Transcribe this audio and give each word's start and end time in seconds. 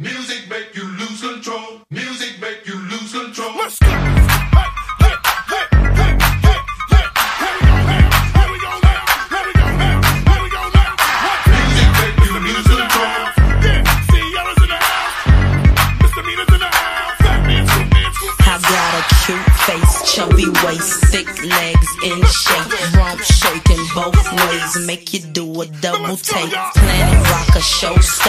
Music 0.00 0.48
make 0.48 0.76
you 0.76 0.84
lose 0.84 1.20
control. 1.20 1.82
Music 1.90 2.40
make 2.40 2.64
you 2.68 2.78
lose 2.88 3.10
control. 3.10 3.52
Music 3.54 3.80
make 3.82 3.98
you 12.24 12.38
lose 12.38 12.66
control. 12.68 13.08
I 18.40 18.56
got 18.62 18.94
a 18.94 19.02
cute 19.26 19.50
face, 19.66 19.94
chubby 20.14 20.48
waist, 20.64 21.04
thick 21.06 21.28
legs 21.44 21.88
in 22.04 22.22
shape, 22.24 22.94
rump 22.96 23.20
shaking 23.20 23.84
both 23.94 24.16
ways, 24.32 24.86
make 24.86 25.12
you 25.12 25.20
do 25.20 25.60
a 25.60 25.66
double 25.66 26.16
take. 26.16 26.50
Planet 26.50 27.30
rocker, 27.30 27.60
showstopper, 27.60 27.88
flow 27.88 28.27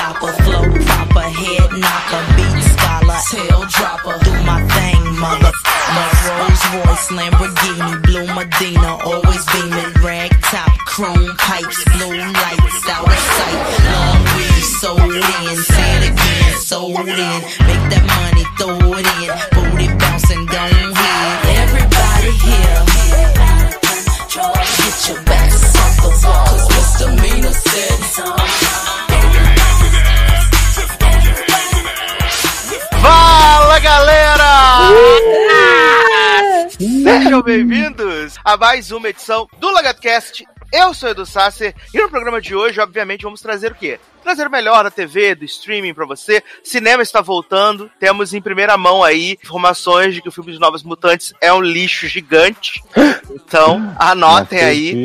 a 38.49 38.57
mais 38.57 38.89
uma 38.89 39.07
edição 39.09 39.47
do 39.59 39.69
LagartoCast. 39.69 40.43
Eu 40.71 40.93
sou 40.93 41.09
o 41.09 41.11
Edu 41.11 41.25
Sasser 41.25 41.73
e 41.91 41.99
no 41.99 42.09
programa 42.09 42.39
de 42.39 42.55
hoje, 42.55 42.79
obviamente, 42.79 43.23
vamos 43.23 43.41
trazer 43.41 43.71
o 43.71 43.75
quê? 43.75 43.99
Trazer 44.23 44.45
o 44.45 44.51
melhor 44.51 44.83
da 44.83 44.91
TV, 44.91 45.33
do 45.33 45.43
streaming 45.45 45.95
pra 45.95 46.05
você. 46.05 46.43
Cinema 46.63 47.01
está 47.01 47.21
voltando. 47.21 47.89
Temos 47.99 48.33
em 48.33 48.41
primeira 48.41 48.77
mão 48.77 49.03
aí 49.03 49.37
informações 49.43 50.13
de 50.13 50.21
que 50.21 50.29
o 50.29 50.31
filme 50.31 50.51
de 50.51 50.59
Novos 50.59 50.83
Mutantes 50.83 51.33
é 51.41 51.51
um 51.51 51.61
lixo 51.61 52.07
gigante. 52.07 52.83
Então, 53.31 53.95
anotem 53.97 54.59
aí. 54.59 55.03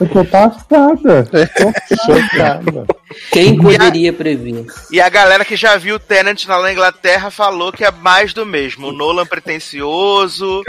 Eu 0.00 0.08
tô 0.08 0.24
passada. 0.24 1.28
Tô 1.30 1.96
chocada. 2.06 2.86
Quem 3.30 3.58
poderia 3.58 4.12
prever? 4.12 4.66
E 4.90 5.00
a 5.00 5.08
galera 5.08 5.44
que 5.44 5.56
já 5.56 5.76
viu 5.76 5.98
Tenant 5.98 6.46
na 6.46 6.72
Inglaterra 6.72 7.30
falou 7.30 7.72
que 7.72 7.84
é 7.84 7.90
mais 7.90 8.32
do 8.32 8.46
mesmo. 8.46 8.88
O 8.88 8.92
Nolan 8.92 9.26
pretencioso, 9.26 10.62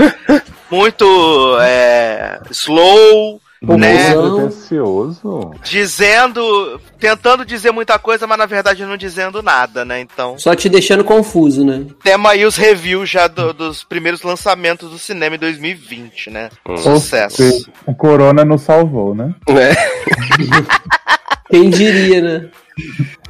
muito 0.70 1.58
é, 1.62 2.42
slow, 2.52 3.40
né? 3.78 4.14
Pretencioso. 4.14 5.52
Dizendo, 5.64 6.80
tentando 7.00 7.46
dizer 7.46 7.72
muita 7.72 7.98
coisa, 7.98 8.28
mas 8.28 8.38
na 8.38 8.46
verdade 8.46 8.86
não 8.86 8.98
dizendo 8.98 9.42
nada, 9.42 9.84
né? 9.86 10.00
Então, 10.02 10.38
Só 10.38 10.54
te 10.56 10.70
deixando 10.70 11.04
confuso, 11.04 11.66
né? 11.66 11.86
temos 12.04 12.30
aí 12.30 12.46
os 12.46 12.56
reviews 12.56 13.10
já 13.10 13.28
do- 13.28 13.54
dos 13.54 13.84
primeiros 13.84 14.22
lançamentos 14.22 14.90
do 14.90 15.00
cinema 15.00 15.36
em 15.36 15.40
2020, 15.40 16.30
né? 16.30 16.50
Sucesso. 16.78 17.38
Se 17.38 17.66
O 17.86 17.96
Corona 17.96 18.44
nos 18.46 18.62
salvou, 18.62 19.16
né? 19.16 19.34
Quem 21.50 21.70
diria, 21.70 22.22
né? 22.22 22.50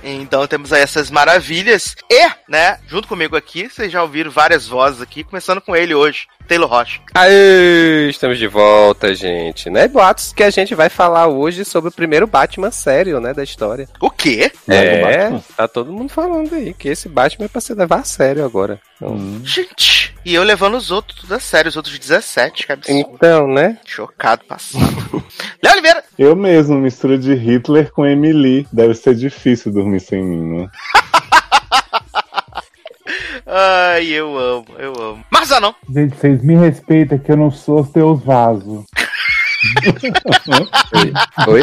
Então 0.07 0.45
temos 0.47 0.71
aí 0.71 0.81
essas 0.81 1.09
maravilhas. 1.09 1.95
E, 2.11 2.27
né, 2.47 2.77
junto 2.87 3.07
comigo 3.07 3.35
aqui, 3.35 3.67
vocês 3.69 3.91
já 3.91 4.01
ouviram 4.03 4.29
várias 4.29 4.67
vozes 4.67 5.01
aqui, 5.01 5.23
começando 5.23 5.59
com 5.61 5.75
ele 5.75 5.95
hoje, 5.95 6.27
Taylor 6.47 6.69
Rocha. 6.69 6.99
Aê, 7.13 8.07
estamos 8.09 8.37
de 8.37 8.47
volta, 8.47 9.13
gente. 9.15 9.69
Né? 9.69 9.87
Boatos 9.87 10.31
que 10.31 10.43
a 10.43 10.49
gente 10.49 10.75
vai 10.75 10.89
falar 10.89 11.27
hoje 11.27 11.65
sobre 11.65 11.89
o 11.89 11.93
primeiro 11.93 12.27
Batman 12.27 12.69
sério, 12.71 13.19
né, 13.19 13.33
da 13.33 13.43
história. 13.43 13.87
O 13.99 14.09
quê? 14.09 14.51
É 14.67 14.75
É, 14.75 15.01
Batman? 15.01 15.43
tá 15.57 15.67
todo 15.67 15.91
mundo 15.91 16.09
falando 16.09 16.53
aí 16.53 16.73
que 16.73 16.89
esse 16.89 17.09
Batman 17.09 17.45
é 17.45 17.49
pra 17.49 17.61
se 17.61 17.73
levar 17.73 17.99
a 17.99 18.03
sério 18.03 18.45
agora. 18.45 18.79
Então, 18.97 19.13
Hum. 19.15 19.41
Gente, 19.43 20.15
e 20.23 20.33
eu 20.33 20.41
levando 20.43 20.75
os 20.77 20.89
outros 20.89 21.19
tudo 21.19 21.35
a 21.35 21.39
sério, 21.39 21.67
os 21.67 21.75
outros 21.75 21.99
17, 21.99 22.65
que 22.65 22.71
absurdo. 22.71 22.97
então 23.13 23.45
né? 23.47 23.77
Chocado, 23.85 24.45
passado. 24.45 24.85
Léo 25.61 25.73
Oliveira! 25.73 26.03
Eu 26.17 26.33
mesmo, 26.35 26.77
mistura 26.77 27.17
de 27.17 27.33
Hitler 27.35 27.91
com 27.91 28.05
Emily. 28.05 28.65
Deve 28.71 28.93
ser 28.93 29.13
difícil 29.15 29.71
dormir 29.73 29.94
sem 29.99 30.23
mim, 30.23 30.61
né? 30.61 30.69
Ai, 33.47 34.07
eu 34.07 34.37
amo, 34.37 34.65
eu 34.79 34.93
amo. 34.99 35.23
Marzanão! 35.31 35.75
Gente, 35.89 36.15
vocês 36.17 36.43
me 36.43 36.55
respeitam 36.55 37.17
que 37.19 37.31
eu 37.31 37.37
não 37.37 37.51
sou 37.51 37.85
seus 37.85 38.21
vasos. 38.23 38.83
Oi? 41.47 41.61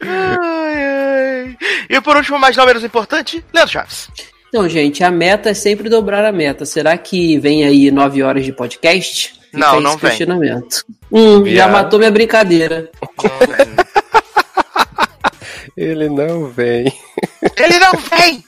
Ai, 0.00 0.82
ai. 0.82 1.56
E 1.90 2.00
por 2.00 2.16
último, 2.16 2.38
mas 2.38 2.56
não 2.56 2.64
menos 2.66 2.82
importante, 2.82 3.44
Leandro 3.52 3.72
Chaves. 3.72 4.08
Então, 4.48 4.68
gente, 4.68 5.04
a 5.04 5.10
meta 5.10 5.50
é 5.50 5.54
sempre 5.54 5.88
dobrar 5.88 6.24
a 6.24 6.32
meta. 6.32 6.64
Será 6.64 6.96
que 6.96 7.38
vem 7.38 7.64
aí 7.64 7.90
nove 7.90 8.22
horas 8.22 8.44
de 8.44 8.52
podcast? 8.52 9.34
Fica 9.50 9.58
Não, 9.58 9.80
não 9.80 9.96
vem. 9.98 10.12
Hum, 11.12 11.44
já 11.46 11.68
matou 11.68 11.98
minha 11.98 12.10
brincadeira. 12.10 12.90
Ele 15.76 16.08
não 16.08 16.46
vem. 16.46 16.92
Ele 17.56 17.78
não 17.78 17.92
vem! 17.92 18.44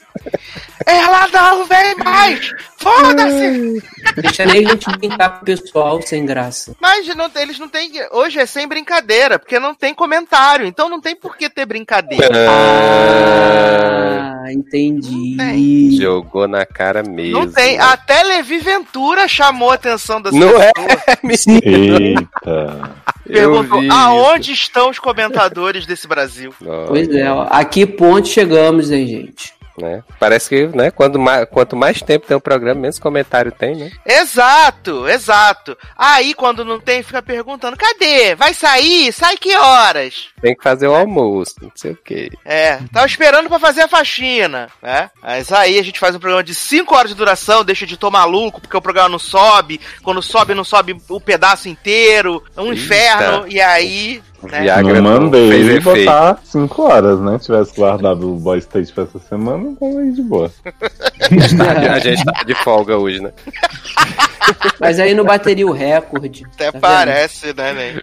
Ela 0.85 1.27
não 1.27 1.65
vem 1.65 1.95
mais! 1.95 2.51
Foda-se! 2.77 3.83
Deixa 4.15 4.45
nem 4.45 4.65
a 4.65 4.69
gente 4.69 4.89
brincar 4.97 5.29
com 5.31 5.41
o 5.41 5.45
pessoal 5.45 6.01
sem 6.01 6.25
graça. 6.25 6.73
Mas 6.79 7.05
não, 7.15 7.29
eles 7.35 7.59
não 7.59 7.67
têm. 7.67 7.91
Hoje 8.11 8.39
é 8.39 8.45
sem 8.45 8.65
brincadeira, 8.65 9.37
porque 9.37 9.59
não 9.59 9.75
tem 9.75 9.93
comentário, 9.93 10.65
então 10.65 10.87
não 10.87 11.01
tem 11.01 11.15
por 11.15 11.35
que 11.35 11.49
ter 11.49 11.65
brincadeira. 11.65 12.29
Ah, 12.49 14.51
entendi. 14.51 15.97
Jogou 15.99 16.47
na 16.47 16.65
cara 16.65 17.03
mesmo. 17.03 17.39
Não 17.39 17.51
tem. 17.51 17.77
Até 17.77 18.23
Levi 18.23 18.59
Ventura 18.59 19.27
chamou 19.27 19.71
a 19.71 19.75
atenção 19.75 20.21
das 20.21 20.33
Não 20.33 20.61
é, 20.61 20.71
pessoas. 21.21 21.59
Eita. 21.61 22.95
Perguntou 23.27 23.81
aonde 23.91 24.51
estão 24.51 24.89
os 24.89 24.99
comentadores 24.99 25.85
desse 25.85 26.07
Brasil? 26.07 26.53
Nossa, 26.61 26.87
Pois 26.87 27.09
é, 27.09 27.31
ó, 27.31 27.47
a 27.49 27.63
que 27.65 27.85
ponto 27.85 28.27
chegamos, 28.27 28.91
hein, 28.91 29.07
gente? 29.07 29.56
Né? 29.77 30.03
Parece 30.19 30.49
que, 30.49 30.67
né, 30.67 30.91
quando 30.91 31.17
mais, 31.17 31.47
quanto 31.49 31.75
mais 31.75 32.01
tempo 32.01 32.27
tem 32.27 32.37
um 32.37 32.41
programa, 32.41 32.81
menos 32.81 32.99
comentário 32.99 33.51
tem, 33.51 33.75
né? 33.75 33.91
Exato, 34.05 35.07
exato. 35.07 35.77
Aí 35.97 36.33
quando 36.33 36.65
não 36.65 36.79
tem, 36.79 37.01
fica 37.01 37.21
perguntando: 37.21 37.77
cadê? 37.77 38.35
Vai 38.35 38.53
sair? 38.53 39.11
Sai 39.11 39.37
que 39.37 39.55
horas? 39.55 40.27
Tem 40.41 40.55
que 40.55 40.63
fazer 40.63 40.87
o 40.87 40.95
almoço, 40.95 41.55
não 41.61 41.71
sei 41.75 41.91
o 41.91 41.99
quê. 42.03 42.29
É, 42.43 42.77
tava 42.91 43.05
esperando 43.05 43.47
pra 43.47 43.59
fazer 43.59 43.81
a 43.81 43.87
faxina, 43.87 44.69
né? 44.81 45.09
Mas 45.21 45.51
aí 45.51 45.79
a 45.79 45.83
gente 45.83 45.99
faz 45.99 46.15
um 46.15 46.19
programa 46.19 46.43
de 46.43 46.53
5 46.53 46.95
horas 46.95 47.11
de 47.11 47.17
duração, 47.17 47.63
deixa 47.63 47.85
de 47.85 47.97
tomar 47.97 48.17
maluco, 48.17 48.59
porque 48.59 48.75
o 48.75 48.81
programa 48.81 49.09
não 49.09 49.19
sobe. 49.19 49.79
Quando 50.01 50.21
sobe, 50.21 50.55
não 50.55 50.63
sobe 50.63 50.97
o 51.07 51.21
pedaço 51.21 51.69
inteiro. 51.69 52.43
É 52.55 52.61
um 52.61 52.71
Eita. 52.71 52.75
inferno. 52.75 53.47
E 53.47 53.61
aí. 53.61 54.23
Né? 54.43 54.61
Viagra 54.61 55.01
não 55.01 55.11
não 55.13 55.21
mandei 55.21 55.49
fez 55.49 55.67
efeito. 55.67 55.83
botar 56.05 56.39
5 56.43 56.81
horas, 56.83 57.19
né? 57.19 57.39
Tivesse 57.39 57.75
guardado 57.75 58.31
o 58.31 58.35
Boy 58.35 58.59
State 58.59 58.91
pra 58.93 59.03
essa 59.05 59.17
semana, 59.19 59.69
então 59.69 59.97
aí 59.97 60.11
de 60.11 60.21
boa. 60.21 60.51
A 61.91 61.99
gente 61.99 62.23
tá 62.23 62.43
de 62.43 62.53
folga 62.63 62.97
hoje, 62.97 63.19
né? 63.19 63.31
Mas 64.79 64.99
aí 64.99 65.13
não 65.13 65.23
bateria 65.25 65.65
o 65.67 65.71
recorde. 65.71 66.45
Até 66.53 66.65
Tá 66.65 66.71
vendo? 66.71 66.81
parece, 66.81 67.47
né, 67.53 67.73
né? 67.73 68.01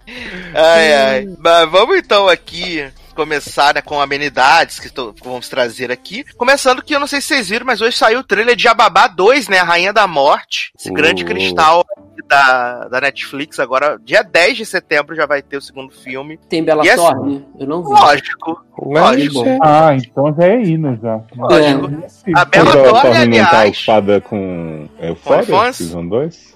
Ai, 0.55 0.95
ai. 0.95 1.29
Mas 1.39 1.71
vamos 1.71 1.97
então 1.99 2.29
aqui 2.29 2.85
começar 3.15 3.75
né, 3.77 3.81
com 3.81 4.01
amenidades 4.01 4.81
que, 4.81 4.91
tô- 4.91 5.13
que 5.13 5.23
vamos 5.23 5.49
trazer 5.49 5.91
aqui. 5.93 6.25
Começando 6.37 6.83
que 6.83 6.95
eu 6.95 6.99
não 7.01 7.07
sei 7.07 7.21
se 7.21 7.29
vocês 7.29 7.49
viram, 7.49 7.65
mas 7.65 7.81
hoje 7.81 7.97
saiu 7.97 8.19
o 8.21 8.25
trailer 8.25 8.57
de 8.57 8.67
Ababá 8.67 9.07
2, 9.07 9.47
né? 9.49 9.59
A 9.61 9.65
Rainha 9.65 9.93
da 9.93 10.07
Morte. 10.09 10.73
Esse 10.79 10.91
grande 10.93 11.23
Uh. 11.23 11.27
cristal 11.27 11.85
da, 12.29 12.89
da 12.89 13.01
Netflix. 13.01 13.59
Agora, 13.59 13.99
dia 14.05 14.23
10 14.23 14.57
de 14.59 14.67
setembro, 14.67 15.15
já 15.15 15.27
vai 15.27 15.43
ter 15.43 15.57
o 15.57 15.61
segundo 15.63 15.93
filme. 15.93 16.39
Tem 16.49 16.63
Bela 16.65 16.85
E 16.85 16.89
essa- 16.89 17.03
Thorne? 17.15 17.45
Eu 17.59 17.67
não 17.67 17.83
vi. 17.83 17.91
Lógico. 17.91 18.65
Lógico. 18.81 19.45
é, 19.47 19.59
Ah, 19.63 19.95
então 19.95 20.35
já 20.39 20.45
é 20.47 20.63
hino 20.63 20.99
já. 21.03 21.21
Lógico. 21.37 21.91
A 22.37 22.41
A 22.41 22.45
Bela 22.45 22.73
Thorne, 22.73 22.91
Thorne 23.03 23.39
não 23.39 23.45
tá 23.47 23.51
aliás. 23.61 23.77
ocupada 23.79 24.21
com 24.21 24.89
Euphoria, 25.01 25.39
OnlyFans? 25.39 25.77
Season 25.77 26.07
2? 26.09 26.55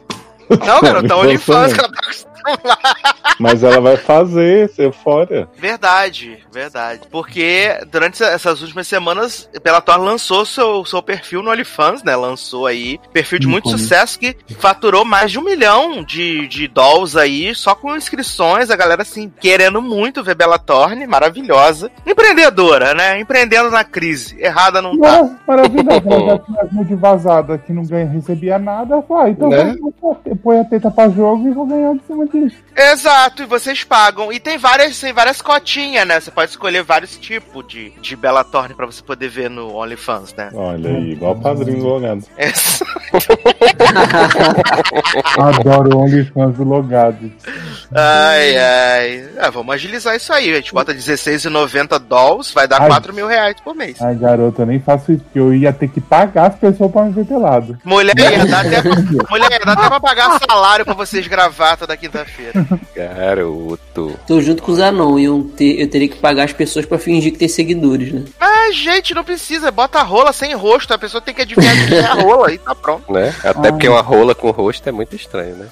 Não, 0.51 0.81
garota, 0.81 1.09
Não, 1.09 1.21
OnlyFans 1.21 1.73
ela 1.79 1.89
tá 1.93 2.01
Mas 3.38 3.62
ela 3.62 3.81
vai 3.81 3.96
fazer 3.96 4.70
Eufória. 4.79 5.49
Verdade, 5.56 6.38
verdade. 6.52 7.02
Porque 7.11 7.79
durante 7.90 8.23
essas 8.23 8.61
últimas 8.62 8.87
semanas, 8.88 9.49
Bellator 9.62 9.96
lançou 9.99 10.44
seu, 10.44 10.85
seu 10.85 11.00
perfil 11.02 11.43
no 11.43 11.50
OnlyFans, 11.50 12.02
né? 12.02 12.17
Lançou 12.17 12.67
aí 12.67 12.99
perfil 13.12 13.38
de 13.38 13.46
muito 13.46 13.67
Uhum. 13.69 13.79
sucesso 13.79 14.19
que 14.19 14.37
faturou 14.58 15.05
mais 15.05 15.31
de 15.31 15.38
um 15.38 15.44
milhão 15.44 16.02
de, 16.02 16.49
de 16.49 16.67
dolls 16.67 17.17
aí, 17.17 17.55
só 17.55 17.75
com 17.75 17.94
inscrições, 17.94 18.70
a 18.70 18.76
galera 18.76 19.02
assim, 19.02 19.32
querendo 19.40 19.81
muito 19.81 20.23
ver 20.25 20.35
Bellatorne, 20.35 21.06
maravilhosa. 21.06 21.90
Empreendedora, 22.06 22.94
né? 22.94 23.20
Empreendendo 23.20 23.70
na 23.70 23.85
crise. 23.85 24.37
Errada 24.40 24.82
não 24.82 24.99
tá. 24.99 25.23
Mara- 25.23 25.38
Maravilhoso, 25.46 26.02
ela 26.11 26.26
já 26.26 26.38
tinha 26.40 26.62
as 26.62 26.73
nude 26.73 26.94
vazada 26.94 27.58
que 27.58 27.73
não 27.73 27.85
ganha, 27.85 28.06
recebia 28.08 28.58
nada. 28.58 28.96
Ah, 29.11 29.29
então 29.29 29.49
Né? 29.49 29.76
põe 30.43 30.58
a 30.61 30.64
teta 30.64 30.90
pra 30.90 31.08
jogo 31.08 31.49
e 31.49 31.52
vou 31.52 31.67
ganhar 31.67 31.94
de 31.94 32.00
cima 32.06 32.26
disso. 32.29 32.57
Exato, 32.77 33.43
e 33.43 33.47
vocês 33.47 33.85
pagam. 33.85 34.33
E 34.33 34.39
tem 34.39 34.57
várias, 34.57 35.01
tem 35.01 35.13
várias 35.13 35.43
cotinhas, 35.43 36.07
né? 36.07 36.21
Você 36.21 36.31
pode 36.31 36.51
escolher 36.51 36.83
vários 36.83 37.17
tipos 37.17 37.67
de, 37.67 37.91
de 38.01 38.17
Bellatorne 38.17 38.75
pra 38.75 38.87
você 38.87 39.03
poder 39.03 39.29
ver 39.29 39.51
no 39.51 39.75
OnlyFans, 39.75 40.35
né? 40.35 40.51
Olha 40.55 40.91
aí, 40.91 41.13
igual 41.13 41.33
o 41.33 41.41
padrinho 41.41 41.79
do 41.79 41.87
logado. 41.87 42.25
Adoro 45.39 45.97
o 45.97 46.03
OnlyFans 46.03 46.57
do 46.57 46.65
logado. 46.65 47.31
Ai, 47.95 48.57
ai. 48.57 49.29
Ah, 49.39 49.51
vamos 49.51 49.75
agilizar 49.75 50.15
isso 50.15 50.33
aí. 50.33 50.53
A 50.53 50.57
gente 50.57 50.73
bota 50.73 50.95
16,90 50.95 51.99
dólares, 51.99 52.53
vai 52.53 52.69
dar 52.69 52.83
Ai. 52.83 52.89
4 52.89 53.15
mil 53.15 53.27
reais 53.27 53.57
por 53.63 53.75
mês. 53.75 54.01
Ai, 54.01 54.15
garota, 54.15 54.63
eu 54.63 54.67
nem 54.67 54.81
faço 54.81 55.13
isso, 55.13 55.25
porque 55.25 55.39
eu 55.39 55.55
ia 55.55 55.73
ter 55.73 55.89
que 55.89 56.01
pagar 56.01 56.49
as 56.49 56.57
pessoas 56.57 56.91
pra 56.91 57.05
me 57.05 57.13
ver 57.13 57.25
pelado. 57.25 57.79
Mulher, 57.85 58.15
ia 58.17 58.47
dar 58.47 58.67
até, 58.67 58.83
mulher, 59.31 59.51
ia 59.51 59.65
dar 59.65 59.73
até 59.73 59.89
pra 59.89 60.01
pagar 60.01 60.39
salário 60.49 60.85
pra 60.85 60.95
vocês 60.95 61.27
gravar 61.27 61.77
toda 61.77 61.97
quinta-feira. 62.25 62.53
Garoto. 62.94 63.88
Tô 64.27 64.41
junto 64.41 64.62
com 64.62 64.73
o 64.73 64.75
Zanon 64.77 65.19
e 65.19 65.25
eu, 65.25 65.50
te- 65.56 65.77
eu 65.81 65.89
teria 65.89 66.09
que 66.09 66.17
pagar 66.17 66.45
as 66.45 66.53
pessoas 66.53 66.87
pra 66.87 66.99
fingir 66.99 67.33
que 67.33 67.39
tem 67.39 67.49
seguidores, 67.49 68.12
né? 68.12 68.23
Mas, 68.41 68.77
gente, 68.77 69.15
não 69.15 69.25
precisa. 69.25 69.71
Bota 69.71 69.99
a 69.99 70.03
rola 70.03 70.33
sem 70.33 70.55
rosto. 70.55 70.93
A 70.95 70.99
pessoa 70.99 71.21
tem 71.21 71.35
que 71.35 71.43
adivinhar 71.43 71.75
de 71.77 71.87
quem 71.89 71.99
é 71.99 72.05
a 72.06 72.15
rola 72.15 72.53
e 72.53 72.59
tá 72.59 72.75
pronto. 72.75 73.12
Né? 73.12 73.35
Até 73.43 73.69
Ai. 73.69 73.73
porque 73.73 73.89
uma 73.89 74.00
rola 74.03 74.35
com 74.35 74.50
rosto 74.50 74.89
é 74.89 74.93
muito 74.93 75.17
estranho, 75.17 75.56
né? 75.56 75.67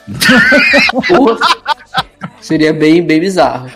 Porra. 1.08 1.36
Seria 2.40 2.72
bem, 2.72 3.02
bem 3.02 3.18
bizarro. 3.20 3.68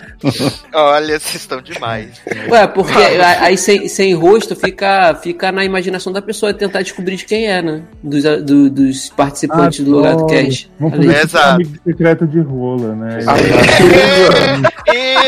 Olha, 0.73 1.19
vocês 1.19 1.37
estão 1.37 1.61
demais. 1.61 2.08
Ué, 2.49 2.67
porque 2.67 2.93
a- 2.93 3.43
aí 3.44 3.56
sem, 3.56 3.88
sem 3.88 4.14
rosto 4.14 4.55
fica, 4.55 5.14
fica 5.23 5.50
na 5.50 5.64
imaginação 5.64 6.12
da 6.12 6.23
pessoa 6.23 6.52
tentar 6.55 6.82
descobrir 6.82 7.17
de 7.17 7.25
quem 7.25 7.47
é, 7.47 7.61
né? 7.62 7.82
Dos, 8.02 8.23
do- 8.44 8.70
dos 8.70 9.08
participantes 9.11 9.85
do 9.85 9.91
Logado. 9.91 10.26
Cast. 10.26 10.70
Vamos 10.79 10.97
fazer 10.99 11.25
Exato. 11.25 11.62
secreto 11.85 12.26
de 12.26 12.41
rola, 12.41 12.94
né? 12.94 13.19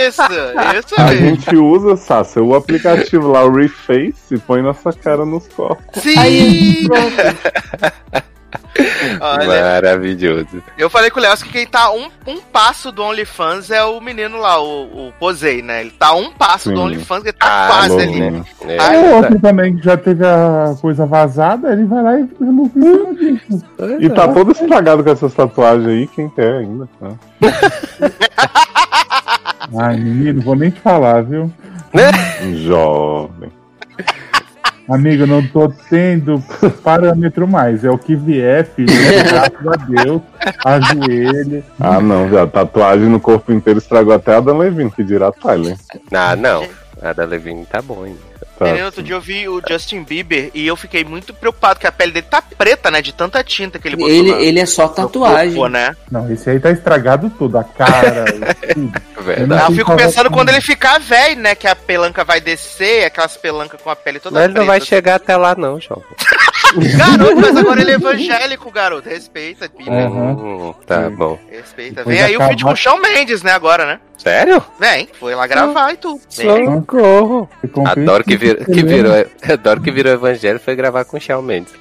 Isso, 0.08 0.22
isso 0.78 0.94
A 1.00 1.04
mesmo. 1.04 1.26
gente 1.28 1.56
usa, 1.56 1.96
Sassa, 1.96 2.42
o 2.42 2.54
aplicativo 2.54 3.28
lá, 3.28 3.44
o 3.44 3.52
Reface, 3.54 4.34
e 4.34 4.38
põe 4.38 4.62
nossa 4.62 4.92
cara 4.92 5.24
nos 5.24 5.46
corpos. 5.48 6.02
Sim! 6.02 6.18
Aí, 6.18 6.88
pronto. 6.88 8.31
Olha, 9.20 9.46
Maravilhoso. 9.62 10.62
eu 10.78 10.88
falei 10.88 11.10
com 11.10 11.18
o 11.20 11.22
Léo 11.22 11.36
que 11.36 11.48
quem 11.50 11.66
tá 11.66 11.90
um, 11.92 12.08
um 12.26 12.40
passo 12.40 12.90
do 12.90 13.02
OnlyFans 13.02 13.70
é 13.70 13.84
o 13.84 14.00
menino 14.00 14.38
lá, 14.38 14.58
o, 14.62 15.08
o 15.08 15.12
Posei, 15.20 15.60
né? 15.62 15.82
Ele 15.82 15.90
tá 15.90 16.14
um 16.14 16.30
passo 16.32 16.70
do 16.70 16.76
Sim. 16.76 16.82
OnlyFans, 16.82 17.22
ele 17.24 17.32
tá 17.34 17.46
Ah, 17.46 17.68
quase 17.68 17.88
louco, 17.90 18.02
ali. 18.04 18.30
né? 18.30 18.44
É, 18.66 18.78
Ai, 18.80 18.96
O 18.98 19.16
outro 19.16 19.40
também 19.40 19.76
que 19.76 19.84
já 19.84 19.96
teve 19.96 20.24
a 20.24 20.74
coisa 20.80 21.04
vazada, 21.04 21.72
ele 21.72 21.84
vai 21.84 22.02
lá 22.02 22.18
e 22.20 22.28
cima 22.38 22.70
disso. 23.14 23.64
E 24.00 24.08
tá 24.08 24.28
todo 24.28 24.52
estragado 24.52 25.04
com 25.04 25.10
essas 25.10 25.34
tatuagens 25.34 25.86
aí, 25.88 26.06
quem 26.08 26.28
quer 26.30 26.54
ainda. 26.58 26.88
tá? 26.98 27.08
Ai, 29.78 29.96
menino, 29.96 30.42
vou 30.42 30.54
nem 30.56 30.70
te 30.70 30.80
falar, 30.80 31.22
viu? 31.22 31.52
Jovem. 32.64 33.50
Amigo, 34.92 35.26
não 35.26 35.46
tô 35.46 35.72
tendo 35.88 36.42
parâmetro 36.82 37.48
mais. 37.48 37.84
É 37.84 37.90
o 37.90 37.96
que 37.96 38.14
vier, 38.14 38.66
filho. 38.66 38.92
É, 38.92 39.22
graças 39.22 39.66
a 39.66 39.76
Deus. 39.76 40.22
Ajoelho. 40.64 41.64
Ah, 41.80 42.00
não, 42.00 42.28
já. 42.28 42.46
Tatuagem 42.46 43.08
no 43.08 43.18
corpo 43.18 43.52
inteiro 43.52 43.78
estragou 43.78 44.12
até 44.12 44.34
a 44.34 44.40
Dan 44.40 44.58
Levine, 44.58 44.90
que 44.90 45.02
dirá 45.02 45.32
Tyler. 45.32 45.76
Ah, 46.12 46.36
não. 46.36 46.66
A 47.00 47.12
da 47.12 47.24
Levine 47.24 47.64
tá 47.64 47.80
bom 47.80 48.04
ainda. 48.04 48.31
Tá. 48.62 48.68
Menino, 48.70 48.86
outro 48.86 49.02
dia 49.02 49.14
eu 49.14 49.20
vi 49.20 49.48
o 49.48 49.60
Justin 49.68 50.02
Bieber 50.02 50.50
e 50.54 50.66
eu 50.66 50.76
fiquei 50.76 51.04
muito 51.04 51.32
preocupado 51.34 51.80
que 51.80 51.86
a 51.86 51.92
pele 51.92 52.12
dele 52.12 52.26
tá 52.28 52.42
preta, 52.42 52.90
né? 52.90 53.02
De 53.02 53.12
tanta 53.12 53.42
tinta 53.42 53.78
que 53.78 53.88
ele 53.88 53.96
botou 53.96 54.10
Ele, 54.12 54.30
na- 54.32 54.40
ele 54.40 54.60
é 54.60 54.66
só 54.66 54.88
tatuagem. 54.88 55.54
corpo, 55.54 55.68
né? 55.68 55.94
Não, 56.10 56.30
esse 56.32 56.48
aí 56.50 56.60
tá 56.60 56.70
estragado 56.70 57.30
tudo. 57.38 57.58
A 57.58 57.64
cara, 57.64 58.24
tudo. 58.72 58.92
Verdade. 59.22 59.62
Eu 59.62 59.66
Sim, 59.68 59.74
fico 59.76 59.96
pensando 59.96 60.28
com- 60.30 60.36
quando 60.36 60.48
ele 60.50 60.60
ficar 60.60 60.98
velho, 60.98 61.40
né? 61.40 61.54
Que 61.54 61.66
a 61.66 61.76
pelanca 61.76 62.24
vai 62.24 62.40
descer, 62.40 63.04
aquelas 63.04 63.36
pelancas 63.36 63.80
com 63.80 63.90
a 63.90 63.96
pele 63.96 64.18
toda 64.20 64.34
Mas 64.34 64.44
ele 64.44 64.54
não 64.58 64.66
vai 64.66 64.78
preta. 64.78 64.88
chegar 64.94 65.14
até 65.16 65.36
lá, 65.36 65.54
não, 65.54 65.80
João. 65.80 66.02
Garoto, 66.96 67.36
mas 67.36 67.56
agora 67.56 67.80
ele 67.80 67.90
é 67.90 67.94
evangélico, 67.94 68.70
garoto. 68.70 69.08
Respeita, 69.08 69.68
Bieber. 69.68 69.92
É. 69.92 70.04
Aham. 70.06 70.32
Hum, 70.32 70.74
tá 70.86 71.08
Sim. 71.08 71.14
bom. 71.14 71.38
Respeita. 71.50 71.96
Depois 71.96 72.16
Vem 72.16 72.24
aí 72.24 72.36
o 72.36 72.48
vídeo 72.48 72.66
com 72.66 72.72
o 72.72 72.76
Shawn 72.76 73.00
Mendes, 73.00 73.42
né, 73.42 73.52
agora, 73.52 73.84
né? 73.84 74.00
Sério? 74.16 74.62
Vem, 74.78 75.08
foi 75.18 75.34
lá 75.34 75.46
gravar 75.46 75.92
e 75.92 75.96
tudo. 75.96 76.20
Socorro. 76.28 77.48
Adoro 77.84 78.24
que, 78.24 78.36
vir, 78.36 78.64
que 78.64 78.82
virou. 78.82 79.12
Adoro 79.52 79.80
que 79.80 79.90
virou 79.90 80.12
evangelho 80.12 80.56
e 80.56 80.64
foi 80.64 80.76
gravar 80.76 81.04
com 81.04 81.16
o 81.16 81.20
Shawn 81.20 81.42
Mendes. 81.42 81.72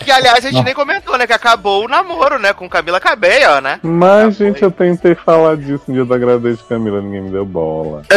Que, 0.00 0.10
aliás, 0.12 0.44
a 0.44 0.50
gente 0.50 0.64
nem 0.64 0.74
comentou, 0.74 1.16
né? 1.16 1.26
Que 1.26 1.32
acabou 1.32 1.84
o 1.84 1.88
namoro, 1.88 2.38
né? 2.38 2.52
Com 2.52 2.68
Camila 2.68 3.00
Cabello, 3.00 3.60
né? 3.60 3.80
Mas, 3.82 4.36
gente, 4.36 4.62
eu 4.62 4.70
tentei 4.70 5.14
falar 5.14 5.56
disso 5.56 5.84
no 5.88 5.94
dia 5.94 6.04
da 6.04 6.18
gravidez 6.18 6.58
de 6.58 6.64
Camila, 6.64 7.00
ninguém 7.00 7.22
me 7.22 7.30
deu 7.30 7.46
bola. 7.46 8.02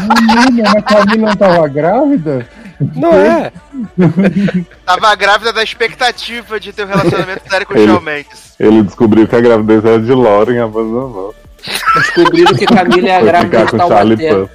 Menina, 0.00 0.70
mas 0.74 0.76
a 0.76 0.82
Camila 0.82 1.28
não 1.28 1.36
tava 1.36 1.68
grávida? 1.68 2.48
Não 2.94 3.12
é? 3.12 3.52
Tava 4.84 5.14
grávida 5.14 5.52
da 5.52 5.62
expectativa 5.62 6.58
de 6.58 6.72
ter 6.72 6.84
um 6.84 6.88
relacionamento 6.88 7.42
sério 7.48 7.66
com 7.66 7.74
o 7.74 7.84
Shawn 7.84 8.00
Mendes. 8.00 8.54
Ele 8.58 8.82
descobriu 8.82 9.26
que 9.26 9.36
a 9.36 9.40
gravidez 9.40 9.84
era 9.84 10.00
de 10.00 10.12
Lauren 10.12 10.54
e 10.54 10.58
abandonou. 10.58 11.34
Descobriram 11.94 12.54
que 12.54 12.66
Camila 12.66 13.08
é 13.08 13.22
grávida 13.22 13.64
de 13.66 13.76
Taubaté. 13.76 14.48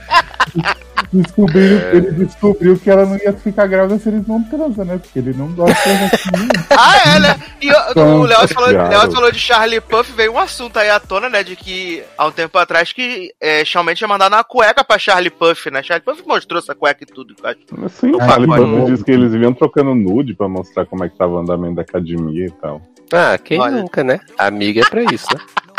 Descobriu, 1.13 1.77
Ele 1.94 2.11
descobriu 2.25 2.77
que 2.77 2.89
ela 2.89 3.05
não 3.05 3.17
ia 3.17 3.31
ficar 3.33 3.67
grávida 3.67 3.97
se 3.99 4.09
eles 4.09 4.27
não 4.27 4.41
transam, 4.44 4.83
né? 4.85 4.97
Porque 4.97 5.19
ele 5.19 5.33
não 5.33 5.47
gosta 5.53 5.73
de 5.89 6.67
Ah, 6.77 7.15
é, 7.15 7.19
né? 7.19 7.39
E 7.61 7.71
o- 7.71 7.99
o 8.21 8.23
Léo 8.23 8.47
falou, 8.47 8.69
falou 9.13 9.31
de 9.31 9.39
Charlie 9.39 9.79
Puff, 9.81 10.11
veio 10.13 10.33
um 10.33 10.39
assunto 10.39 10.77
aí 10.77 10.89
à 10.89 10.99
tona, 10.99 11.29
né? 11.29 11.44
De 11.44 11.55
que 11.55 12.03
há 12.17 12.25
um 12.27 12.31
tempo 12.31 12.57
atrás 12.57 12.91
que 12.91 13.31
é, 13.39 13.63
Shawn 13.63 13.85
tinha 13.94 14.07
mandado 14.07 14.33
uma 14.33 14.44
cueca 14.44 14.83
pra 14.83 14.97
Charlie 14.99 15.29
Puff, 15.29 15.69
né? 15.71 15.81
Charlie 15.83 16.03
Puff 16.03 16.23
mostrou 16.27 16.59
essa 16.59 16.75
cueca 16.75 17.03
e 17.03 17.07
tudo. 17.07 17.35
eu 17.41 17.49
acho. 17.49 17.89
Sim, 17.89 18.11
o 18.15 18.19
Charlie. 18.19 18.47
Puth 18.47 18.85
disse 18.91 19.03
que 19.03 19.11
eles 19.11 19.31
vinham 19.31 19.53
trocando 19.53 19.94
nude 19.95 20.33
pra 20.33 20.47
mostrar 20.49 20.85
como 20.85 21.03
é 21.03 21.09
que 21.09 21.17
tava 21.17 21.33
o 21.33 21.38
andamento 21.39 21.75
da 21.75 21.81
academia 21.83 22.45
e 22.47 22.51
tal. 22.51 22.81
Ah, 23.13 23.38
quem 23.38 23.59
Olha. 23.59 23.77
nunca, 23.77 24.03
né? 24.03 24.19
Amiga 24.38 24.81
é 24.81 24.85
pra 24.89 25.03
isso, 25.03 25.27
né? 25.33 25.39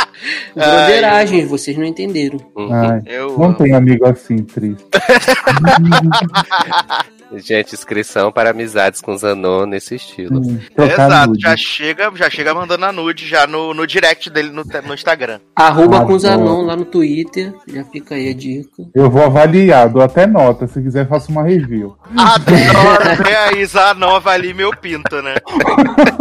Broderagem, 0.55 1.47
vocês 1.47 1.77
não 1.77 1.85
entenderam. 1.85 2.39
Uhum. 2.57 2.73
Ai, 2.73 3.03
Eu. 3.07 3.39
não 3.39 3.55
tem 3.55 3.75
amigo 3.75 4.07
assim, 4.07 4.39
triste. 4.39 4.85
Gente, 7.37 7.75
inscrição 7.75 8.33
para 8.33 8.51
amizades 8.51 9.03
com 9.03 9.17
Zanon 9.17 9.67
nesse 9.67 9.95
estilo. 9.95 10.41
Hum, 10.41 10.59
Exato, 10.79 11.29
nude. 11.29 11.43
já 11.43 11.57
chega, 11.57 12.11
já 12.15 12.31
chega 12.31 12.55
mandando 12.55 12.87
a 12.87 12.93
nude 12.93 13.27
já 13.27 13.47
no, 13.47 13.75
no 13.75 13.87
direct 13.87 14.31
dele 14.31 14.51
no, 14.51 14.65
no 14.65 14.95
Instagram. 14.95 15.39
Arroba 15.55 15.99
com 15.99 16.05
Adoro. 16.05 16.19
Zanon 16.19 16.63
lá 16.63 16.75
no 16.75 16.87
Twitter. 16.87 17.53
Já 17.67 17.85
fica 17.85 18.15
aí 18.15 18.31
a 18.31 18.35
dica. 18.35 18.83
Eu 18.95 19.11
vou 19.11 19.23
avaliar, 19.25 19.91
dou 19.91 20.01
até 20.01 20.27
nota. 20.27 20.67
Se 20.67 20.81
quiser, 20.83 21.07
faço 21.07 21.31
uma 21.31 21.43
review. 21.43 21.95
Adoro 22.17 23.23
ver 23.23 23.37
a 23.37 23.53
Isa 23.53 23.93
nova 23.95 24.31
ali, 24.31 24.55
meu 24.55 24.71
pinto, 24.71 25.21
né? 25.21 25.35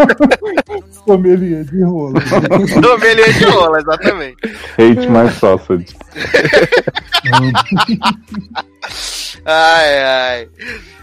Sommelier 1.05 1.63
de 1.63 1.83
rolo. 1.83 2.15
Ovelhinha 2.93 3.33
de 3.33 3.45
rola, 3.45 3.79
exatamente. 3.79 4.37
Hate 4.73 5.07
my 5.09 5.29
sausage. 5.31 5.95
Ai, 9.45 10.03
ai. 10.03 10.49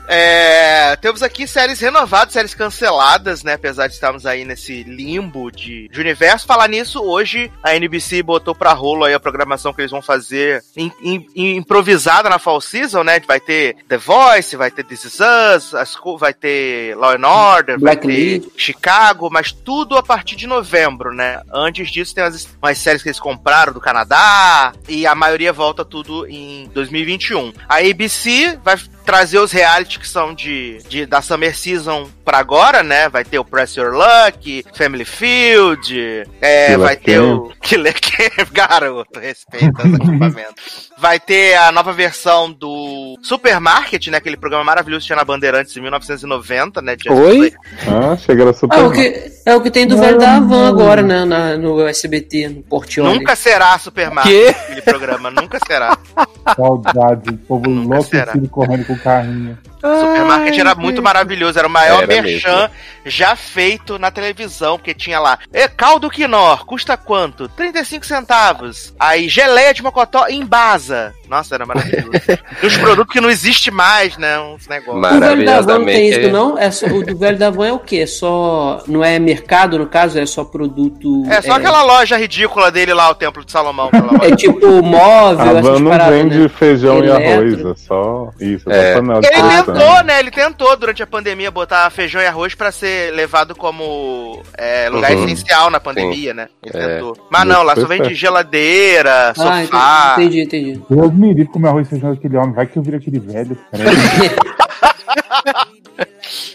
É, 0.07 0.97
temos 0.97 1.23
aqui 1.23 1.47
séries 1.47 1.81
renovadas, 1.81 2.35
séries 2.35 2.55
canceladas, 2.55 3.43
né? 3.43 3.55
Apesar 3.55 3.87
de 3.87 3.95
estarmos 3.95 4.27
aí 4.27 4.45
nesse 4.45 4.83
limbo 4.83 5.51
de, 5.51 5.89
de 5.89 6.01
universo. 6.01 6.47
Falar 6.47 6.69
nisso, 6.69 7.01
hoje 7.03 7.51
a 7.63 7.75
NBC 7.75 8.23
botou 8.23 8.55
pra 8.55 8.73
rolo 8.73 9.05
aí 9.05 9.15
a 9.15 9.21
programação 9.21 9.73
que 9.73 9.81
eles 9.81 9.91
vão 9.91 10.03
fazer 10.03 10.63
im- 10.77 10.93
im- 11.03 11.27
im- 11.35 11.57
improvisada 11.57 12.29
na 12.29 12.39
Fall 12.39 12.61
Season, 12.61 13.03
né? 13.03 13.19
Vai 13.27 13.41
ter 13.41 13.77
The 13.89 13.97
Voice, 13.97 14.57
vai 14.57 14.71
ter 14.71 14.85
This 14.85 15.05
Is 15.05 15.19
Us, 15.21 15.73
vai 16.19 16.35
ter 16.35 16.95
Law 16.97 17.13
and 17.13 17.27
Order, 17.27 17.81
vai 17.81 17.95
Blacklist. 17.97 18.45
ter 18.45 18.53
Chicago, 18.61 19.31
mas 19.31 19.53
tudo 19.53 19.97
a 19.97 20.03
partir 20.03 20.37
de 20.37 20.47
novembro, 20.47 21.15
né? 21.15 21.41
Antes 21.53 21.91
disso 21.91 22.15
tem 22.15 22.25
as, 22.25 22.47
umas 22.63 22.77
séries 22.79 23.03
que 23.03 23.09
eles 23.09 23.21
compraram 23.21 23.73
do 23.73 23.81
Canadá 23.81 24.73
e 24.89 25.07
a 25.07 25.15
maioria 25.15 25.53
volta 25.53 25.85
tudo 25.85 26.27
em 26.29 26.69
2021. 26.75 27.53
A 27.69 27.79
ABC 27.79 28.59
vai 28.63 28.77
trazer 29.05 29.39
os 29.39 29.53
reality 29.53 29.99
que 29.99 30.09
são 30.09 30.35
de, 30.35 30.79
de 30.89 31.07
da 31.07 31.21
Summer 31.21 31.57
Season 31.57 32.09
pra 32.25 32.39
agora, 32.39 32.83
né? 32.83 33.09
Vai 33.09 33.25
ter 33.25 33.39
o 33.39 33.45
Press 33.45 33.77
Your 33.77 33.93
Luck, 33.95 34.65
Family 34.75 35.05
Field, 35.05 36.25
é, 36.41 36.77
vai 36.77 36.97
ter 36.97 37.21
o 37.21 37.53
Killer 37.61 37.95
Camp, 38.01 38.49
garoto, 38.51 39.21
respeita 39.21 39.87
os 39.87 39.95
equipamentos. 39.95 40.91
Vai 40.99 41.21
ter 41.21 41.55
a 41.57 41.71
nova 41.71 41.93
versão 41.93 42.51
do 42.51 43.19
Supermarket, 43.23 44.07
né? 44.09 44.19
Aquele 44.19 44.37
programa 44.37 44.65
maravilhoso 44.65 45.03
que 45.03 45.07
tinha 45.09 45.17
na 45.17 45.25
Bandeirantes 45.25 45.77
em 45.77 45.81
1990, 45.81 46.81
né? 46.81 46.97
de- 46.97 47.11
Oi? 47.11 47.53
Ah, 47.87 48.17
chega 48.17 48.49
a 48.49 48.53
super. 48.55 48.79
Ah, 48.79 48.87
o 48.87 48.93
que, 48.93 49.33
é 49.45 49.55
o 49.55 49.61
que 49.61 49.71
tem 49.71 49.87
do 49.87 49.99
velho 49.99 50.19
da 50.19 50.37
Havan 50.37 50.69
agora, 50.69 51.03
né? 51.03 51.25
Na, 51.25 51.57
no 51.57 51.87
SBT, 51.87 52.49
no 52.49 52.63
Portioli. 52.63 53.19
Nunca 53.19 53.37
será 53.37 53.79
Supermarket 53.79 54.33
Quê? 54.33 54.49
aquele 54.49 54.83
programa, 54.83 55.31
nunca 55.31 55.59
será. 55.67 55.99
Saudade, 56.57 57.31
o 57.31 57.39
povo 57.39 57.69
Nunca 57.71 57.95
enlouquecido 57.95 58.49
correndo 58.49 58.85
com 58.87 58.94
carrinho. 58.97 59.59
Supermarket 60.01 60.59
era 60.59 60.75
muito 60.75 61.03
maravilhoso, 61.03 61.59
era 61.59 61.69
o 61.69 61.71
maior 61.71 62.03
Era 62.05 62.23
merchan 62.23 62.71
já 63.07 63.37
feito 63.37 63.99
na 63.99 64.11
televisão, 64.11 64.79
porque 64.79 64.95
tinha 64.95 65.21
lá, 65.21 65.39
e 65.53 65.69
caldo 65.69 66.09
quinor, 66.11 66.65
custa 66.65 66.97
quanto? 66.97 67.49
35 67.49 68.07
centavos. 68.07 68.95
Aí, 68.99 69.29
geleia 69.29 69.75
de 69.75 69.83
mocotó 69.83 70.27
em 70.29 70.45
Baza. 70.45 71.13
Nossa, 71.29 71.55
era 71.55 71.67
maravilhoso. 71.67 72.11
e 72.63 72.67
os 72.67 72.77
produtos 72.79 73.13
que 73.13 73.21
não 73.21 73.29
existe 73.31 73.71
mais, 73.71 74.17
né, 74.17 74.39
uns 74.39 74.67
negócios. 74.69 75.17
O 75.17 75.21
velho 75.21 75.45
da 75.45 75.59
Havan 75.59 75.79
não 75.81 75.87
tem 75.87 76.09
isso, 76.11 76.31
não? 76.31 76.59
É 76.59 76.71
só, 76.71 76.87
o 76.87 77.05
do 77.05 77.17
velho 77.17 77.39
da 77.39 77.49
Havan 77.49 77.67
é 77.69 77.73
o 77.73 77.79
quê? 77.79 77.99
É 78.01 78.07
só. 78.07 78.83
Não 78.87 79.03
é 79.05 79.19
mercado, 79.19 79.79
no 79.79 79.87
caso? 79.87 80.19
É 80.19 80.27
só 80.27 80.45
produto. 80.45 81.25
É 81.31 81.41
só 81.43 81.53
aquela 81.53 81.83
loja 81.83 82.17
ridícula 82.17 82.71
dele 82.71 82.93
lá, 82.95 83.11
o 83.11 83.15
Templo 83.15 83.45
de 83.45 83.51
Salomão. 83.53 83.91
pelo 83.91 84.09
amor 84.11 84.21
de 84.21 84.33
É 84.33 84.37
tipo 84.37 84.83
móvel, 84.83 85.45
A 85.45 85.51
essas 85.59 85.63
van 85.63 85.79
não 85.81 85.91
paradas, 85.91 86.15
vende 86.15 86.39
né? 86.39 86.49
feijão 86.49 87.05
e 87.05 87.09
Eletro. 87.09 87.33
arroz, 87.33 87.61
é 87.67 87.75
só 87.87 88.31
isso, 88.41 88.71
É. 88.71 88.91
é 88.91 88.93
só 88.95 89.01
panela 89.01 89.21
de 89.21 89.27
Ele. 89.27 89.74
Tentou, 89.79 90.05
né? 90.05 90.19
Ele 90.21 90.31
tentou 90.31 90.77
durante 90.77 91.03
a 91.03 91.07
pandemia 91.07 91.51
botar 91.51 91.89
feijão 91.91 92.21
e 92.23 92.27
arroz 92.27 92.55
pra 92.55 92.71
ser 92.73 93.13
levado 93.15 93.55
como 93.55 94.43
é, 94.57 94.89
lugar 94.89 95.13
Uhum. 95.13 95.25
essencial 95.25 95.71
na 95.71 95.81
pandemia, 95.81 96.35
né? 96.35 96.49
Ele 96.63 96.77
É. 96.77 96.95
tentou. 96.95 97.17
Mas 97.31 97.45
não, 97.47 97.63
lá 97.63 97.75
só 97.75 97.87
vende 97.87 98.13
geladeira, 98.15 99.31
Ah, 99.31 99.35
sofá. 99.35 100.15
entendi, 100.17 100.41
entendi. 100.43 100.71
entendi. 100.73 100.87
Deus 100.89 101.13
me 101.13 101.29
livre 101.29 101.47
comer 101.53 101.69
arroz 101.69 101.87
e 101.87 101.91
feijão 101.91 102.15
daquele 102.15 102.37
homem. 102.37 102.55
Vai 102.55 102.67
que 102.67 102.79
eu 102.79 102.83
viro 102.83 102.97
aquele 102.97 103.19
velho. 103.21 103.59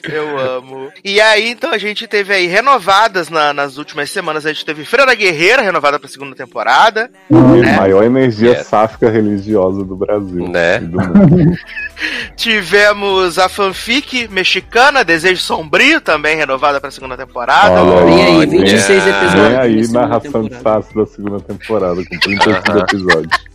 Eu 0.04 0.38
amo. 0.58 0.90
E 1.04 1.22
aí, 1.22 1.50
então, 1.52 1.72
a 1.72 1.78
gente 1.78 2.08
teve 2.08 2.34
aí 2.34 2.48
renovadas 2.48 3.30
na- 3.30 3.54
nas 3.54 3.78
últimas 3.78 4.10
semanas. 4.10 4.46
A 4.46 4.52
gente 4.52 4.66
teve 4.66 4.84
Feira 4.84 5.06
da 5.06 5.14
Guerreira, 5.14 5.62
renovada 5.62 6.00
pra 6.00 6.10
segunda 6.10 6.36
temporada. 6.36 7.10
A 7.32 7.68
É. 7.68 7.76
maior 7.78 8.04
energia 8.04 8.52
É. 8.54 8.64
sáfica 8.64 9.10
religiosa 9.10 9.84
do 9.86 9.96
Brasil. 9.96 10.48
Né? 10.50 10.80
do 10.80 10.98
mundo. 11.00 11.54
Tivemos 12.36 13.38
a 13.38 13.50
fanfic 13.50 14.28
mexicana, 14.30 15.04
Desejo 15.04 15.42
Sombrio, 15.42 16.00
também 16.02 16.36
renovada 16.36 16.80
pra 16.80 16.90
segunda 16.92 17.18
temporada. 17.18 17.82
Olha 17.84 18.06
Vem 18.06 18.26
aí, 18.26 18.36
Olha. 18.38 18.48
26 18.48 19.08
episódios. 19.08 19.34
Vem 19.50 19.58
aí 19.58 19.88
narração 19.92 20.44
de. 20.44 20.56
Sassi 20.56 20.96
da 20.96 21.06
segunda 21.06 21.40
temporada, 21.42 21.96
com 21.96 22.20
35 22.20 22.72
Aham. 22.72 22.80
episódios. 22.80 23.50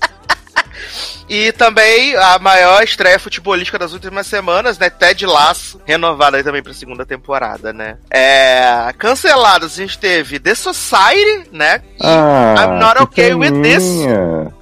E 1.29 1.53
também 1.53 2.15
a 2.17 2.39
maior 2.39 2.83
estreia 2.83 3.19
futebolística 3.19 3.79
das 3.79 3.93
últimas 3.93 4.27
semanas, 4.27 4.79
né? 4.79 4.91
Ted 4.91 5.25
Lasso, 5.27 5.81
renovada 5.85 6.37
aí 6.37 6.45
também 6.45 6.63
pra 6.63 6.75
segunda 6.75 7.07
temporada, 7.07 7.73
né? 7.73 7.97
É. 8.11 8.93
Canceladas, 8.99 9.73
a 9.73 9.77
gente 9.77 9.99
teve 9.99 10.39
The 10.39 10.55
Society, 10.55 11.49
né? 11.51 11.83
Ah, 12.01 12.55
I'm 12.59 12.79
not 12.79 13.03
okay 13.03 13.35
with 13.35 13.63
this. 13.63 13.85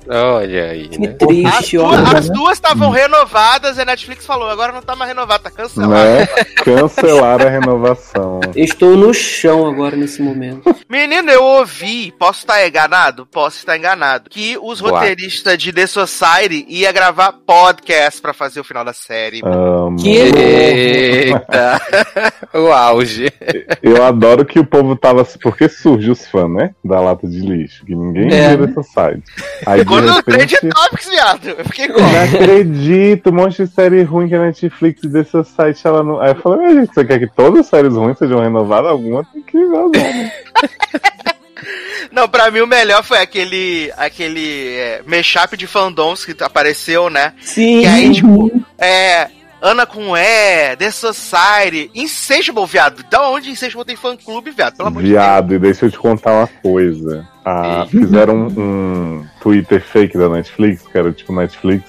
Olha 0.09 0.65
aí, 0.71 0.89
Que 0.89 0.99
né? 0.99 1.09
As, 1.09 1.17
triste, 1.27 1.77
duas- 1.77 1.99
olha. 2.09 2.19
as 2.19 2.31
duas 2.31 2.53
estavam 2.55 2.91
renovadas 2.91 3.77
e 3.79 3.81
a 3.81 3.85
Netflix 3.85 4.27
falou, 4.27 4.49
agora 4.49 4.73
não 4.73 4.83
tá 4.83 4.97
mais 4.97 5.09
renovada, 5.09 5.45
tá 5.45 5.51
cancelada. 5.51 5.95
Né? 6.21 6.27
Cancelar 6.65 7.41
a 7.47 7.49
renovação. 7.49 8.41
Estou 8.57 8.97
no 8.97 9.13
chão 9.15 9.67
agora 9.67 9.97
nesse 9.97 10.21
momento. 10.23 10.75
Menino, 10.89 11.31
eu 11.31 11.43
ouvi, 11.45 12.13
posso 12.19 12.41
estar 12.41 12.67
enganado? 12.67 13.27
Posso 13.27 13.59
estar 13.59 13.77
enganado. 13.77 14.29
Que 14.31 14.57
os 14.61 14.81
Boa. 14.81 14.99
roteiristas 15.01 15.57
de 15.59 15.73
The 15.73 15.87
Society 15.87 16.65
ia 16.69 16.91
gravar 16.93 17.33
podcast 17.47 18.21
pra 18.21 18.33
fazer 18.33 18.61
o 18.61 18.65
final 18.65 18.85
da 18.85 18.93
série. 18.93 19.41
Amo. 19.45 19.97
Que- 19.97 20.33
Eita! 20.35 21.81
o 22.55 22.67
auge. 22.73 23.33
Eu 23.83 24.03
adoro 24.05 24.45
que 24.45 24.59
o 24.59 24.65
povo 24.67 24.97
tava. 24.97 25.25
Porque 25.43 25.69
surge 25.69 26.11
os 26.11 26.27
fãs, 26.27 26.51
né? 26.51 26.75
Da 26.85 27.01
lata 27.01 27.27
de 27.29 27.39
lixo. 27.41 27.85
Que 27.85 27.95
ninguém 27.95 28.33
É. 28.33 28.57
viu 28.57 28.67
dessa 28.67 28.83
site. 28.83 29.23
Aí, 29.67 29.85
De 30.01 30.23
Trade 30.23 30.55
repente, 30.55 30.69
Topics, 30.69 31.09
viado, 31.09 31.49
eu 31.49 31.65
fiquei 31.65 31.89
com. 31.89 32.01
Não 32.01 32.25
acredito, 32.25 33.31
um 33.31 33.35
monte 33.35 33.65
de 33.65 33.73
série 33.73 34.03
ruim 34.03 34.29
que 34.29 34.35
a 34.35 34.41
Netflix 34.41 35.03
dessa 35.03 35.45
site 35.45 35.87
ela 35.87 36.03
não. 36.03 36.21
Aí 36.21 36.31
eu 36.31 36.37
falei, 36.37 36.67
mas 36.67 36.75
gente, 36.77 36.95
você 36.95 37.05
quer 37.05 37.19
que 37.19 37.27
todas 37.27 37.61
as 37.61 37.67
séries 37.67 37.95
ruins 37.95 38.19
sejam 38.19 38.41
renovadas? 38.41 38.91
Alguma 38.91 39.25
tem 39.25 39.43
que 39.43 39.65
vazar, 39.67 39.91
né? 39.93 40.33
Não, 42.11 42.29
pra 42.29 42.51
mim 42.51 42.61
o 42.61 42.67
melhor 42.67 43.03
foi 43.03 43.19
aquele 43.19 43.91
aquele 43.97 44.75
é, 44.77 45.03
mashup 45.07 45.57
de 45.57 45.67
fandoms 45.67 46.25
que 46.25 46.37
apareceu, 46.43 47.09
né? 47.09 47.33
Sim. 47.41 47.81
Que 47.81 47.87
aí, 47.87 48.13
tipo, 48.13 48.51
é. 48.79 49.31
Ana 49.63 49.87
com 49.87 50.17
E, 50.17 50.77
The 50.77 50.91
Society, 50.91 51.89
Insatiable, 51.95 52.67
viado. 52.67 53.05
Da 53.09 53.31
onde 53.31 53.49
Insatiable 53.49 53.85
tem 53.85 53.95
fã 53.95 54.17
clube, 54.17 54.51
viado? 54.51 54.77
Pelo 54.77 54.89
amor 54.89 55.01
de 55.05 55.09
Deus. 55.09 55.23
Viado, 55.23 55.55
e 55.55 55.59
deixa 55.61 55.87
eu 55.87 55.91
te 55.91 55.99
contar 55.99 56.33
uma 56.33 56.49
coisa. 56.61 57.25
Ah, 57.45 57.87
fizeram 57.89 58.35
um, 58.35 58.61
um 58.61 59.27
Twitter 59.41 59.81
fake 59.81 60.19
da 60.19 60.29
Netflix, 60.29 60.83
que 60.83 60.99
era 60.99 61.13
tipo 61.13 61.33
Netflix, 61.33 61.85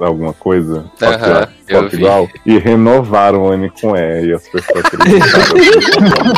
alguma 0.00 0.32
coisa, 0.32 0.84
só 0.96 1.12
que 1.16 1.72
só 1.72 1.82
que 1.88 1.96
vi. 1.96 2.02
igual, 2.02 2.28
e 2.44 2.58
renovaram 2.58 3.44
o 3.44 3.54
N 3.54 3.70
com 3.70 3.96
E, 3.96 4.26
e 4.26 4.32
as 4.32 4.48
pessoas 4.48 4.84
acreditaram. 4.84 6.34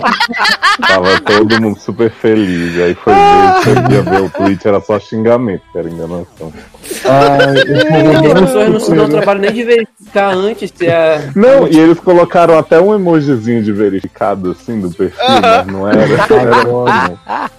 Tava 0.86 1.20
todo 1.20 1.60
mundo 1.62 1.78
super 1.78 2.10
feliz, 2.10 2.78
aí 2.78 2.94
foi 2.94 3.14
ver, 3.14 3.52
você 3.54 3.94
ia 3.94 4.02
ver 4.02 4.20
o 4.22 4.30
tweet, 4.30 4.68
era 4.68 4.80
só 4.82 4.98
xingamento, 4.98 5.62
que 5.72 5.78
era 5.78 5.88
enganação. 5.88 6.52
As 7.04 8.34
não 8.34 8.46
pessoas 8.46 8.68
não 8.70 8.80
se 8.80 8.94
dão 8.94 9.08
trabalho 9.08 9.40
nem 9.40 9.52
de 9.52 9.64
verificar 9.64 10.34
antes 10.34 10.72
se 10.74 10.88
a. 10.88 11.30
Não, 11.34 11.66
e 11.68 11.78
eles 11.78 11.98
colocaram 12.00 12.58
até 12.58 12.80
um 12.80 12.94
emojizinho 12.94 13.62
de 13.62 13.72
verificado, 13.72 14.50
assim, 14.52 14.80
do 14.80 14.90
perfil, 14.90 15.24
mas 15.40 15.66
não 15.66 15.88
era. 15.88 16.02
era. 16.02 17.50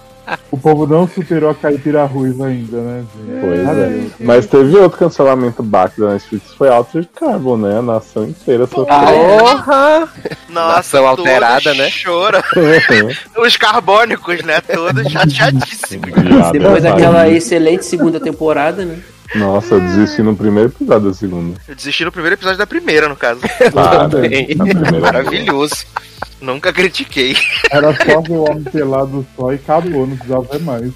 O 0.50 0.58
povo 0.58 0.86
não 0.86 1.08
superou 1.08 1.50
a 1.50 1.54
caipira 1.54 2.04
ruiva 2.04 2.46
ainda, 2.46 2.76
né? 2.78 3.04
gente? 3.16 3.40
Pois 3.40 3.60
é. 3.60 3.70
Adeus. 3.70 4.12
Mas 4.20 4.46
teve 4.46 4.76
outro 4.76 4.98
cancelamento 4.98 5.62
back 5.62 6.00
da 6.00 6.12
Netflix, 6.12 6.54
foi 6.54 6.68
Altered 6.68 7.08
Carbon, 7.14 7.56
né? 7.56 7.78
A 7.78 7.82
nação 7.82 8.24
inteira 8.24 8.66
sofreu. 8.66 8.96
É? 8.96 9.38
Porra! 9.38 10.08
Nossa, 10.48 10.76
Nação 10.76 11.06
alterada, 11.06 11.74
né? 11.74 11.88
Chora. 11.90 12.42
Os 13.38 13.56
carbônicos, 13.56 14.42
né? 14.42 14.60
Todos 14.60 15.06
chateadíssimos. 15.10 16.10
Depois 16.52 16.84
é 16.84 16.90
daquela 16.90 17.28
excelente 17.28 17.84
segunda 17.84 18.20
temporada, 18.20 18.84
né? 18.84 18.98
Nossa, 19.34 19.74
eu 19.74 19.80
desisti 19.80 20.22
no 20.22 20.34
primeiro 20.34 20.70
episódio 20.70 21.08
da 21.08 21.14
segunda. 21.14 21.60
Eu 21.68 21.74
desisti 21.74 22.04
no 22.04 22.10
primeiro 22.12 22.34
episódio 22.34 22.58
da 22.58 22.66
primeira, 22.66 23.08
no 23.08 23.16
caso. 23.16 23.40
Para, 23.72 24.08
primeira. 24.08 24.54
Maravilhoso. 25.00 25.76
Nunca 26.40 26.72
critiquei. 26.72 27.36
Era 27.70 27.92
só 27.94 28.20
ver 28.22 28.32
o 28.32 28.50
homem 28.50 28.62
pelado 28.64 29.26
só 29.36 29.52
e 29.52 29.56
acabou, 29.56 30.06
não 30.06 30.16
precisava 30.16 30.42
ver 30.50 30.60
mais. 30.60 30.92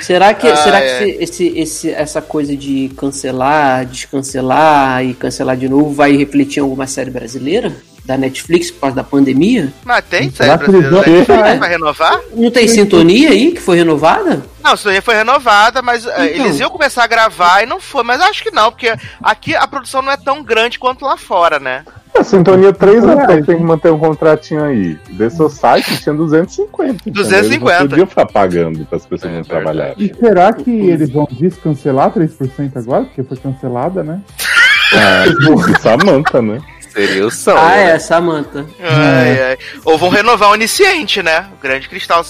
Será 0.00 0.32
que, 0.32 0.46
Ah, 0.48 0.56
será 0.56 0.78
é. 0.80 0.98
que 0.98 1.22
esse, 1.22 1.46
esse- 1.58 1.90
essa 1.90 2.22
coisa 2.22 2.56
de 2.56 2.90
cancelar, 2.96 3.84
descancelar 3.84 5.04
e 5.04 5.12
cancelar 5.12 5.56
de 5.56 5.68
novo 5.68 5.92
vai 5.92 6.16
refletir 6.16 6.60
em 6.60 6.62
alguma 6.62 6.86
série 6.86 7.10
brasileira? 7.10 7.72
Da 8.10 8.18
Netflix 8.18 8.72
por 8.72 8.80
causa 8.80 8.96
da 8.96 9.04
pandemia? 9.04 9.72
Mas 9.84 10.04
tem 10.04 10.32
série 10.32 10.58
que 10.58 10.68
brasileira 10.68 10.96
Netflix 11.06 11.28
É. 11.30 11.56
pra 11.58 11.68
renovar? 11.68 12.20
Não 12.34 12.50
tem 12.50 12.66
sintonia 12.66 13.30
aí 13.30 13.52
que 13.52 13.60
foi 13.60 13.76
renovada? 13.76 14.42
Não, 14.64 14.72
a 14.72 14.76
sintonia 14.76 15.00
foi 15.00 15.14
renovada, 15.14 15.80
mas 15.80 16.04
eh, 16.04 16.32
Então. 16.34 16.46
eles 16.46 16.58
iam 16.58 16.70
começar 16.70 17.04
a 17.04 17.06
gravar 17.06 17.62
e 17.62 17.66
não 17.66 17.78
foi. 17.78 18.02
Mas 18.02 18.20
acho 18.20 18.42
que 18.42 18.50
não, 18.50 18.72
porque 18.72 18.92
aqui 19.22 19.54
a 19.54 19.64
produção 19.68 20.02
não 20.02 20.10
é 20.10 20.16
tão 20.16 20.42
grande 20.42 20.76
quanto 20.76 21.04
lá 21.04 21.16
fora, 21.16 21.60
né? 21.60 21.84
A 22.18 22.24
Sintonia 22.24 22.72
3 22.72 23.04
até 23.06 23.40
tem 23.42 23.58
que 23.58 23.62
manter 23.62 23.92
um 23.92 23.98
contratinho 24.00 24.64
aí. 24.64 24.96
The 25.16 25.30
Society 25.30 26.02
tinha 26.02 26.12
250. 26.12 26.94
entendeu? 26.94 27.22
250. 27.22 27.70
Eles 27.70 27.80
não 27.82 27.88
podiam 27.90 28.06
ficar 28.08 28.26
pagando 28.26 28.84
para 28.86 28.96
as 28.96 29.06
pessoas 29.06 29.32
É 29.32 29.36
não 29.36 29.44
trabalharem. 29.44 29.94
E 29.98 30.12
será 30.18 30.52
que 30.52 30.68
eles 30.68 31.10
vão 31.10 31.28
descancelar 31.30 32.10
3% 32.12 32.76
agora? 32.76 33.04
Porque 33.04 33.22
foi 33.22 33.36
cancelada, 33.36 34.02
né? 34.02 34.20
Ah, 34.92 35.24
e 35.24 35.80
Samantha, 35.80 36.42
né? 36.42 36.60
Seria 36.92 37.26
o 37.26 37.30
som. 37.30 37.56
Ah, 37.56 37.68
né? 37.70 37.90
é, 37.92 37.98
Samantha. 37.98 38.66
Ai, 38.80 39.42
ai. 39.42 39.58
Ou 39.84 39.96
vão 39.96 40.08
renovar 40.08 40.50
o 40.50 40.52
Onisciente, 40.52 41.22
né? 41.22 41.46
O 41.56 41.62
grande 41.62 41.88
cristal 41.88 42.24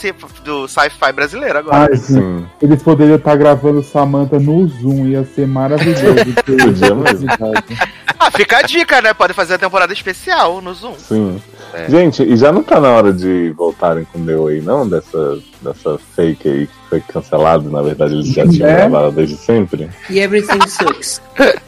do 0.45 0.69
sci-fi 0.69 1.13
brasileiro 1.13 1.59
agora. 1.59 1.89
Ai, 1.91 1.97
sim. 1.97 2.47
Eles 2.61 2.83
poderiam 2.83 3.17
estar 3.17 3.37
gravando 3.37 3.83
Samantha 3.83 4.39
no 4.39 4.67
Zoom, 4.69 5.07
ia 5.07 5.25
ser 5.25 5.47
maravilhoso. 5.49 6.21
Ah, 8.19 8.31
fica 8.31 8.59
a 8.59 8.63
dica, 8.63 9.01
né? 9.01 9.15
Pode 9.15 9.33
fazer 9.33 9.55
a 9.55 9.59
temporada 9.59 9.93
especial 9.93 10.61
no 10.61 10.75
Zoom. 10.75 10.95
Sim. 10.99 11.43
É. 11.73 11.89
Gente, 11.89 12.23
e 12.23 12.37
já 12.37 12.53
não 12.53 12.63
tá 12.63 12.81
na 12.81 12.89
hora 12.89 13.13
de 13.13 13.55
voltarem 13.57 14.05
com 14.13 14.19
o 14.19 14.27
The 14.27 14.37
Way, 14.37 14.61
não? 14.61 14.89
Dessa 14.89 15.39
dessa 15.63 15.99
fake 16.17 16.49
aí 16.49 16.67
que 16.67 16.73
foi 16.89 17.01
cancelado. 17.01 17.71
Na 17.71 17.83
verdade, 17.83 18.15
eles 18.15 18.29
já 18.29 18.47
tinham 18.47 18.69
É. 18.69 18.75
gravado 18.77 19.13
desde 19.13 19.37
sempre. 19.37 19.89
E 20.09 20.19
Everything 20.19 20.67
Sucks. 20.69 21.21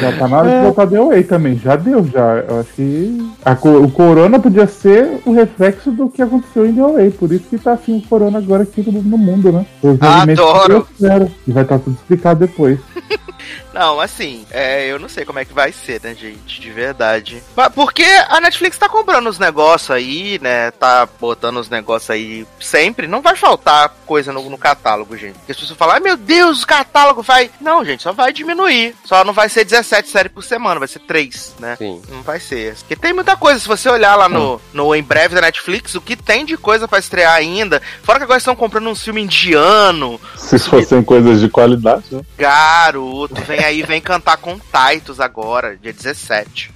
Já 0.00 0.12
tá 0.18 0.26
na 0.26 0.38
hora 0.38 0.50
de 0.50 0.62
voltar 0.64 0.86
The 0.88 1.00
Way 1.00 1.24
também. 1.24 1.56
Já 1.58 1.76
deu, 1.76 2.04
já. 2.12 2.38
Eu 2.48 2.60
acho 2.60 2.72
que 2.74 3.30
a 3.44 3.52
o 3.52 3.90
Corona 3.90 4.38
podia 4.40 4.66
ser 4.66 5.20
o 5.24 5.32
reflexo 5.32 5.92
do 5.92 6.08
que 6.08 6.22
aconteceu 6.22 6.66
em 6.66 6.74
The 6.74 6.82
Way. 6.82 7.10
Por 7.12 7.32
isso 7.32 7.44
que 7.48 7.58
tá 7.58 7.72
assim 7.74 7.98
o 7.98 8.02
Corona 8.08 8.38
agora 8.38 8.64
aqui 8.64 8.82
no 8.90 9.16
mundo, 9.18 9.52
né? 9.52 9.64
Os 9.82 9.98
movimentos 9.98 10.44
Adoro. 10.44 11.30
E 11.46 11.52
vai 11.52 11.62
estar 11.62 11.78
tudo 11.78 11.94
explicado 11.94 12.40
depois. 12.40 12.78
Não, 13.72 14.00
assim, 14.00 14.46
é, 14.50 14.86
eu 14.86 14.98
não 14.98 15.08
sei 15.08 15.24
como 15.24 15.38
é 15.38 15.44
que 15.44 15.52
vai 15.52 15.72
ser, 15.72 16.00
né, 16.02 16.14
gente? 16.14 16.60
De 16.60 16.70
verdade. 16.70 17.42
Mas 17.56 17.72
Porque 17.72 18.04
a 18.28 18.40
Netflix 18.40 18.78
tá 18.78 18.88
comprando 18.88 19.28
os 19.28 19.38
negócios 19.38 19.90
aí, 19.90 20.38
né? 20.40 20.70
Tá 20.72 21.08
botando 21.20 21.58
os 21.58 21.68
negócios 21.68 22.10
aí 22.10 22.46
sempre. 22.60 23.06
Não 23.06 23.20
vai 23.20 23.36
faltar 23.36 23.94
coisa 24.06 24.32
no, 24.32 24.48
no 24.48 24.58
catálogo, 24.58 25.16
gente. 25.16 25.34
Porque 25.34 25.52
as 25.52 25.58
pessoas 25.58 25.78
falam, 25.78 25.94
ai 25.94 26.00
meu 26.00 26.16
Deus, 26.16 26.62
o 26.62 26.66
catálogo 26.66 27.22
vai. 27.22 27.50
Não, 27.60 27.84
gente, 27.84 28.02
só 28.02 28.12
vai 28.12 28.32
diminuir. 28.32 28.94
Só 29.04 29.24
não 29.24 29.32
vai 29.32 29.48
ser 29.48 29.64
17 29.64 30.08
séries 30.08 30.32
por 30.32 30.42
semana, 30.44 30.78
vai 30.78 30.88
ser 30.88 31.00
3, 31.00 31.54
né? 31.58 31.76
Sim. 31.76 32.00
Não 32.08 32.22
vai 32.22 32.38
ser. 32.40 32.74
Porque 32.76 32.96
tem 32.96 33.12
muita 33.12 33.36
coisa. 33.36 33.58
Se 33.60 33.68
você 33.68 33.88
olhar 33.88 34.14
lá 34.16 34.28
no, 34.28 34.60
no 34.72 34.94
em 34.94 35.02
breve 35.02 35.34
da 35.34 35.40
Netflix, 35.40 35.94
o 35.94 36.00
que 36.00 36.16
tem 36.16 36.44
de 36.44 36.56
coisa 36.56 36.86
pra 36.86 36.98
estrear 36.98 37.34
ainda. 37.34 37.80
Fora 38.02 38.18
que 38.18 38.24
agora 38.24 38.38
estão 38.38 38.54
comprando 38.56 38.88
um 38.88 38.94
filme 38.94 39.22
indiano, 39.22 40.20
Se 40.36 40.58
fossem 40.58 41.02
coisas 41.02 41.40
de 41.40 41.48
qualidade, 41.48 42.04
né? 42.10 42.22
garoto. 42.38 43.33
Vem 43.42 43.64
aí, 43.64 43.82
vem 43.82 44.00
cantar 44.00 44.36
com 44.36 44.58
Titus 44.58 45.20
agora, 45.20 45.76
dia 45.76 45.92
17. 45.92 46.72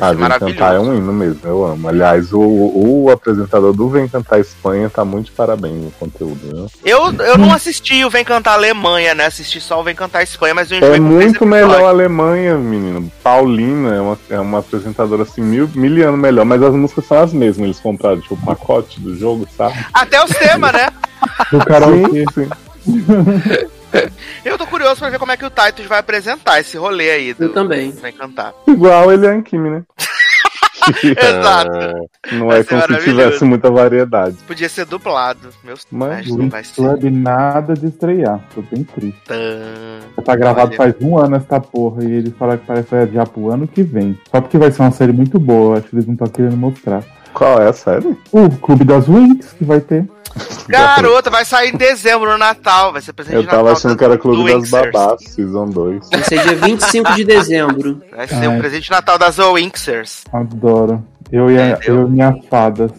Ah, 0.00 0.10
Vem 0.10 0.20
maravilhoso. 0.20 0.54
Cantar 0.54 0.74
é 0.76 0.78
um 0.78 0.96
hino 0.96 1.12
mesmo, 1.12 1.40
eu 1.44 1.64
amo. 1.64 1.88
Aliás, 1.88 2.32
o, 2.32 2.40
o 2.40 3.10
apresentador 3.10 3.72
do 3.72 3.88
Vem 3.88 4.08
Cantar 4.08 4.38
Espanha 4.40 4.90
tá 4.90 5.04
muito 5.04 5.26
de 5.26 5.32
parabéns 5.32 5.82
no 5.82 5.90
conteúdo, 5.92 6.40
né? 6.54 6.66
Eu, 6.84 7.12
eu 7.14 7.38
não 7.38 7.52
assisti 7.52 8.04
o 8.04 8.10
Vem 8.10 8.24
Cantar 8.24 8.54
Alemanha, 8.54 9.14
né? 9.14 9.26
Assisti 9.26 9.60
só 9.60 9.80
o 9.80 9.84
Vem 9.84 9.94
Cantar 9.94 10.22
Espanha, 10.22 10.54
mas 10.54 10.70
eu 10.70 10.78
É 10.78 11.00
muito 11.00 11.44
melhor 11.46 11.84
a. 11.84 11.88
Alemanha, 11.88 12.56
menino. 12.56 13.10
Paulina 13.22 13.94
é 13.94 14.00
uma, 14.00 14.18
é 14.30 14.40
uma 14.40 14.58
apresentadora 14.58 15.22
assim, 15.22 15.42
mil, 15.42 15.68
mil 15.74 16.06
anos 16.06 16.20
melhor, 16.20 16.44
mas 16.44 16.62
as 16.62 16.74
músicas 16.74 17.06
são 17.06 17.18
as 17.18 17.32
mesmas. 17.32 17.64
Eles 17.64 17.80
compraram 17.80 18.20
tipo, 18.20 18.34
o 18.34 18.38
pacote 18.38 19.00
do 19.00 19.16
jogo, 19.16 19.46
sabe? 19.56 19.74
Até 19.92 20.22
os 20.22 20.30
temas, 20.30 20.72
né? 20.72 20.88
Do 21.52 21.58
karaokê. 21.64 22.24
sim. 22.34 22.48
Eu 24.44 24.58
tô 24.58 24.66
curioso 24.66 24.96
pra 24.96 25.10
ver 25.10 25.18
como 25.18 25.32
é 25.32 25.36
que 25.36 25.44
o 25.44 25.50
Titus 25.50 25.86
vai 25.86 25.98
apresentar 25.98 26.60
esse 26.60 26.76
rolê 26.76 27.10
aí 27.10 27.34
do 27.34 27.44
Eu 27.44 27.52
também. 27.52 27.90
Vem 27.90 28.12
Cantar. 28.12 28.52
Igual 28.66 29.12
ele 29.12 29.26
é 29.26 29.30
Ankimi, 29.30 29.70
né? 29.70 29.82
Exato. 31.04 31.70
Não 32.32 32.48
Vai 32.48 32.60
é 32.60 32.62
ser 32.62 32.68
como 32.68 33.00
se 33.00 33.04
tivesse 33.04 33.44
muita 33.44 33.70
variedade. 33.70 34.36
Podia 34.46 34.68
ser 34.68 34.84
dublado. 34.84 35.50
Meu 35.62 35.76
Mas 35.90 36.26
mas 36.26 36.36
não 36.36 36.48
vai 36.48 36.64
ser. 36.64 36.74
Club 36.74 37.04
nada 37.04 37.74
de 37.74 37.86
estrear. 37.86 38.40
Tô 38.54 38.62
bem 38.62 38.84
triste. 38.84 39.20
Tã. 39.26 40.00
Já 40.16 40.22
tá 40.22 40.36
gravado 40.36 40.68
Olha. 40.68 40.76
faz 40.76 40.94
um 41.00 41.18
ano 41.18 41.36
essa 41.36 41.60
porra. 41.60 42.04
E 42.04 42.12
eles 42.12 42.32
falaram 42.36 42.58
que 42.58 42.66
parece 42.66 42.84
que 42.84 42.94
vai 42.94 43.02
adiar 43.04 43.28
pro 43.28 43.50
ano 43.50 43.66
que 43.66 43.82
vem. 43.82 44.18
Só 44.30 44.40
porque 44.40 44.58
vai 44.58 44.70
ser 44.70 44.82
uma 44.82 44.92
série 44.92 45.12
muito 45.12 45.38
boa. 45.38 45.78
Acho 45.78 45.88
que 45.88 45.96
eles 45.96 46.06
não 46.06 46.14
estão 46.14 46.28
querendo 46.28 46.56
mostrar. 46.56 47.04
Qual 47.34 47.60
é 47.60 47.68
a 47.68 47.72
série? 47.72 48.16
O 48.30 48.48
Clube 48.50 48.84
das 48.84 49.08
Wings 49.08 49.52
que 49.58 49.64
vai 49.64 49.80
ter. 49.80 50.06
Garota, 50.68 51.28
vai 51.28 51.44
sair 51.44 51.74
em 51.74 51.76
dezembro 51.76 52.30
no 52.30 52.38
Natal. 52.38 52.92
Vai 52.92 53.02
ser 53.02 53.12
presente 53.12 53.34
Eu 53.34 53.40
de 53.42 53.46
Natal 53.46 53.60
tava 53.64 53.76
achando 53.76 53.92
do- 53.92 53.98
que 53.98 54.04
era 54.04 54.16
Clube 54.18 54.42
das. 54.44 54.70
Babás, 54.70 55.20
Season 55.28 55.66
2. 55.68 56.08
Vai 56.10 56.22
ser 56.24 56.42
dia 56.42 56.56
25 56.56 57.12
de 57.14 57.24
dezembro. 57.24 58.02
Vai 58.14 58.26
ser 58.28 58.48
um 58.48 58.52
Ai. 58.52 58.58
presente 58.58 58.84
de 58.84 58.90
Natal 58.90 59.18
das 59.18 59.38
Winxers. 59.38 60.24
Adoro. 60.32 61.04
Eu 61.32 61.50
e, 61.50 61.58
a, 61.58 61.78
eu 61.84 62.06
e 62.06 62.10
minhas 62.10 62.34
fadas. 62.50 62.90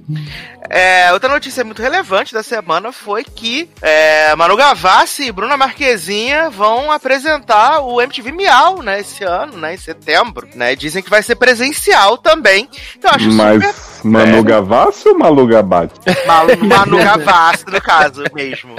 É, 0.68 1.14
outra 1.14 1.30
notícia 1.30 1.64
muito 1.64 1.84
relevante 1.84 2.34
da 2.34 2.42
semana 2.42 2.92
foi 2.92 3.24
que 3.24 3.70
é, 3.80 4.36
Manu 4.36 4.56
Gavassi 4.58 5.28
e 5.28 5.32
Bruna 5.32 5.56
Marquezinha 5.56 6.50
vão 6.50 6.92
apresentar 6.92 7.82
o 7.82 8.02
MTV 8.02 8.32
Miau, 8.32 8.82
né, 8.82 9.02
esse 9.02 9.24
ano, 9.24 9.58
né, 9.58 9.76
em 9.76 9.78
setembro, 9.78 10.48
né, 10.56 10.76
dizem 10.76 11.04
que 11.04 11.12
vai 11.12 11.22
ser 11.22 11.36
presencial 11.36 12.18
também, 12.18 12.68
então 12.98 13.12
acho 13.14 13.30
super 13.30 13.60
Mas 13.60 14.02
Manu 14.04 14.42
Gavassi 14.42 15.10
ou 15.10 15.18
Malu 15.20 15.46
Gabate? 15.46 15.94
Malu, 16.26 16.58
Manu 16.66 16.98
Gavassi, 16.98 17.66
no 17.68 17.82
caso 17.82 18.24
mesmo. 18.34 18.76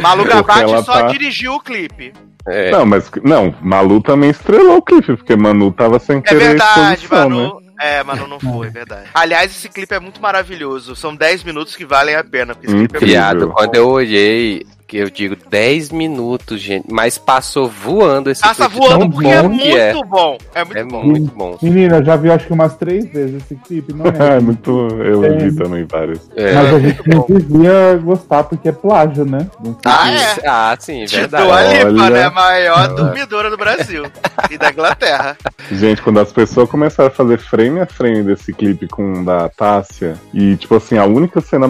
Malu 0.00 0.24
ela 0.60 0.82
só 0.82 0.92
tá- 0.92 1.08
dirigiu 1.08 1.54
o 1.54 1.60
clipe. 1.60 2.14
É. 2.48 2.70
Não, 2.70 2.86
mas 2.86 3.10
não, 3.24 3.54
Malu 3.60 4.00
também 4.00 4.30
estrelou 4.30 4.76
o 4.78 4.82
clipe, 4.82 5.16
porque 5.16 5.34
Manu 5.36 5.72
tava 5.72 5.98
sem 5.98 6.18
É 6.18 6.20
querer 6.22 6.38
verdade, 6.38 7.02
exposição, 7.02 7.28
né? 7.28 7.65
É, 7.80 8.02
Manu 8.02 8.26
não 8.26 8.40
foi, 8.40 8.68
é 8.68 8.70
verdade. 8.70 9.08
Aliás, 9.12 9.50
esse 9.50 9.68
clipe 9.68 9.94
é 9.94 10.00
muito 10.00 10.20
maravilhoso. 10.20 10.96
São 10.96 11.14
10 11.14 11.44
minutos 11.44 11.76
que 11.76 11.84
valem 11.84 12.14
a 12.14 12.24
pena. 12.24 12.54
Porque 12.54 12.66
esse 12.66 12.76
clipe 12.76 12.96
é 12.96 13.00
muito 13.00 13.10
Viado, 13.10 13.50
quando 13.50 13.74
eu 13.74 13.88
olhei, 13.88 14.66
que 14.86 14.98
eu 14.98 15.10
digo 15.10 15.36
10 15.50 15.90
minutos, 15.90 16.60
gente, 16.60 16.86
mas 16.90 17.18
passou 17.18 17.68
voando 17.68 18.30
esse 18.30 18.40
Passa 18.40 18.68
clipe 18.68 18.86
voando 18.86 19.10
porque 19.10 19.26
é 19.28 19.42
bom 19.42 19.48
muito 19.48 19.76
é. 19.76 19.92
bom. 20.04 20.38
É 20.54 20.64
muito 20.64 20.78
É 20.78 20.84
bom. 20.84 21.02
muito 21.04 21.34
bom. 21.34 21.58
Menina, 21.60 22.04
já 22.04 22.14
vi 22.16 22.30
acho 22.30 22.46
que 22.46 22.52
umas 22.52 22.76
três 22.76 23.04
vezes 23.12 23.42
esse 23.42 23.56
clipe, 23.56 23.92
não 23.92 24.04
É 24.20 24.36
é? 24.36 24.40
muito. 24.40 24.70
Eu 25.02 25.24
É. 25.24 25.36
vi 25.38 25.56
também 25.56 25.84
vários. 25.90 26.20
É. 26.36 26.52
Mas 26.54 26.74
a 26.74 26.78
gente 26.78 27.08
não 27.08 27.26
devia 27.28 27.94
gostar 28.02 28.44
porque 28.44 28.68
é 28.68 28.72
plágio, 28.72 29.24
né? 29.24 29.48
Ah, 29.84 30.10
é? 30.12 30.48
Ah, 30.48 30.76
sim, 30.78 31.04
De 31.04 31.16
verdade. 31.16 31.44
Dua 31.44 31.62
Lipa, 31.90 32.02
Olha. 32.04 32.10
né? 32.10 32.24
A 32.24 32.30
maior 32.30 32.88
dormidora 32.94 33.50
do 33.50 33.56
Brasil. 33.56 34.04
e 34.50 34.56
da 34.58 34.70
Inglaterra. 34.70 35.36
Gente, 35.72 36.00
quando 36.00 36.20
as 36.20 36.32
pessoas 36.32 36.68
começaram 36.70 37.08
a 37.08 37.12
fazer 37.12 37.38
frame 37.38 37.80
a 37.80 37.86
frame 37.86 38.22
desse 38.22 38.52
clipe 38.52 38.86
com 38.86 39.20
o 39.20 39.24
da 39.24 39.48
Tássia, 39.48 40.14
e 40.32 40.54
tipo 40.56 40.76
assim, 40.76 40.96
a 40.96 41.04
única 41.04 41.40
cena 41.40 41.66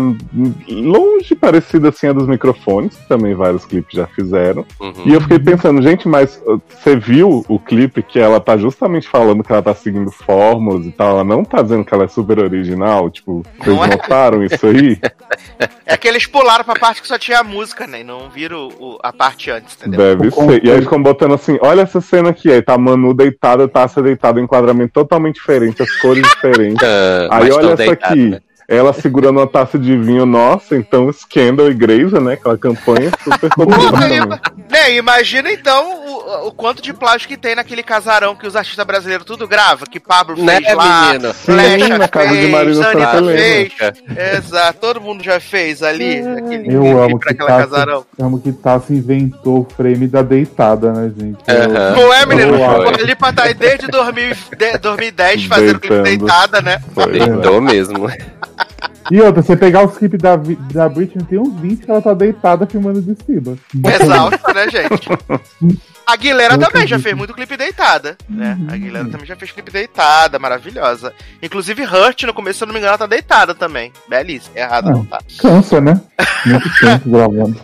longe 0.68 1.34
parecida 1.34 1.88
assim 1.88 2.08
é 2.08 2.12
dos 2.12 2.26
microfones, 2.26 2.96
também 3.06 3.34
vários 3.34 3.64
clipes 3.64 3.96
já 3.96 4.06
fizeram. 4.06 4.64
Uhum. 4.80 4.92
E 5.06 5.12
eu 5.14 5.20
fiquei 5.20 5.38
pensando, 5.38 5.80
gente, 5.82 6.06
mas 6.08 6.42
uh, 6.46 6.60
você 6.68 6.96
viu 6.96 7.44
o 7.48 7.58
clipe 7.58 8.02
que 8.02 8.18
ela 8.18 8.38
tá 8.40 8.56
justamente 8.56 9.08
falando 9.08 9.42
que 9.42 9.52
ela 9.52 9.62
tá 9.62 9.74
seguindo 9.74 10.10
fórmulas 10.10 10.84
e 10.86 10.90
tal, 10.92 11.10
ela 11.10 11.24
não 11.24 11.44
tá 11.44 11.62
dizendo 11.62 11.84
que 11.84 11.94
ela 11.94 12.04
é 12.04 12.08
super 12.08 12.38
original? 12.38 13.08
Tipo, 13.10 13.42
vocês 13.58 13.76
Não 13.76 13.84
é? 13.84 13.88
notaram 13.88 14.42
isso 14.44 14.66
aí? 14.66 14.98
É 15.86 15.96
que 15.96 16.06
eles 16.08 16.26
pularam 16.26 16.64
pra 16.64 16.74
parte 16.74 17.00
que 17.00 17.08
só 17.08 17.18
tinha 17.18 17.40
a 17.40 17.44
música, 17.44 17.86
né? 17.86 18.00
E 18.00 18.04
não 18.04 18.28
viram 18.28 18.68
o- 18.78 18.98
a 19.02 19.12
parte 19.12 19.50
antes, 19.50 19.76
entendeu? 19.76 19.98
Deve 20.16 20.28
O 20.28 20.30
ser. 20.32 20.64
E 20.64 20.70
aí 20.70 20.80
ficam 20.82 21.02
botando 21.02 21.34
assim, 21.34 21.58
olha 21.60 21.82
essa 21.82 22.00
cena 22.00 22.30
aqui, 22.30 22.50
aí 22.52 22.60
tá 22.62 22.74
a 22.74 22.78
Manu 22.78 23.14
deitada, 23.14 23.66
Tássia 23.68 24.02
deitada, 24.02 24.40
enquadramento 24.40 24.92
totalmente 24.92 25.36
diferente, 25.36 25.82
as 25.82 25.90
cores 26.00 26.22
diferentes. 26.28 26.82
Ah, 26.82 27.28
Aí 27.38 27.50
olha 27.50 27.66
essa 27.72 27.76
deitado, 27.76 28.12
aqui. 28.12 28.28
né? 28.30 28.40
Ela 28.68 28.92
segurando 28.92 29.38
uma 29.38 29.46
taça 29.46 29.78
de 29.78 29.96
vinho, 29.96 30.26
nossa, 30.26 30.74
então 30.76 31.12
Scandal 31.12 31.70
e 31.70 31.74
Grey's, 31.74 32.10
né? 32.12 32.32
Aquela 32.32 32.58
campanha 32.58 33.10
super 33.22 33.48
ima- 34.12 34.40
né, 34.68 34.92
imagina 34.96 35.52
então 35.52 36.04
o, 36.04 36.48
o 36.48 36.52
quanto 36.52 36.82
de 36.82 36.92
plágio 36.92 37.28
que 37.28 37.36
tem 37.36 37.54
naquele 37.54 37.82
casarão 37.84 38.34
que 38.34 38.44
os 38.46 38.56
artistas 38.56 38.84
brasileiros 38.84 39.24
tudo 39.24 39.46
grava, 39.46 39.86
que 39.86 40.00
Pablo 40.00 40.36
Né, 40.42 40.60
fez 40.60 40.74
lá, 40.76 41.06
menino? 41.12 41.32
Flecha 41.32 41.96
na 41.98 42.08
casa 42.08 42.28
de 42.30 42.34
fez, 42.40 42.50
Marina 42.50 42.82
Santelena. 42.82 43.38
fez. 43.38 43.72
Exato, 44.38 44.78
todo 44.80 45.00
mundo 45.00 45.22
já 45.22 45.38
fez 45.38 45.82
ali, 45.82 46.18
aquele 46.36 46.74
Eu 46.74 47.00
amo 47.02 47.20
pra 47.20 47.28
que, 47.34 47.40
aquela 47.42 47.60
casarão. 47.60 48.04
amo 48.20 48.40
que 48.40 48.50
Tassi 48.52 48.94
inventou 48.94 49.60
o 49.60 49.74
frame 49.76 50.08
da 50.08 50.22
deitada, 50.22 50.92
né, 50.92 51.12
gente? 51.16 51.38
Aham. 51.48 51.96
Não 51.96 52.12
é, 52.12 52.26
menino? 52.26 52.54
Eu 52.56 52.60
O 52.60 52.70
amo. 52.88 52.90
Lipa 53.04 53.32
tá 53.32 53.44
aí 53.44 53.54
desde 53.54 53.86
2000 53.86 54.34
de- 54.58 54.78
2010 54.78 55.44
fazendo 55.44 55.78
clipe 55.78 56.02
deitada, 56.02 56.60
né? 56.60 56.80
Foi, 56.92 57.06
né? 57.06 57.26
Deitou 57.26 57.60
mesmo. 57.60 58.10
E 59.10 59.20
outra, 59.20 59.40
você 59.40 59.56
pegar 59.56 59.84
os 59.84 59.96
clipes 59.96 60.20
da, 60.20 60.34
da 60.36 60.88
Britney, 60.88 61.24
tem 61.24 61.38
uns 61.38 61.54
20 61.60 61.84
que 61.84 61.90
ela 61.90 62.02
tá 62.02 62.12
deitada 62.12 62.66
filmando 62.66 63.00
de 63.00 63.14
cima. 63.24 63.56
Exausta, 64.00 64.52
né, 64.52 64.68
gente? 64.68 65.08
A 66.06 66.12
Aguilera 66.12 66.54
Eu 66.54 66.58
também 66.58 66.86
já 66.86 67.00
fez 67.00 67.16
muito 67.16 67.34
clipe 67.34 67.56
deitada, 67.56 68.16
né? 68.28 68.56
A 68.68 68.74
Aguilera 68.74 69.08
também 69.08 69.26
já 69.26 69.34
fez 69.34 69.50
clipe 69.50 69.72
deitada, 69.72 70.38
maravilhosa. 70.38 71.12
Inclusive, 71.42 71.82
Hurt, 71.84 72.22
no 72.22 72.32
começo, 72.32 72.58
se 72.58 72.64
eu 72.64 72.66
não 72.66 72.72
me 72.72 72.78
engano, 72.78 72.90
ela 72.90 72.98
tá 72.98 73.06
deitada 73.06 73.54
também. 73.56 73.92
Belíssima. 74.08 74.56
Errado 74.56 74.88
Ah. 74.88 74.92
não 74.92 75.04
tá. 75.04 75.18
Cansa, 75.38 75.80
né? 75.80 76.00
Muito 76.46 76.70
tempo 76.78 77.10
gravando. 77.10 77.56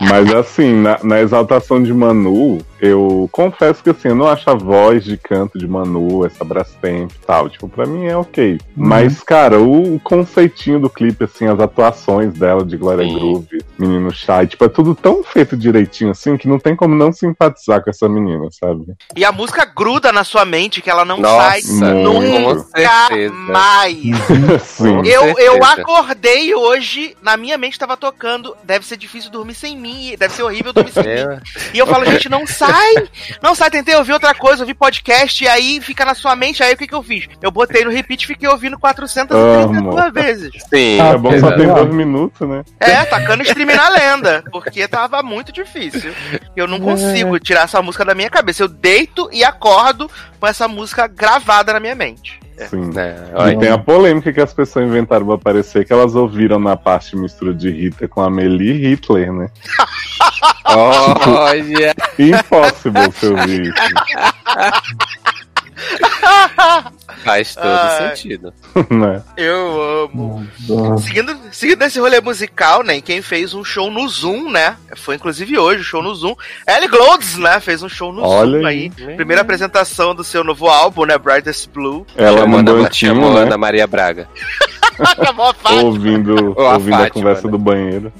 Mas 0.00 0.34
assim, 0.34 0.74
na, 0.74 0.98
na 1.04 1.20
exaltação 1.20 1.80
de 1.80 1.94
Manu, 1.94 2.58
eu 2.80 3.28
confesso 3.32 3.82
que 3.82 3.90
assim, 3.90 4.08
eu 4.08 4.14
não 4.14 4.28
acho 4.28 4.48
a 4.50 4.54
voz 4.54 5.04
de 5.04 5.16
canto 5.16 5.58
de 5.58 5.66
Manu, 5.66 6.24
essa 6.26 6.44
Brastemp 6.44 7.10
e 7.10 7.26
tal. 7.26 7.48
Tipo, 7.48 7.68
pra 7.68 7.86
mim 7.86 8.06
é 8.06 8.16
ok. 8.16 8.58
Mas, 8.76 9.22
cara, 9.22 9.58
o, 9.58 9.94
o 9.94 10.00
conceitinho 10.00 10.78
do 10.78 10.90
clipe, 10.90 11.24
assim, 11.24 11.46
as 11.46 11.58
atuações 11.58 12.34
dela 12.34 12.64
de 12.64 12.76
Glória. 12.76 13.06
Groove, 13.06 13.64
menino 13.78 14.12
Chai, 14.12 14.46
tipo, 14.46 14.64
é 14.64 14.68
tudo 14.68 14.94
tão 14.94 15.22
feito 15.22 15.56
direitinho 15.56 16.10
assim 16.10 16.36
que 16.36 16.48
não 16.48 16.58
tem 16.58 16.74
como 16.76 16.94
não 16.94 17.12
simpatizar 17.12 17.82
com 17.82 17.90
essa 17.90 18.08
menina, 18.08 18.46
sabe? 18.50 18.84
E 19.14 19.24
a 19.24 19.32
música 19.32 19.64
gruda 19.64 20.12
na 20.12 20.24
sua 20.24 20.44
mente, 20.44 20.82
que 20.82 20.90
ela 20.90 21.04
não 21.04 21.18
Nossa, 21.18 21.60
sai 21.60 21.62
muito. 21.62 22.12
nunca 22.12 23.30
mais. 23.30 23.96
Sim. 24.62 25.02
Eu, 25.04 25.38
eu 25.38 25.64
acordei 25.64 26.54
hoje, 26.54 27.16
na 27.22 27.36
minha 27.36 27.56
mente 27.56 27.78
tava 27.78 27.96
tocando, 27.96 28.56
deve 28.64 28.84
ser 28.86 28.96
difícil 28.96 29.30
dormir 29.30 29.54
sem 29.54 29.76
mim, 29.76 30.14
deve 30.18 30.34
ser 30.34 30.42
horrível 30.42 30.72
dormir 30.72 30.92
sem 30.92 31.02
mim. 31.02 31.10
É, 31.10 31.40
E 31.72 31.78
eu 31.78 31.86
falo, 31.86 32.04
gente, 32.04 32.28
não 32.28 32.46
sai 32.46 32.65
sai! 32.66 32.94
Não 33.42 33.54
sai, 33.54 33.70
tentei 33.70 33.94
ouvir 33.96 34.12
outra 34.12 34.34
coisa, 34.34 34.62
ouvir 34.62 34.74
podcast, 34.74 35.42
e 35.44 35.48
aí 35.48 35.80
fica 35.80 36.04
na 36.04 36.14
sua 36.14 36.34
mente, 36.36 36.62
aí 36.62 36.74
o 36.74 36.76
que 36.76 36.86
que 36.86 36.94
eu 36.94 37.02
fiz? 37.02 37.26
Eu 37.42 37.50
botei 37.50 37.84
no 37.84 37.90
repeat 37.90 38.22
e 38.24 38.26
fiquei 38.26 38.48
ouvindo 38.48 38.78
432 38.78 40.04
Amo. 40.04 40.12
vezes. 40.12 40.50
Sim. 40.68 41.00
Ah, 41.00 41.08
É 41.08 41.18
bom 41.18 41.30
que 41.30 41.40
só 41.40 41.52
tem 41.52 41.66
dois 41.66 41.94
minutos, 41.94 42.48
né? 42.48 42.64
É, 42.80 43.04
tacando 43.04 43.42
stream 43.42 43.66
na 43.74 43.88
lenda, 43.88 44.44
porque 44.50 44.86
tava 44.88 45.22
muito 45.22 45.52
difícil. 45.52 46.12
Eu 46.54 46.66
não 46.66 46.80
consigo 46.80 47.38
tirar 47.38 47.62
essa 47.62 47.80
música 47.82 48.04
da 48.04 48.14
minha 48.14 48.30
cabeça. 48.30 48.62
Eu 48.62 48.68
deito 48.68 49.28
e 49.32 49.44
acordo 49.44 50.10
com 50.38 50.46
essa 50.46 50.66
música 50.68 51.06
gravada 51.06 51.72
na 51.72 51.80
minha 51.80 51.94
mente. 51.94 52.38
Sim. 52.68 52.90
É, 52.96 53.52
E 53.52 53.58
tem 53.58 53.68
a 53.70 53.78
polêmica 53.78 54.32
que 54.32 54.40
as 54.40 54.52
pessoas 54.52 54.86
inventaram 54.86 55.26
pra 55.26 55.34
aparecer, 55.34 55.84
que 55.84 55.92
elas 55.92 56.14
ouviram 56.14 56.58
na 56.58 56.76
parte 56.76 57.16
mistura 57.16 57.52
de 57.52 57.70
Rita 57.70 58.08
com 58.08 58.20
a 58.22 58.26
Amelie 58.26 58.72
Hitler, 58.88 59.32
né? 59.32 59.50
olha. 60.66 61.94
Impossible 62.18 63.06
você 63.06 63.28
ouvir 63.28 63.62
isso. 63.62 63.74
Faz 67.24 67.54
todo 67.54 67.66
Ai. 67.66 68.08
sentido. 68.16 68.52
né? 68.90 69.22
Eu 69.36 70.04
amo. 70.04 70.46
Nossa. 70.68 71.06
Seguindo, 71.06 71.36
seguindo 71.52 71.82
esse 71.82 71.98
rolê 71.98 72.20
musical, 72.20 72.82
né? 72.82 73.00
Quem 73.00 73.20
fez 73.22 73.52
um 73.54 73.64
show 73.64 73.90
no 73.90 74.08
Zoom, 74.08 74.50
né? 74.50 74.76
Foi 74.96 75.16
inclusive 75.16 75.58
hoje 75.58 75.80
o 75.80 75.84
show 75.84 76.02
no 76.02 76.14
Zoom. 76.14 76.34
Ellie 76.66 76.88
Glowdes, 76.88 77.36
né? 77.36 77.58
Fez 77.60 77.82
um 77.82 77.88
show 77.88 78.12
no 78.12 78.22
Olha 78.22 78.58
Zoom 78.60 78.66
aí. 78.66 78.92
aí. 78.98 79.16
Primeira 79.16 79.42
apresentação 79.42 80.14
do 80.14 80.22
seu 80.24 80.42
novo 80.44 80.66
álbum, 80.68 81.04
né? 81.04 81.18
Brightest 81.18 81.68
Blue. 81.70 82.06
Ela 82.16 82.38
chamou 82.40 82.48
mandou 82.58 82.76
Ana- 82.76 82.86
um 82.86 82.90
timo, 82.90 83.14
chamou 83.14 83.34
né? 83.34 83.42
Ana 83.42 83.58
Maria 83.58 83.86
Braga. 83.86 84.28
Acabou 84.98 85.46
a 85.50 85.54
fase. 85.54 85.84
Ouvindo, 85.84 86.54
Ou 86.58 86.66
a 86.66 86.74
ouvindo 86.74 86.94
a 86.94 86.98
Fátima, 86.98 87.10
conversa 87.22 87.46
né? 87.46 87.50
do 87.50 87.58
banheiro. 87.58 88.12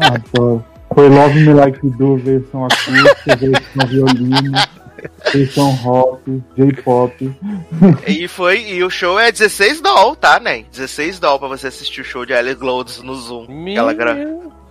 Adoro. 0.00 0.64
Foi 0.94 1.08
Love 1.08 1.40
Me 1.40 1.52
Like 1.54 1.78
You 1.86 1.90
Do, 1.92 2.16
versão 2.16 2.64
acústica, 2.66 3.36
versão 3.36 3.86
violino, 3.88 4.58
versão 5.32 5.70
rock, 5.72 6.42
J-pop. 6.56 7.32
E 8.06 8.28
foi, 8.28 8.62
e 8.70 8.84
o 8.84 8.90
show 8.90 9.18
é 9.18 9.30
16 9.30 9.80
doll, 9.80 10.16
tá, 10.16 10.40
né? 10.40 10.64
16 10.70 11.18
doll 11.18 11.38
pra 11.38 11.48
você 11.48 11.68
assistir 11.68 12.00
o 12.00 12.04
show 12.04 12.24
de 12.26 12.32
Ellie 12.32 12.54
Glowdes 12.54 13.02
no 13.02 13.14
Zoom. 13.14 13.68
Ela, 13.68 13.92
gra 13.92 14.16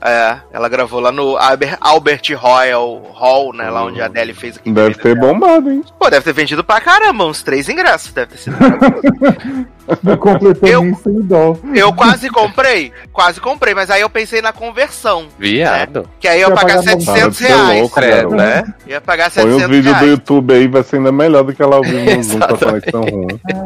é, 0.02 0.38
ela 0.54 0.70
gravou 0.70 1.00
lá 1.00 1.12
no 1.12 1.36
Albert, 1.38 1.78
Albert 1.82 2.22
Royal 2.38 3.02
Hall, 3.14 3.54
né? 3.54 3.70
Lá 3.70 3.84
onde 3.84 4.02
a 4.02 4.06
Adele 4.06 4.34
fez 4.34 4.58
aqui. 4.58 4.72
Deve 4.72 4.96
ter 4.96 5.16
bombado, 5.16 5.70
hein? 5.72 5.84
Pô, 6.00 6.10
deve 6.10 6.24
ter 6.24 6.34
vendido 6.34 6.64
pra 6.64 6.80
caramba, 6.80 7.26
uns 7.26 7.44
três 7.44 7.68
ingressos, 7.70 8.12
deve 8.14 8.32
ter 8.32 8.38
sido. 8.38 8.56
Não 10.04 10.16
completou 10.18 10.70
Eu- 10.70 10.84
100 11.04 11.22
dólares. 11.24 11.62
eu 11.74 11.92
quase 11.94 12.30
comprei, 12.30 12.94
quase 13.12 13.42
comprei, 13.42 13.74
mas 13.74 13.90
aí 13.90 14.02
eu 14.02 14.10
pensei 14.10 14.40
na 14.42 14.54
conversão. 14.54 15.28
Viado. 15.38 16.08
Que 16.20 16.28
aí 16.28 16.42
eu 16.42 16.50
ia 16.50 16.54
pagar 16.56 16.76
pagar 16.78 16.82
uma- 16.82 16.84
700 16.84 17.06
Para 17.20 17.30
de 17.30 17.36
ser 17.36 17.48
reais. 17.48 17.80
louco, 17.82 17.96
Credo, 17.96 18.36
né? 18.36 18.64
Ia 18.86 19.02
pagar 19.02 19.32
Põe 19.32 19.42
700 19.44 19.64
os 19.64 19.70
vídeos 19.70 19.86
do 19.96 20.00
reais. 20.00 20.10
YouTube 20.12 20.54
aí, 20.54 20.68
vai 20.68 20.84
ser 20.84 20.98
ainda 20.98 21.12
melhor 21.12 21.44
do 21.44 21.54
que 21.56 21.62
ela 21.64 21.82
vivo 21.82 22.16
no 22.16 22.24
Zoom 22.24 22.40
com 22.40 22.46
a 22.46 22.48
Exatamente. 22.52 22.92
conexão 22.92 23.02
ruim. 23.02 23.40
Ai, 23.52 23.64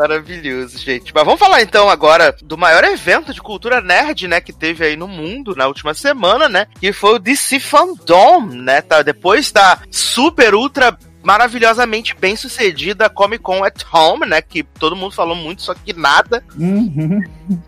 Maravilhoso, 0.00 0.78
gente. 0.78 1.12
Mas 1.14 1.24
vamos 1.26 1.38
falar 1.38 1.60
então 1.60 1.90
agora 1.90 2.34
do 2.42 2.56
maior 2.56 2.82
evento 2.84 3.34
de 3.34 3.42
cultura 3.42 3.82
nerd, 3.82 4.26
né, 4.26 4.40
que 4.40 4.50
teve 4.50 4.82
aí 4.82 4.96
no 4.96 5.06
mundo 5.06 5.54
na 5.54 5.66
última 5.66 5.92
semana, 5.92 6.48
né? 6.48 6.66
Que 6.80 6.90
foi 6.90 7.16
o 7.16 7.18
DC 7.18 7.60
Fandom, 7.60 8.46
né? 8.46 8.80
Tá? 8.80 9.02
Depois 9.02 9.52
da 9.52 9.78
super 9.90 10.54
ultra 10.54 10.96
maravilhosamente 11.30 12.14
bem 12.18 12.34
sucedida 12.36 13.08
Comic 13.08 13.42
Con 13.42 13.64
at 13.64 13.82
Home, 13.92 14.26
né? 14.26 14.42
Que 14.42 14.62
todo 14.62 14.96
mundo 14.96 15.14
falou 15.14 15.34
muito, 15.36 15.62
só 15.62 15.74
que 15.74 15.92
nada. 15.92 16.42
Uhum. 16.58 17.20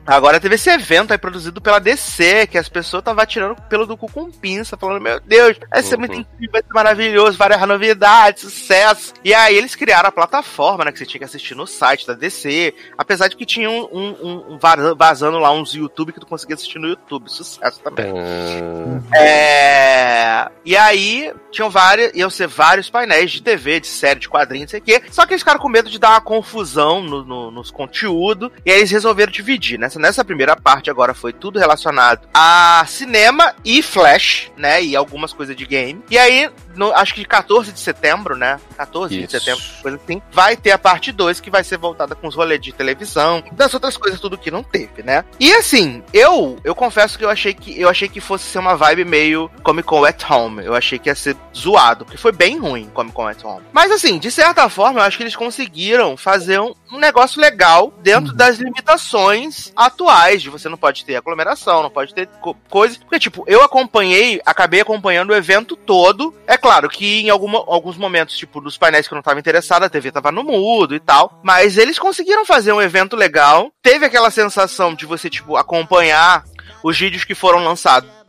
Agora 0.07 0.39
teve 0.41 0.55
esse 0.57 0.71
evento 0.71 1.13
aí 1.13 1.19
produzido 1.19 1.61
pela 1.61 1.79
DC, 1.79 2.47
que 2.49 2.59
as 2.59 2.69
pessoas 2.69 3.01
estavam 3.01 3.25
tirando 3.27 3.57
pelo 3.69 3.87
do 3.87 3.97
cu 3.97 4.11
com 4.11 4.31
pinça, 4.31 4.77
falando, 4.77 5.01
meu 5.01 5.21
Deus, 5.21 5.57
vai 5.71 5.83
ser 5.83 5.97
muito 5.97 6.15
Uhum. 6.15 6.21
incrível, 6.21 6.53
vai 6.53 6.63
ser 6.63 6.73
maravilhoso, 6.75 7.39
várias 7.39 7.61
novidades, 7.67 8.43
sucesso. 8.43 9.15
E 9.25 9.33
aí 9.35 9.57
eles 9.57 9.75
criaram 9.75 10.09
a 10.09 10.13
plataforma, 10.13 10.85
né, 10.85 10.93
que 10.93 10.99
você 10.99 11.07
tinha 11.07 11.19
que 11.21 11.25
assistir 11.25 11.55
no 11.55 11.67
site 11.67 12.07
da 12.07 12.15
DC, 12.15 12.75
apesar 12.99 13.29
de 13.29 13.37
que 13.37 13.47
tinha 13.47 13.71
um, 13.71 13.83
um- 13.93 14.53
um- 14.55 14.59
vaza- 14.59 14.95
vazando 14.95 15.39
lá 15.39 15.51
uns 15.53 15.75
YouTube 15.75 16.13
que 16.13 16.21
tu 16.21 16.27
conseguia 16.27 16.55
assistir 16.55 16.79
no 16.79 16.89
YouTube, 16.89 17.29
sucesso 17.31 17.81
também. 17.81 18.13
Ah, 18.13 19.17
É... 19.17 20.49
E 20.65 20.77
aí, 20.77 21.33
tinham 21.51 21.69
vários, 21.71 22.13
iam 22.15 22.31
ser 22.31 22.47
vários 22.47 22.89
painéis 22.89 23.31
de 23.33 23.41
TV, 23.53 23.81
de 23.81 23.87
série, 23.87 24.21
de 24.21 24.29
quadrinhos, 24.29 24.67
não 24.67 24.71
sei 24.71 24.81
o 24.81 24.83
quê. 24.83 25.03
Só 25.11 25.27
que 25.27 25.33
eles 25.33 25.43
ficaram 25.43 25.61
com 25.61 25.69
medo 25.69 25.91
de 25.91 25.99
dar 25.99 26.11
uma 26.11 26.21
confusão 26.21 27.03
no- 27.03 27.25
no- 27.25 27.51
nos 27.51 27.71
conteúdos. 27.71 28.51
E 28.65 28.71
aí 28.71 28.79
eles 28.79 28.91
resolveram 28.91 29.31
dividir. 29.33 29.79
Nessa, 29.79 29.99
nessa 29.99 30.25
primeira 30.25 30.57
parte 30.57 30.91
agora 30.91 31.15
foi 31.15 31.33
tudo 31.33 31.59
relacionado 31.59 32.27
a 32.35 32.85
cinema 32.87 33.55
e 33.65 33.83
Flash, 33.83 34.51
né? 34.57 34.83
E 34.83 34.97
algumas 34.97 35.33
coisas 35.33 35.55
de 35.57 35.67
game. 35.67 36.03
E 36.11 36.19
aí, 36.19 36.51
no- 36.75 36.93
acho 36.93 37.15
que 37.15 37.25
14 37.25 37.73
de 37.73 37.81
setembro, 37.81 38.37
né? 38.37 38.59
14 38.77 39.15
de 39.17 39.23
Isso. 39.25 39.39
setembro, 39.39 39.63
coisa 39.83 40.01
assim. 40.03 40.23
Vai 40.33 40.57
ter 40.57 40.71
a 40.73 40.79
parte 40.79 41.13
2 41.13 41.41
que 41.41 41.51
vai 41.51 41.63
ser 41.65 41.77
voltada 41.79 42.15
com 42.15 42.27
os 42.29 42.35
rolês 42.35 42.61
de 42.61 42.73
televisão, 42.73 43.43
das 43.53 43.73
outras 43.75 43.97
coisas 43.97 44.21
tudo 44.21 44.39
que 44.39 44.51
não 44.51 44.63
teve, 44.63 45.03
né? 45.03 45.25
E 45.39 45.53
assim, 45.53 46.03
eu 46.13 46.59
eu 46.65 46.75
confesso 46.75 47.19
que 47.19 47.25
eu 47.25 47.31
achei 47.31 47.53
que 47.55 47.79
eu 47.81 47.89
achei 47.89 48.09
que 48.09 48.21
fosse 48.21 48.45
ser 48.45 48.59
uma 48.59 48.77
vibe 48.77 49.05
meio 49.05 49.51
Comic 49.63 49.87
Con 49.87 50.05
at 50.05 50.23
Home. 50.31 50.65
Eu 50.65 50.75
achei 50.75 50.99
que 50.99 51.09
ia 51.09 51.15
ser 51.15 51.37
zoado, 51.57 52.05
porque 52.05 52.17
foi 52.19 52.33
bem 52.33 52.59
ruim 52.59 52.89
Comic 52.95 53.15
Con 53.15 53.29
Mas 53.73 53.91
assim, 53.91 54.19
de 54.19 54.31
certa 54.31 54.69
forma, 54.69 55.01
eu 55.01 55.05
acho 55.05 55.17
que 55.17 55.23
eles 55.23 55.37
conseguiram 55.37 56.17
fazer 56.17 56.61
um, 56.61 56.75
um 56.91 56.99
negócio 56.99 57.41
legal 57.41 57.93
dentro 58.03 58.33
das 58.33 58.59
limitações 58.59 59.73
atuais, 59.77 60.43
de 60.43 60.51
você 60.51 60.69
não 60.69 60.77
pode 60.77 61.05
ter 61.05 61.17
aglomeração, 61.17 61.83
não 61.83 61.91
pode 61.91 62.15
ter 62.15 62.27
co 62.41 62.55
coisas. 62.69 62.99
Porque, 62.99 63.19
tipo, 63.19 63.45
eu 63.47 63.63
acompanhei, 63.63 64.41
acabei 64.45 64.81
acompanhando 64.81 65.31
o 65.31 65.35
evento 65.35 65.77
todo. 65.77 66.35
É 66.47 66.57
claro 66.57 66.89
que 66.89 67.21
em 67.21 67.31
alguma, 67.31 67.59
alguns 67.67 67.97
momentos, 67.97 68.37
tipo, 68.37 68.61
dos 68.61 68.77
painéis 68.77 69.09
que 69.09 69.15
eu 69.15 69.17
não 69.17 69.23
tava 69.23 69.41
interessado, 69.41 69.85
a 69.85 69.91
TV 69.91 70.11
tava 70.11 70.33
no 70.33 70.45
mudo 70.45 70.95
e 70.95 71.01
tal. 71.01 71.41
Mas 71.43 71.77
eles 71.77 71.99
conseguiram 71.99 72.45
fazer 72.45 72.73
um 72.73 72.83
evento 72.83 73.17
legal. 73.17 73.71
Teve 73.83 74.07
aquela 74.07 74.31
sensação 74.31 74.95
de 74.95 75.07
você, 75.07 75.29
tipo, 75.31 75.57
acompanhar 75.57 76.45
os 76.83 76.99
vídeos 76.99 77.25
que 77.25 77.35
foram 77.35 77.65
lançados 77.65 78.22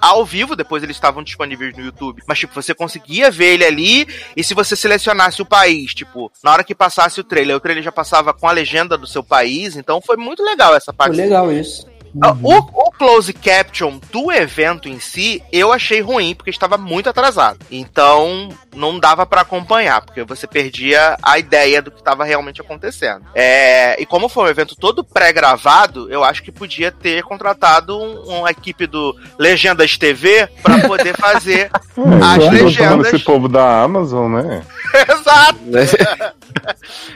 ao 0.00 0.24
vivo, 0.24 0.54
depois 0.56 0.82
eles 0.82 0.96
estavam 0.96 1.22
disponíveis 1.22 1.76
no 1.76 1.84
YouTube. 1.84 2.22
Mas, 2.26 2.38
tipo, 2.38 2.54
você 2.54 2.74
conseguia 2.74 3.30
ver 3.30 3.54
ele 3.54 3.64
ali, 3.64 4.06
e 4.36 4.44
se 4.44 4.54
você 4.54 4.76
selecionasse 4.76 5.40
o 5.42 5.46
país, 5.46 5.94
tipo, 5.94 6.30
na 6.42 6.52
hora 6.52 6.64
que 6.64 6.74
passasse 6.74 7.20
o 7.20 7.24
trailer, 7.24 7.56
o 7.56 7.60
trailer 7.60 7.82
já 7.82 7.92
passava 7.92 8.32
com 8.32 8.48
a 8.48 8.52
legenda 8.52 8.96
do 8.96 9.06
seu 9.06 9.22
país, 9.22 9.76
então 9.76 10.00
foi 10.00 10.16
muito 10.16 10.42
legal 10.42 10.74
essa 10.74 10.92
Foi 10.92 10.96
parte. 10.96 11.16
legal 11.16 11.50
isso. 11.52 11.86
Ah, 12.22 12.34
O, 12.42 12.54
o 12.58 12.90
close 12.92 13.32
caption 13.32 13.98
do 14.12 14.32
evento 14.32 14.88
em 14.88 14.98
si, 14.98 15.42
eu 15.52 15.72
achei 15.72 16.00
ruim, 16.00 16.34
porque 16.34 16.50
estava 16.50 16.76
muito 16.78 17.08
atrasado. 17.10 17.58
Então, 17.70 18.48
não 18.74 18.98
dava 18.98 19.26
pra 19.26 19.42
acompanhar, 19.42 20.00
porque 20.02 20.22
você 20.24 20.46
perdia 20.46 21.16
a 21.22 21.38
ideia 21.38 21.80
do 21.82 21.90
que 21.90 21.98
estava 21.98 22.24
realmente 22.24 22.60
acontecendo. 22.60 23.22
É, 23.34 24.00
e 24.00 24.06
como 24.06 24.28
foi 24.28 24.44
um 24.44 24.48
evento 24.48 24.74
todo 24.76 25.04
pré-gravado, 25.04 26.10
eu 26.10 26.24
acho 26.24 26.42
que 26.42 26.50
podia 26.52 26.90
ter 26.90 27.22
contratado 27.22 27.98
um- 27.98 28.38
uma 28.38 28.50
equipe 28.50 28.86
do 28.86 29.14
Legendas 29.38 29.96
TV 29.96 30.48
pra 30.62 30.78
poder 30.80 31.16
fazer 31.16 31.70
as 31.72 32.38
É, 32.38 32.40
chamando 32.40 32.52
legendas. 32.64 33.14
esse 33.14 33.24
povo 33.24 33.48
da 33.48 33.82
Amazon, 33.82 34.32
né? 34.32 34.62
Exato! 35.10 35.58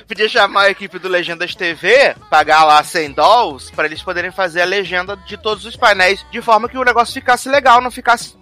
Podia 0.06 0.28
chamar 0.28 0.62
a 0.62 0.70
equipe 0.70 0.98
do 0.98 1.08
Legendas 1.08 1.54
TV, 1.54 2.14
pagar 2.28 2.64
lá 2.64 2.82
100 2.82 3.12
dólares, 3.12 3.70
pra 3.70 3.84
eles 3.86 4.02
poderem 4.02 4.30
fazer 4.30 4.60
a 4.62 4.64
legenda 4.64 5.16
de 5.16 5.36
todos 5.36 5.64
os 5.64 5.76
painéis, 5.76 6.24
de 6.30 6.40
forma 6.42 6.68
que 6.68 6.76
o 6.78 6.84
negócio 6.84 7.14
ficasse 7.14 7.48
legal, 7.48 7.80
não 7.80 7.90
ficasse 7.90 8.34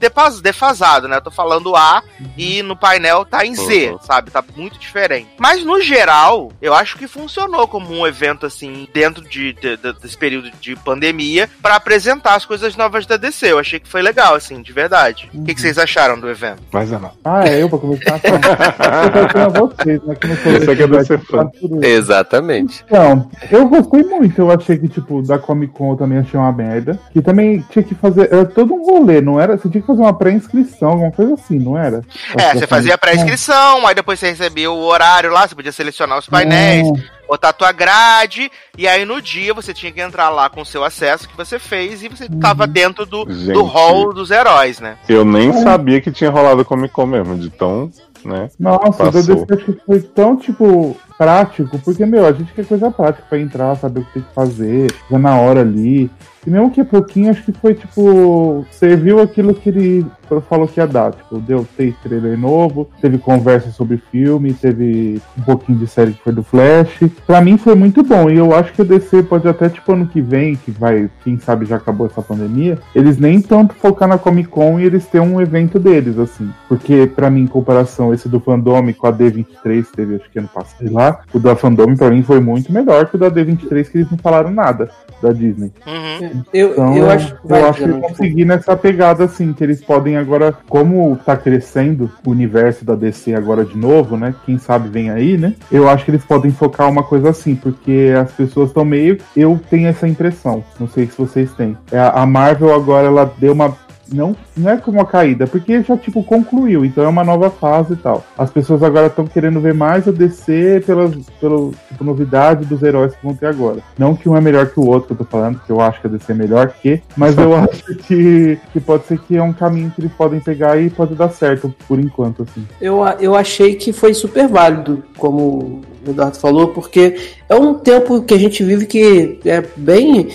defasado, 0.42 1.08
né? 1.08 1.16
Eu 1.16 1.20
tô 1.22 1.30
falando 1.30 1.74
A 1.76 2.02
e 2.36 2.62
no 2.62 2.76
painel 2.76 3.24
tá 3.24 3.44
em 3.46 3.54
Z, 3.54 3.90
Uhum. 3.92 3.98
sabe? 4.00 4.30
Tá 4.30 4.42
muito 4.56 4.78
diferente. 4.78 5.28
Mas 5.38 5.64
no 5.64 5.80
geral, 5.80 6.52
eu 6.60 6.74
acho 6.74 6.96
que 6.98 7.06
funcionou 7.08 7.66
como 7.68 7.90
um 7.94 8.06
evento 8.06 8.44
assim, 8.46 8.86
dentro 8.92 9.22
de, 9.26 9.52
de- 9.54 9.76
de- 9.76 9.92
desse 9.94 10.16
período 10.16 10.50
de 10.60 10.76
pandemia, 10.76 11.48
pra 11.62 11.76
apresentar 11.76 12.34
as 12.34 12.44
coisas 12.44 12.76
novas 12.76 13.06
da 13.06 13.16
DC. 13.16 13.50
Eu 13.52 13.58
achei 13.58 13.78
que 13.80 13.88
foi 13.88 14.02
legal, 14.02 14.34
assim, 14.34 14.60
de 14.62 14.72
verdade. 14.72 15.30
O 15.32 15.44
que, 15.44 15.54
que 15.54 15.60
vocês 15.60 15.78
acharam 15.78 16.18
do 16.18 16.28
evento? 16.28 16.62
Vai, 16.70 16.86
Zé, 16.86 16.98
Ah, 17.24 17.46
é 17.48 17.62
eu 17.62 17.68
pra 17.70 17.78
começar. 17.78 18.20
A 19.18 19.48
vocês, 19.48 20.02
né? 20.02 20.14
Que 20.14 20.26
não 20.26 20.36
Você 20.36 20.76
que 20.76 20.82
é 20.82 20.86
desse 20.86 21.18
fã. 21.18 21.50
Exatamente. 21.82 22.84
Então, 22.86 23.28
eu 23.50 23.68
gostei 23.68 24.02
muito. 24.02 24.40
Eu 24.40 24.50
achei 24.50 24.78
que, 24.78 24.88
tipo, 24.88 25.22
da 25.22 25.38
Comic 25.38 25.72
Con 25.72 25.92
eu 25.92 25.96
também 25.96 26.18
achei 26.18 26.38
uma 26.38 26.52
merda. 26.52 26.98
Que 27.12 27.20
também 27.22 27.64
tinha 27.70 27.82
que 27.82 27.94
fazer. 27.94 28.32
Era 28.32 28.44
todo 28.46 28.74
um 28.74 28.84
rolê, 28.84 29.20
não 29.20 29.40
era? 29.40 29.56
Você 29.56 29.68
tinha 29.68 29.80
que 29.80 29.86
fazer 29.86 30.00
uma 30.00 30.16
pré-inscrição, 30.16 30.90
alguma 30.90 31.12
coisa 31.12 31.34
assim, 31.34 31.58
não 31.58 31.76
era? 31.76 32.02
É, 32.36 32.54
você 32.54 32.66
fazia 32.66 32.94
a 32.94 32.98
pré-inscrição, 32.98 33.86
aí 33.86 33.94
depois 33.94 34.18
você 34.18 34.30
recebia 34.30 34.70
o 34.70 34.84
horário 34.84 35.30
lá, 35.30 35.46
você 35.46 35.54
podia 35.54 35.72
selecionar 35.72 36.18
os 36.18 36.26
painéis, 36.26 36.86
botar 37.28 37.50
a 37.50 37.52
tua 37.52 37.72
grade, 37.72 38.50
e 38.76 38.88
aí 38.88 39.04
no 39.04 39.20
dia 39.20 39.52
você 39.52 39.74
tinha 39.74 39.92
que 39.92 40.00
entrar 40.00 40.30
lá 40.30 40.48
com 40.48 40.62
o 40.62 40.66
seu 40.66 40.82
acesso 40.82 41.28
que 41.28 41.36
você 41.36 41.58
fez 41.58 42.02
e 42.02 42.08
você 42.08 42.26
tava 42.40 42.66
dentro 42.66 43.04
do, 43.04 43.30
Gente. 43.30 43.52
do 43.52 43.62
hall 43.64 44.14
dos 44.14 44.30
heróis, 44.30 44.80
né? 44.80 44.96
Eu 45.08 45.24
nem 45.24 45.52
sabia 45.52 46.00
que 46.00 46.10
tinha 46.10 46.30
rolado 46.30 46.64
Comic 46.64 46.92
Con 46.92 47.06
mesmo, 47.06 47.36
de 47.36 47.50
tão, 47.50 47.90
né? 48.24 48.48
Nossa, 48.58 49.04
o 49.04 49.12
Passou. 49.12 49.46
Que 49.46 49.72
foi 49.86 50.00
tão, 50.00 50.36
tipo, 50.36 50.96
prático, 51.16 51.78
porque, 51.84 52.04
meu, 52.06 52.26
a 52.26 52.32
gente 52.32 52.52
quer 52.52 52.66
coisa 52.66 52.90
prática 52.90 53.24
pra 53.28 53.38
entrar, 53.38 53.76
saber 53.76 54.00
o 54.00 54.04
que 54.04 54.14
tem 54.14 54.22
que 54.22 54.34
fazer, 54.34 54.92
já 55.10 55.18
na 55.18 55.38
hora 55.40 55.60
ali. 55.60 56.10
E 56.48 56.50
mesmo 56.50 56.70
que 56.70 56.80
é 56.80 56.84
pouquinho, 56.84 57.30
acho 57.30 57.42
que 57.42 57.52
foi 57.52 57.74
tipo. 57.74 58.64
Serviu 58.70 59.20
aquilo 59.20 59.52
que 59.52 59.68
ele 59.68 60.06
falou 60.48 60.66
que 60.66 60.80
ia 60.80 60.86
dar. 60.86 61.12
Tipo, 61.12 61.38
deu 61.40 61.66
três 61.76 61.94
trailer 62.02 62.38
novo, 62.38 62.88
teve 63.02 63.18
conversa 63.18 63.70
sobre 63.70 63.98
filme, 64.10 64.54
teve 64.54 65.20
um 65.36 65.42
pouquinho 65.42 65.78
de 65.78 65.86
série 65.86 66.12
que 66.12 66.22
foi 66.22 66.32
do 66.32 66.42
Flash. 66.42 67.00
Pra 67.26 67.42
mim 67.42 67.58
foi 67.58 67.74
muito 67.74 68.02
bom. 68.02 68.30
E 68.30 68.36
eu 68.38 68.54
acho 68.54 68.72
que 68.72 68.80
a 68.80 68.84
DC 68.84 69.24
pode 69.24 69.46
até, 69.46 69.68
tipo, 69.68 69.92
ano 69.92 70.06
que 70.06 70.22
vem, 70.22 70.56
que 70.56 70.70
vai, 70.70 71.10
quem 71.22 71.38
sabe 71.38 71.66
já 71.66 71.76
acabou 71.76 72.06
essa 72.06 72.22
pandemia, 72.22 72.78
eles 72.94 73.18
nem 73.18 73.42
tanto 73.42 73.74
focar 73.74 74.08
na 74.08 74.16
Comic 74.16 74.48
Con 74.48 74.80
e 74.80 74.84
eles 74.84 75.06
ter 75.06 75.20
um 75.20 75.38
evento 75.38 75.78
deles, 75.78 76.18
assim. 76.18 76.50
Porque, 76.66 77.06
pra 77.14 77.28
mim, 77.28 77.42
em 77.42 77.46
comparação, 77.46 78.14
esse 78.14 78.26
do 78.26 78.40
Fandom 78.40 78.90
com 78.94 79.06
a 79.06 79.12
D23, 79.12 79.84
teve 79.94 80.16
acho 80.16 80.30
que 80.30 80.38
ano 80.38 80.48
passado 80.48 80.78
sei 80.78 80.88
lá, 80.88 81.20
o 81.32 81.38
da 81.38 81.56
Fandom 81.56 81.96
pra 81.96 82.10
mim 82.10 82.22
foi 82.22 82.40
muito 82.40 82.72
melhor 82.72 83.06
que 83.06 83.16
o 83.16 83.18
da 83.18 83.30
D23, 83.30 83.90
que 83.90 83.98
eles 83.98 84.10
não 84.10 84.18
falaram 84.18 84.50
nada 84.50 84.88
da 85.20 85.32
Disney. 85.32 85.72
Uhum. 85.86 86.37
Eu, 86.52 86.72
Então, 86.72 86.96
eu 86.96 87.10
acho, 87.10 87.36
vai, 87.44 87.62
eu 87.62 87.68
acho 87.68 87.78
que 87.78 87.84
eles 87.84 88.00
conseguiram 88.00 88.48
nessa 88.48 88.76
pegada, 88.76 89.24
assim, 89.24 89.52
que 89.52 89.62
eles 89.62 89.82
podem 89.82 90.16
agora, 90.16 90.54
como 90.68 91.16
tá 91.24 91.36
crescendo 91.36 92.10
o 92.24 92.30
universo 92.30 92.84
da 92.84 92.94
DC 92.94 93.34
agora 93.34 93.64
de 93.64 93.76
novo, 93.76 94.16
né? 94.16 94.34
Quem 94.44 94.58
sabe 94.58 94.88
vem 94.88 95.10
aí, 95.10 95.36
né? 95.36 95.54
Eu 95.70 95.88
acho 95.88 96.04
que 96.04 96.10
eles 96.10 96.24
podem 96.24 96.50
focar 96.50 96.88
uma 96.88 97.02
coisa 97.02 97.30
assim, 97.30 97.54
porque 97.54 98.14
as 98.20 98.32
pessoas 98.32 98.68
estão 98.68 98.84
meio. 98.84 99.18
Eu 99.36 99.58
tenho 99.70 99.88
essa 99.88 100.06
impressão, 100.06 100.64
não 100.78 100.88
sei 100.88 101.06
se 101.06 101.16
vocês 101.16 101.52
têm. 101.52 101.76
É, 101.90 101.98
A 101.98 102.24
Marvel 102.26 102.74
agora, 102.74 103.06
ela 103.06 103.32
deu 103.38 103.52
uma. 103.52 103.76
Não, 104.12 104.34
não 104.56 104.70
é 104.70 104.76
como 104.76 104.98
uma 104.98 105.06
caída, 105.06 105.46
porque 105.46 105.82
já, 105.82 105.96
tipo, 105.96 106.22
concluiu, 106.22 106.84
então 106.84 107.04
é 107.04 107.08
uma 107.08 107.24
nova 107.24 107.50
fase 107.50 107.94
e 107.94 107.96
tal. 107.96 108.24
As 108.36 108.50
pessoas 108.50 108.82
agora 108.82 109.06
estão 109.06 109.26
querendo 109.26 109.60
ver 109.60 109.74
mais 109.74 110.08
a 110.08 110.12
DC 110.12 110.82
pelas, 110.86 111.14
pela 111.40 111.70
tipo, 111.88 112.04
novidade 112.04 112.64
dos 112.64 112.82
heróis 112.82 113.14
que 113.14 113.24
vão 113.24 113.34
ter 113.34 113.46
agora. 113.46 113.80
Não 113.98 114.16
que 114.16 114.28
um 114.28 114.36
é 114.36 114.40
melhor 114.40 114.66
que 114.66 114.80
o 114.80 114.86
outro, 114.86 115.08
que 115.08 115.12
eu 115.12 115.18
tô 115.18 115.24
falando, 115.24 115.60
que 115.64 115.70
eu 115.70 115.80
acho 115.80 116.00
que 116.00 116.06
a 116.06 116.10
DC 116.10 116.32
é 116.32 116.34
melhor 116.34 116.68
que, 116.68 117.02
mas 117.16 117.36
eu 117.36 117.54
acho 117.56 117.94
que, 117.96 118.58
que 118.72 118.80
pode 118.80 119.04
ser 119.06 119.18
que 119.18 119.36
é 119.36 119.42
um 119.42 119.52
caminho 119.52 119.90
que 119.90 120.00
eles 120.00 120.12
podem 120.12 120.40
pegar 120.40 120.80
e 120.80 120.90
pode 120.90 121.14
dar 121.14 121.30
certo 121.30 121.74
por 121.86 121.98
enquanto, 121.98 122.42
assim. 122.42 122.66
eu, 122.80 123.04
eu 123.20 123.34
achei 123.34 123.74
que 123.74 123.92
foi 123.92 124.14
super 124.14 124.48
válido, 124.48 125.02
como 125.16 125.82
o 126.06 126.10
Eduardo 126.10 126.38
falou, 126.38 126.68
porque 126.68 127.16
é 127.48 127.54
um 127.54 127.74
tempo 127.74 128.22
que 128.22 128.34
a 128.34 128.38
gente 128.38 128.62
vive 128.64 128.86
que 128.86 129.38
é 129.44 129.62
bem 129.76 130.28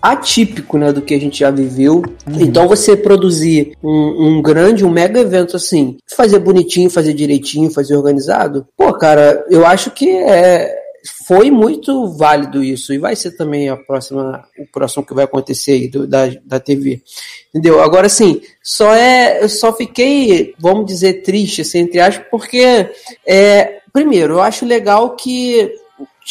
atípico 0.00 0.78
né, 0.78 0.92
do 0.92 1.02
que 1.02 1.14
a 1.14 1.20
gente 1.20 1.40
já 1.40 1.50
viveu. 1.50 2.02
Então 2.40 2.68
você 2.68 2.96
produzir 2.96 3.72
um, 3.82 4.36
um 4.38 4.42
grande, 4.42 4.84
um 4.84 4.90
mega 4.90 5.20
evento 5.20 5.56
assim, 5.56 5.96
fazer 6.16 6.38
bonitinho, 6.38 6.88
fazer 6.90 7.12
direitinho, 7.12 7.70
fazer 7.70 7.96
organizado, 7.96 8.66
pô, 8.76 8.92
cara, 8.92 9.44
eu 9.50 9.66
acho 9.66 9.90
que 9.90 10.08
é. 10.08 10.84
Foi 11.28 11.52
muito 11.52 12.08
válido 12.16 12.64
isso, 12.64 12.92
e 12.92 12.98
vai 12.98 13.14
ser 13.14 13.30
também 13.36 13.68
a 13.68 13.76
próxima, 13.76 14.44
o 14.58 14.66
próximo 14.72 15.06
que 15.06 15.14
vai 15.14 15.24
acontecer 15.24 15.70
aí 15.72 15.86
do- 15.88 16.04
da, 16.04 16.28
da 16.44 16.58
TV. 16.58 17.00
Entendeu? 17.50 17.80
Agora 17.80 18.08
sim, 18.08 18.40
só 18.60 18.92
é. 18.92 19.40
Eu 19.40 19.48
só 19.48 19.72
fiquei, 19.72 20.52
vamos 20.58 20.84
dizer, 20.86 21.22
triste, 21.22 21.60
assim, 21.60 21.78
entre 21.78 22.00
aspas, 22.00 22.26
porque 22.28 22.90
é, 23.24 23.78
primeiro, 23.92 24.34
eu 24.34 24.40
acho 24.42 24.66
legal 24.66 25.14
que 25.14 25.70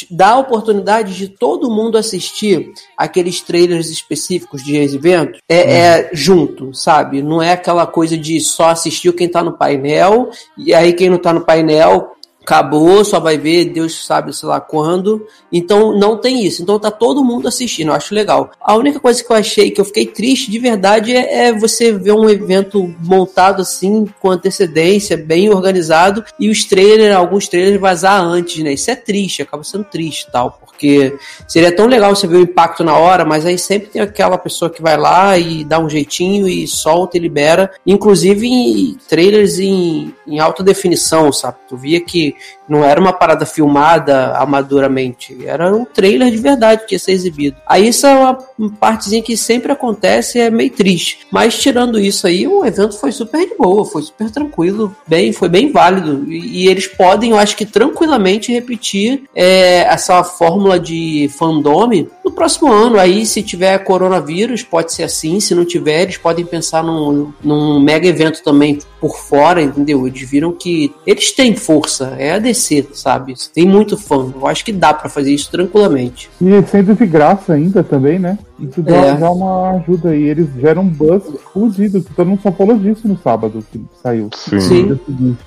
dá 0.09 0.29
a 0.29 0.37
oportunidade 0.37 1.15
de 1.15 1.27
todo 1.27 1.69
mundo 1.69 1.97
assistir 1.97 2.71
aqueles 2.97 3.41
trailers 3.41 3.89
específicos 3.89 4.63
de 4.63 4.75
eventos 4.75 5.39
é, 5.47 5.77
é 5.77 6.09
junto, 6.11 6.73
sabe? 6.73 7.21
Não 7.21 7.41
é 7.41 7.53
aquela 7.53 7.87
coisa 7.87 8.17
de 8.17 8.39
só 8.39 8.69
assistir 8.69 9.13
quem 9.13 9.29
tá 9.29 9.43
no 9.43 9.57
painel 9.57 10.29
e 10.57 10.73
aí 10.73 10.93
quem 10.93 11.09
não 11.09 11.17
tá 11.17 11.31
no 11.31 11.45
painel 11.45 12.14
acabou, 12.45 13.03
só 13.03 13.19
vai 13.19 13.37
ver, 13.39 13.65
Deus 13.65 14.05
sabe, 14.05 14.31
sei 14.31 14.47
lá 14.47 14.61
quando. 14.61 15.25
Então 15.51 15.97
não 15.97 16.17
tem 16.17 16.45
isso. 16.45 16.61
Então 16.61 16.79
tá 16.79 16.91
todo 16.91 17.23
mundo 17.23 17.47
assistindo, 17.47 17.87
eu 17.87 17.95
acho 17.95 18.13
legal. 18.13 18.51
A 18.61 18.75
única 18.75 18.99
coisa 18.99 19.23
que 19.23 19.31
eu 19.31 19.35
achei 19.35 19.71
que 19.71 19.81
eu 19.81 19.85
fiquei 19.85 20.05
triste 20.05 20.51
de 20.51 20.59
verdade 20.59 21.11
é, 21.11 21.47
é 21.47 21.53
você 21.53 21.91
ver 21.91 22.11
um 22.11 22.29
evento 22.29 22.93
montado 22.99 23.61
assim, 23.61 24.07
com 24.21 24.29
antecedência, 24.29 25.17
bem 25.17 25.49
organizado, 25.49 26.23
e 26.39 26.49
os 26.49 26.63
trailers, 26.63 27.15
alguns 27.15 27.47
trailers 27.47 27.81
vazar 27.81 28.21
antes, 28.21 28.63
né? 28.63 28.73
Isso 28.73 28.91
é 28.91 28.95
triste, 28.95 29.41
acaba 29.41 29.63
sendo 29.63 29.85
triste 29.85 30.27
tal, 30.31 30.59
porque 30.61 31.17
seria 31.47 31.75
tão 31.75 31.87
legal 31.87 32.15
você 32.15 32.27
ver 32.27 32.37
o 32.37 32.41
impacto 32.41 32.83
na 32.83 32.95
hora, 32.95 33.25
mas 33.25 33.45
aí 33.45 33.57
sempre 33.57 33.89
tem 33.89 34.01
aquela 34.01 34.37
pessoa 34.37 34.69
que 34.69 34.81
vai 34.81 34.97
lá 34.97 35.37
e 35.37 35.63
dá 35.63 35.79
um 35.79 35.89
jeitinho 35.89 36.47
e 36.47 36.67
solta 36.67 37.17
e 37.17 37.19
libera, 37.19 37.71
inclusive 37.85 38.47
em 38.47 38.97
trailers 39.07 39.57
em, 39.57 40.13
em 40.27 40.39
alta 40.39 40.63
definição, 40.63 41.31
sabe? 41.33 41.57
Tu 41.67 41.75
via 41.77 41.99
que 41.99 42.34
não 42.67 42.83
era 42.83 42.99
uma 42.99 43.13
parada 43.13 43.45
filmada 43.45 44.35
amadoramente, 44.37 45.37
era 45.45 45.73
um 45.73 45.85
trailer 45.85 46.31
de 46.31 46.37
verdade 46.37 46.85
que 46.85 46.95
ia 46.95 46.99
ser 46.99 47.11
exibido. 47.11 47.57
Aí 47.65 47.87
isso 47.87 48.07
é 48.07 48.15
uma 48.15 48.37
partezinha 48.79 49.21
que 49.21 49.37
sempre 49.37 49.71
acontece 49.71 50.37
e 50.37 50.41
é 50.41 50.49
meio 50.49 50.69
triste. 50.69 51.19
Mas 51.31 51.57
tirando 51.57 51.99
isso 51.99 52.27
aí, 52.27 52.47
o 52.47 52.65
evento 52.65 52.97
foi 52.97 53.11
super 53.11 53.47
de 53.47 53.55
boa, 53.55 53.85
foi 53.85 54.01
super 54.01 54.29
tranquilo, 54.31 54.95
bem, 55.07 55.31
foi 55.31 55.49
bem 55.49 55.71
válido. 55.71 56.25
E, 56.31 56.63
e 56.63 56.67
eles 56.67 56.87
podem, 56.87 57.31
eu 57.31 57.37
acho 57.37 57.55
que 57.55 57.65
tranquilamente 57.65 58.51
repetir 58.51 59.23
é, 59.35 59.81
essa 59.81 60.23
fórmula 60.23 60.79
de 60.79 61.29
fandome 61.37 62.09
no 62.23 62.31
próximo 62.31 62.71
ano. 62.71 62.99
Aí, 62.99 63.25
se 63.25 63.41
tiver 63.43 63.77
coronavírus, 63.79 64.63
pode 64.63 64.93
ser 64.93 65.03
assim. 65.03 65.39
Se 65.39 65.53
não 65.53 65.65
tiver, 65.65 66.03
eles 66.03 66.17
podem 66.17 66.45
pensar 66.45 66.83
num, 66.83 67.33
num 67.43 67.79
mega 67.79 68.07
evento 68.07 68.43
também 68.43 68.79
por 68.99 69.17
fora, 69.17 69.61
entendeu? 69.61 70.07
Eles 70.07 70.21
viram 70.29 70.51
que 70.51 70.93
eles 71.05 71.31
têm 71.31 71.55
força, 71.55 72.15
é 72.25 72.33
a 72.33 72.39
DC, 72.39 72.87
sabe? 72.93 73.33
Tem 73.53 73.65
muito 73.67 73.97
fã. 73.97 74.31
Eu 74.35 74.47
acho 74.47 74.63
que 74.65 74.71
dá 74.73 74.93
pra 74.93 75.09
fazer 75.09 75.31
isso 75.33 75.49
tranquilamente. 75.51 76.29
E 76.41 76.61
sendo 76.67 76.93
de 76.95 77.05
graça 77.05 77.53
ainda 77.53 77.83
também, 77.83 78.19
né? 78.19 78.37
Isso 78.59 78.81
dá, 78.81 78.95
É. 78.95 79.13
dá 79.15 79.31
uma 79.31 79.71
ajuda 79.71 80.09
aí. 80.09 80.23
Eles 80.23 80.47
geram 80.59 80.83
um 80.83 80.87
buzz 80.87 81.23
fudido, 81.53 82.01
que 82.01 82.13
todo 82.13 82.27
mundo 82.27 82.41
só 82.41 82.51
falou 82.51 82.77
disso 82.77 83.07
no 83.07 83.17
sábado 83.17 83.63
que 83.71 83.81
saiu. 84.01 84.29
Sim. 84.35 84.59
Sim. 84.59 84.99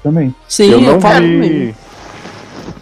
Também. 0.03 0.35
Sim, 0.49 0.71
eu 0.71 0.81
não 0.81 1.01
falo 1.01 1.21
vi. 1.27 1.75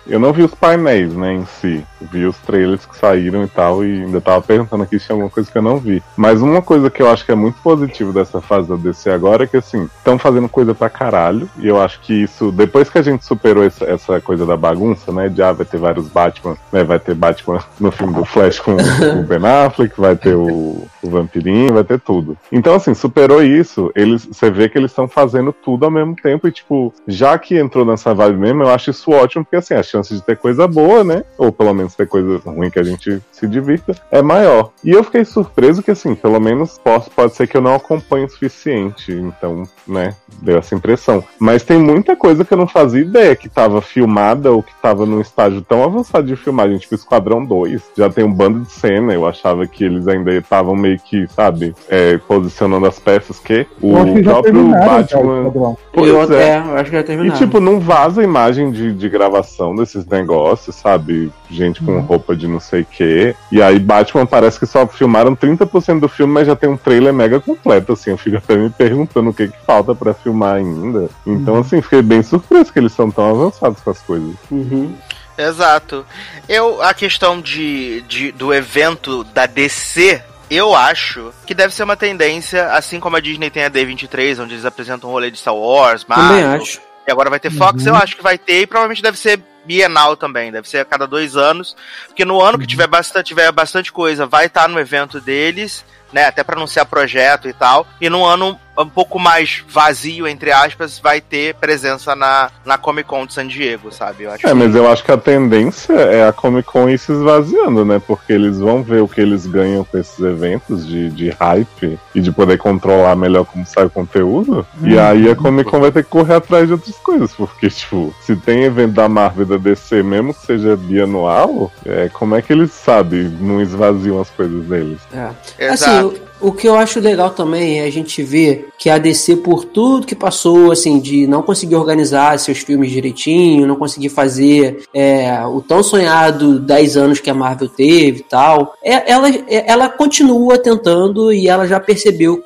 Eu 0.09 0.21
não 0.21 0.33
vi 0.33 0.43
os 0.43 0.55
painéis, 0.55 1.15
né, 1.15 1.35
em 1.35 1.47
si. 1.47 1.85
Vi 2.01 2.25
os 2.25 2.37
trailers 2.39 2.87
que 2.87 2.97
saíram 2.97 3.43
e 3.45 3.49
tal, 3.49 3.85
e 3.85 4.03
ainda 4.03 4.21
tava 4.21 4.41
perguntando 4.41 4.85
aqui 4.85 4.99
se 4.99 5.07
tinha 5.07 5.15
alguma 5.15 5.31
coisa 5.31 5.51
que 5.51 5.59
eu 5.59 5.63
não 5.63 5.79
vi. 5.79 6.03
Mas 6.17 6.41
uma 6.41 6.63
coisa 6.63 6.91
que 6.91 7.03
eu 7.03 7.11
acho 7.11 7.25
que 7.25 7.33
é 7.33 7.35
muito 7.35 7.61
positivo 7.63 8.13
dessa 8.13 8.41
fase 8.41 8.69
da 8.69 8.77
DC 8.77 9.11
agora 9.11 9.45
é 9.45 9.47
que, 9.47 9.57
assim, 9.57 9.89
estão 9.99 10.19
fazendo 10.19 10.49
coisa 10.49 10.75
pra 10.75 10.89
caralho, 10.89 11.49
e 11.59 11.67
eu 11.67 11.81
acho 11.81 12.01
que 12.01 12.13
isso, 12.13 12.53
depois 12.53 12.89
que 12.89 12.99
a 12.99 13.03
gente 13.03 13.25
superou 13.25 13.65
essa, 13.65 13.85
essa 13.85 14.21
coisa 14.21 14.47
da 14.47 14.57
bagunça, 14.57 15.11
né, 15.13 15.29
de 15.29 15.43
ah, 15.43 15.53
vai 15.53 15.67
ter 15.67 15.79
vários 15.79 16.09
Batman, 16.09 16.57
né, 16.73 16.85
vai 16.85 16.99
ter 16.99 17.15
Batman 17.15 17.63
no 17.81 17.91
filme 17.91 18.15
do 18.15 18.25
Flash 18.25 18.61
com 18.61 18.73
o 18.73 19.23
Ben 19.25 19.45
Affleck, 19.45 19.99
vai 19.99 20.15
ter 20.15 20.35
o, 20.35 20.87
o 21.03 21.11
Vampirinho, 21.11 21.75
vai 21.75 21.85
ter 21.85 21.99
tudo. 21.99 22.37
Então, 22.53 22.75
assim, 22.75 22.95
superou 22.95 23.43
isso, 23.43 23.91
eles, 23.95 24.25
você 24.25 24.51
vê 24.51 24.69
que 24.69 24.79
eles 24.79 24.91
estão 24.91 25.09
fazendo 25.09 25.53
tudo 25.53 25.85
ao 25.85 25.91
mesmo 25.91 26.15
tempo, 26.15 26.47
e, 26.47 26.53
tipo, 26.53 26.95
já 27.09 27.37
que 27.39 27.59
entrou 27.59 27.85
nessa 27.85 28.15
vibe 28.15 28.39
mesmo, 28.39 28.63
eu 28.63 28.71
acho 28.71 28.91
isso 28.91 29.11
ótimo, 29.11 29.45
porque, 29.45 29.57
assim, 29.57 29.75
a 29.75 29.83
chance 29.97 30.15
de 30.15 30.23
ter 30.23 30.37
coisa 30.37 30.67
boa, 30.67 31.03
né, 31.03 31.25
ou 31.39 31.51
pelo 31.51 31.73
menos 31.75 31.95
ter 31.95 32.07
coisa 32.07 32.41
ruim 32.45 32.71
que 32.71 32.79
a 32.79 32.83
gente 32.83 33.21
se 33.33 33.47
divirta, 33.47 33.95
é 34.11 34.23
maior. 34.23 34.71
E 34.85 34.91
eu 34.91 35.03
fiquei 35.03 35.25
surpreso 35.25 35.83
que, 35.83 35.91
assim, 35.91 36.15
pelo 36.15 36.41
menos 36.41 36.79
posso, 36.79 37.11
pode 37.11 37.35
ser 37.35 37.47
que 37.47 37.57
eu 37.57 37.61
não 37.61 37.75
acompanhe 37.75 38.27
o 38.27 38.31
suficiente, 38.31 39.13
então, 39.13 39.65
né, 39.87 40.15
deu 40.43 40.59
essa 40.59 40.75
impressão. 40.75 41.25
Mas 41.39 41.63
tem 41.63 41.79
muita 41.79 42.15
coisa 42.17 42.45
que 42.45 42.53
eu 42.53 42.59
não 42.59 42.67
fazia 42.67 43.01
ideia 43.01 43.35
que 43.35 43.49
tava 43.49 43.81
filmada 43.81 44.53
ou 44.53 44.63
que 44.63 44.73
tava 44.83 45.07
num 45.07 45.21
estágio 45.21 45.63
tão 45.63 45.83
avançado 45.83 46.27
de 46.27 46.37
filmagem, 46.37 46.79
tipo 46.79 46.95
Esquadrão 46.95 47.45
2. 47.45 47.83
Já 47.97 48.11
tem 48.11 48.25
um 48.25 48.33
bando 48.33 48.61
de 48.61 48.73
cena, 48.73 49.13
eu 49.13 49.27
achava 49.27 49.67
que 49.67 49.85
eles 49.85 50.07
ainda 50.09 50.33
estavam 50.33 50.75
meio 50.75 50.99
que, 50.99 51.27
sabe, 51.29 51.75
é, 51.89 52.19
posicionando 52.19 52.87
as 52.87 52.99
peças 52.99 53.39
que 53.39 53.67
o 53.81 53.93
próprio 54.23 54.69
Batman. 54.69 55.53
Eu, 55.95 56.33
é. 56.35 56.49
é, 56.49 56.59
eu 56.59 56.77
acho 56.77 56.91
que 56.91 56.97
já 56.97 57.01
E, 57.01 57.05
terminaram. 57.05 57.39
tipo, 57.39 57.61
não 57.61 57.81
vaza 57.81 58.23
imagem 58.23 58.71
de, 58.71 58.93
de 58.93 59.09
gravação 59.09 59.75
desses 59.87 60.07
negócios, 60.07 60.75
sabe? 60.77 61.33
Gente 61.51 61.83
com 61.83 62.01
roupa 62.01 62.37
de 62.37 62.47
não 62.47 62.61
sei 62.61 62.83
o 62.83 62.87
quê. 62.87 63.35
E 63.51 63.63
aí, 63.63 63.79
Batman 63.79 64.27
parece 64.27 64.59
que 64.59 64.67
só 64.67 64.87
filmaram 64.87 65.35
30% 65.35 66.01
do 66.01 66.09
filme, 66.09 66.33
mas 66.33 66.47
já 66.47 66.57
tem 66.57 66.69
um 66.69 66.77
trailer 66.77 67.15
mega 67.15 67.41
completo, 67.41 67.93
assim. 67.93 68.11
Eu 68.11 68.19
fico 68.19 68.37
até 68.37 68.57
me 68.57 68.69
perguntando 68.69 69.31
o 69.31 69.35
que, 69.35 69.49
que 69.49 69.59
falta 69.65 69.95
pra 69.95 70.13
filmar 70.13 70.57
ainda. 70.57 71.09
Então, 71.27 71.59
assim, 71.59 71.81
fiquei 71.81 72.03
bem 72.03 72.23
surpreso 72.23 72.73
que 72.73 72.79
eles 72.79 72.93
são 72.93 73.11
tão 73.11 73.31
avançados 73.31 73.81
com 73.81 73.91
as 73.91 74.01
coisas. 74.01 74.35
Uhum. 74.51 74.95
Exato. 75.39 76.05
Eu, 76.49 76.83
a 76.83 76.95
questão 76.95 77.41
de, 77.41 78.03
de, 78.03 78.33
do 78.33 78.53
evento 78.55 79.23
da 79.25 79.47
DC, 79.47 80.23
eu 80.51 80.75
acho 80.75 81.33
que 81.47 81.55
deve 81.55 81.75
ser 81.75 81.83
uma 81.83 81.97
tendência, 81.97 82.73
assim 82.73 82.99
como 82.99 83.17
a 83.17 83.21
Disney 83.21 83.51
tem 83.51 83.65
a 83.65 83.71
D23, 83.71 84.43
onde 84.43 84.55
eles 84.55 84.65
apresentam 84.65 85.11
um 85.11 85.13
rolê 85.13 85.31
de 85.31 85.39
Star 85.39 85.55
Wars, 85.55 86.05
Também 86.05 86.43
Marvel, 86.43 86.63
acho. 86.63 86.81
e 87.07 87.13
agora 87.13 87.31
vai 87.31 87.41
ter 87.41 87.51
Fox, 87.51 87.85
eu 87.85 87.95
acho 87.95 88.17
que 88.17 88.23
vai 88.23 88.39
ter, 88.39 88.63
e 88.63 88.67
provavelmente 88.67 89.03
deve 89.03 89.19
ser 89.19 89.41
bienal 89.67 90.17
também, 90.17 90.53
deve 90.53 90.69
ser 90.69 90.79
a 90.79 90.85
cada 90.85 91.07
dois 91.07 91.37
anos, 91.37 91.77
porque 92.07 92.25
no 92.25 92.41
ano 92.41 92.59
que 92.59 92.67
tiver 92.67 92.87
bastante, 92.87 93.27
tiver 93.29 93.51
bastante 93.53 93.93
coisa, 93.93 94.27
vai 94.27 94.47
estar 94.47 94.69
no 94.69 94.79
evento 94.79 95.21
deles, 95.21 95.85
né, 96.13 96.27
até 96.27 96.45
para 96.45 96.57
anunciar 96.57 96.87
projeto 96.87 97.49
e 97.49 97.53
tal, 97.53 97.87
e 98.01 98.09
no 98.09 98.25
ano 98.25 98.59
um 98.79 98.89
pouco 98.91 99.19
mais 99.19 99.65
vazio, 99.71 100.29
entre 100.29 100.53
aspas, 100.53 100.99
vai 100.99 101.19
ter 101.19 101.55
presença 101.55 102.15
na, 102.15 102.51
na 102.63 102.77
Comic 102.77 103.09
Con 103.09 103.25
de 103.25 103.33
San 103.33 103.47
Diego, 103.47 103.91
sabe? 103.91 104.25
Eu 104.25 104.31
acho 104.33 104.47
É, 104.47 104.51
que- 104.51 104.55
mas 104.55 104.75
eu 104.75 104.87
acho 104.93 105.03
que 105.03 105.11
a 105.11 105.17
tendência 105.17 105.95
é 105.95 106.29
a 106.29 106.33
Comic 106.33 106.69
Con 106.71 106.91
ir 106.91 106.99
se 106.99 107.11
esvaziando, 107.11 107.87
né? 107.87 107.99
Porque 108.07 108.35
eles 108.35 108.59
vão 108.59 108.83
ver 108.83 109.01
o 109.01 109.09
que 109.09 109.19
eles 109.19 109.47
ganham 109.47 109.83
com 109.83 109.97
esses 109.97 110.19
eventos 110.21 110.87
de, 110.87 111.09
de 111.09 111.31
hype 111.31 111.99
e 112.15 112.21
de 112.21 112.31
poder 112.31 112.59
controlar 112.59 113.17
melhor 113.17 113.47
como 113.47 113.65
sai 113.65 113.87
o 113.87 113.91
conteúdo. 113.91 114.67
E 114.83 114.99
aí 114.99 115.31
a 115.31 115.35
Comic 115.35 115.71
Con 115.71 115.81
vai 115.81 115.91
ter 115.91 116.05
que 116.05 116.11
correr 116.11 116.35
atrás 116.35 116.67
de 116.67 116.75
outras 116.75 116.97
coisas. 116.97 117.33
Porque, 117.33 117.71
tipo, 117.71 118.15
se 118.21 118.37
tem 118.37 118.65
evento 118.65 118.93
da 118.93 119.09
Marvel 119.09 119.45
e 119.45 119.49
da 119.59 119.71
DC, 119.71 120.03
mesmo 120.03 120.35
que 120.35 120.47
seja 120.47 120.77
bianual, 120.77 121.73
é, 121.85 122.09
como 122.09 122.35
é 122.35 122.43
que 122.43 122.53
eles, 122.53 122.73
sabe, 122.73 123.25
não 123.41 123.61
esvaziam 123.61 124.21
as 124.21 124.31
coisas 124.31 124.65
deles? 124.65 124.99
É. 125.13 125.69
Assim, 125.69 125.85
Exato. 125.85 126.21
O, 126.41 126.53
que 126.53 126.69
eu 126.69 126.75
acho 126.77 127.01
legal 127.01 127.31
também 127.31 127.81
é 127.81 127.85
a 127.85 127.91
gente 127.91 128.23
ver 128.23 128.69
que 128.79 128.91
a 128.91 128.99
DC, 128.99 129.37
por 129.37 129.65
tudo 129.65 130.07
que 130.07 130.15
passou, 130.15 130.71
assim, 130.71 130.99
de 131.01 131.27
não 131.27 131.43
conseguir 131.43 131.77
organizar 131.77 132.39
seus 132.39 132.59
filmes 132.59 132.91
direitinho, 132.91 133.67
não 133.67 133.77
conseguir 133.77 134.09
fazer 134.09 134.85
é, 134.95 135.45
o 135.47 135.61
tão 135.61 135.83
sonhado 135.83 136.61
10 136.61 136.97
anos 136.97 137.21
que 137.21 137.31
a 137.31 137.35
Marvel 137.35 137.69
teve 137.69 138.21
e 138.21 138.25
tal, 138.25 138.75
é- 138.85 139.11
ela, 139.11 139.29
é- 139.29 139.71
ela 139.71 139.89
continua 139.89 140.59
tentando 140.59 141.33
e 141.33 141.49
ela 141.49 141.67
já 141.67 141.81
percebeu 141.81 142.43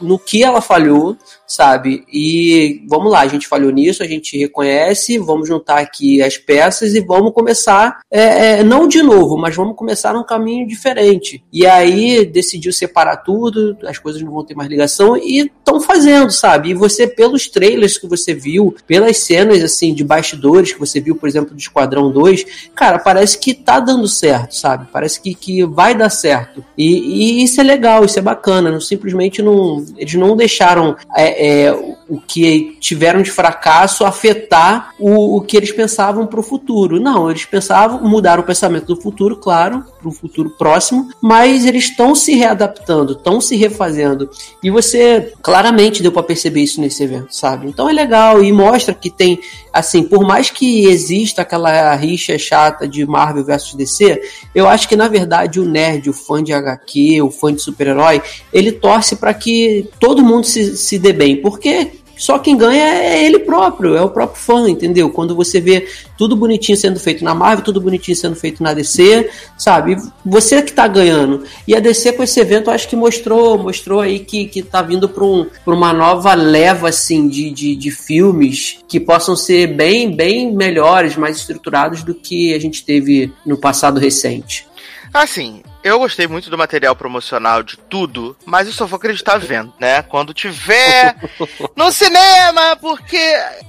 no 0.00 0.18
que 0.18 0.42
ela 0.42 0.60
falhou, 0.60 1.16
sabe? 1.46 2.04
E 2.12 2.84
vamos 2.88 3.10
lá, 3.10 3.20
a 3.20 3.26
gente 3.26 3.48
falhou 3.48 3.70
nisso, 3.70 4.02
a 4.02 4.06
gente 4.06 4.36
reconhece, 4.36 5.18
vamos 5.18 5.48
juntar 5.48 5.78
aqui 5.78 6.22
as 6.22 6.36
peças 6.36 6.94
e 6.94 7.00
vamos 7.00 7.32
começar, 7.32 8.00
é, 8.10 8.58
é, 8.58 8.64
não 8.64 8.86
de 8.86 9.02
novo, 9.02 9.36
mas 9.36 9.54
vamos 9.54 9.76
começar 9.76 10.12
num 10.12 10.24
caminho 10.24 10.66
diferente. 10.66 11.42
E 11.52 11.66
aí 11.66 12.24
decidiu 12.26 12.72
separar 12.72 13.18
tudo, 13.26 13.76
as 13.84 13.98
coisas 13.98 14.22
não 14.22 14.30
vão 14.30 14.44
ter 14.44 14.54
mais 14.54 14.70
ligação 14.70 15.16
e 15.16 15.40
estão 15.40 15.80
fazendo, 15.80 16.30
sabe? 16.30 16.70
E 16.70 16.74
você, 16.74 17.08
pelos 17.08 17.48
trailers 17.48 17.98
que 17.98 18.06
você 18.06 18.32
viu, 18.32 18.74
pelas 18.86 19.16
cenas 19.18 19.64
assim 19.64 19.92
de 19.92 20.04
bastidores 20.04 20.72
que 20.72 20.78
você 20.78 21.00
viu, 21.00 21.16
por 21.16 21.28
exemplo, 21.28 21.52
do 21.52 21.58
Esquadrão 21.58 22.12
2, 22.12 22.70
cara, 22.74 23.00
parece 23.00 23.38
que 23.38 23.52
tá 23.52 23.80
dando 23.80 24.06
certo, 24.06 24.54
sabe? 24.54 24.86
Parece 24.92 25.20
que, 25.20 25.34
que 25.34 25.64
vai 25.64 25.92
dar 25.92 26.08
certo. 26.10 26.64
E, 26.78 27.40
e 27.40 27.42
isso 27.42 27.60
é 27.60 27.64
legal, 27.64 28.04
isso 28.04 28.18
é 28.18 28.22
bacana. 28.22 28.70
Não, 28.70 28.80
simplesmente 28.80 29.42
não. 29.42 29.84
Eles 29.96 30.14
não 30.14 30.36
deixaram 30.36 30.96
é, 31.16 31.64
é, 31.64 31.72
o 32.08 32.20
que 32.20 32.76
tiveram 32.78 33.22
de 33.22 33.30
fracasso 33.30 34.04
afetar 34.04 34.94
o, 35.00 35.36
o 35.36 35.40
que 35.40 35.56
eles 35.56 35.72
pensavam 35.72 36.26
pro 36.26 36.42
futuro. 36.42 37.00
Não, 37.00 37.28
eles 37.28 37.44
pensavam, 37.44 38.00
mudaram 38.02 38.42
o 38.42 38.46
pensamento 38.46 38.86
do 38.86 39.00
futuro, 39.00 39.36
claro, 39.36 39.84
pro 39.98 40.12
futuro 40.12 40.50
próximo, 40.50 41.08
mas 41.20 41.64
eles 41.64 41.84
estão 41.84 42.14
se 42.14 42.34
readaptando, 42.34 43.15
estão 43.16 43.40
se 43.40 43.56
refazendo. 43.56 44.28
E 44.62 44.70
você 44.70 45.32
claramente 45.42 46.02
deu 46.02 46.12
para 46.12 46.22
perceber 46.22 46.60
isso 46.60 46.80
nesse 46.80 47.02
evento, 47.02 47.34
sabe? 47.34 47.68
Então 47.68 47.88
é 47.88 47.92
legal 47.92 48.42
e 48.42 48.52
mostra 48.52 48.94
que 48.94 49.10
tem, 49.10 49.38
assim, 49.72 50.02
por 50.02 50.26
mais 50.26 50.50
que 50.50 50.86
exista 50.86 51.42
aquela 51.42 51.94
rixa 51.94 52.38
chata 52.38 52.86
de 52.86 53.04
Marvel 53.06 53.44
versus 53.44 53.74
DC, 53.74 54.20
eu 54.54 54.68
acho 54.68 54.88
que 54.88 54.96
na 54.96 55.08
verdade 55.08 55.60
o 55.60 55.64
nerd, 55.64 56.08
o 56.08 56.12
fã 56.12 56.42
de 56.42 56.52
HQ, 56.52 57.22
o 57.22 57.30
fã 57.30 57.52
de 57.52 57.60
super-herói, 57.60 58.22
ele 58.52 58.72
torce 58.72 59.16
para 59.16 59.34
que 59.34 59.88
todo 59.98 60.24
mundo 60.24 60.46
se, 60.46 60.76
se 60.76 60.98
dê 60.98 61.12
bem, 61.12 61.40
porque 61.40 61.92
só 62.16 62.38
quem 62.38 62.56
ganha 62.56 62.82
é 62.82 63.24
ele 63.24 63.38
próprio, 63.40 63.96
é 63.96 64.02
o 64.02 64.08
próprio 64.08 64.40
fã, 64.40 64.68
entendeu? 64.68 65.10
Quando 65.10 65.34
você 65.34 65.60
vê 65.60 65.86
tudo 66.16 66.34
bonitinho 66.34 66.76
sendo 66.76 66.98
feito 66.98 67.22
na 67.22 67.34
Marvel, 67.34 67.64
tudo 67.64 67.80
bonitinho 67.80 68.16
sendo 68.16 68.34
feito 68.34 68.62
na 68.62 68.72
DC, 68.72 69.30
sabe? 69.58 69.96
Você 70.24 70.62
que 70.62 70.72
tá 70.72 70.88
ganhando. 70.88 71.44
E 71.68 71.76
a 71.76 71.80
DC 71.80 72.14
com 72.14 72.22
esse 72.22 72.40
evento, 72.40 72.70
acho 72.70 72.88
que 72.88 72.96
mostrou, 72.96 73.58
mostrou 73.58 74.00
aí 74.00 74.18
que, 74.20 74.46
que 74.46 74.62
tá 74.62 74.80
vindo 74.80 75.08
pra, 75.08 75.24
um, 75.24 75.46
pra 75.64 75.74
uma 75.74 75.92
nova 75.92 76.34
leva, 76.34 76.88
assim, 76.88 77.28
de, 77.28 77.50
de, 77.50 77.76
de 77.76 77.90
filmes 77.90 78.78
que 78.88 78.98
possam 78.98 79.36
ser 79.36 79.66
bem, 79.68 80.14
bem 80.14 80.54
melhores, 80.54 81.16
mais 81.16 81.36
estruturados 81.36 82.02
do 82.02 82.14
que 82.14 82.54
a 82.54 82.58
gente 82.58 82.84
teve 82.84 83.32
no 83.44 83.58
passado 83.58 84.00
recente. 84.00 84.66
Assim, 85.12 85.62
eu 85.86 86.00
gostei 86.00 86.26
muito 86.26 86.50
do 86.50 86.58
material 86.58 86.96
promocional 86.96 87.62
de 87.62 87.76
tudo, 87.76 88.36
mas 88.44 88.66
eu 88.66 88.72
só 88.72 88.86
vou 88.86 88.96
acreditar 88.96 89.38
vendo, 89.38 89.72
né? 89.78 90.02
Quando 90.02 90.34
tiver 90.34 91.14
no 91.76 91.92
cinema, 91.92 92.76
porque 92.80 93.20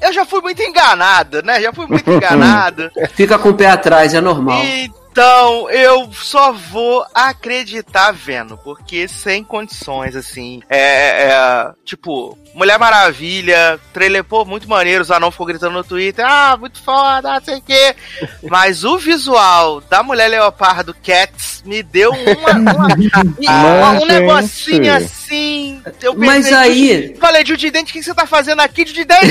eu 0.01 0.11
já 0.11 0.25
fui 0.25 0.41
muito 0.41 0.61
enganado, 0.63 1.43
né? 1.43 1.61
Já 1.61 1.71
fui 1.71 1.85
muito 1.85 2.09
enganado. 2.11 2.91
Fica 3.13 3.37
com 3.37 3.49
o 3.49 3.53
pé 3.53 3.67
atrás, 3.67 4.15
é 4.15 4.21
normal. 4.21 4.63
Então, 5.21 5.67
eu 5.71 6.07
só 6.13 6.51
vou 6.53 7.03
acreditar 7.11 8.11
vendo, 8.11 8.55
porque 8.55 9.07
sem 9.07 9.43
condições, 9.43 10.15
assim. 10.15 10.61
É, 10.69 11.23
é, 11.31 11.71
tipo, 11.83 12.37
Mulher 12.53 12.77
Maravilha, 12.77 13.79
trailer, 13.91 14.23
pô, 14.23 14.45
muito 14.45 14.69
maneiro, 14.69 15.01
o 15.01 15.05
Zanon 15.05 15.31
ficou 15.31 15.47
gritando 15.47 15.73
no 15.73 15.83
Twitter, 15.83 16.23
ah, 16.23 16.55
muito 16.59 16.79
foda, 16.83 17.33
não 17.33 17.41
sei 17.43 17.57
o 17.57 17.61
quê. 17.63 17.95
Mas 18.47 18.83
o 18.83 18.99
visual 18.99 19.81
da 19.81 20.03
Mulher 20.03 20.27
Leopardo 20.27 20.95
Cats 21.03 21.63
me 21.65 21.81
deu 21.81 22.11
uma, 22.11 22.51
uma- 22.51 22.87
uma- 23.39 23.91
um 23.93 24.05
Mas, 24.05 24.07
negocinho 24.07 24.93
assim. 24.93 25.81
Eu 25.99 26.13
Mas 26.15 26.43
pensei, 26.45 26.53
aí- 26.53 27.07
Judy- 27.07 27.17
Falei, 27.19 27.43
Judy 27.43 27.71
Dente, 27.71 27.89
o 27.91 27.93
que 27.93 28.03
você 28.03 28.13
tá 28.13 28.27
fazendo 28.27 28.59
aqui, 28.61 28.85
Judy 28.85 29.03
Dente? 29.03 29.25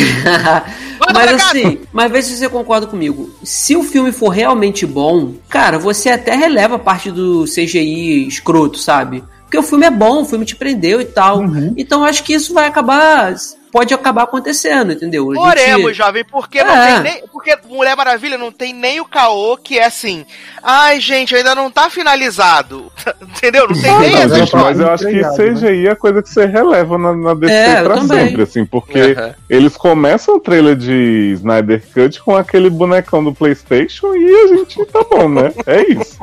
Mas 1.15 1.33
assim, 1.35 1.81
mas 1.93 2.11
vê 2.11 2.23
se 2.23 2.37
você 2.37 2.49
concorda 2.49 2.87
comigo. 2.89 3.31
Se 3.45 3.77
o 3.77 3.83
filme 3.85 4.11
for 4.13 4.31
realmente 4.31 4.85
bom, 4.87 5.35
cara, 5.49 5.76
você 5.79 6.11
até 6.11 6.35
releva 6.35 6.79
parte 6.79 7.11
do 7.11 7.45
CGI 7.45 8.27
escroto, 8.27 8.79
sabe? 8.79 9.23
Porque 9.43 9.59
o 9.59 9.63
filme 9.63 9.87
é 9.87 9.91
bom, 9.91 10.23
o 10.23 10.25
filme 10.25 10.45
te 10.45 10.57
prendeu 10.57 11.01
e 11.01 11.05
tal. 11.05 11.45
Então 11.77 12.05
acho 12.05 12.25
que 12.25 12.35
isso 12.35 12.53
vai 12.53 12.67
acabar. 12.67 13.35
Pode 13.77 13.93
acabar 13.93 14.23
acontecendo, 14.23 14.93
entendeu? 14.93 15.31
A 15.31 15.35
gente- 15.35 15.45
Oremos, 15.47 15.97
jovem, 15.97 16.25
porque 16.25 16.65
não 16.65 16.75
É. 16.75 16.87
tem 16.95 17.13
nem. 17.13 17.23
Porque 17.31 17.55
Mulher 17.69 17.95
Maravilha 17.95 18.39
não 18.39 18.51
tem 18.51 18.73
nem 18.73 19.01
o 19.01 19.05
caô 19.05 19.57
que 19.59 19.79
é 19.79 19.85
assim. 19.85 20.25
Ai, 20.63 20.99
gente, 20.99 21.37
ainda 21.37 21.55
não 21.55 21.71
tá 21.71 21.91
finalizado. 21.91 22.91
Entendeu? 23.21 23.69
Não 23.69 23.75
tem 23.81 23.99
nem 24.01 24.13
não, 24.13 24.19
essa 24.23 24.35
gente, 24.37 24.45
história. 24.45 24.67
mas 24.67 24.81
eu 24.81 24.91
acho 24.91 25.07
que 25.07 25.21
né? 25.21 25.31
CGI 25.37 25.89
é 25.89 25.95
coisa 25.95 26.23
que 26.23 26.31
você 26.31 26.47
releva 26.47 26.97
na, 26.97 27.15
na 27.15 27.35
DC 27.35 27.53
É, 27.53 27.83
pra 27.83 28.01
sempre, 28.01 28.43
assim, 28.43 28.65
porque 28.65 28.99
Aham. 28.99 29.35
eles 29.51 29.77
começam 29.77 30.37
o 30.37 30.41
trailer 30.41 30.75
de 30.75 31.33
Snyder 31.35 31.83
Cut 31.93 32.21
com 32.23 32.35
aquele 32.35 32.71
bonecão 32.71 33.23
do 33.23 33.35
Playstation 33.35 34.15
e 34.17 34.27
a 34.27 34.47
gente 34.57 34.85
tá 34.87 35.05
bom, 35.11 35.29
né? 35.29 35.53
É 35.67 35.83
isso. 35.83 36.19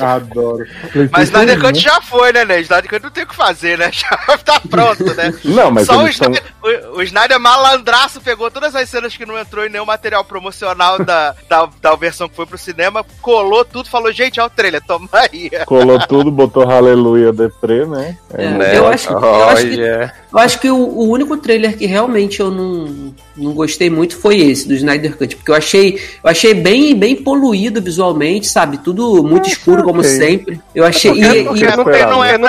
Adoro. 0.00 0.66
Mas 1.12 1.28
Snyder 1.28 1.60
Cut 1.60 1.74
né? 1.74 1.80
já 1.80 2.00
foi, 2.00 2.32
né, 2.32 2.44
né? 2.44 2.60
Snyder 2.60 2.90
Cut 2.90 3.02
não 3.02 3.10
tem 3.10 3.24
o 3.24 3.26
que 3.26 3.36
fazer, 3.36 3.78
né? 3.78 3.90
Já 3.96 4.38
tá 4.38 4.60
pronto, 4.68 5.04
né? 5.14 5.32
Não, 5.44 5.70
mas 5.70 5.86
Só 5.86 5.98
o 5.98 6.02
eles 6.02 6.18
tão... 6.18 6.32
Snyder, 6.32 6.52
o, 6.62 6.98
o 6.98 7.02
Snyder 7.02 7.38
malandraço 7.38 8.20
pegou 8.20 8.50
todas 8.50 8.74
as 8.74 8.88
cenas 8.88 9.16
que 9.16 9.26
não 9.26 9.38
entrou 9.38 9.64
em 9.64 9.68
nenhum 9.68 9.84
material 9.84 10.24
promocional 10.24 10.98
da, 11.04 11.34
da, 11.48 11.68
da 11.80 11.94
versão 11.94 12.28
que 12.28 12.36
foi 12.36 12.46
pro 12.46 12.58
cinema, 12.58 13.04
colou 13.20 13.64
tudo, 13.64 13.88
falou, 13.88 14.12
gente, 14.12 14.40
ó 14.40 14.46
o 14.46 14.50
trailer, 14.50 14.82
toma 14.82 15.08
aí. 15.12 15.50
colou 15.66 15.98
tudo, 16.06 16.30
botou 16.30 16.68
Aleluia 16.70 17.32
Deprê, 17.32 17.86
né? 17.86 18.18
É, 18.32 18.48
Né? 18.50 18.78
eu, 18.78 18.88
acho, 18.88 19.10
eu, 19.10 19.48
acho 19.48 19.62
que, 19.62 19.74
Olha. 19.74 20.14
Eu 20.36 20.42
acho 20.42 20.60
que 20.60 20.70
o, 20.70 20.76
o 20.76 21.08
único 21.08 21.36
trailer 21.36 21.76
que 21.76 21.86
realmente 21.86 22.40
eu 22.40 22.50
não, 22.50 23.14
não 23.36 23.52
gostei 23.52 23.88
muito 23.90 24.16
foi 24.16 24.38
esse, 24.38 24.68
do 24.68 24.74
Snyder 24.74 25.16
Cut. 25.16 25.36
Porque 25.36 25.50
eu 25.50 25.54
achei, 25.54 25.94
eu 26.22 26.30
achei 26.30 26.52
bem, 26.54 26.94
bem 26.94 27.16
poluído 27.16 27.80
visualmente, 27.80 28.46
sabe? 28.46 28.78
Tudo 28.78 29.22
muito 29.22 29.48
É, 29.48 29.52
escuro, 29.52 29.82
como 29.82 30.00
ok. 30.00 30.10
sempre. 30.10 30.60
Eu 30.74 30.84
achei. 30.84 31.10
Porque- 31.12 31.38
e- 31.40 31.44
porque 31.44 31.64
e- 31.64 31.76
não, 31.76 31.84
tem, 31.84 32.06
não 32.06 32.24
é 32.24 32.38
Não 32.38 32.48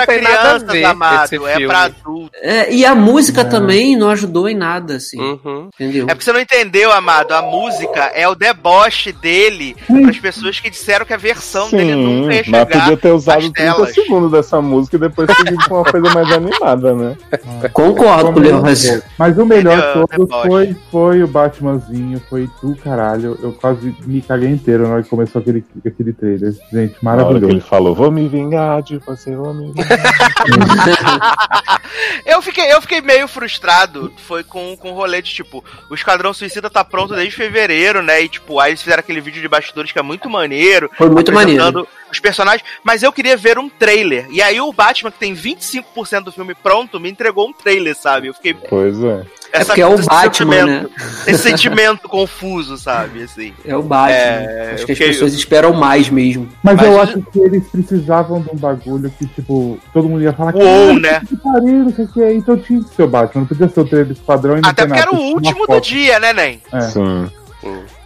ver 0.66 0.84
amado, 0.84 1.46
é 1.48 1.66
pra 1.66 1.82
adulto. 1.84 2.30
é, 2.42 2.72
e 2.74 2.84
a 2.84 2.94
música 2.94 3.44
também 3.44 3.96
não 3.96 4.10
ajudou 4.10 4.48
em 4.48 4.54
nada, 4.54 4.96
assim. 4.96 5.18
Uhum. 5.20 5.68
Entendeu? 5.74 6.04
É 6.04 6.14
porque 6.14 6.24
você 6.24 6.32
não 6.32 6.40
entendeu, 6.40 6.92
amado. 6.92 7.32
A 7.32 7.42
música 7.42 8.10
é 8.14 8.28
o 8.28 8.34
deboche 8.34 9.12
dele 9.12 9.74
para 9.86 10.10
as 10.10 10.18
pessoas 10.18 10.60
que 10.60 10.68
disseram 10.70 11.06
que 11.06 11.14
a 11.14 11.16
versão 11.16 11.70
dele 11.70 11.94
nunca 11.94 12.34
ia 12.34 12.44
Sim, 12.44 12.50
mas 12.50 12.60
chegar 12.60 12.80
podia 12.80 12.96
ter 12.96 13.12
usado 13.12 13.38
às 13.38 13.50
30 13.50 13.74
telas. 13.74 13.94
segundos 13.94 14.30
dessa 14.30 14.60
música 14.60 14.96
e 14.96 15.00
depois 15.00 15.30
seguir 15.36 15.56
com 15.68 15.74
uma 15.76 15.84
coisa 15.84 16.10
mais 16.14 16.30
animada, 16.32 16.94
né? 16.94 17.16
Concordo 17.78 18.32
com 18.32 18.40
o 18.40 18.42
Leon 18.42 18.60
Razão. 18.60 19.00
Mas 19.16 19.38
o 19.38 19.46
melhor 19.46 19.76
de 19.76 19.92
todos 19.92 20.42
foi, 20.42 20.76
foi 20.90 21.22
o 21.22 21.28
Batmanzinho, 21.28 22.20
foi 22.28 22.50
do 22.60 22.74
caralho. 22.74 23.38
Eu 23.40 23.52
quase 23.52 23.94
me 24.04 24.20
caguei 24.20 24.48
inteiro 24.48 24.82
na 24.82 24.94
hora 24.94 25.02
que 25.04 25.08
começou 25.08 25.40
aquele, 25.40 25.64
aquele 25.86 26.12
trailer. 26.12 26.52
Gente, 26.72 26.96
Na 27.00 27.12
hora 27.12 27.24
que 27.24 27.30
ele 27.30 27.40
maravilhoso. 27.40 27.60
falou, 27.60 27.94
vou 27.94 28.10
me 28.10 28.26
vingar 28.26 28.82
de 28.82 28.98
você, 28.98 29.36
vou 29.36 29.54
me 29.54 29.72
vingar. 29.72 29.88
eu, 32.26 32.42
fiquei, 32.42 32.72
eu 32.72 32.82
fiquei 32.82 33.00
meio 33.00 33.28
frustrado. 33.28 34.12
Foi 34.26 34.42
com, 34.42 34.76
com 34.76 34.90
o 34.90 34.94
rolê 34.94 35.22
de 35.22 35.32
tipo, 35.32 35.64
o 35.88 35.94
Esquadrão 35.94 36.34
Suicida 36.34 36.68
tá 36.68 36.84
pronto 36.84 37.14
desde 37.14 37.36
fevereiro, 37.36 38.02
né? 38.02 38.22
E 38.22 38.28
tipo, 38.28 38.58
aí 38.58 38.72
eles 38.72 38.82
fizeram 38.82 39.00
aquele 39.00 39.20
vídeo 39.20 39.40
de 39.40 39.46
bastidores 39.46 39.92
que 39.92 39.98
é 40.00 40.02
muito 40.02 40.28
maneiro. 40.28 40.90
Foi 40.98 41.08
muito 41.08 41.30
apresentando, 41.30 41.86
os 42.10 42.20
personagens, 42.20 42.62
mas 42.82 43.02
eu 43.02 43.12
queria 43.12 43.36
ver 43.36 43.58
um 43.58 43.68
trailer. 43.68 44.26
E 44.30 44.40
aí 44.42 44.60
o 44.60 44.72
Batman, 44.72 45.10
que 45.10 45.18
tem 45.18 45.34
25% 45.34 46.24
do 46.24 46.32
filme 46.32 46.54
pronto, 46.54 46.98
me 47.00 47.10
entregou 47.10 47.48
um 47.48 47.52
trailer, 47.52 47.94
sabe? 47.96 48.28
Eu 48.28 48.34
fiquei. 48.34 48.54
Pois 48.54 49.02
é. 49.02 49.22
É 49.50 49.64
porque 49.64 49.80
é 49.80 49.86
o 49.86 49.94
esse 49.94 50.06
Batman, 50.06 50.30
sentimento- 50.30 50.90
Esse 51.26 51.42
sentimento 51.42 52.08
confuso, 52.08 52.76
sabe? 52.76 53.22
Assim. 53.22 53.54
É 53.64 53.74
o 53.74 53.82
Batman. 53.82 54.14
É, 54.14 54.72
Acho 54.74 54.84
que 54.86 54.92
as 54.92 54.98
pessoas 54.98 55.32
esperam 55.32 55.72
mais 55.72 56.10
mesmo. 56.10 56.46
Mas, 56.62 56.76
Mas- 56.76 56.86
eu 56.86 57.00
acho 57.00 57.22
que 57.22 57.38
eles 57.38 57.66
precisavam 57.68 58.42
de 58.42 58.50
um 58.50 58.56
bagulho 58.56 59.10
que, 59.18 59.26
tipo, 59.26 59.78
todo 59.92 60.06
mundo 60.08 60.22
ia 60.22 60.34
falar 60.34 60.54
Uou, 60.54 60.62
"Caralho, 60.64 61.00
né? 61.00 61.20
Que 61.26 61.36
pariu, 61.38 61.72
não 61.84 61.92
sei 61.94 62.04
o 62.04 62.08
que. 62.08 62.32
Então 62.34 62.58
tinha 62.58 62.82
que 62.84 62.94
ser 62.94 63.02
o 63.04 63.08
Batman, 63.08 63.40
não 63.40 63.48
podia 63.48 63.68
ser 63.68 63.80
o 63.80 63.84
trailer 63.86 64.16
padrão 64.26 64.58
e 64.58 64.60
não 64.60 64.68
Até 64.68 64.84
porque 64.86 65.00
era 65.00 65.14
o 65.14 65.18
último 65.18 65.66
do 65.66 65.80
dia, 65.80 66.18
né, 66.20 66.32
Nen? 66.34 66.62
É. 66.70 66.80
Sim. 66.82 67.30
É. 67.64 67.97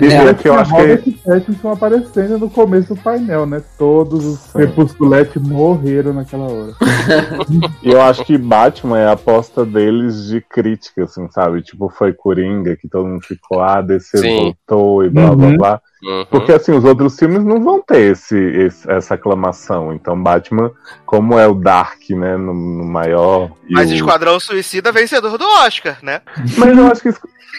E 0.00 0.06
é 0.06 0.34
que 0.34 0.48
eu 0.48 0.54
acho 0.54 0.70
que. 0.74 0.80
Robert 0.80 1.02
Pattinson 1.24 1.70
aparecendo 1.72 2.38
no 2.38 2.50
começo 2.50 2.94
do 2.94 3.00
painel, 3.00 3.46
né? 3.46 3.62
Todos 3.78 4.24
os 4.24 4.52
crepusculetes 4.52 5.40
morreram 5.42 6.12
naquela 6.12 6.44
hora. 6.44 6.72
E 7.82 7.90
eu 7.90 8.00
acho 8.00 8.24
que 8.24 8.38
Batman 8.38 8.98
é 8.98 9.06
a 9.06 9.12
aposta 9.12 9.64
deles 9.64 10.26
de 10.26 10.40
crítica, 10.40 11.04
assim, 11.04 11.28
sabe? 11.30 11.62
Tipo, 11.62 11.88
foi 11.90 12.12
Coringa, 12.12 12.76
que 12.76 12.88
todo 12.88 13.06
mundo 13.06 13.22
ficou, 13.24 13.60
ah, 13.60 13.80
DC 13.82 14.18
voltou 14.36 15.04
e 15.04 15.10
blá 15.10 15.34
blá 15.34 15.46
Uhum. 15.46 15.56
blá. 15.56 15.80
Uhum. 16.04 16.26
Porque 16.30 16.52
assim, 16.52 16.72
os 16.72 16.84
outros 16.84 17.16
filmes 17.18 17.44
não 17.44 17.62
vão 17.62 17.80
ter 17.80 18.12
esse, 18.12 18.36
esse- 18.36 18.90
essa 18.90 19.14
aclamação. 19.14 19.92
Então, 19.92 20.20
Batman, 20.20 20.70
como 21.06 21.38
é 21.38 21.46
o 21.46 21.54
Dark, 21.54 22.10
né? 22.10 22.36
No, 22.36 22.52
no 22.52 22.84
maior. 22.84 23.50
Mas 23.70 23.90
o- 23.90 23.94
Esquadrão 23.94 24.38
Suicida 24.38 24.92
vencedor 24.92 25.38
do 25.38 25.44
Oscar, 25.64 25.98
né? 26.02 26.20
Mas 26.58 26.76
eu 26.76 26.86
acho 26.86 27.02
que. 27.02 27.14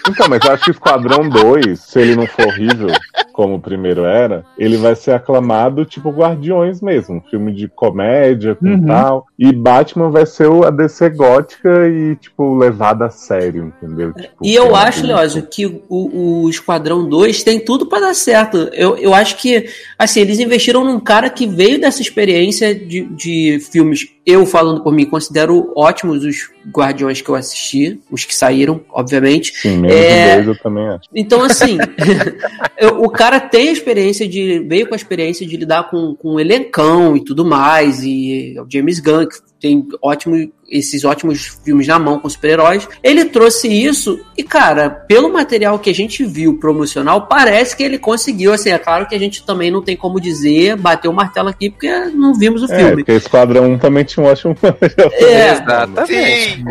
Então, 0.08 0.28
mas 0.30 0.40
eu 0.46 0.52
acho 0.52 0.66
que 0.66 0.72
Esquadrão 0.72 1.28
2, 1.28 1.80
se 1.80 2.00
ele 2.00 2.16
não 2.16 2.28
for 2.28 2.46
horrível, 2.46 2.90
como 3.34 3.56
o 3.56 3.60
primeiro 3.60 4.04
era, 4.06 4.46
ele 4.58 4.78
vai 4.78 4.94
ser 4.94 5.12
aclamado 5.14 5.84
tipo 5.84 6.12
Guardiões 6.12 6.80
mesmo, 6.80 7.16
um 7.16 7.22
filme 7.22 7.52
de 7.52 7.68
comédia 7.68 8.54
com 8.54 8.68
Uhum. 8.68 8.86
tal. 8.86 9.26
E 9.40 9.52
Batman 9.52 10.12
vai 10.12 10.26
ser 10.28 10.48
o- 10.48 10.64
a 10.64 10.70
DC 10.70 11.10
gótica 11.10 11.88
e, 11.88 12.16
tipo, 12.18 12.56
levada 12.56 13.06
a 13.06 13.10
sério, 13.10 13.74
entendeu? 13.82 14.14
Tipo, 14.14 14.36
E 14.44 14.54
eu 14.54 14.76
acho, 14.76 15.08
Leózio, 15.08 15.42
que 15.50 15.66
o, 15.90 16.44
o 16.44 16.50
Esquadrão 16.50 17.08
2 17.08 17.44
tem 17.44 17.60
tudo 17.60 17.88
pra 17.88 18.00
dar 18.02 18.14
certo. 18.14 18.35
Eu, 18.74 18.98
eu 18.98 19.14
acho 19.14 19.38
que, 19.38 19.68
assim, 19.98 20.20
eles 20.22 20.40
investiram 20.40 20.84
num 20.84 21.00
cara 21.00 21.30
que 21.30 21.48
veio 21.48 21.80
dessa 21.80 22.02
experiência 22.02 22.74
de, 22.76 23.02
de 23.16 23.60
filmes. 23.72 24.08
Eu, 24.26 24.46
falando 24.46 24.82
por 24.84 24.92
mim, 24.92 25.06
considero 25.06 25.72
ótimos 25.76 26.24
os 26.26 26.50
Guardiões 26.72 27.22
que 27.22 27.30
eu 27.30 27.36
assisti, 27.36 28.00
os 28.10 28.26
que 28.26 28.34
saíram, 28.36 28.82
obviamente. 28.90 29.54
Sim, 29.56 29.78
menos 29.78 29.96
É. 29.96 30.36
dois 30.36 30.48
eu 30.48 30.58
também 30.64 30.88
acho. 30.88 31.08
Então, 31.14 31.44
assim, 31.44 31.78
eu- 32.78 33.04
o 33.04 33.10
cara 33.10 33.40
tem 33.40 33.70
a 33.70 33.72
experiência 33.72 34.28
de. 34.28 34.60
veio 34.60 34.88
com 34.88 34.94
a 34.94 34.98
experiência 34.98 35.46
de 35.46 35.56
lidar 35.58 35.90
com, 35.90 36.16
com 36.16 36.36
um 36.36 36.40
elencão 36.40 37.16
e 37.16 37.24
tudo 37.24 37.46
mais, 37.46 38.02
e 38.04 38.56
o 38.60 38.66
James 38.72 39.00
Gunn, 39.00 39.28
que 39.28 39.36
tem 39.66 39.84
ótimo, 40.00 40.52
esses 40.70 41.04
ótimos 41.04 41.58
filmes 41.66 41.88
na 41.88 41.98
mão 41.98 42.20
com 42.20 42.30
super-heróis. 42.30 42.88
Ele 43.02 43.26
trouxe 43.26 43.68
isso, 43.68 44.24
e, 44.38 44.44
cara, 44.44 44.92
pelo 44.92 45.34
material 45.34 45.80
que 45.80 45.90
a 45.90 45.94
gente 45.94 46.24
viu 46.24 46.60
promocional, 46.60 47.26
parece 47.26 47.76
que 47.76 47.82
ele 47.82 47.98
conseguiu. 47.98 48.54
Assim, 48.54 48.70
é 48.70 48.78
claro 48.78 49.08
que 49.08 49.16
a 49.16 49.20
gente 49.20 49.44
também 49.44 49.72
não 49.72 49.82
tem 49.82 49.98
como 49.98 50.22
dizer, 50.22 50.76
bater 50.76 51.08
o 51.08 51.14
martelo 51.14 51.50
aqui, 51.50 51.72
porque 51.72 51.90
não 52.14 52.36
vimos 52.36 52.62
o 52.62 52.72
É, 52.72 52.78
filme. 52.78 52.98
porque 52.98 53.14
Esquadrão 53.14 53.72
1 53.74 53.80
também 53.80 54.04
tinha 54.04 54.24
um 54.24 54.30
ótimo. 54.30 54.56
É, 55.14 55.54
Exatamente. 55.54 56.64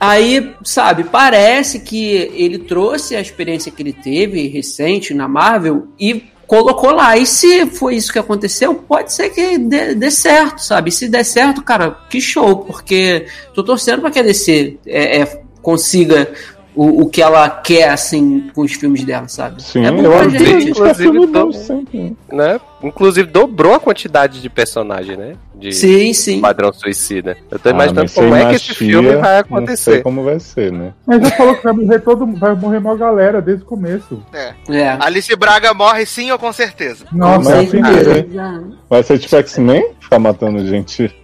Aí, 0.00 0.54
sabe, 0.64 1.04
parece 1.04 1.80
que 1.80 2.14
ele 2.34 2.60
trouxe 2.60 3.14
a 3.14 3.20
experiência 3.20 3.70
que 3.70 3.82
ele 3.82 3.92
teve 3.92 4.48
recente 4.48 5.12
na 5.12 5.28
Marvel 5.28 5.86
e 6.00 6.24
colocou 6.52 6.90
lá. 6.90 7.16
E 7.16 7.24
se 7.24 7.64
foi 7.64 7.96
isso 7.96 8.12
que 8.12 8.18
aconteceu, 8.18 8.74
pode 8.74 9.10
ser 9.10 9.30
que 9.30 9.56
dê, 9.56 9.94
dê 9.94 10.10
certo, 10.10 10.62
sabe? 10.62 10.92
Se 10.92 11.08
der 11.08 11.24
certo, 11.24 11.62
cara, 11.62 11.96
que 12.10 12.20
show, 12.20 12.58
porque 12.58 13.26
tô 13.54 13.64
torcendo 13.64 14.02
pra 14.02 14.10
que 14.10 14.18
a 14.18 14.22
DC 14.22 14.76
é, 14.86 15.22
é, 15.22 15.42
consiga 15.62 16.30
o, 16.74 17.02
o 17.02 17.08
que 17.08 17.20
ela 17.22 17.48
quer, 17.50 17.88
assim, 17.90 18.50
com 18.54 18.62
os 18.62 18.72
filmes 18.72 19.04
dela, 19.04 19.28
sabe? 19.28 19.62
Sim, 19.62 19.84
é 19.86 19.90
bom 19.90 20.02
eu 20.02 20.30
gente. 20.30 20.70
Inclusive, 20.70 21.26
bom 21.26 21.52
sempre. 21.52 22.16
Né? 22.32 22.60
Inclusive, 22.82 23.28
dobrou 23.30 23.74
a 23.74 23.80
quantidade 23.80 24.40
de 24.40 24.48
personagem, 24.50 25.16
né? 25.16 25.34
De 25.54 25.72
Sim, 25.72 26.12
sim. 26.12 26.40
Padrão 26.40 26.72
Suicida. 26.72 27.36
Eu 27.50 27.58
tô 27.58 27.68
Ah, 27.68 27.72
imaginando 27.72 28.10
como 28.10 28.34
é 28.34 28.48
que 28.50 28.56
esse 28.56 28.74
filme 28.74 29.08
vai 29.10 29.16
Não 29.16 29.22
sei 29.24 29.38
acontecer. 29.38 30.02
como 30.02 30.24
vai 30.24 30.40
ser, 30.40 30.72
né? 30.72 30.92
Mas 31.06 31.22
já 31.22 31.30
falou 31.36 31.54
que 31.54 31.62
vai 31.62 31.72
morrer 31.72 31.98
todo 32.00 32.26
mundo, 32.26 32.40
vai 32.40 32.54
morrer 32.56 32.78
uma 32.78 32.96
galera 32.96 33.40
desde 33.40 33.62
o 33.62 33.66
começo. 33.66 34.20
É. 34.32 34.96
Alice 34.98 35.34
Braga 35.36 35.72
morre 35.72 36.04
sim 36.04 36.30
ou 36.32 36.38
com 36.38 36.52
certeza? 36.52 37.04
Nossa, 37.12 37.50
Mas 37.50 37.58
é 37.58 37.60
a 37.60 37.66
primeira. 37.68 38.18
é. 38.18 38.60
Vai 38.90 39.02
ser 39.04 39.18
tipo 39.20 39.36
X-Men? 39.36 39.90
Ficar 40.00 40.18
matando 40.18 40.66
gente 40.66 41.04
em 41.04 41.06
10 41.06 41.21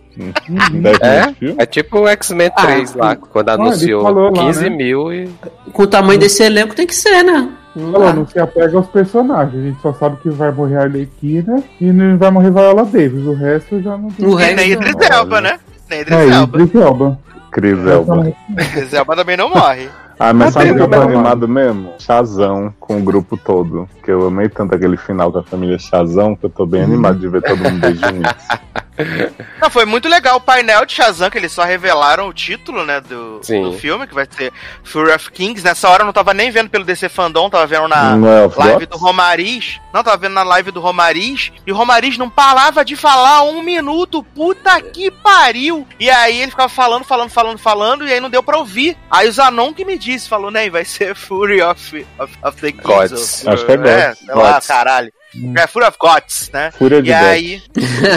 É? 1.01 1.27
de 1.29 1.35
filme? 1.35 1.55
É 1.59 1.66
tipo 1.66 2.01
o 2.01 2.09
X-Men 2.09 2.51
Ah, 2.57 2.62
3 2.62 2.95
lá, 2.95 3.16
quando 3.16 3.49
anunciou 3.51 4.03
falou 4.03 4.31
lá, 4.35 4.47
15 4.47 4.62
né? 4.71 4.77
mil 4.77 5.12
e. 5.12 5.29
Com 5.73 5.83
o 5.83 5.87
tamanho 5.87 6.19
desse 6.19 6.43
elenco 6.43 6.75
tem 6.75 6.87
que 6.87 6.95
ser, 6.95 7.23
né? 7.23 7.49
Não 7.77 7.93
Falou, 7.93 8.09
dá. 8.09 8.12
não 8.14 8.27
se 8.27 8.39
apega 8.41 8.77
aos 8.77 8.89
personagens. 8.89 9.55
A 9.62 9.66
gente 9.66 9.81
só 9.81 9.93
sabe 9.93 10.16
que 10.23 10.31
vai 10.31 10.51
morrer 10.51 10.79
a 10.79 10.83
Arlequina 10.83 11.62
e 11.81 11.93
não 11.93 12.19
vai 12.19 12.31
morrer 12.31 12.51
Viola 12.51 12.85
Davis. 12.85 13.25
O 13.25 13.35
resto 13.35 13.81
já 13.81 13.97
não 13.97 14.11
tem. 14.11 14.27
O 14.27 14.35
resto 14.35 14.57
nem 14.57 14.75
não. 14.75 14.83
Idris 14.89 15.11
Elba, 15.11 15.41
né? 15.41 15.61
Nem 15.89 16.01
Idris 16.01 16.19
É, 16.19 16.29
Elba. 16.31 16.61
Idris 16.62 16.83
Elba. 16.83 17.19
Cris 17.53 17.79
Elba. 17.87 18.33
Idris 18.51 18.93
Elba 18.95 19.16
também 19.16 19.37
não 19.37 19.51
morre. 19.51 19.89
Ah, 20.19 20.33
mas 20.33 20.53
sabe 20.53 20.73
o 20.73 20.75
que 20.75 20.83
eu 20.83 20.89
tô 20.91 21.01
animado 21.01 21.47
mesmo? 21.47 21.93
Chazão 22.01 22.75
com 22.81 22.99
o 22.99 23.03
grupo 23.03 23.37
todo. 23.37 23.89
Que 24.03 24.11
eu 24.11 24.27
amei 24.27 24.49
tanto 24.49 24.75
aquele 24.75 24.97
final 24.97 25.31
com 25.31 25.39
a 25.39 25.43
família 25.45 25.79
Chazão 25.79 26.35
que 26.35 26.45
eu 26.47 26.51
tô 26.51 26.66
bem 26.66 26.83
animado 26.83 27.21
de 27.21 27.29
ver 27.29 27.41
todo 27.43 27.59
mundo 27.62 27.81
desde 27.81 28.05
o 28.05 28.09
início. 28.11 28.59
Não, 29.61 29.70
foi 29.70 29.84
muito 29.84 30.09
legal 30.09 30.36
o 30.36 30.40
painel 30.40 30.84
de 30.84 30.92
Shazam, 30.92 31.30
que 31.30 31.38
eles 31.38 31.53
só 31.53 31.64
revelaram 31.64 32.28
o 32.28 32.32
título, 32.32 32.84
né, 32.84 33.01
do, 33.01 33.40
do 33.70 33.72
filme, 33.78 34.07
que 34.07 34.14
vai 34.14 34.26
ser 34.30 34.53
Fury 34.84 35.12
of 35.12 35.30
Kings. 35.30 35.62
Nessa 35.64 35.88
hora 35.88 36.03
eu 36.03 36.07
não 36.07 36.12
tava 36.12 36.32
nem 36.34 36.51
vendo 36.51 36.70
pelo 36.70 36.84
DC 36.84 37.09
Fandom, 37.09 37.49
tava 37.51 37.66
vendo 37.66 37.88
na 37.88 38.16
Não 38.16 38.28
é 38.28 38.44
of 38.46 38.59
live 38.59 38.86
do 38.86 38.96
Romariz. 38.96 39.80
Não, 39.92 40.03
tava 40.05 40.16
vendo 40.16 40.34
na 40.34 40.42
live 40.42 40.70
do 40.70 40.80
Romariz. 40.80 41.51
E 41.66 41.72
o 41.72 41.76
Romariz 41.76 42.16
não 42.18 42.28
parava 42.30 42.84
de 42.84 42.94
falar 42.96 43.42
um 43.42 43.62
minuto. 43.62 44.22
Puta 44.22 44.80
que 44.80 45.11
pariu! 45.11 45.86
E 45.99 46.09
aí 46.11 46.40
ele 46.40 46.51
ficava 46.51 46.68
falando, 46.68 47.05
falando, 47.05 47.30
falando, 47.30 47.59
falando, 47.59 48.07
e 48.07 48.12
aí 48.12 48.20
não 48.20 48.30
deu 48.30 48.42
pra 48.42 48.59
ouvir. 48.59 48.96
Aí 49.11 49.28
o 49.28 49.32
Zanon 49.32 49.72
que 49.72 49.84
me 49.84 49.99
disse, 49.99 50.28
falou, 50.28 50.51
nem, 50.51 50.70
vai 50.70 50.84
ser 50.84 51.14
Fury 51.16 51.62
of, 51.62 52.07
of, 52.18 52.32
of 52.42 52.61
the 52.61 52.72
Kings. 52.72 52.82
Gods. 52.86 53.44
ou- 53.46 53.53
Acho 53.53 53.66
que 53.66 53.72
é 53.72 53.76
Gods. 53.76 54.18
sei 54.18 54.34
lá, 54.34 54.61
caralho. 54.61 55.12
É 55.57 55.66
Fury 55.66 55.87
of 55.87 55.99
Gods, 55.99 56.51
né? 56.53 56.70
Fúria 56.72 57.03
de 57.03 57.11
E 57.11 57.12
aí, 57.12 57.62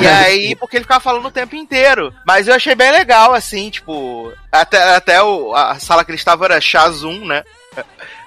e 0.02 0.08
aí, 0.08 0.56
porque 0.60 0.78
ele 0.78 0.84
ficava 0.84 1.00
falando 1.00 1.26
o 1.26 1.32
tempo 1.32 1.56
inteiro. 1.56 2.14
Mas 2.26 2.48
eu 2.48 2.56
achei 2.56 2.74
bem 2.74 2.92
legal, 2.92 3.34
assim, 3.34 3.70
tipo. 3.70 4.32
Até, 4.52 4.96
até 4.96 5.22
o, 5.22 5.54
a 5.54 5.78
sala 5.80 6.06
que 6.06 6.12
ele 6.12 6.18
estava 6.18 6.46
era 6.46 6.62
Shazum, 6.62 7.26
né? 7.26 7.44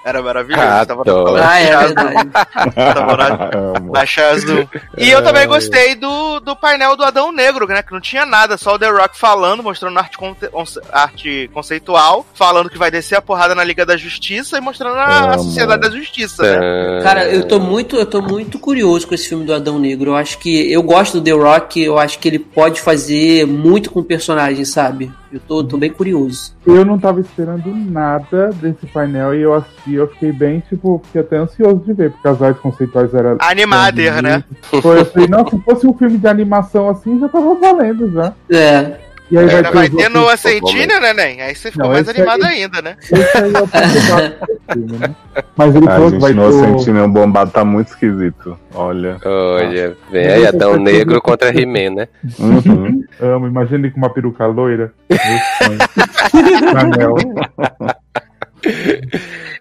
Era 0.05 0.21
maravilhoso. 0.21 0.61
Ah, 0.63 0.85
tava 0.85 1.03
falando 1.03 1.37
Ah, 1.43 1.59
é 1.59 1.77
verdade. 1.77 2.29
tava 2.93 3.17
na- 3.17 3.79
na 3.91 4.05
Shazam. 4.05 4.69
E 4.99 5.09
eu 5.09 5.23
também 5.23 5.47
gostei 5.47 5.95
do, 5.95 6.39
do 6.41 6.55
painel 6.55 6.95
do 6.95 7.03
Adão 7.03 7.31
Negro, 7.31 7.65
né? 7.67 7.81
Que 7.81 7.91
não 7.91 7.99
tinha 7.99 8.23
nada, 8.23 8.55
só 8.55 8.75
o 8.75 8.79
The 8.79 8.87
Rock 8.91 9.17
falando, 9.17 9.63
mostrando 9.63 9.97
arte, 9.97 10.15
conte- 10.15 10.47
arte 10.93 11.49
conceitual, 11.51 12.23
falando 12.35 12.69
que 12.69 12.77
vai 12.77 12.91
descer 12.91 13.15
a 13.15 13.21
porrada 13.21 13.55
na 13.55 13.63
Liga 13.63 13.83
da 13.83 13.97
Justiça 13.97 14.59
e 14.59 14.61
mostrando 14.61 14.95
a, 14.97 15.31
a. 15.33 15.37
Sociedade 15.39 15.81
da 15.89 15.89
Justiça, 15.97 16.43
né? 16.43 17.01
Cara, 17.01 17.25
eu 17.27 17.47
tô 17.47 17.59
muito, 17.59 17.95
eu 17.95 18.05
tô 18.05 18.21
muito 18.21 18.59
curioso 18.59 19.07
com 19.07 19.15
esse 19.15 19.27
filme 19.27 19.43
do 19.43 19.55
Adão 19.55 19.79
Negro. 19.79 20.11
Eu 20.11 20.15
acho 20.15 20.37
que 20.37 20.71
eu 20.71 20.83
gosto 20.83 21.19
do 21.19 21.23
The 21.23 21.31
Rock, 21.31 21.81
eu 21.81 21.97
acho 21.97 22.19
que 22.19 22.27
ele 22.27 22.37
pode 22.39 22.79
fazer 22.79 23.47
muito 23.47 23.89
com 23.89 24.01
o 24.01 24.03
personagem, 24.03 24.63
sabe? 24.65 25.11
Eu 25.31 25.39
tô, 25.39 25.63
tô 25.63 25.77
bem 25.77 25.91
curioso. 25.91 26.55
Eu 26.65 26.85
não 26.85 26.99
tava 26.99 27.19
esperando 27.19 27.73
nada 27.73 28.51
desse 28.53 28.85
painel 28.87 29.33
e 29.35 29.41
eu 29.41 29.53
assisti, 29.53 29.93
eu 29.93 30.07
fiquei 30.07 30.31
bem, 30.31 30.61
tipo, 30.61 31.01
fiquei 31.05 31.21
até 31.21 31.37
ansioso 31.37 31.79
de 31.79 31.93
ver, 31.93 32.11
porque 32.11 32.27
as 32.27 32.41
artes 32.41 32.61
conceituais 32.61 33.13
eram. 33.13 33.37
Animader, 33.39 34.21
né? 34.21 34.43
Foi, 34.61 34.99
eu 34.99 35.05
falei, 35.05 35.27
não, 35.27 35.47
se 35.47 35.57
fosse 35.59 35.87
um 35.87 35.93
filme 35.93 36.17
de 36.17 36.27
animação 36.27 36.89
assim, 36.89 37.19
já 37.19 37.27
tava 37.27 37.55
valendo 37.55 38.11
já. 38.11 38.33
É. 38.49 39.04
E 39.31 39.37
aí 39.39 39.49
Ainda 39.49 39.71
vai 39.71 39.87
os 39.87 39.95
ter 39.95 40.09
Noah 40.09 40.37
Centineo, 40.37 40.99
né, 41.01 41.11
Nen? 41.13 41.41
Aí 41.41 41.55
você 41.55 41.71
ficou 41.71 41.87
Não, 41.87 41.93
mais 41.93 42.07
animado 42.07 42.43
aí- 42.43 42.61
ainda, 42.63 42.81
né? 42.81 42.95
Esse 43.01 43.37
aí 43.37 43.53
é 43.53 43.57
o 43.61 43.67
principal 43.67 44.21
do 44.21 44.73
filme, 44.73 44.97
né? 44.99 45.15
Mas 45.57 45.75
ele 45.75 45.85
Ah, 45.87 45.91
falou 45.91 46.05
que 46.05 46.11
gente, 46.11 46.21
vai 46.21 46.31
ter. 46.31 46.35
no 46.37 46.47
o- 46.47 46.51
Sentinel 46.79 47.07
bombado 47.09 47.51
tá 47.51 47.65
muito 47.65 47.87
esquisito. 47.87 48.59
Olha. 48.73 49.17
Olha, 49.25 49.97
vem 50.11 50.27
aí 50.27 50.45
Adão 50.47 50.77
Negro 50.77 51.19
contra 51.21 51.49
He-Man, 51.49 51.95
né? 51.95 52.07
Uhum. 52.39 53.03
Amo, 53.19 53.47
imagina 53.47 53.79
ele 53.87 53.91
com 53.91 53.97
uma 53.97 54.13
peruca 54.13 54.45
loira. 54.45 54.93
Anel. 56.77 57.15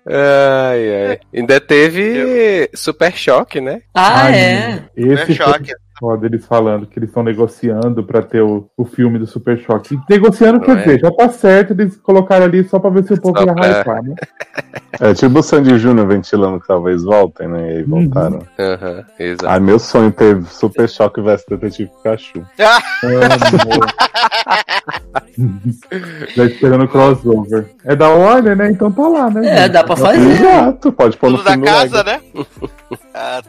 Ai, 0.07 1.07
ai. 1.11 1.19
Ainda 1.35 1.61
teve 1.61 2.69
Super 2.75 3.13
Choque, 3.17 3.61
né? 3.61 3.81
Ah, 3.95 4.25
Ai, 4.27 4.35
é. 4.35 4.83
Esse 4.97 5.33
É 5.33 5.35
choque. 5.35 5.73
Foda 5.99 6.27
eles 6.27 6.45
falando 6.45 6.87
que 6.87 6.99
eles 6.99 7.09
estão 7.09 7.23
negociando 7.23 8.03
pra 8.03 8.21
ter 8.21 8.43
o, 8.43 8.69
o 8.77 8.85
filme 8.85 9.19
do 9.19 9.27
Super 9.27 9.57
Choque. 9.59 9.99
Negociando 10.11 10.59
Não 10.59 10.65
quer 10.65 10.73
é? 10.73 10.83
dizer, 10.83 11.01
já 11.01 11.11
tá 11.13 11.29
certo, 11.29 11.71
eles 11.73 11.97
colocaram 11.99 12.45
ali 12.47 12.65
só 12.65 12.79
pra 12.81 12.91
ver 12.91 13.05
se 13.05 13.13
o 13.15 13.21
povo 13.21 13.39
ia 13.41 13.55
pra- 13.55 13.81
hypar, 13.81 14.03
né? 14.03 14.15
É 15.01 15.13
tipo 15.13 15.41
o 15.41 15.43
Sandy 15.43 15.77
Júnior 15.77 16.07
ventilando 16.07 16.61
que 16.61 16.69
talvez 16.69 17.03
voltem, 17.03 17.49
né? 17.49 17.67
E 17.73 17.77
aí 17.79 17.83
voltaram. 17.83 18.39
Aham, 18.57 19.05
exato. 19.19 19.49
Ai, 19.49 19.59
meu 19.59 19.77
sonho 19.81 20.13
ter 20.13 20.41
Super 20.45 20.89
Choque 20.89 21.21
vs 21.21 21.45
Detetive 21.49 21.91
Pikachu. 21.97 22.47
Ah, 25.15 25.23
Já 26.37 26.45
esperando 26.45 26.85
o 26.85 26.89
crossover. 26.89 27.67
É 27.85 27.95
da 27.97 28.09
Warner, 28.09 28.57
né? 28.57 28.71
Então 28.71 28.91
tá 28.91 29.07
lá, 29.09 29.31
né? 29.31 29.47
É, 29.49 29.57
gente? 29.63 29.73
dá 29.73 29.85
pra 29.85 29.97
fazer. 29.97 30.31
Exato, 30.31 30.93
pode 30.93 31.17
pôr 31.17 31.31
no 31.31 31.39
tudo 31.39 31.47
da 31.47 31.53
filme 31.53 31.67
do 31.67 31.73
casa, 31.73 32.03
Lego. 32.05 32.05
né? 32.05 32.21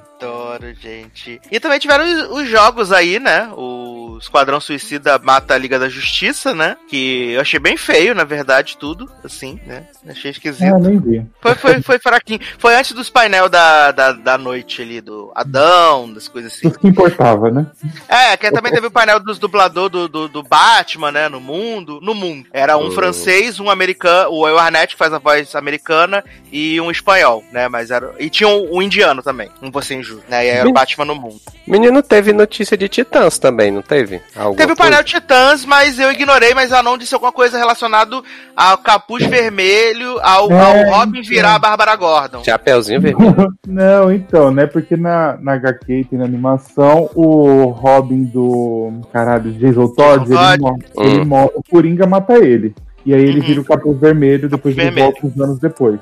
Adoro, 0.19 0.73
gente. 0.73 1.41
E 1.51 1.59
também 1.59 1.77
tiveram 1.77 2.05
os, 2.05 2.41
os 2.41 2.49
jogos 2.49 2.91
aí, 2.91 3.19
né? 3.19 3.49
O 3.55 4.17
Esquadrão 4.21 4.61
Suicida 4.61 5.19
mata 5.19 5.53
a 5.53 5.57
Liga 5.57 5.77
da 5.77 5.89
Justiça, 5.89 6.53
né? 6.55 6.77
Que 6.87 7.31
eu 7.31 7.41
achei 7.41 7.59
bem 7.59 7.75
feio, 7.75 8.15
na 8.15 8.23
verdade, 8.23 8.77
tudo. 8.77 9.11
Assim, 9.23 9.59
né? 9.65 9.85
Achei 10.07 10.31
esquisito. 10.31 10.73
Ah, 10.73 10.79
nem 10.79 10.97
vi. 10.99 11.25
Foi, 11.41 11.55
foi, 11.55 11.81
foi 11.81 11.99
fraquinho. 11.99 12.39
Foi 12.57 12.75
antes 12.75 12.93
dos 12.93 13.09
painel 13.09 13.49
da, 13.49 13.91
da, 13.91 14.11
da 14.13 14.37
noite 14.37 14.81
ali, 14.81 15.01
do 15.01 15.31
Adão, 15.35 16.11
das 16.13 16.29
coisas 16.29 16.53
assim. 16.53 16.69
Isso 16.69 16.79
que 16.79 16.87
importava, 16.87 17.51
né? 17.51 17.67
É, 18.07 18.37
que 18.37 18.49
também 18.51 18.71
teve 18.71 18.87
o 18.87 18.91
painel 18.91 19.19
dos 19.19 19.37
dubladores 19.37 19.91
do, 19.91 20.07
do, 20.07 20.27
do 20.29 20.43
Batman, 20.43 21.11
né? 21.11 21.27
No 21.27 21.41
mundo. 21.41 21.99
No 22.01 22.13
mundo. 22.15 22.47
Era 22.53 22.77
um 22.77 22.85
Oh. 22.87 22.91
francês, 22.91 23.59
um 23.59 23.69
americano, 23.69 24.29
o 24.29 24.43
Will 24.45 24.57
Arnett 24.59 24.93
que 24.93 24.99
faz 24.99 25.11
a 25.11 25.17
voz 25.19 25.53
americana 25.55 26.23
e 26.51 26.79
um 26.79 26.89
espanhol, 26.89 27.43
né? 27.51 27.67
Mas 27.67 27.91
era. 27.91 28.13
E 28.19 28.29
tinha 28.29 28.47
um, 28.47 28.77
um 28.77 28.81
indiano 28.81 29.21
também, 29.21 29.49
um 29.61 29.69
você 29.71 29.95
injusto, 29.95 30.14
né? 30.29 30.45
E 30.45 30.49
aí 30.49 30.57
era 30.57 30.69
o 30.69 30.73
Batman 30.73 31.05
no 31.05 31.15
mundo. 31.15 31.39
Menino 31.67 32.01
teve 32.03 32.31
notícia 32.31 32.77
de 32.77 32.87
Titãs 32.87 33.39
também, 33.39 33.71
não 33.71 33.81
teve? 33.81 34.21
Alguma 34.35 34.55
Teve 34.55 34.73
o 34.73 34.75
painel 34.75 34.99
coisa? 35.03 35.19
Titãs, 35.19 35.65
mas 35.65 35.97
eu 35.97 36.11
ignorei, 36.11 36.53
mas 36.53 36.71
a 36.71 36.83
não 36.83 36.97
disse 36.97 37.13
alguma 37.13 37.31
coisa 37.31 37.57
relacionada 37.57 38.21
ao 38.55 38.77
capuz 38.77 39.25
vermelho, 39.25 40.19
ao, 40.21 40.51
É, 40.51 40.59
ao 40.59 40.97
Robin 40.97 41.19
então. 41.19 41.29
virar 41.29 41.55
a 41.55 41.59
Bárbara 41.59 41.95
Gordon. 41.95 42.43
Chapeuzinho 42.43 43.01
vermelho. 43.01 43.35
Não, 43.67 44.11
então, 44.11 44.51
né? 44.51 44.67
Porque 44.67 44.95
na, 44.95 45.37
na 45.41 45.53
HQ 45.53 46.07
tem 46.09 46.19
na 46.19 46.25
animação 46.25 47.09
o 47.15 47.65
Robin 47.65 48.23
do. 48.23 49.01
Caralho, 49.11 49.51
Jason 49.53 49.87
Todd, 49.87 50.25
ele 50.31 50.57
morre. 50.59 50.83
Hum. 50.97 51.03
Ele 51.03 51.25
morre. 51.25 51.49
O 51.55 51.63
Coringa 51.63 52.05
mata 52.05 52.33
ele. 52.37 52.73
E 53.05 53.13
aí 53.13 53.21
ele 53.21 53.39
Uhum. 53.39 53.45
vira 53.45 53.61
o 53.61 53.63
capuz 53.63 53.99
vermelho 53.99 54.49
depois 54.49 54.75
vermelho. 54.75 55.11
volta 55.13 55.27
uns 55.27 55.39
anos 55.39 55.59
depois. 55.59 55.99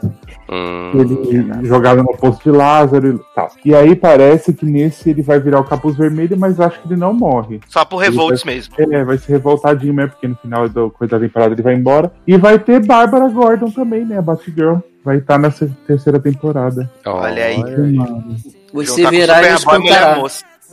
Hum, 0.50 0.92
Ele 0.94 1.68
jogado 1.68 2.02
no 2.04 2.16
poço 2.16 2.42
de 2.44 2.50
Lázaro 2.52 3.08
e 3.16 3.36
tal. 3.36 3.52
E 3.66 3.76
aí 3.76 3.96
parece 3.96 4.54
que 4.54 4.66
nesse 4.66 5.10
ele 5.10 5.22
vai 5.22 5.40
virar 5.40 5.60
o 5.60 5.64
capuz 5.64 5.96
vermelho, 5.98 6.38
mas 6.38 6.60
acho 6.60 6.80
que 6.82 6.88
ele 6.88 7.00
não 7.00 7.14
morre. 7.14 7.60
Só 7.68 7.84
por 7.84 7.98
revolts 7.98 8.44
mesmo. 8.44 8.74
É, 8.78 9.04
vai 9.04 9.18
ser 9.18 9.34
revoltadinho 9.34 9.94
mesmo, 9.94 10.12
porque 10.12 10.28
no 10.28 10.36
final 10.36 10.70
do, 10.70 10.90
coisa 10.92 11.18
da 11.20 11.26
temporada 11.26 11.54
ele 11.54 11.62
vai 11.62 11.74
embora. 11.76 12.12
E 12.26 12.38
vai 12.38 12.58
ter 12.60 12.86
Bárbara 12.86 13.28
Gordon 13.30 13.70
também, 13.72 14.06
né? 14.06 14.18
A 14.18 14.22
Batgirl. 14.22 14.78
Vai 15.04 15.18
estar 15.18 15.38
nessa 15.38 15.70
terceira 15.86 16.18
temporada. 16.20 16.90
Olha 17.06 17.44
aí. 17.46 17.58
Mano. 17.94 18.36
Você 18.74 19.02
Juntar 19.02 19.12
com 19.12 19.18
verá 19.18 19.42
e 19.42 19.52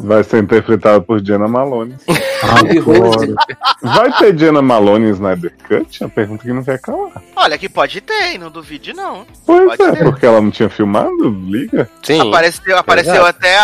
Vai 0.03 0.25
ser 0.25 0.43
interpretado 0.43 1.03
por 1.03 1.25
Jenna 1.25 1.47
Malone. 1.47 1.97
Adoro. 2.43 3.35
Vai 3.83 4.13
ter 4.19 4.39
Jenna 4.39 4.63
Malone 4.63 5.07
em 5.07 5.11
Snyder 5.11 5.53
Cut? 5.69 6.03
É 6.03 6.07
uma 6.07 6.11
pergunta 6.11 6.43
que 6.43 6.53
não 6.53 6.65
quer 6.65 6.79
calar. 6.81 7.23
Olha, 7.37 7.59
que 7.59 7.69
pode 7.69 8.01
ter, 8.01 8.39
não 8.39 8.51
duvide 8.51 8.93
não. 8.93 9.27
Pois 9.47 9.77
Pode 9.77 9.83
é, 9.83 9.93
ter. 9.93 10.05
porque 10.05 10.25
ela 10.27 10.41
não 10.41 10.51
tinha 10.51 10.69
filmado? 10.71 11.29
Liga. 11.49 11.89
Sim. 12.03 12.21
Apareceu, 12.29 12.79
apareceu 12.79 13.27
até 13.27 13.59
a, 13.59 13.63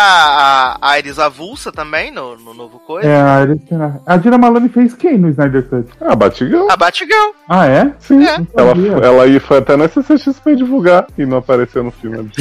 a, 0.81 0.91
a 0.91 0.99
Iris 0.99 1.17
Avulsa 1.19 1.71
também 1.71 2.11
no, 2.11 2.37
no 2.37 2.53
novo 2.53 2.79
coisa. 2.79 3.07
É, 3.07 3.19
a 3.19 3.33
Aristana- 3.37 4.01
A 4.05 4.17
Dina 4.17 4.37
Malone 4.37 4.69
fez 4.69 4.93
quem 4.93 5.17
no 5.17 5.29
Snyder 5.29 5.63
Cut? 5.67 5.89
Ah, 6.01 6.15
Batgirl. 6.15 6.67
A 6.69 6.77
Batgirl. 6.77 7.31
Ah, 7.49 7.65
é? 7.67 7.91
Sim. 7.99 8.23
É. 8.25 8.37
Ela, 8.55 8.73
ela 9.05 9.23
aí 9.23 9.39
foi 9.39 9.57
até 9.57 9.75
na 9.75 9.87
CCXP 9.87 10.55
divulgar 10.55 11.07
e 11.17 11.25
não 11.25 11.37
apareceu 11.37 11.83
no 11.83 11.91
filme. 11.91 12.29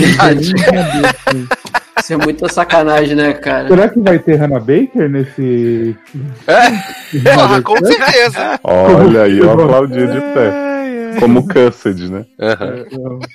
Isso 1.99 2.13
é 2.13 2.17
muita 2.19 2.47
sacanagem, 2.49 3.17
né, 3.17 3.33
cara? 3.33 3.69
Será 3.87 3.89
que 3.89 4.01
vai 4.01 4.19
ter 4.19 4.37
Hannah 4.37 4.61
Baker 4.61 5.09
nesse. 5.09 5.97
Porra, 7.25 7.63
com 7.63 7.77
certeza. 7.85 8.61
Olha 8.63 9.23
aí, 9.23 9.39
eu 9.39 9.51
aplaudi 9.51 10.07
de 10.07 10.21
pé. 10.33 11.21
Como 11.21 11.47
Cussed, 11.47 12.11
né? 12.11 12.25
Aham. 12.41 12.85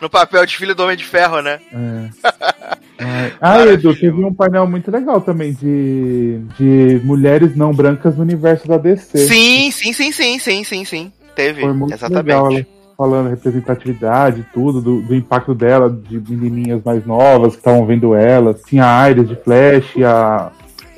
No 0.00 0.10
papel 0.10 0.44
de 0.44 0.56
filho 0.56 0.74
do 0.74 0.82
Homem 0.82 0.96
de 0.96 1.04
Ferro, 1.04 1.40
né? 1.40 1.58
É. 1.72 3.30
Ah, 3.40 3.64
Edu, 3.64 3.94
teve 3.94 4.22
um 4.22 4.34
painel 4.34 4.66
muito 4.66 4.90
legal 4.90 5.20
também 5.20 5.52
de, 5.54 6.40
de 6.58 7.00
mulheres 7.04 7.56
não 7.56 7.72
brancas 7.72 8.16
no 8.16 8.22
universo 8.22 8.68
da 8.68 8.76
DC. 8.76 9.16
Sim, 9.16 9.70
sim, 9.70 9.92
sim, 9.92 10.12
sim, 10.12 10.38
sim, 10.38 10.64
sim, 10.64 10.84
sim. 10.84 11.12
Teve. 11.34 11.62
Foi 11.62 11.72
muito 11.72 11.94
Exatamente. 11.94 12.26
legal 12.26 12.52
ela 12.52 12.66
falando 12.96 13.28
representatividade, 13.28 14.46
tudo, 14.52 14.80
do, 14.80 15.00
do 15.02 15.14
impacto 15.14 15.54
dela, 15.54 15.90
de 15.90 16.18
menininhas 16.18 16.82
mais 16.84 17.04
novas 17.06 17.52
que 17.52 17.58
estavam 17.58 17.86
vendo 17.86 18.14
ela. 18.14 18.54
Tinha 18.54 19.00
a 19.00 19.10
Iris 19.10 19.28
de 19.28 19.36
Flash, 19.36 19.96
a. 20.04 20.50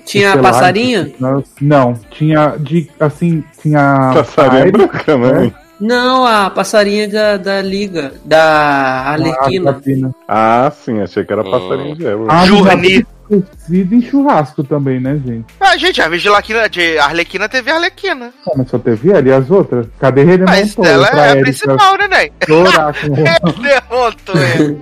Tinha 0.04 0.34
a 0.34 0.38
passarinha? 0.38 1.12
Não, 1.60 1.94
tinha 2.10 2.56
de. 2.58 2.88
Assim, 3.00 3.42
tinha. 3.60 4.12
Passarinha 4.14 4.72
branca, 4.72 5.16
né? 5.16 5.52
Não, 5.80 6.26
a 6.26 6.48
passarinha 6.50 7.08
da, 7.08 7.36
da 7.36 7.60
Liga, 7.62 8.14
da 8.24 8.42
a 8.42 9.10
Arlequina. 9.12 9.80
Ah, 10.26 10.72
sim, 10.84 11.00
achei 11.02 11.24
que 11.24 11.32
era 11.32 11.42
Hum. 11.42 11.50
passarinho 11.50 11.94
de 11.96 12.06
Eva. 12.06 12.26
Ah, 12.28 12.46
em 13.72 14.00
churrasco 14.00 14.62
também, 14.62 15.00
né, 15.00 15.20
gente? 15.26 15.46
Ah, 15.60 15.76
gente, 15.76 16.00
a 16.00 16.08
Vigilaquina 16.08 16.68
de 16.68 16.96
Arlequina 16.98 17.48
teve 17.48 17.70
Arlequina. 17.72 18.32
Ah, 18.46 18.52
mas 18.56 18.70
só 18.70 18.78
teve 18.78 19.10
ela 19.10 19.28
e 19.28 19.32
as 19.32 19.50
outras? 19.50 19.86
Cadê 19.98 20.20
ele? 20.22 20.44
Mas 20.44 20.76
Montoya 20.76 20.92
ela 20.94 21.08
é 21.08 21.20
a 21.20 21.30
Erika 21.32 21.42
principal, 21.42 21.98
né, 21.98 22.08
Ney? 22.08 22.32
chorar 22.46 22.94
com- 23.00 23.62
Derrotou 23.62 24.34
ele. 24.36 24.80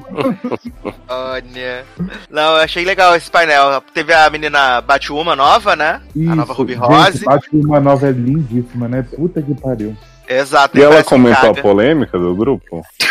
Olha. 1.08 1.84
Não, 2.30 2.56
eu 2.56 2.62
achei 2.62 2.84
legal 2.84 3.16
esse 3.16 3.30
painel. 3.30 3.82
Teve 3.94 4.12
a 4.12 4.28
menina 4.30 4.80
Batwoman 4.80 5.36
nova, 5.36 5.74
né? 5.74 6.00
a 6.14 6.34
nova 6.34 6.52
Isso, 6.52 6.60
Ruby 6.60 6.74
gente, 6.74 6.82
Rose. 6.84 7.24
Que 7.50 7.56
uma 7.56 7.80
nova 7.80 8.08
é 8.08 8.12
lindíssima, 8.12 8.88
né? 8.88 9.04
Puta 9.16 9.40
que 9.42 9.54
pariu. 9.54 9.96
Exato. 10.28 10.78
E 10.78 10.82
ela 10.82 11.02
comentou 11.04 11.50
a 11.50 11.54
polêmica 11.54 12.18
do 12.18 12.34
grupo? 12.34 12.82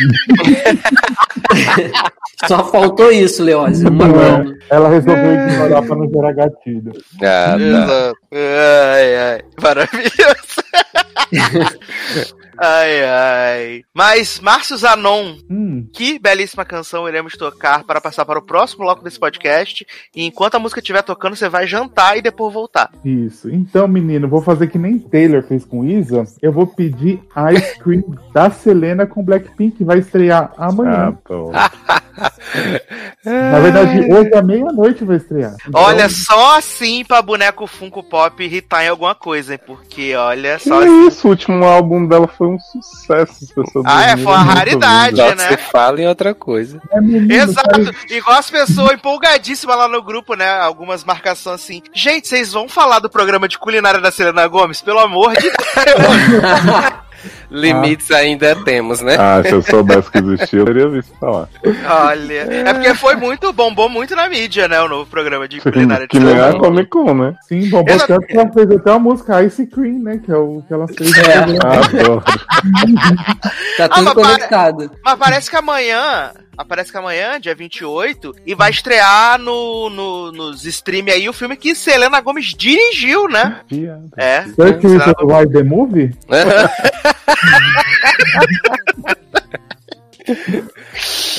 Só 2.46 2.64
faltou 2.70 3.12
isso, 3.12 3.42
Leózio. 3.42 3.90
Uma 3.90 4.08
Não, 4.08 4.16
mano. 4.16 4.56
Ela 4.70 4.88
resolveu 4.88 5.34
ignorar 5.34 5.82
pra 5.82 5.96
não 5.96 6.08
gerar 6.08 6.32
gatilho. 6.32 6.92
Ah, 7.22 7.56
tá. 7.56 7.60
Exato. 7.60 8.18
Ai, 8.32 9.16
ai. 9.16 9.40
Maravilhoso. 9.62 10.60
ai, 12.58 13.04
ai. 13.04 13.82
Mas, 13.94 14.40
Márcio 14.40 14.76
Zanon, 14.76 15.36
Hum, 15.50 15.86
que 15.92 16.18
belíssima 16.18 16.64
canção 16.64 17.08
iremos 17.08 17.34
tocar 17.36 17.84
para 17.84 18.00
passar 18.00 18.24
para 18.24 18.38
o 18.38 18.42
próximo 18.42 18.84
bloco 18.84 19.04
desse 19.04 19.18
podcast. 19.18 19.86
E 20.14 20.24
enquanto 20.24 20.54
a 20.54 20.58
música 20.58 20.80
estiver 20.80 21.02
tocando, 21.02 21.36
você 21.36 21.48
vai 21.48 21.66
jantar 21.66 22.16
e 22.16 22.22
depois 22.22 22.52
voltar. 22.54 22.90
isso. 23.04 23.50
Então, 23.50 23.86
menino, 23.86 24.28
vou 24.28 24.40
fazer 24.40 24.68
que 24.68 24.78
nem 24.78 24.98
Taylor 24.98 25.42
fez 25.42 25.64
com 25.64 25.84
Isa. 25.84 26.24
Eu 26.40 26.52
vou 26.52 26.66
pedir 26.66 27.20
Ice 27.54 27.78
Cream 27.80 28.02
da 28.32 28.50
Selena 28.50 29.06
com 29.06 29.22
Blackpink, 29.22 29.82
vai 29.90 29.98
estrear 29.98 30.52
Ah, 30.56 30.66
amanhã. 30.68 31.18
tô. 31.26 31.50
Na 33.24 33.60
verdade, 33.60 34.12
hoje 34.12 34.34
à 34.34 34.42
meia-noite 34.42 35.04
vai 35.04 35.16
estrear. 35.16 35.54
Então, 35.66 35.80
Olha, 35.80 36.08
só 36.08 36.58
assim 36.58 37.04
pra 37.04 37.20
boneco 37.22 37.66
Funko 37.66 38.02
Pop 38.02 38.42
irritar 38.42 38.84
em 38.84 38.88
alguma 38.88 39.14
coisa, 39.14 39.54
hein? 39.54 39.60
Porque, 39.66 40.14
olha, 40.14 40.56
Que 40.58 40.68
só 40.68 40.80
assim. 40.80 41.06
isso, 41.06 41.26
o 41.26 41.30
último 41.30 41.64
álbum 41.64 42.06
dela 42.06 42.28
foi 42.28 42.46
um 42.48 42.58
sucesso. 42.58 43.44
As 43.44 43.52
pessoas 43.52 43.84
Ah, 43.86 44.04
é, 44.10 44.16
foi 44.16 44.32
uma 44.32 44.44
muito 44.44 44.56
raridade, 44.56 45.16
né? 45.16 45.34
você 45.48 45.56
fala 45.56 46.00
em 46.00 46.06
outra 46.06 46.34
coisa. 46.34 46.80
é 46.92 47.00
menino, 47.00 47.32
Exato, 47.34 47.84
sabe? 47.84 47.96
igual 48.10 48.38
as 48.38 48.50
pessoas 48.50 48.92
empolgadíssimas 48.92 49.76
lá 49.76 49.88
no 49.88 50.02
grupo, 50.02 50.34
né? 50.34 50.48
Algumas 50.60 51.04
marcações 51.04 51.60
assim. 51.60 51.82
Gente, 51.92 52.28
vocês 52.28 52.52
vão 52.52 52.68
falar 52.68 52.98
do 53.00 53.10
programa 53.10 53.48
de 53.48 53.58
culinária 53.58 54.00
da 54.00 54.10
Selena 54.10 54.46
Gomes? 54.46 54.80
Pelo 54.82 54.98
amor 55.00 55.32
de 55.34 55.42
Deus. 55.50 55.56
Limites 57.50 58.10
ainda 58.10 58.54
temos, 58.56 59.00
né? 59.00 59.16
Ah, 59.18 59.42
se 59.42 59.52
eu 59.52 59.60
soubesse 59.62 60.10
que 60.10 60.18
existia, 60.18 60.60
eu 60.60 60.64
teria 60.66 60.88
visto 60.88 61.12
falar. 61.18 61.48
Olha. 61.88 62.46
É 62.68 62.72
porque 62.74 62.94
foi 62.94 63.16
muito, 63.16 63.52
bombou 63.52 63.88
muito 63.88 64.14
na 64.14 64.28
mídia, 64.28 64.68
né? 64.68 64.80
O 64.80 64.88
novo 64.88 65.10
programa 65.10 65.48
de 65.48 65.60
culinária 65.60 66.06
de 66.06 66.08
que 66.08 66.18
nem 66.20 66.34
a 66.34 66.44
Selena. 66.46 66.58
Comic 66.60 66.88
Con, 66.90 67.14
né? 67.14 67.34
Sim, 67.48 67.68
bom, 67.68 67.84
Exato. 67.86 68.06
tanto 68.06 68.26
que 68.26 68.36
ela 68.36 68.52
fez 68.52 68.70
até 68.70 68.90
uma 68.90 68.98
música 69.00 69.42
Ice 69.42 69.66
Cream, 69.66 69.98
né? 70.02 70.20
Que 70.24 70.30
é 70.30 70.36
o 70.36 70.62
que 70.66 70.72
ela 70.72 70.86
fez. 70.86 71.10
É. 71.26 71.38
Adoro. 71.38 72.22
Tá 73.76 73.84
Ah, 73.84 73.88
tudo 73.88 74.04
mas 74.04 74.14
para- 74.14 74.24
conectado. 74.24 74.90
Mas 75.04 75.14
parece 75.18 75.50
que 75.50 75.56
amanhã. 75.56 76.30
Parece 76.68 76.92
que 76.92 76.98
amanhã, 76.98 77.40
dia 77.40 77.54
28, 77.54 78.34
e 78.44 78.54
vai 78.54 78.70
estrear 78.70 79.38
no, 79.38 79.88
no, 79.88 80.32
nos 80.32 80.64
stream 80.64 81.06
aí 81.08 81.28
o 81.28 81.32
filme 81.32 81.56
que 81.56 81.74
Selena 81.74 82.20
Gomes 82.20 82.54
dirigiu, 82.54 83.28
né? 83.28 83.62
Piada. 83.66 84.08
É. 84.16 84.44
Search 84.44 84.82
Selena 84.82 85.06
Richard 85.06 85.26
Ride 85.26 85.52
the 85.52 85.62
Movie? 85.62 86.14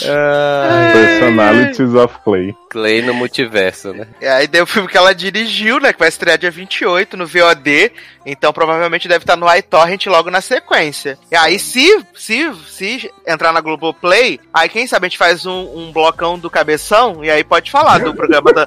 Ah, 0.08 0.92
Personalities 0.94 1.94
of 1.94 2.16
Clay. 2.24 2.56
Clay 2.70 3.02
no 3.02 3.14
multiverso, 3.14 3.94
né? 3.94 4.08
E 4.22 4.26
aí 4.28 4.48
deu 4.48 4.64
o 4.64 4.68
filme 4.68 4.88
que 4.88 4.98
ela 4.98 5.14
dirigiu, 5.14 5.80
né? 5.80 5.94
Que 5.94 6.00
vai 6.00 6.10
estrear 6.10 6.38
dia 6.38 6.50
28 6.52 7.16
no 7.18 7.28
VOD. 7.28 7.92
Então 8.26 8.52
provavelmente 8.54 9.08
deve 9.08 9.24
estar 9.24 9.36
no 9.36 9.54
iTorrent 9.54 10.06
logo 10.08 10.30
na 10.32 10.42
sequência. 10.42 11.18
E 11.32 11.36
aí, 11.36 11.60
se, 11.60 12.04
se, 12.16 12.52
se 12.68 13.12
entrar 13.28 13.52
na 13.52 13.62
Globoplay, 13.62 14.40
aí 14.54 14.70
quem 14.70 14.88
sabe 14.88 15.06
a 15.06 15.10
gente 15.10 15.18
faz 15.18 15.46
um, 15.46 15.78
um 15.78 15.92
blocão 15.92 16.38
do 16.38 16.50
cabeção 16.50 17.24
e 17.24 17.30
aí 17.30 17.44
pode 17.44 17.70
falar 17.72 18.00
do 18.00 18.14
programa 18.16 18.52
da. 18.54 18.66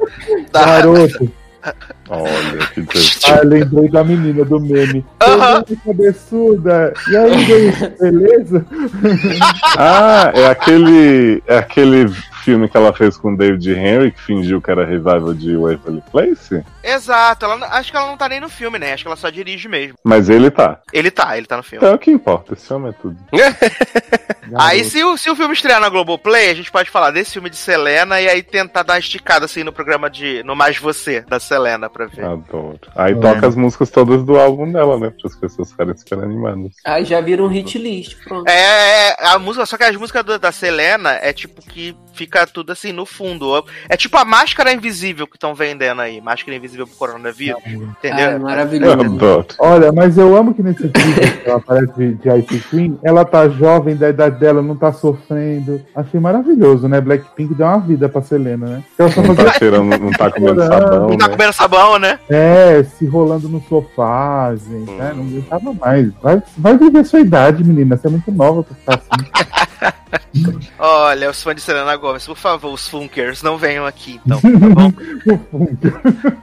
da- 0.50 0.64
Garoto. 0.66 1.32
Olha, 2.08 2.66
que 2.72 2.82
coisa. 2.86 3.10
Ah, 3.28 3.40
lembrei 3.44 3.88
da 3.88 4.04
menina 4.04 4.44
do 4.44 4.60
meme. 4.60 5.04
Oi, 5.22 5.76
cabeçuda. 5.84 6.92
E 7.10 7.16
aí, 7.16 7.72
beleza? 8.00 8.64
Ah, 9.76 10.30
é 10.34 10.46
aquele. 10.46 11.42
É 11.46 11.58
aquele 11.58 12.08
filme 12.44 12.68
que 12.68 12.76
ela 12.76 12.92
fez 12.92 13.16
com 13.16 13.32
o 13.32 13.36
David 13.36 13.70
Henry, 13.72 14.12
que 14.12 14.20
fingiu 14.20 14.60
que 14.60 14.70
era 14.70 14.84
revival 14.84 15.34
de 15.34 15.56
Waverly 15.56 16.02
Place? 16.12 16.62
Exato, 16.84 17.44
ela, 17.46 17.66
acho 17.78 17.90
que 17.90 17.96
ela 17.96 18.06
não 18.06 18.16
tá 18.16 18.28
nem 18.28 18.40
no 18.40 18.48
filme, 18.48 18.78
né? 18.78 18.92
Acho 18.92 19.04
que 19.04 19.08
ela 19.08 19.16
só 19.16 19.30
dirige 19.30 19.68
mesmo. 19.68 19.94
Mas 20.04 20.28
ele 20.28 20.50
tá. 20.50 20.80
Ele 20.92 21.10
tá, 21.10 21.36
ele 21.36 21.46
tá 21.46 21.56
no 21.56 21.62
filme. 21.62 21.78
Então 21.84 21.92
é 21.92 21.96
o 21.96 21.98
que 21.98 22.10
importa, 22.10 22.54
esse 22.54 22.72
homem 22.72 22.90
é 22.90 22.92
tudo. 22.92 23.16
Aí, 24.56 24.84
se 24.84 25.02
o, 25.02 25.16
se 25.16 25.30
o 25.30 25.36
filme 25.36 25.54
estrear 25.54 25.80
na 25.80 25.88
Globoplay, 25.88 26.50
a 26.50 26.54
gente 26.54 26.70
pode 26.70 26.90
falar 26.90 27.10
desse 27.10 27.32
filme 27.32 27.48
de 27.48 27.56
Selena 27.56 28.20
e 28.20 28.28
aí 28.28 28.42
tentar 28.42 28.82
dar 28.82 28.94
uma 28.94 28.98
esticada 28.98 29.46
assim 29.46 29.64
no 29.64 29.72
programa 29.72 30.10
de. 30.10 30.42
No 30.42 30.54
Mais 30.54 30.76
Você, 30.78 31.22
da 31.22 31.40
Selena, 31.40 31.88
pra 31.88 32.06
ver. 32.06 32.24
Adoro. 32.24 32.78
Aí 32.94 33.14
toca 33.18 33.46
as 33.46 33.56
músicas 33.56 33.90
todas 33.90 34.22
do 34.22 34.38
álbum 34.38 34.70
dela, 34.70 34.98
né? 34.98 35.10
Para 35.10 35.30
as 35.30 35.36
pessoas 35.36 35.70
ficarem 35.70 35.96
super 35.96 36.18
animadas. 36.18 36.72
Aí 36.84 37.04
já 37.04 37.20
vira 37.20 37.42
um 37.42 37.48
hit 37.48 37.78
list, 37.78 38.16
pronto. 38.24 38.46
É, 38.48 39.08
é, 39.10 39.26
a 39.28 39.38
música, 39.38 39.64
só 39.66 39.76
que 39.78 39.84
as 39.84 39.96
músicas 39.96 40.22
do- 40.24 40.38
da 40.38 40.52
Selena 40.52 41.12
é 41.22 41.32
tipo 41.32 41.62
que 41.62 41.96
fica 42.12 42.46
tudo 42.46 42.70
assim 42.70 42.92
no 42.92 43.06
fundo. 43.06 43.64
É 43.88 43.96
tipo 43.96 44.16
a 44.18 44.24
máscara 44.24 44.72
invisível 44.72 45.26
que 45.26 45.36
estão 45.36 45.54
vendendo 45.54 46.02
aí. 46.02 46.20
Máscara 46.20 46.54
invisível 46.56 46.73
pro 46.76 46.96
coronavírus. 46.96 47.60
Ah, 47.64 47.70
Entendeu? 47.70 48.30
Eu 48.30 48.40
maravilhoso. 48.40 49.46
Olha, 49.58 49.92
mas 49.92 50.18
eu 50.18 50.36
amo 50.36 50.54
que 50.54 50.62
nesse 50.62 50.82
vídeo 50.82 51.42
que 51.42 51.48
ela 51.48 51.58
aparece 51.58 51.92
de, 51.96 52.14
de 52.14 52.28
Ice 52.38 52.60
Queen, 52.70 52.98
ela 53.02 53.24
tá 53.24 53.48
jovem, 53.48 53.96
da 53.96 54.08
idade 54.08 54.38
dela, 54.38 54.62
não 54.62 54.76
tá 54.76 54.92
sofrendo. 54.92 55.80
Achei 55.94 56.18
maravilhoso, 56.20 56.88
né? 56.88 57.00
Blackpink 57.00 57.54
deu 57.54 57.66
uma 57.66 57.78
vida 57.78 58.08
pra 58.08 58.22
Selena, 58.22 58.66
né? 58.66 58.84
Ela 58.98 59.10
só 59.10 59.22
Não 59.22 59.34
tá 59.34 59.52
cheirando, 59.52 59.98
não 59.98 60.10
tá 60.10 60.30
comendo 60.30 60.62
sabão, 60.62 61.08
Não 61.08 61.16
tá 61.16 61.28
né? 61.28 61.36
comendo 61.36 61.52
sabão, 61.52 61.98
né? 61.98 62.18
É, 62.28 62.82
se 62.82 63.06
rolando 63.06 63.48
no 63.48 63.60
sofá, 63.62 64.54
gente, 64.54 64.90
né? 64.92 65.12
Não 65.14 65.24
aguentava 65.24 65.72
mais. 65.74 66.12
Vai, 66.22 66.42
vai 66.58 66.76
viver 66.78 67.04
sua 67.04 67.20
idade, 67.20 67.64
menina. 67.64 67.96
Você 67.96 68.06
é 68.06 68.10
muito 68.10 68.30
nova 68.32 68.62
pra 68.62 68.74
ficar 68.74 68.94
assim. 68.94 69.94
Olha, 70.78 71.30
os 71.30 71.42
fãs 71.42 71.56
de 71.56 71.62
Selena 71.62 71.96
Gomes, 71.96 72.26
por 72.26 72.36
favor, 72.36 72.72
os 72.72 72.88
Funkers, 72.88 73.42
não 73.42 73.56
venham 73.56 73.86
aqui, 73.86 74.20
então, 74.24 74.40
tá 74.40 74.48
bom? 74.48 74.92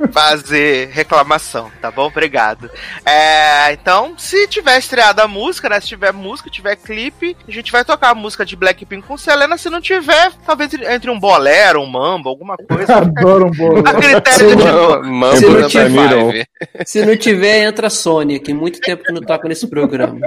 Fazer 0.11 0.89
reclamação, 0.91 1.71
tá 1.81 1.91
bom? 1.91 2.07
Obrigado. 2.07 2.69
É, 3.05 3.73
então, 3.73 4.13
se 4.17 4.47
tiver 4.47 4.77
estreado 4.77 5.21
a 5.21 5.27
música, 5.27 5.69
né? 5.69 5.79
Se 5.79 5.87
tiver 5.87 6.13
música, 6.13 6.49
tiver 6.49 6.75
clipe, 6.75 7.35
a 7.47 7.51
gente 7.51 7.71
vai 7.71 7.83
tocar 7.83 8.11
a 8.11 8.15
música 8.15 8.45
de 8.45 8.55
Blackpink 8.55 9.07
com 9.07 9.17
Selena. 9.17 9.57
Se 9.57 9.69
não 9.69 9.81
tiver, 9.81 10.31
talvez 10.45 10.73
entre 10.73 11.09
um 11.09 11.19
bolero, 11.19 11.81
um 11.81 11.87
mambo, 11.87 12.29
alguma 12.29 12.57
coisa. 12.57 12.97
Adoro 13.01 13.47
um 13.47 13.51
bolo. 13.51 13.83
A 13.87 13.93
critério 13.93 14.55
de 14.55 14.63
Mambo 14.63 15.21
Mambo 15.21 15.37
Se 15.37 15.49
não 15.49 15.67
tiver-. 15.67 16.47
Se 16.85 17.05
não 17.05 17.17
tiver, 17.17 17.63
entra 17.63 17.87
a 17.87 17.89
Sônia, 17.89 18.39
que 18.39 18.53
muito 18.53 18.79
tempo 18.79 19.03
que 19.03 19.11
não 19.11 19.21
toca 19.21 19.47
nesse 19.47 19.67
programa. 19.67 20.19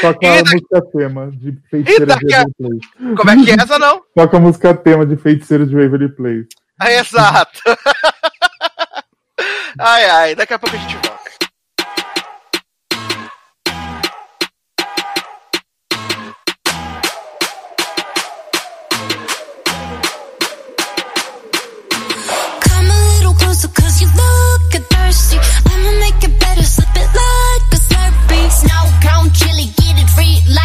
Toca 0.00 0.26
a 0.26 0.38
música 0.38 0.82
tema 0.92 1.30
de 1.32 1.56
feiticeira 1.70 2.18
E 2.28 2.34
a- 2.34 2.44
Waverly 2.58 2.80
Place. 2.80 3.14
Como 3.16 3.30
é 3.30 3.44
que 3.44 3.50
é 3.50 3.54
essa, 3.54 3.78
não? 3.78 4.02
Toca 4.14 4.36
a 4.36 4.40
música 4.40 4.74
tema 4.74 5.06
de 5.06 5.16
feiticeira 5.16 5.66
de 5.66 5.74
Waverly 5.74 6.08
Place. 6.14 6.48
Ah, 6.80 6.92
exato. 6.92 7.60
ai, 9.78 10.04
ai, 10.10 10.34
daqui 10.34 10.54
a 10.54 10.58
pouco 10.58 10.76
a 10.76 10.78
gente 10.78 10.94
volta. 10.96 11.12
Come 22.64 22.90
a 22.90 22.98
little 23.14 23.34
closer 23.34 23.68
cause 23.68 24.00
you 24.00 24.08
look 24.08 24.72
thirsty 24.92 25.36
I'ma 25.70 25.90
make 26.00 26.20
it 26.24 26.34
better, 26.40 26.62
slip 26.64 26.94
it 26.96 27.08
like 27.20 27.64
a 27.76 27.78
slurpee 27.86 28.48
Snow 28.60 28.84
cone 29.04 29.30
chili, 29.32 29.66
get 29.76 29.96
it 30.02 30.08
free 30.16 30.40
like 30.56 30.61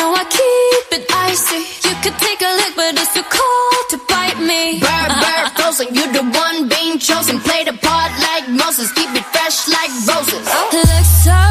know 0.00 0.16
I 0.16 0.24
keep 0.40 0.86
it 0.96 1.04
icy 1.28 1.60
You 1.86 1.94
could 2.02 2.16
take 2.26 2.40
a 2.40 2.52
lick 2.60 2.72
but 2.74 2.96
it's 2.96 3.12
too 3.12 3.26
cold 3.38 3.84
to 3.92 3.98
bite 4.08 4.40
me 4.40 4.80
Bird, 4.80 5.12
bird, 5.22 5.40
frozen, 5.70 5.94
you 5.94 6.12
the 6.12 6.22
one 6.22 6.68
being 6.68 6.98
chosen. 6.98 7.38
Play 7.40 7.64
the 7.64 7.72
part 7.72 8.12
like 8.20 8.48
Moses, 8.48 8.92
keep 8.92 9.10
it 9.14 9.24
fresh 9.32 9.68
like 9.68 9.90
roses. 10.08 10.46
Looks 10.72 11.24
so 11.24 11.49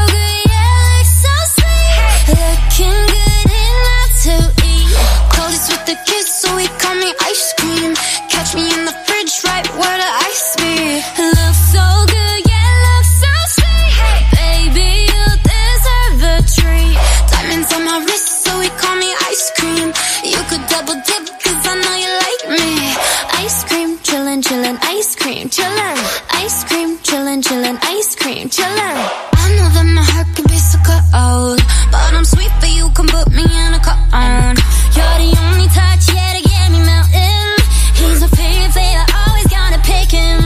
chillin', 24.29 24.43
chillin', 24.43 24.77
ice 24.83 25.15
cream, 25.15 25.49
chillin' 25.49 25.97
Ice 26.33 26.63
cream, 26.65 26.97
chillin', 26.99 27.41
chillin', 27.41 27.77
ice 27.81 28.15
cream, 28.15 28.47
chillin' 28.49 28.97
I 29.33 29.55
know 29.57 29.69
that 29.73 29.87
my 29.95 30.03
heart 30.03 30.27
can 30.35 30.45
be 30.45 30.57
so 30.57 30.77
cold 30.85 31.59
But 31.89 32.13
I'm 32.13 32.25
sweet 32.25 32.51
for 32.61 32.67
you, 32.67 32.89
come 32.93 33.07
put 33.07 33.29
me 33.31 33.41
in 33.43 33.73
a 33.73 33.81
cone. 33.81 34.55
You're 34.93 35.17
the 35.23 35.31
only 35.49 35.67
touch, 35.73 36.13
yeah, 36.13 36.31
to 36.37 36.41
get 36.45 36.67
me 36.69 36.79
melting. 36.85 37.57
He's 37.97 38.21
a 38.21 38.29
favorite, 38.29 39.07
always 39.17 39.47
gotta 39.49 39.79
pick 39.81 40.11
him. 40.13 40.41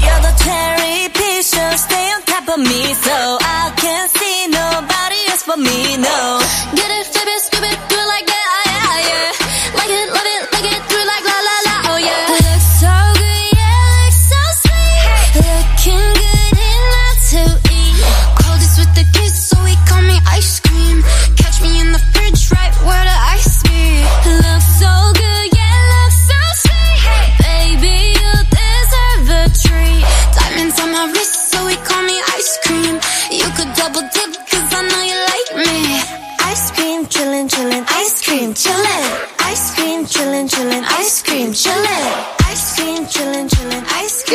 You're 0.00 0.22
the 0.24 0.34
cherry 0.40 1.08
piece, 1.12 1.48
so 1.52 1.64
stay 1.76 2.06
on 2.16 2.22
top 2.22 2.48
of 2.48 2.58
me 2.64 2.94
So 2.94 3.45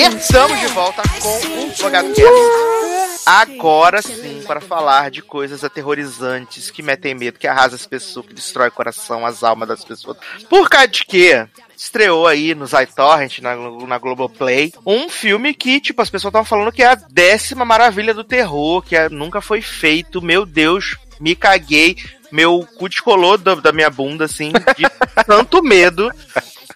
Estamos 0.01 0.59
de 0.59 0.65
volta 0.67 1.03
com 1.21 1.29
o 1.29 1.83
Logado 1.83 2.07
Agora 3.23 4.01
sim, 4.01 4.41
para 4.47 4.59
falar 4.59 5.11
de 5.11 5.21
coisas 5.21 5.63
aterrorizantes 5.63 6.71
que 6.71 6.81
metem 6.81 7.13
medo, 7.13 7.37
que 7.37 7.45
arrasam 7.45 7.75
as 7.75 7.85
pessoas, 7.85 8.25
que 8.25 8.33
destrói 8.33 8.69
o 8.69 8.71
coração, 8.71 9.23
as 9.23 9.43
almas 9.43 9.67
das 9.67 9.85
pessoas. 9.85 10.17
Por 10.49 10.67
causa 10.67 10.87
de 10.87 11.05
quê? 11.05 11.47
Estreou 11.77 12.25
aí 12.25 12.55
nos 12.55 12.73
iTorrent, 12.73 13.39
na, 13.39 13.55
na 13.55 13.99
Globoplay, 13.99 14.73
um 14.83 15.07
filme 15.07 15.53
que, 15.53 15.79
tipo, 15.79 16.01
as 16.01 16.09
pessoas 16.09 16.31
estavam 16.31 16.45
falando 16.45 16.71
que 16.71 16.81
é 16.81 16.87
a 16.87 16.95
décima 16.95 17.63
maravilha 17.63 18.13
do 18.13 18.23
terror, 18.23 18.81
que 18.81 18.95
é- 18.95 19.07
nunca 19.07 19.39
foi 19.39 19.61
feito. 19.61 20.19
Meu 20.19 20.47
Deus, 20.47 20.97
me 21.19 21.35
caguei. 21.35 21.95
Meu 22.31 22.65
cu 22.77 22.89
descolou 22.89 23.37
da, 23.37 23.53
da 23.55 23.71
minha 23.71 23.89
bunda, 23.89 24.25
assim, 24.25 24.51
de 24.75 24.85
tanto 25.27 25.61
medo 25.61 26.09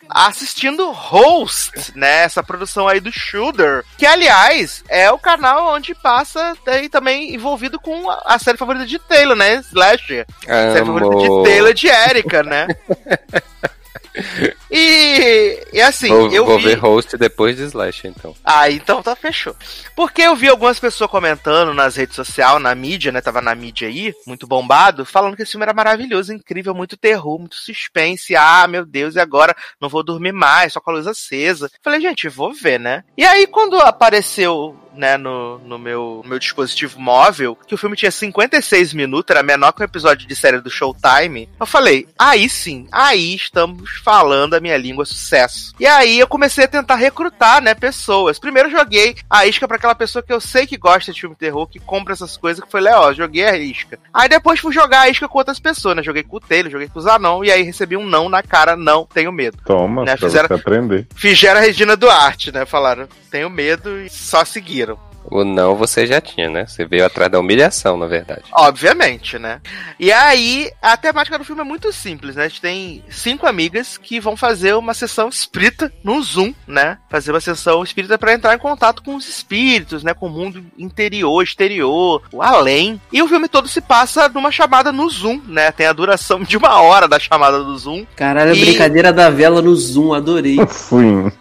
assistindo 0.10 0.92
Host, 0.92 1.92
né? 1.96 2.24
Essa 2.24 2.44
produção 2.44 2.88
aí 2.88 3.00
do 3.00 3.12
Shooter, 3.12 3.84
que 3.98 4.06
aliás 4.06 4.84
é 4.88 5.12
o 5.12 5.20
canal 5.20 5.74
onde 5.74 5.96
passa 5.96 6.56
aí 6.68 6.90
também 6.90 7.34
envolvido 7.34 7.80
com 7.80 8.10
a, 8.10 8.38
série 8.40 8.58
favorita 8.58 8.86
de 8.86 9.00
Taylor, 9.00 9.36
né? 9.36 9.56
Slash. 9.56 10.26
Série 10.46 10.86
favorita 10.86 11.16
de. 11.16 11.44
Taylor 11.44 11.74
de 11.74 11.88
Erika, 11.88 12.44
né? 12.44 12.68
E, 14.78 15.68
e 15.72 15.82
assim, 15.82 16.10
vou 16.10 16.30
eu 16.30 16.46
vou 16.46 16.58
vi... 16.58 16.66
ver 16.66 16.76
host 16.76 17.18
depois 17.18 17.56
de 17.56 17.64
Slash, 17.64 18.08
então. 18.08 18.36
Ah, 18.44 18.70
então 18.70 19.02
tá 19.02 19.16
fechou. 19.16 19.56
Porque 19.96 20.22
eu 20.22 20.36
vi 20.36 20.50
algumas 20.50 20.78
pessoas 20.78 21.10
comentando 21.10 21.74
nas 21.74 21.96
redes 21.96 22.18
sociais, 22.18 22.62
na 22.62 22.76
mídia, 22.76 23.10
né? 23.10 23.22
Tava 23.22 23.42
na 23.42 23.56
mídia 23.56 23.88
aí, 23.88 24.14
muito 24.28 24.46
bombado, 24.46 25.06
falando 25.06 25.38
que 25.38 25.44
esse 25.44 25.54
filme 25.54 25.64
era 25.64 25.74
maravilhoso, 25.74 26.34
incrível, 26.34 26.76
muito 26.76 26.98
terror, 26.98 27.40
muito 27.40 27.56
suspense. 27.56 28.36
Ah, 28.36 28.68
meu 28.68 28.86
Deus, 28.86 29.16
e 29.16 29.20
agora 29.22 29.56
não 29.80 29.88
vou 29.88 30.04
dormir 30.04 30.34
mais, 30.34 30.74
só 30.74 30.82
com 30.82 30.92
a 30.92 30.96
luz 30.96 31.08
acesa. 31.08 31.72
Falei, 31.82 32.02
gente, 32.02 32.28
vou 32.28 32.54
ver, 32.54 32.78
né? 32.78 33.06
E 33.18 33.24
aí, 33.24 33.48
quando 33.48 33.80
apareceu 33.80 34.78
né, 34.96 35.18
no, 35.18 35.60
no 35.60 35.78
meu, 35.78 36.22
meu 36.26 36.40
dispositivo 36.40 37.00
móvel, 37.00 37.56
que 37.56 37.76
o 37.76 37.78
filme 37.78 37.96
tinha 37.96 38.12
56 38.12 38.94
minutos, 38.94 39.30
era 39.30 39.44
menor 39.44 39.72
que 39.72 39.82
um 39.82 39.86
episódio 39.86 40.28
de 40.28 40.36
série 40.36 40.62
do 40.62 40.70
Showtime. 40.70 41.50
Eu 41.60 41.66
falei, 41.66 42.08
aí 42.18 42.50
sim, 42.50 42.88
aí 42.92 43.36
estamos 43.36 43.90
falando 44.04 44.54
a 44.54 44.60
minha 44.66 44.78
língua 44.78 45.06
sucesso. 45.06 45.74
E 45.80 45.86
aí 45.86 46.20
eu 46.20 46.28
comecei 46.28 46.66
a 46.66 46.68
tentar 46.68 46.96
recrutar, 46.96 47.62
né, 47.62 47.74
pessoas. 47.76 48.40
Primeiro 48.40 48.70
joguei 48.70 49.16
a 49.30 49.46
isca 49.46 49.68
pra 49.68 49.78
aquela 49.78 49.94
pessoa 49.96 50.24
que 50.24 50.34
eu 50.34 50.42
sei 50.42 50.66
que 50.66 50.76
gosta 50.78 51.12
de 51.14 51.22
filme 51.22 51.36
terror, 51.36 51.68
que 51.68 51.80
compra 51.80 52.14
essas 52.14 52.36
coisas, 52.36 52.64
que 52.64 52.72
foi 52.72 52.82
Léo, 52.82 53.14
joguei 53.14 53.44
a 53.46 53.56
isca. 53.58 54.00
Aí 54.14 54.28
depois 54.28 54.60
fui 54.60 54.74
jogar 54.74 55.02
a 55.02 55.10
isca 55.10 55.28
com 55.28 55.38
outras 55.38 55.60
pessoas, 55.60 55.96
né, 55.96 56.04
joguei 56.04 56.24
com 56.24 56.38
o 56.38 56.40
Taylor, 56.40 56.72
joguei 56.72 56.88
com 56.90 56.98
o 57.00 57.02
Zanon, 57.02 57.44
e 57.44 57.52
aí 57.52 57.62
recebi 57.62 57.96
um 57.96 58.06
não 58.06 58.28
na 58.30 58.42
cara, 58.42 58.76
não, 58.76 59.06
tenho 59.06 59.32
medo. 59.32 59.58
Toma, 59.66 60.04
Né, 60.04 60.16
pra 60.18 60.28
fizeram- 60.28 60.48
você 60.48 60.54
aprender. 60.56 61.08
Fizeram 61.16 61.60
a 61.60 61.64
Regina 61.64 61.96
Duarte, 61.96 62.52
né, 62.52 62.66
falaram, 62.66 63.08
tenho 63.30 63.50
medo 63.50 64.00
e 64.02 64.10
só 64.10 64.44
seguiram. 64.44 64.98
O 65.32 65.44
não 65.44 65.76
você 65.76 66.06
já 66.06 66.22
tinha, 66.22 66.50
né? 66.50 66.66
Você 66.68 66.86
veio 66.86 67.06
atrás 67.06 67.32
da 67.32 67.40
humilhação, 67.40 67.98
na 67.98 68.06
verdade. 68.08 68.44
Obviamente, 68.54 69.40
né? 69.40 69.60
E 70.00 70.12
aí, 70.12 70.70
a 70.82 70.96
temática 70.96 71.38
do 71.38 71.44
filme 71.44 71.62
é 71.62 71.66
muito 71.66 71.92
simples, 71.92 72.36
né? 72.36 72.44
A 72.46 72.48
gente 72.48 72.62
tem 72.62 73.04
cinco 73.10 73.48
amigas 73.48 73.98
que 73.98 74.20
vão 74.20 74.36
fazer 74.38 74.74
uma 74.76 74.94
sessão 74.94 75.28
espírita 75.30 75.92
no 76.04 76.22
Zoom, 76.22 76.54
né? 76.68 76.98
Fazer 77.10 77.32
uma 77.32 77.40
sessão 77.40 77.84
espírita 77.84 78.18
para 78.18 78.34
entrar 78.34 78.54
em 78.56 78.60
contato 78.60 79.02
com 79.02 79.16
os 79.16 79.28
espíritos, 79.28 80.04
né? 80.04 80.14
Com 80.14 80.28
o 80.28 80.30
mundo 80.30 80.64
interior, 80.78 81.42
exterior, 81.44 82.22
o 82.32 82.42
além. 82.42 83.02
E 83.12 83.22
o 83.22 83.28
filme 83.28 83.48
todo 83.48 83.68
se 83.68 83.82
passa 83.82 84.30
numa 84.30 84.52
chamada 84.52 84.92
no 84.92 85.10
Zoom, 85.10 85.42
né? 85.48 85.72
Tem 85.72 85.88
a 85.88 85.94
duração 85.94 86.44
de 86.44 86.58
uma 86.58 86.82
hora 86.82 87.08
da 87.08 87.20
chamada 87.20 87.64
do 87.64 87.78
Zoom. 87.78 88.06
Caralho, 88.16 88.52
a 88.52 88.56
E- 88.56 88.60
brincadeira 88.60 89.12
da 89.12 89.30
vela 89.30 89.62
no 89.62 89.76
Zoom, 89.76 90.14
adorei. 90.14 90.58
Sim. 90.70 91.32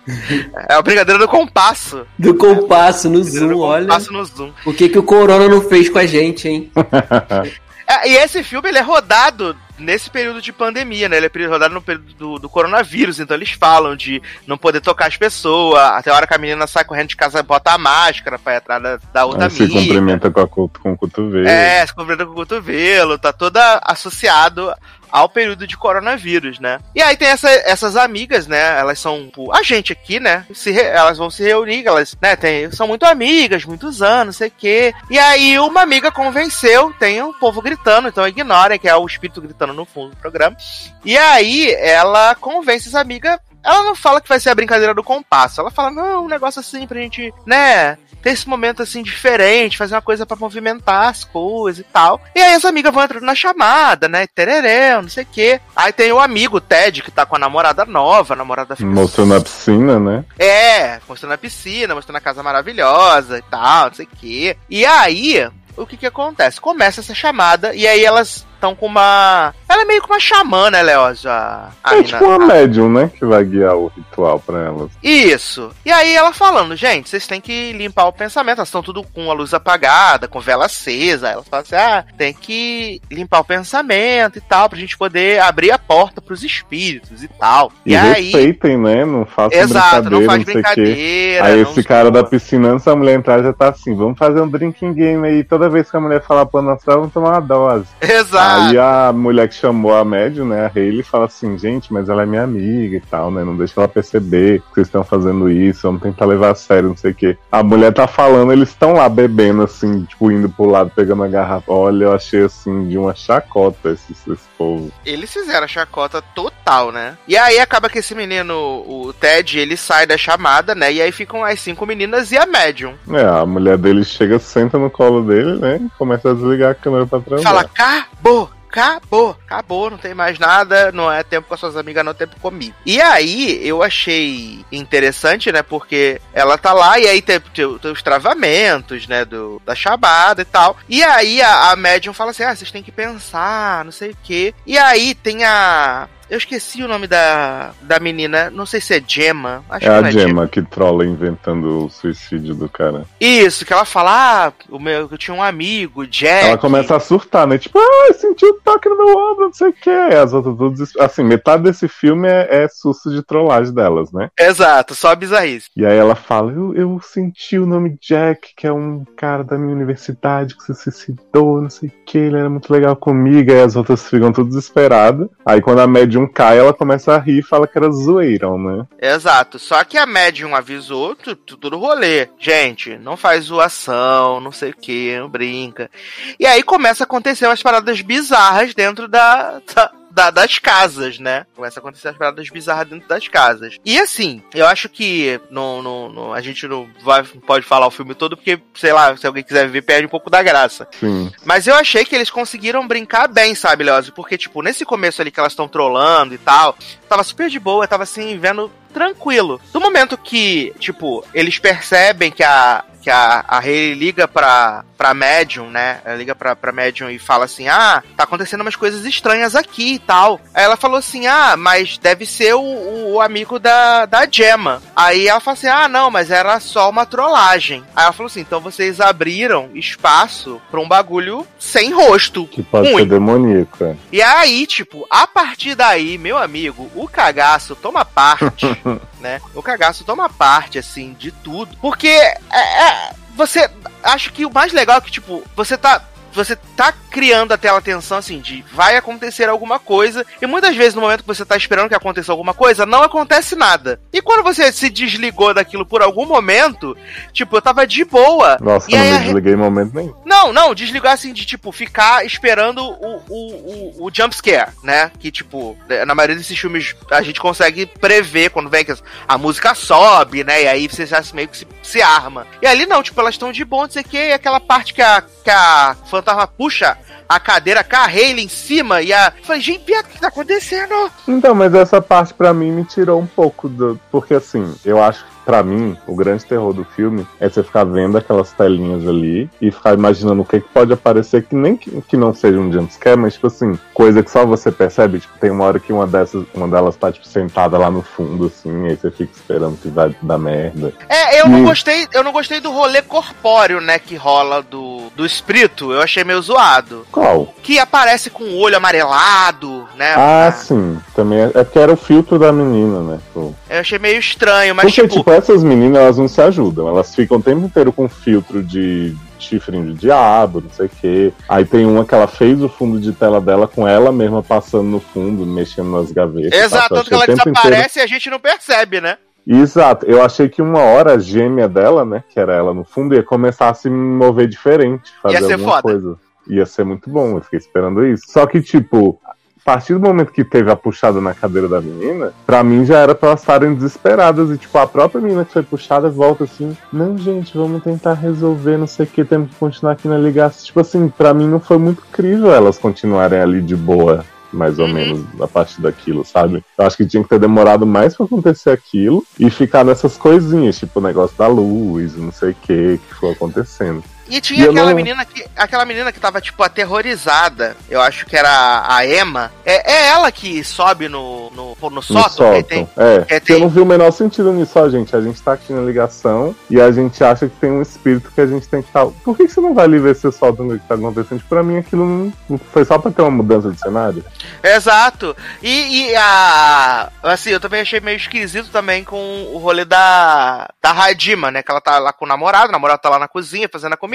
É 0.69 0.75
a 0.75 0.83
brincadeira 0.83 1.19
do 1.19 1.29
compasso. 1.29 2.07
Do 2.19 2.35
compasso 2.35 3.09
no 3.11 3.23
Zoom, 3.23 3.49
do 3.49 3.59
olha. 3.75 3.87
compasso 3.87 4.13
no 4.13 4.25
Zoom. 4.25 4.53
O 4.65 4.73
que, 4.73 4.89
que 4.89 4.99
o 4.99 5.03
Corona 5.03 5.49
não 5.49 5.61
fez 5.63 5.89
com 5.89 5.99
a 5.99 6.07
gente, 6.07 6.49
hein? 6.49 6.73
É, 7.87 8.09
e 8.09 8.17
esse 8.17 8.43
filme 8.43 8.71
ele 8.71 8.79
é 8.79 8.83
rodado 8.83 9.55
nesse 9.79 10.09
período 10.09 10.41
de 10.41 10.53
pandemia, 10.53 11.09
né? 11.09 11.17
Ele 11.17 11.27
é 11.33 11.47
rodado 11.47 11.75
no 11.75 11.83
período 11.83 12.15
do, 12.15 12.39
do 12.39 12.49
coronavírus, 12.49 13.21
então 13.21 13.37
eles 13.37 13.51
falam 13.51 13.95
de 13.95 14.23
não 14.47 14.57
poder 14.57 14.81
tocar 14.81 15.09
as 15.09 15.17
pessoas, 15.17 15.79
até 15.79 16.11
a 16.11 16.15
hora 16.15 16.27
que 16.27 16.35
a 16.35 16.39
menina 16.39 16.67
sai 16.67 16.85
correndo 16.85 17.09
de 17.09 17.17
casa 17.17 17.43
bota 17.43 17.73
a 17.73 17.79
máscara 17.79 18.39
pra 18.39 18.57
entrar 18.57 18.79
da, 18.79 18.99
da 19.13 19.27
outra 19.27 19.45
Aí 19.45 19.51
se 19.51 19.65
amiga. 19.65 19.81
cumprimenta 19.81 20.31
com, 20.31 20.41
a, 20.41 20.49
com 20.49 20.93
o 20.93 20.97
cotovelo. 20.97 21.47
É, 21.47 21.87
se 21.87 21.95
cumprimenta 21.95 22.25
com 22.25 22.33
o 22.33 22.37
cotovelo, 22.37 23.19
tá 23.19 23.33
toda 23.33 23.81
associado 23.85 24.73
ao 25.15 25.29
período 25.29 25.65
de 25.65 25.77
coronavírus, 25.77 26.59
né? 26.59 26.81
E 26.93 27.01
aí 27.01 27.17
tem 27.17 27.29
essa- 27.29 27.49
essas 27.49 27.95
amigas, 27.97 28.49
né? 28.49 28.81
Elas 28.81 28.99
são 28.99 29.27
tipo, 29.27 29.55
a 29.55 29.63
gente 29.63 29.93
aqui, 29.93 30.19
né? 30.19 30.45
Se 30.53 30.73
re- 30.73 30.83
elas 30.83 31.17
vão 31.19 31.31
se 31.31 31.41
reunir, 31.45 31.87
elas, 31.87 32.17
né? 32.21 32.35
Tem, 32.35 32.69
são 32.73 32.89
muito 32.89 33.05
amigas, 33.07 33.65
muitos 33.65 34.03
anos, 34.03 34.27
não 34.27 34.33
sei 34.33 34.49
o 34.49 34.53
quê. 34.59 34.93
E 35.09 35.17
aí 35.17 35.57
uma 35.61 35.83
amiga 35.83 36.11
convenceu, 36.11 36.93
tem 36.99 37.23
o 37.23 37.33
povo 37.35 37.63
gritando, 37.63 38.09
então 38.09 38.27
ignorem 38.27 38.77
que 38.77 38.89
é 38.89 38.97
o 38.97 39.07
espírito 39.07 39.41
gritando 39.41 39.73
no 39.73 39.85
fundo 39.85 40.11
do 40.11 40.17
programa. 40.17 40.57
E 41.05 41.17
aí 41.17 41.73
ela 41.75 42.35
convence 42.35 42.89
essa 42.89 43.01
amiga. 43.01 43.39
Ela 43.63 43.85
não 43.85 43.95
fala 43.95 44.21
que 44.21 44.29
vai 44.29 44.41
ser 44.41 44.51
a 44.51 44.55
brincadeira 44.55 44.93
do 44.93 45.03
compasso. 45.05 45.61
Ela 45.61 45.71
fala, 45.71 45.91
não, 45.93 46.25
um 46.25 46.29
negócio 46.29 46.59
assim 46.61 46.87
pra 46.89 47.01
gente, 47.01 47.33
né? 47.47 47.97
Ter 48.25 48.31
esse 48.31 48.49
momento 48.49 48.83
assim 48.83 49.03
diferente, 49.03 49.77
fazer 49.77 49.95
uma 49.95 50.01
coisa 50.03 50.25
pra 50.25 50.37
movimentar 50.37 51.09
as 51.11 51.25
coisas 51.25 51.81
e 51.81 51.85
tal. 51.85 52.19
E 52.35 52.41
aí 52.41 52.55
as 52.55 52.65
amigas 52.65 52.93
vão 52.93 53.05
entrando 53.05 53.25
na 53.25 53.35
chamada, 53.35 54.09
né? 54.09 54.27
Tereré, 54.35 55.01
não 55.01 55.11
sei 55.11 55.25
o 55.25 55.29
quê. 55.31 55.61
Aí 55.77 55.93
tem 55.93 56.11
o 56.11 56.19
amigo, 56.19 56.57
o 56.57 56.61
Ted, 56.61 57.03
que 57.03 57.11
tá 57.11 57.27
com 57.27 57.37
a 57.37 57.39
namorada 57.39 57.85
nova, 57.85 58.33
a 58.33 58.37
namorada 58.37 58.75
fica 58.75 58.89
Mostrando 58.89 59.35
a 59.35 59.41
piscina, 59.43 60.01
né? 60.01 60.25
é, 60.39 60.99
mostrando 61.07 61.33
a 61.33 61.39
piscina, 61.39 61.95
mostrando 61.95 62.17
a 62.17 62.21
casa 62.21 62.43
maravilhosa 62.43 63.39
e 63.39 63.43
tal, 63.43 63.89
não 63.89 63.95
sei 63.95 64.07
o 64.07 64.17
quê. 64.19 64.57
E 64.71 64.87
aí, 64.87 65.47
o 65.77 65.87
que 65.87 65.97
que 65.99 66.07
acontece? 66.07 66.61
Começa 66.61 67.01
essa 67.01 67.15
chamada 67.15 67.75
e 67.75 67.87
aí 67.87 68.03
elas 68.03 68.47
estão 68.55 68.75
com 68.75 68.87
uma. 68.87 69.55
Ela 69.75 69.83
é 69.83 69.85
meio 69.87 70.01
que 70.01 70.07
uma 70.09 70.21
xamã, 70.21 70.71
né, 70.71 70.83
Leózio? 70.83 71.29
A, 71.29 71.71
a 71.83 71.93
É 71.95 71.97
mina- 71.97 72.05
tipo 72.09 72.25
uma 72.25 72.39
médium, 72.47 72.89
né? 72.89 73.11
Que 73.19 73.25
vai 73.25 73.45
guiar 73.45 73.75
o 73.75 73.89
ritual 73.89 74.39
pra 74.39 74.61
elas. 74.61 74.91
Isso. 75.03 75.71
E 75.85 75.91
aí 75.91 76.15
ela 76.15 76.33
falando, 76.33 76.77
gente, 76.77 77.09
vocês 77.09 77.27
têm 77.27 77.41
que 77.41 77.73
limpar 77.73 78.05
o 78.07 78.13
pensamento. 78.13 78.59
Elas 78.59 78.69
estão 78.69 78.83
tudo 78.85 79.03
com 79.03 79.29
a 79.29 79.35
luz 79.35 79.53
apagada, 79.53 80.29
com 80.29 80.39
vela 80.41 80.67
acesa. 80.67 81.29
Elas 81.29 81.49
falam 81.49 81.65
assim, 81.67 81.75
ah, 81.75 82.05
tem 82.17 82.33
que 82.33 83.03
limpar 83.11 83.41
o 83.41 83.45
pensamento 83.45 84.39
e 84.39 84.41
tal, 84.41 84.69
pra 84.69 84.79
gente 84.79 84.97
poder 84.97 85.41
abrir 85.41 85.73
a 85.73 85.79
porta 85.79 86.21
pros 86.23 86.45
espíritos 86.45 87.23
e 87.25 87.29
tal. 87.29 87.73
E, 87.85 87.93
E, 87.93 87.97
aí. 87.97 88.25
respeitem, 88.27 88.79
né? 88.79 89.05
Não 89.05 89.27
façam 89.27 89.59
Exato, 89.59 90.09
não 90.09 90.19
brincadeira, 90.21 90.27
faz 90.27 90.39
não 90.39 90.45
sei 90.45 90.55
o 90.61 90.65
quê. 90.65 90.81
brincadeira. 90.83 91.45
Aí 91.47 91.63
não 91.65 91.71
esse 91.71 91.83
cara 91.83 92.11
da 92.13 92.23
piscina, 92.23 92.69
antes 92.69 92.85
da 92.85 92.95
mulher 92.95 93.15
entrar, 93.17 93.43
já 93.43 93.53
tá 93.53 93.71
assim, 93.71 93.95
vamos 93.97 94.17
fazer 94.19 94.41
um 94.41 94.49
drinking 94.49 94.93
game 94.95 95.27
aí. 95.27 95.43
Toda 95.43 95.69
vez 95.69 95.91
que 95.91 95.97
a 95.97 96.01
mulher 96.01 96.23
falar 96.23 96.47
plano 96.47 96.71
astral, 96.71 96.99
vamos 97.01 97.13
tomar 97.13 97.31
uma 97.31 97.41
dose. 97.41 97.87
Exato. 98.01 98.69
Aí 98.71 98.79
a 98.79 99.13
mulher 99.13 99.49
que 99.49 99.55
chamou 99.65 99.95
a 99.95 100.05
médium, 100.05 100.47
né, 100.47 100.67
a 100.67 100.71
Hayley, 100.75 101.03
fala 101.03 101.25
assim, 101.25 101.57
gente, 101.59 101.91
mas 101.91 102.11
ela 102.11 102.23
é 102.23 102.27
minha 102.27 102.43
amiga 102.43 102.97
e 102.97 103.01
tal, 103.01 103.31
né? 103.31 103.43
Não 103.43 103.57
deixa 103.57 103.73
ela 103.79 103.89
perceber 103.89 104.61
que 104.61 104.75
vocês 104.75 104.89
estão 104.89 105.03
fazendo 105.03 105.51
isso, 105.51 105.83
vamos 105.83 106.03
tentar 106.03 106.27
levar 106.27 106.51
a 106.51 106.55
sério, 106.55 106.91
não 106.91 106.97
sei 106.97 107.13
o 107.13 107.15
quê. 107.15 107.39
A 107.51 107.63
mulher 107.63 107.93
tá 107.93 108.07
falando, 108.07 108.53
eles 108.53 108.69
estão 108.69 108.93
lá 108.93 109.09
bebendo, 109.09 109.63
assim, 109.63 110.05
tipo, 110.05 110.31
indo 110.31 110.51
pro 110.51 110.67
lado, 110.67 110.93
pegando 110.95 111.25
a 111.25 111.29
garrafa. 111.29 111.73
Olha, 111.73 112.05
eu 112.05 112.13
achei 112.13 112.43
assim, 112.43 112.89
de 112.89 112.99
uma 112.99 113.15
chacota 113.15 113.93
esse, 113.93 114.13
esse 114.13 114.49
povo. 114.59 114.93
Eles 115.05 115.33
fizeram 115.33 115.65
a 115.65 115.69
chacota 115.69 116.21
total, 116.35 116.93
né? 116.93 117.17
E 117.27 117.37
aí 117.37 117.59
acaba 117.59 117.89
que 117.89 118.01
esse 118.01 118.15
menino, 118.15 118.55
o 118.87 119.15
Ted, 119.15 119.59
ele 119.59 119.79
sai 119.79 120.07
da 120.07 120.19
chamada, 120.19 120.75
né? 120.75 120.93
E 120.93 121.01
aí 121.01 121.11
ficam 121.11 121.43
as 121.43 121.59
cinco 121.59 121.87
meninas 121.87 122.33
e 122.33 122.37
a 122.37 122.45
médium. 122.45 122.95
É, 123.11 123.25
a 123.25 123.47
mulher 123.47 123.79
dele 123.79 124.05
chega, 124.05 124.39
senta 124.39 124.79
no 124.79 124.91
colo 124.91 125.23
dele, 125.23 125.59
né? 125.59 125.81
Começa 125.97 126.31
a 126.31 126.35
desligar 126.35 126.73
a 126.73 126.75
câmera 126.75 127.07
pra 127.07 127.21
trás. 127.21 127.43
Fala, 127.43 127.63
acabou, 127.63 128.51
acabou, 128.81 129.37
acabou, 129.47 129.91
não 129.91 129.99
tem 129.99 130.15
mais 130.15 130.39
nada, 130.39 130.91
não 130.93 131.11
é 131.11 131.23
tempo 131.23 131.49
com 131.49 131.55
as 131.55 131.61
suas 131.61 131.77
amigas, 131.77 132.05
não 132.05 132.11
é 132.11 132.15
tempo 132.15 132.39
comigo. 132.41 132.75
E 132.85 133.01
aí, 133.01 133.61
eu 133.67 133.83
achei 133.83 134.65
interessante, 134.73 135.51
né, 135.53 135.63
porque 135.63 136.21
ela 136.33 136.59
tá 136.59 136.73
lá 136.73 136.99
e 136.99 137.07
aí 137.07 137.23
tem, 137.23 137.39
tem- 137.41 137.79
tem 137.79 137.91
os 137.93 138.03
travamentos, 138.03 139.07
né, 139.07 139.25
do, 139.25 139.61
da 139.65 139.75
chamada 139.75 140.43
e 140.43 140.45
tal. 140.45 140.77
E 140.89 141.03
aí 141.03 141.41
a, 141.41 141.71
a 141.71 141.77
médium 141.77 142.13
fala 142.13 142.31
assim, 142.31 142.43
ah, 142.43 142.55
vocês 142.55 142.71
têm 142.71 142.83
que 142.83 142.93
pensar, 142.93 143.85
não 143.85 143.93
sei 143.93 144.11
o 144.11 144.17
quê. 144.23 144.55
E 144.67 144.77
aí 144.79 145.15
tem 145.15 145.45
a... 145.45 146.09
Eu 146.29 146.39
esqueci 146.39 146.83
o 146.83 146.89
nome 146.89 147.07
da, 147.07 147.73
da 147.83 148.01
menina, 148.01 148.51
não 148.51 148.67
sei 148.67 148.81
se 148.81 148.95
é 148.95 149.03
Gemma. 149.07 149.63
Acho 149.69 149.87
É 149.87 149.99
a 149.99 150.03
não 150.03 150.11
Gemma 150.11 150.49
que 150.49 150.63
trola 150.63 151.05
inventando 151.05 151.87
o 151.87 151.91
suicídio 151.91 152.55
do 152.55 152.69
cara. 152.69 153.05
Isso, 153.21 153.65
que 153.65 153.73
ela 153.73 153.85
fala, 153.85 154.49
ah, 154.49 154.53
o 154.69 154.79
meu, 154.79 155.09
eu 155.11 155.19
tinha 155.19 155.37
um 155.37 155.43
amigo, 155.43 156.07
Jack. 156.07 156.47
Ela 156.47 156.59
começa 156.59 156.97
a 156.97 157.01
surtar, 157.01 157.47
né? 157.47 157.59
Tipo, 157.59 157.79
ah, 157.79 158.07
eu 158.09 158.15
senti 158.15 158.45
o 158.45 158.55
toque 158.55 158.89
no 158.89 158.97
meu 158.97 159.17
ombro, 159.17 159.45
não 159.47 159.53
sei 159.53 159.69
o 159.69 159.73
que. 159.73 159.91
As 159.91 160.33
outras 160.33 160.57
todas. 160.57 160.97
Assim, 160.99 161.23
metade 161.23 161.63
desse 161.63 161.89
filme 161.89 162.29
é, 162.29 162.65
é 162.65 162.69
susto 162.69 163.11
de 163.11 163.23
trollagem 163.23 163.75
delas, 163.75 164.13
né? 164.13 164.31
Exato, 164.39 164.95
só 164.95 165.15
bizarrice. 165.15 165.69
E 165.77 165.85
aí 165.85 165.97
ela 165.97 166.15
fala: 166.15 166.53
eu, 166.53 166.75
eu 166.75 167.01
senti 167.03 167.59
o 167.59 167.67
nome 167.67 167.97
Jack, 168.01 168.55
que 168.57 168.67
é 168.67 168.73
um 168.73 169.05
cara 169.17 169.45
da 169.45 169.59
minha 169.59 169.75
universidade 169.75 170.57
que 170.57 170.63
se 170.63 170.75
suicidou, 170.75 171.61
não 171.61 171.71
sei 171.71 171.89
o 171.89 171.93
que, 172.05 172.19
ele 172.19 172.39
era 172.39 172.51
muito 172.51 172.73
legal 172.73 172.97
comigo. 172.97 173.53
Aí 173.53 173.61
as 173.61 173.77
outras 173.77 174.09
ficam 174.09 174.33
todas 174.33 174.55
desesperadas. 174.55 175.29
Aí 175.45 175.61
quando 175.61 175.81
a 175.81 175.87
médium 175.87 176.14
cai, 176.27 176.59
ela 176.59 176.73
começa 176.73 177.15
a 177.15 177.19
rir 177.19 177.39
e 177.39 177.43
fala 177.43 177.67
que 177.67 177.77
era 177.77 177.91
zoeirão, 177.91 178.59
né? 178.59 178.87
Exato. 179.01 179.59
Só 179.59 179.83
que 179.85 179.99
a 179.99 180.07
médium 180.07 180.55
avisou 180.55 181.15
tu- 181.17 181.35
tu- 181.37 181.57
tudo 181.57 181.79
rolê. 181.79 182.29
Gente, 182.39 182.97
não 182.99 183.17
faz 183.17 183.45
zoação, 183.45 184.41
não 184.41 184.53
sei 184.53 184.71
o 184.71 184.77
que, 184.77 185.19
não 185.19 185.29
brinca. 185.29 185.91
E 186.39 186.47
aí 186.47 186.63
começa 186.63 187.03
a 187.03 187.07
acontecer 187.07 187.47
umas 187.47 187.63
paradas 187.63 188.01
bizarras 188.01 188.75
dentro 188.75 189.09
da. 189.09 189.61
da- 189.75 189.93
da- 190.15 190.31
das 190.31 190.59
casas, 190.59 191.19
né? 191.19 191.45
Começa 191.57 191.79
a 191.79 191.81
acontecer 191.81 192.09
as 192.09 192.17
paradas 192.17 192.49
bizarras 192.49 192.89
dentro 192.89 193.09
das 193.09 193.27
casas. 193.29 193.77
E 193.85 193.99
assim, 193.99 194.43
eu 194.55 194.67
acho 194.67 194.89
que 194.89 195.41
não, 195.51 195.83
não, 195.83 196.09
não- 196.09 196.33
a 196.33 196.41
gente 196.41 196.67
não 196.69 196.89
vai, 197.03 197.23
pode 197.25 197.67
falar 197.67 197.87
o 197.87 197.91
filme 197.91 198.15
todo, 198.15 198.37
porque, 198.37 198.61
sei 198.75 198.93
lá, 198.93 199.17
se 199.17 199.27
alguém 199.27 199.43
quiser 199.43 199.69
ver, 199.69 199.83
perde 199.83 200.07
um 200.07 200.11
pouco 200.11 200.31
da 200.31 200.43
graça. 200.43 200.87
Sim. 201.01 201.33
Mas 201.45 201.67
eu 201.67 201.75
achei 201.75 202.05
que 202.05 202.15
eles 202.15 202.31
conseguiram 202.31 202.87
brincar 202.87 203.27
bem, 203.29 203.55
sabe, 203.55 203.85
Leózio? 203.85 204.13
Porque, 204.13 204.39
tipo, 204.39 204.63
nesse 204.63 204.85
começo 204.85 205.21
ali 205.21 205.31
que 205.31 205.41
elas 205.41 205.53
estão 205.53 205.67
trolando 205.69 206.33
e 206.35 206.39
tal, 206.39 206.77
tava 207.09 207.25
super 207.25 207.51
de 207.51 207.59
boa, 207.59 207.89
tava 207.89 208.05
assim, 208.05 208.39
vendo 208.39 208.71
tranquilo. 208.93 209.61
Do 209.73 209.81
momento 209.81 210.17
que, 210.17 210.73
tipo, 210.79 211.25
eles 211.35 211.59
percebem 211.59 212.31
que 212.31 212.43
a. 212.45 212.85
Que 213.05 213.11
a, 213.11 213.45
a 213.47 213.59
Hayley 213.59 213.95
liga 213.95 214.27
pra, 214.27 214.83
pra 214.97 215.15
Medium, 215.15 215.69
né? 215.69 216.01
Ela 216.05 216.17
liga 216.17 216.35
pra, 216.35 216.57
pra 216.57 216.73
Medium 216.73 217.11
e 217.11 217.19
fala 217.19 217.45
assim: 217.45 217.69
Ah, 217.69 218.03
tá 218.17 218.25
acontecendo 218.25 218.63
umas 218.63 218.75
coisas 218.75 219.05
estranhas 219.05 219.55
aqui 219.55 219.95
e 219.95 219.99
tal. 219.99 220.41
Aí 220.53 220.65
ela 220.65 220.77
falou 220.77 220.97
assim: 220.97 221.27
Ah, 221.27 221.55
mas 221.57 221.99
deve 221.99 222.25
ser 222.27 222.55
o, 222.55 222.63
o 222.63 223.05
o 223.15 223.21
amigo 223.21 223.59
da, 223.59 224.07
da 224.07 224.27
Gemma. 224.31 224.83
Aí 224.95 225.29
ela 225.29 225.41
fala 225.41 225.57
assim: 225.57 225.69
ah, 225.69 225.89
não, 225.89 226.11
mas 226.11 226.31
era 226.31 226.59
só 226.61 226.91
uma 226.91 227.07
trollagem. 227.07 227.85
Aí 227.95 228.05
ela 228.05 228.13
falou 228.13 228.27
assim: 228.27 228.41
então 228.41 228.61
vocês 228.61 229.01
abriram 229.01 229.71
espaço 229.75 230.61
pra 230.71 230.81
um 230.81 230.89
bagulho 230.89 231.47
sem 231.59 231.93
rosto. 231.93 232.47
Que 232.47 232.63
pode 232.63 232.91
ruim. 232.93 233.05
ser 233.05 233.09
demoníaco. 233.09 233.97
E 234.13 234.21
aí, 234.21 234.67
tipo, 234.67 235.07
a 235.09 235.27
partir 235.27 235.75
daí, 235.75 236.19
meu 236.19 236.37
amigo, 236.37 236.91
o 236.95 237.09
cagaço 237.09 237.77
toma 237.77 238.05
parte, 238.05 238.67
né? 239.25 239.41
O 239.55 239.63
cagaço 239.63 240.05
toma 240.05 240.29
parte, 240.29 240.79
assim, 240.79 241.15
de 241.15 241.33
tudo. 241.33 241.75
Porque 241.79 242.07
é, 242.07 242.37
é, 242.53 243.11
você. 243.35 243.69
Acho 244.03 244.31
que 244.33 244.45
o 244.45 244.53
mais 244.53 244.73
legal 244.73 244.99
é 244.99 245.01
que, 245.01 245.11
tipo, 245.11 245.43
você 245.57 245.79
tá. 245.79 246.05
Você 246.35 246.57
tá 246.77 246.93
criando 247.11 247.53
a 247.53 247.57
tela 247.57 247.79
atenção 247.79 248.19
assim 248.19 248.41
de 248.41 248.65
vai 248.73 248.97
acontecer 248.97 249.49
alguma 249.49 249.79
coisa 249.79 250.27
e 250.43 250.47
muitas 250.47 250.75
vezes 250.75 250.95
no 250.95 251.01
momento 251.01 251.21
que 251.21 251.29
você 251.29 251.45
tá 251.45 251.57
esperando 251.57 251.89
que 251.89 251.95
aconteça 251.95 252.33
alguma 252.33 252.53
coisa 252.53 252.85
não 252.85 253.03
acontece 253.03 253.55
nada. 253.55 254.01
E 254.13 254.21
quando 254.21 254.43
você 254.43 254.73
se 254.73 254.91
desligou 254.91 255.55
daquilo 255.55 255.87
por 255.87 256.03
algum 256.03 256.27
momento, 256.27 256.97
tipo, 257.33 257.57
eu 257.57 257.63
tava 257.63 257.87
de 257.87 258.05
boa. 258.05 258.59
Nossa, 258.61 258.91
eu 258.91 258.99
não 258.99 259.07
a 259.07 259.19
me 259.19 259.25
desliguei 259.25 259.53
em 259.53 259.57
momento 259.57 259.95
nenhum. 259.95 260.15
não, 260.25 260.53
não, 260.53 260.75
desligar 260.75 261.13
assim 261.13 261.33
de 261.33 261.47
tipo 261.47 261.71
ficar 261.71 262.27
esperando 262.27 262.79
o, 262.83 263.23
o, 263.29 264.01
o, 264.01 264.07
o 264.07 264.11
jump 264.13 264.35
scare, 264.35 264.73
né? 264.83 265.13
Que 265.19 265.31
tipo, 265.31 265.77
na 266.07 266.15
maioria 266.15 266.37
desses 266.37 266.59
filmes 266.59 266.97
a 267.11 267.23
gente 267.23 267.41
consegue 267.41 267.87
prever 267.87 268.51
quando 268.51 268.69
vem 268.69 268.85
que 268.85 268.95
a 269.29 269.39
música 269.39 269.75
sobe, 269.75 270.43
né? 270.43 270.65
E 270.65 270.69
aí 270.69 270.89
você 270.89 271.07
já 271.07 271.23
meio 271.33 271.49
que 271.49 271.59
se, 271.59 271.67
se 271.83 272.03
arma. 272.03 272.47
E 272.61 272.67
ali 272.67 272.87
não, 272.87 273.03
tipo, 273.03 273.21
elas 273.21 273.35
estão 273.35 273.53
de 273.53 273.65
bom, 273.65 273.83
não 273.83 273.91
sei 273.91 274.03
o 274.03 274.05
que, 274.05 274.17
e 274.17 274.33
aquela 274.33 274.59
parte 274.59 274.93
que 274.93 275.03
a, 275.03 275.23
que 275.23 275.51
a 275.51 275.97
fantasma 276.25 276.47
puxa 276.47 276.97
a 277.29 277.39
cadeira 277.39 277.85
a 277.89 278.05
Hayley 278.07 278.45
em 278.45 278.49
cima 278.49 279.03
e 279.03 279.13
a. 279.13 279.33
Eu 279.37 279.45
falei, 279.45 279.63
gente, 279.63 279.93
o 279.93 280.05
que 280.05 280.21
tá 280.21 280.29
acontecendo? 280.29 281.11
Então, 281.29 281.55
mas 281.55 281.75
essa 281.75 282.01
parte 282.01 282.33
pra 282.33 282.55
mim 282.55 282.73
me 282.73 282.85
tirou 282.85 283.21
um 283.21 283.27
pouco 283.27 283.69
do. 283.69 284.01
Porque 284.11 284.35
assim, 284.35 284.75
eu 284.85 285.03
acho 285.03 285.25
que 285.25 285.34
pra 285.45 285.63
mim, 285.63 285.97
o 286.07 286.15
grande 286.15 286.45
terror 286.45 286.73
do 286.73 286.85
filme 286.85 287.27
é 287.41 287.49
você 287.49 287.63
ficar 287.63 287.85
vendo 287.85 288.17
aquelas 288.19 288.53
telinhas 288.53 289.07
ali 289.07 289.49
e 289.61 289.71
ficar 289.71 289.95
imaginando 289.95 290.43
o 290.43 290.45
que, 290.45 290.61
que 290.61 290.69
pode 290.69 290.93
aparecer 290.93 291.45
que 291.45 291.55
nem 291.55 291.77
que, 291.77 291.91
que 292.03 292.17
não 292.17 292.33
seja 292.35 292.59
um 292.59 292.73
jumpscare, 292.73 293.17
mas 293.19 293.35
tipo 293.35 293.47
assim, 293.47 293.79
coisa 293.93 294.23
que 294.23 294.31
só 294.31 294.45
você 294.47 294.71
percebe. 294.73 295.21
Tipo, 295.21 295.39
tem 295.39 295.51
uma 295.51 295.65
hora 295.65 295.79
que 295.81 295.93
uma 295.93 296.07
dessas, 296.07 296.45
uma 296.55 296.67
delas 296.69 296.97
tá, 296.97 297.11
tipo, 297.13 297.27
sentada 297.27 297.77
lá 297.79 297.91
no 297.91 298.03
fundo, 298.03 298.47
assim, 298.47 298.87
aí 298.87 298.97
você 298.97 299.11
fica 299.11 299.33
esperando 299.35 299.77
que 299.77 299.89
vai 299.89 300.15
dar 300.23 300.39
merda. 300.39 300.93
É, 301.09 301.41
eu 301.41 301.49
não 301.49 301.61
Hum. 301.61 301.65
gostei, 301.65 302.07
eu 302.13 302.23
não 302.23 302.33
gostei 302.33 302.61
do 302.61 302.71
rolê 302.71 303.03
corpóreo, 303.03 303.81
né, 303.81 303.99
que 303.99 304.17
rola 304.17 304.63
do, 304.63 305.09
do 305.15 305.25
espírito. 305.27 305.93
Eu 305.93 306.01
achei 306.01 306.25
meio 306.25 306.41
zoado. 306.43 307.07
Qual? 307.13 307.55
Que 307.63 307.79
aparece 307.79 308.31
com 308.31 308.45
o 308.45 308.59
olho 308.59 308.77
amarelado, 308.77 309.89
né? 309.97 310.15
Ah, 310.17 310.53
sim. 310.53 310.99
Também 311.15 311.41
é, 311.41 311.51
é 311.55 311.65
porque 311.65 311.79
era 311.79 311.93
o 311.93 311.97
filtro 311.97 312.39
da 312.39 312.53
menina, 312.53 313.01
né? 313.01 313.19
Tipo, 313.27 313.55
Eu 313.69 313.81
achei 313.81 313.99
meio 313.99 314.19
estranho, 314.19 314.75
mas 314.75 314.87
Porque, 314.87 315.03
tipo, 315.03 315.15
tipo, 315.19 315.31
essas 315.35 315.63
meninas, 315.63 316.03
elas 316.03 316.19
não 316.19 316.29
se 316.29 316.41
ajudam. 316.41 316.89
Elas 316.89 317.15
ficam 317.15 317.39
o 317.39 317.43
tempo 317.43 317.67
inteiro 317.67 317.93
com 317.93 318.09
filtro 318.09 318.63
de 318.63 319.15
chifrinho 319.39 319.93
de 319.93 320.01
diabo, 320.01 320.61
não 320.63 320.71
sei 320.71 320.87
o 320.87 320.89
quê. 320.89 321.33
Aí 321.49 321.65
tem 321.65 321.85
uma 321.85 322.05
que 322.05 322.15
ela 322.15 322.27
fez 322.27 322.63
o 322.63 322.69
fundo 322.69 322.99
de 322.99 323.13
tela 323.13 323.41
dela 323.41 323.69
com 323.69 323.87
ela 323.87 324.11
mesma 324.11 324.43
passando 324.43 324.85
no 324.85 325.01
fundo, 325.01 325.45
mexendo 325.45 325.91
nas 325.91 326.11
gavetas. 326.11 326.59
exato, 326.59 326.89
tá? 326.89 326.95
Tanto 326.97 327.09
que 327.09 327.15
ela 327.15 327.27
tempo 327.27 327.41
inteiro- 327.41 327.55
desaparece 327.61 327.99
e 327.99 328.03
a 328.03 328.07
gente 328.07 328.31
não 328.31 328.41
percebe, 328.41 329.01
né? 329.01 329.19
Exato. 329.47 330.07
Eu 330.07 330.23
achei 330.25 330.49
que 330.49 330.63
uma 330.63 330.81
hora 330.81 331.13
a 331.15 331.19
gêmea 331.19 331.69
dela, 331.69 332.05
né, 332.05 332.25
que 332.31 332.41
era 332.41 332.55
ela 332.55 332.73
no 332.73 332.83
fundo, 332.85 333.15
ia 333.15 333.23
começar 333.23 333.69
a 333.69 333.75
se 333.75 333.91
mover 333.91 334.49
diferente, 334.49 335.13
fazer 335.23 335.35
Ia 335.35 335.47
ser 335.47 335.53
alguma 335.53 335.71
foda. 335.73 335.83
coisa. 335.83 336.17
Ia 336.49 336.67
ser 336.67 336.85
muito 336.85 337.11
bom, 337.11 337.37
eu 337.37 337.43
fiquei 337.43 337.59
esperando 337.59 338.07
isso. 338.07 338.25
Só 338.29 338.47
que, 338.47 338.63
tipo, 338.63 339.21
partir 339.65 339.95
do 339.95 340.01
momento 340.01 340.33
que 340.33 340.45
teve 340.45 340.71
a 340.71 340.77
puxada 340.77 341.21
na 341.21 341.33
cadeira 341.35 341.69
da 341.69 341.81
menina, 341.81 342.33
pra 342.47 342.63
mim 342.63 342.85
já 342.85 342.99
era 342.99 343.15
pra 343.15 343.31
elas 343.31 343.41
estarem 343.41 343.75
desesperadas. 343.75 344.51
E, 344.51 344.59
tipo, 344.59 344.77
a 344.79 344.87
própria 344.87 345.21
menina 345.21 345.45
que 345.45 345.53
foi 345.53 345.63
puxada 345.63 346.09
volta 346.11 346.45
assim: 346.45 346.77
Não, 346.93 347.17
gente, 347.17 347.57
vamos 347.57 347.83
tentar 347.83 348.15
resolver, 348.15 348.77
não 348.77 348.87
sei 348.87 349.07
o 349.07 349.09
que, 349.09 349.25
temos 349.25 349.51
que 349.51 349.57
continuar 349.57 349.93
aqui 349.93 350.07
na 350.09 350.19
ligação. 350.19 350.65
Tipo 350.67 350.81
assim, 350.81 351.09
pra 351.09 351.33
mim 351.35 351.47
não 351.49 351.61
foi 351.61 351.79
muito 351.79 352.03
crível 352.13 352.53
elas 352.53 352.79
continuarem 352.79 353.41
ali 353.41 353.61
de 353.63 353.75
boa. 353.77 354.25
Mais 354.53 354.79
ou 354.79 354.87
Uhum. 354.87 354.93
menos 354.95 355.27
a 355.41 355.49
partir 355.49 355.81
daquilo, 355.83 356.25
sabe? 356.25 356.63
Eu 356.79 356.87
acho 356.87 356.97
que 356.97 357.05
tinha 357.05 357.21
que 357.25 357.29
ter 357.29 357.41
demorado 357.41 357.85
mais 357.85 358.17
pra 358.17 358.25
acontecer 358.25 358.71
aquilo 358.71 359.25
e 359.37 359.51
ficar 359.51 359.85
nessas 359.85 360.17
coisinhas, 360.17 360.79
tipo 360.79 361.01
o 361.01 361.03
negócio 361.03 361.37
da 361.37 361.49
luz, 361.49 362.17
não 362.17 362.31
sei 362.31 362.51
o 362.51 362.57
que, 362.63 363.01
que 363.09 363.15
foi 363.17 363.33
acontecendo. 363.33 364.01
E 364.29 364.41
tinha 364.41 364.67
E 364.67 364.69
aquela 364.71 364.89
não- 364.91 364.97
menina 364.97 365.25
que. 365.25 365.45
Aquela 365.57 365.85
menina 365.85 366.11
que 366.13 366.19
tava, 366.21 366.41
tipo, 366.41 366.63
aterrorizada. 366.63 367.77
Eu 367.91 368.01
acho 368.01 368.25
que 368.27 368.37
era 368.37 368.85
a 368.89 369.07
Emma. 369.07 369.53
É, 369.65 369.93
é 369.93 370.07
ela 370.09 370.31
que 370.33 370.63
sobe 370.65 371.09
no, 371.09 371.51
no, 371.51 371.77
no 371.81 371.91
No 371.91 372.03
sótão. 372.03 372.31
sótão. 372.31 372.63
tem- 372.63 372.89
É, 372.97 373.25
que 373.25 373.35
eu 373.35 373.41
tem- 373.41 373.61
não 373.61 373.69
vi 373.69 373.81
o 373.81 373.87
menor 373.87 374.11
sentido 374.13 374.53
nisso, 374.53 374.73
ó, 374.79 374.89
gente. 374.89 375.15
A 375.15 375.21
gente 375.21 375.41
tá 375.43 375.53
aqui 375.53 375.73
na 375.73 375.83
ligação 375.83 376.55
e 376.71 376.81
a 376.81 376.91
gente 376.91 377.23
acha 377.23 377.49
que 377.49 377.57
tem 377.57 377.71
um 377.71 377.83
espírito 377.83 378.31
que 378.35 378.41
a 378.41 378.47
gente 378.47 378.67
tem 378.67 378.81
que 378.83 378.89
estar. 378.89 379.05
Por 379.07 379.37
que 379.37 379.47
que 379.47 379.53
você 379.53 379.61
não 379.61 379.75
vai 379.75 379.85
ali 379.85 379.99
ver 379.99 380.17
se 380.17 380.27
o 380.27 380.33
sótão 380.33 380.69
que 380.69 380.79
tá 380.89 380.95
acontecendo? 380.95 381.43
Pra 381.49 381.63
mim 381.63 381.77
aquilo 381.79 382.05
não, 382.07 382.33
não 382.49 382.59
foi 382.73 382.85
só 382.85 382.99
pra 382.99 383.11
ter 383.11 383.21
uma 383.23 383.31
mudança 383.31 383.71
de 383.71 383.79
cenário. 383.79 384.25
Exato. 384.63 385.37
E, 385.63 386.07
e 386.11 386.17
a. 386.17 387.11
Assim, 387.23 387.51
eu 387.51 387.61
também 387.61 387.81
achei 387.83 388.01
meio 388.01 388.17
esquisito 388.17 388.71
também 388.71 389.05
com 389.05 389.17
o 389.53 389.59
rolê 389.59 389.85
da. 389.85 390.69
Da 390.83 390.93
Radima, 390.93 391.51
né? 391.51 391.63
Que 391.63 391.71
ela 391.71 391.81
tá 391.81 391.99
lá 391.99 392.13
com 392.13 392.25
o 392.25 392.29
namorado, 392.29 392.69
o 392.69 392.73
namorado 392.73 393.01
tá 393.03 393.09
lá 393.11 393.19
na 393.19 393.29
cozinha 393.29 393.69
fazendo 393.71 393.93
a 393.93 393.97
comida. 393.97 394.14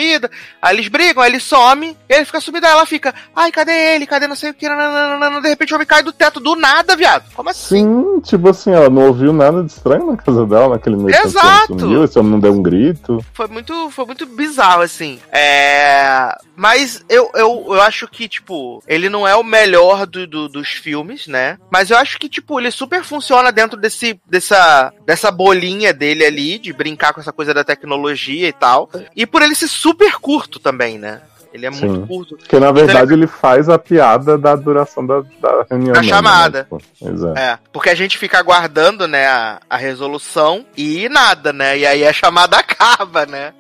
Aí 0.62 0.76
eles 0.76 0.88
brigam, 0.88 1.22
aí 1.22 1.32
ele 1.32 1.40
some, 1.40 1.96
ele 2.08 2.26
fica 2.26 2.40
sumido, 2.40 2.66
aí 2.66 2.72
ela 2.72 2.86
fica, 2.86 3.14
ai, 3.36 3.52
cadê 3.52 3.96
ele? 3.96 4.08
Cadê 4.08 4.28
não 4.28 4.36
sei 4.36 4.52
o 4.52 4.54
que? 4.54 4.68
Nananana. 4.68 5.42
De 5.42 5.50
repente 5.50 5.74
o 5.74 5.76
homem 5.76 5.88
cai 5.88 6.04
do 6.04 6.14
teto 6.14 6.40
do 6.40 6.56
nada, 6.56 6.96
viado. 6.96 7.26
Como 7.34 7.50
assim? 7.50 7.80
Sim, 7.80 8.22
tipo 8.22 8.50
assim, 8.50 8.72
ela 8.72 8.90
não 8.90 9.08
ouviu 9.08 9.34
nada 9.34 9.64
de 9.64 9.72
estranho 9.72 10.12
na 10.12 10.18
casa 10.18 10.46
dela 10.46 10.70
naquele 10.70 10.96
meio 10.96 11.10
tempo 11.10 11.32
que 11.32 11.38
ela 11.38 11.54
Exato. 11.54 11.80
sumiu, 11.80 12.04
esse 12.04 12.20
homem 12.20 12.32
não 12.32 12.40
deu 12.40 12.54
um 12.54 12.62
grito. 12.62 13.24
Foi 13.34 13.48
muito, 13.48 13.90
foi 13.92 14.06
muito 14.06 14.26
bizarro, 14.26 14.82
assim. 14.82 15.20
É. 15.32 16.36
Mas 16.60 17.06
eu, 17.08 17.32
eu, 17.36 17.68
eu 17.70 17.82
acho 17.82 18.06
que, 18.06 18.28
tipo, 18.28 18.84
ele 18.86 19.08
não 19.08 19.26
é 19.26 19.34
o 19.34 19.44
melhor 19.46 20.06
do, 20.06 20.28
do- 20.28 20.50
dos 20.50 20.68
filmes, 20.68 21.26
né? 21.26 21.58
Mas 21.72 21.90
eu 21.90 21.98
acho 21.98 22.20
que, 22.20 22.28
tipo, 22.28 22.60
ele 22.60 22.70
super 22.70 23.02
funciona 23.02 23.50
dentro 23.50 23.80
desse, 23.80 24.20
dessa, 24.26 24.92
dessa 25.06 25.32
bolinha 25.32 25.94
dele 25.94 26.26
ali, 26.26 26.60
de 26.60 26.74
brincar 26.74 27.14
com 27.14 27.22
essa 27.22 27.32
coisa 27.32 27.54
da 27.54 27.64
tecnologia 27.64 28.50
e 28.50 28.52
tal. 28.52 28.90
E 29.16 29.26
por 29.26 29.42
ele 29.42 29.56
ser 29.56 29.70
super 29.70 30.12
curto 30.20 30.60
também, 30.60 30.98
né? 30.98 31.22
Ele 31.52 31.66
é 31.66 31.70
muito 31.72 32.02
Sim. 32.02 32.06
curto. 32.06 32.38
Porque 32.38 32.60
na 32.60 32.72
verdade 32.72 33.12
ele 33.14 33.26
faz 33.26 33.70
a 33.70 33.80
piada 33.80 34.38
da 34.38 34.56
duração 34.56 35.04
da, 35.06 35.22
da 35.42 35.66
reunião. 35.70 35.94
Da 35.94 36.04
chamada. 36.04 36.68
Né? 36.72 36.78
Tipo, 36.78 37.10
exato. 37.10 37.40
É, 37.40 37.60
porque 37.74 37.90
a 37.90 37.96
gente 37.96 38.18
fica 38.20 38.38
aguardando, 38.38 39.08
né, 39.08 39.26
a, 39.28 39.60
a 39.68 39.76
resolução 39.76 40.64
e 40.78 41.10
nada, 41.10 41.52
né? 41.52 41.78
E 41.80 41.88
aí 41.88 42.06
a 42.06 42.14
chamada 42.14 42.58
acaba, 42.60 43.26
né? 43.26 43.54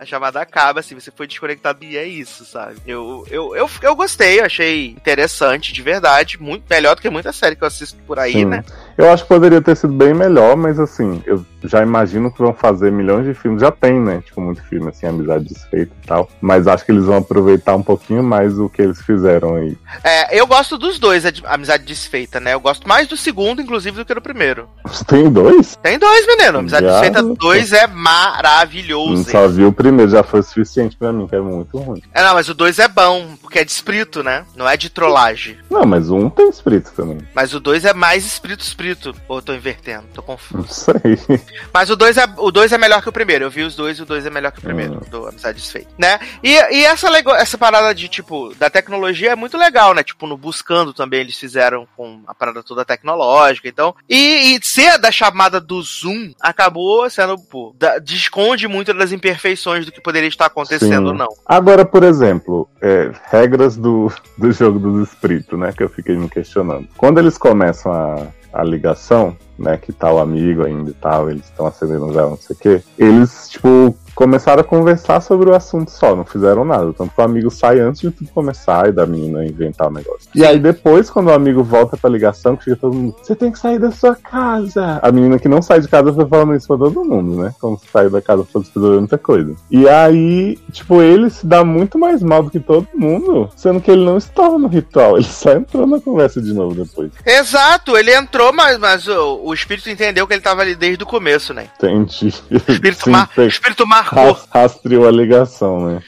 A 0.00 0.04
chamada 0.04 0.40
acaba, 0.40 0.80
assim, 0.80 0.94
você 0.94 1.10
foi 1.10 1.26
desconectado 1.26 1.84
e 1.84 1.96
é 1.96 2.06
isso, 2.06 2.44
sabe? 2.44 2.76
Eu, 2.86 3.24
eu, 3.30 3.56
eu, 3.56 3.68
eu 3.82 3.96
gostei, 3.96 4.40
eu 4.40 4.44
achei 4.44 4.90
interessante, 4.90 5.72
de 5.72 5.82
verdade, 5.82 6.40
muito 6.40 6.64
melhor 6.70 6.94
do 6.94 7.02
que 7.02 7.10
muita 7.10 7.32
série 7.32 7.56
que 7.56 7.62
eu 7.62 7.68
assisto 7.68 7.98
por 8.06 8.18
aí, 8.18 8.32
Sim. 8.32 8.44
né? 8.44 8.64
Eu 8.96 9.10
acho 9.10 9.24
que 9.24 9.28
poderia 9.28 9.60
ter 9.60 9.76
sido 9.76 9.92
bem 9.92 10.14
melhor, 10.14 10.56
mas 10.56 10.78
assim, 10.78 11.22
eu 11.26 11.44
já 11.64 11.82
imagino 11.82 12.30
que 12.30 12.38
vão 12.38 12.54
fazer 12.54 12.90
milhões 12.90 13.26
de 13.26 13.34
filmes. 13.34 13.60
Já 13.60 13.70
tem, 13.70 14.00
né? 14.00 14.22
Tipo, 14.24 14.40
muito 14.40 14.62
filme, 14.64 14.88
assim, 14.88 15.06
Amizade 15.06 15.44
Desfeita 15.44 15.92
e 16.02 16.06
tal. 16.06 16.28
Mas 16.40 16.66
acho 16.66 16.84
que 16.84 16.92
eles 16.92 17.04
vão 17.04 17.18
aproveitar 17.18 17.76
um 17.76 17.82
pouquinho 17.82 18.22
mais 18.22 18.58
o 18.58 18.68
que 18.68 18.82
eles 18.82 19.00
fizeram 19.02 19.56
aí. 19.56 19.76
É, 20.04 20.38
eu 20.38 20.46
gosto 20.46 20.76
dos 20.78 20.98
dois, 20.98 21.24
Amizade 21.44 21.84
Desfeita, 21.84 22.40
né? 22.40 22.54
Eu 22.54 22.60
gosto 22.60 22.88
mais 22.88 23.08
do 23.08 23.16
segundo, 23.16 23.60
inclusive, 23.62 23.96
do 23.96 24.04
que 24.04 24.14
do 24.14 24.20
primeiro. 24.20 24.68
Tem 25.06 25.30
dois? 25.30 25.76
Tem 25.76 25.98
dois, 25.98 26.26
menino. 26.26 26.58
Amizade 26.58 26.86
Já? 26.86 26.92
Desfeita 26.92 27.22
2 27.22 27.72
é 27.72 27.86
maravilhoso. 27.86 29.14
Não 29.14 29.24
só 29.24 29.48
vi 29.48 29.64
o 29.64 29.72
primeiro, 29.72 30.10
já 30.10 30.22
foi 30.22 30.40
o 30.40 30.42
suficiente 30.42 30.96
pra 30.96 31.12
mim, 31.12 31.26
que 31.26 31.34
é 31.34 31.40
muito 31.40 31.78
ruim. 31.78 32.02
É, 32.12 32.22
não, 32.22 32.34
mas 32.34 32.48
o 32.48 32.54
2 32.54 32.78
é 32.78 32.88
bom, 32.88 33.36
porque 33.40 33.58
é 33.58 33.64
de 33.64 33.70
espírito, 33.70 34.22
né? 34.22 34.44
Não 34.56 34.68
é 34.68 34.76
de 34.76 34.90
trollagem. 34.90 35.56
Não, 35.70 35.84
mas 35.84 36.10
um 36.10 36.28
tem 36.28 36.48
espírito 36.48 36.92
também. 36.92 37.18
Mas 37.34 37.54
o 37.54 37.60
2 37.60 37.84
é 37.84 37.94
mais 37.94 38.24
espírito-espírito. 38.24 39.14
Ou 39.28 39.38
eu 39.38 39.42
tô 39.42 39.54
invertendo? 39.54 40.04
Tô 40.14 40.22
confuso. 40.22 40.58
Não 40.58 40.68
sei. 40.68 41.40
Mas 41.72 41.90
o 41.90 41.96
2 41.96 42.16
é, 42.16 42.24
o 42.38 42.50
dois 42.50 42.72
é 42.72 42.78
melhor 42.78 43.02
que 43.02 43.08
o 43.08 43.12
primeiro. 43.12 43.44
Eu 43.44 43.50
vi 43.50 43.62
os 43.62 43.74
dois 43.76 43.98
e 43.98 44.02
o 44.02 44.06
2 44.06 44.26
é 44.26 44.30
melhor 44.30 44.52
que 44.52 44.58
o 44.58 44.62
primeiro, 44.62 44.94
Hum. 44.94 45.10
do 45.10 45.26
Amizade 45.26 45.58
Desfeita. 45.60 45.90
Né? 45.98 46.18
E, 46.42 46.50
e 46.50 46.84
essa, 46.84 47.08
lego- 47.10 47.30
essa 47.34 47.56
parada 47.58 47.94
de, 47.94 48.08
tipo, 48.08 48.54
da 48.56 48.68
tecnologia 48.70 49.32
é 49.32 49.36
muito 49.36 49.56
legal, 49.56 49.94
né? 49.94 50.02
Tipo, 50.02 50.26
no 50.26 50.36
Buscando 50.36 50.92
também 50.92 51.20
eles 51.20 51.36
fizeram 51.38 51.86
com 51.96 52.20
a 52.26 52.34
parada 52.34 52.62
toda 52.62 52.84
tecnológica, 52.84 53.68
então. 53.68 53.94
E, 54.08 54.56
e 54.56 54.60
ser 54.64 54.98
da 54.98 55.10
chamada 55.10 55.60
do 55.60 55.80
Zoom 55.82 56.32
acabou 56.40 57.08
sendo, 57.10 57.36
pô, 57.38 57.74
da, 57.78 57.98
desconde 57.98 58.66
muito 58.68 58.92
das 58.94 59.12
imperfeições 59.12 59.84
do 59.86 59.92
que 59.92 60.00
poderia 60.00 60.28
estar 60.28 60.46
acontecendo 60.46 61.08
ou 61.08 61.14
não. 61.14 61.28
Agora, 61.46 61.84
por 61.84 62.02
exemplo, 62.02 62.68
é, 62.80 63.10
regras 63.30 63.76
do, 63.76 64.12
do 64.38 64.52
jogo 64.52 64.78
dos 64.78 65.08
espíritos, 65.08 65.58
né? 65.58 65.72
Que 65.76 65.82
eu 65.82 65.88
fiquei 65.88 66.16
me 66.16 66.28
questionando. 66.28 66.88
Quando 66.96 67.18
eles 67.18 67.36
começam 67.38 67.92
a, 67.92 68.26
a 68.60 68.64
ligação, 68.64 69.36
né? 69.62 69.76
Que 69.76 69.92
o 70.12 70.18
amigo 70.18 70.64
ainda 70.64 70.90
e 70.90 70.94
tal, 70.94 71.30
eles 71.30 71.44
estão 71.44 71.66
acendendo 71.66 72.08
vela, 72.08 72.30
não 72.30 72.36
sei 72.36 72.56
o 72.56 72.58
quê. 72.58 72.82
Eles, 72.98 73.48
tipo, 73.48 73.96
começaram 74.14 74.60
a 74.60 74.64
conversar 74.64 75.20
sobre 75.20 75.48
o 75.50 75.54
assunto 75.54 75.90
só, 75.90 76.14
não 76.14 76.24
fizeram 76.24 76.64
nada. 76.64 76.92
Tanto 76.92 77.14
que 77.14 77.20
o 77.20 77.24
amigo 77.24 77.50
sai 77.50 77.80
antes 77.80 78.00
de 78.00 78.10
tudo 78.10 78.30
começar 78.30 78.88
e 78.88 78.92
da 78.92 79.06
menina 79.06 79.44
inventar 79.44 79.88
o 79.88 79.92
negócio. 79.92 80.28
E 80.34 80.44
aí 80.44 80.58
depois, 80.58 81.10
quando 81.10 81.28
o 81.28 81.32
amigo 81.32 81.62
volta 81.62 81.96
pra 81.96 82.10
ligação, 82.10 82.56
que 82.56 82.64
fica 82.64 82.76
todo 82.76 82.94
mundo, 82.94 83.16
você 83.22 83.34
tem 83.34 83.50
que 83.52 83.58
sair 83.58 83.78
da 83.78 83.90
sua 83.90 84.14
casa. 84.14 84.98
A 85.02 85.10
menina 85.12 85.38
que 85.38 85.48
não 85.48 85.62
sai 85.62 85.80
de 85.80 85.88
casa 85.88 86.12
foi 86.12 86.26
falando 86.26 86.54
isso 86.54 86.66
pra 86.66 86.76
todo 86.76 87.04
mundo, 87.04 87.42
né? 87.42 87.54
Como 87.60 87.78
se 87.78 87.86
sair 87.88 88.10
da 88.10 88.20
casa 88.22 88.44
fosse 88.44 88.70
resolver 88.74 88.98
muita 88.98 89.18
coisa. 89.18 89.54
E 89.70 89.88
aí, 89.88 90.58
tipo, 90.70 91.00
ele 91.00 91.30
se 91.30 91.46
dá 91.46 91.64
muito 91.64 91.98
mais 91.98 92.22
mal 92.22 92.42
do 92.42 92.50
que 92.50 92.60
todo 92.60 92.86
mundo, 92.94 93.48
sendo 93.56 93.80
que 93.80 93.90
ele 93.90 94.04
não 94.04 94.16
estava 94.16 94.58
no 94.58 94.68
ritual. 94.68 95.16
Ele 95.22 95.24
só 95.24 95.52
entrou 95.52 95.86
na 95.86 96.00
conversa 96.00 96.40
de 96.40 96.52
novo 96.52 96.74
depois. 96.74 97.10
Exato, 97.24 97.96
ele 97.96 98.14
entrou, 98.14 98.52
mas, 98.52 98.78
mas 98.78 99.06
o, 99.08 99.40
o 99.44 99.54
espírito 99.54 99.88
entendeu 99.90 100.26
que 100.26 100.34
ele 100.34 100.40
tava 100.42 100.62
ali 100.62 100.74
desde 100.74 101.02
o 101.02 101.06
começo, 101.06 101.52
né? 101.54 101.66
Entendi. 101.76 102.32
O 102.50 102.56
espírito, 102.72 103.04
Sim, 103.04 103.10
mar- 103.10 103.28
espírito 103.38 103.86
marcou. 103.86 104.01
Ras- 104.02 104.46
Rastreou 104.50 105.06
a 105.06 105.10
ligação, 105.10 105.86
né? 105.86 106.02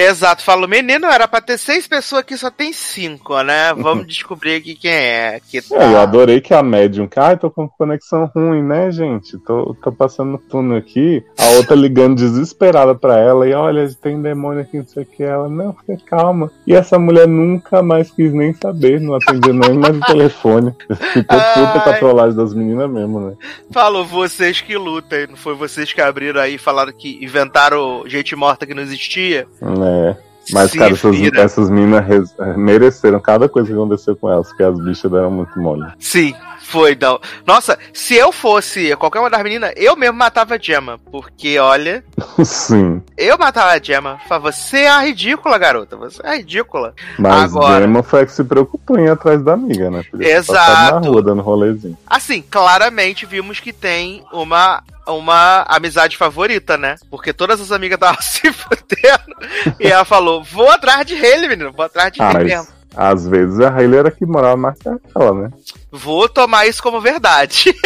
Exato, 0.00 0.44
falou, 0.44 0.68
menino, 0.68 1.08
era 1.08 1.26
pra 1.26 1.40
ter 1.40 1.58
seis 1.58 1.88
pessoas 1.88 2.20
aqui, 2.20 2.36
só 2.36 2.52
tem 2.52 2.72
cinco, 2.72 3.42
né? 3.42 3.74
Vamos 3.76 4.06
descobrir 4.06 4.54
aqui 4.54 4.76
quem 4.76 4.92
é. 4.92 5.40
Que 5.50 5.60
tá... 5.60 5.74
É, 5.74 5.92
eu 5.92 5.98
adorei 5.98 6.40
que 6.40 6.54
a 6.54 6.62
médium, 6.62 7.08
ai, 7.16 7.36
tô 7.36 7.50
com 7.50 7.68
conexão 7.68 8.30
ruim, 8.32 8.62
né, 8.62 8.92
gente? 8.92 9.36
Tô, 9.38 9.74
tô 9.82 9.90
passando 9.90 10.30
no 10.30 10.38
túnel 10.38 10.78
aqui. 10.78 11.24
A 11.36 11.46
outra 11.56 11.74
ligando 11.74 12.14
desesperada 12.14 12.94
pra 12.94 13.18
ela, 13.18 13.48
e 13.48 13.52
olha, 13.52 13.92
tem 14.00 14.22
demônio 14.22 14.60
aqui, 14.60 14.78
não 14.78 14.86
sei 14.86 15.02
o 15.02 15.06
que. 15.06 15.24
Ela, 15.24 15.48
não, 15.48 15.74
fica 15.74 15.98
calma. 16.06 16.48
E 16.64 16.76
essa 16.76 16.96
mulher 16.96 17.26
nunca 17.26 17.82
mais 17.82 18.08
quis 18.08 18.32
nem 18.32 18.54
saber, 18.54 19.00
não 19.00 19.16
atendeu 19.16 19.52
nem 19.52 19.76
mais 19.76 19.96
o 19.96 20.00
telefone. 20.00 20.76
Ficou 21.12 21.40
puta 21.40 21.80
com 21.80 21.90
a 21.90 21.94
trollagem 21.94 22.36
das 22.36 22.54
meninas 22.54 22.88
mesmo, 22.88 23.18
né? 23.18 23.36
Falou, 23.72 24.04
vocês 24.04 24.60
que 24.60 24.76
lutem, 24.76 25.26
não 25.26 25.36
foi 25.36 25.56
vocês 25.56 25.92
que 25.92 26.00
abriram 26.00 26.40
aí 26.40 26.54
e 26.54 26.58
falaram 26.58 26.92
que 26.92 27.18
inventaram 27.20 28.04
gente 28.06 28.36
morta 28.36 28.64
que 28.64 28.74
não 28.74 28.82
existia? 28.84 29.48
É. 29.88 30.16
Mas, 30.50 30.70
Se 30.70 30.78
cara, 30.78 30.92
essas, 30.94 31.16
essas 31.34 31.68
meninas 31.70 32.06
res- 32.06 32.34
mereceram 32.56 33.20
cada 33.20 33.48
coisa 33.50 33.68
que 33.68 33.74
aconteceu 33.74 34.16
com 34.16 34.30
elas, 34.30 34.48
porque 34.48 34.62
as 34.62 34.78
bichas 34.80 35.10
deram 35.10 35.30
muito 35.30 35.58
mole. 35.60 35.84
Sim, 35.98 36.32
foi, 36.68 36.96
não. 37.00 37.18
Nossa, 37.46 37.78
se 37.92 38.14
eu 38.14 38.30
fosse 38.30 38.94
qualquer 38.96 39.20
uma 39.20 39.30
das 39.30 39.42
meninas, 39.42 39.72
eu 39.76 39.96
mesmo 39.96 40.16
matava 40.16 40.54
a 40.54 40.58
Gemma. 40.58 40.98
Porque, 41.10 41.58
olha, 41.58 42.04
Sim. 42.44 43.02
eu 43.16 43.38
matava 43.38 43.72
a 43.72 43.82
Gemma. 43.82 44.18
Falava, 44.28 44.52
você 44.52 44.80
é 44.80 44.88
a 44.88 45.00
ridícula, 45.00 45.56
garota. 45.58 45.96
Você 45.96 46.20
é 46.24 46.28
a 46.28 46.34
ridícula. 46.36 46.94
Mas 47.18 47.54
Agora- 47.54 47.80
Gemma 47.80 48.02
foi 48.02 48.22
a 48.22 48.26
que 48.26 48.32
se 48.32 48.44
preocupou 48.44 48.98
em 48.98 49.04
ir 49.06 49.10
atrás 49.10 49.42
da 49.42 49.54
amiga, 49.54 49.90
né? 49.90 50.02
Podia 50.10 50.36
Exato. 50.36 51.00
na 51.00 51.08
rua 51.08 51.22
dando 51.22 51.42
rolezinho. 51.42 51.96
Assim, 52.06 52.42
claramente 52.42 53.24
vimos 53.26 53.60
que 53.60 53.72
tem 53.72 54.22
uma. 54.32 54.82
Uma 55.06 55.62
amizade 55.66 56.18
favorita, 56.18 56.76
né? 56.76 56.96
Porque 57.10 57.32
todas 57.32 57.58
as 57.62 57.72
amigas 57.72 57.96
estavam 57.96 58.20
se 58.20 58.52
fudendo. 58.52 59.74
e 59.80 59.86
ela 59.86 60.04
falou: 60.04 60.44
Vou 60.44 60.70
atrás 60.70 61.06
de 61.06 61.14
ele, 61.14 61.48
menino. 61.48 61.72
Vou 61.72 61.82
atrás 61.86 62.12
de 62.12 62.20
Ah, 62.20 62.32
ele 62.34 62.44
mesmo. 62.44 62.66
Às 62.98 63.28
vezes 63.28 63.60
a 63.60 63.70
Hayley 63.70 64.00
era 64.00 64.10
que 64.10 64.26
morava 64.26 64.56
mais 64.56 64.76
perto 64.76 65.00
dela, 65.16 65.32
né? 65.42 65.50
Vou 65.92 66.28
tomar 66.28 66.66
isso 66.66 66.82
como 66.82 67.00
verdade. 67.00 67.72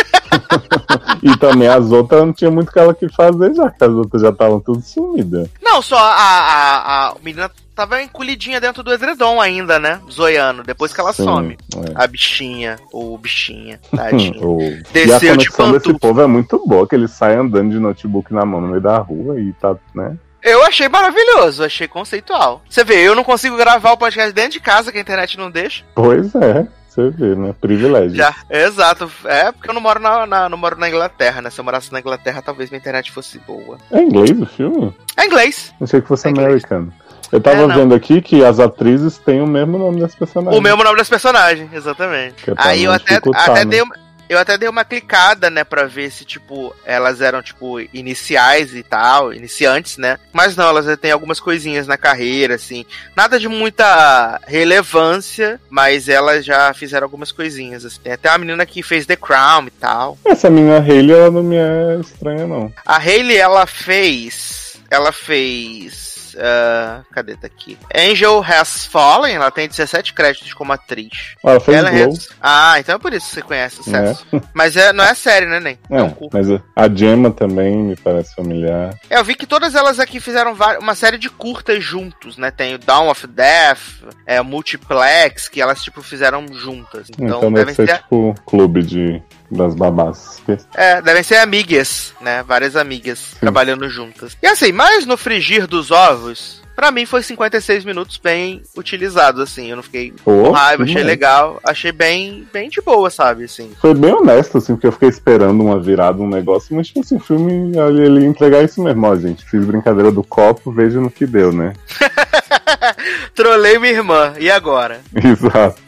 E 1.22 1.36
também 1.36 1.68
as 1.68 1.90
outras 1.92 2.20
não 2.24 2.32
tinha 2.32 2.50
muito 2.50 2.68
o 2.70 2.72
que 2.72 2.78
ela 2.78 2.94
que 2.94 3.08
fazer, 3.08 3.54
já 3.54 3.70
que 3.70 3.84
as 3.84 3.90
outras 3.90 4.22
já 4.22 4.30
estavam 4.30 4.58
tudo 4.58 4.80
sumidas. 4.82 5.48
Não, 5.62 5.80
só 5.80 5.96
a, 5.96 6.10
a, 6.16 7.08
a 7.10 7.14
menina 7.22 7.50
tava 7.76 8.02
encolhidinha 8.02 8.60
dentro 8.60 8.82
do 8.82 8.92
edredom 8.92 9.40
ainda, 9.40 9.78
né? 9.78 10.00
Zoiando, 10.10 10.62
depois 10.64 10.92
que 10.92 11.00
ela 11.00 11.12
Sim, 11.12 11.24
some. 11.24 11.58
é. 11.76 11.92
A 11.94 12.06
bichinha, 12.06 12.76
ou 12.92 13.16
bichinha, 13.18 13.78
tadinha. 13.94 14.44
O- 14.44 14.60
E 14.62 14.74
a 14.74 14.82
Desceu 14.92 15.36
de 15.36 15.48
conexão 15.50 15.72
desse 15.72 15.98
povo 15.98 16.20
é 16.22 16.26
muito 16.26 16.60
boa, 16.66 16.86
que 16.88 16.94
eles 16.94 17.12
saem 17.12 17.38
andando 17.38 17.70
de 17.70 17.78
notebook 17.78 18.32
na 18.32 18.44
mão 18.44 18.60
no 18.60 18.68
meio 18.68 18.80
da 18.80 18.98
rua 18.98 19.38
e 19.38 19.52
tá, 19.54 19.76
né? 19.94 20.16
Eu 20.43 20.64
achei 20.64 20.88
maravilhoso, 20.88 21.64
achei 21.64 21.86
conceitual. 21.86 22.62
Você 22.68 22.82
vê, 22.82 22.97
eu 23.07 23.14
não 23.14 23.22
consigo 23.24 23.57
gravar 23.57 23.93
o 23.93 23.97
podcast 23.97 24.32
dentro 24.32 24.53
de 24.53 24.61
casa, 24.61 24.90
que 24.90 24.99
a 24.99 25.01
internet 25.01 25.38
não 25.38 25.51
deixa. 25.51 25.84
Pois 25.95 26.34
é, 26.34 26.66
você 26.88 27.11
vê, 27.11 27.34
né? 27.36 27.55
Privilégio. 27.61 28.16
Já, 28.16 28.34
exato. 28.51 29.11
É 29.24 29.53
porque 29.53 29.70
eu 29.70 29.74
não 29.74 29.80
moro 29.80 30.01
na, 30.01 30.26
na- 30.26 30.49
não 30.49 30.59
moro 30.59 30.76
na 30.76 30.88
Inglaterra, 30.88 31.40
né? 31.40 31.49
Se 31.51 31.61
eu 31.61 31.64
morasse 31.64 31.93
na 31.93 32.01
Inglaterra, 32.01 32.43
talvez 32.43 32.70
minha 32.70 32.78
internet 32.80 33.12
fosse 33.12 33.38
boa. 33.38 33.78
É 33.90 34.01
inglês 34.01 34.30
o 34.40 34.47
filme? 34.47 34.93
É 35.16 35.26
inglês. 35.26 35.72
Achei 35.80 36.01
que 36.01 36.09
fosse 36.09 36.26
É 36.26 36.30
inglês. 36.30 36.49
americano. 36.49 36.93
Eu 37.30 37.40
tava 37.40 37.62
É, 37.62 37.66
vendo 37.68 37.95
aqui 37.95 38.20
que 38.20 38.45
as 38.45 38.61
atrizes 38.61 39.16
têm 39.18 39.40
o 39.40 39.47
mesmo 39.47 39.78
nome 39.78 40.01
das 40.01 40.14
personagens. 40.14 40.59
O 40.59 40.61
mesmo 40.61 40.84
nome 40.84 40.99
das 40.99 41.09
personagens, 41.09 41.72
exatamente. 41.72 42.51
É 42.51 42.55
Aí 42.59 42.84
eu 42.84 42.93
até, 42.93 43.20
até 43.34 43.64
né? 43.64 43.64
dei 43.64 43.80
uma, 43.80 43.95
eu 44.28 44.38
até 44.38 44.56
dei 44.56 44.68
uma 44.68 44.84
clicada, 44.84 45.50
né, 45.50 45.64
pra 45.64 45.84
ver 45.84 46.10
se, 46.10 46.24
tipo, 46.24 46.74
elas 46.84 47.20
eram, 47.20 47.42
tipo, 47.42 47.80
iniciais 47.92 48.74
e 48.74 48.82
tal, 48.82 49.32
iniciantes, 49.32 49.96
né? 49.96 50.18
Mas 50.32 50.56
não, 50.56 50.68
elas 50.68 50.96
têm 50.98 51.10
algumas 51.10 51.40
coisinhas 51.40 51.86
na 51.86 51.96
carreira, 51.96 52.54
assim. 52.54 52.84
Nada 53.14 53.38
de 53.38 53.48
muita 53.48 54.40
relevância, 54.46 55.60
mas 55.68 56.08
elas 56.08 56.44
já 56.44 56.72
fizeram 56.74 57.04
algumas 57.04 57.32
coisinhas, 57.32 57.84
assim. 57.84 58.00
Tem 58.02 58.12
até 58.12 58.30
uma 58.30 58.38
menina 58.38 58.66
que 58.66 58.82
fez 58.82 59.06
The 59.06 59.16
Crown 59.16 59.66
e 59.66 59.70
tal. 59.70 60.18
Essa 60.24 60.50
menina 60.50 60.78
Hayley, 60.78 61.12
ela 61.12 61.30
não 61.30 61.42
me 61.42 61.56
é 61.56 61.98
estranha, 62.00 62.46
não. 62.46 62.72
A 62.84 62.96
Hayley, 62.96 63.36
ela 63.36 63.66
fez. 63.66 64.76
Ela 64.90 65.12
fez. 65.12 66.11
Ah, 66.39 67.03
cadê? 67.12 67.37
Tá 67.37 67.47
aqui. 67.47 67.78
Angel 67.95 68.43
Has 68.47 68.87
Fallen, 68.87 69.35
ela 69.37 69.51
tem 69.51 69.68
17 69.68 70.12
créditos 70.12 70.53
como 70.55 70.72
atriz. 70.72 71.35
Ela 71.45 71.61
fez 71.61 71.78
Ela 71.78 71.91
Glow. 71.91 72.11
res- 72.11 72.28
Ah, 72.41 72.74
então 72.78 72.95
é 72.95 72.99
por 72.99 73.12
isso 73.12 73.28
que 73.28 73.35
você 73.35 73.43
conhece 73.43 73.78
o 73.80 73.83
É. 73.83 73.85
Celso. 73.85 74.26
Mas 74.55 74.76
é, 74.76 74.93
não 74.93 75.05
é 75.05 75.14
série, 75.14 75.47
né, 75.47 75.61
nem? 75.61 75.78
É 75.91 76.03
um 76.03 76.07
É, 76.09 76.16
mas 76.33 76.47
a- 76.51 76.89
Gemma 76.95 77.30
também 77.30 77.76
me 77.76 77.97
parece 77.97 78.35
familiar. 78.35 78.95
É, 79.11 79.18
eu 79.18 79.24
vi 79.24 79.35
que 79.35 79.47
todas 79.47 79.74
elas 79.74 79.99
aqui 79.99 80.20
fizeram 80.20 80.55
uma 80.80 80.95
série 80.95 81.18
de 81.18 81.28
curtas 81.30 81.83
juntos, 81.83 82.37
né? 82.37 82.51
Tem 82.51 82.74
o 82.74 82.78
Dawn 82.78 83.09
of 83.09 83.26
Death, 83.26 83.80
é, 84.26 84.41
Multiplex, 84.43 85.49
que 85.49 85.61
elas, 85.61 85.83
tipo, 85.83 86.03
fizeram 86.03 86.47
juntas. 86.53 87.09
Então, 87.11 87.39
Então, 87.39 87.53
deve 87.53 87.74
ser 87.74 87.87
ser. 87.87 87.99
tipo 87.99 88.35
clube 88.45 88.83
de, 88.83 89.22
das 89.53 89.74
babás. 89.74 90.42
É, 90.74 91.00
devem 91.03 91.22
ser 91.22 91.36
amigas, 91.36 92.12
né? 92.20 92.42
Várias 92.42 92.76
amigas 92.76 93.36
trabalhando 93.38 93.88
juntas. 93.88 94.36
E 94.42 94.46
assim, 94.46 94.72
mas 94.72 95.07
no 95.07 95.16
frigir 95.16 95.66
dos 95.66 95.90
ovos, 95.90 96.62
pra 96.74 96.90
mim 96.90 97.07
foi 97.07 97.22
56 97.22 97.84
minutos 97.84 98.16
bem 98.16 98.62
utilizados, 98.76 99.40
assim. 99.40 99.68
Eu 99.70 99.76
não 99.76 99.82
fiquei 99.82 100.12
Pô, 100.24 100.44
com 100.44 100.50
raiva, 100.50 100.84
achei 100.84 101.03
bom. 101.03 101.07
legal, 101.07 101.61
achei 101.64 101.92
bem, 101.92 102.46
bem 102.53 102.68
de 102.68 102.80
boa, 102.80 103.11
sabe? 103.11 103.44
Assim. 103.44 103.70
Foi 103.80 103.94
bem 103.94 104.12
honesto, 104.12 104.59
assim, 104.59 104.74
porque 104.74 104.86
eu 104.86 104.92
fiquei 104.92 105.09
esperando 105.09 105.62
uma 105.62 105.78
virada, 105.78 106.22
um 106.22 106.28
negócio, 106.28 106.74
mas 106.74 106.88
tipo 106.88 107.00
assim, 107.00 107.16
o 107.16 107.20
filme 107.20 107.76
ele, 107.76 108.03
ele 108.03 108.20
ia 108.20 108.26
entregar 108.26 108.62
isso 108.62 108.82
mesmo, 108.82 109.07
ó, 109.07 109.14
gente. 109.16 109.44
Fiz 109.44 109.64
brincadeira 109.64 110.11
do 110.11 110.24
copo, 110.24 110.72
veja 110.72 111.00
no 111.00 111.11
que 111.11 111.26
deu, 111.26 111.53
né? 111.53 111.72
Trolei 113.34 113.78
minha 113.78 113.92
irmã, 113.92 114.34
e 114.38 114.50
agora? 114.50 115.00
Exato. 115.14 115.80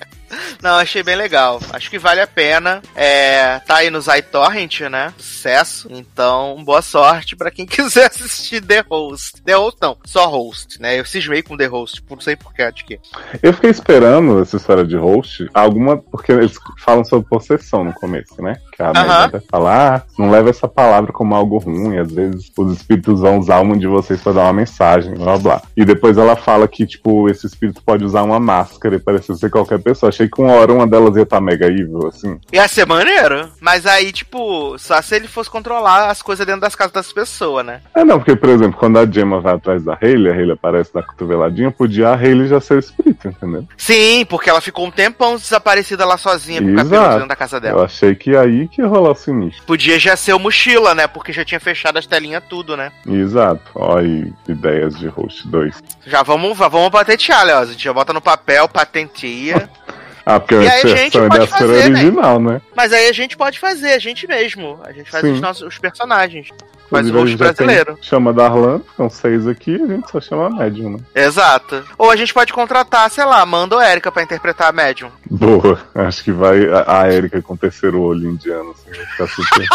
Não, 0.62 0.76
achei 0.76 1.02
bem 1.02 1.16
legal. 1.16 1.60
Acho 1.72 1.90
que 1.90 1.98
vale 1.98 2.20
a 2.20 2.26
pena. 2.26 2.82
É, 2.94 3.58
tá 3.60 3.76
aí 3.76 3.90
nos 3.90 4.06
iTorrent, 4.08 4.80
né? 4.82 5.12
Sucesso. 5.18 5.88
Então, 5.90 6.62
boa 6.64 6.82
sorte 6.82 7.36
pra 7.36 7.50
quem 7.50 7.66
quiser 7.66 8.06
assistir 8.06 8.60
The 8.60 8.84
Host. 8.88 9.42
The 9.42 9.54
Host 9.54 9.78
não, 9.80 9.96
só 10.04 10.26
Host, 10.26 10.80
né? 10.80 10.98
Eu 10.98 11.04
cismei 11.04 11.42
com 11.42 11.56
The 11.56 11.66
Host, 11.66 12.02
não 12.08 12.20
sei 12.20 12.36
porquê, 12.36 12.62
acho 12.62 12.84
que. 12.84 12.98
Eu 13.42 13.52
fiquei 13.52 13.70
esperando 13.70 14.40
essa 14.40 14.56
história 14.56 14.84
de 14.84 14.96
host, 14.96 15.48
alguma. 15.52 15.96
Porque 15.96 16.32
eles 16.32 16.56
falam 16.78 17.04
sobre 17.04 17.28
possessão 17.28 17.84
no 17.84 17.92
começo, 17.92 18.40
né? 18.42 18.54
Que 18.74 18.82
a 18.82 18.90
Aham. 18.90 19.02
Megan 19.02 19.24
até 19.24 19.40
fala, 19.40 19.94
ah, 19.96 20.02
não 20.18 20.30
leva 20.30 20.50
essa 20.50 20.66
palavra 20.66 21.12
como 21.12 21.34
algo 21.34 21.58
ruim, 21.58 21.96
às 21.96 22.10
vezes 22.10 22.50
os 22.56 22.72
espíritos 22.72 23.20
vão 23.20 23.38
usar 23.38 23.60
uma 23.60 23.76
de 23.76 23.86
vocês 23.86 24.20
pra 24.20 24.32
dar 24.32 24.42
uma 24.44 24.52
mensagem, 24.52 25.14
blá 25.14 25.38
blá. 25.38 25.62
E 25.76 25.84
depois 25.84 26.18
ela 26.18 26.34
fala 26.34 26.66
que, 26.66 26.84
tipo, 26.84 27.28
esse 27.28 27.46
espírito 27.46 27.80
pode 27.84 28.04
usar 28.04 28.22
uma 28.22 28.40
máscara 28.40 28.96
e 28.96 28.98
parecer 28.98 29.34
ser 29.36 29.50
qualquer 29.50 29.78
pessoa. 29.78 30.08
Achei 30.08 30.28
que 30.28 30.40
uma 30.40 30.54
hora 30.54 30.72
uma 30.72 30.86
delas 30.86 31.14
ia 31.16 31.22
estar 31.22 31.40
mega 31.40 31.66
evil, 31.66 32.08
assim. 32.08 32.38
Ia 32.52 32.66
ser 32.66 32.86
maneiro. 32.86 33.48
Mas 33.60 33.86
aí, 33.86 34.10
tipo, 34.12 34.76
só 34.78 35.00
se 35.00 35.14
ele 35.14 35.28
fosse 35.28 35.48
controlar 35.48 36.10
as 36.10 36.20
coisas 36.20 36.44
dentro 36.44 36.60
das 36.60 36.74
casas 36.74 36.92
das 36.92 37.12
pessoas, 37.12 37.64
né? 37.64 37.80
É, 37.94 38.04
não, 38.04 38.18
porque, 38.18 38.34
por 38.34 38.48
exemplo, 38.48 38.78
quando 38.78 38.98
a 38.98 39.06
Gemma 39.06 39.40
vai 39.40 39.54
atrás 39.54 39.84
da 39.84 39.96
Hayley, 40.00 40.32
a 40.32 40.34
Hayley 40.34 40.52
aparece 40.52 40.90
na 40.94 41.02
cotoveladinha, 41.02 41.70
podia 41.70 42.08
a 42.08 42.16
Hayley 42.16 42.48
já 42.48 42.60
ser 42.60 42.74
o 42.74 42.78
espírito, 42.78 43.28
entendeu? 43.28 43.64
Sim, 43.76 44.24
porque 44.28 44.50
ela 44.50 44.60
ficou 44.60 44.84
um 44.86 44.90
tempão 44.90 45.36
desaparecida 45.36 46.04
lá 46.04 46.16
sozinha 46.16 46.60
com 46.60 46.72
o 46.72 46.76
cabelo 46.76 47.08
dentro 47.10 47.28
da 47.28 47.36
casa 47.36 47.60
dela. 47.60 47.78
Eu 47.78 47.84
achei 47.84 48.14
que 48.14 48.36
aí 48.36 48.63
que 48.68 48.80
ia 48.80 48.86
rolar 48.86 49.10
o 49.10 49.14
sinistro. 49.14 49.64
Podia 49.64 49.98
já 49.98 50.16
ser 50.16 50.32
o 50.32 50.38
mochila, 50.38 50.94
né? 50.94 51.06
Porque 51.06 51.32
já 51.32 51.44
tinha 51.44 51.60
fechado 51.60 51.98
as 51.98 52.06
telinhas 52.06 52.42
tudo, 52.48 52.76
né? 52.76 52.92
Exato. 53.06 53.62
Aí, 53.96 54.32
ideias 54.48 54.98
de 54.98 55.06
host 55.08 55.46
2. 55.48 55.82
Já 56.06 56.22
vamos, 56.22 56.56
vamos 56.56 56.90
patentear, 56.90 57.44
Léo. 57.44 57.58
A 57.58 57.66
gente 57.66 57.82
já 57.82 57.92
bota 57.92 58.12
no 58.12 58.20
papel, 58.20 58.68
patenteia. 58.68 59.68
Ah, 60.26 60.40
porque 60.40 60.54
E 60.54 60.66
a 60.66 60.72
aí 60.72 60.80
a 60.80 60.86
gente 60.86 61.08
inserção 61.08 61.28
pode 61.28 61.38
deve 61.38 61.52
ser 61.52 61.58
fazer, 61.58 61.90
né? 61.90 62.00
original, 62.00 62.40
né? 62.40 62.62
Mas 62.74 62.92
aí 62.94 63.08
a 63.08 63.12
gente 63.12 63.36
pode 63.36 63.58
fazer, 63.58 63.92
a 63.92 63.98
gente 63.98 64.26
mesmo. 64.26 64.80
A 64.82 64.90
gente 64.90 65.10
faz 65.10 65.22
os 65.22 65.38
nossos 65.38 65.68
os 65.68 65.78
personagens. 65.78 66.48
Faz 66.90 67.10
o 67.10 67.12
host 67.12 67.36
brasileiro. 67.36 67.98
Chama 68.00 68.32
Darlan, 68.32 68.80
são 68.96 69.08
seis 69.08 69.46
aqui, 69.46 69.74
a 69.74 69.86
gente 69.86 70.10
só 70.10 70.20
chama 70.20 70.46
a 70.46 70.50
médium, 70.50 70.90
né? 70.90 70.98
Exato. 71.14 71.82
Ou 71.98 72.10
a 72.10 72.16
gente 72.16 72.32
pode 72.32 72.52
contratar, 72.52 73.10
sei 73.10 73.24
lá, 73.24 73.40
Amanda 73.40 73.76
ou 73.76 73.82
Erika 73.82 74.12
pra 74.12 74.22
interpretar 74.22 74.68
a 74.68 74.72
médium. 74.72 75.10
Boa. 75.30 75.78
Acho 75.94 76.22
que 76.22 76.32
vai 76.32 76.66
a, 76.68 77.00
a 77.00 77.12
Erika 77.12 77.40
com 77.42 77.54
o 77.54 77.58
terceiro 77.58 78.00
olho 78.00 78.30
indiano, 78.30 78.72
assim, 78.72 78.90
vai 78.96 79.06
ficar 79.06 79.28
super. 79.28 79.66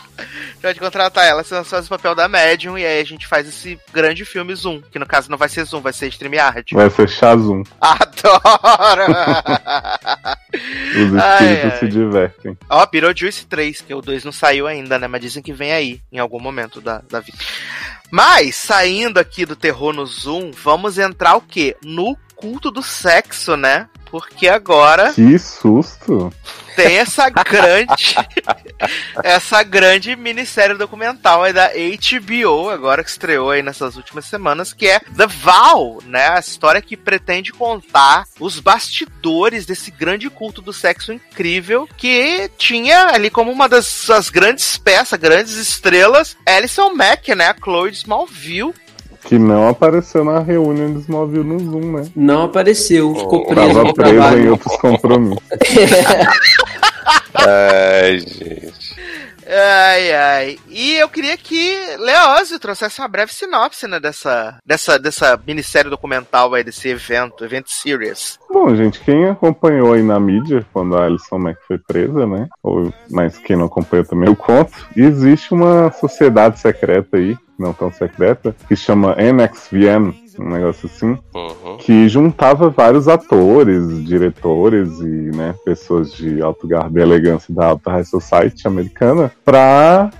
pode 0.60 0.80
contratar 0.80 1.24
ela, 1.26 1.42
você 1.42 1.62
faz 1.64 1.86
o 1.86 1.88
papel 1.88 2.14
da 2.14 2.28
médium 2.28 2.76
e 2.76 2.84
aí 2.84 3.00
a 3.00 3.04
gente 3.04 3.26
faz 3.26 3.48
esse 3.48 3.78
grande 3.92 4.24
filme 4.24 4.54
Zoom, 4.54 4.80
que 4.90 4.98
no 4.98 5.06
caso 5.06 5.30
não 5.30 5.38
vai 5.38 5.48
ser 5.48 5.64
Zoom, 5.64 5.80
vai 5.80 5.92
ser 5.92 6.08
StreamYard. 6.08 6.74
Vai 6.74 6.90
ser 6.90 7.08
Shazum. 7.08 7.62
Adoro! 7.80 9.02
Os 10.96 11.14
Ai, 11.14 11.44
espíritos 11.44 11.72
ai. 11.72 11.78
se 11.78 11.88
divertem. 11.88 12.58
Ó, 12.68 12.86
Beetlejuice 12.86 13.46
3, 13.46 13.80
que 13.82 13.94
o 13.94 14.00
2 14.00 14.24
não 14.24 14.32
saiu 14.32 14.66
ainda, 14.66 14.98
né? 14.98 15.06
Mas 15.06 15.20
dizem 15.20 15.42
que 15.42 15.52
vem 15.52 15.72
aí, 15.72 16.00
em 16.10 16.18
algum 16.18 16.40
momento 16.40 16.80
da, 16.80 17.02
da 17.10 17.20
vida. 17.20 17.36
Mas, 18.10 18.56
saindo 18.56 19.18
aqui 19.18 19.44
do 19.44 19.56
terror 19.56 19.92
no 19.92 20.06
Zoom, 20.06 20.50
vamos 20.52 20.96
entrar 20.98 21.36
o 21.36 21.40
quê? 21.40 21.76
No 21.84 22.16
culto 22.36 22.70
do 22.70 22.82
sexo, 22.82 23.56
né? 23.56 23.88
Porque 24.10 24.48
agora 24.48 25.12
Que 25.12 25.38
susto! 25.38 26.32
Tem 26.76 26.98
essa 26.98 27.28
grande 27.30 28.14
essa 29.24 29.62
grande 29.62 30.14
minissérie 30.14 30.76
documental 30.76 31.42
aí 31.42 31.52
da 31.52 31.68
HBO, 31.68 32.68
agora 32.68 33.02
que 33.02 33.10
estreou 33.10 33.50
aí 33.50 33.62
nessas 33.62 33.96
últimas 33.96 34.26
semanas, 34.26 34.72
que 34.72 34.86
é 34.86 35.00
The 35.00 35.26
Vow, 35.26 36.02
né? 36.04 36.28
A 36.28 36.40
história 36.40 36.82
que 36.82 36.96
pretende 36.96 37.52
contar 37.52 38.24
os 38.38 38.60
bastidores 38.60 39.64
desse 39.66 39.90
grande 39.90 40.28
culto 40.28 40.60
do 40.60 40.72
sexo 40.72 41.12
incrível 41.12 41.88
que 41.96 42.50
tinha 42.58 43.06
ali 43.06 43.30
como 43.30 43.50
uma 43.50 43.68
das 43.68 43.86
suas 43.86 44.28
grandes 44.28 44.76
peças, 44.76 45.18
grandes 45.18 45.56
estrelas, 45.56 46.36
Alison 46.46 46.94
Mack, 46.94 47.34
né? 47.34 47.48
A 47.48 47.54
Chloe 47.54 47.90
Smallville. 47.90 48.74
Que 49.26 49.38
não 49.38 49.68
apareceu 49.68 50.24
na 50.24 50.38
reunião 50.38 50.92
de 50.92 51.00
Smallville 51.00 51.42
no 51.44 51.58
Zoom, 51.58 51.92
né? 51.92 52.08
Não 52.14 52.44
apareceu, 52.44 53.12
ficou 53.14 53.42
Oh, 53.42 53.46
preso 53.46 53.74
Tava 53.74 53.92
preso 53.94 54.38
em 54.38 54.48
outros 54.48 54.76
compromissos. 54.76 55.42
Ai, 57.34 58.18
gente. 58.20 58.96
Ai, 59.46 60.12
ai. 60.12 60.58
E 60.68 60.94
eu 60.96 61.08
queria 61.08 61.36
que 61.36 61.76
Leózio 61.98 62.58
trouxesse 62.58 63.00
uma 63.00 63.08
breve 63.08 63.32
sinopse, 63.32 63.86
né, 63.86 64.00
dessa, 64.00 64.58
dessa, 64.66 64.98
dessa 64.98 65.40
minissérie 65.46 65.90
documental 65.90 66.52
aí, 66.52 66.64
desse 66.64 66.88
evento, 66.88 67.44
evento 67.44 67.70
series. 67.70 68.38
Bom, 68.50 68.74
gente, 68.74 69.00
quem 69.00 69.26
acompanhou 69.28 69.92
aí 69.92 70.02
na 70.02 70.18
mídia 70.18 70.66
quando 70.72 70.96
a 70.96 71.04
Alison 71.04 71.38
Mack 71.38 71.58
foi 71.66 71.78
presa, 71.78 72.26
né? 72.26 72.48
Ou, 72.62 72.92
mas 73.10 73.38
quem 73.38 73.56
não 73.56 73.66
acompanhou 73.66 74.04
também 74.04 74.28
eu 74.28 74.36
conto. 74.36 74.72
Existe 74.96 75.54
uma 75.54 75.92
sociedade 75.92 76.58
secreta 76.58 77.16
aí, 77.16 77.36
não 77.58 77.72
tão 77.72 77.92
secreta, 77.92 78.54
que 78.68 78.74
chama 78.74 79.16
NXVM, 79.16 80.25
um 80.40 80.48
negócio 80.48 80.88
assim, 80.92 81.16
Uhum. 81.34 81.76
que 81.78 82.08
juntava 82.08 82.68
vários 82.70 83.08
atores, 83.08 84.04
diretores 84.04 84.88
e 85.00 85.36
né, 85.36 85.54
pessoas 85.64 86.12
de 86.12 86.40
alto 86.42 86.66
garbo 86.66 86.98
e 86.98 87.02
elegância 87.02 87.52
da 87.54 87.66
alta 87.66 87.90
high 87.90 88.04
society 88.04 88.66
americana 88.66 89.30
para 89.44 90.10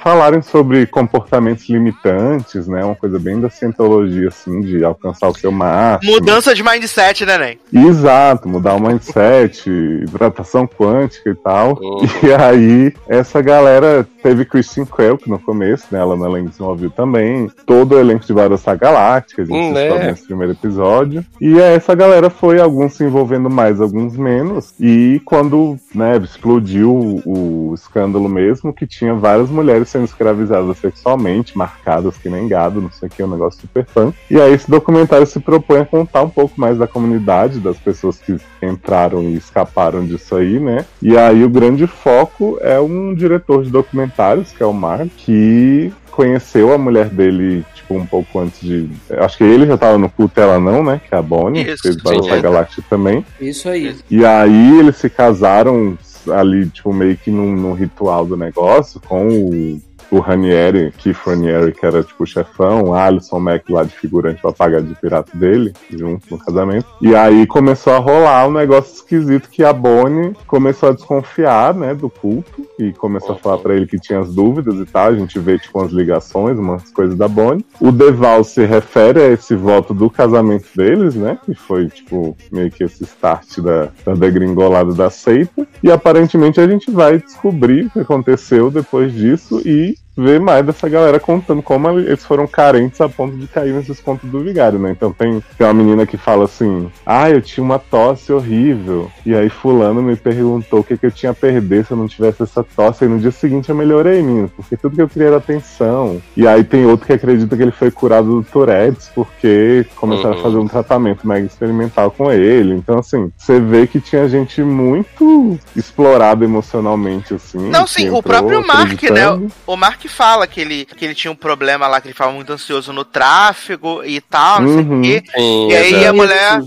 falarem 0.00 0.42
sobre 0.42 0.86
comportamentos 0.86 1.68
limitantes, 1.68 2.66
né, 2.66 2.84
uma 2.84 2.94
coisa 2.94 3.18
bem 3.18 3.40
da 3.40 3.48
cientologia 3.50 4.28
assim, 4.28 4.60
de 4.60 4.84
alcançar 4.84 5.28
o 5.28 5.34
seu 5.34 5.52
máximo. 5.52 6.12
Mudança 6.12 6.54
de 6.54 6.62
mindset, 6.62 7.24
né, 7.24 7.58
Nen? 7.72 7.86
Exato, 7.88 8.48
mudar 8.48 8.74
o 8.74 8.80
mindset, 8.80 9.68
hidratação 9.70 10.66
quântica 10.66 11.30
e 11.30 11.34
tal. 11.34 11.78
Uhum. 11.80 12.04
E 12.22 12.32
aí, 12.32 12.94
essa 13.08 13.40
galera 13.42 14.06
teve 14.22 14.44
Christian 14.44 14.86
Quelk 14.86 15.28
no 15.28 15.38
começo, 15.38 15.86
né? 15.90 15.98
Ela 16.00 16.16
no 16.16 16.26
elenco 16.26 16.48
de 16.48 16.54
Smallville 16.54 16.92
também. 16.92 17.50
Todo 17.66 17.94
o 17.94 17.98
elenco 17.98 18.24
de 18.24 18.32
Battlestar 18.32 18.78
Galáctica, 18.78 19.42
a 19.42 19.44
né? 19.72 20.06
nesse 20.06 20.26
primeiro 20.26 20.52
episódio. 20.52 21.24
E 21.40 21.60
aí, 21.60 21.74
essa 21.74 21.94
galera 21.94 22.30
foi, 22.30 22.60
alguns 22.60 22.94
se 22.94 23.04
envolvendo 23.04 23.50
mais, 23.50 23.80
alguns 23.80 24.16
menos. 24.16 24.74
E 24.80 25.20
quando, 25.24 25.76
né, 25.94 26.16
explodiu 26.16 26.90
o, 27.24 27.70
o 27.70 27.74
escândalo 27.74 28.28
mesmo, 28.28 28.72
que 28.72 28.86
tinha 28.86 29.14
várias 29.14 29.50
mulheres 29.50 29.88
sendo 29.88 30.04
escravizadas 30.04 30.78
sexualmente, 30.78 31.56
marcadas 31.56 32.16
que 32.16 32.28
nem 32.28 32.48
gado, 32.48 32.80
não 32.80 32.90
sei 32.90 33.08
o 33.08 33.10
que, 33.10 33.22
um 33.22 33.30
negócio 33.30 33.60
super 33.60 33.84
fã. 33.84 34.12
E 34.30 34.40
aí, 34.40 34.52
esse 34.52 34.70
documentário 34.70 35.26
se 35.26 35.40
propõe 35.40 35.80
a 35.80 35.86
contar 35.86 36.22
um 36.22 36.30
pouco 36.30 36.60
mais 36.60 36.78
da 36.78 36.86
comunidade, 36.86 37.60
das 37.60 37.76
pessoas 37.78 38.18
que 38.18 38.36
entraram 38.62 39.22
e 39.22 39.34
escaparam 39.34 40.04
disso 40.04 40.36
aí, 40.36 40.58
né? 40.58 40.84
E 41.00 41.16
aí 41.16 41.44
o 41.44 41.48
grande 41.48 41.86
foco 41.86 42.58
é 42.60 42.80
um 42.80 43.14
diretor 43.14 43.62
de 43.62 43.70
documentários, 43.70 44.52
que 44.52 44.62
é 44.62 44.66
o 44.66 44.72
Mark, 44.72 45.08
que 45.16 45.92
conheceu 46.14 46.72
a 46.72 46.78
mulher 46.78 47.08
dele, 47.08 47.64
tipo, 47.74 47.94
um 47.94 48.06
pouco 48.06 48.38
antes 48.38 48.60
de. 48.60 48.88
Acho 49.10 49.36
que 49.36 49.44
ele 49.44 49.66
já 49.66 49.76
tava 49.76 49.98
no 49.98 50.08
culto, 50.08 50.40
ela 50.40 50.58
não, 50.58 50.82
né? 50.82 51.00
Que 51.06 51.14
é 51.14 51.18
a 51.18 51.22
Bonnie, 51.22 51.68
Isso, 51.68 51.82
fez 51.82 51.96
Battlestar 51.96 52.38
é. 52.38 52.40
Galactica 52.40 52.86
também. 52.88 53.26
Isso 53.40 53.68
aí. 53.68 53.96
E 54.10 54.24
aí 54.24 54.78
eles 54.78 54.96
se 54.96 55.10
casaram 55.10 55.98
ali, 56.32 56.66
tipo, 56.66 56.92
meio 56.92 57.16
que 57.16 57.30
num, 57.30 57.54
num 57.54 57.74
ritual 57.74 58.24
do 58.24 58.36
negócio, 58.36 59.00
com 59.00 59.28
o, 59.28 59.80
o 60.14 60.20
Ranieri, 60.20 60.92
Keith 60.96 61.16
Ranieri, 61.24 61.72
que 61.72 61.84
era 61.84 62.02
tipo 62.02 62.22
o 62.22 62.26
chefão, 62.26 62.84
o 62.84 62.94
Alisson 62.94 63.40
Mack 63.40 63.70
lá 63.70 63.82
de 63.82 63.94
figurante 63.94 64.40
pra 64.40 64.52
pagar 64.52 64.80
de 64.80 64.94
pirata 64.94 65.36
dele, 65.36 65.72
junto 65.90 66.26
no 66.30 66.38
casamento. 66.38 66.86
E 67.02 67.16
aí 67.16 67.46
começou 67.46 67.92
a 67.92 67.98
rolar 67.98 68.46
um 68.46 68.52
negócio 68.52 68.94
esquisito 68.94 69.50
que 69.50 69.64
a 69.64 69.72
Bonnie 69.72 70.32
começou 70.46 70.90
a 70.90 70.92
desconfiar, 70.92 71.74
né, 71.74 71.94
do 71.94 72.08
culto, 72.08 72.64
e 72.78 72.92
começou 72.92 73.34
a 73.34 73.38
falar 73.38 73.58
pra 73.58 73.74
ele 73.74 73.86
que 73.86 73.98
tinha 73.98 74.20
as 74.20 74.32
dúvidas 74.32 74.76
e 74.76 74.86
tal. 74.86 75.08
A 75.08 75.14
gente 75.14 75.38
vê, 75.40 75.58
tipo, 75.58 75.80
umas 75.80 75.92
ligações, 75.92 76.58
umas 76.58 76.90
coisas 76.90 77.16
da 77.16 77.26
Bonnie. 77.26 77.64
O 77.80 77.90
Deval 77.90 78.44
se 78.44 78.64
refere 78.64 79.20
a 79.20 79.28
esse 79.28 79.54
voto 79.56 79.92
do 79.92 80.08
casamento 80.08 80.68
deles, 80.76 81.16
né, 81.16 81.38
que 81.44 81.54
foi, 81.54 81.88
tipo, 81.88 82.36
meio 82.52 82.70
que 82.70 82.84
esse 82.84 83.02
start 83.02 83.58
da, 83.58 83.88
da 84.04 84.14
degringolada 84.14 84.94
da 84.94 85.10
seita. 85.10 85.66
E 85.82 85.90
aparentemente 85.90 86.60
a 86.60 86.68
gente 86.68 86.90
vai 86.90 87.18
descobrir 87.18 87.86
o 87.86 87.90
que 87.90 88.00
aconteceu 88.00 88.70
depois 88.70 89.12
disso 89.12 89.60
e 89.64 89.96
ver 90.16 90.38
mais 90.40 90.64
dessa 90.64 90.88
galera 90.88 91.18
contando 91.18 91.62
como 91.62 91.90
eles 91.98 92.24
foram 92.24 92.46
carentes 92.46 93.00
a 93.00 93.08
ponto 93.08 93.36
de 93.36 93.46
cair 93.46 93.72
nesses 93.74 94.00
contos 94.00 94.30
do 94.30 94.40
vigário, 94.40 94.78
né? 94.78 94.90
Então 94.90 95.12
tem, 95.12 95.42
tem 95.58 95.66
uma 95.66 95.74
menina 95.74 96.06
que 96.06 96.16
fala 96.16 96.44
assim: 96.44 96.90
Ah, 97.04 97.30
eu 97.30 97.40
tinha 97.42 97.64
uma 97.64 97.78
tosse 97.78 98.32
horrível. 98.32 99.10
E 99.26 99.34
aí 99.34 99.48
fulano 99.48 100.02
me 100.02 100.16
perguntou 100.16 100.80
o 100.80 100.84
que, 100.84 100.96
que 100.96 101.06
eu 101.06 101.10
tinha 101.10 101.32
a 101.32 101.34
perder 101.34 101.84
se 101.84 101.92
eu 101.92 101.96
não 101.96 102.06
tivesse 102.08 102.42
essa 102.42 102.62
tosse. 102.62 103.04
E 103.04 103.08
no 103.08 103.18
dia 103.18 103.30
seguinte 103.30 103.68
eu 103.70 103.74
melhorei, 103.74 104.22
menino, 104.22 104.50
porque 104.56 104.76
tudo 104.76 104.94
que 104.96 105.02
eu 105.02 105.08
queria 105.08 105.28
era 105.28 105.36
atenção. 105.38 106.20
E 106.36 106.46
aí 106.46 106.62
tem 106.64 106.86
outro 106.86 107.06
que 107.06 107.12
acredita 107.12 107.56
que 107.56 107.62
ele 107.62 107.72
foi 107.72 107.90
curado 107.90 108.28
do 108.40 108.42
Tourette's 108.44 109.10
porque 109.14 109.84
começaram 109.96 110.34
Uhum. 110.34 110.40
a 110.40 110.42
fazer 110.42 110.56
um 110.58 110.66
tratamento 110.68 111.26
mega 111.26 111.44
experimental 111.46 112.10
com 112.10 112.30
ele. 112.30 112.74
Então, 112.74 112.98
assim, 112.98 113.30
você 113.36 113.60
vê 113.60 113.86
que 113.86 114.00
tinha 114.00 114.28
gente 114.28 114.62
muito 114.62 115.58
explorada 115.76 116.44
emocionalmente, 116.44 117.34
assim. 117.34 117.68
Não, 117.70 117.86
sim, 117.86 118.10
o 118.10 118.22
próprio 118.22 118.66
Mark, 118.66 119.02
né? 119.04 119.48
O 119.66 119.76
Mark 119.76 120.03
fala 120.08 120.46
que 120.46 120.60
ele, 120.60 120.84
que 120.84 121.04
ele 121.04 121.14
tinha 121.14 121.30
um 121.30 121.36
problema 121.36 121.86
lá, 121.86 122.00
que 122.00 122.06
ele 122.08 122.14
ficava 122.14 122.32
muito 122.32 122.52
ansioso 122.52 122.92
no 122.92 123.04
tráfego 123.04 124.02
e 124.04 124.20
tal, 124.20 124.60
não 124.60 124.68
Uhum. 124.70 125.02
sei 125.04 125.18
o 125.18 125.20
quê. 125.22 125.30
Sim, 125.34 125.68
E 125.70 125.76
aí 125.76 125.94
a 125.94 125.98
exato. 125.98 126.14
mulher 126.16 126.62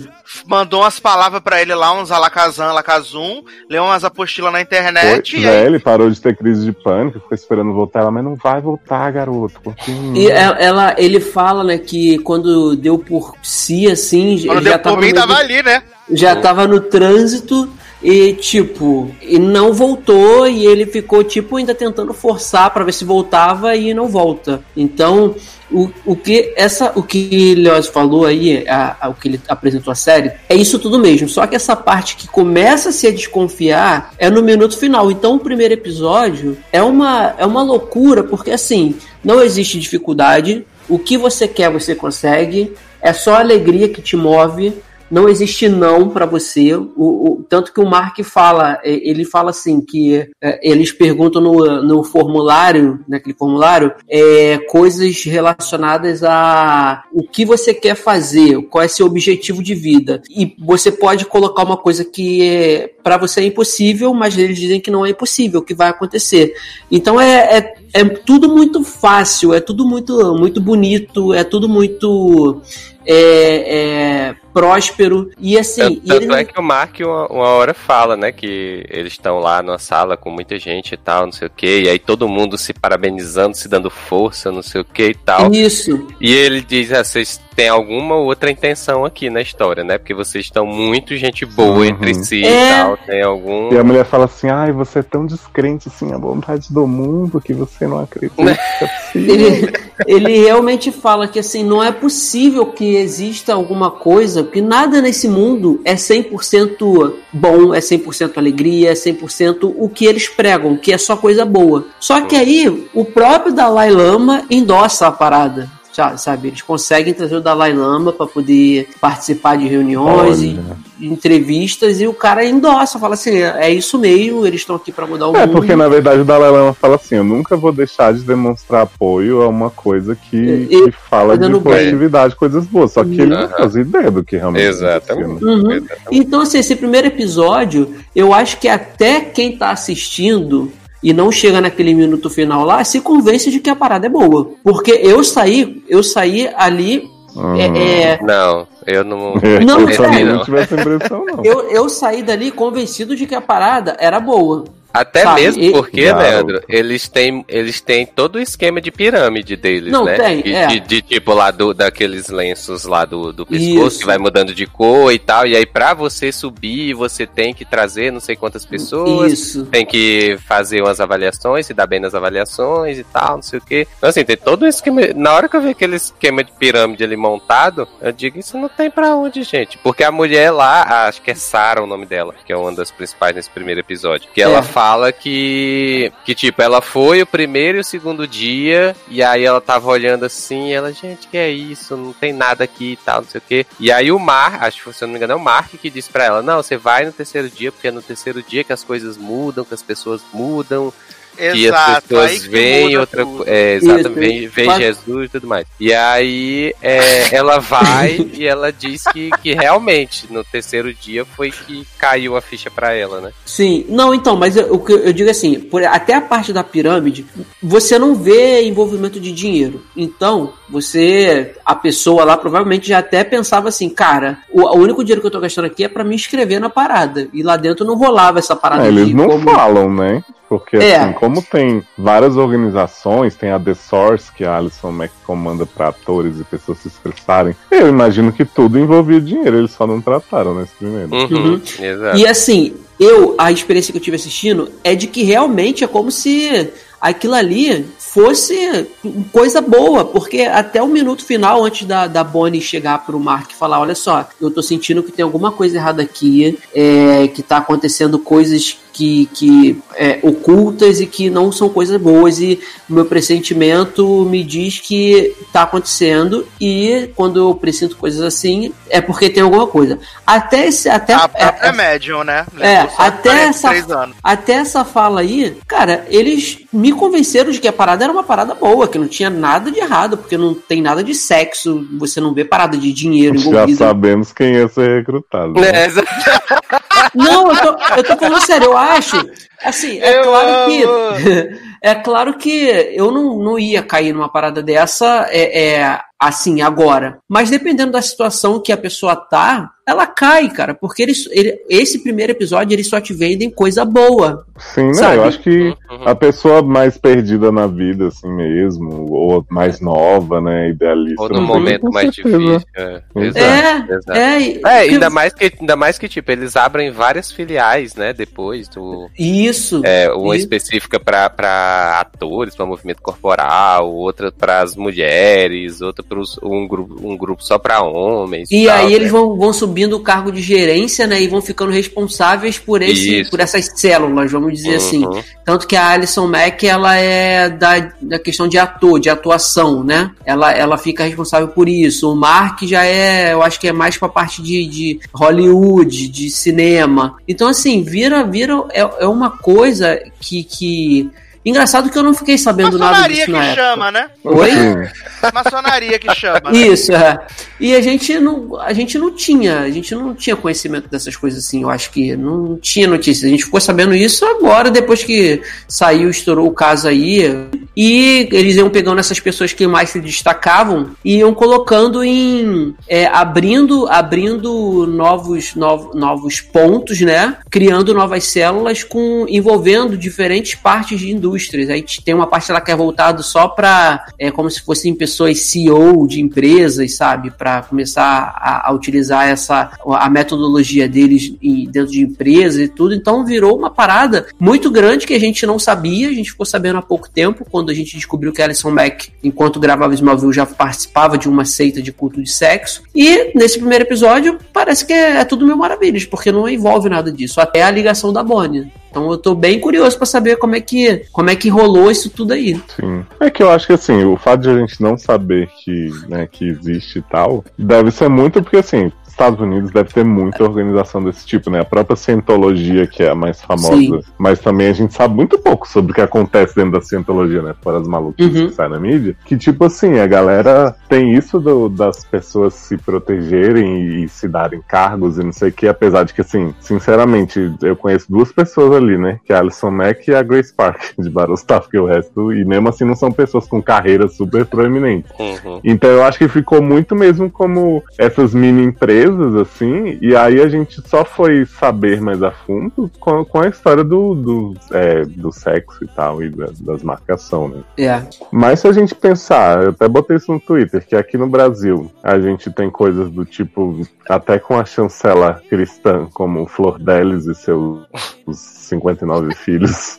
mandou 0.45 0.81
umas 0.81 0.99
palavras 0.99 1.41
pra 1.41 1.61
ele 1.61 1.73
lá, 1.73 1.93
uns 1.93 2.11
alakazam, 2.11 2.67
alakazum, 2.67 3.43
leu 3.69 3.83
umas 3.83 4.03
apostilas 4.03 4.51
na 4.51 4.61
internet 4.61 5.31
Foi, 5.31 5.39
e 5.39 5.43
né, 5.43 5.59
aí... 5.61 5.65
ele 5.65 5.79
parou 5.79 6.09
de 6.09 6.19
ter 6.19 6.35
crise 6.35 6.65
de 6.65 6.71
pânico, 6.73 7.19
ficou 7.19 7.33
esperando 7.35 7.73
voltar 7.73 8.01
ela, 8.01 8.11
mas 8.11 8.23
não 8.23 8.35
vai 8.35 8.59
voltar, 8.61 9.09
garoto. 9.11 9.59
Continua. 9.61 10.17
E 10.17 10.27
ela, 10.29 10.95
ele 10.97 11.19
fala, 11.19 11.63
né, 11.63 11.77
que 11.77 12.19
quando 12.19 12.75
deu 12.75 12.97
por 12.99 13.35
si, 13.41 13.89
assim, 13.89 14.43
Quando 14.45 14.57
ele 14.59 14.69
já 14.69 14.75
deu 14.75 14.83
tava, 14.83 14.95
por 14.95 15.01
mim, 15.01 15.09
no, 15.09 15.15
tava 15.15 15.35
ali, 15.35 15.63
né? 15.63 15.83
já 16.11 16.35
tava 16.35 16.67
no 16.67 16.79
trânsito 16.81 17.69
e, 18.01 18.33
tipo, 18.33 19.09
e 19.21 19.39
não 19.39 19.73
voltou 19.73 20.47
e 20.47 20.65
ele 20.65 20.85
ficou, 20.85 21.23
tipo, 21.23 21.55
ainda 21.57 21.73
tentando 21.73 22.13
forçar 22.13 22.69
pra 22.71 22.83
ver 22.83 22.93
se 22.93 23.03
voltava 23.03 23.75
e 23.75 23.93
não 23.93 24.07
volta. 24.07 24.61
Então, 24.75 25.35
o, 25.71 25.89
o 26.05 26.15
que 26.15 26.53
essa 26.55 26.93
o 26.95 27.03
que 27.03 27.55
Leoz 27.55 27.87
falou 27.87 28.25
aí, 28.25 28.65
a- 28.69 28.95
a- 29.01 29.09
o 29.09 29.13
que 29.15 29.27
ele 29.27 29.41
apresentou 29.49 29.91
a 29.91 29.95
série, 29.95 30.31
é 30.47 30.55
isso 30.55 30.77
tudo 30.79 30.97
mesmo. 30.99 31.27
Só 31.27 31.45
que 31.47 31.55
essa 31.55 31.75
parte 31.75 32.15
que 32.15 32.27
começa 32.27 32.89
a 32.89 32.91
se 32.91 33.11
desconfiar 33.11 34.13
é 34.17 34.29
no 34.29 34.41
minuto 34.41 34.77
final. 34.77 35.11
Então, 35.11 35.35
o 35.35 35.39
primeiro 35.39 35.73
episódio 35.73 36.57
é 36.71 36.81
uma, 36.81 37.33
é 37.37 37.45
uma 37.45 37.63
loucura, 37.63 38.23
porque 38.23 38.51
assim, 38.51 38.95
não 39.23 39.41
existe 39.41 39.79
dificuldade. 39.79 40.65
O 40.87 40.97
que 40.99 41.17
você 41.17 41.47
quer, 41.47 41.69
você 41.71 41.93
consegue. 41.95 42.73
É 43.01 43.11
só 43.11 43.35
a 43.35 43.39
alegria 43.39 43.89
que 43.89 44.01
te 44.01 44.15
move. 44.15 44.73
Não 45.09 45.29
existe 45.29 45.69
não 45.69 46.09
pra 46.09 46.25
você. 46.25 46.75
O, 46.75 46.91
o- 46.97 47.45
tanto 47.49 47.73
que 47.73 47.79
o 47.79 47.85
Mark 47.85 48.19
fala, 48.23 48.79
é, 48.83 48.91
ele 49.09 49.23
fala 49.23 49.51
assim 49.51 49.79
que 49.79 50.27
é, 50.41 50.59
eles 50.61 50.91
perguntam 50.91 51.41
no, 51.41 51.81
no 51.81 52.03
formulário, 52.03 52.99
naquele 53.07 53.35
formulário, 53.35 53.93
é, 54.09 54.57
coisas 54.69 55.23
relacionadas 55.23 56.23
a 56.23 57.03
o 57.11 57.23
que 57.23 57.45
você 57.45 57.73
quer 57.73 57.95
fazer, 57.95 58.61
qual 58.63 58.83
é 58.83 58.87
seu 58.87 59.05
objetivo 59.05 59.63
de 59.63 59.73
vida. 59.73 60.21
E 60.29 60.55
você 60.59 60.91
pode 60.91 61.25
colocar 61.25 61.63
uma 61.63 61.77
coisa 61.77 62.03
que 62.03 62.43
é, 62.43 62.91
para 63.03 63.17
você 63.17 63.41
é 63.41 63.45
impossível, 63.45 64.13
mas 64.13 64.37
eles 64.37 64.57
dizem 64.57 64.81
que 64.81 64.91
não 64.91 65.05
é 65.05 65.11
impossível, 65.11 65.61
que 65.61 65.73
vai 65.73 65.89
acontecer. 65.89 66.53
Então 66.91 67.19
é, 67.19 67.57
é, 67.57 67.73
é 67.93 68.03
tudo 68.05 68.49
muito 68.49 68.83
fácil, 68.83 69.53
é 69.53 69.61
tudo 69.61 69.87
muito, 69.87 70.35
muito 70.35 70.59
bonito, 70.59 71.33
é 71.33 71.43
tudo 71.43 71.69
muito 71.69 72.61
é, 73.07 74.29
é, 74.29 74.35
próspero. 74.53 75.29
E 75.39 75.57
assim. 75.57 75.81
Tanto, 75.81 76.01
e 76.03 76.11
ele 76.11 76.27
tanto 76.27 76.35
é 76.39 76.43
que 76.45 76.59
o 76.59 76.63
Mark 76.63 76.95
uma, 76.99 77.27
uma 77.27 77.47
hora 77.47 77.73
fala, 77.73 78.17
né, 78.17 78.31
que 78.31 78.83
eles 78.89 79.13
estão 79.13 79.39
lá 79.39 79.61
numa 79.61 79.77
sala 79.77 80.17
com 80.17 80.29
muita 80.29 80.57
gente 80.59 80.93
e 80.93 80.97
tal, 80.97 81.25
não 81.25 81.31
sei 81.31 81.47
o 81.47 81.51
que, 81.55 81.81
e 81.83 81.89
aí 81.89 81.99
todo 81.99 82.27
mundo 82.27 82.57
se 82.57 82.73
parabenizando, 82.73 83.55
se 83.55 83.69
dando 83.69 83.89
força, 83.89 84.51
não 84.51 84.61
sei 84.61 84.81
o 84.81 84.85
que 84.85 85.09
e 85.09 85.15
tal. 85.15 85.51
Isso. 85.53 86.07
E 86.19 86.33
ele 86.33 86.61
diz, 86.61 86.91
ah, 86.91 87.03
vocês 87.03 87.39
têm 87.55 87.69
alguma 87.69 88.15
outra 88.15 88.51
intenção 88.51 89.05
aqui 89.05 89.29
na 89.29 89.41
história, 89.41 89.83
né? 89.83 89.97
Porque 89.97 90.13
vocês 90.13 90.45
estão 90.45 90.65
muito 90.65 91.15
gente 91.17 91.45
boa 91.45 91.77
Uhum. 91.77 91.85
entre 91.85 92.13
si 92.13 92.43
É. 92.43 92.47
e 92.47 92.73
tal, 92.73 92.97
tem 92.97 93.23
algum... 93.23 93.71
E 93.73 93.77
a 93.77 93.83
mulher 93.83 94.05
fala 94.05 94.25
assim, 94.25 94.47
ai, 94.49 94.71
você 94.71 94.99
é 94.99 95.03
tão 95.03 95.25
descrente 95.25 95.87
assim, 95.87 96.11
a 96.13 96.17
vontade 96.17 96.67
do 96.71 96.85
mundo 96.87 97.39
que 97.41 97.53
você 97.53 97.87
não 97.87 97.99
acredita. 97.99 98.41
é 98.41 98.55
possível." 98.87 99.35
Ele, 99.35 99.73
ele 100.07 100.39
realmente 100.39 100.91
fala 100.91 101.27
que 101.27 101.39
assim, 101.39 101.63
não 101.63 101.83
é 101.83 101.91
possível 101.91 102.65
que 102.67 102.96
exista 102.97 103.53
alguma 103.53 103.91
coisa, 103.91 104.43
porque 104.43 104.61
nada 104.61 105.01
nesse 105.01 105.27
mundo 105.27 105.81
é 105.83 105.95
100% 105.95 107.13
bom, 107.31 107.73
é 107.73 107.79
100% 107.79 108.37
alegria, 108.37 108.91
é 108.91 108.93
100% 108.93 109.73
o 109.75 109.89
que 109.89 110.05
eles 110.05 110.27
pregam, 110.27 110.77
que 110.77 110.91
é 110.91 110.97
só 110.97 111.15
coisa 111.15 111.45
boa. 111.45 111.87
Só 111.99 112.21
que 112.21 112.35
aí 112.35 112.89
o 112.93 113.05
próprio 113.05 113.53
Dalai 113.53 113.89
Lama 113.89 114.43
endossa 114.49 115.07
a 115.07 115.11
parada. 115.11 115.76
Sabe, 116.17 116.49
eles 116.49 116.61
conseguem 116.61 117.13
trazer 117.13 117.35
o 117.37 117.41
Dalai 117.41 117.73
Lama 117.73 118.13
para 118.13 118.27
poder 118.27 118.87
participar 119.01 119.57
de 119.57 119.67
reuniões 119.67 120.41
e 120.43 120.49
Olha. 120.49 120.77
de 120.99 121.07
entrevistas 121.07 121.99
e 121.99 122.07
o 122.07 122.13
cara 122.13 122.45
endossa, 122.45 122.99
fala 122.99 123.15
assim: 123.15 123.31
é 123.41 123.71
isso 123.71 123.97
mesmo, 123.97 124.45
eles 124.45 124.61
estão 124.61 124.75
aqui 124.75 124.91
para 124.91 125.07
mudar 125.07 125.27
o 125.27 125.35
É, 125.35 125.45
mundo. 125.47 125.53
porque 125.57 125.75
na 125.75 125.87
verdade 125.87 126.21
o 126.21 126.25
Dalai 126.25 126.51
Lama 126.51 126.73
fala 126.73 126.95
assim: 126.97 127.15
eu 127.15 127.23
nunca 127.23 127.57
vou 127.57 127.71
deixar 127.71 128.13
de 128.13 128.21
demonstrar 128.21 128.83
apoio 128.83 129.41
a 129.41 129.47
uma 129.47 129.71
coisa 129.71 130.15
que, 130.15 130.37
E- 130.37 130.67
que 130.83 130.91
fala 130.91 131.35
de 131.35 131.43
fazendo 131.45 131.59
bem. 131.61 131.73
positividade, 131.73 132.35
coisas 132.35 132.65
boas. 132.67 132.91
Só 132.91 133.03
que 133.03 133.19
ele 133.21 133.25
não 133.33 133.41
Aham. 133.45 133.49
faz 133.57 133.75
ideia 133.75 134.11
do 134.11 134.23
que 134.23 134.37
realmente 134.37 134.65
Exatamente. 134.65 135.43
né? 135.43 135.51
Uhum. 135.51 135.71
Exatamente. 135.71 135.87
Então, 136.11 136.41
assim, 136.41 136.59
esse 136.59 136.75
primeiro 136.75 137.07
episódio, 137.07 137.93
eu 138.15 138.33
acho 138.33 138.59
que 138.59 138.67
até 138.67 139.21
quem 139.21 139.57
tá 139.57 139.71
assistindo 139.71 140.71
e 141.01 141.13
não 141.13 141.31
chega 141.31 141.61
naquele 141.61 141.93
minuto 141.93 142.29
final 142.29 142.65
lá, 142.65 142.83
se 142.83 143.01
convence 143.01 143.49
de 143.51 143.59
que 143.59 143.69
a 143.69 143.75
parada 143.75 144.07
é 144.07 144.09
boa. 144.09 144.51
Porque 144.63 144.91
eu 144.91 145.23
saí, 145.23 145.83
eu 145.87 146.01
saí 146.03 146.49
ali. 146.55 147.09
é, 147.55 147.65
é, 147.65 148.19
Não, 148.23 148.67
eu 148.85 149.03
não... 149.03 149.35
Eu 149.43 149.61
Não, 149.61 149.87
é. 149.87 150.23
não. 150.23 151.43
eu, 151.43 151.69
eu 151.69 151.89
saí 151.89 152.23
dali 152.23 152.49
convencido 152.49 153.15
de 153.15 153.27
que 153.27 153.35
a 153.35 153.41
parada 153.41 153.95
era 153.99 154.19
boa. 154.19 154.65
Até 154.99 155.23
Sabe, 155.23 155.41
mesmo 155.41 155.63
e- 155.63 155.71
porque, 155.71 156.05
Garoto. 156.05 156.23
Leandro, 156.23 156.63
eles 156.67 157.07
têm, 157.07 157.45
eles 157.47 157.81
têm 157.81 158.05
todo 158.05 158.35
o 158.37 158.39
esquema 158.39 158.81
de 158.81 158.91
pirâmide 158.91 159.55
deles, 159.55 159.91
Não, 159.91 160.05
né? 160.05 160.15
tem, 160.17 160.41
de, 160.41 160.53
é. 160.53 160.67
de, 160.67 160.79
de 160.79 161.01
tipo 161.01 161.33
lá 161.33 161.51
do, 161.51 161.73
daqueles 161.73 162.27
lenços 162.29 162.85
lá 162.85 163.05
do, 163.05 163.31
do 163.31 163.45
pescoço 163.45 163.87
Isso. 163.87 163.99
que 163.99 164.05
vai 164.05 164.17
mudando 164.17 164.53
de 164.53 164.65
cor 164.65 165.11
e 165.13 165.19
tal. 165.19 165.45
E 165.45 165.55
aí, 165.55 165.65
pra 165.65 165.93
você 165.93 166.31
subir, 166.31 166.93
você 166.93 167.25
tem 167.27 167.53
que 167.53 167.63
trazer 167.65 168.11
não 168.11 168.19
sei 168.19 168.35
quantas 168.35 168.65
pessoas. 168.65 169.31
Isso. 169.33 169.65
Tem 169.65 169.85
que 169.85 170.37
fazer 170.47 170.81
umas 170.81 170.99
avaliações, 170.99 171.65
se 171.65 171.73
dar 171.73 171.87
bem 171.87 171.99
nas 171.99 172.15
avaliações 172.15 172.97
e 172.97 173.03
tal, 173.03 173.35
não 173.35 173.41
sei 173.41 173.59
o 173.59 173.61
quê. 173.61 173.87
Então, 173.97 174.09
assim, 174.09 174.23
tem 174.23 174.37
todo 174.37 174.63
um 174.63 174.67
esquema. 174.67 175.01
Na 175.15 175.33
hora 175.33 175.47
que 175.49 175.55
eu 175.55 175.61
vi 175.61 175.69
aquele 175.69 175.95
esquema 175.95 176.43
de 176.43 176.51
pirâmide 176.51 177.03
ali 177.03 177.15
montado, 177.17 177.87
eu 178.01 178.11
digo, 178.11 178.39
isso 178.39 178.57
não 178.57 178.69
tem 178.69 178.89
pra 178.89 179.15
onde, 179.15 179.43
gente. 179.43 179.77
Porque 179.79 180.03
a 180.03 180.11
mulher 180.11 180.51
lá, 180.51 181.07
acho 181.07 181.21
que 181.21 181.31
é 181.31 181.35
Sarah 181.35 181.81
o 181.83 181.87
nome 181.87 182.05
dela, 182.05 182.33
que 182.45 182.51
é 182.53 182.57
uma 182.57 182.71
das 182.71 182.91
principais 182.91 183.35
nesse 183.35 183.49
primeiro 183.49 183.79
episódio. 183.81 184.29
Que 184.33 184.41
ela 184.41 184.59
É. 184.59 184.63
fala 184.87 185.11
que. 185.11 186.11
Que, 186.23 186.33
tipo, 186.33 186.61
ela 186.61 186.81
foi 186.81 187.21
o 187.21 187.25
primeiro 187.25 187.77
e 187.77 187.81
o 187.81 187.83
segundo 187.83 188.27
dia, 188.27 188.95
e 189.09 189.21
aí 189.21 189.43
ela 189.43 189.59
tava 189.59 189.87
olhando 189.89 190.25
assim, 190.25 190.71
ela, 190.73 190.91
gente, 190.93 191.27
que 191.27 191.37
é 191.37 191.49
isso? 191.49 191.97
Não 191.97 192.13
tem 192.13 192.31
nada 192.31 192.63
aqui 192.63 192.93
e 192.93 192.97
tal, 192.97 193.21
não 193.21 193.29
sei 193.29 193.39
o 193.39 193.43
quê. 193.47 193.65
E 193.79 193.91
aí 193.91 194.11
o 194.11 194.19
Mar, 194.19 194.63
acho 194.63 194.83
que 194.83 194.93
se 194.93 195.03
eu 195.03 195.07
não 195.07 195.13
me 195.13 195.17
engano, 195.17 195.33
é 195.33 195.35
o 195.35 195.39
Mark 195.39 195.71
que 195.71 195.89
disse 195.89 196.09
pra 196.09 196.25
ela: 196.25 196.41
Não, 196.41 196.57
você 196.57 196.77
vai 196.77 197.05
no 197.05 197.11
terceiro 197.11 197.49
dia, 197.49 197.71
porque 197.71 197.87
é 197.87 197.91
no 197.91 198.01
terceiro 198.01 198.41
dia 198.41 198.63
que 198.63 198.73
as 198.73 198.83
coisas 198.83 199.17
mudam, 199.17 199.65
que 199.65 199.73
as 199.73 199.81
pessoas 199.81 200.21
mudam, 200.33 200.93
que 201.37 201.69
as 201.69 201.99
pessoas 202.03 202.45
veem 202.45 202.97
outra. 202.97 203.25
É, 203.45 203.75
exatamente, 203.75 204.47
veem, 204.47 204.67
mas- 204.67 204.77
Jesus 204.79 205.25
e 205.25 205.29
tudo 205.29 205.47
mais. 205.47 205.65
E 205.79 205.93
aí 205.93 206.73
é, 206.81 207.35
ela 207.35 207.59
vai 207.59 208.17
e 208.33 208.45
ela 208.45 208.71
diz 208.71 209.03
que, 209.13 209.29
que 209.41 209.53
realmente 209.53 210.25
no 210.31 210.43
terceiro 210.43 210.93
dia 210.93 211.23
foi 211.25 211.51
que 211.51 211.85
caiu 211.97 212.35
a 212.35 212.41
ficha 212.41 212.69
pra 212.71 212.93
ela, 212.93 213.21
né? 213.21 213.31
Sim, 213.45 213.85
não, 213.89 214.13
então, 214.13 214.35
mas 214.35 214.55
eu- 214.57 214.73
o 214.73 214.79
que 214.79 214.91
eu, 214.93 215.13
digo 215.13 215.29
assim, 215.29 215.59
por- 215.59 215.83
até 215.83 216.13
a 216.15 216.21
parte 216.21 216.51
da 216.51 216.63
pirâmide, 216.63 217.25
você 217.61 217.97
não 217.99 218.15
vê 218.15 218.63
envolvimento 218.63 219.19
de 219.19 219.31
dinheiro. 219.31 219.83
Então, 219.95 220.53
você, 220.69 221.53
a 221.65 221.75
pessoa 221.75 222.23
lá 222.23 222.37
provavelmente 222.37 222.87
já 222.87 222.99
até 222.99 223.23
pensava 223.23 223.69
assim, 223.69 223.89
cara, 223.89 224.39
o, 224.49 224.61
o 224.61 224.77
único 224.77 225.03
dinheiro 225.03 225.21
que 225.21 225.27
eu 225.27 225.31
tô 225.31 225.39
gastando 225.39 225.65
aqui 225.65 225.83
é 225.83 225.87
pra 225.89 226.03
me 226.03 226.15
inscrever 226.15 226.59
na 226.59 226.69
parada. 226.69 227.27
E 227.33 227.43
lá 227.43 227.57
dentro 227.57 227.85
não 227.85 227.95
rolava 227.95 228.39
essa 228.39 228.55
parada 228.55 228.85
É, 228.85 228.87
eles 228.87 229.13
não 229.13 229.27
como- 229.27 229.51
falam, 229.51 229.93
né? 229.93 230.23
Porque, 230.49 230.77
É. 230.77 230.97
assim, 230.97 231.13
como 231.13 231.41
tem 231.41 231.83
várias 231.97 232.37
organizações, 232.37 233.35
tem 233.35 233.51
a 233.51 233.59
The 233.59 233.73
Source, 233.73 234.31
que 234.31 234.45
a 234.45 234.57
Alison 234.57 234.91
Mack 234.91 235.11
comanda 235.25 235.65
pra 235.65 235.89
atores 235.89 236.39
e 236.39 236.43
pessoas 236.43 236.77
se 236.79 236.87
expressarem, 236.87 237.55
eu 237.69 237.87
imagino 237.89 238.31
que 238.31 238.45
tudo 238.45 238.79
envolvia 238.79 239.19
dinheiro, 239.19 239.57
eles 239.57 239.71
só 239.71 239.85
não 239.85 239.99
trataram 239.99 240.55
nesse 240.55 240.73
primeiro. 240.75 241.13
Uhum, 241.13 241.53
Uhum. 241.53 241.61
Exato. 241.79 242.17
E 242.17 242.25
assim, 242.25 242.73
eu, 242.99 243.35
a 243.37 243.51
experiência 243.51 243.91
que 243.91 243.97
eu 243.97 244.01
tive 244.03 244.15
assistindo 244.15 244.69
é 244.83 244.95
de 244.95 245.07
que 245.07 245.23
realmente 245.23 245.83
é 245.83 245.87
como 245.87 246.09
se 246.11 246.71
aquilo 246.99 247.35
ali 247.35 247.85
fosse 247.99 248.87
coisa 249.31 249.61
boa, 249.61 250.03
porque 250.05 250.41
até 250.41 250.81
o 250.81 250.87
minuto 250.87 251.23
final, 251.23 251.63
antes 251.63 251.85
da, 251.85 252.07
da 252.07 252.23
Bonnie 252.23 252.59
chegar 252.61 253.05
pro 253.05 253.19
Mark 253.19 253.51
e 253.51 253.55
falar, 253.55 253.79
olha 253.79 253.93
só, 253.93 254.27
eu 254.41 254.49
tô 254.49 254.63
sentindo 254.63 255.03
que 255.03 255.11
tem 255.11 255.23
alguma 255.23 255.51
coisa 255.51 255.77
errada 255.77 256.01
aqui, 256.01 256.57
é, 256.73 257.27
que 257.27 257.43
tá 257.43 257.57
acontecendo 257.57 258.17
coisas 258.17 258.79
que, 258.97 259.29
que 259.31 259.79
é, 259.95 260.17
ocultas 260.23 260.99
e 260.99 261.05
que 261.05 261.29
não 261.29 261.51
são 261.51 261.69
coisas 261.69 262.01
boas 262.01 262.39
e 262.39 262.59
o 262.89 262.93
meu 262.93 263.05
pressentimento 263.05 264.25
me 264.27 264.43
diz 264.43 264.79
que 264.79 265.35
tá 265.53 265.61
acontecendo 265.61 266.47
e 266.59 267.11
quando 267.15 267.39
eu 267.39 267.53
presinto 267.53 267.95
coisas 267.95 268.21
assim 268.21 268.73
é 268.89 268.99
porque 268.99 269.29
tem 269.29 269.43
alguma 269.43 269.67
coisa. 269.67 269.99
Até 270.25 270.65
esse 270.65 270.89
até 270.89 271.13
A 271.13 271.27
própria 271.27 271.67
é, 271.67 271.71
médium, 271.71 272.23
né? 272.23 272.43
é, 272.59 272.77
até 272.97 273.29
43 273.29 273.49
essa, 273.83 273.99
anos. 273.99 274.15
até 274.23 274.53
essa 274.53 274.83
fala 274.83 275.21
aí, 275.21 275.55
cara, 275.67 276.03
eles 276.09 276.59
me 276.73 276.91
convenceram 276.91 277.51
de 277.51 277.59
que 277.59 277.67
a 277.67 277.73
parada 277.73 278.03
era 278.03 278.11
uma 278.11 278.23
parada 278.23 278.55
boa, 278.55 278.87
que 278.87 278.97
não 278.97 279.07
tinha 279.07 279.29
nada 279.29 279.69
de 279.69 279.79
errado, 279.79 280.17
porque 280.17 280.37
não 280.37 280.55
tem 280.55 280.81
nada 280.81 281.03
de 281.03 281.13
sexo, 281.13 281.85
você 281.99 282.19
não 282.19 282.33
vê 282.33 282.43
parada 282.43 282.75
de 282.75 282.91
dinheiro 282.91 283.37
Já 283.37 283.49
envolvido. 283.49 283.77
sabemos 283.77 284.33
quem 284.33 284.55
ia 284.55 284.67
ser 284.67 284.97
recrutado. 284.97 285.53
né? 285.53 285.85
É, 285.85 285.87
Não, 287.13 287.51
eu 287.51 287.61
tô, 287.61 287.95
eu 287.97 288.03
tô 288.03 288.17
falando 288.17 288.41
sério, 288.41 288.65
eu 288.65 288.77
acho. 288.77 289.17
Assim, 289.63 289.99
é 289.99 290.19
Eu 290.19 290.23
claro 290.23 290.49
amo. 290.49 290.67
que. 290.67 291.67
É 291.79 291.93
claro 291.93 292.37
que 292.39 292.67
eu 292.95 293.11
não, 293.11 293.37
não 293.37 293.59
ia 293.59 293.83
cair 293.83 294.11
numa 294.11 294.31
parada 294.31 294.63
dessa 294.63 295.27
é, 295.29 295.75
é, 295.75 295.99
assim 296.19 296.61
agora. 296.61 297.19
Mas 297.29 297.49
dependendo 297.49 297.91
da 297.91 298.01
situação 298.01 298.59
que 298.61 298.71
a 298.71 298.77
pessoa 298.77 299.15
tá, 299.15 299.71
ela 299.87 300.05
cai, 300.05 300.49
cara. 300.49 300.73
Porque 300.73 301.01
eles, 301.03 301.27
ele, 301.31 301.57
esse 301.69 301.99
primeiro 302.03 302.33
episódio 302.33 302.73
eles 302.75 302.89
só 302.89 302.99
te 302.99 303.13
vendem 303.13 303.49
coisa 303.49 303.85
boa. 303.85 304.45
Sim, 304.57 304.91
né? 304.91 305.15
Eu 305.15 305.23
acho 305.23 305.39
que 305.39 305.73
Uhum. 305.89 306.03
a 306.05 306.13
pessoa 306.15 306.61
mais 306.61 306.97
perdida 306.97 307.51
na 307.51 307.65
vida, 307.67 308.07
assim 308.07 308.29
mesmo, 308.29 309.05
ou 309.09 309.45
mais 309.49 309.79
nova, 309.79 310.41
né? 310.41 310.69
Idealista. 310.71 311.21
Ou 311.23 311.29
no 311.29 311.41
momento 311.41 311.89
mais 311.91 312.13
certeza. 312.13 312.37
difícil. 312.37 312.67
É, 312.75 313.01
exato, 313.15 313.37
É, 313.39 313.95
exato. 313.95 314.11
é. 314.19 314.37
É, 314.47 314.53
porque- 314.59 314.67
ainda 314.67 315.09
mais, 315.09 315.33
que, 315.33 315.53
ainda 315.61 315.75
mais 315.77 315.97
que, 315.97 316.07
tipo, 316.09 316.31
eles 316.31 316.55
abrem 316.57 316.91
várias 316.91 317.31
filiais, 317.31 317.95
né, 317.95 318.11
depois 318.11 318.67
do... 318.67 319.09
Isso. 319.17 319.81
É, 319.85 320.11
uma 320.11 320.35
Isso. 320.35 320.43
específica 320.45 320.99
pra, 320.99 321.29
pra 321.29 321.99
atores, 322.01 322.55
pra 322.55 322.65
movimento 322.65 323.01
corporal, 323.01 323.93
outra 323.93 324.31
pras 324.31 324.75
mulheres, 324.75 325.79
outra 325.81 326.03
para 326.07 326.19
um 326.43 326.67
grupo, 326.67 327.07
um 327.07 327.17
grupo 327.17 327.43
só 327.43 327.57
pra 327.57 327.81
homens. 327.81 328.49
E 328.51 328.65
tal, 328.65 328.77
aí 328.77 328.89
né? 328.89 328.93
eles 328.93 329.11
vão, 329.11 329.37
vão 329.37 329.51
subindo 329.51 329.95
o 329.95 329.99
cargo 329.99 330.31
de 330.31 330.41
gerência, 330.41 331.05
né? 331.05 331.21
E 331.21 331.27
vão 331.27 331.41
ficando 331.41 331.71
responsáveis 331.71 332.57
por 332.57 332.81
esse, 332.81 333.21
Isso. 333.21 333.31
por 333.31 333.39
essas 333.39 333.71
células, 333.75 334.31
vamos 334.31 334.53
dizer 334.53 334.75
assim. 334.75 335.05
Uhum. 335.05 335.21
Tanto 335.43 335.67
que 335.67 335.75
a 335.75 335.89
Alison 335.89 336.27
Mack, 336.27 336.63
ela 336.63 336.95
é 336.95 337.49
da, 337.49 337.91
da 338.01 338.19
questão 338.19 338.47
de 338.47 338.57
ator, 338.57 338.99
de 338.99 339.09
atuação, 339.09 339.83
né? 339.83 340.11
Ela, 340.25 340.51
ela 340.51 340.77
fica 340.77 341.03
responsável 341.03 341.49
por 341.49 341.67
isso. 341.67 342.11
O 342.11 342.15
Mark 342.15 342.63
já 342.63 342.85
é, 342.85 343.33
eu 343.33 343.41
acho 343.41 343.59
que 343.59 343.67
é 343.67 343.73
mais 343.73 343.97
pra 343.97 344.09
parte 344.09 344.41
de, 344.41 344.65
de 344.65 344.99
Hollywood, 345.13 346.07
de 346.07 346.29
cinema. 346.29 347.15
Então, 347.27 347.47
assim, 347.47 347.83
vira, 347.83 348.23
vira, 348.23 348.63
é, 348.71 348.81
é 348.99 349.07
uma 349.07 349.31
coisa 349.31 349.99
que, 350.19 350.43
que... 350.43 351.09
Engraçado 351.47 351.89
que 351.89 351.97
eu 351.97 352.03
não 352.03 352.13
fiquei 352.13 352.37
sabendo 352.37 352.77
nada 352.77 352.91
Maçonaria 352.91 353.15
disso 353.15 353.25
que 353.25 353.31
na 353.31 353.45
época. 353.45 353.61
chama, 353.61 353.91
né? 353.91 354.07
Oi? 354.23 354.51
Sim. 354.51 355.31
Maçonaria 355.33 355.99
que 355.99 356.15
chama. 356.15 356.51
né? 356.51 356.59
Isso, 356.59 356.91
é. 356.91 357.17
E 357.59 357.73
a 357.73 357.81
gente 357.81 358.19
não, 358.19 358.59
a 358.59 358.73
gente 358.73 358.97
não 358.97 359.11
tinha, 359.15 359.61
a 359.61 359.69
gente 359.69 359.95
não 359.95 360.13
tinha 360.13 360.35
conhecimento 360.35 360.89
dessas 360.89 361.15
coisas 361.15 361.45
assim. 361.45 361.63
Eu 361.63 361.69
acho 361.69 361.89
que 361.91 362.15
não 362.17 362.57
tinha 362.57 362.87
notícia. 362.87 363.25
A 363.27 363.29
gente 363.29 363.45
ficou 363.45 363.61
sabendo 363.61 363.95
isso 363.95 364.25
agora, 364.25 364.69
depois 364.69 365.03
que 365.03 365.41
saiu, 365.67 366.09
estourou 366.09 366.47
o 366.47 366.53
caso 366.53 366.87
aí. 366.87 367.47
e 367.75 368.27
eles 368.31 368.55
iam 368.57 368.69
pegando 368.69 368.99
essas 368.99 369.19
pessoas 369.19 369.53
que 369.53 369.65
mais 369.65 369.89
se 369.89 370.01
destacavam 370.01 370.91
e 371.03 371.17
iam 371.17 371.33
colocando 371.33 372.03
em 372.03 372.75
é, 372.87 373.05
abrindo 373.05 373.87
abrindo 373.87 374.85
novos, 374.85 375.55
novos 375.55 375.95
novos 375.95 376.41
pontos, 376.41 376.99
né? 377.01 377.37
Criando 377.49 377.93
novas 377.93 378.25
células 378.25 378.83
com 378.83 379.25
envolvendo 379.29 379.97
diferentes 379.97 380.55
partes 380.55 380.99
de 380.99 381.11
indústrias. 381.37 381.69
Aí 381.69 381.83
tem 382.03 382.13
uma 382.13 382.27
parte 382.27 382.51
lá 382.51 382.59
que 382.59 382.71
é 382.71 382.75
voltado 382.75 383.21
só 383.23 383.47
para 383.47 384.07
é 384.17 384.31
como 384.31 384.49
se 384.49 384.61
fossem 384.61 384.93
pessoas 384.93 385.41
CEO 385.41 386.07
de 386.07 386.19
empresas, 386.19 386.95
sabe, 386.95 387.31
para 387.31 387.61
começar 387.61 388.33
a, 388.35 388.69
a, 388.69 388.73
utilizar 388.73 389.27
essa 389.27 389.71
a 389.85 390.09
metodologia 390.09 390.89
deles 390.89 391.33
dentro 391.71 391.91
de 391.91 392.01
empresas 392.01 392.61
e 392.61 392.67
tudo. 392.67 392.93
Então 392.93 393.25
virou 393.25 393.57
uma 393.57 393.69
parada 393.69 394.27
muito 394.39 394.69
grande 394.71 395.05
que 395.05 395.13
a 395.13 395.19
gente 395.19 395.45
não 395.45 395.59
sabia. 395.59 396.09
A 396.09 396.13
gente 396.13 396.31
ficou 396.31 396.45
sabendo 396.45 396.79
há 396.79 396.81
pouco 396.81 397.09
tempo 397.09 397.45
quando 397.49 397.69
a 397.69 397.73
gente 397.73 397.95
descobriu 397.95 398.33
que 398.33 398.41
Alison 398.41 398.71
Mack, 398.71 399.09
enquanto 399.23 399.59
gravava 399.59 399.93
Smallville, 399.93 400.33
já 400.33 400.45
participava 400.45 401.17
de 401.17 401.29
uma 401.29 401.45
seita 401.45 401.81
de 401.81 401.91
culto 401.91 402.21
de 402.21 402.31
sexo. 402.31 402.81
E 402.95 403.31
nesse 403.35 403.59
primeiro 403.59 403.85
episódio 403.85 404.39
parece 404.51 404.85
que 404.85 404.93
é, 404.93 405.17
é 405.17 405.25
tudo 405.25 405.45
mil 405.45 405.57
maravilhas, 405.57 406.05
porque 406.05 406.31
não 406.31 406.47
envolve 406.49 406.89
nada 406.89 407.11
disso, 407.11 407.39
até 407.39 407.61
a 407.61 407.71
ligação 407.71 408.11
da 408.11 408.23
Bonnie. 408.23 408.67
Então 408.89 409.11
eu 409.11 409.17
tô 409.17 409.35
bem 409.35 409.59
curioso 409.59 409.97
para 409.97 410.05
saber 410.05 410.37
como 410.37 410.55
é 410.55 410.61
que 410.61 411.05
como 411.11 411.29
é 411.29 411.35
que 411.35 411.49
rolou 411.49 411.91
isso 411.91 412.09
tudo 412.09 412.33
aí. 412.33 412.59
Sim. 412.75 413.05
É 413.19 413.29
que 413.29 413.43
eu 413.43 413.49
acho 413.49 413.67
que 413.67 413.73
assim, 413.73 414.03
o 414.03 414.17
fato 414.17 414.41
de 414.41 414.49
a 414.49 414.57
gente 414.57 414.81
não 414.81 414.97
saber 414.97 415.49
que, 415.63 415.91
né, 416.07 416.27
que 416.31 416.47
existe 416.47 416.99
e 416.99 417.01
tal, 417.03 417.43
deve 417.57 417.91
ser 417.91 418.09
muito 418.09 418.41
porque 418.41 418.57
assim, 418.57 418.91
Estados 419.17 419.39
Unidos 419.39 419.71
deve 419.71 419.91
ter 419.91 420.05
muita 420.05 420.43
organização 420.43 421.03
desse 421.03 421.25
tipo, 421.25 421.49
né? 421.49 421.61
A 421.61 421.65
própria 421.65 421.95
Cientologia, 421.95 422.85
que 422.85 423.01
é 423.01 423.09
a 423.09 423.15
mais 423.15 423.41
famosa. 423.41 423.75
Sim. 423.75 423.99
Mas 424.15 424.39
também 424.39 424.67
a 424.67 424.73
gente 424.73 424.93
sabe 424.93 425.15
muito 425.15 425.39
pouco 425.39 425.67
sobre 425.67 425.91
o 425.91 425.95
que 425.95 426.01
acontece 426.01 426.55
dentro 426.55 426.73
da 426.73 426.81
Cientologia, 426.81 427.41
né? 427.41 427.55
Fora 427.63 427.79
as 427.79 427.87
maluquices 427.87 428.39
uhum. 428.39 428.47
que 428.47 428.53
saem 428.53 428.69
na 428.69 428.79
mídia. 428.79 429.17
Que, 429.25 429.35
tipo 429.35 429.65
assim, 429.65 429.97
a 429.97 430.05
galera 430.05 430.75
tem 430.87 431.15
isso 431.15 431.39
do, 431.39 431.67
das 431.67 432.05
pessoas 432.05 432.53
se 432.53 432.77
protegerem 432.77 434.03
e 434.03 434.07
se 434.07 434.27
darem 434.27 434.61
cargos 434.67 435.17
e 435.17 435.23
não 435.23 435.33
sei 435.33 435.49
o 435.49 435.51
que, 435.51 435.67
apesar 435.67 436.03
de 436.03 436.13
que, 436.13 436.21
assim, 436.21 436.53
sinceramente, 436.59 437.51
eu 437.63 437.75
conheço 437.75 438.05
duas 438.11 438.31
pessoas 438.31 438.75
ali, 438.75 438.99
né? 438.99 439.19
Que 439.25 439.33
é 439.33 439.35
a 439.35 439.39
Alison 439.39 439.71
Mack 439.71 440.07
e 440.07 440.13
a 440.13 440.21
Grace 440.21 440.53
Park, 440.53 440.79
de 440.99 441.09
Barostar, 441.09 441.61
porque 441.61 441.79
o 441.79 441.87
resto, 441.87 442.31
e 442.31 442.45
mesmo 442.45 442.69
assim 442.69 442.85
não 442.85 442.95
são 442.95 443.11
pessoas 443.11 443.47
com 443.47 443.63
carreiras 443.63 444.15
super 444.15 444.45
proeminentes. 444.45 445.11
Uhum. 445.17 445.59
Então 445.63 445.89
eu 445.89 446.03
acho 446.03 446.19
que 446.19 446.27
ficou 446.27 446.61
muito 446.61 446.95
mesmo 446.95 447.31
como 447.31 447.83
essas 447.97 448.35
mini 448.35 448.63
empresas 448.63 449.06
assim, 449.41 449.97
e 450.01 450.15
aí 450.15 450.41
a 450.41 450.47
gente 450.47 450.81
só 450.87 451.03
foi 451.05 451.45
saber 451.45 452.01
mais 452.01 452.21
a 452.23 452.31
fundo 452.31 452.91
com, 452.99 453.23
com 453.25 453.39
a 453.39 453.47
história 453.47 453.83
do, 453.83 454.15
do, 454.15 454.53
é, 454.71 455.03
do 455.05 455.31
sexo 455.31 455.83
e 455.83 455.87
tal, 455.87 456.21
e 456.23 456.29
das, 456.29 456.59
das 456.59 456.83
marcações, 456.83 457.55
né? 457.55 457.63
Yeah. 457.77 458.05
É. 458.05 458.25
Mas 458.31 458.59
se 458.59 458.67
a 458.67 458.71
gente 458.71 458.95
pensar, 458.95 459.63
eu 459.63 459.69
até 459.69 459.87
botei 459.87 460.17
isso 460.17 460.31
no 460.31 460.39
Twitter, 460.39 460.85
que 460.85 460.95
aqui 460.95 461.17
no 461.17 461.27
Brasil 461.27 461.91
a 462.03 462.19
gente 462.19 462.51
tem 462.51 462.69
coisas 462.69 463.09
do 463.09 463.25
tipo, 463.25 463.81
até 464.09 464.39
com 464.39 464.57
a 464.57 464.65
chancela 464.65 465.41
cristã, 465.49 466.07
como 466.13 466.47
Flor 466.47 466.79
Delis 466.79 467.25
e 467.25 467.35
seus 467.35 467.87
59 468.31 469.33
filhos 469.35 469.97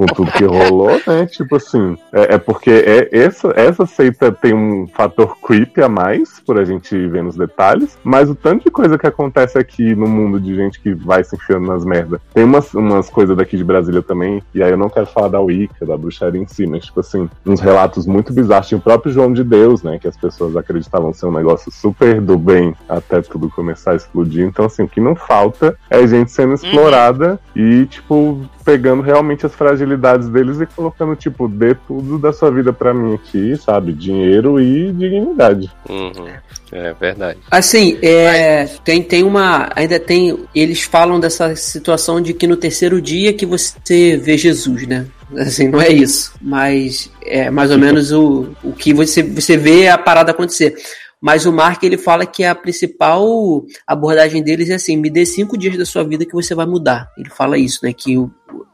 com 0.00 0.06
tudo 0.06 0.32
que 0.32 0.44
rolou, 0.44 0.98
né? 1.06 1.26
Tipo 1.26 1.56
assim, 1.56 1.94
é, 2.10 2.36
é, 2.36 2.38
porque 2.38 2.70
é, 2.70 3.10
essa, 3.12 3.52
essa 3.54 3.84
seita 3.84 4.32
tem 4.32 4.54
um 4.54 4.88
fator 4.88 5.36
creepy 5.36 5.82
a 5.82 5.90
mais, 5.90 6.40
por 6.40 6.58
a 6.58 6.64
gente 6.64 6.96
ver 7.06 7.22
nos 7.22 7.36
detalhes, 7.36 7.98
mas 8.02 8.30
o 8.30 8.34
tanto 8.34 8.64
de 8.64 8.70
coisa 8.70 8.96
que 8.96 9.06
acontece 9.06 9.58
aqui 9.58 9.94
no 9.94 10.08
mundo 10.08 10.40
de 10.40 10.56
gente 10.56 10.80
que 10.80 10.94
vai 10.94 11.22
se 11.22 11.36
enfiando 11.36 11.66
nas 11.66 11.84
merdas. 11.84 12.18
Tem 12.32 12.44
umas, 12.44 12.72
umas 12.72 13.10
coisas 13.10 13.36
daqui 13.36 13.58
de 13.58 13.64
Brasília 13.64 14.00
também, 14.00 14.42
e 14.54 14.62
aí 14.62 14.70
eu 14.70 14.78
não 14.78 14.88
quero 14.88 15.04
falar 15.04 15.28
da 15.28 15.40
Wicca, 15.40 15.84
da 15.84 15.98
bruxaria 15.98 16.40
em 16.40 16.46
si, 16.46 16.66
mas 16.66 16.86
tipo 16.86 17.00
assim, 17.00 17.28
uns 17.44 17.60
relatos 17.60 18.06
muito 18.06 18.32
bizarros. 18.32 18.68
Tinha 18.68 18.78
o 18.78 18.82
próprio 18.82 19.12
João 19.12 19.30
de 19.30 19.44
Deus, 19.44 19.82
né? 19.82 19.98
Que 19.98 20.08
as 20.08 20.16
pessoas 20.16 20.56
acreditavam 20.56 21.12
ser 21.12 21.26
um 21.26 21.32
negócio 21.32 21.70
super 21.70 22.22
do 22.22 22.38
bem 22.38 22.74
até 22.88 23.20
tudo 23.20 23.50
começar 23.50 23.92
a 23.92 23.96
explodir. 23.96 24.46
Então, 24.46 24.64
assim, 24.64 24.84
o 24.84 24.88
que 24.88 25.00
não 25.00 25.14
falta 25.14 25.76
é 25.90 26.06
gente 26.06 26.30
sendo 26.30 26.54
explorada 26.54 27.38
uhum. 27.54 27.62
e, 27.62 27.86
tipo, 27.86 28.48
pegando 28.64 29.02
realmente 29.02 29.44
as 29.44 29.54
fragilidades 29.54 29.89
deles 29.96 30.60
e 30.60 30.66
colocando, 30.66 31.14
tipo, 31.16 31.48
dê 31.48 31.74
tudo 31.74 32.18
da 32.18 32.32
sua 32.32 32.50
vida 32.50 32.72
para 32.72 32.94
mim 32.94 33.14
aqui, 33.14 33.56
sabe? 33.56 33.92
Dinheiro 33.92 34.60
e 34.60 34.92
dignidade. 34.92 35.70
Uhum. 35.88 36.28
É 36.72 36.94
verdade. 36.94 37.38
Assim, 37.50 37.98
é, 38.00 38.66
tem, 38.84 39.02
tem 39.02 39.22
uma. 39.24 39.68
Ainda 39.74 39.98
tem. 39.98 40.38
Eles 40.54 40.82
falam 40.82 41.18
dessa 41.18 41.56
situação 41.56 42.20
de 42.20 42.32
que 42.32 42.46
no 42.46 42.56
terceiro 42.56 43.00
dia 43.00 43.32
que 43.32 43.44
você 43.44 44.16
vê 44.16 44.38
Jesus, 44.38 44.86
né? 44.86 45.06
Assim, 45.36 45.68
não 45.68 45.80
é 45.80 45.90
isso. 45.90 46.32
Mas 46.40 47.10
é 47.22 47.50
mais 47.50 47.70
ou 47.70 47.78
menos 47.78 48.12
o, 48.12 48.50
o 48.62 48.72
que 48.72 48.94
você, 48.94 49.22
você 49.22 49.56
vê 49.56 49.88
a 49.88 49.98
parada 49.98 50.30
acontecer. 50.30 50.76
Mas 51.20 51.44
o 51.44 51.52
Mark 51.52 51.82
ele 51.82 51.98
fala 51.98 52.24
que 52.24 52.44
a 52.44 52.54
principal 52.54 53.64
abordagem 53.86 54.42
deles 54.42 54.70
é 54.70 54.74
assim: 54.74 54.96
me 54.96 55.10
dê 55.10 55.26
cinco 55.26 55.58
dias 55.58 55.76
da 55.76 55.84
sua 55.84 56.02
vida 56.02 56.24
que 56.24 56.32
você 56.32 56.54
vai 56.54 56.66
mudar. 56.66 57.10
Ele 57.18 57.28
fala 57.28 57.58
isso, 57.58 57.80
né? 57.82 57.92
Que 57.92 58.16
o, 58.16 58.30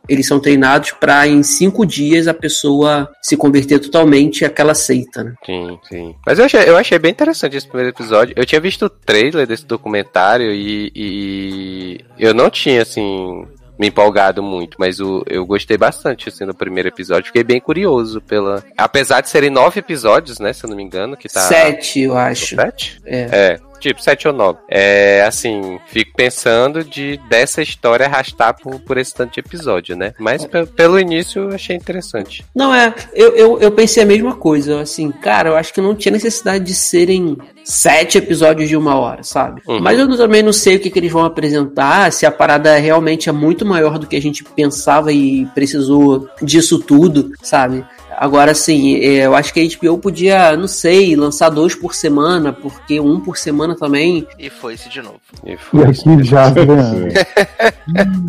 eles 0.08 0.26
são 0.26 0.38
treinados 0.38 0.92
para 0.92 1.26
em 1.26 1.42
cinco 1.42 1.84
dias 1.84 2.28
a 2.28 2.34
pessoa 2.34 3.10
se 3.20 3.36
converter 3.36 3.78
totalmente 3.78 4.44
àquela 4.44 4.74
seita, 4.74 5.24
né? 5.24 5.34
Sim, 5.44 5.78
sim. 5.88 6.14
Mas 6.24 6.38
eu 6.38 6.44
achei, 6.44 6.68
eu 6.68 6.76
achei 6.76 6.98
bem 6.98 7.10
interessante 7.10 7.56
esse 7.56 7.66
primeiro 7.66 7.90
episódio. 7.90 8.34
Eu 8.36 8.46
tinha 8.46 8.60
visto 8.60 8.86
o 8.86 8.90
trailer 8.90 9.46
desse 9.46 9.66
documentário 9.66 10.52
e, 10.52 10.92
e 10.94 12.00
eu 12.18 12.32
não 12.32 12.48
tinha, 12.48 12.82
assim, 12.82 13.46
me 13.78 13.88
empolgado 13.88 14.42
muito, 14.42 14.76
mas 14.78 15.00
o, 15.00 15.22
eu 15.26 15.44
gostei 15.44 15.76
bastante, 15.76 16.28
assim, 16.28 16.46
do 16.46 16.54
primeiro 16.54 16.88
episódio. 16.88 17.26
Fiquei 17.26 17.44
bem 17.44 17.60
curioso 17.60 18.20
pela... 18.20 18.64
Apesar 18.76 19.20
de 19.20 19.28
serem 19.28 19.50
nove 19.50 19.80
episódios, 19.80 20.38
né, 20.38 20.52
se 20.52 20.64
eu 20.64 20.70
não 20.70 20.76
me 20.76 20.82
engano, 20.82 21.16
que 21.16 21.28
tá... 21.28 21.40
Sete, 21.40 22.00
eu 22.00 22.16
acho. 22.16 22.54
Sete? 22.56 23.00
É. 23.04 23.28
É, 23.30 23.60
Tipo, 23.78 24.02
7 24.02 24.28
ou 24.28 24.34
9. 24.34 24.58
É, 24.68 25.24
assim, 25.26 25.78
fico 25.86 26.12
pensando 26.16 26.82
de 26.84 27.18
dessa 27.28 27.62
história 27.62 28.06
arrastar 28.06 28.56
por, 28.60 28.80
por 28.80 28.98
esse 28.98 29.14
tanto 29.14 29.34
de 29.34 29.40
episódio, 29.40 29.96
né? 29.96 30.12
Mas 30.18 30.46
pelo 30.74 30.98
início 30.98 31.42
eu 31.42 31.54
achei 31.54 31.76
interessante. 31.76 32.44
Não, 32.54 32.74
é, 32.74 32.94
eu, 33.14 33.36
eu, 33.36 33.60
eu 33.60 33.70
pensei 33.72 34.02
a 34.02 34.06
mesma 34.06 34.34
coisa. 34.34 34.80
Assim, 34.80 35.10
cara, 35.10 35.50
eu 35.50 35.56
acho 35.56 35.72
que 35.72 35.80
não 35.80 35.94
tinha 35.94 36.12
necessidade 36.12 36.64
de 36.64 36.74
serem 36.74 37.36
sete 37.64 38.16
episódios 38.16 38.68
de 38.68 38.76
uma 38.76 38.94
hora, 38.94 39.22
sabe? 39.22 39.60
Uhum. 39.66 39.80
Mas 39.80 39.98
eu 39.98 40.16
também 40.16 40.42
não 40.42 40.52
sei 40.52 40.76
o 40.76 40.80
que, 40.80 40.88
que 40.88 40.98
eles 40.98 41.10
vão 41.10 41.24
apresentar, 41.24 42.12
se 42.12 42.24
a 42.24 42.30
parada 42.30 42.76
realmente 42.78 43.28
é 43.28 43.32
muito 43.32 43.66
maior 43.66 43.98
do 43.98 44.06
que 44.06 44.14
a 44.14 44.22
gente 44.22 44.44
pensava 44.44 45.12
e 45.12 45.46
precisou 45.46 46.28
disso 46.40 46.78
tudo, 46.78 47.32
sabe? 47.42 47.84
Agora, 48.18 48.54
sim, 48.54 48.96
é, 48.96 49.26
eu 49.26 49.34
acho 49.34 49.52
que 49.52 49.60
a 49.60 49.78
HBO 49.78 49.98
podia, 49.98 50.56
não 50.56 50.66
sei, 50.66 51.14
lançar 51.14 51.50
dois 51.50 51.74
por 51.74 51.94
semana, 51.94 52.50
porque 52.50 52.98
um 52.98 53.20
por 53.20 53.36
semana 53.36 53.76
também. 53.76 54.26
E 54.38 54.48
foi 54.48 54.74
esse 54.74 54.88
de 54.88 55.02
novo. 55.02 55.20
E, 55.44 55.52
e 55.52 55.82
aqui 55.82 56.24
já, 56.24 56.50
né? 56.50 57.26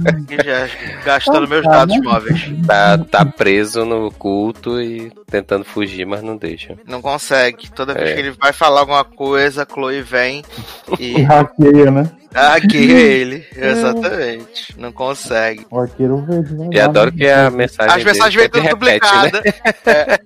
aqui 0.06 0.36
já 0.44 0.70
gastando 1.06 1.46
ah, 1.46 1.48
meus 1.48 1.64
tá, 1.64 1.72
dados 1.72 1.96
né? 1.96 2.02
móveis. 2.04 2.52
Tá, 2.68 2.98
tá 2.98 3.26
preso 3.26 3.86
no 3.86 4.12
culto 4.12 4.82
e 4.82 5.10
tentando 5.26 5.64
fugir, 5.64 6.06
mas 6.06 6.22
não 6.22 6.36
deixa. 6.36 6.76
Não 6.86 7.02
consegue. 7.02 7.72
Toda 7.72 7.94
vez 7.94 8.10
é. 8.10 8.14
que 8.14 8.20
ele 8.20 8.32
vai 8.32 8.52
falar 8.52 8.82
alguma 8.82 9.06
coisa, 9.06 9.64
a 9.64 9.74
Chloe 9.74 10.02
vem 10.02 10.44
e. 11.00 11.20
e 11.20 11.22
hackeia, 11.22 11.92
né? 11.92 12.12
Hackeia 12.38 12.92
ele, 13.00 13.46
exatamente. 13.56 14.76
Não 14.78 14.92
consegue. 14.92 15.66
O 15.72 15.80
arqueiro 15.80 16.18
verde, 16.18 16.54
né? 16.54 16.70
E 16.72 16.80
adoro 16.80 17.12
que 17.12 17.28
a 17.28 17.50
mensagem. 17.50 17.96
As 17.96 18.04
mensagens 18.04 18.36
vêm 18.36 18.50
tudo 18.50 18.70
duplicadas. 18.70 19.42
Né? 19.44 19.54
É. 19.86 20.20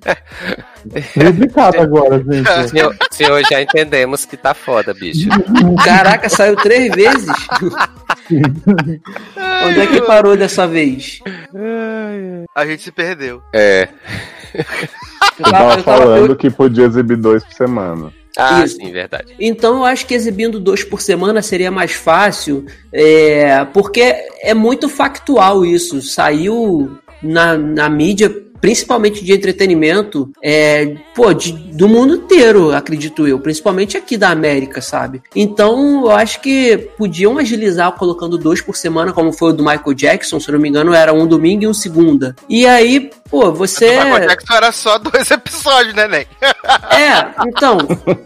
Duplicado 1.24 1.80
agora, 1.80 2.18
gente. 2.18 2.50
Senhor, 2.70 2.96
senhor, 3.12 3.42
já 3.50 3.62
entendemos 3.62 4.26
que 4.26 4.36
tá 4.36 4.54
foda, 4.54 4.94
bicho. 4.94 5.30
Caraca, 5.86 6.28
saiu 6.28 6.56
três 6.56 6.92
vezes? 6.94 7.32
Onde 9.66 9.80
é 9.80 9.88
que 9.88 10.02
parou 10.02 10.36
dessa 10.36 10.68
vez? 10.68 11.20
A 12.56 12.66
gente 12.66 12.82
se 12.82 12.92
perdeu. 12.92 13.44
É. 13.54 13.88
Eu 14.56 15.52
tava, 15.52 15.74
eu 15.74 15.84
tava 15.84 15.84
falando 15.84 16.32
eu... 16.32 16.36
que 16.36 16.50
podia 16.50 16.86
exibir 16.86 17.18
dois 17.18 17.44
por 17.44 17.54
semana. 17.54 18.12
Ah, 18.38 18.64
Isso. 18.64 18.78
sim, 18.78 18.92
verdade. 18.92 19.36
Então 19.40 19.78
eu 19.78 19.86
acho 19.86 20.06
que 20.06 20.14
exibindo 20.14 20.60
dois 20.60 20.84
por 20.84 21.02
semana 21.02 21.42
seria 21.42 21.70
mais 21.72 21.92
fácil, 21.92 22.66
é, 22.92 23.66
porque 23.66 24.16
é 24.42 24.54
muito 24.54 24.88
factual 24.88 25.66
isso. 25.66 26.02
Saiu 26.02 26.98
na, 27.22 27.58
na 27.58 27.90
mídia 27.90 28.34
principalmente 28.62 29.26
de 29.26 29.34
entretenimento, 29.34 30.32
é, 30.42 30.96
pô, 31.16 31.34
de, 31.34 31.52
do 31.52 31.90
mundo 31.90 32.16
inteiro, 32.16 32.74
acredito 32.74 33.28
eu, 33.28 33.40
principalmente 33.40 33.98
aqui 33.98 34.16
da 34.16 34.30
América, 34.30 34.80
sabe? 34.80 35.22
Então, 35.36 36.06
eu 36.06 36.12
acho 36.12 36.40
que 36.40 36.78
podiam 36.98 37.40
agilizar 37.40 37.92
colocando 37.94 38.38
dois 38.38 38.62
por 38.62 38.78
semana, 38.78 39.12
como 39.12 39.34
foi 39.34 39.50
o 39.50 39.54
do 39.54 39.64
Michael 39.64 39.94
Jackson, 39.96 40.40
se 40.40 40.52
não 40.52 40.60
me 40.60 40.70
engano, 40.70 40.94
era 40.94 41.12
um 41.12 41.26
domingo 41.26 41.64
e 41.64 41.68
um 41.68 41.74
segunda. 41.74 42.36
E 42.48 42.68
aí, 42.68 43.10
pô, 43.30 43.52
você. 43.52 43.98
O 43.98 44.04
Michael 44.04 44.30
Jackson 44.30 44.54
era 44.54 44.72
só 44.72 44.98
dois 45.00 45.30
episódios, 45.32 45.96
né, 45.96 46.08
Ney? 46.08 46.28
É, 46.92 47.48
então, 47.48 47.80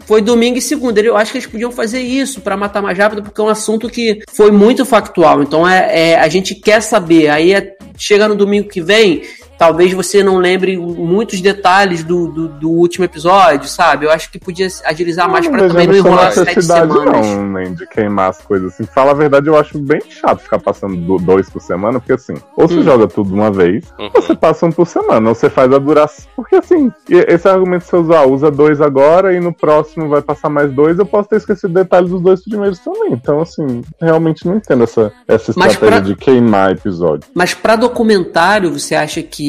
foi 0.06 0.20
domingo 0.20 0.58
e 0.58 0.62
segunda. 0.62 1.00
Eu 1.00 1.16
acho 1.16 1.30
que 1.30 1.38
eles 1.38 1.48
podiam 1.48 1.70
fazer 1.70 2.00
isso 2.00 2.40
para 2.40 2.56
matar 2.56 2.82
mais 2.82 2.98
rápido, 2.98 3.22
porque 3.22 3.40
é 3.40 3.44
um 3.44 3.48
assunto 3.48 3.88
que 3.88 4.22
foi 4.32 4.50
muito 4.50 4.84
factual. 4.84 5.42
Então, 5.42 5.66
é, 5.66 6.10
é 6.10 6.20
a 6.20 6.28
gente 6.28 6.54
quer 6.54 6.80
saber. 6.82 7.28
Aí, 7.28 7.54
é, 7.54 7.76
chega 7.96 8.28
no 8.28 8.34
domingo 8.34 8.68
que 8.68 8.80
vem 8.80 9.22
talvez 9.58 9.92
você 9.92 10.22
não 10.22 10.36
lembre 10.38 10.76
muitos 10.76 11.40
detalhes 11.40 12.02
do, 12.04 12.28
do, 12.28 12.48
do 12.48 12.70
último 12.70 13.04
episódio, 13.04 13.68
sabe? 13.68 14.06
Eu 14.06 14.10
acho 14.10 14.30
que 14.30 14.38
podia 14.38 14.68
agilizar 14.84 15.30
mais 15.30 15.46
pra 15.48 15.58
vejo 15.62 15.68
também 15.72 15.86
não 15.86 15.94
enrolar 15.96 16.32
sete 16.32 16.46
necessidade 16.56 16.92
semanas. 16.92 17.26
não, 17.26 17.46
nem 17.52 17.74
de 17.74 17.86
queimar 17.86 18.30
as 18.30 18.38
coisas 18.42 18.72
assim. 18.72 18.84
Fala 18.84 19.10
a 19.12 19.14
verdade, 19.14 19.46
eu 19.48 19.56
acho 19.56 19.78
bem 19.78 20.00
chato 20.08 20.40
ficar 20.40 20.58
passando 20.58 20.96
do- 20.96 21.18
dois 21.18 21.48
por 21.50 21.60
semana, 21.62 21.98
porque 22.00 22.12
assim, 22.12 22.34
ou 22.56 22.68
você 22.68 22.76
Hum. 22.78 22.82
joga 22.82 23.06
tudo 23.08 23.28
de 23.30 23.34
uma 23.34 23.50
vez, 23.50 23.84
Uhum. 23.98 24.10
ou 24.14 24.22
você 24.22 24.34
passa 24.34 24.66
um 24.66 24.72
por 24.72 24.86
semana, 24.86 25.28
ou 25.28 25.34
você 25.34 25.48
faz 25.48 25.72
a 25.72 25.78
duração. 25.78 26.26
Porque 26.36 26.56
assim, 26.56 26.92
esse 27.08 27.48
argumento 27.48 27.84
que 27.84 27.90
você 27.90 27.96
usa, 27.96 28.18
ah, 28.18 28.26
usa 28.26 28.50
dois 28.50 28.80
agora 28.80 29.32
e 29.34 29.40
no 29.40 29.52
próximo 29.52 30.08
vai 30.08 30.20
passar 30.22 30.48
mais 30.48 30.72
dois, 30.72 30.98
eu 30.98 31.06
posso 31.06 31.28
ter 31.28 31.36
esquecido 31.36 31.72
detalhes 31.72 32.10
dos 32.10 32.20
dois 32.20 32.42
primeiros 32.44 32.78
também. 32.78 33.12
Então, 33.12 33.40
assim, 33.40 33.82
realmente 34.00 34.46
não 34.46 34.56
entendo 34.56 34.84
essa, 34.84 35.12
essa 35.26 35.50
estratégia 35.50 35.78
pra- 35.80 36.00
de 36.00 36.14
queimar 36.16 36.72
episódio. 36.72 37.28
Mas 37.34 37.54
pra 37.54 37.76
documentário, 37.76 38.70
você 38.78 38.94
acha 38.94 39.22
que 39.22 39.45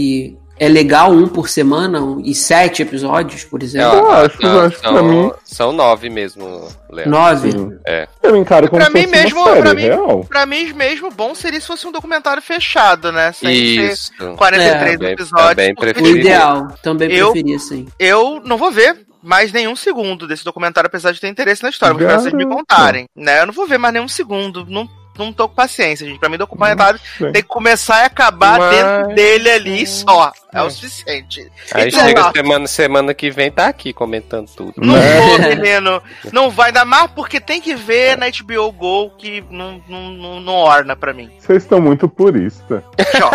é 0.60 0.68
legal 0.68 1.12
um 1.12 1.28
por 1.28 1.48
semana 1.48 2.02
um- 2.02 2.20
e 2.20 2.34
sete 2.34 2.82
episódios, 2.82 3.44
por 3.44 3.62
exemplo? 3.62 3.98
Eu 4.00 4.12
acho, 4.12 4.42
não, 4.42 4.54
eu 4.56 4.62
acho 4.62 4.76
que 4.78 4.82
pra 4.82 4.92
são, 4.92 5.04
mim- 5.04 5.32
são 5.44 5.72
nove 5.72 6.10
mesmo, 6.10 6.68
Léo. 6.90 7.08
Nove? 7.10 7.52
Sim. 7.52 7.78
É. 7.86 8.08
Eu 8.24 8.36
encaro 8.36 8.68
como 8.68 8.82
Pra 8.82 8.88
se 8.90 8.94
mim 8.98 9.04
fosse 9.08 9.24
mesmo, 9.24 9.40
uma 9.40 9.48
série 9.50 9.62
pra 9.62 9.74
mim, 9.76 9.82
real. 9.84 10.26
pra 10.28 10.46
mim 10.48 10.74
mesmo, 10.74 11.12
bom 11.12 11.36
seria 11.36 11.62
se 11.62 11.68
fosse 11.68 11.86
um 11.88 11.92
documentário 11.92 12.42
fechado, 12.42 13.12
né? 13.12 13.32
Sem 13.34 13.54
Isso. 13.54 14.12
ser 14.18 14.36
43 14.36 14.94
É, 14.94 14.98
Também- 14.98 15.12
episódios. 15.14 15.50
também 15.50 15.76
porque, 15.76 16.02
O 16.02 16.08
ideal. 16.08 16.68
Também 16.82 17.12
Eu- 17.12 17.32
preferia, 17.32 17.60
sim. 17.60 17.88
eu 18.00 18.42
não 18.44 18.58
vou 18.58 18.72
ver 18.72 19.06
mais 19.22 19.52
nenhum 19.52 19.76
segundo 19.76 20.28
desse 20.28 20.44
documentário, 20.46 20.88
apesar 20.88 21.12
de 21.12 21.20
ter 21.20 21.28
interesse 21.28 21.62
na 21.62 21.70
história. 21.70 21.94
Vou 21.96 22.20
vocês 22.20 22.34
me 22.34 22.46
contarem. 22.48 23.06
Né? 23.16 23.42
Eu 23.42 23.46
não 23.48 23.54
vou 23.54 23.68
ver 23.68 23.78
mais 23.78 23.94
nenhum 23.94 24.08
segundo. 24.08 24.66
Não, 24.70 24.88
não 25.26 25.34
tô 25.34 25.48
com 25.48 25.56
paciência, 25.56 26.06
gente. 26.08 26.20
Pra 26.20 26.30
mim, 26.30 26.38
documentário 26.38 27.00
Sim. 27.18 27.32
tem 27.32 27.42
que 27.42 27.48
começar 27.48 28.04
e 28.04 28.06
acabar 28.06 28.60
Mas- 28.60 28.76
dentro 28.76 29.16
dele 29.16 29.50
ali 29.50 29.88
só. 29.88 30.32
É, 30.54 30.62
o 30.62 30.70
suficiente. 30.72 31.46
Aí 31.74 31.90
Então, 31.90 32.00
chega 32.06 32.26
ó, 32.28 32.32
semana, 32.32 32.68
semana 32.68 33.14
que 33.14 33.30
vem, 33.30 33.52
tá 33.52 33.68
aqui 33.68 33.94
comentando 33.94 34.48
tudo. 34.56 34.74
Não 34.78 34.94
Né? 34.96 35.22
vou, 35.22 35.40
menino. 35.40 36.02
Não 36.32 36.50
vai 36.50 36.72
dar 36.72 36.86
mais 36.86 37.12
porque 37.12 37.40
tem 37.40 37.62
que 37.62 37.76
ver 37.76 38.18
na 38.18 38.28
HBO 38.30 38.72
Go 38.72 39.12
que 39.18 39.44
não, 39.52 39.82
não, 39.88 40.10
não, 40.12 40.40
não 40.40 40.54
orna 40.54 40.96
pra 40.96 41.14
mim. 41.14 41.30
Vocês 41.40 41.64
estão 41.64 41.80
muito 41.82 42.08
puristas. 42.10 42.82
Tchau. 43.16 43.32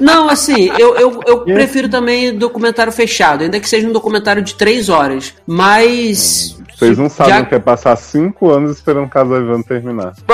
Não, 0.00 0.28
assim, 0.28 0.68
eu, 0.78 0.96
eu, 0.96 1.20
eu 1.26 1.44
prefiro 1.44 1.88
também 1.88 2.36
documentário 2.36 2.92
fechado, 2.92 3.44
ainda 3.44 3.60
que 3.60 3.68
seja 3.68 3.86
um 3.88 3.92
documentário 3.92 4.42
de 4.42 4.54
três 4.54 4.88
horas. 4.88 5.34
Mas. 5.46 6.60
Vocês 6.86 6.98
não 6.98 7.08
sabem 7.08 7.34
Já- 7.34 7.40
o 7.42 7.46
que 7.46 7.54
é 7.54 7.58
passar 7.58 7.96
cinco 7.96 8.50
anos 8.50 8.72
esperando 8.72 9.06
o 9.06 9.10
casal 9.10 9.40
Ivan 9.40 9.62
terminar. 9.62 10.12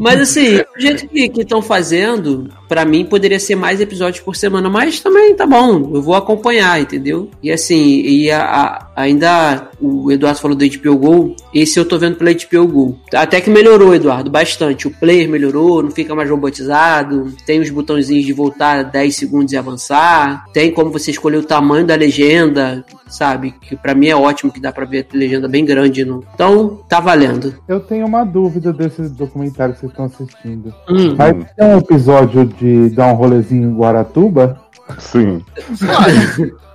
Mas 0.00 0.20
assim, 0.20 0.56
do 0.58 0.80
jeito 0.80 1.08
que 1.08 1.30
estão 1.40 1.62
fazendo, 1.62 2.48
pra 2.68 2.84
mim 2.84 3.04
poderia 3.04 3.38
ser 3.40 3.56
mais 3.56 3.80
episódios 3.80 4.22
por 4.24 4.36
semana, 4.36 4.68
mas 4.68 5.00
também 5.00 5.34
tá 5.34 5.46
bom, 5.46 5.90
eu 5.94 6.02
vou 6.02 6.14
acompanhar, 6.14 6.80
entendeu? 6.80 7.30
E 7.42 7.50
assim, 7.50 8.00
e 8.02 8.30
a- 8.30 8.44
a- 8.44 8.86
ainda 8.96 9.68
o 9.80 10.10
Eduardo 10.10 10.40
falou 10.40 10.56
do 10.56 10.64
HBO 10.64 10.96
Go, 10.96 11.36
esse 11.54 11.78
eu 11.78 11.84
tô 11.84 11.98
vendo 11.98 12.16
pela 12.16 12.30
HBO 12.30 12.66
Go. 12.66 12.98
Até 13.14 13.40
que 13.40 13.50
melhorou, 13.50 13.94
Eduardo, 13.94 14.30
bastante. 14.30 14.86
O 14.86 14.90
player 14.90 15.28
melhorou, 15.28 15.82
não 15.82 15.90
fica 15.90 16.14
mais 16.14 16.28
robotizado, 16.28 17.32
tem 17.46 17.60
os 17.60 17.70
botõezinhos 17.70 18.24
de 18.26 18.32
voltar 18.32 18.82
10 18.84 19.14
segundos 19.16 19.52
e 19.52 19.56
avançar, 19.56 20.44
tem 20.52 20.70
como 20.72 20.90
você 20.90 21.10
escolher 21.10 21.38
o 21.38 21.44
tamanho 21.44 21.86
da 21.86 21.94
legenda, 21.94 22.84
sabe? 23.08 23.52
Que 23.52 23.76
pra 23.76 23.94
mim 23.94 24.08
é 24.08 24.16
ótimo 24.16 24.52
que 24.52 24.60
dá 24.60 24.72
pra 24.72 24.84
ver 24.84 25.06
a 25.12 25.16
legenda 25.16 25.48
bem 25.48 25.64
grande. 25.64 26.04
No... 26.04 26.24
Então, 26.34 26.80
tá 26.88 27.00
valendo. 27.00 27.54
Eu 27.68 27.80
tenho 27.80 28.06
uma 28.06 28.24
dúvida 28.24 28.72
desse 28.72 29.08
documentário 29.08 29.74
que 29.74 29.80
vocês 29.80 29.92
estão 29.92 30.06
assistindo. 30.06 30.74
Hum. 30.88 31.14
Vai 31.14 31.34
ter 31.34 31.64
um 31.64 31.78
episódio 31.78 32.44
de 32.44 32.90
dar 32.90 33.12
um 33.12 33.14
rolezinho 33.14 33.70
em 33.70 33.76
Guaratuba? 33.76 34.60
Sim. 34.98 35.44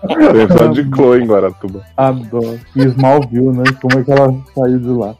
Tem 0.08 0.41
episódio 0.41 0.84
de 0.84 0.96
Chloe 0.96 1.22
em 1.22 1.28
Guaratuba. 1.28 1.84
Adoro. 1.96 2.60
E 2.76 2.84
Smallville, 2.84 3.58
né? 3.58 3.64
Como 3.82 4.00
é 4.00 4.04
que 4.04 4.12
ela 4.12 4.34
saiu 4.56 4.80
de 4.80 4.88
lá? 4.88 5.16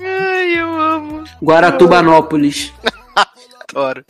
Ai, 0.00 0.60
eu 0.60 0.80
amo. 0.80 1.24
Guaratubanópolis. 1.42 2.72
Adoro. 3.68 4.04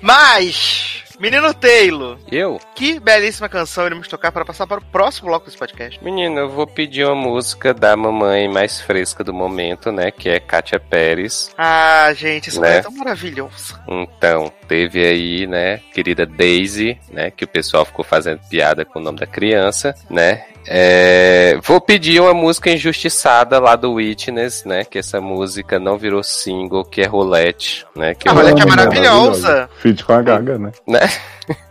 Mas, 0.00 1.02
menino 1.20 1.52
Taylor, 1.54 2.18
Eu? 2.32 2.58
que 2.74 2.98
belíssima 2.98 3.48
canção 3.48 3.86
iremos 3.86 4.08
tocar 4.08 4.32
para 4.32 4.44
passar 4.44 4.66
para 4.66 4.78
o 4.80 4.84
próximo 4.84 5.28
bloco 5.28 5.46
desse 5.46 5.58
podcast. 5.58 6.02
Menino, 6.02 6.38
eu 6.40 6.48
vou 6.48 6.66
pedir 6.66 7.04
uma 7.04 7.14
música 7.14 7.74
da 7.74 7.96
mamãe 7.96 8.48
mais 8.48 8.80
fresca 8.80 9.22
do 9.22 9.32
momento, 9.34 9.92
né? 9.92 10.10
Que 10.10 10.30
é 10.30 10.40
Kátia 10.40 10.80
Pérez. 10.80 11.52
Ah, 11.58 12.12
gente, 12.14 12.48
esse 12.48 12.58
Né? 12.58 12.78
é 12.78 12.82
tão 12.82 12.92
maravilhoso. 12.92 13.78
Então, 13.86 14.50
teve 14.66 15.04
aí, 15.04 15.46
né, 15.46 15.78
querida 15.92 16.24
Daisy, 16.24 16.98
né, 17.10 17.30
que 17.30 17.44
o 17.44 17.48
pessoal 17.48 17.84
ficou 17.84 18.04
fazendo 18.04 18.40
piada 18.48 18.84
com 18.84 18.98
o 18.98 19.02
nome 19.02 19.18
da 19.18 19.26
criança, 19.26 19.94
né? 20.08 20.46
É, 20.66 21.58
vou 21.62 21.80
pedir 21.80 22.20
uma 22.20 22.34
música 22.34 22.70
injustiçada 22.70 23.58
lá 23.58 23.76
do 23.76 23.94
Witness, 23.94 24.64
né? 24.64 24.84
Que 24.84 24.98
essa 24.98 25.20
música 25.20 25.78
não 25.78 25.96
virou 25.96 26.22
single, 26.22 26.84
que 26.84 27.00
é 27.00 27.06
Rolete, 27.06 27.86
né? 27.96 28.14
Que 28.14 28.28
A 28.28 28.32
eu 28.32 28.36
Rolete 28.36 28.60
é 28.60 28.64
amo, 28.64 28.70
maravilhosa. 28.70 29.70
Feed 29.78 30.04
com 30.04 30.12
a 30.12 30.22
Gaga, 30.22 30.58
né? 30.58 30.72
né? 30.86 31.00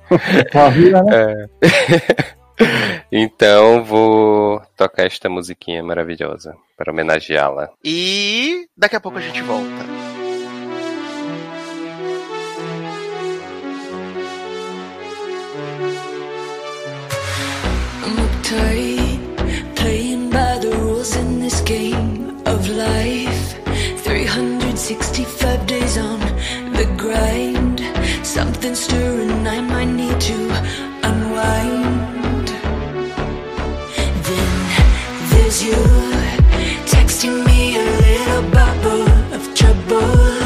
Né? 0.09 1.47
Então 3.11 3.85
vou 3.85 4.61
tocar 4.75 5.05
esta 5.05 5.29
musiquinha 5.29 5.81
maravilhosa 5.81 6.55
para 6.77 6.91
homenageá-la. 6.91 7.69
E 7.83 8.67
daqui 8.77 8.97
a 8.97 8.99
pouco 8.99 9.17
a 9.17 9.21
gente 9.21 9.41
volta. 9.41 10.08
Playing 18.49 20.31
by 20.31 20.57
the 20.57 20.75
rules 20.81 21.15
in 21.15 21.39
this 21.39 21.61
game 21.61 22.41
of 22.47 22.67
life. 22.67 23.53
365 24.03 25.67
days 25.67 25.99
on 25.99 26.19
the 26.73 26.91
grind. 26.97 27.79
Something 28.25 28.73
stirring, 28.73 29.45
I 29.47 29.61
might 29.61 29.91
need 29.93 30.19
to 30.19 30.37
unwind. 31.03 32.47
Then 34.27 34.51
there's 35.29 35.61
you 35.61 35.77
texting 36.89 37.45
me 37.45 37.75
a 37.77 37.85
little 38.07 38.49
bubble 38.49 39.07
of 39.31 39.53
trouble. 39.53 40.41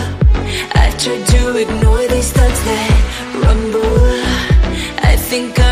I've 0.76 0.98
tried 1.02 1.26
to 1.26 1.56
ignore 1.56 2.06
these 2.10 2.34
thoughts 2.34 2.64
that 2.66 2.92
rumble. 3.46 4.20
I 5.10 5.16
think 5.16 5.63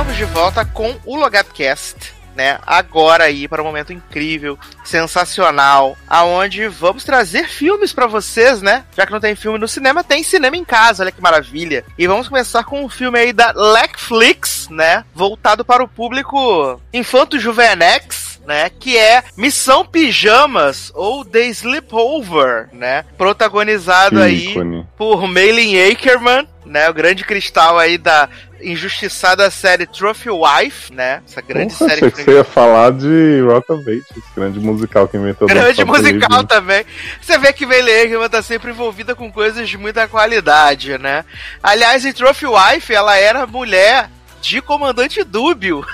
Estamos 0.00 0.16
de 0.16 0.24
volta 0.24 0.64
com 0.64 0.96
o 1.04 1.14
Logatcast. 1.14 2.14
Né, 2.34 2.58
agora 2.64 3.24
aí 3.24 3.46
para 3.46 3.60
um 3.60 3.66
momento 3.66 3.92
incrível, 3.92 4.58
sensacional, 4.82 5.94
aonde 6.08 6.68
vamos 6.68 7.04
trazer 7.04 7.48
filmes 7.48 7.92
para 7.92 8.06
vocês, 8.06 8.62
né? 8.62 8.84
Já 8.96 9.04
que 9.04 9.12
não 9.12 9.20
tem 9.20 9.34
filme 9.34 9.58
no 9.58 9.68
cinema, 9.68 10.02
tem 10.02 10.22
cinema 10.22 10.56
em 10.56 10.64
casa, 10.64 11.02
olha 11.02 11.12
que 11.12 11.20
maravilha. 11.20 11.84
E 11.98 12.06
vamos 12.06 12.28
começar 12.28 12.64
com 12.64 12.82
um 12.82 12.88
filme 12.88 13.18
aí 13.18 13.32
da 13.32 13.52
Netflix, 13.52 14.68
né? 14.70 15.04
Voltado 15.12 15.66
para 15.66 15.84
o 15.84 15.88
público 15.88 16.80
infanto 16.94 17.38
juvenex, 17.38 18.40
né? 18.46 18.70
Que 18.70 18.96
é 18.96 19.22
Missão 19.36 19.84
Pijamas 19.84 20.90
ou 20.94 21.24
The 21.26 21.46
Sleepover, 21.48 22.70
né? 22.72 23.04
Protagonizado 23.18 24.22
aí 24.22 24.54
por 24.96 25.26
Malin 25.26 25.90
Akerman, 25.90 26.48
né? 26.64 26.88
O 26.88 26.94
grande 26.94 27.24
cristal 27.24 27.78
aí 27.78 27.98
da 27.98 28.28
injustiçada 28.62 29.50
série 29.50 29.86
Trophy 29.86 30.30
Wife, 30.30 30.92
né? 30.92 31.22
Essa 31.26 31.40
grande 31.40 31.72
série 31.72 31.92
achei 31.92 32.10
que 32.10 32.22
você 32.22 32.32
ia 32.32 32.44
falar 32.44 32.92
de 32.92 33.40
Rock 33.46 33.72
of 33.72 33.90
Ages, 33.90 34.06
grande 34.34 34.60
musical 34.60 35.08
que 35.08 35.16
inventou 35.16 35.48
Grande 35.48 35.84
musical 35.84 36.40
livre. 36.40 36.46
também. 36.46 36.84
Você 37.20 37.38
vê 37.38 37.52
que 37.52 37.66
Malin 37.66 38.02
Akerman 38.04 38.28
tá 38.28 38.42
sempre 38.42 38.70
envolvida 38.70 39.14
com 39.14 39.30
coisas 39.30 39.68
de 39.68 39.76
muita 39.78 40.06
qualidade, 40.08 40.98
né? 40.98 41.24
Aliás, 41.62 42.04
em 42.04 42.12
Trophy 42.12 42.46
Wife, 42.46 42.92
ela 42.92 43.16
era 43.16 43.46
mulher 43.46 44.10
de 44.40 44.60
comandante 44.60 45.22
Dúbio. 45.24 45.84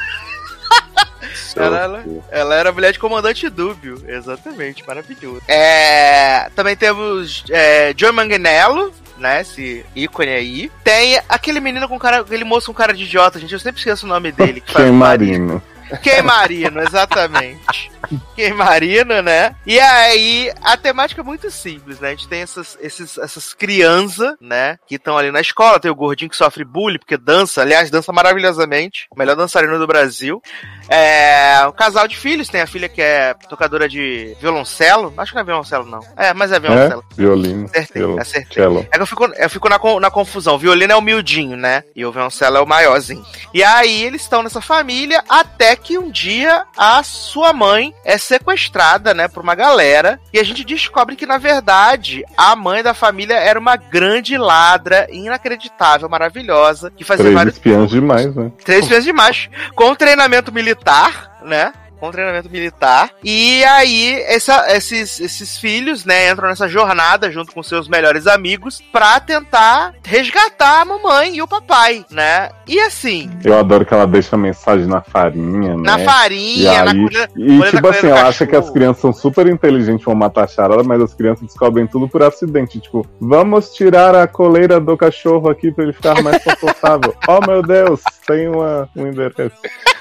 Ela, 1.56 1.78
ela, 1.78 2.04
ela 2.30 2.54
era 2.54 2.72
mulher 2.72 2.92
de 2.92 2.98
comandante 2.98 3.48
Dúbio, 3.48 4.02
exatamente, 4.06 4.86
maravilhoso. 4.86 5.42
É, 5.48 6.50
também 6.54 6.76
temos 6.76 7.44
é, 7.50 7.92
John 7.94 8.12
Manganello, 8.12 8.92
né, 9.18 9.40
esse 9.40 9.84
ícone 9.94 10.30
aí. 10.30 10.70
Tem 10.84 11.20
aquele 11.28 11.60
menino 11.60 11.88
com 11.88 11.98
cara, 11.98 12.20
aquele 12.20 12.44
moço 12.44 12.66
com 12.66 12.74
cara 12.74 12.92
de 12.92 13.04
idiota, 13.04 13.38
gente, 13.38 13.52
eu 13.52 13.58
sempre 13.58 13.78
esqueço 13.78 14.06
o 14.06 14.08
nome 14.08 14.32
dele. 14.32 14.60
que. 14.60 14.82
Marino. 14.90 15.62
Quem 16.02 16.22
Marino, 16.22 16.80
exatamente. 16.80 17.90
Quem 18.36 18.52
Marino, 18.52 19.20
né? 19.20 19.54
E 19.66 19.80
aí, 19.80 20.52
a 20.62 20.76
temática 20.76 21.20
é 21.20 21.24
muito 21.24 21.50
simples, 21.50 21.98
né? 21.98 22.08
A 22.08 22.10
gente 22.12 22.28
tem 22.28 22.40
essas, 22.42 22.76
esses, 22.80 23.18
essas 23.18 23.52
crianças, 23.52 24.34
né? 24.40 24.78
Que 24.86 24.94
estão 24.94 25.18
ali 25.18 25.30
na 25.32 25.40
escola. 25.40 25.80
Tem 25.80 25.90
o 25.90 25.94
gordinho 25.94 26.30
que 26.30 26.36
sofre 26.36 26.64
bullying, 26.64 26.98
porque 26.98 27.16
dança, 27.16 27.62
aliás, 27.62 27.90
dança 27.90 28.12
maravilhosamente. 28.12 29.06
O 29.10 29.18
melhor 29.18 29.34
dançarino 29.34 29.78
do 29.78 29.86
Brasil. 29.86 30.40
É. 30.88 31.66
Um 31.66 31.72
casal 31.72 32.06
de 32.06 32.16
filhos, 32.16 32.48
tem 32.48 32.60
a 32.60 32.66
filha 32.66 32.88
que 32.88 33.02
é 33.02 33.34
tocadora 33.48 33.88
de 33.88 34.36
violoncelo. 34.40 35.12
Acho 35.16 35.32
que 35.32 35.36
não 35.36 35.42
é 35.42 35.46
violoncelo, 35.46 35.84
não. 35.86 36.00
É, 36.16 36.32
mas 36.32 36.52
é 36.52 36.56
É? 36.56 36.60
violoncelo. 36.60 37.04
Violino. 37.16 37.64
Acertei, 37.66 38.02
violon- 38.02 38.20
acertei. 38.20 38.54
cello. 38.62 38.86
É 38.90 38.96
que 38.96 39.02
eu 39.02 39.06
fico, 39.06 39.24
eu 39.26 39.50
fico 39.50 39.68
na, 39.68 39.78
na 40.00 40.10
confusão. 40.10 40.54
O 40.54 40.58
violino 40.58 40.92
é 40.92 40.96
o 40.96 41.02
miudinho, 41.02 41.56
né? 41.56 41.82
E 41.94 42.04
o 42.04 42.12
violoncelo 42.12 42.56
é 42.56 42.60
o 42.60 42.66
maiorzinho. 42.66 43.24
E 43.52 43.64
aí 43.64 44.04
eles 44.04 44.22
estão 44.22 44.42
nessa 44.42 44.60
família 44.60 45.22
até 45.28 45.75
que 45.80 45.98
um 45.98 46.10
dia 46.10 46.64
a 46.76 47.02
sua 47.02 47.52
mãe 47.52 47.94
é 48.04 48.18
sequestrada, 48.18 49.14
né, 49.14 49.28
por 49.28 49.42
uma 49.42 49.54
galera. 49.54 50.20
E 50.32 50.38
a 50.38 50.44
gente 50.44 50.64
descobre 50.64 51.16
que, 51.16 51.26
na 51.26 51.38
verdade, 51.38 52.24
a 52.36 52.54
mãe 52.56 52.82
da 52.82 52.94
família 52.94 53.34
era 53.34 53.58
uma 53.58 53.76
grande 53.76 54.36
ladra, 54.36 55.06
inacreditável, 55.10 56.08
maravilhosa, 56.08 56.90
que 56.90 57.04
fazia 57.04 57.24
Três 57.24 57.34
vários 57.34 57.54
espiãs 57.54 57.90
demais, 57.90 58.34
né? 58.34 58.50
Três 58.64 58.86
vezes 58.86 59.04
demais. 59.04 59.48
Com 59.74 59.94
treinamento 59.94 60.52
militar, 60.52 61.38
né? 61.42 61.72
Com 62.06 62.12
treinamento 62.12 62.50
militar. 62.50 63.10
E 63.24 63.62
aí, 63.64 64.12
essa- 64.26 64.64
esses, 64.74 65.20
esses 65.20 65.58
filhos, 65.58 66.04
né, 66.04 66.30
entram 66.30 66.48
nessa 66.48 66.68
jornada 66.68 67.30
junto 67.30 67.52
com 67.52 67.62
seus 67.62 67.88
melhores 67.88 68.26
amigos 68.26 68.80
pra 68.92 69.18
tentar 69.20 69.94
resgatar 70.04 70.80
a 70.82 70.84
mamãe 70.84 71.36
e 71.36 71.42
o 71.42 71.48
papai, 71.48 72.04
né? 72.10 72.50
E 72.66 72.80
assim, 72.80 73.30
Eu 73.44 73.58
adoro 73.58 73.84
que 73.86 73.94
ela 73.94 74.06
deixa 74.06 74.34
a 74.34 74.38
mensagem 74.38 74.86
na 74.86 75.00
farinha, 75.00 75.76
né? 75.76 75.82
na 75.84 76.00
E 76.00 76.04
farinha, 76.04 76.84
na 76.84 76.90
aí, 76.90 77.02
colher, 77.04 77.30
e 77.36 77.58
colher 77.58 77.70
tipo 77.70 77.88
assim, 77.88 78.06
ela 78.08 78.26
acha 78.28 78.46
que 78.46 78.56
as 78.56 78.70
crianças 78.70 79.00
são 79.02 79.12
super 79.12 79.46
inteligentes, 79.46 80.04
vão 80.04 80.14
matar 80.14 80.44
a 80.44 80.48
charada, 80.48 80.82
mas 80.82 81.00
as 81.00 81.14
crianças 81.14 81.46
descobrem 81.46 81.86
tudo 81.86 82.08
por 82.08 82.22
acidente. 82.22 82.80
Tipo, 82.80 83.06
vamos 83.20 83.70
tirar 83.72 84.14
a 84.16 84.26
coleira 84.26 84.80
do 84.80 84.96
cachorro 84.96 85.48
aqui 85.48 85.70
pra 85.70 85.84
ele 85.84 85.92
ficar 85.92 86.20
mais 86.22 86.42
confortável. 86.44 87.14
oh 87.28 87.40
meu 87.46 87.62
Deus, 87.62 88.00
tem 88.26 88.48
uma, 88.48 88.88
um 88.96 89.06
endereço. 89.06 89.52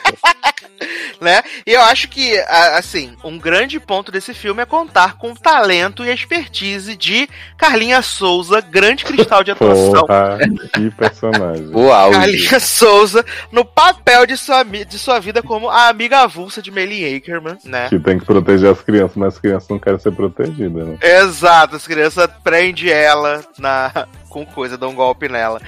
né? 1.22 1.42
E 1.66 1.72
eu 1.72 1.82
acho 1.82 2.08
que, 2.08 2.38
assim, 2.40 3.16
um 3.24 3.38
grande 3.38 3.80
ponto 3.80 4.12
desse 4.12 4.34
filme 4.34 4.62
é 4.62 4.66
contar 4.66 5.18
com 5.18 5.32
o 5.32 5.36
talento 5.36 6.04
e 6.04 6.10
a 6.10 6.14
expertise 6.14 6.96
de 6.96 7.28
Carlinha 7.58 8.02
Souza, 8.02 8.62
grande 8.62 9.04
cristal 9.04 9.44
de 9.44 9.52
atuação. 9.52 10.06
Porra, 10.06 10.38
que 10.74 10.92
personagem. 10.92 11.70
Auge. 11.74 12.18
Carlinha 12.18 12.60
Souza 12.60 13.26
no 13.52 13.64
papel 13.64 14.26
de 14.26 14.38
sua, 14.38 14.64
de 14.64 15.00
sua 15.00 15.20
vida 15.20 15.42
como 15.42 15.70
a 15.70 15.88
amiga 15.88 16.20
avulsa 16.20 16.62
de 16.62 16.72
Melly 16.72 17.16
Akerman, 17.16 17.58
né? 17.64 17.90
Que 17.90 18.00
tem 18.00 18.20
que 18.20 18.26
proteger 18.26 18.72
as 18.72 18.82
crianças, 18.82 19.16
mas 19.16 19.34
as 19.36 19.40
crianças 19.40 19.70
não 19.70 19.80
querem 19.80 20.00
ser 20.00 20.12
protegidas, 20.12 20.88
né? 20.88 20.98
Exato, 21.02 21.76
as 21.76 21.88
crianças 21.88 22.30
prendem 22.44 22.90
ela 22.90 23.44
na 23.58 24.08
com 24.36 24.46
coisa, 24.46 24.78
dão 24.78 24.90
um 24.90 24.96
golpe 24.96 25.30
nela. 25.30 25.62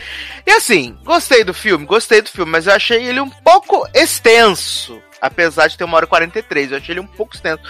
E 0.45 0.52
assim, 0.52 0.98
gostei 1.06 1.44
do 1.44 1.53
filme, 1.53 1.86
gostei 1.86 2.22
do 2.22 2.30
filme, 2.30 2.52
mas 2.52 2.68
eu 2.68 2.74
achei 2.74 3.06
ele 3.06 3.22
um 3.22 3.30
pouco 3.30 3.88
extenso. 3.94 4.87
Apesar 5.22 5.68
de 5.68 5.77
ter 5.77 5.84
uma 5.84 5.98
hora 5.98 6.06
e 6.06 6.10
43, 6.10 6.72
eu 6.72 6.77
achei 6.77 6.94
ele 6.94 6.99
um 6.99 7.07
pouco 7.07 7.35
extenso. 7.35 7.61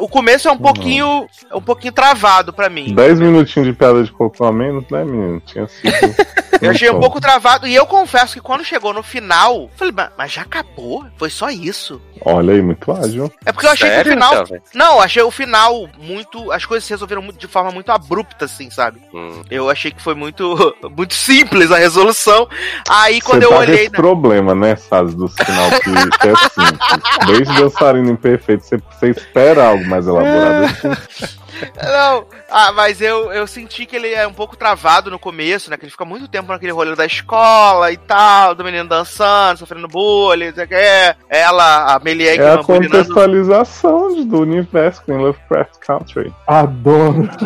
O 0.00 0.08
começo 0.08 0.48
é 0.48 0.52
um 0.52 0.58
pouquinho. 0.58 1.26
É 1.50 1.56
um 1.56 1.60
pouquinho 1.62 1.92
travado 1.92 2.52
pra 2.52 2.68
mim. 2.68 2.94
Dez 2.94 3.18
minutinhos 3.18 3.68
de 3.68 3.72
piada 3.74 4.02
de 4.02 4.10
coco 4.10 4.44
a 4.44 4.52
menos, 4.52 4.84
né, 4.90 5.04
menino? 5.04 5.40
Tinha 5.46 5.66
sido. 5.68 5.88
Eu 6.60 6.70
achei 6.72 6.88
um 6.88 6.92
Então, 6.94 7.00
pouco 7.02 7.20
travado. 7.20 7.68
E 7.68 7.74
eu 7.76 7.86
confesso 7.86 8.34
que 8.34 8.40
quando 8.40 8.64
chegou 8.64 8.92
no 8.92 9.00
final, 9.00 9.70
falei, 9.76 9.94
"Mas- 9.96 10.10
mas 10.18 10.32
já 10.32 10.42
acabou? 10.42 11.06
Foi 11.16 11.30
só 11.30 11.48
isso? 11.50 12.02
Olha 12.24 12.52
aí, 12.52 12.60
muito 12.60 12.90
ágil. 12.90 13.30
É 13.46 13.52
porque 13.52 13.64
eu 13.66 13.70
achei 13.70 13.86
Sério, 13.88 14.02
que 14.02 14.10
o 14.10 14.12
final. 14.14 14.34
jovem? 14.38 14.60
Não, 14.74 15.00
achei 15.00 15.22
o 15.22 15.30
final 15.30 15.88
muito. 15.96 16.50
As 16.50 16.64
coisas 16.64 16.84
se 16.84 16.90
resolveram 16.92 17.22
muito, 17.22 17.38
de 17.38 17.46
forma 17.46 17.70
muito 17.70 17.92
abrupta, 17.92 18.46
assim, 18.46 18.70
sabe? 18.70 19.00
Hum. 19.14 19.40
Eu 19.48 19.70
achei 19.70 19.92
que 19.92 20.02
foi 20.02 20.16
muito, 20.16 20.74
muito 20.96 21.14
simples 21.14 21.70
a 21.70 21.78
resolução. 21.78 22.48
Aí 22.90 23.20
quando 23.20 23.42
Você 23.42 23.46
eu 23.46 23.50
tá 23.50 23.58
olhei. 23.58 23.74
esse 23.82 23.90
problema, 23.90 24.52
né, 24.52 24.74
Saz, 24.74 25.14
do 25.14 25.28
final 25.28 25.70
que, 25.70 26.18
que 26.18 26.28
é 26.28 26.34
simples. 26.34 27.26
Desde 27.28 27.54
dançarino 27.62 28.10
imperfeito, 28.10 28.64
você, 28.64 28.78
você 28.78 29.10
espera 29.10 29.67
algo 29.68 29.84
mais 29.86 30.06
elaborado. 30.06 30.66
Não, 31.82 32.26
ah, 32.48 32.72
mas 32.72 33.00
eu, 33.00 33.32
eu 33.32 33.46
senti 33.46 33.84
que 33.84 33.96
ele 33.96 34.12
é 34.12 34.26
um 34.26 34.32
pouco 34.32 34.56
travado 34.56 35.10
no 35.10 35.18
começo, 35.18 35.70
né? 35.70 35.76
Que 35.76 35.84
ele 35.84 35.90
fica 35.90 36.04
muito 36.04 36.28
tempo 36.28 36.52
naquele 36.52 36.72
rolê 36.72 36.94
da 36.94 37.04
escola 37.04 37.90
e 37.90 37.96
tal, 37.96 38.54
do 38.54 38.62
menino 38.64 38.88
dançando, 38.88 39.58
sofrendo 39.58 39.88
bullying, 39.88 40.52
sei 40.52 40.64
o 40.64 40.68
que. 40.68 41.16
Ela, 41.28 41.94
a 41.94 41.98
Melie 41.98 42.28
É 42.28 42.52
a 42.52 42.58
contextualização 42.58 44.14
de- 44.14 44.24
do 44.24 44.40
universo 44.40 45.02
em 45.08 45.16
Lovecraft 45.16 45.78
Country. 45.80 46.32
Adoro. 46.46 47.28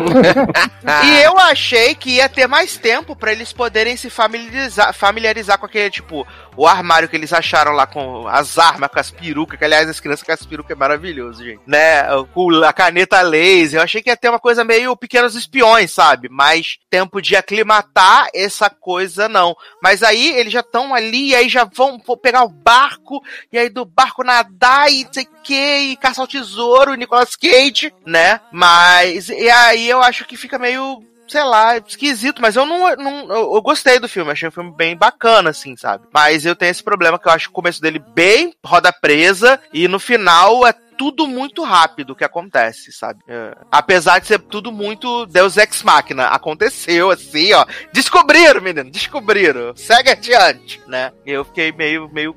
E 1.05 1.23
eu 1.23 1.37
achei 1.37 1.95
que 1.95 2.11
ia 2.17 2.27
ter 2.29 2.47
mais 2.47 2.77
tempo 2.77 3.15
pra 3.15 3.31
eles 3.31 3.53
poderem 3.53 3.95
se 3.95 4.09
familiarizar, 4.09 4.93
familiarizar 4.93 5.57
com 5.57 5.65
aquele, 5.65 5.89
tipo, 5.89 6.27
o 6.55 6.67
armário 6.67 7.09
que 7.09 7.15
eles 7.15 7.33
acharam 7.33 7.71
lá 7.71 7.85
com 7.85 8.27
as 8.27 8.57
armas, 8.57 8.89
com 8.89 8.99
as 8.99 9.11
perucas, 9.11 9.57
que 9.57 9.65
aliás 9.65 9.89
as 9.89 9.99
crianças 9.99 10.25
com 10.25 10.31
as 10.31 10.45
perucas 10.45 10.71
é 10.71 10.79
maravilhoso, 10.79 11.43
gente. 11.43 11.61
Né? 11.65 12.03
Com 12.33 12.63
a 12.63 12.73
caneta 12.73 13.21
laser. 13.21 13.79
Eu 13.79 13.83
achei 13.83 14.01
que 14.01 14.09
ia 14.09 14.17
ter 14.17 14.29
uma 14.29 14.39
coisa 14.39 14.63
meio 14.63 14.95
pequenos 14.95 15.35
espiões, 15.35 15.91
sabe? 15.91 16.29
Mais 16.29 16.77
tempo 16.89 17.21
de 17.21 17.35
aclimatar 17.35 18.27
essa 18.33 18.69
coisa, 18.69 19.27
não. 19.27 19.55
Mas 19.81 20.03
aí 20.03 20.31
eles 20.37 20.53
já 20.53 20.61
estão 20.61 20.93
ali, 20.93 21.29
e 21.29 21.35
aí 21.35 21.49
já 21.49 21.63
vão 21.63 21.99
pegar 21.99 22.43
o 22.43 22.49
barco, 22.49 23.21
e 23.51 23.57
aí 23.57 23.69
do 23.69 23.85
barco 23.85 24.23
nadar 24.23 24.91
e 24.91 25.03
não 25.05 25.13
sei 25.13 25.23
o 25.23 25.43
que, 25.43 25.77
e 25.77 25.95
caçar 25.97 26.25
o 26.25 26.27
tesouro, 26.27 26.93
e 26.93 26.97
Nicolas 26.97 27.35
Cage, 27.35 27.93
né? 28.05 28.39
Mas, 28.51 29.29
e 29.29 29.49
aí 29.49 29.89
eu 29.89 30.01
acho 30.01 30.25
que 30.25 30.37
fica 30.37 30.57
meio 30.57 31.03
sei 31.33 31.43
lá, 31.43 31.77
esquisito, 31.77 32.43
mas 32.43 32.55
eu 32.55 32.63
não, 32.63 32.95
não 32.95 33.21
eu, 33.33 33.55
eu 33.55 33.61
gostei 33.63 33.97
do 33.97 34.07
filme, 34.07 34.31
achei 34.31 34.47
um 34.47 34.51
filme 34.51 34.71
bem 34.71 34.95
bacana, 34.95 35.49
assim, 35.49 35.75
sabe? 35.75 36.05
Mas 36.13 36.45
eu 36.45 36.55
tenho 36.55 36.69
esse 36.69 36.83
problema 36.83 37.17
que 37.17 37.27
eu 37.27 37.31
acho 37.31 37.49
o 37.49 37.51
começo 37.53 37.81
dele 37.81 37.97
bem 37.97 38.53
roda 38.63 38.93
presa 38.93 39.59
e 39.73 39.87
no 39.87 39.99
final 39.99 40.65
é 40.67 40.73
tudo 41.03 41.27
muito 41.27 41.63
rápido 41.63 42.15
que 42.15 42.23
acontece, 42.23 42.93
sabe? 42.93 43.19
É. 43.27 43.57
Apesar 43.69 44.19
de 44.19 44.27
ser 44.27 44.39
tudo 44.39 44.71
muito 44.71 45.25
Deus 45.25 45.57
Ex 45.57 45.83
Machina, 45.83 46.27
aconteceu 46.27 47.11
assim, 47.11 47.51
ó. 47.51 47.65
Descobriram, 47.91 48.61
menino, 48.61 48.89
descobriram. 48.89 49.75
Segue 49.75 50.11
adiante, 50.11 50.81
né? 50.87 51.11
Eu 51.25 51.43
fiquei 51.43 51.73
meio, 51.73 52.09
meio, 52.13 52.33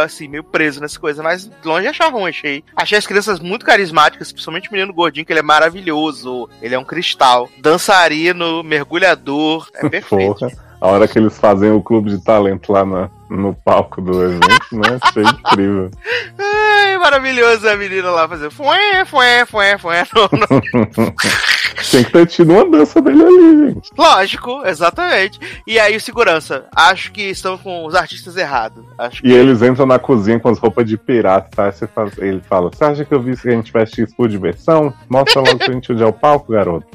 assim, 0.00 0.28
meio 0.28 0.44
preso 0.44 0.80
nessa 0.80 1.00
coisa, 1.00 1.24
mas 1.24 1.50
longe 1.64 1.82
de 1.82 1.88
achar 1.88 2.12
ruim, 2.12 2.28
achei. 2.28 2.62
Achei 2.76 2.96
as 2.96 3.06
crianças 3.06 3.40
muito 3.40 3.66
carismáticas, 3.66 4.30
principalmente 4.30 4.68
o 4.68 4.72
menino 4.72 4.94
gordinho, 4.94 5.26
que 5.26 5.32
ele 5.32 5.40
é 5.40 5.42
maravilhoso. 5.42 6.48
Ele 6.62 6.76
é 6.76 6.78
um 6.78 6.84
cristal. 6.84 7.50
Dançarino, 7.58 8.62
mergulhador, 8.62 9.68
é 9.74 9.88
perfeito. 9.90 10.38
Porra. 10.38 10.63
A 10.84 10.88
hora 10.88 11.08
que 11.08 11.18
eles 11.18 11.38
fazem 11.38 11.70
o 11.72 11.80
clube 11.82 12.10
de 12.10 12.22
talento 12.22 12.70
lá 12.70 12.84
na- 12.84 13.08
no 13.30 13.54
palco 13.54 14.02
do 14.02 14.22
evento, 14.22 14.66
né? 14.72 14.98
Achei 15.00 15.22
incrível. 15.22 15.90
Ai, 16.38 16.98
maravilhoso 16.98 17.66
a 17.66 17.74
menina 17.74 18.10
lá 18.10 18.28
fazer 18.28 18.50
fué, 18.50 19.02
fué, 19.06 19.46
fué, 19.46 19.78
fué. 19.78 20.04
no- 20.14 20.28
no- 20.30 21.14
Tem 21.90 22.04
que 22.04 22.12
ter 22.12 22.26
tido 22.26 22.52
uma 22.52 22.68
dança 22.70 23.00
dele 23.00 23.22
ali, 23.22 23.66
gente. 23.72 23.90
Lógico, 23.96 24.62
exatamente. 24.66 25.40
E 25.66 25.78
aí 25.80 25.96
o 25.96 26.00
segurança, 26.00 26.66
acho 26.76 27.12
que 27.12 27.22
estão 27.30 27.56
com 27.56 27.86
os 27.86 27.94
artistas 27.94 28.36
errados. 28.36 28.84
Acho 28.98 29.22
que 29.22 29.28
E 29.28 29.32
eles 29.32 29.62
entram 29.62 29.86
na 29.86 29.98
cozinha 29.98 30.38
com 30.38 30.50
as 30.50 30.58
roupas 30.58 30.86
de 30.86 30.98
pirata, 30.98 31.48
tá? 31.50 31.72
Fala- 31.94 32.10
ele 32.18 32.42
fala, 32.42 32.68
você 32.70 32.84
acha 32.84 33.04
que 33.06 33.14
eu 33.14 33.22
vi 33.22 33.34
que 33.38 33.48
a 33.48 33.52
gente 33.52 33.72
veste 33.72 34.02
isso 34.02 34.14
por 34.14 34.28
diversão? 34.28 34.92
Mostra 35.08 35.40
logo 35.40 35.56
pra 35.58 35.72
gente 35.72 35.90
onde 35.92 36.02
é 36.02 36.06
o 36.06 36.12
palco, 36.12 36.52
garoto. 36.52 36.86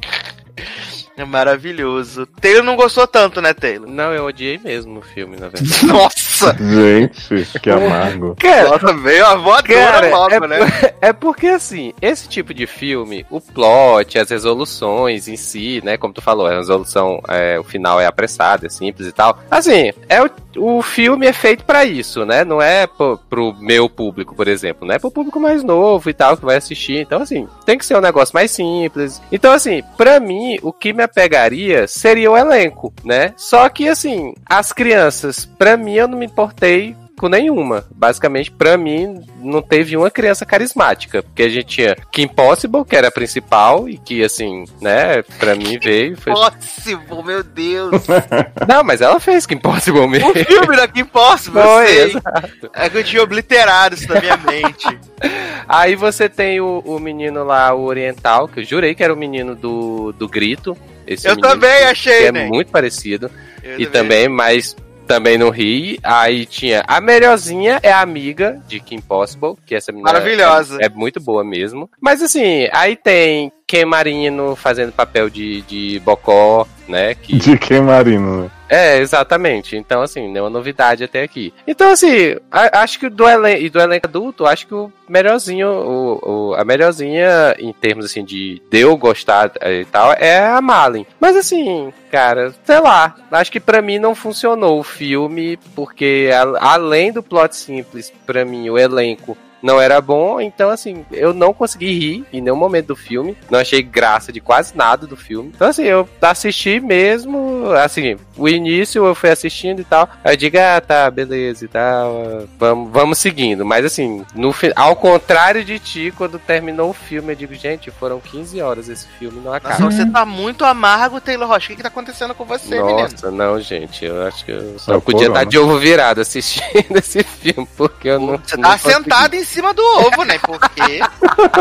É 1.21 1.25
maravilhoso. 1.25 2.25
Taylor 2.25 2.63
não 2.63 2.75
gostou 2.75 3.05
tanto, 3.07 3.41
né, 3.41 3.53
Taylor? 3.53 3.89
Não, 3.89 4.13
eu 4.13 4.25
odiei 4.25 4.57
mesmo 4.57 4.99
o 4.99 5.01
filme, 5.01 5.37
na 5.37 5.47
verdade. 5.49 5.85
Nossa! 5.85 6.28
Gente, 6.59 7.59
que 7.59 7.69
amargo. 7.69 8.35
Cara, 8.39 8.69
Nossa, 8.69 8.93
veio 8.93 9.25
a 9.25 9.35
voadora 9.35 9.63
Cara, 9.63 10.09
logo, 10.09 10.35
é, 10.35 10.47
né? 10.47 10.57
é 11.01 11.13
porque 11.13 11.47
assim, 11.47 11.93
esse 12.01 12.27
tipo 12.27 12.53
de 12.53 12.65
filme, 12.65 13.25
o 13.29 13.41
plot, 13.41 14.17
as 14.17 14.29
resoluções 14.29 15.27
em 15.27 15.35
si, 15.35 15.81
né? 15.83 15.97
Como 15.97 16.13
tu 16.13 16.21
falou, 16.21 16.47
a 16.47 16.55
resolução, 16.55 17.21
é, 17.27 17.59
o 17.59 17.63
final 17.63 17.99
é 17.99 18.05
apressado, 18.05 18.65
é 18.65 18.69
simples 18.69 19.07
e 19.07 19.11
tal. 19.11 19.37
Assim, 19.49 19.91
é 20.07 20.21
o, 20.23 20.29
o 20.57 20.81
filme 20.81 21.27
é 21.27 21.33
feito 21.33 21.63
pra 21.63 21.85
isso, 21.85 22.25
né? 22.25 22.43
Não 22.43 22.61
é 22.61 22.87
pro, 22.87 23.19
pro 23.29 23.53
meu 23.59 23.89
público, 23.89 24.35
por 24.35 24.47
exemplo, 24.47 24.87
né? 24.87 24.97
Pro 24.97 25.11
público 25.11 25.39
mais 25.39 25.63
novo 25.63 26.09
e 26.09 26.13
tal, 26.13 26.37
que 26.37 26.45
vai 26.45 26.57
assistir. 26.57 27.01
Então, 27.01 27.21
assim, 27.21 27.47
tem 27.65 27.77
que 27.77 27.85
ser 27.85 27.97
um 27.97 28.01
negócio 28.01 28.33
mais 28.33 28.51
simples. 28.51 29.21
Então, 29.31 29.51
assim, 29.51 29.83
pra 29.97 30.19
mim, 30.19 30.57
o 30.61 30.71
que 30.71 30.93
me 30.93 31.03
apegaria 31.03 31.87
seria 31.87 32.31
o 32.31 32.37
elenco, 32.37 32.93
né? 33.03 33.33
Só 33.37 33.67
que, 33.69 33.87
assim, 33.87 34.33
as 34.45 34.71
crianças, 34.71 35.45
pra 35.45 35.77
mim, 35.77 35.93
eu 35.93 36.07
não 36.07 36.17
me 36.17 36.28
importei 36.29 36.95
com 37.19 37.27
nenhuma. 37.27 37.85
Basicamente, 37.93 38.49
pra 38.49 38.77
mim, 38.77 39.21
não 39.41 39.61
teve 39.61 39.97
uma 39.97 40.09
criança 40.09 40.45
carismática. 40.45 41.21
Porque 41.21 41.43
a 41.43 41.49
gente 41.49 41.65
tinha 41.67 41.95
Kim 42.11 42.27
Possible, 42.29 42.85
que 42.85 42.95
era 42.95 43.09
a 43.09 43.11
principal, 43.11 43.89
e 43.89 43.97
que, 43.97 44.23
assim, 44.23 44.63
né, 44.81 45.21
pra 45.37 45.53
mim 45.53 45.77
veio. 45.77 46.15
Foi... 46.17 46.31
Impossible, 46.31 47.23
meu 47.25 47.43
Deus. 47.43 48.03
Não, 48.67 48.83
mas 48.85 49.01
ela 49.01 49.19
fez 49.19 49.45
Kim 49.45 49.57
Possible 49.57 50.07
mesmo. 50.07 50.29
o 50.31 50.33
filme 50.33 50.77
daqui 50.77 51.01
Impossible, 51.01 51.61
Foi, 51.61 51.83
eu 51.83 51.87
sei. 51.87 52.05
exato. 52.05 52.69
É 52.73 52.89
que 52.89 52.97
eu 52.97 53.03
tinha 53.03 53.21
obliterado 53.21 53.95
isso 53.95 54.07
da 54.07 54.21
minha 54.21 54.37
mente. 54.37 54.87
Aí 55.67 55.95
você 55.95 56.29
tem 56.29 56.61
o, 56.61 56.79
o 56.85 56.99
menino 56.99 57.43
lá, 57.43 57.73
o 57.73 57.83
oriental, 57.83 58.47
que 58.47 58.61
eu 58.61 58.63
jurei 58.63 58.95
que 58.95 59.03
era 59.03 59.13
o 59.13 59.17
menino 59.17 59.55
do, 59.55 60.13
do 60.13 60.27
grito. 60.27 60.75
Esse 61.05 61.27
Eu 61.27 61.35
menino 61.35 61.49
também 61.49 61.79
que 61.79 61.83
achei, 61.83 62.25
é 62.27 62.31
né? 62.31 62.47
muito 62.47 62.71
parecido. 62.71 63.29
Eu 63.61 63.79
E 63.81 63.85
também, 63.87 64.29
mas 64.29 64.75
também 65.09 65.39
não 65.39 65.49
ri. 65.49 65.99
Aí 66.03 66.45
tinha 66.45 66.83
a 66.87 67.01
melhorzinha, 67.01 67.79
é 67.81 67.91
a 67.91 68.01
amiga 68.01 68.61
de 68.67 68.79
Kim 68.79 69.01
Possible, 69.01 69.55
que 69.65 69.73
essa 69.73 69.91
menina 69.91 70.13
Maravilhosa. 70.13 70.77
É, 70.79 70.85
é 70.85 70.89
muito 70.89 71.19
boa 71.19 71.43
mesmo. 71.43 71.89
Mas 71.99 72.21
assim, 72.21 72.69
aí 72.71 72.95
tem 72.95 73.51
Ken 73.65 73.85
Marino 73.85 74.55
fazendo 74.55 74.91
papel 74.91 75.27
de, 75.27 75.63
de 75.63 75.99
Bocó, 76.05 76.67
né? 76.87 77.15
Que 77.15 77.35
De 77.35 77.57
que 77.57 77.81
marino, 77.81 78.43
né? 78.43 78.51
É, 78.69 78.97
exatamente. 78.99 79.75
Então, 79.75 80.01
assim, 80.01 80.31
nenhuma 80.31 80.49
novidade 80.49 81.03
até 81.03 81.23
aqui. 81.23 81.53
Então, 81.67 81.91
assim, 81.91 82.35
a- 82.51 82.81
acho 82.81 82.99
que 82.99 83.09
do 83.09 83.25
do 83.25 83.79
elenco 83.79 84.07
adulto, 84.07 84.45
acho 84.45 84.67
que 84.67 84.73
o 84.73 84.91
melhorzinho, 85.07 85.67
o, 85.69 86.49
o- 86.51 86.53
a 86.55 86.63
melhorzinha 86.63 87.55
em 87.59 87.73
termos, 87.73 88.05
assim, 88.05 88.23
de, 88.23 88.61
de 88.69 88.79
eu 88.79 88.95
gostar 88.95 89.51
eh, 89.61 89.81
e 89.81 89.85
tal, 89.85 90.13
é 90.13 90.39
a 90.39 90.61
Malin. 90.61 91.05
Mas, 91.19 91.35
assim, 91.35 91.91
cara, 92.11 92.53
sei 92.63 92.79
lá, 92.79 93.15
acho 93.31 93.51
que 93.51 93.59
pra 93.59 93.81
mim 93.81 93.97
não 93.99 94.13
funcionou 94.15 94.79
o 94.79 94.83
filme, 94.83 95.57
porque 95.75 96.29
a- 96.33 96.73
além 96.73 97.11
do 97.11 97.23
plot 97.23 97.55
simples, 97.55 98.11
pra 98.25 98.45
mim, 98.45 98.69
o 98.69 98.77
elenco 98.77 99.37
não 99.61 99.79
era 99.79 99.99
bom, 100.01 100.39
então 100.39 100.69
assim, 100.69 101.05
eu 101.11 101.33
não 101.33 101.53
consegui 101.53 101.97
rir 101.97 102.25
em 102.31 102.41
nenhum 102.41 102.55
momento 102.55 102.87
do 102.87 102.95
filme, 102.95 103.37
não 103.49 103.59
achei 103.59 103.81
graça 103.81 104.31
de 104.31 104.39
quase 104.39 104.75
nada 104.75 105.05
do 105.05 105.17
filme. 105.17 105.51
Então 105.53 105.67
assim, 105.67 105.83
eu 105.83 106.07
assisti 106.21 106.79
mesmo, 106.79 107.71
assim, 107.73 108.17
o 108.37 108.47
início 108.47 109.05
eu 109.05 109.15
fui 109.15 109.29
assistindo 109.29 109.81
e 109.81 109.83
tal, 109.83 110.09
aí 110.23 110.33
eu 110.33 110.37
digo, 110.37 110.57
ah, 110.57 110.81
tá, 110.81 111.09
beleza 111.11 111.65
e 111.65 111.67
tal, 111.67 112.47
vamos, 112.57 112.91
vamos 112.91 113.17
seguindo. 113.17 113.65
Mas 113.65 113.85
assim, 113.85 114.25
no, 114.33 114.53
ao 114.75 114.95
contrário 114.95 115.63
de 115.63 115.79
ti, 115.79 116.13
quando 116.17 116.39
terminou 116.39 116.89
o 116.89 116.93
filme, 116.93 117.33
eu 117.33 117.35
digo, 117.35 117.53
gente, 117.53 117.91
foram 117.91 118.19
15 118.19 118.61
horas 118.61 118.89
esse 118.89 119.07
filme, 119.19 119.41
não 119.43 119.53
acaba. 119.53 119.79
Nossa, 119.79 119.97
você 119.97 120.05
tá 120.05 120.25
muito 120.25 120.63
amargo, 120.65 121.21
Taylor 121.21 121.47
Rocha. 121.47 121.65
O 121.65 121.69
que, 121.69 121.75
que 121.77 121.83
tá 121.83 121.89
acontecendo 121.89 122.33
com 122.33 122.45
você, 122.45 122.81
menino? 122.81 123.01
Nossa, 123.01 123.31
não, 123.31 123.59
gente, 123.59 124.05
eu 124.05 124.25
acho 124.25 124.45
que 124.45 124.51
eu 124.51 124.79
só 124.79 124.97
o 124.97 125.01
podia 125.01 125.27
estar 125.27 125.43
de 125.43 125.57
ovo 125.57 125.77
virado 125.77 126.21
assistindo 126.21 126.95
esse 126.97 127.23
filme, 127.23 127.67
porque 127.75 128.09
eu 128.09 128.19
não. 128.19 128.37
Você 128.37 128.57
não 128.57 128.69
tá 128.69 128.77
consegui. 128.77 128.93
sentado 128.93 129.33
em 129.35 129.43
cima 129.49 129.73
do 129.73 129.81
ovo, 129.81 130.23
né? 130.23 130.37
Porque, 130.39 130.99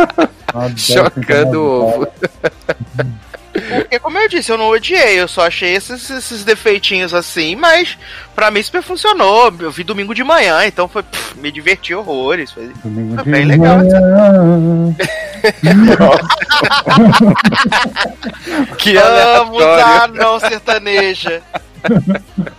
Chocando 0.77 1.62
o 1.62 1.94
ovo. 1.94 2.09
Porque, 3.60 3.98
como 3.98 4.18
eu 4.18 4.28
disse, 4.28 4.51
eu 4.51 4.59
não 4.59 4.68
odiei. 4.68 5.20
Eu 5.20 5.28
só 5.28 5.47
achei 5.47 5.74
esses, 5.74 6.09
esses 6.10 6.44
defeitinhos 6.44 7.14
assim, 7.14 7.56
mas 7.56 7.98
pra 8.35 8.51
mim 8.51 8.62
super 8.62 8.82
funcionou. 8.82 9.52
Eu 9.60 9.70
vi 9.70 9.85
domingo 9.85 10.14
de 10.14 10.24
manhã, 10.24 10.66
então 10.66 10.89
foi. 10.89 11.02
pff, 11.02 11.39
me 11.39 11.51
diverti 11.51 11.94
horrores. 11.94 12.51
Foi, 12.52 12.70
foi 12.82 12.90
de 12.90 13.30
bem 13.30 13.44
legal. 13.44 13.78
manhã. 13.78 14.97
Que 18.78 18.97
aleatório. 18.97 19.66
lá, 19.66 20.09
não 20.09 20.40
sertaneja. 20.40 21.43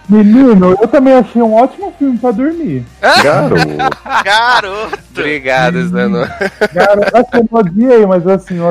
Menino, 0.08 0.78
eu 0.82 0.88
também 0.88 1.14
achei 1.14 1.42
um 1.42 1.54
ótimo 1.54 1.94
filme 1.98 2.18
pra 2.18 2.32
dormir. 2.32 2.86
Garoto. 3.24 3.68
Garoto. 4.24 5.00
Obrigado, 5.12 5.88
Zano. 5.88 6.28
Cara, 6.74 7.12
assim, 7.14 7.30
eu 7.34 7.48
não 7.52 7.60
odiei, 7.60 8.06
mas 8.06 8.28
assim, 8.28 8.58
eu 8.58 8.70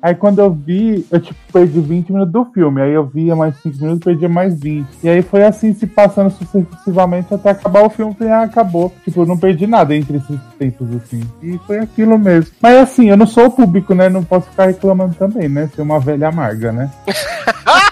Aí 0.00 0.14
quando 0.14 0.40
eu 0.40 0.50
vi, 0.50 1.06
eu 1.10 1.20
tipo, 1.20 1.38
perdi 1.52 1.80
20 1.80 2.12
minutos 2.12 2.32
do 2.32 2.44
filme. 2.46 2.80
Aí 2.80 2.92
eu 2.92 3.04
via 3.04 3.36
mais 3.36 3.54
5 3.62 3.76
minutos, 3.78 4.04
perdia 4.04 4.28
mais 4.28 4.58
20. 4.58 4.86
E 5.02 5.08
aí 5.08 5.22
foi 5.22 5.44
assim, 5.44 5.74
se 5.74 5.86
passando 5.86 6.30
sucessivamente 6.30 7.32
até 7.34 7.50
acabar 7.50 7.84
o 7.84 7.90
filme. 7.90 8.14
Falei, 8.14 8.32
ah, 8.32 8.42
acabou. 8.42 8.92
Tipo, 9.04 9.22
eu 9.22 9.26
não 9.26 9.38
perdi 9.38 9.66
nada 9.66 9.94
entre 9.94 10.16
esses 10.16 10.40
tempos, 10.58 10.88
assim. 10.96 11.22
E 11.42 11.58
foi 11.66 11.78
aquilo 11.78 12.18
mesmo. 12.18 12.52
Mas 12.60 12.76
assim, 12.78 13.10
eu 13.10 13.16
não 13.16 13.26
sou 13.26 13.46
o 13.46 13.50
público, 13.50 13.94
né? 13.94 14.08
Não 14.08 14.24
posso 14.24 14.48
ficar 14.50 14.66
reclamando 14.66 15.14
também, 15.14 15.48
né? 15.48 15.68
Ser 15.74 15.82
uma 15.82 16.00
velha 16.00 16.28
amarga, 16.28 16.72
né? 16.72 16.90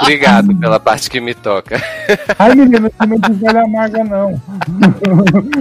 Obrigado 0.00 0.54
pela 0.56 0.78
parte 0.78 1.08
que 1.08 1.20
me 1.20 1.34
toca. 1.34 1.82
Ai, 2.38 2.54
menino, 2.54 2.90
não 3.06 3.16
é 3.16 3.28
de 3.28 3.32
velha 3.34 3.62
amarga, 3.62 4.04
não. 4.04 4.40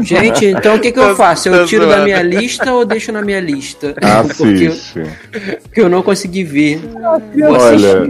Gente, 0.01 0.45
então 0.45 0.75
o 0.75 0.79
que, 0.79 0.91
que 0.91 0.99
eu 0.99 1.15
faço? 1.15 1.49
Eu 1.49 1.65
tiro 1.65 1.87
da 1.87 2.03
minha 2.03 2.21
lista 2.21 2.73
ou 2.73 2.85
deixo 2.85 3.11
na 3.11 3.21
minha 3.21 3.39
lista? 3.39 3.95
Ah, 4.01 4.23
Porque, 4.35 4.67
Assiste. 4.67 5.03
porque 5.63 5.81
eu 5.81 5.89
não 5.89 6.01
consegui 6.03 6.43
ver. 6.43 6.81
Olha, 7.41 8.09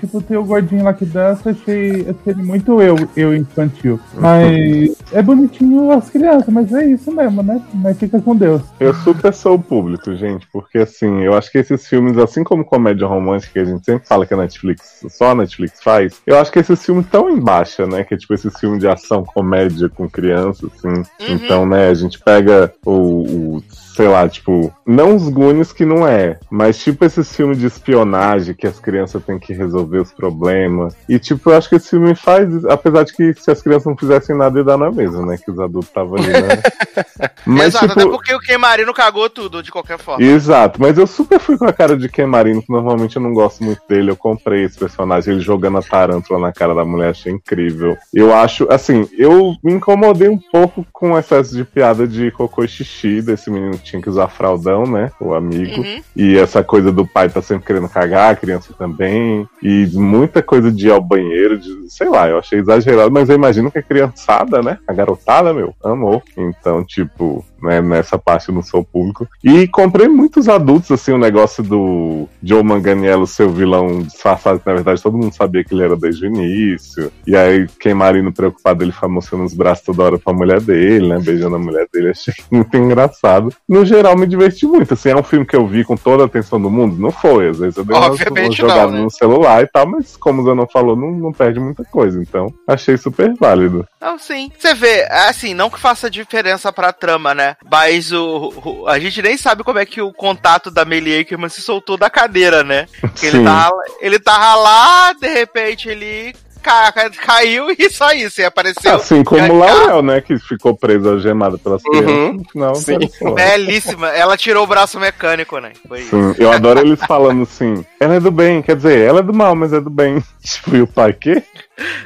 Tipo, 0.00 0.20
tem 0.20 0.36
o 0.36 0.44
gordinho 0.44 0.84
lá 0.84 0.92
que 0.92 1.04
dança, 1.04 1.50
achei, 1.50 2.06
achei 2.08 2.34
muito 2.42 2.80
eu, 2.80 2.96
eu 3.16 3.34
infantil. 3.34 3.98
Mas 4.14 4.96
é 5.12 5.22
bonitinho 5.22 5.90
as 5.90 6.10
crianças, 6.10 6.48
mas 6.48 6.72
é 6.72 6.86
isso 6.86 7.10
mesmo, 7.12 7.42
né? 7.42 7.60
Mas 7.74 7.98
fica 7.98 8.20
com 8.20 8.36
Deus. 8.36 8.62
eu 8.78 8.94
super 8.94 9.32
sou 9.32 9.54
o 9.54 9.62
público, 9.62 10.14
gente, 10.14 10.46
porque 10.52 10.78
assim, 10.78 11.22
eu 11.22 11.34
acho 11.34 11.50
que 11.50 11.58
esses 11.58 11.86
filmes, 11.86 12.18
assim 12.18 12.44
como 12.44 12.64
comédia 12.64 13.06
romântica, 13.06 13.52
que 13.52 13.58
a 13.58 13.64
gente 13.64 13.84
sempre 13.84 14.06
fala 14.06 14.26
que 14.26 14.34
a 14.34 14.36
Netflix, 14.36 15.04
só 15.08 15.30
a 15.30 15.34
Netflix 15.34 15.82
faz, 15.82 16.20
eu 16.26 16.38
acho 16.38 16.52
que 16.52 16.58
esses 16.58 16.84
filmes 16.84 17.04
estão 17.04 17.30
em 17.30 17.40
baixa, 17.40 17.86
né? 17.86 18.04
Que 18.04 18.14
é 18.14 18.16
tipo 18.16 18.34
esses 18.34 18.58
filmes 18.58 18.80
de 18.80 18.88
ação, 18.88 19.24
comédia 19.24 19.88
com 19.88 20.08
criança, 20.08 20.66
assim. 20.66 21.02
Então, 21.28 21.66
né, 21.66 21.88
a 21.88 21.94
gente 21.94 22.18
pega 22.18 22.72
o, 22.84 22.92
o, 22.92 23.62
sei 23.94 24.08
lá, 24.08 24.28
tipo, 24.28 24.72
não 24.86 25.16
os 25.16 25.28
Goonies 25.28 25.72
que 25.72 25.84
não 25.84 26.06
é, 26.06 26.38
mas 26.50 26.78
tipo 26.78 27.04
esses 27.04 27.34
filmes 27.34 27.58
de 27.58 27.66
espionagem 27.66 28.54
que 28.54 28.66
as 28.66 28.78
crianças 28.78 29.22
têm 29.24 29.38
que 29.38 29.52
resolver 29.52 29.98
os 29.98 30.12
problemas. 30.12 30.94
E 31.08 31.18
tipo, 31.18 31.50
eu 31.50 31.56
acho 31.56 31.68
que 31.68 31.76
esse 31.76 31.90
filme 31.90 32.14
faz, 32.14 32.64
apesar 32.64 33.04
de 33.04 33.12
que 33.12 33.34
se 33.34 33.50
as 33.50 33.62
crianças 33.62 33.86
não 33.86 33.96
fizessem 33.96 34.36
nada, 34.36 34.58
ia 34.58 34.64
dar 34.64 34.76
na 34.76 34.90
mesa, 34.90 35.24
né? 35.24 35.36
Que 35.36 35.50
os 35.50 35.58
adultos 35.58 35.88
estavam 35.88 36.16
ali, 36.16 36.32
né? 36.32 36.62
Mas, 37.44 37.68
Exato, 37.68 37.88
tipo, 37.88 38.00
até 38.00 38.10
porque 38.10 38.34
o 38.34 38.40
Ken 38.40 38.58
Marino 38.58 38.92
cagou 38.92 39.28
tudo, 39.28 39.62
de 39.62 39.70
qualquer 39.70 39.98
forma. 39.98 40.22
Exato, 40.22 40.80
mas 40.80 40.98
eu 40.98 41.06
super 41.06 41.40
fui 41.40 41.56
com 41.56 41.64
a 41.64 41.72
cara 41.72 41.96
de 41.96 42.08
Ken 42.08 42.26
Marino, 42.26 42.62
que 42.62 42.70
normalmente 42.70 43.16
eu 43.16 43.22
não 43.22 43.32
gosto 43.32 43.64
muito 43.64 43.80
dele. 43.88 44.10
Eu 44.10 44.16
comprei 44.16 44.64
esse 44.64 44.78
personagem, 44.78 45.34
ele 45.34 45.42
jogando 45.42 45.78
a 45.78 45.82
tarântula 45.82 46.38
na 46.38 46.52
cara 46.52 46.74
da 46.74 46.84
mulher, 46.84 47.10
achei 47.10 47.32
incrível. 47.32 47.96
Eu 48.12 48.34
acho, 48.34 48.70
assim, 48.70 49.08
eu 49.16 49.54
me 49.64 49.72
incomodei 49.72 50.28
um 50.28 50.38
pouco 50.38 50.86
com 50.92 51.12
o 51.12 51.18
excesso 51.18 51.56
de 51.56 51.64
piada 51.64 52.06
de 52.06 52.30
cocô 52.30 52.62
e 52.62 52.68
xixi 52.68 53.22
desse 53.22 53.50
menino 53.50 53.79
tinha 53.82 54.00
que 54.00 54.08
usar 54.08 54.28
fraldão, 54.28 54.84
né? 54.84 55.10
O 55.20 55.34
amigo. 55.34 55.80
Uhum. 55.80 56.02
E 56.16 56.36
essa 56.36 56.62
coisa 56.62 56.92
do 56.92 57.06
pai 57.06 57.28
tá 57.28 57.42
sempre 57.42 57.66
querendo 57.66 57.88
cagar, 57.88 58.32
a 58.32 58.36
criança 58.36 58.72
também. 58.78 59.48
E 59.62 59.88
muita 59.92 60.42
coisa 60.42 60.70
de 60.70 60.88
ir 60.88 60.90
ao 60.90 61.00
banheiro, 61.00 61.58
de, 61.58 61.90
sei 61.90 62.08
lá, 62.08 62.28
eu 62.28 62.38
achei 62.38 62.58
exagerado, 62.58 63.10
mas 63.10 63.28
eu 63.28 63.36
imagino 63.36 63.70
que 63.70 63.78
a 63.78 63.82
criançada, 63.82 64.62
né? 64.62 64.78
A 64.86 64.92
garotada, 64.92 65.52
meu, 65.52 65.74
amou. 65.82 66.22
Então, 66.36 66.84
tipo, 66.84 67.44
né, 67.62 67.80
nessa 67.80 68.18
parte 68.18 68.48
eu 68.48 68.54
não 68.54 68.62
sou 68.62 68.84
público. 68.84 69.28
E 69.42 69.66
comprei 69.68 70.08
muitos 70.08 70.48
adultos, 70.48 70.90
assim, 70.90 71.12
o 71.12 71.18
negócio 71.18 71.62
do 71.62 72.28
Joe 72.42 72.62
Manganiello 72.62 73.26
ser 73.26 73.44
o 73.44 73.50
vilão 73.50 74.02
disfarçado, 74.02 74.58
que 74.58 74.66
na 74.66 74.74
verdade 74.74 75.02
todo 75.02 75.18
mundo 75.18 75.34
sabia 75.34 75.64
que 75.64 75.74
ele 75.74 75.84
era 75.84 75.96
desde 75.96 76.26
o 76.26 76.28
início. 76.28 77.12
E 77.26 77.36
aí, 77.36 77.66
quem 77.78 77.94
Marino 77.94 78.32
preocupado, 78.32 78.82
ele 78.82 78.92
fica 78.92 79.08
mostrando 79.08 79.44
os 79.44 79.54
braços 79.54 79.84
toda 79.84 80.02
hora 80.02 80.18
pra 80.18 80.32
mulher 80.32 80.60
dele, 80.60 81.08
né? 81.08 81.18
Beijando 81.18 81.56
a 81.56 81.58
mulher 81.58 81.86
dele, 81.92 82.10
achei 82.10 82.34
muito 82.50 82.76
engraçado. 82.76 83.52
No 83.70 83.84
geral, 83.84 84.16
me 84.16 84.26
diverti 84.26 84.66
muito. 84.66 84.94
Assim, 84.94 85.10
é 85.10 85.16
um 85.16 85.22
filme 85.22 85.46
que 85.46 85.54
eu 85.54 85.64
vi 85.64 85.84
com 85.84 85.96
toda 85.96 86.24
a 86.24 86.26
atenção 86.26 86.60
do 86.60 86.68
mundo? 86.68 87.00
Não 87.00 87.12
foi. 87.12 87.50
Às 87.50 87.58
vezes 87.60 87.76
eu 87.76 87.84
dei 87.84 87.96
não, 87.96 88.50
jogadas 88.50 88.92
né? 88.92 89.00
no 89.00 89.08
celular 89.10 89.62
e 89.62 89.68
tal, 89.68 89.86
mas 89.86 90.16
como 90.16 90.42
o 90.42 90.44
Zanon 90.44 90.66
falou, 90.66 90.96
não, 90.96 91.12
não 91.12 91.32
perde 91.32 91.60
muita 91.60 91.84
coisa. 91.84 92.20
Então, 92.20 92.52
achei 92.66 92.96
super 92.96 93.32
válido. 93.38 93.86
Não, 94.00 94.18
sim. 94.18 94.50
Você 94.58 94.74
vê, 94.74 95.06
assim, 95.08 95.54
não 95.54 95.70
que 95.70 95.78
faça 95.78 96.10
diferença 96.10 96.72
pra 96.72 96.92
trama, 96.92 97.32
né? 97.32 97.56
Mas 97.70 98.10
o, 98.10 98.52
o- 98.64 98.88
a 98.88 98.98
gente 98.98 99.22
nem 99.22 99.36
sabe 99.36 99.62
como 99.62 99.78
é 99.78 99.86
que 99.86 100.02
o 100.02 100.12
contato 100.12 100.68
da 100.68 100.84
Melly 100.84 101.20
Ackerman 101.20 101.48
se 101.48 101.60
soltou 101.62 101.96
da 101.96 102.10
cadeira, 102.10 102.64
né? 102.64 102.86
Que 103.14 103.26
ele 103.26 103.44
tava, 103.44 103.76
ele 104.00 104.18
tava 104.18 104.54
lá, 104.56 105.12
de 105.12 105.28
repente 105.28 105.88
ele 105.88 106.34
ca- 106.62 106.92
ca- 106.92 107.10
caiu 107.10 107.66
e 107.76 107.90
só 107.90 108.12
isso, 108.12 108.40
e 108.40 108.44
apareceu. 108.44 108.94
Assim 108.96 109.22
como 109.24 109.42
o 109.42 109.60
Ganhar. 109.60 109.74
Laurel, 109.74 110.02
né? 110.02 110.20
Que 110.20 110.38
ficou 110.38 110.76
preso, 110.76 111.08
algemado 111.10 111.58
pelas 111.58 111.82
Uhum. 111.84 111.90
crianças. 111.90 112.36
No 112.36 112.44
final, 112.44 112.74
Sim. 112.76 112.98
Belíssima. 113.34 114.08
Ela 114.08 114.36
tirou 114.36 114.64
o 114.64 114.66
braço 114.66 114.98
mecânico, 115.00 115.58
né? 115.58 115.72
Foi 115.88 116.00
isso. 116.00 116.10
Sim, 116.10 116.34
eu 116.38 116.52
adoro 116.52 116.80
eles 116.86 117.00
falando 117.06 117.42
assim, 117.42 117.84
ela 117.98 118.14
é 118.16 118.20
do 118.20 118.30
bem, 118.30 118.62
quer 118.62 118.76
dizer, 118.76 118.98
ela 119.00 119.20
é 119.20 119.22
do 119.22 119.32
mal, 119.34 119.54
mas 119.54 119.72
é 119.72 119.80
do 119.80 119.90
bem. 119.90 120.22
Tipo, 120.42 120.76
e 120.76 120.82
o 120.82 120.86
pai 120.86 121.12
quê? 121.12 121.42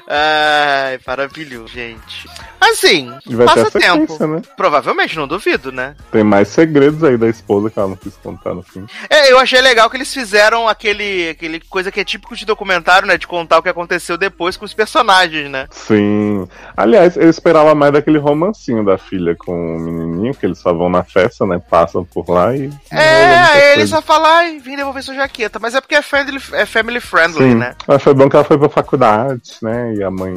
Ai, 0.09 0.99
maravilhoso, 1.07 1.69
gente. 1.69 2.29
Assim, 2.61 3.13
E 3.29 3.35
vai 3.35 3.47
passa 3.47 3.71
tempo. 3.71 4.27
né? 4.27 4.43
Provavelmente, 4.57 5.17
não 5.17 5.27
duvido, 5.29 5.71
né? 5.71 5.95
Tem 6.11 6.25
mais 6.25 6.49
segredos 6.49 7.03
aí 7.05 7.17
da 7.17 7.29
esposa 7.29 7.71
que 7.71 7.79
ela 7.79 7.89
não 7.89 7.97
quis 7.97 8.17
contar 8.17 8.55
no 8.55 8.63
fim. 8.63 8.87
É, 9.11 9.31
eu 9.31 9.39
achei 9.39 9.61
legal 9.61 9.89
que 9.91 9.97
eles 9.97 10.13
fizeram 10.13 10.69
aquele, 10.69 11.29
aquele 11.31 11.61
coisa 11.61 11.91
que 11.93 12.01
é 12.01 12.05
típico 12.05 12.35
de 12.35 12.47
documentário, 12.47 13.07
né? 13.07 13.17
De 13.19 13.27
contar 13.27 13.59
o 13.59 13.63
que 13.63 13.69
aconteceu 13.69 14.17
depois 14.17 14.57
com 14.57 14.65
os 14.65 14.73
personagens, 14.75 15.51
né? 15.51 15.67
Sim. 15.71 16.49
Aliás, 16.77 17.17
eu 17.17 17.29
esperava 17.29 17.75
mais 17.75 17.93
daquele 17.93 18.19
romancinho 18.19 18.85
da 18.85 18.97
filha 18.97 19.35
com 19.37 19.77
o 19.77 19.81
menininho, 19.81 20.35
que 20.35 20.47
eles 20.47 20.59
só 20.59 20.73
vão 20.73 20.89
na 20.89 21.05
festa, 21.05 21.45
né? 21.47 21.61
Passam 21.71 22.05
por 22.05 22.29
lá 22.31 22.55
e. 22.57 22.71
É, 22.91 23.37
aí 23.39 23.73
ele 23.75 23.87
só 23.87 24.01
fala, 24.01 24.39
ai, 24.39 24.59
vim 24.59 24.77
devolver 24.77 25.03
sua 25.03 25.15
jaqueta. 25.15 25.59
Mas 25.59 25.75
é 25.75 25.81
porque 25.81 25.95
é 25.95 26.03
family, 26.03 26.41
é 26.53 26.65
family 26.65 27.01
friendly, 27.01 27.51
Sim. 27.51 27.55
né? 27.57 27.75
Mas 27.87 28.03
foi 28.03 28.15
bom 28.15 28.29
que 28.29 28.37
ela 28.37 28.45
foi 28.45 28.59
pra 28.59 28.69
faculdade, 28.69 29.43
né? 29.65 29.95
E 29.95 30.03
a 30.03 30.11
mãe 30.11 30.35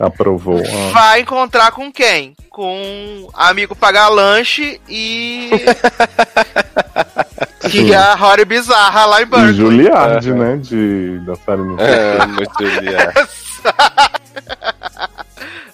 aprovou. 0.00 0.60
Ah. 0.60 0.90
Vai 0.92 1.20
encontrar 1.20 1.70
com 1.72 1.92
quem? 1.92 2.34
Com 2.50 3.28
amigo 3.34 3.76
pagar 3.76 4.08
lanche 4.08 4.80
e. 4.88 5.50
e 7.72 7.94
a 7.94 8.14
Rory 8.14 8.44
Bizarra 8.44 9.06
lá 9.06 9.20
em 9.20 9.22
E 9.22 9.26
Berkeley. 9.26 9.54
Juliard, 9.54 10.32
né? 10.32 10.56
De 10.56 11.20
dançarino. 11.24 11.76
É, 11.78 12.26
muito 12.26 12.66
Juliard. 12.66 13.28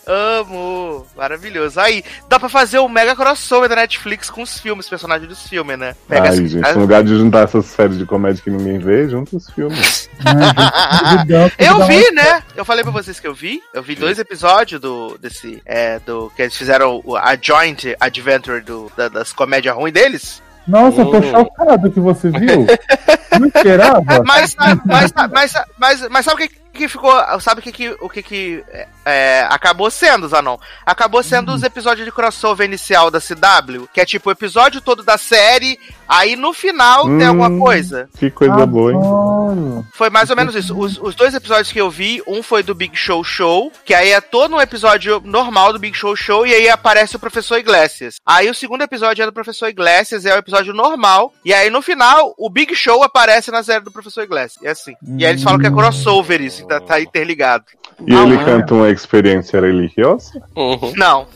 Amo! 0.08 1.06
Maravilhoso. 1.16 1.78
Aí, 1.78 2.02
dá 2.28 2.40
pra 2.40 2.48
fazer 2.48 2.78
o 2.78 2.88
mega 2.88 3.14
crossover 3.14 3.68
da 3.68 3.76
Netflix 3.76 4.30
com 4.30 4.42
os 4.42 4.58
filmes, 4.58 4.88
personagens 4.88 5.28
dos 5.28 5.46
filmes, 5.46 5.78
né? 5.78 5.94
Pega 6.08 6.22
Ai, 6.22 6.28
as- 6.30 6.36
gente, 6.36 6.64
as- 6.66 6.74
no 6.74 6.80
lugar 6.80 7.04
de 7.04 7.10
juntar 7.16 7.44
essas 7.44 7.66
séries 7.66 7.98
de 7.98 8.06
comédia 8.06 8.42
que 8.42 8.50
ninguém 8.50 8.78
vê, 8.78 9.08
junta 9.08 9.36
os 9.36 9.48
filmes. 9.50 10.08
Eu 11.58 11.86
vi, 11.86 12.10
né? 12.12 12.42
Eu 12.56 12.64
falei 12.64 12.82
pra 12.82 12.92
vocês 12.92 13.20
que 13.20 13.26
eu 13.26 13.34
vi. 13.34 13.60
Eu 13.72 13.82
vi 13.82 13.94
dois 13.94 14.18
episódios 14.18 14.80
do 14.80 15.16
desse 15.18 15.62
é, 15.64 15.98
do 16.00 16.30
que 16.34 16.42
eles 16.42 16.56
fizeram 16.56 17.00
o- 17.04 17.16
a 17.16 17.36
joint 17.40 17.94
adventure 18.00 18.60
do, 18.60 18.90
da- 18.96 19.08
das 19.08 19.32
comédias 19.32 19.74
ruins 19.74 19.92
deles. 19.92 20.42
Nossa, 20.66 21.00
eu 21.00 21.06
tô 21.10 21.16
Hum. 21.18 21.30
chocado 21.30 21.90
que 21.90 22.00
você 22.00 22.30
viu. 22.30 22.66
Não 23.38 23.46
esperava. 23.46 24.02
Mas 24.26 24.54
mas 24.56 25.12
mas 25.12 25.52
mas, 25.78 26.08
mas 26.08 26.24
sabe 26.24 26.44
o 26.44 26.48
que 26.48 26.54
que 26.78 26.88
ficou, 26.88 27.12
sabe 27.40 27.60
o 27.60 27.62
que 27.62 27.72
que 27.72 27.90
o 28.00 28.08
que 28.08 28.22
que 28.22 28.64
é, 28.70 28.88
é, 29.04 29.46
acabou 29.50 29.90
sendo, 29.90 30.28
Zanon? 30.28 30.56
Acabou 30.86 31.22
sendo 31.22 31.52
os 31.52 31.62
episódios 31.62 32.06
de 32.06 32.12
crossover 32.12 32.66
inicial 32.66 33.10
da 33.10 33.20
CW, 33.20 33.88
que 33.92 34.00
é 34.00 34.06
tipo 34.06 34.28
o 34.28 34.32
episódio 34.32 34.80
todo 34.80 35.02
da 35.02 35.18
série, 35.18 35.78
aí 36.08 36.36
no 36.36 36.52
final 36.52 37.04
tem 37.04 37.26
alguma 37.26 37.48
Hum. 37.48 37.58
coisa. 37.58 38.08
Que 38.18 38.30
coisa 38.30 38.64
boa, 38.66 38.92
hein? 38.92 39.84
Foi 39.92 40.08
mais 40.10 40.30
ou 40.30 40.36
menos 40.36 40.54
isso. 40.54 40.78
Os, 40.78 40.98
os 40.98 41.14
dois 41.14 41.34
episódios 41.34 41.72
que 41.72 41.80
eu 41.80 41.90
vi, 41.90 42.22
um 42.26 42.42
foi 42.42 42.62
do 42.62 42.74
Big 42.74 42.96
Show 42.96 43.22
Show, 43.24 43.72
que 43.84 43.94
aí 43.94 44.10
é 44.10 44.20
todo 44.20 44.54
um 44.54 44.60
episódio 44.60 45.20
normal 45.24 45.72
do 45.72 45.78
Big 45.78 45.96
Show 45.96 46.14
Show, 46.14 46.46
e 46.46 46.54
aí 46.54 46.68
aparece 46.68 47.16
o 47.16 47.18
Professor 47.18 47.58
Iglesias. 47.58 48.16
Aí 48.24 48.48
o 48.48 48.54
segundo 48.54 48.82
episódio 48.82 49.22
é 49.22 49.26
do 49.26 49.32
Professor 49.32 49.68
Iglesias, 49.68 50.24
é 50.26 50.34
o 50.34 50.38
episódio 50.38 50.72
normal, 50.74 51.32
e 51.44 51.52
aí 51.52 51.70
no 51.70 51.82
final, 51.82 52.34
o 52.38 52.48
Big 52.50 52.74
Show 52.74 53.02
aparece 53.02 53.50
na 53.50 53.62
série 53.62 53.84
do 53.84 53.90
Professor 53.90 54.22
Iglesias. 54.22 54.62
É 54.62 54.70
assim. 54.70 54.94
E 55.16 55.24
aí 55.24 55.32
eles 55.32 55.42
falam 55.42 55.58
que 55.58 55.66
é 55.66 55.70
crossover 55.70 56.40
isso, 56.40 56.62
que 56.68 56.80
tá, 56.80 56.80
tá 56.80 57.00
interligado. 57.00 57.64
E 58.06 58.14
ele 58.14 58.38
canta 58.44 58.74
uma 58.74 58.90
experiência 58.90 59.60
religiosa? 59.60 60.40
Uhum. 60.56 60.92
Não. 60.96 61.26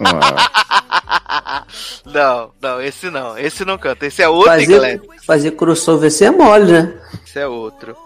Ah, 0.00 1.64
não, 2.06 2.52
não, 2.60 2.80
esse 2.80 3.10
não. 3.10 3.36
Esse 3.36 3.64
não 3.64 3.76
canta. 3.76 4.06
Esse 4.06 4.22
é 4.22 4.28
outro 4.28 4.52
Fazer, 4.52 4.62
Iglesias. 4.62 5.24
fazer 5.24 5.50
crossover 5.52 6.06
assim 6.08 6.26
é 6.26 6.30
mole, 6.30 6.70
né? 6.72 6.94
Esse 7.26 7.40
é 7.40 7.46
outro. 7.46 7.96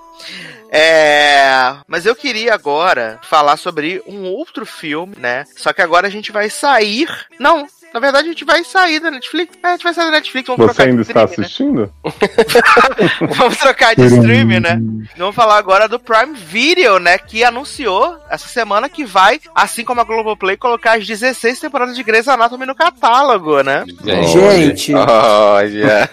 É, 0.70 1.76
mas 1.86 2.04
eu 2.04 2.14
queria 2.14 2.52
agora 2.52 3.18
falar 3.22 3.56
sobre 3.56 4.02
um 4.06 4.24
outro 4.24 4.66
filme, 4.66 5.14
né? 5.18 5.44
Só 5.56 5.72
que 5.72 5.80
agora 5.80 6.06
a 6.06 6.10
gente 6.10 6.30
vai 6.30 6.50
sair. 6.50 7.08
Não, 7.38 7.66
na 7.92 8.00
verdade 8.00 8.28
a 8.28 8.30
gente 8.30 8.44
vai 8.44 8.62
sair 8.64 9.00
da 9.00 9.10
Netflix. 9.10 9.56
É, 9.62 9.66
a 9.68 9.70
gente 9.72 9.84
vai 9.84 9.94
sair 9.94 10.06
da 10.06 10.12
Netflix. 10.12 10.46
Vamos 10.46 10.66
você 10.66 10.82
ainda 10.82 11.02
está 11.02 11.24
streaming, 11.24 11.42
assistindo? 11.42 11.92
né? 12.04 13.28
Vamos 13.36 13.56
trocar 13.58 13.94
de 13.94 14.04
streaming, 14.04 14.60
né? 14.60 14.80
Vamos 15.16 15.34
falar 15.34 15.56
agora 15.56 15.88
do 15.88 15.98
Prime 15.98 16.34
Video, 16.34 16.98
né? 16.98 17.18
Que 17.18 17.42
anunciou 17.44 18.16
essa 18.30 18.48
semana 18.48 18.88
que 18.88 19.04
vai, 19.04 19.40
assim 19.54 19.84
como 19.84 20.00
a 20.00 20.04
Globoplay, 20.04 20.56
colocar 20.56 20.98
as 20.98 21.06
16 21.06 21.60
temporadas 21.60 21.96
de 21.96 22.02
Grey's 22.02 22.28
Anatomy 22.28 22.66
no 22.66 22.74
catálogo, 22.74 23.62
né? 23.62 23.84
Gente. 24.32 24.94
Olha. 24.94 26.10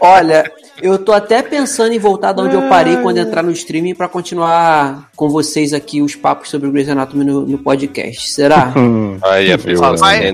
Olha, 0.00 0.52
eu 0.80 0.98
tô 0.98 1.12
até 1.12 1.42
pensando 1.42 1.92
em 1.92 1.98
voltar 1.98 2.32
de 2.32 2.40
onde 2.40 2.54
eu 2.54 2.68
parei 2.68 2.96
quando 2.98 3.18
entrar 3.18 3.42
no 3.42 3.50
streaming 3.50 3.94
pra 3.94 4.08
continuar 4.08 5.10
com 5.16 5.28
vocês 5.28 5.72
aqui 5.72 6.00
os 6.00 6.14
papos 6.14 6.48
sobre 6.48 6.68
o 6.68 6.72
Grey's 6.72 6.88
Anatomy 6.88 7.24
no, 7.24 7.46
no 7.46 7.58
podcast. 7.58 8.30
Será? 8.30 8.72
Hum, 8.76 9.18
Aí 9.24 9.52
a 9.52 9.58
pessoa 9.58 9.96
se, 9.96 10.00
Vai, 10.00 10.26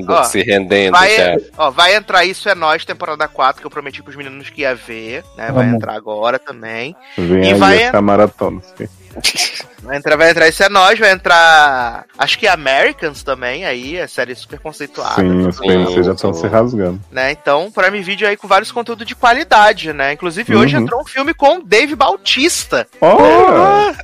Vai, 0.91 1.37
ó, 1.57 1.71
vai 1.71 1.95
entrar 1.97 2.25
Isso 2.25 2.49
é 2.49 2.55
Nós, 2.55 2.85
temporada 2.85 3.27
4, 3.29 3.61
que 3.61 3.67
eu 3.67 3.71
prometi 3.71 4.03
pros 4.03 4.17
meninos 4.17 4.51
que 4.51 4.63
ia 4.63 4.75
ver, 4.75 5.25
né? 5.37 5.51
Vai 5.53 5.69
entrar 5.69 5.95
agora 5.95 6.39
também. 6.39 6.95
vem 7.17 7.43
E 7.45 7.47
aí 7.53 7.55
vai- 7.55 7.83
essa 7.83 8.01
maratona. 8.03 8.61
sim. 8.77 8.89
Vai 9.85 9.97
entrar, 9.99 10.17
vai 10.17 10.31
entrar 10.31 10.49
Isso 10.49 10.63
é 10.63 10.69
Nós, 10.69 10.99
vai 10.99 11.11
entrar. 11.13 12.05
Acho 12.19 12.39
que 12.39 12.47
Americans 12.47 13.23
também, 13.23 13.65
aí, 13.65 14.01
a 14.01 14.09
série 14.09 14.35
super 14.35 14.59
conceituada. 14.59 15.17
Sim, 15.23 15.47
os 15.47 15.59
PNC 15.61 16.03
já 16.03 16.13
estão 16.13 16.33
se 16.33 16.47
rasgando. 16.47 17.01
Né? 17.11 17.33
Então, 17.33 17.71
Prime 17.71 18.01
Video 18.03 18.27
aí 18.27 18.37
com 18.37 18.49
vários 18.49 18.73
conteúdos 18.73 19.07
de 19.07 19.15
qualidade, 19.15 19.93
né? 19.93 20.13
Inclusive, 20.13 20.57
hoje 20.57 20.77
Uhum. 20.77 20.83
entrou 20.83 21.01
um 21.01 21.05
filme 21.07 21.35
com 21.35 21.61
Dave 21.61 21.95
Bautista. 21.95 22.87
Olha! 23.01 23.95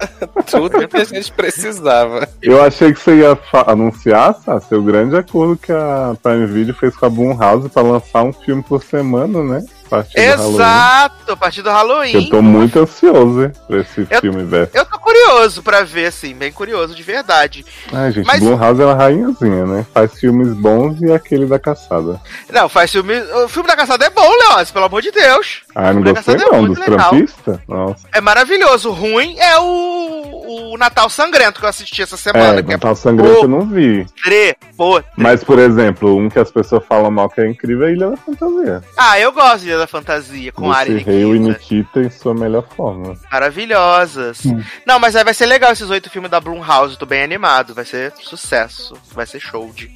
Tudo 0.50 0.86
que 0.88 0.96
a 0.96 1.04
gente 1.04 1.32
precisava. 1.32 2.28
Eu 2.42 2.62
achei 2.62 2.92
que 2.92 3.00
você 3.00 3.16
ia 3.16 3.38
anunciar, 3.66 4.34
tá? 4.34 4.60
Seu 4.60 4.82
grande 4.82 5.16
acordo 5.16 5.56
que 5.56 5.72
a 5.72 6.14
Prime 6.22 6.46
Video 6.46 6.74
fez 6.74 6.94
com 6.96 7.06
a 7.06 7.10
Blumhouse 7.10 7.68
pra 7.68 7.82
lançar 7.82 8.22
um 8.22 8.32
filme 8.32 8.62
por 8.62 8.82
semana, 8.82 9.42
né? 9.42 9.64
A 9.86 9.90
partir 9.90 10.14
do 10.14 10.20
Halloween. 10.36 10.54
Exato, 10.54 11.32
a 11.32 11.36
partir 11.36 11.62
do 11.62 11.70
Halloween. 11.70 12.12
Eu 12.14 12.28
tô 12.30 12.40
muito 12.42 12.78
ansioso 12.78 13.42
hein, 13.44 13.52
pra 13.66 13.80
esse 13.80 14.06
Eu- 14.08 14.20
filme, 14.20 14.44
velho. 14.44 14.68
Eu 14.72 14.84
tô 14.86 14.98
curioso 15.00 15.62
pra 15.70 15.84
ver, 15.84 16.06
assim, 16.06 16.34
bem 16.34 16.50
curioso, 16.50 16.96
de 16.96 17.02
verdade. 17.04 17.64
Ai, 17.92 18.10
gente, 18.10 18.26
Mas- 18.26 18.40
Blumhouse 18.40 18.82
é 18.82 18.84
uma 18.84 18.94
rainhazinha, 18.94 19.66
né? 19.66 19.86
Faz 19.94 20.18
filmes 20.18 20.48
bons 20.48 21.00
e 21.00 21.12
aquele 21.12 21.46
da 21.46 21.60
caçada. 21.60 22.20
Não, 22.50 22.68
faz 22.68 22.90
filme. 22.90 23.14
O 23.44 23.48
filme 23.48 23.68
da 23.68 23.76
caçada 23.76 24.04
é 24.04 24.10
bom, 24.10 24.28
Leócio, 24.28 24.74
pelo 24.74 24.86
amor 24.86 25.00
de 25.00 25.12
Deus. 25.12 25.62
Ah, 25.74 25.92
não 25.92 26.02
gostei 26.02 26.34
é 26.34 26.38
não, 26.38 26.62
muito 26.62 26.74
dos 26.74 26.84
trampistas? 26.84 27.58
Nossa. 27.68 28.08
É 28.12 28.20
maravilhoso. 28.20 28.90
O 28.90 28.92
ruim 28.92 29.38
é 29.38 29.58
o, 29.60 30.72
o 30.72 30.78
Natal 30.78 31.08
Sangrento 31.08 31.60
que 31.60 31.66
eu 31.66 31.70
assisti 31.70 32.02
essa 32.02 32.16
semana. 32.16 32.56
É, 32.56 32.58
é 32.58 32.62
Natal 32.62 32.96
Sangrento 32.96 33.44
eu 33.44 33.48
não 33.48 33.68
vi. 33.68 34.06
podre, 34.24 34.56
boa. 34.76 35.04
Mas, 35.16 35.44
por 35.44 35.58
exemplo, 35.58 36.16
um 36.16 36.28
que 36.28 36.38
as 36.38 36.50
pessoas 36.50 36.84
falam 36.86 37.10
mal 37.10 37.28
que 37.28 37.40
é 37.40 37.48
incrível 37.48 37.86
é 37.86 37.92
Ilha 37.92 38.10
da 38.10 38.16
Fantasia. 38.16 38.82
Ah, 38.96 39.20
eu 39.20 39.32
gosto 39.32 39.60
de 39.60 39.68
Ilha 39.68 39.78
da 39.78 39.86
Fantasia, 39.86 40.50
com 40.52 40.72
Ari 40.72 40.96
Esse 40.96 41.04
rei 41.04 41.24
o 41.24 41.34
Nikita. 41.34 41.58
Nikita 41.58 42.00
em 42.00 42.10
sua 42.10 42.34
melhor 42.34 42.64
forma. 42.76 43.14
Maravilhosas. 43.30 44.42
Não, 44.86 44.98
mas 44.98 45.14
aí 45.14 45.24
vai 45.24 45.34
ser 45.34 45.46
legal 45.46 45.59
esses 45.68 45.90
oito 45.90 46.08
filmes 46.10 46.30
da 46.30 46.40
Blumhouse, 46.40 46.96
tô 46.98 47.04
bem 47.06 47.22
animado, 47.22 47.74
vai 47.74 47.84
ser 47.84 48.12
sucesso, 48.18 48.94
vai 49.12 49.26
ser 49.26 49.40
show 49.40 49.70
de. 49.72 49.90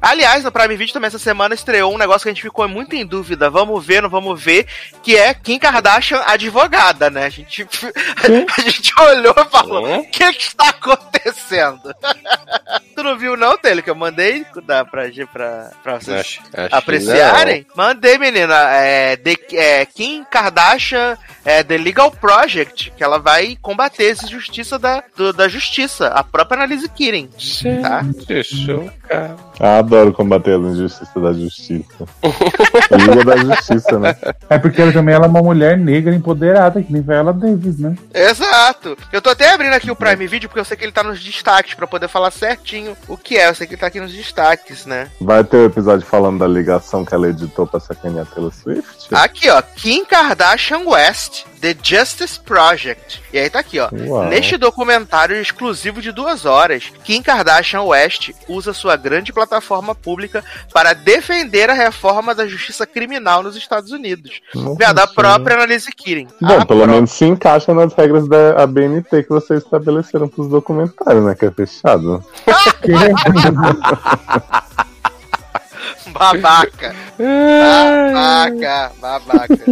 Aliás, 0.00 0.44
no 0.44 0.52
Prime 0.52 0.76
Video 0.76 0.92
também 0.94 1.08
essa 1.08 1.18
semana 1.18 1.54
estreou 1.54 1.92
um 1.92 1.98
negócio 1.98 2.22
que 2.22 2.28
a 2.28 2.32
gente 2.32 2.42
ficou 2.42 2.66
muito 2.68 2.94
em 2.94 3.04
dúvida, 3.04 3.50
vamos 3.50 3.84
ver, 3.84 4.02
não 4.02 4.08
vamos 4.08 4.42
ver, 4.42 4.66
que 5.02 5.16
é 5.16 5.34
Kim 5.34 5.58
Kardashian 5.58 6.22
advogada, 6.26 7.10
né? 7.10 7.24
A 7.26 7.28
gente, 7.28 7.66
a 8.56 8.60
gente 8.62 8.92
olhou 9.00 9.34
e 9.36 9.44
falou, 9.50 9.98
o 10.00 10.04
que 10.10 10.32
que 10.32 10.42
está 10.42 10.68
acontecendo? 10.70 11.94
tu 12.94 13.02
não 13.02 13.16
viu 13.18 13.36
não, 13.36 13.56
Tele, 13.58 13.82
que 13.82 13.90
eu 13.90 13.94
mandei 13.94 14.44
pra, 14.66 14.84
pra, 14.84 15.70
pra 15.82 15.94
vocês 16.00 16.20
Acho- 16.20 16.40
acho 16.54 16.74
apreciarem? 16.74 17.66
Mandei, 17.74 18.18
menina. 18.18 18.54
É, 18.74 19.16
The- 19.16 19.56
é, 19.56 19.86
Kim 19.86 20.24
Kardashian 20.24 21.16
é 21.44 21.62
The 21.62 21.76
Legal 21.78 22.10
Project, 22.10 22.92
que 22.96 23.02
ela 23.02 23.18
vai 23.18 23.56
combater 23.60 24.10
essa 24.10 24.26
injustiça 24.26 24.78
da, 24.78 24.91
do- 25.16 25.32
da 25.32 25.48
justiça, 25.48 26.08
a 26.08 26.24
própria 26.24 26.56
Annalise 26.58 26.88
Keating. 26.88 27.28
Tá? 27.82 28.04
cara. 29.08 29.36
Ah, 29.60 29.78
adoro 29.78 30.12
combater 30.12 30.54
as 30.58 30.62
injustiças 30.74 31.22
da 31.22 31.32
justiça. 31.32 32.04
Liga 32.90 33.24
da 33.24 33.36
justiça, 33.36 33.98
né? 33.98 34.16
É 34.50 34.58
porque 34.58 34.80
ela 34.82 34.92
também 34.92 35.14
ela 35.14 35.26
é 35.26 35.28
uma 35.28 35.42
mulher 35.42 35.76
negra 35.78 36.14
empoderada, 36.14 36.82
que 36.82 36.92
nem 36.92 37.02
Viola 37.02 37.32
Davis, 37.32 37.78
né? 37.78 37.96
Exato. 38.12 38.96
Eu 39.12 39.22
tô 39.22 39.30
até 39.30 39.52
abrindo 39.52 39.74
aqui 39.74 39.90
o 39.90 39.96
Prime 39.96 40.26
Video 40.26 40.48
porque 40.48 40.60
eu 40.60 40.64
sei 40.64 40.76
que 40.76 40.84
ele 40.84 40.92
tá 40.92 41.02
nos 41.02 41.22
destaques 41.22 41.74
pra 41.74 41.86
poder 41.86 42.08
falar 42.08 42.30
certinho 42.30 42.96
o 43.08 43.16
que 43.16 43.36
é. 43.36 43.48
Eu 43.48 43.54
sei 43.54 43.66
que 43.66 43.74
ele 43.74 43.80
tá 43.80 43.86
aqui 43.86 44.00
nos 44.00 44.12
destaques, 44.12 44.86
né? 44.86 45.08
Vai 45.20 45.44
ter 45.44 45.58
o 45.58 45.66
episódio 45.66 46.06
falando 46.06 46.38
da 46.40 46.46
ligação 46.48 47.04
que 47.04 47.14
ela 47.14 47.28
editou 47.28 47.66
pra 47.66 47.78
sacanear 47.80 48.26
Taylor 48.26 48.52
Swift? 48.52 49.08
Aqui, 49.12 49.48
ó, 49.50 49.60
Kim 49.62 50.04
Kardashian 50.04 50.80
West, 50.86 51.44
The 51.62 51.76
Justice 51.80 52.40
Project. 52.40 53.22
E 53.32 53.38
aí 53.38 53.48
tá 53.48 53.60
aqui, 53.60 53.78
ó. 53.78 53.88
Uau. 53.92 54.24
Neste 54.24 54.56
documentário 54.56 55.36
exclusivo 55.36 56.02
de 56.02 56.10
duas 56.10 56.44
horas, 56.44 56.92
Kim 57.04 57.22
Kardashian 57.22 57.82
West 57.82 58.30
usa 58.48 58.72
sua 58.72 58.96
grande 58.96 59.32
plataforma 59.32 59.94
pública 59.94 60.44
para 60.74 60.92
defender 60.92 61.70
a 61.70 61.72
reforma 61.72 62.34
da 62.34 62.48
justiça 62.48 62.84
criminal 62.84 63.44
nos 63.44 63.54
Estados 63.54 63.92
Unidos. 63.92 64.40
Nossa 64.52 64.92
da 64.92 65.06
própria 65.06 65.54
Annalise 65.54 65.92
Keating. 65.92 66.26
Bom, 66.40 66.66
pelo 66.66 66.84
menos 66.84 67.12
se 67.12 67.26
encaixa 67.26 67.72
nas 67.72 67.94
regras 67.94 68.28
da 68.28 68.60
ABNT 68.60 69.22
que 69.22 69.28
vocês 69.28 69.62
estabeleceram 69.62 70.26
pros 70.26 70.48
documentários, 70.48 71.24
né? 71.24 71.36
Que 71.36 71.46
é 71.46 71.50
fechado. 71.52 72.24
Babaca. 76.12 76.94
Babaca. 77.18 78.92
Babaca. 79.00 79.58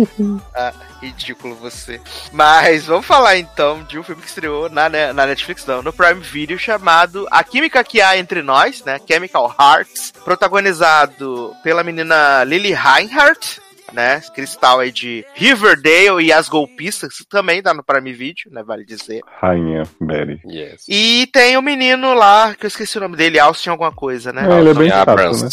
Ah, 0.54 0.72
ridículo 1.00 1.54
você. 1.54 2.00
Mas 2.32 2.86
vamos 2.86 3.06
falar 3.06 3.38
então 3.38 3.82
de 3.84 3.98
um 3.98 4.02
filme 4.02 4.22
que 4.22 4.28
estreou 4.28 4.68
na, 4.68 4.88
na 4.88 5.26
Netflix, 5.26 5.64
não, 5.66 5.82
no 5.82 5.92
Prime 5.92 6.20
Video, 6.20 6.58
chamado 6.58 7.26
A 7.30 7.42
Química 7.42 7.82
que 7.82 8.00
Há 8.00 8.16
Entre 8.16 8.42
Nós, 8.42 8.84
né? 8.84 9.00
Chemical 9.08 9.54
Hearts, 9.58 10.12
protagonizado 10.24 11.54
pela 11.62 11.82
menina 11.82 12.44
Lily 12.44 12.72
Reinhardt. 12.72 13.60
Né, 13.92 14.20
Cristal 14.34 14.80
aí 14.80 14.92
de 14.92 15.24
Riverdale 15.34 16.22
e 16.22 16.32
As 16.32 16.48
Golpistas, 16.48 17.16
que 17.16 17.24
também 17.28 17.62
tá 17.62 17.74
no 17.74 17.82
Prime 17.82 18.12
Video, 18.12 18.50
né, 18.50 18.62
vale 18.62 18.84
dizer. 18.84 19.20
Rainha 19.40 19.82
Betty. 20.00 20.40
Yes. 20.46 20.84
E 20.88 21.28
tem 21.32 21.56
o 21.56 21.62
menino 21.62 22.14
lá, 22.14 22.54
que 22.54 22.66
eu 22.66 22.68
esqueci 22.68 22.98
o 22.98 23.00
nome 23.00 23.16
dele, 23.16 23.38
Austin 23.38 23.70
alguma 23.70 23.92
coisa, 23.92 24.32
né? 24.32 24.46
É, 24.48 24.60
ele 24.60 24.70
é 24.70 24.74
bem 24.74 24.88
chato, 24.88 25.14
né? 25.14 25.48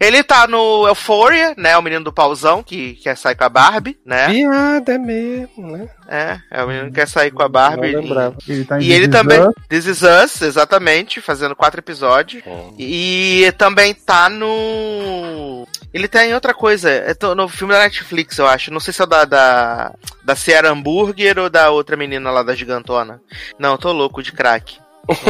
Ele 0.00 0.22
tá 0.22 0.46
no 0.46 0.86
Euphoria, 0.88 1.54
né? 1.56 1.76
O 1.76 1.82
menino 1.82 2.04
do 2.04 2.12
pauzão 2.12 2.62
que 2.62 2.94
quer 2.94 3.16
sair 3.16 3.34
com 3.34 3.44
a 3.44 3.48
Barbie, 3.48 3.98
né? 4.04 4.28
Piada 4.28 4.94
é 4.94 4.98
mesmo, 4.98 5.76
né? 5.76 5.88
É, 6.08 6.38
é 6.50 6.62
o 6.62 6.68
menino 6.68 6.86
que 6.88 6.94
quer 6.94 7.08
sair 7.08 7.30
com 7.30 7.42
a 7.42 7.48
Barbie. 7.48 7.92
Não 7.92 8.00
lembrava. 8.02 8.36
Ele 8.48 8.64
tá 8.64 8.80
em 8.80 8.84
E 8.84 8.92
ele 8.92 9.08
também. 9.08 9.40
Us. 9.40 9.54
This 9.68 9.86
Is 9.86 10.02
Us, 10.02 10.42
exatamente, 10.42 11.20
fazendo 11.20 11.56
quatro 11.56 11.80
episódios. 11.80 12.42
E 12.78 13.52
também 13.58 13.94
tá 13.94 14.28
no. 14.28 15.66
Ele 15.94 16.08
tá 16.08 16.26
em 16.26 16.34
outra 16.34 16.52
coisa. 16.52 16.90
É 16.90 17.14
no 17.36 17.48
filme 17.48 17.72
da 17.72 17.78
Netflix, 17.78 18.36
eu 18.36 18.48
acho. 18.48 18.72
Não 18.72 18.80
sei 18.80 18.92
se 18.92 19.00
é 19.00 19.06
da, 19.06 19.24
da, 19.24 19.94
da 20.24 20.34
Sierra 20.34 20.68
Hambúrguer 20.68 21.38
ou 21.38 21.48
da 21.48 21.70
outra 21.70 21.96
menina 21.96 22.32
lá 22.32 22.42
da 22.42 22.52
gigantona. 22.52 23.22
Não, 23.56 23.78
tô 23.78 23.92
louco 23.92 24.20
de 24.20 24.32
crack. 24.32 24.83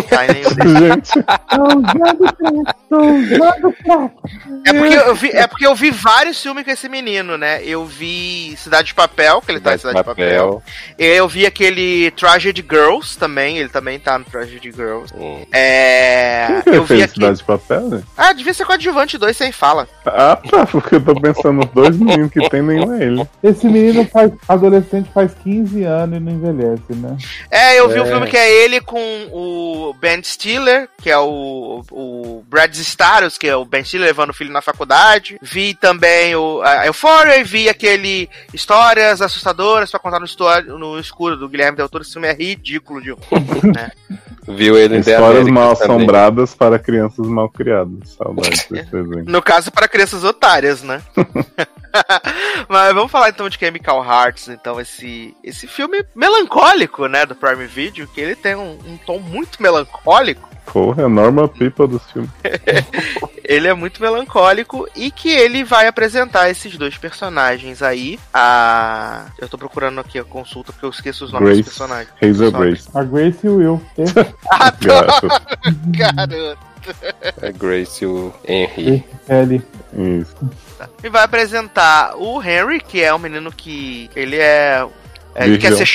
Tá 0.09 0.25
É 4.67 4.73
porque, 4.73 4.95
eu 4.95 5.75
vi, 5.75 5.89
é 5.89 5.93
vários 5.93 6.41
filmes 6.41 6.65
com 6.65 6.71
esse 6.71 6.89
menino, 6.89 7.37
né? 7.37 7.63
Eu 7.65 7.85
vi 7.85 8.55
Cidade 8.57 8.89
de 8.89 8.95
Papel, 8.95 9.41
que 9.41 9.51
ele 9.53 9.61
tá 9.61 9.75
em 9.75 9.79
Cidade 9.79 9.99
de 9.99 10.05
Papel. 10.05 10.63
Eu 10.99 11.29
vi 11.29 11.47
aquele 11.47 12.11
Tragedy 12.13 12.65
Girls 12.69 13.19
também, 13.19 13.59
ele 13.59 13.69
também 13.69 13.99
tá 13.99 14.19
no 14.19 14.25
Tragedy 14.25 14.71
Girls. 14.73 15.13
Hum. 15.17 15.45
É. 15.53 16.61
que 16.63 16.71
Eu 16.71 16.85
vi 16.85 17.03
aqui. 17.03 17.15
Cidade 17.15 17.39
de 17.39 17.45
Papel, 17.45 17.81
né? 17.89 18.03
Ah, 18.17 18.33
devia 18.33 18.55
ser 18.55 18.65
coadjuvante 18.65 19.19
2 19.19 19.37
sem 19.37 19.53
fala. 19.53 19.89
Ah, 20.07 20.37
tá, 20.51 20.67
porque 20.67 20.97
eu 20.97 21.01
tô 21.01 21.15
pensando 21.21 21.55
nos 21.55 21.71
dois 21.71 21.97
meninos 21.97 22.31
que 22.31 22.49
tem, 22.49 22.63
nenhum 22.63 22.95
é 22.95 23.05
ele. 23.05 23.29
Esse 23.43 23.67
menino 23.67 24.07
faz 24.07 24.31
adolescente 24.49 25.11
faz 25.13 25.33
15 25.43 25.83
anos 25.85 26.17
e 26.17 26.21
não 26.21 26.33
envelhece, 26.33 26.83
né? 26.91 27.17
É, 27.51 27.79
eu 27.81 27.89
vi 27.89 28.01
um 28.01 28.05
É. 28.05 28.09
filme 28.09 28.27
que 28.29 28.37
é 28.37 28.65
ele 28.65 28.81
com 28.81 28.99
o 29.33 29.64
Ben 30.01 30.23
Stiller, 30.23 30.89
que 31.01 31.11
é 31.11 31.19
o, 31.19 31.85
o 31.91 32.45
Brad 32.49 32.75
Staros, 32.77 33.39
que 33.39 33.47
é 33.47 33.57
o 33.57 33.65
Ben 33.65 33.85
Stiller 33.85 34.07
levando 34.07 34.31
o 34.31 34.35
filho 34.35 34.53
na 34.53 34.63
faculdade. 34.63 35.39
Vi 35.43 35.75
também 35.75 36.35
o 36.35 36.63
a 36.63 36.87
Euphoria 36.87 37.39
e 37.39 37.45
vi 37.45 37.69
aquele 37.69 38.29
Histórias 38.53 39.21
Assustadoras 39.21 39.91
pra 39.91 40.01
contar 40.01 40.21
no, 40.21 40.79
no 40.79 40.99
escuro 40.99 41.37
do 41.37 41.49
Guilherme 41.49 41.77
Del 41.77 41.89
Toro. 41.89 42.03
Esse 42.03 42.13
filme 42.13 42.29
é 42.29 42.33
ridículo 42.33 43.01
de 43.01 43.11
né? 43.11 43.91
Viu 44.47 44.77
ele 44.77 44.99
Histórias 44.99 45.47
mal 45.49 45.73
assombradas 45.73 46.55
para 46.55 46.79
crianças 46.79 47.27
mal 47.27 47.49
criadas. 47.49 48.11
Saudades 48.11 48.67
desse 48.71 48.91
desenho. 48.91 49.25
No 49.27 49.43
caso, 49.43 49.73
para 49.73 49.89
crianças 49.89 50.25
otárias, 50.25 50.83
né? 50.83 51.03
Mas 52.69 52.95
vamos 52.95 53.11
falar 53.11 53.31
então 53.31 53.49
de 53.49 53.59
Chemical 53.59 54.05
Hearts, 54.05 54.49
então, 54.49 54.81
esse, 54.81 55.35
esse 55.43 55.67
filme 55.67 56.05
melancólico, 56.15 57.07
né, 57.07 57.25
do 57.25 57.35
Prime 57.35 57.67
Video, 57.67 58.07
que 58.09 58.21
ele 58.21 58.35
tem 58.35 58.55
um, 58.55 58.79
um 58.87 58.97
tom 58.97 59.19
muito 59.19 59.63
melancólico. 59.63 60.49
Porra, 60.73 61.03
é 61.03 61.09
normal 61.09 61.49
people 61.49 61.87
dos 61.87 62.03
filmes. 62.11 62.31
Ele 63.45 63.69
é 63.69 63.75
muito 63.75 64.01
melancólico 64.01 64.89
e 64.97 65.11
que 65.11 65.29
ele 65.29 65.63
vai 65.65 65.87
apresentar 65.87 66.49
esses 66.49 66.79
dois 66.79 66.97
personagens 66.97 67.83
aí. 67.83 68.19
A. 68.33 69.27
Eu 69.39 69.47
tô 69.51 69.59
procurando 69.59 70.01
aqui 70.01 70.19
a 70.19 70.25
consulta 70.25 70.73
porque 70.73 70.87
eu 70.87 70.91
esqueço 70.91 71.27
os 71.27 71.33
nomes 71.33 71.49
Grace, 71.49 71.63
dos 71.63 71.69
personagens. 71.69 72.15
Hazel 72.23 72.53
Grace. 72.53 72.89
A 72.95 73.05
Grace 73.05 73.39
e 73.45 73.49
o 73.51 73.57
Will. 73.57 73.83
Gato. 74.81 75.29
Garoto. 75.89 76.59
É 77.43 77.53
Grace 77.53 78.03
e 78.03 78.07
o 78.07 78.33
Henry. 78.49 79.05
Ele. 79.29 79.63
Isso. 79.93 80.37
E 81.03 81.09
vai 81.09 81.25
apresentar 81.25 82.17
o 82.17 82.43
Henry, 82.43 82.81
que 82.81 83.03
é 83.03 83.15
um 83.15 83.19
menino 83.19 83.53
que 83.53 84.11
ele 84.17 84.37
é. 84.37 84.87
é, 85.35 85.45
ele 85.45 85.59
quer 85.59 85.75
ser 85.75 85.87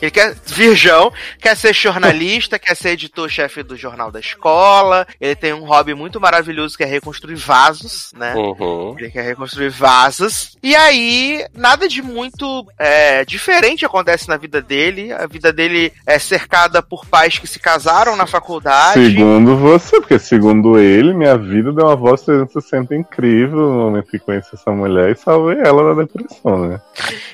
ele 0.00 0.10
quer 0.10 0.34
virgão, 0.46 1.12
quer 1.40 1.56
ser 1.56 1.74
jornalista, 1.74 2.58
quer 2.58 2.76
ser 2.76 2.90
editor-chefe 2.90 3.62
do 3.62 3.76
jornal 3.76 4.10
da 4.10 4.20
escola. 4.20 5.06
Ele 5.20 5.34
tem 5.34 5.52
um 5.52 5.64
hobby 5.64 5.94
muito 5.94 6.20
maravilhoso 6.20 6.76
que 6.76 6.84
é 6.84 6.86
reconstruir 6.86 7.36
vasos, 7.36 8.12
né? 8.16 8.34
Uhum. 8.34 8.94
Ele 8.98 9.10
quer 9.10 9.22
reconstruir 9.22 9.70
vasos. 9.70 10.56
E 10.62 10.74
aí, 10.76 11.44
nada 11.54 11.88
de 11.88 12.00
muito 12.02 12.66
é, 12.78 13.24
diferente 13.24 13.84
acontece 13.84 14.28
na 14.28 14.36
vida 14.36 14.62
dele. 14.62 15.12
A 15.12 15.26
vida 15.26 15.52
dele 15.52 15.92
é 16.06 16.18
cercada 16.18 16.82
por 16.82 17.04
pais 17.06 17.38
que 17.38 17.46
se 17.46 17.58
casaram 17.58 18.16
na 18.16 18.26
faculdade. 18.26 19.04
Segundo 19.04 19.56
você, 19.56 20.00
porque 20.00 20.18
segundo 20.18 20.78
ele, 20.78 21.12
minha 21.12 21.36
vida 21.36 21.72
deu 21.72 21.86
uma 21.86 21.96
voz 21.96 22.22
360 22.22 22.94
incrível 22.94 23.58
no 23.58 23.72
momento 23.72 24.10
que 24.10 24.18
conheci 24.18 24.50
essa 24.54 24.70
mulher 24.70 25.12
e 25.12 25.16
salvei 25.16 25.58
ela 25.58 25.94
da 25.94 26.02
depressão, 26.02 26.68
né? 26.68 26.80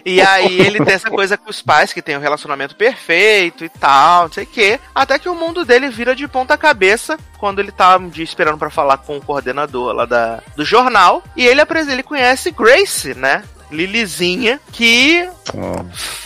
E 0.05 0.21
aí 0.21 0.61
ele 0.61 0.83
tem 0.85 0.95
essa 0.95 1.11
coisa 1.11 1.37
com 1.37 1.51
os 1.51 1.63
pais, 1.63 1.93
que 1.93 2.03
tem 2.03 2.17
um 2.17 2.21
relacionamento 2.21 2.54
perfeito 2.75 3.65
e 3.65 3.69
tal, 3.69 4.25
não 4.25 4.33
sei 4.33 4.45
o 4.45 4.47
quê. 4.47 4.81
Até 4.95 5.19
que 5.19 5.29
o 5.29 5.35
mundo 5.35 5.65
dele 5.65 5.89
vira 5.89 6.15
de 6.15 6.27
ponta 6.29 6.57
cabeça 6.57 7.19
quando 7.39 7.59
ele 7.59 7.73
tá 7.73 7.97
um 7.97 8.09
dia 8.09 8.25
esperando 8.25 8.59
pra 8.59 8.71
falar 8.71 8.99
com 8.99 9.17
o 9.17 9.23
coordenador 9.23 9.93
lá 9.93 10.05
da, 10.05 10.41
do 10.57 10.65
jornal. 10.65 11.23
E 11.37 11.45
ele, 11.45 11.61
ele 11.91 12.03
conhece 12.03 12.51
Grace, 12.51 13.15
né? 13.15 13.43
Lilizinha, 13.71 14.61
que 14.73 15.29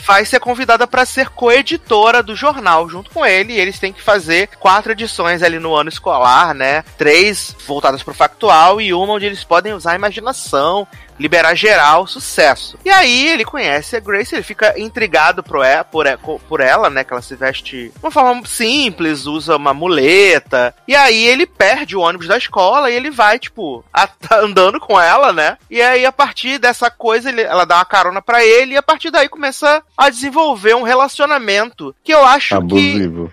vai 0.06 0.24
ser 0.24 0.38
convidada 0.38 0.86
para 0.86 1.05
ser 1.05 1.30
coeditora 1.30 2.22
do 2.22 2.36
jornal 2.36 2.88
junto 2.88 3.10
com 3.10 3.24
ele. 3.24 3.55
E 3.55 3.60
eles 3.60 3.78
têm 3.78 3.92
que 3.92 4.02
fazer 4.02 4.48
quatro 4.59 4.92
edições 4.92 5.42
ali 5.42 5.59
no 5.59 5.74
ano 5.74 5.88
escolar, 5.88 6.55
né? 6.55 6.82
Três 6.96 7.56
voltadas 7.66 8.02
pro 8.02 8.14
factual 8.14 8.80
e 8.80 8.92
uma 8.92 9.14
onde 9.14 9.26
eles 9.26 9.44
podem 9.44 9.72
usar 9.72 9.92
a 9.92 9.96
imaginação, 9.96 10.86
liberar 11.19 11.55
geral, 11.55 12.07
sucesso. 12.07 12.78
E 12.85 12.90
aí 12.90 13.28
ele 13.28 13.45
conhece 13.45 13.97
a 13.97 14.01
Grace, 14.01 14.35
ele 14.35 14.43
fica 14.43 14.78
intrigado 14.78 15.43
por 15.43 15.65
ela, 15.65 15.85
por, 15.85 16.07
por 16.49 16.61
ela, 16.61 16.89
né? 16.89 17.05
Que 17.05 17.12
ela 17.12 17.23
se 17.23 17.35
veste 17.35 17.89
de 17.89 17.93
uma 18.03 18.11
forma 18.11 18.43
simples, 18.47 19.27
usa 19.27 19.57
uma 19.57 19.74
muleta. 19.74 20.74
E 20.86 20.95
aí 20.95 21.27
ele 21.27 21.47
perde 21.47 21.97
o 21.97 22.01
ônibus 22.01 22.28
da 22.28 22.36
escola 22.39 22.90
e 22.90 22.95
ele 22.95 23.11
vai, 23.11 23.39
tipo, 23.39 23.85
a- 23.93 24.07
tá 24.07 24.40
andando 24.40 24.78
com 24.81 25.01
ela, 25.01 25.32
né? 25.32 25.57
E 25.70 25.81
aí 25.82 26.05
a 26.07 26.12
partir 26.12 26.59
dessa 26.59 26.90
coisa, 26.90 27.28
ele- 27.28 27.43
ela 27.43 27.65
dá 27.65 27.77
uma 27.77 27.85
carona 27.85 28.23
pra 28.23 28.45
ele 28.45 28.74
e 28.74 28.77
a 28.77 28.82
partir 28.82 29.11
daí 29.11 29.28
começa 29.28 29.82
a 29.97 30.09
desenvolver 30.11 30.74
um 30.74 30.82
relacionamento 30.82 31.95
que 32.03 32.12
eu 32.12 32.24
acho 32.24 32.49
que. 32.49 32.55
Abusivo. 32.55 33.32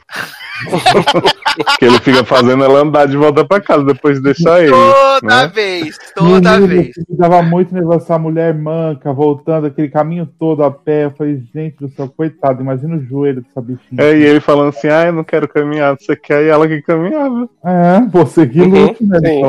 que 1.80 1.86
ele 1.86 2.00
fica 2.00 2.24
fazendo 2.24 2.64
ela 2.64 2.80
andar 2.80 3.08
de 3.08 3.18
volta 3.18 3.46
pra 3.46 3.60
casa 3.62 3.84
depois 3.84 4.18
de 4.18 4.24
deixar 4.24 4.62
ele. 4.62 4.72
Toda 4.72 5.22
né? 5.44 5.48
vez, 5.48 5.98
toda 6.16 6.52
Menino, 6.60 6.68
vez. 6.68 6.96
Dava 7.10 7.42
muito 7.42 7.75
negócio 7.76 8.20
mulher 8.20 8.54
manca, 8.54 9.14
voltando 9.14 9.68
aquele 9.68 9.90
caminho 9.90 10.28
todo 10.40 10.64
a 10.64 10.72
pé. 10.72 11.06
Eu 11.06 11.12
falei, 11.12 11.42
gente 11.54 11.78
do 11.78 11.90
céu, 11.90 12.10
coitado, 12.10 12.62
imagina 12.62 12.96
o 12.96 13.04
joelho 13.04 13.42
dessa 13.42 13.62
bichinha. 13.62 14.02
É, 14.02 14.18
e 14.18 14.24
ele 14.24 14.40
falando 14.40 14.70
assim, 14.70 14.88
ah, 14.88 15.06
eu 15.06 15.14
não 15.14 15.24
quero 15.24 15.48
caminhar, 15.48 15.96
você 15.98 16.16
quer? 16.16 16.44
E 16.44 16.50
ela 16.50 16.68
que 16.68 16.82
caminhava. 16.82 17.50
É, 17.64 18.02
você 18.10 18.48
que 18.48 18.62
Uhum, 18.62 18.86
né? 19.02 19.20
sim. 19.20 19.42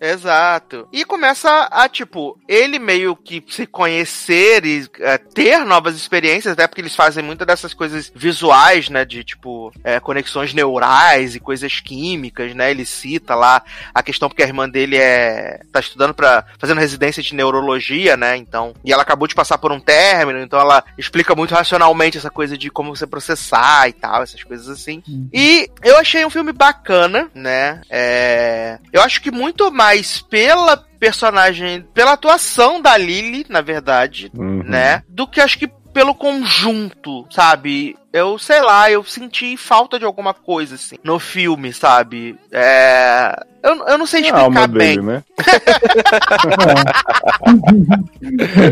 Exato. 0.00 0.88
E 0.92 1.04
começa 1.04 1.68
a, 1.70 1.88
tipo, 1.88 2.38
ele 2.48 2.78
meio 2.78 3.14
que 3.14 3.42
se 3.48 3.66
conhecer 3.66 4.64
e 4.64 4.88
é, 5.00 5.18
ter 5.18 5.64
novas 5.64 5.96
experiências, 5.96 6.52
até 6.52 6.66
porque 6.66 6.80
eles 6.80 6.94
fazem 6.94 7.22
muitas 7.22 7.46
dessas 7.46 7.74
coisas 7.74 8.10
visuais, 8.14 8.88
né? 8.88 9.04
De, 9.04 9.22
tipo, 9.24 9.72
é, 9.84 10.00
conexões 10.00 10.52
neurais 10.52 11.34
e 11.34 11.40
coisas 11.40 11.80
químicas, 11.80 12.54
né? 12.54 12.70
Ele 12.70 12.84
cita 12.84 13.34
lá 13.34 13.62
a 13.94 14.02
questão 14.02 14.28
porque 14.28 14.42
a 14.42 14.46
irmã 14.46 14.68
dele 14.68 14.96
é. 14.96 15.60
tá 15.72 15.80
estudando 15.80 16.14
para 16.14 16.44
fazendo 16.58 16.78
residência 16.78 17.22
de 17.22 17.34
neurologia, 17.34 18.16
né? 18.16 18.36
Então. 18.36 18.74
E 18.84 18.92
ela 18.92 19.02
acabou 19.02 19.28
de 19.28 19.34
passar 19.34 19.58
por 19.58 19.72
um 19.72 19.80
término, 19.80 20.40
então 20.40 20.58
ela 20.58 20.84
explica 20.96 21.34
muito 21.34 21.54
racionalmente 21.54 22.18
essa 22.18 22.30
coisa 22.30 22.56
de 22.56 22.70
como 22.70 22.94
você 22.94 23.06
processar 23.06 23.88
e 23.88 23.92
tal, 23.92 24.22
essas 24.22 24.42
coisas 24.42 24.68
assim. 24.68 25.02
E 25.32 25.68
eu 25.82 25.96
achei 25.96 26.24
um 26.24 26.30
filme 26.30 26.52
bacana, 26.52 27.30
né? 27.34 27.80
É, 27.88 28.78
eu 28.92 29.02
acho 29.02 29.11
que 29.20 29.30
muito 29.30 29.70
mais 29.72 30.20
pela 30.22 30.76
personagem, 30.76 31.84
pela 31.92 32.12
atuação 32.12 32.80
da 32.80 32.96
Lily, 32.96 33.44
na 33.48 33.60
verdade, 33.60 34.30
Uhum. 34.34 34.62
né? 34.64 35.02
Do 35.08 35.26
que 35.26 35.40
acho 35.40 35.58
que 35.58 35.68
pelo 35.92 36.14
conjunto, 36.14 37.26
sabe? 37.30 37.96
Eu 38.12 38.38
sei 38.38 38.62
lá, 38.62 38.90
eu 38.90 39.04
senti 39.04 39.56
falta 39.58 39.98
de 39.98 40.04
alguma 40.06 40.32
coisa, 40.32 40.76
assim, 40.76 40.96
no 41.04 41.18
filme, 41.18 41.72
sabe? 41.72 42.38
É. 42.50 43.34
Eu, 43.62 43.76
eu 43.86 43.98
não 43.98 44.06
sei 44.06 44.26
É 44.26 44.30
a 44.30 44.40
alma 44.40 44.60
explicar 44.62 44.78
bem. 44.78 44.96
dele, 44.96 45.02
né? 45.06 45.22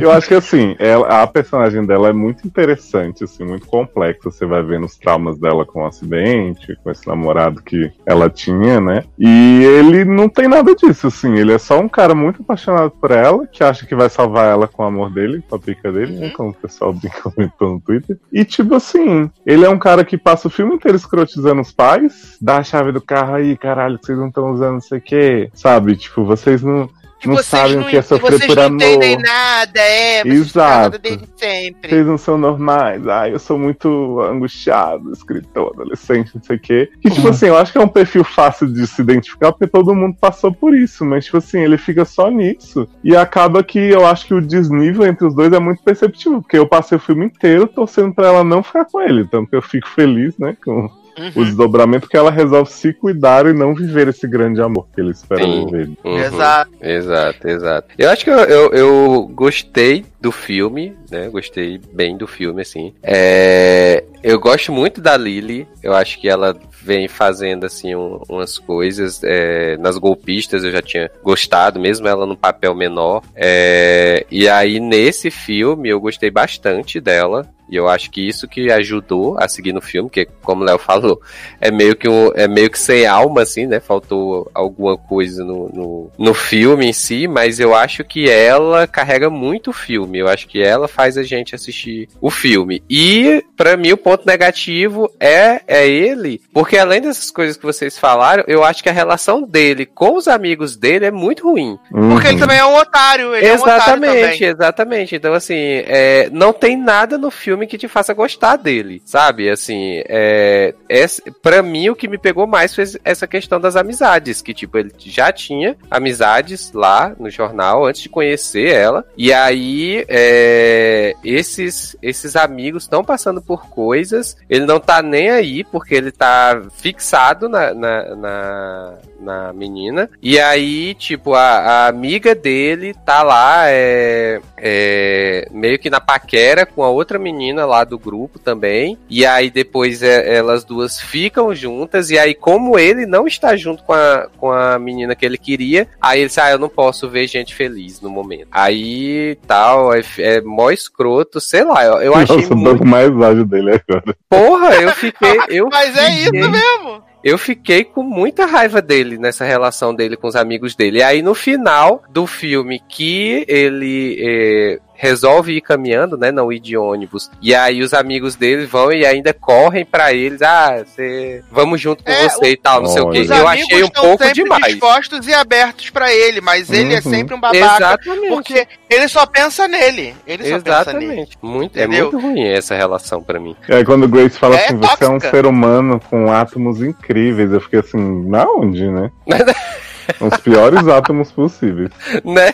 Eu 0.01 0.11
acho 0.13 0.29
que 0.29 0.35
assim, 0.35 0.75
ela- 0.79 1.23
a 1.23 1.27
personagem 1.27 1.85
dela 1.85 2.09
é 2.09 2.13
muito 2.13 2.47
interessante, 2.47 3.25
assim, 3.25 3.45
muito 3.45 3.67
complexa. 3.67 4.31
Você 4.31 4.45
vai 4.47 4.63
vendo 4.63 4.87
os 4.87 4.97
traumas 4.97 5.39
dela 5.39 5.65
com 5.65 5.83
o 5.83 5.87
acidente, 5.87 6.77
com 6.83 6.91
esse 6.91 7.07
namorado 7.07 7.63
que 7.63 7.91
ela 8.07 8.29
tinha, 8.29 8.81
né? 8.81 9.05
E 9.19 9.63
ele 9.65 10.05
não 10.05 10.29
tem 10.29 10.49
nada 10.49 10.75
disso, 10.75 11.07
assim. 11.07 11.37
Ele 11.37 11.53
é 11.53 11.59
só 11.59 11.79
um 11.81 11.89
cara 11.89 12.15
muito 12.15 12.43
apaixonado 12.43 12.91
por 12.91 13.11
ela, 13.11 13.47
que 13.47 13.63
acha 13.63 13.87
que 13.87 13.95
vai 13.95 14.09
salvar 14.09 14.47
ela 14.51 14.67
com 14.67 14.83
o 14.83 14.87
amor 14.87 15.11
dele, 15.13 15.43
com 15.49 15.57
a 15.57 15.59
pica 15.59 15.93
dele, 15.93 16.19
né? 16.19 16.31
Como 16.31 16.51
o 16.51 16.55
pessoal 16.55 16.93
bem 16.95 17.11
comentou 17.23 17.71
no 17.75 17.81
Twitter. 17.81 18.19
E 18.33 18.45
tipo 18.45 18.75
assim, 18.75 19.31
ele 19.47 19.65
é 19.65 19.69
um 19.69 19.79
cara 19.79 20.05
que 20.05 20.17
passa 20.19 20.49
o 20.49 20.51
filme 20.51 20.75
inteiro 20.75 20.97
escrotizando 20.97 21.61
os 21.61 21.73
pais, 21.73 22.37
dá 22.41 22.59
a 22.59 22.63
chave 22.63 22.93
do 22.93 23.01
carro 23.01 23.35
aí, 23.35 23.57
caralho, 23.57 23.99
vocês 24.03 24.19
não 24.19 24.29
estão 24.29 24.51
usando 24.53 24.80
não 24.81 24.89
sei 24.89 24.99
o 24.99 25.03
quê. 25.03 25.51
Sabe? 25.55 25.97
Tipo, 25.97 26.25
vocês 26.25 26.63
não. 26.63 26.89
Que 27.21 27.29
não 27.29 27.35
vocês 27.35 27.49
sabem 27.49 27.77
não, 27.77 27.83
o 27.83 27.87
que 27.87 27.99
é 27.99 28.01
sofrer 28.01 28.33
vocês 28.33 28.47
por 28.47 28.57
não 28.57 28.63
amor. 28.65 28.77
entendem 28.77 29.19
nada, 29.19 29.79
é, 29.79 30.23
vocês 30.23 30.41
Exato. 30.41 30.99
desde 30.99 31.29
sempre. 31.37 31.91
Vocês 31.91 32.07
não 32.07 32.17
são 32.17 32.39
normais. 32.39 33.07
Ai, 33.07 33.35
eu 33.35 33.39
sou 33.39 33.59
muito 33.59 34.23
angustiado, 34.23 35.13
escritor, 35.13 35.71
adolescente, 35.75 36.31
não 36.35 36.43
sei 36.43 36.57
o 36.57 36.59
quê. 36.59 36.91
E, 37.05 37.11
tipo 37.11 37.29
assim, 37.29 37.49
eu 37.49 37.59
acho 37.59 37.73
que 37.73 37.77
é 37.77 37.83
um 37.83 37.89
perfil 37.89 38.25
fácil 38.25 38.73
de 38.73 38.87
se 38.87 39.03
identificar, 39.03 39.53
porque 39.53 39.67
todo 39.67 39.95
mundo 39.95 40.17
passou 40.19 40.51
por 40.51 40.75
isso. 40.75 41.05
Mas, 41.05 41.27
tipo 41.27 41.37
assim, 41.37 41.61
ele 41.61 41.77
fica 41.77 42.07
só 42.07 42.31
nisso. 42.31 42.89
E 43.05 43.15
acaba 43.15 43.63
que 43.63 43.79
eu 43.79 44.07
acho 44.07 44.27
que 44.27 44.33
o 44.33 44.41
desnível 44.41 45.07
entre 45.07 45.27
os 45.27 45.35
dois 45.35 45.53
é 45.53 45.59
muito 45.59 45.83
perceptível. 45.83 46.41
Porque 46.41 46.57
eu 46.57 46.67
passei 46.67 46.97
o 46.97 47.01
filme 47.03 47.27
inteiro 47.27 47.67
torcendo 47.67 48.15
pra 48.15 48.29
ela 48.29 48.43
não 48.43 48.63
ficar 48.63 48.87
com 48.87 48.99
ele. 48.99 49.27
Tanto 49.27 49.51
que 49.51 49.57
eu 49.57 49.63
fico 49.63 49.91
feliz, 49.91 50.39
né, 50.39 50.57
com 50.65 50.89
o 51.35 51.45
desdobramento 51.45 52.09
que 52.09 52.17
ela 52.17 52.31
resolve 52.31 52.71
se 52.73 52.93
cuidar 52.93 53.47
e 53.47 53.53
não 53.53 53.75
viver 53.75 54.09
esse 54.09 54.27
grande 54.27 54.61
amor 54.61 54.87
que 54.95 55.01
ele 55.01 55.11
espera 55.11 55.43
Sim. 55.43 55.67
viver. 55.67 55.91
Uhum. 56.05 56.19
Exato. 56.19 56.71
Exato, 56.81 57.49
exato. 57.49 57.89
Eu 57.99 58.11
acho 58.11 58.25
que 58.25 58.31
eu, 58.31 58.39
eu, 58.39 58.71
eu 58.73 59.31
gostei 59.33 60.05
do 60.21 60.31
filme, 60.33 60.95
né? 61.11 61.29
Gostei 61.29 61.81
bem 61.93 62.17
do 62.17 62.27
filme, 62.27 62.63
assim. 62.63 62.93
É, 63.03 64.05
eu 64.23 64.39
gosto 64.39 64.73
muito 64.73 65.01
da 65.01 65.17
Lily. 65.17 65.67
Eu 65.83 65.95
acho 65.95 66.21
que 66.21 66.29
ela 66.29 66.57
vem 66.83 67.09
fazendo, 67.09 67.65
assim, 67.67 67.95
um- 67.95 68.21
umas 68.29 68.59
coisas. 68.59 69.21
é, 69.25 69.77
nas 69.79 69.97
golpistas 69.99 70.65
eu 70.65 70.71
já 70.71 70.81
tinha 70.83 71.11
gostado, 71.23 71.79
mesmo 71.81 72.07
ela 72.09 72.27
no 72.27 72.37
papel 72.37 72.75
menor. 72.75 73.23
É, 73.35 74.27
e 74.31 74.49
aí, 74.49 74.79
nesse 74.81 75.31
filme, 75.31 75.89
eu 75.89 76.01
gostei 76.01 76.31
bastante 76.31 77.01
dela. 77.01 77.47
E 77.71 77.77
eu 77.77 77.89
acho 77.89 78.11
que 78.11 78.27
isso 78.27 78.49
que 78.49 78.71
ajudou 78.71 79.37
a 79.39 79.49
seguir 79.49 79.73
no 79.73 79.81
filme, 79.81 80.09
porque, 80.09 80.27
como 80.43 80.63
o 80.63 80.65
Léo 80.65 80.79
falou, 80.79 81.21
é 81.61 81.71
meio 81.71 81.95
que 81.95 82.09
um, 82.09 82.33
é 82.35 82.49
meio 82.49 82.71
que 82.71 82.79
sem 82.79 83.07
alma, 83.07 83.43
assim, 83.43 83.67
né? 83.67 83.81
Faltou 83.81 84.51
alguma 84.53 84.97
coisa 84.97 85.45
no, 85.45 85.69
no, 85.69 86.11
no 86.19 86.35
filme 86.35 86.87
em 86.87 86.93
si, 86.93 87.29
mas 87.29 87.61
eu 87.61 87.75
acho 87.75 88.05
que 88.05 88.29
ela 88.29 88.87
carrega 88.87 89.31
muito 89.31 89.71
o 89.71 89.73
filme. 89.73 90.19
Eu 90.19 90.29
acho 90.29 90.49
que 90.49 90.61
ela 90.61 90.89
faz 90.89 91.17
a 91.17 91.23
gente 91.23 91.55
assistir 91.55 92.09
o 92.21 92.31
filme. 92.31 92.83
E, 92.91 93.45
pra 93.57 93.77
mim, 93.77 93.93
o 93.93 93.97
ponto 93.97 94.27
negativo 94.27 95.11
é, 95.21 95.61
é 95.67 95.89
ele, 95.89 96.41
porque 96.53 96.77
além 96.77 97.01
dessas 97.01 97.31
coisas 97.31 97.57
que 97.57 97.65
vocês 97.65 97.99
falaram, 97.99 98.45
eu 98.47 98.65
acho 98.65 98.83
que 98.83 98.89
a 98.89 98.93
relação 98.93 99.43
dele 99.43 99.87
com 99.87 100.17
os 100.17 100.27
amigos 100.27 100.77
dele 100.77 101.07
é 101.07 101.11
muito 101.11 101.49
ruim. 101.49 101.79
Porque 101.91 102.29
ele 102.29 102.39
também 102.39 102.59
é 102.59 102.65
um 102.65 102.77
otário, 102.77 103.35
ele 103.35 103.47
é 103.47 103.53
um 103.53 103.61
otário 103.61 103.81
Exatamente, 103.81 104.45
exatamente. 104.45 105.17
Então, 105.17 105.35
assim, 105.35 105.55
é, 105.57 106.29
não 106.33 106.53
tem 106.53 106.77
nada 106.77 107.19
no 107.19 107.31
filme 107.31 107.60
que 107.67 107.79
te 107.79 107.89
faça 107.89 108.15
gostar 108.15 108.57
dele, 108.57 109.03
sabe? 109.05 109.49
Assim, 109.49 110.03
é, 110.09 110.75
esse, 110.89 111.23
pra 111.43 111.63
mim, 111.63 111.89
o 111.89 111.97
que 111.97 112.09
me 112.09 112.19
pegou 112.19 112.47
mais 112.47 112.75
foi 112.75 112.85
essa 113.05 113.27
questão 113.27 113.61
das 113.61 113.77
amizades, 113.77 114.43
que, 114.43 114.55
tipo, 114.55 114.79
ele 114.79 114.93
já 114.99 115.33
tinha 115.33 115.77
amizades 115.91 116.73
lá 116.73 117.15
no 117.19 117.31
jornal 117.31 117.87
antes 117.87 118.03
de 118.03 118.09
conhecer 118.09 118.73
ela, 118.73 119.05
e 119.17 119.33
aí, 119.33 120.05
é, 120.09 121.15
esses, 121.25 121.97
esses 122.03 122.37
amigos 122.37 122.85
estão 122.85 123.05
passando 123.05 123.43
por 123.43 123.69
coisas, 123.69 124.37
ele 124.49 124.67
não 124.67 124.81
tá 124.81 125.03
nem 125.03 125.31
aí, 125.31 125.65
porque 125.65 125.95
ele 125.95 126.13
tá 126.13 126.63
fixado 126.73 127.49
na, 127.49 127.75
na, 127.75 128.17
na, 128.17 128.95
na 129.21 129.53
menina, 129.53 130.11
e 130.23 130.39
aí, 130.39 130.95
tipo, 130.95 131.35
a, 131.35 131.41
a 131.41 131.87
amiga 131.89 132.35
dele 132.35 132.95
tá 133.05 133.23
lá, 133.23 133.65
é, 133.67 134.41
é, 134.57 135.49
meio 135.51 135.79
que 135.79 135.91
na 135.91 136.01
paquera 136.01 136.67
com 136.67 136.83
a 136.83 136.89
outra 136.89 137.19
menina 137.19 137.50
lá 137.55 137.85
do 137.85 137.99
grupo 137.99 138.39
também. 138.39 138.99
E 139.09 139.25
aí 139.27 139.51
depois 139.51 140.03
é, 140.03 140.35
elas 140.37 140.65
duas 140.65 141.01
ficam 141.01 141.55
juntas. 141.55 142.11
E 142.11 142.19
aí, 142.19 142.35
como 142.35 142.79
ele 142.79 143.07
não 143.07 143.27
está 143.27 143.57
junto 143.57 143.83
com 143.85 143.93
a, 143.93 144.29
com 144.39 144.51
a 144.53 144.79
menina 144.79 145.15
que 145.15 145.25
ele 145.27 145.39
queria, 145.39 145.89
aí 146.01 146.21
ele 146.21 146.29
disse: 146.29 146.41
Ah, 146.41 146.51
eu 146.51 146.59
não 146.59 146.69
posso 146.69 147.09
ver 147.09 147.27
gente 147.27 147.55
feliz 147.55 148.01
no 148.01 148.11
momento. 148.11 148.49
Aí 148.51 149.37
tal, 149.47 149.95
é, 149.95 150.03
é 150.19 150.41
mó 150.41 150.71
escroto, 150.71 151.41
sei 151.41 151.65
lá, 151.65 151.85
eu, 151.85 151.95
eu 152.03 152.15
achei 152.15 152.37
Nossa, 152.37 152.47
eu 152.47 152.49
tô 152.51 152.57
muito. 152.57 152.87
mais 152.87 153.11
ódio 153.11 153.45
dele 153.45 153.71
agora. 153.89 154.17
Porra, 154.29 154.75
eu 154.77 154.91
fiquei. 154.93 155.31
Eu 155.51 155.69
Mas 155.71 155.97
é 155.97 156.11
isso 156.11 156.25
fiquei- 156.27 156.49
mesmo. 156.49 157.03
eu 157.25 157.37
fiquei 157.39 157.85
com 157.85 158.03
muita 158.03 158.47
raiva 158.47 158.81
dele 158.81 159.19
nessa 159.19 159.45
relação 159.45 159.95
dele 159.95 160.17
com 160.17 160.29
os 160.29 160.37
amigos 160.37 160.75
dele. 160.77 160.99
E 160.99 161.03
aí 161.03 161.23
no 161.23 161.35
final 161.35 162.03
do 162.11 162.27
filme 162.27 162.81
que 162.89 163.45
ele 163.49 164.17
eh, 164.21 164.79
resolve 165.03 165.57
ir 165.57 165.63
caminhando, 165.63 166.15
né, 166.19 166.31
não 166.31 166.53
ir 166.53 166.61
de 166.61 166.77
ônibus. 166.77 167.31
E 167.41 167.55
aí 167.55 167.81
os 167.83 167.95
amigos 167.95 168.35
dele 168.37 168.67
vão 168.67 168.93
e 168.93 169.07
ainda 169.07 169.33
correm 169.33 169.83
pra 169.83 170.13
eles, 170.13 170.43
ah, 170.43 170.85
você 170.85 171.43
vamos 171.51 171.81
junto 171.81 172.05
com 172.05 172.11
É, 172.11 172.29
você 172.29 172.51
e 172.51 172.57
tal, 172.57 172.83
não 172.83 172.89
sei 172.91 173.01
o 173.01 173.07
Olha. 173.07 173.15
que. 173.15 173.21
Os 173.23 173.31
Eu 173.31 173.49
amigos 173.49 173.67
achei 173.71 173.83
um 173.83 173.87
estão 173.87 174.03
pouco 174.05 174.25
sempre 174.25 174.43
demais. 174.43 174.65
dispostos 174.67 175.27
e 175.27 175.33
abertos 175.33 175.89
pra 175.89 176.13
ele, 176.13 176.43
mas 176.43 176.69
ele 176.71 176.93
é 176.93 176.97
Uhum. 176.99 177.03
sempre 177.11 177.35
um 177.35 177.41
babaca. 177.41 177.77
Exatamente. 177.77 178.29
Porque 178.29 178.67
ele 178.91 179.09
só 179.09 179.25
pensa 179.25 179.67
nele. 179.67 180.15
Ele 180.27 180.45
só 180.45 180.61
pensa 180.61 180.93
nele. 180.93 181.05
Exatamente. 181.07 181.39
Muito, 181.41 181.79
é 181.79 181.87
muito 181.87 182.19
ruim 182.19 182.45
essa 182.49 182.75
relação 182.77 183.23
pra 183.23 183.41
mim. 183.41 183.57
É 183.69 183.83
quando 183.83 184.05
o 184.05 184.09
Grace 184.09 184.39
fala 184.39 184.57
É 184.57 184.67
assim, 184.67 184.77
você 184.77 185.05
é 185.05 185.09
um 185.09 185.13
tóxica. 185.13 185.31
ser 185.31 185.47
humano 185.47 185.99
com 186.11 186.31
átomos 186.31 186.83
incríveis. 186.83 187.51
Eu 187.51 187.61
fiquei 187.63 187.81
assim, 187.81 188.29
na 188.29 188.45
onde, 188.45 188.87
né? 188.87 189.11
Os 190.21 190.37
piores 190.43 190.87
átomos 190.89 191.33
possíveis. 191.33 191.91
né? 192.23 192.53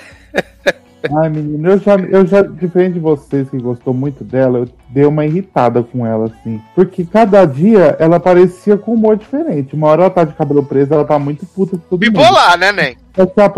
Ai, 1.15 1.29
menino, 1.29 1.71
eu 1.71 1.79
já, 1.79 1.95
eu 1.97 2.27
já, 2.27 2.43
diferente 2.43 2.95
de 2.95 3.01
vocês 3.01 3.49
que 3.49 3.59
gostou 3.59 3.93
muito 3.93 4.25
dela, 4.25 4.59
eu 4.59 4.69
dei 4.89 5.05
uma 5.05 5.25
irritada 5.25 5.83
com 5.83 6.07
ela, 6.07 6.27
assim. 6.27 6.61
Porque 6.75 7.05
cada 7.05 7.45
dia 7.45 7.97
ela 7.99 8.21
parecia 8.21 8.77
com 8.77 8.95
humor 8.95 9.17
diferente. 9.17 9.75
Uma 9.75 9.89
hora 9.89 10.03
ela 10.03 10.11
tá 10.11 10.25
de 10.25 10.35
cabelo 10.35 10.65
preso, 10.65 10.95
ela 10.95 11.05
tá 11.05 11.19
muito 11.19 11.45
puta 11.47 11.79
todo 11.91 12.05
mundo. 12.05 12.13
Bipolar, 12.13 12.59
né, 12.59 12.73
Nen? 12.73 12.97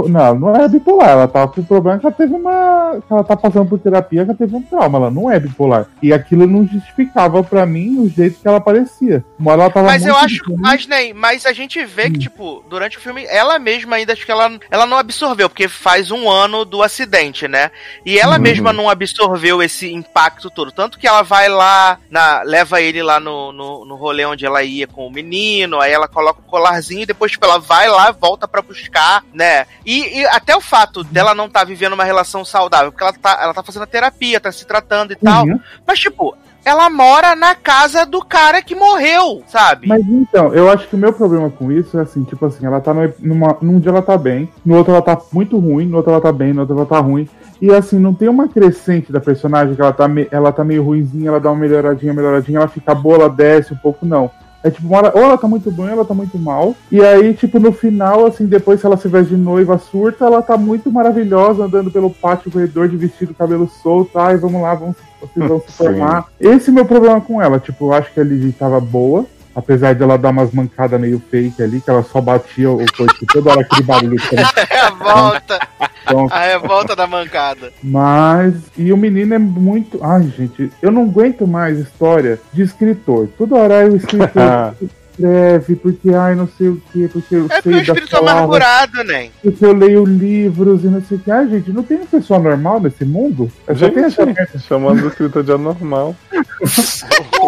Não, 0.08 0.34
não 0.34 0.54
é 0.56 0.68
bipolar. 0.68 1.10
Ela 1.10 1.28
tá 1.28 1.46
com 1.48 1.62
problema 1.62 1.98
que 1.98 2.06
ela 2.06 2.14
teve 2.14 2.34
uma. 2.34 3.00
que 3.06 3.12
ela 3.12 3.24
tá 3.24 3.36
passando 3.36 3.68
por 3.68 3.78
terapia, 3.78 4.24
que 4.24 4.30
ela 4.30 4.38
teve 4.38 4.54
um 4.56 4.62
trauma. 4.62 4.98
Ela 4.98 5.10
não 5.10 5.30
é 5.30 5.38
bipolar. 5.40 5.86
E 6.02 6.12
aquilo 6.12 6.46
não 6.46 6.66
justificava 6.66 7.42
pra 7.42 7.66
mim 7.66 7.98
o 8.00 8.08
jeito 8.08 8.40
que 8.40 8.46
ela 8.48 8.60
parecia. 8.60 9.24
Uma 9.38 9.52
hora 9.52 9.62
ela 9.62 9.70
tava 9.70 9.86
Mas 9.86 10.04
eu 10.06 10.16
acho, 10.16 10.34
diferente. 10.36 10.60
mas 10.60 10.86
nem, 10.86 11.12
mas 11.14 11.46
a 11.46 11.52
gente 11.52 11.84
vê 11.84 12.10
que 12.10 12.18
tipo, 12.18 12.62
durante 12.68 12.98
o 12.98 13.00
filme, 13.00 13.24
ela 13.28 13.58
mesma 13.58 13.96
ainda 13.96 14.12
acho 14.12 14.24
que 14.24 14.30
ela, 14.32 14.50
ela 14.70 14.86
não 14.86 14.96
absorveu, 14.98 15.48
porque 15.48 15.68
faz 15.68 16.10
um 16.10 16.28
ano 16.30 16.64
do 16.64 16.82
acidente, 16.82 17.46
né? 17.48 17.70
E 18.04 18.18
ela 18.18 18.36
Uhum. 18.36 18.42
mesma 18.42 18.72
não 18.72 18.88
absorveu 18.88 19.62
esse 19.62 19.92
impacto 19.92 20.50
todo, 20.50 20.70
tanto 20.72 20.98
que 20.98 21.06
ela 21.06 21.22
vai 21.22 21.48
lá, 21.48 21.98
na, 22.10 22.42
leva 22.42 22.80
ele 22.80 23.02
lá 23.02 23.18
no, 23.18 23.52
no, 23.52 23.84
no 23.84 23.96
rolê 23.96 24.24
onde 24.24 24.44
ela 24.46 24.62
ia 24.62 24.86
com 24.86 25.06
o 25.06 25.10
menino, 25.12 25.80
aí 25.80 25.92
ela 25.92 26.06
coloca 26.08 26.40
o 26.40 26.44
colarzinho 26.50 27.02
e 27.02 27.06
depois 27.06 27.32
tipo 27.32 27.44
ela 27.44 27.58
vai 27.58 27.88
lá, 27.88 28.10
volta 28.10 28.46
pra 28.46 28.62
buscar, 28.62 29.24
né? 29.32 29.47
E, 29.84 30.20
e 30.20 30.26
até 30.26 30.54
o 30.56 30.60
fato 30.60 31.02
dela 31.04 31.34
não 31.34 31.46
estar 31.46 31.64
vivendo 31.64 31.92
uma 31.94 32.04
relação 32.04 32.44
saudável, 32.44 32.90
porque 32.92 33.04
ela 33.04 33.12
tá, 33.12 33.38
ela 33.42 33.54
tá 33.54 33.62
fazendo 33.62 33.82
a 33.82 33.86
terapia, 33.86 34.40
tá 34.40 34.50
se 34.52 34.66
tratando 34.66 35.12
e 35.12 35.16
tal, 35.16 35.44
Uhum. 35.44 35.58
mas 35.86 35.98
tipo, 35.98 36.36
ela 36.64 36.90
mora 36.90 37.34
na 37.34 37.54
casa 37.54 38.04
do 38.04 38.22
cara 38.22 38.60
que 38.60 38.74
morreu, 38.74 39.42
sabe? 39.46 39.86
Mas 39.88 40.00
então, 40.06 40.52
eu 40.52 40.70
acho 40.70 40.86
que 40.88 40.94
o 40.96 40.98
meu 40.98 41.12
problema 41.12 41.48
com 41.50 41.72
isso 41.72 41.98
é 41.98 42.02
assim, 42.02 42.24
tipo 42.24 42.44
assim, 42.44 42.66
ela 42.66 42.80
tá 42.80 42.92
no- 42.92 43.14
numa, 43.20 43.56
num 43.62 43.80
dia 43.80 43.90
ela 43.90 44.02
tá 44.02 44.18
bem, 44.18 44.50
no 44.64 44.76
outro 44.76 44.92
ela 44.92 45.00
tá 45.02 45.16
muito 45.32 45.58
ruim, 45.58 45.86
no 45.86 45.96
outro 45.96 46.12
ela 46.12 46.20
tá 46.20 46.32
bem, 46.32 46.52
no 46.52 46.60
outro 46.62 46.76
ela 46.76 46.84
tá 46.86 46.98
ruim. 46.98 47.28
E 47.60 47.72
assim, 47.74 47.98
não 47.98 48.12
tem 48.14 48.28
uma 48.28 48.46
crescente 48.48 49.10
da 49.10 49.18
personagem 49.20 49.74
que 49.74 49.80
ela 49.80 49.92
tá, 49.92 50.06
me- 50.06 50.28
ela 50.30 50.52
tá 50.52 50.62
meio 50.62 50.82
ruimzinha, 50.84 51.28
ela 51.30 51.40
dá 51.40 51.50
uma 51.50 51.58
melhoradinha, 51.60 52.12
melhoradinha, 52.12 52.58
ela 52.58 52.68
fica 52.68 52.94
boa, 52.94 53.16
ela 53.16 53.28
desce 53.30 53.72
um 53.72 53.76
pouco, 53.76 54.04
não. 54.04 54.30
É 54.62 54.70
tipo, 54.70 54.88
uma 54.88 54.98
hora, 54.98 55.12
ou 55.14 55.22
ela 55.22 55.38
tá 55.38 55.46
muito 55.46 55.70
bem, 55.70 55.86
ou 55.86 55.92
ela 55.92 56.04
tá 56.04 56.14
muito 56.14 56.38
mal. 56.38 56.74
E 56.90 57.00
aí, 57.00 57.32
tipo, 57.34 57.60
no 57.60 57.72
final, 57.72 58.26
assim, 58.26 58.46
depois 58.46 58.80
que 58.80 58.86
ela 58.86 58.96
se 58.96 59.06
veste 59.06 59.34
de 59.34 59.40
noiva 59.40 59.78
surta, 59.78 60.24
ela 60.24 60.42
tá 60.42 60.56
muito 60.56 60.90
maravilhosa, 60.90 61.64
andando 61.64 61.90
pelo 61.90 62.10
pátio 62.10 62.50
corredor 62.50 62.88
de 62.88 62.96
vestido, 62.96 63.34
cabelo 63.34 63.68
solto. 63.68 64.18
Ai, 64.18 64.36
vamos 64.36 64.60
lá, 64.60 64.74
vamos, 64.74 64.96
vocês 65.20 65.48
vão 65.48 65.60
se 65.60 65.70
Sim. 65.72 65.76
formar. 65.76 66.26
Esse 66.40 66.70
é 66.70 66.72
o 66.72 66.74
meu 66.74 66.84
problema 66.84 67.20
com 67.20 67.40
ela. 67.40 67.60
Tipo, 67.60 67.86
eu 67.86 67.92
acho 67.92 68.12
que 68.12 68.20
a 68.20 68.24
Lizzie 68.24 68.52
tava 68.52 68.80
boa. 68.80 69.24
Apesar 69.58 69.92
dela 69.92 70.16
dar 70.16 70.30
umas 70.30 70.52
mancadas 70.52 71.00
meio 71.00 71.20
fake 71.30 71.60
ali, 71.60 71.80
que 71.80 71.90
ela 71.90 72.04
só 72.04 72.20
batia 72.20 72.70
o 72.70 72.78
coice 72.96 73.26
toda 73.26 73.50
hora 73.50 73.60
aquele 73.62 73.82
barulho. 73.82 74.16
que 74.16 74.36
ela- 74.36 74.52
É 74.70 74.78
a 74.80 74.90
volta, 74.90 75.58
Então, 76.04 76.28
a 76.30 76.38
revolta 76.42 76.94
da 76.94 77.08
mancada. 77.08 77.72
mas. 77.82 78.54
E 78.76 78.92
o 78.92 78.96
menino 78.96 79.34
é 79.34 79.38
muito. 79.38 79.98
Ai, 80.02 80.22
gente, 80.36 80.70
eu 80.80 80.92
não 80.92 81.02
aguento 81.02 81.44
mais 81.44 81.76
história 81.78 82.38
de 82.52 82.62
escritor. 82.62 83.28
Toda 83.36 83.56
hora 83.56 83.78
aí 83.80 83.90
o 83.90 83.96
escritor 83.96 84.74
escreve, 85.18 85.76
porque, 85.76 86.10
ai, 86.14 86.34
não 86.34 86.48
sei 86.56 86.68
o 86.68 86.82
quê, 86.92 87.08
porque 87.12 87.34
eu 87.34 87.46
É 87.46 87.48
porque 87.48 87.62
sei 87.62 87.72
o 87.72 87.74
das 87.74 87.88
espírito 87.88 88.16
é 88.16 88.18
palavras, 88.18 88.44
amargurado, 88.44 89.04
né? 89.04 89.30
porque 89.42 89.64
eu 89.64 89.72
leio 89.72 90.04
livros 90.04 90.84
e 90.84 90.86
não 90.86 91.02
sei 91.02 91.18
o 91.18 91.20
que. 91.20 91.30
Ai, 91.30 91.48
gente, 91.48 91.72
não 91.72 91.82
tem 91.82 91.96
uma 91.96 92.06
pessoa 92.06 92.38
normal 92.38 92.80
nesse 92.80 93.04
mundo? 93.04 93.50
Eu 93.66 93.76
só 93.76 93.90
tenho 93.90 94.06
essa 94.06 94.24
Gente, 94.24 94.58
chamando 94.60 95.02
o 95.02 95.08
escritor 95.08 95.42
de 95.42 95.52
anormal. 95.52 96.14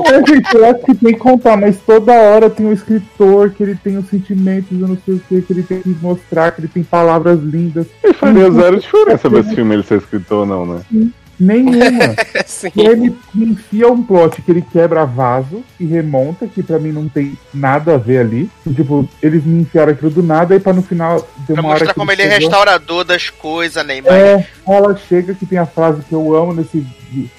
É, 0.07 0.27
gente, 0.27 0.55
eu 0.55 0.65
acho 0.67 0.85
que 0.85 0.95
tem 0.95 1.13
que 1.13 1.19
contar, 1.19 1.57
mas 1.57 1.77
toda 1.81 2.13
hora 2.13 2.49
tem 2.49 2.65
um 2.65 2.73
escritor 2.73 3.51
que 3.51 3.63
ele 3.63 3.75
tem 3.75 3.99
os 3.99 4.09
sentimentos, 4.09 4.81
eu 4.81 4.87
não 4.87 4.97
sei 5.05 5.15
o 5.15 5.21
que, 5.21 5.43
que 5.43 5.53
ele 5.53 5.63
tem 5.63 5.83
que 5.83 5.89
mostrar, 6.01 6.53
que 6.53 6.61
ele 6.61 6.69
tem 6.69 6.83
palavras 6.83 7.41
lindas. 7.41 7.87
E 8.03 8.13
faria 8.13 8.51
zero 8.51 8.79
diferença 8.79 9.29
ver 9.29 9.41
esse 9.41 9.55
filme 9.55 9.75
ele 9.75 9.83
ser 9.83 9.99
escritor 9.99 10.39
ou 10.41 10.47
não, 10.47 10.67
né? 10.67 11.11
Nenhuma. 11.41 12.15
Sim. 12.47 12.71
E 12.77 12.81
ele 12.83 13.17
me 13.35 13.47
enfia 13.47 13.89
um 13.91 14.03
plot 14.03 14.43
que 14.43 14.51
ele 14.51 14.63
quebra 14.63 15.05
vaso 15.07 15.63
e 15.79 15.87
remonta, 15.87 16.47
que 16.47 16.63
pra 16.63 16.79
mim 16.79 16.93
não 16.93 17.09
tem 17.09 17.37
nada 17.55 17.95
a 17.95 17.99
ver 17.99 18.19
ali. 18.19 18.51
E, 18.67 18.75
tipo, 18.75 19.09
eles 19.23 19.45
me 19.45 19.63
enfiaram 19.63 19.93
aquilo 19.93 20.11
do 20.11 20.23
nada 20.23 20.55
e 20.55 20.61
pra 20.61 20.73
no 20.73 20.83
final 20.83 21.21
ter 21.47 21.55
Pra 21.55 21.63
uma 21.63 21.71
hora 21.71 21.79
mostrar 21.79 21.95
como 21.95 22.13
ele 22.13 22.23
é 22.23 22.31
chegou- 22.31 22.41
restaurador 22.49 23.05
das 23.05 23.31
coisas, 23.31 23.85
né? 23.87 24.01
Mas 24.03 24.13
É, 24.13 24.47
ela 24.69 24.95
chega 24.97 25.35
que 25.35 25.47
tem 25.47 25.59
a 25.59 25.67
frase 25.67 26.03
que 26.03 26.13
eu 26.13 26.37
amo 26.37 26.53
nesse 26.53 26.87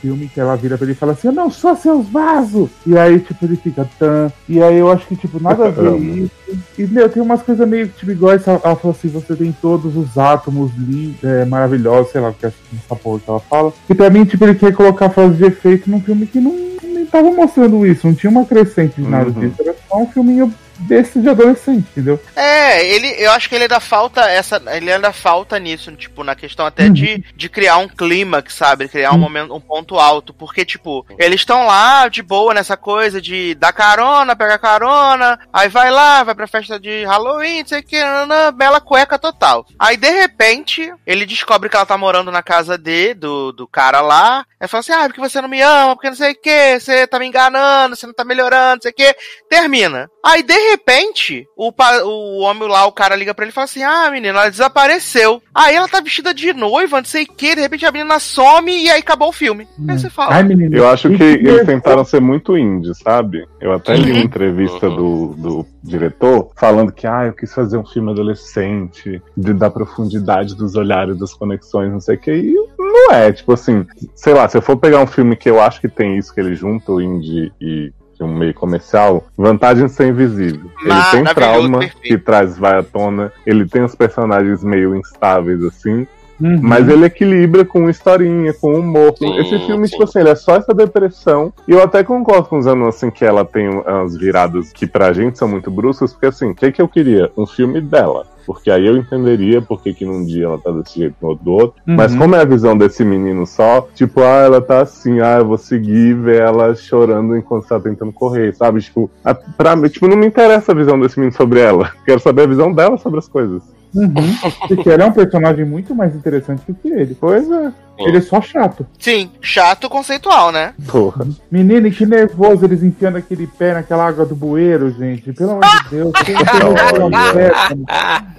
filme, 0.02 0.28
que 0.28 0.38
ela 0.38 0.58
vira 0.58 0.78
pra 0.78 0.84
ele 0.84 0.92
e 0.92 0.96
fala 0.96 1.14
assim, 1.14 1.30
eu 1.30 1.34
não 1.34 1.50
sou 1.50 1.74
seus 1.78 2.06
vasos! 2.10 2.70
E 2.86 2.98
aí, 2.98 3.20
tipo, 3.20 3.46
ele 3.46 3.56
fica 3.56 3.88
tan. 3.98 4.30
E 4.50 4.62
aí 4.62 4.78
eu 4.78 4.92
acho 4.92 5.08
que, 5.08 5.16
tipo, 5.16 5.42
nada 5.42 5.68
a 5.68 5.70
ver 5.72 5.98
isso. 5.98 6.32
E, 6.78 6.86
meu, 6.88 7.08
tem 7.08 7.24
umas 7.24 7.42
coisas 7.42 7.66
meio, 7.68 7.88
tipo, 7.88 8.12
igual 8.12 8.34
essa, 8.34 8.52
ela 8.52 8.76
falou 8.76 8.92
assim, 8.98 9.08
você 9.08 9.34
tem 9.34 9.56
todos 9.62 9.96
os 9.96 10.18
átomos 10.18 10.72
li, 10.78 11.16
é, 11.24 11.46
maravilhosos, 11.46 12.12
sei 12.12 12.20
lá 12.20 12.30
o 12.30 12.34
que 12.34 12.46
é 12.48 12.50
essa 12.50 12.96
porra 12.98 13.20
que 13.20 13.30
ela 13.30 13.40
fala. 13.40 13.74
E 13.92 13.94
pra 13.94 14.10
mim, 14.10 14.24
tipo, 14.24 14.46
ele 14.46 14.56
quer 14.56 14.72
colocar 14.74 15.10
frase 15.10 15.36
de 15.36 15.44
efeito 15.44 15.92
num 15.92 16.00
filme 16.00 16.26
que 16.26 16.40
não, 16.40 16.56
nem 16.82 17.06
tava 17.06 17.30
mostrando 17.30 17.86
isso, 17.86 18.08
não 18.08 18.14
tinha 18.16 18.30
uma 18.32 18.46
crescente 18.46 19.02
de 19.02 19.08
nada 19.10 19.30
Uhum. 19.30 19.50
disso. 19.50 19.56
Era 19.60 19.76
só 19.90 19.98
um 20.02 20.08
filminho 20.08 20.54
desse 20.82 21.20
de 21.20 21.30
adolescente, 21.30 21.86
entendeu? 21.92 22.20
É, 22.36 22.86
ele, 22.88 23.08
eu 23.18 23.32
acho 23.32 23.48
que 23.50 23.56
ele 23.56 23.64
ainda 23.66 23.80
falta 23.80 24.22
essa, 24.30 24.62
ele 24.74 24.92
ainda 24.92 25.12
falta 25.12 25.58
nisso, 25.60 25.92
tipo, 25.94 26.24
na 26.24 26.36
questão 26.36 26.66
até 26.66 26.86
Uhum. 26.86 26.94
de, 26.94 27.24
de 27.36 27.50
criar 27.50 27.78
um 27.78 27.88
clímax, 27.88 28.54
sabe? 28.54 28.88
Criar 28.88 29.12
um 29.14 29.18
momento, 29.18 29.54
um 29.54 29.60
ponto 29.60 30.00
alto, 30.00 30.34
porque 30.34 30.66
tipo, 30.66 31.06
eles 31.20 31.42
estão 31.42 31.66
lá 31.66 32.08
de 32.08 32.22
boa 32.24 32.54
nessa 32.54 32.76
coisa 32.76 33.22
de 33.22 33.56
dar 33.56 33.72
carona, 33.72 34.36
pegar 34.36 34.58
carona, 34.58 35.40
aí 35.54 35.70
vai 35.70 35.92
lá, 35.92 36.24
vai 36.24 36.34
pra 36.36 36.48
festa 36.48 36.80
de 36.80 37.04
Halloween, 37.06 37.60
não 37.62 37.68
sei 37.68 37.80
o 37.80 37.84
que, 37.84 38.00
nananã, 38.04 38.52
bela 38.52 38.82
cueca 38.82 39.20
total. 39.20 39.66
Aí 39.78 39.96
de 39.98 40.10
repente, 40.10 40.92
ele 41.06 41.26
descobre 41.26 41.70
que 41.70 41.76
ela 41.76 41.86
tá 41.86 41.98
morando 41.98 42.32
na 42.32 42.42
casa 42.42 42.78
de, 42.78 43.14
do, 43.14 43.52
do 43.52 43.68
cara 43.68 44.02
lá, 44.02 44.46
aí 44.60 44.68
fala 44.68 44.80
assim, 44.80 44.92
ah, 44.94 45.04
porque 45.06 45.22
você 45.22 45.40
não 45.42 45.50
me 45.50 45.62
ama, 45.62 45.96
porque 45.96 46.10
não 46.10 46.16
sei 46.18 46.32
o 46.32 46.42
que, 46.42 46.80
você 46.80 47.06
tá 47.08 47.20
me 47.20 47.28
enganando, 47.28 47.96
você 47.96 48.08
não 48.08 48.14
tá 48.14 48.24
melhorando, 48.26 48.76
não 48.76 48.82
sei 48.82 48.92
o 48.92 48.96
que, 48.96 49.16
termina. 49.50 50.10
Aí 50.26 50.42
de 50.44 50.54
repente, 50.72 51.48
o, 51.56 51.72
o 52.04 52.40
homem 52.42 52.68
lá, 52.68 52.86
o 52.86 52.92
cara 52.92 53.16
liga 53.16 53.34
pra 53.34 53.46
ele 53.46 53.52
e 53.52 53.54
fala 53.54 53.66
assim: 53.66 53.84
Ah, 53.84 54.10
menina, 54.12 54.40
ela 54.40 54.50
desapareceu. 54.50 55.42
Aí 55.54 55.76
ela 55.76 55.88
tá 55.88 56.02
vestida 56.02 56.34
de 56.34 56.54
noiva, 56.54 56.98
não 56.98 57.06
sei 57.06 57.24
o 57.24 57.28
que, 57.28 57.56
de 57.56 57.62
repente 57.62 57.86
a 57.86 57.92
menina 57.92 58.20
some 58.20 58.72
e 58.72 58.90
aí 58.90 59.00
acabou 59.00 59.30
o 59.30 59.34
filme. 59.34 59.68
Aí 59.88 60.00
você 60.00 60.10
fala. 60.10 60.36
Ai, 60.36 60.44
menino. 60.44 60.76
Eu 60.76 60.90
acho 60.90 61.10
que 61.10 61.24
eles 61.24 61.66
tentaram 61.66 62.04
ser 62.04 62.22
muito 62.22 62.58
indie, 62.58 62.94
sabe? 62.96 63.46
Eu 63.60 63.74
até 63.74 63.96
li 63.96 64.12
uma 64.12 64.22
entrevista 64.22 64.90
do, 64.90 65.34
do 65.38 65.66
diretor 65.84 66.52
falando 66.56 66.92
que 66.92 67.08
ah, 67.08 67.26
eu 67.26 67.34
quis 67.34 67.54
fazer 67.54 67.78
um 67.78 67.86
filme 67.86 68.12
adolescente, 68.12 69.22
de, 69.36 69.54
da 69.54 69.70
profundidade 69.70 70.56
dos 70.56 70.76
olhares, 70.76 71.18
das 71.18 71.34
conexões, 71.34 71.92
não 71.92 72.00
sei 72.00 72.16
o 72.16 72.20
que. 72.20 72.32
E 72.32 72.54
não 72.78 73.12
é, 73.14 73.32
tipo 73.32 73.54
assim, 73.54 73.86
sei 74.16 74.34
lá, 74.34 74.48
se 74.48 74.58
eu 74.58 74.62
for 74.62 74.78
pegar 74.78 75.02
um 75.02 75.08
filme 75.08 75.36
que 75.36 75.50
eu 75.50 75.62
acho 75.62 75.82
que 75.82 75.90
tem 75.90 76.18
isso, 76.18 76.34
que 76.34 76.40
ele 76.40 76.56
junta 76.56 76.92
o 76.92 77.02
indie 77.02 77.52
e 77.60 77.92
um 78.24 78.34
meio 78.34 78.54
comercial, 78.54 79.28
vantagem 79.38 79.86
de 79.86 79.92
ser 79.92 80.08
invisível. 80.08 80.70
Ele 80.84 81.02
tem 81.12 81.24
trauma 81.34 81.80
perfeito. 81.80 82.02
que 82.02 82.18
traz, 82.18 82.58
vai 82.58 82.78
à 82.78 82.84
tona, 82.84 83.32
ele 83.46 83.68
tem 83.68 83.84
os 83.84 83.96
personagens 83.96 84.64
meio 84.64 84.96
instáveis, 84.96 85.64
assim, 85.64 86.08
Uhum. 86.42 86.60
mas 86.62 86.88
ele 86.88 87.06
equilibra 87.06 87.64
com 87.64 87.90
historinha, 87.90 88.54
com 88.54 88.74
humor. 88.74 89.14
Sim, 89.18 89.38
Esse 89.38 89.60
filme, 89.60 89.88
sim. 89.88 89.92
tipo 89.92 90.04
assim, 90.04 90.20
ele 90.20 90.30
é 90.30 90.36
só 90.36 90.56
essa 90.56 90.74
depressão. 90.74 91.54
E 91.68 91.72
eu 91.72 91.84
até 91.84 92.04
concordo 92.04 92.48
com 92.48 92.58
os 92.58 92.68
anos, 92.68 92.96
assim, 92.96 93.12
que 93.12 93.24
ela 93.24 93.46
tem 93.46 93.70
umas 93.70 94.18
viradas 94.18 94.72
que 94.72 94.88
pra 94.88 95.14
gente 95.14 95.38
são 95.38 95.48
muito 95.48 95.70
bruscas, 95.70 96.12
porque 96.12 96.26
assim, 96.28 96.52
o 96.52 96.56
que, 96.56 96.72
que 96.72 96.82
eu 96.82 96.88
queria? 96.88 97.32
Um 97.38 97.46
filme 97.46 97.80
dela. 97.80 98.26
Porque 98.46 98.72
aí 98.72 98.86
eu 98.86 98.98
entenderia 98.98 99.62
por 99.62 99.82
que 99.82 99.94
que 99.94 100.06
num 100.06 100.26
dia 100.26 100.46
ela 100.46 100.58
tá 100.58 100.72
desse 100.72 101.00
jeito, 101.00 101.16
no 101.22 101.30
outro 101.30 101.46
do 101.46 101.52
outro. 101.52 101.82
Uhum. 101.88 101.96
Mas 101.96 102.16
como 102.16 102.36
é 102.36 102.42
a 102.42 102.46
visão 102.46 102.78
desse 102.78 103.04
menino 103.06 103.46
só, 103.46 103.88
tipo, 103.94 104.22
ah, 104.22 104.44
ela 104.46 104.62
tá 104.62 104.82
assim, 104.82 105.20
ah, 105.20 105.38
eu 105.38 105.46
vou 105.46 105.58
seguir 105.58 106.10
e 106.10 106.14
ver 106.14 106.42
ela 106.42 106.74
chorando 106.76 107.38
enquanto 107.38 107.68
tá 107.68 107.80
tentando 107.80 108.12
correr, 108.12 108.54
sabe? 108.56 108.82
Tipo, 108.82 109.10
a, 109.24 109.34
pra 109.34 109.76
mim, 109.76 109.88
tipo, 109.90 110.08
não 110.08 110.18
me 110.18 110.26
interessa 110.26 110.72
a 110.72 110.76
visão 110.76 111.00
desse 111.00 111.20
menino 111.20 111.36
sobre 111.36 111.60
ela. 111.60 111.92
Quero 112.06 112.20
saber 112.20 112.44
a 112.44 112.48
visão 112.48 112.74
dela 112.74 112.98
sobre 112.98 113.20
as 113.20 113.28
coisas. 113.28 113.62
Uhum. 113.94 114.68
Porque 114.68 114.90
ela 114.90 115.04
é 115.04 115.06
um 115.06 115.12
personagem 115.12 115.66
muito 115.66 115.94
mais 115.94 116.16
interessante 116.16 116.64
do 116.68 116.74
que 116.74 116.88
ele. 116.88 117.16
Pois 117.20 117.50
é. 117.50 117.72
Ele 118.00 118.18
é 118.18 118.22
só 118.22 118.42
chato. 118.42 118.86
Sim, 118.98 119.32
chato 119.42 119.90
conceitual, 119.90 120.52
né? 120.52 120.74
Porra. 120.88 121.28
Menino, 121.52 121.92
que 121.92 122.06
nervoso 122.06 122.66
eles 122.66 122.82
enfiando 122.82 123.18
aquele 123.18 123.46
pé 123.46 123.74
naquela 123.74 124.08
água 124.08 124.26
do 124.26 124.36
bueiro, 124.36 124.90
gente. 124.92 125.32
Pelo 125.34 125.52
amor 125.52 125.84
de 125.84 125.90
Deus. 125.90 126.12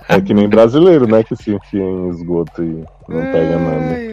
É 0.08 0.20
que 0.20 0.34
nem 0.34 0.48
brasileiro, 0.48 1.06
né? 1.06 1.22
Que 1.22 1.36
se 1.36 1.52
enfia 1.54 1.80
em 1.80 2.08
esgoto 2.10 2.62
e 2.62 2.84
não 3.08 3.22
pega 3.32 3.56
nada. 3.56 4.12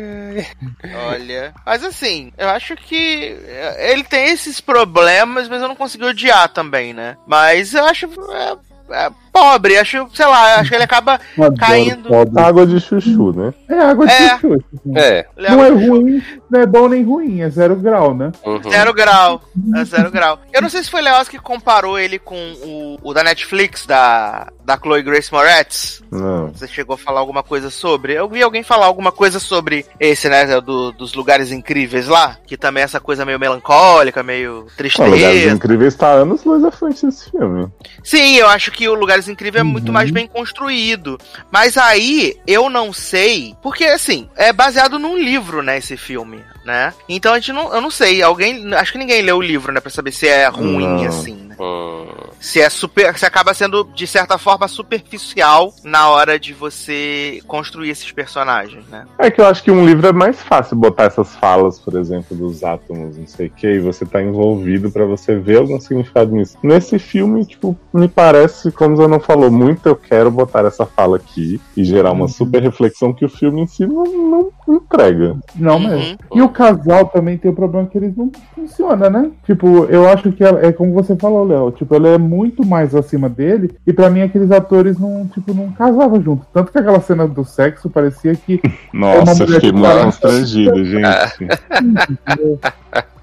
Olha. 1.10 1.54
Mas 1.66 1.84
assim, 1.84 2.32
eu 2.38 2.48
acho 2.50 2.76
que 2.76 3.36
é, 3.48 3.92
ele 3.92 4.04
tem 4.04 4.30
esses 4.30 4.62
problemas, 4.62 5.48
mas 5.48 5.62
eu 5.62 5.68
não 5.68 5.76
consegui 5.76 6.06
odiar 6.06 6.48
também, 6.50 6.94
né? 6.94 7.18
Mas 7.28 7.74
eu 7.74 7.84
acho. 7.86 8.08
é, 8.32 8.58
é 9.06 9.12
pobre, 9.40 9.78
acho, 9.78 10.08
sei 10.14 10.26
lá, 10.26 10.56
acho 10.56 10.70
que 10.70 10.76
ele 10.76 10.84
acaba 10.84 11.20
caindo. 11.60 12.10
pobre. 12.10 12.42
Água 12.42 12.66
de 12.68 12.80
chuchu, 12.80 13.32
né? 13.34 13.54
É 13.70 13.80
água 13.80 14.06
de 14.06 14.12
É. 14.14 14.30
chuchu. 14.38 14.54
assim. 14.74 14.94
É. 14.98 15.26
Não 15.38 15.64
é 15.64 15.70
ruim, 15.70 16.22
não 16.50 16.60
é 16.62 16.66
bom 16.66 16.88
nem 16.90 17.04
ruim, 17.04 17.42
é 17.42 17.50
zero 17.50 17.76
grau, 17.76 18.14
né? 18.14 18.32
Uhum. 18.46 18.62
Zero 18.70 18.94
grau. 18.94 19.42
É 19.76 19.86
zero 19.86 20.12
grau. 20.12 20.40
Eu 20.54 20.62
não 20.62 20.70
sei 20.70 20.84
se 20.84 20.90
foi 20.92 21.02
Leoz 21.02 21.28
que 21.30 21.40
comparou 21.40 21.98
ele 21.98 22.20
com 22.20 22.36
o, 22.64 22.98
o 23.02 23.14
da 23.14 23.24
Netflix, 23.24 23.86
da, 23.86 24.48
da 24.66 24.78
Chloe 24.78 25.02
Grace 25.02 25.32
Moretz. 25.32 26.02
Não. 26.12 26.48
Você 26.50 26.68
chegou 26.68 26.96
a 26.96 26.98
falar 26.98 27.20
alguma 27.20 27.44
coisa 27.44 27.70
sobre? 27.70 28.14
Eu 28.14 28.28
vi 28.28 28.42
alguém 28.42 28.64
falar 28.64 28.86
alguma 28.88 29.12
coisa 29.12 29.40
sobre 29.40 29.86
esse, 30.00 30.28
né? 30.28 30.60
Do, 30.60 30.92
dos 30.92 31.14
lugares 31.14 31.52
incríveis 31.52 32.08
lá. 32.08 32.38
Que 32.48 32.58
também 32.58 32.82
é 32.82 32.84
essa 32.86 33.00
coisa 33.00 33.24
meio 33.26 33.40
melancólica, 33.40 34.24
meio 34.24 34.50
Não, 34.50 34.56
Lugares 34.56 34.76
tristeza. 34.76 35.56
Incríveis 35.56 35.96
tá 35.96 36.08
anos 36.08 36.44
luz 36.44 36.64
à 36.64 36.72
frente 36.72 37.06
desse 37.06 37.30
filme. 37.30 37.68
Sim, 38.04 38.36
eu 38.38 38.48
acho 38.50 38.72
que 38.72 38.88
o 38.90 38.96
Lugares 38.96 39.28
incrível 39.30 39.62
é 39.62 39.64
muito 39.64 39.92
mais 39.92 40.12
bem 40.12 40.28
construído. 40.28 41.18
Mas 41.52 41.78
aí 41.78 42.38
eu 42.46 42.70
não 42.70 42.92
sei, 42.92 43.56
porque 43.62 43.86
assim, 43.86 44.30
é 44.36 44.52
baseado 44.52 45.00
num 45.00 45.18
livro, 45.18 45.62
né, 45.62 45.78
esse 45.78 45.96
filme, 45.96 46.44
né? 46.70 46.94
Então 47.10 47.34
a 47.34 47.40
gente 47.40 47.52
não, 47.52 47.74
eu 47.74 47.82
não 47.82 47.90
sei, 47.90 48.22
alguém, 48.22 48.72
acho 48.76 48.92
que 48.92 48.98
ninguém 49.00 49.24
leu 49.24 49.38
o 49.38 49.42
livro, 49.42 49.72
né, 49.74 49.80
para 49.80 49.90
saber 49.90 50.12
se 50.12 50.28
é 50.28 50.48
ruim 50.48 50.86
Não. 50.86 51.06
assim, 51.06 51.34
né? 51.36 51.56
Hum, 51.60 52.06
Se 52.40 52.62
é 52.62 52.70
super, 52.70 53.18
se 53.18 53.26
acaba 53.26 53.54
sendo 53.56 53.84
de 53.96 54.06
certa 54.08 54.38
forma 54.38 54.68
superficial 54.68 55.74
na 55.84 56.10
hora 56.10 56.40
de 56.40 56.54
você 56.54 57.42
construir 57.48 57.90
esses 57.90 58.12
personagens, 58.12 58.86
né? 58.88 59.06
É 59.18 59.30
que 59.32 59.42
eu 59.42 59.46
acho 59.48 59.64
que 59.64 59.72
um 59.72 59.86
livro 59.86 60.08
é 60.08 60.14
mais 60.14 60.42
fácil 60.42 60.78
botar 60.78 61.06
essas 61.06 61.36
falas, 61.36 61.80
por 61.80 61.96
exemplo, 61.98 62.38
dos 62.38 62.64
átomos, 62.64 63.18
não 63.18 63.28
sei 63.28 63.48
o 63.48 63.50
que, 63.52 63.68
e 63.68 63.80
você 63.80 64.06
tá 64.06 64.22
envolvido 64.22 64.92
pra 64.92 65.06
você 65.06 65.36
ver 65.38 65.58
algum 65.58 65.80
significado 65.82 66.32
nisso. 66.32 66.56
Nesse 66.64 67.00
filme, 67.00 67.46
tipo, 67.46 67.78
me 67.94 68.08
parece, 68.08 68.72
como 68.72 68.96
você 68.96 69.08
não 69.08 69.20
falou 69.20 69.50
muito, 69.52 69.88
eu 69.90 69.96
quero 69.96 70.30
botar 70.32 70.64
essa 70.66 70.86
fala 70.86 71.18
aqui 71.18 71.60
e 71.76 71.84
gerar 71.84 72.12
uma 72.12 72.28
super 72.28 72.62
reflexão 72.62 73.14
que 73.14 73.26
o 73.26 73.30
filme 73.30 73.62
em 73.62 73.68
si 73.68 73.86
não, 73.86 74.04
não 74.06 74.50
entrega. 74.76 75.36
Não 75.56 75.78
Uhum. 75.80 75.88
mesmo. 75.90 76.18
E 76.36 76.42
o 76.42 76.50
casal 76.60 77.06
também 77.08 77.38
tem 77.38 77.50
o 77.50 77.56
problema 77.56 77.88
que 77.88 77.98
eles 77.98 78.14
não 78.18 78.30
funcionam, 78.54 79.10
né? 79.10 79.32
Tipo, 79.46 79.86
eu 79.86 80.08
acho 80.10 80.30
que 80.34 80.44
ela- 80.44 80.60
é 80.66 80.74
como 80.74 80.94
você 80.94 81.16
falou, 81.16 81.46
Léo. 81.46 81.72
Tipo, 81.72 81.96
ela 81.96 82.10
é 82.10 82.18
muito 82.18 82.66
mais 82.66 82.94
acima 82.94 83.30
dele. 83.30 83.72
E 83.88 83.94
pra 83.94 84.10
mim, 84.10 84.22
aqueles 84.22 84.52
atores 84.52 85.00
não, 85.00 85.26
tipo, 85.28 85.54
não 85.54 85.72
casavam 85.72 86.22
junto. 86.22 86.46
Tanto 86.54 86.72
que 86.72 86.78
aquela 86.78 87.00
cena 87.00 87.26
do 87.26 87.46
sexo 87.46 87.90
parecia 87.90 88.36
que. 88.36 88.60
Nossa, 88.94 89.32
eu 89.32 89.36
mulher 89.38 89.56
fiquei 89.56 89.60
que 89.60 89.72
muito 89.72 89.88
fala- 89.88 90.04
constrangido, 90.06 90.84
gente. 90.84 91.48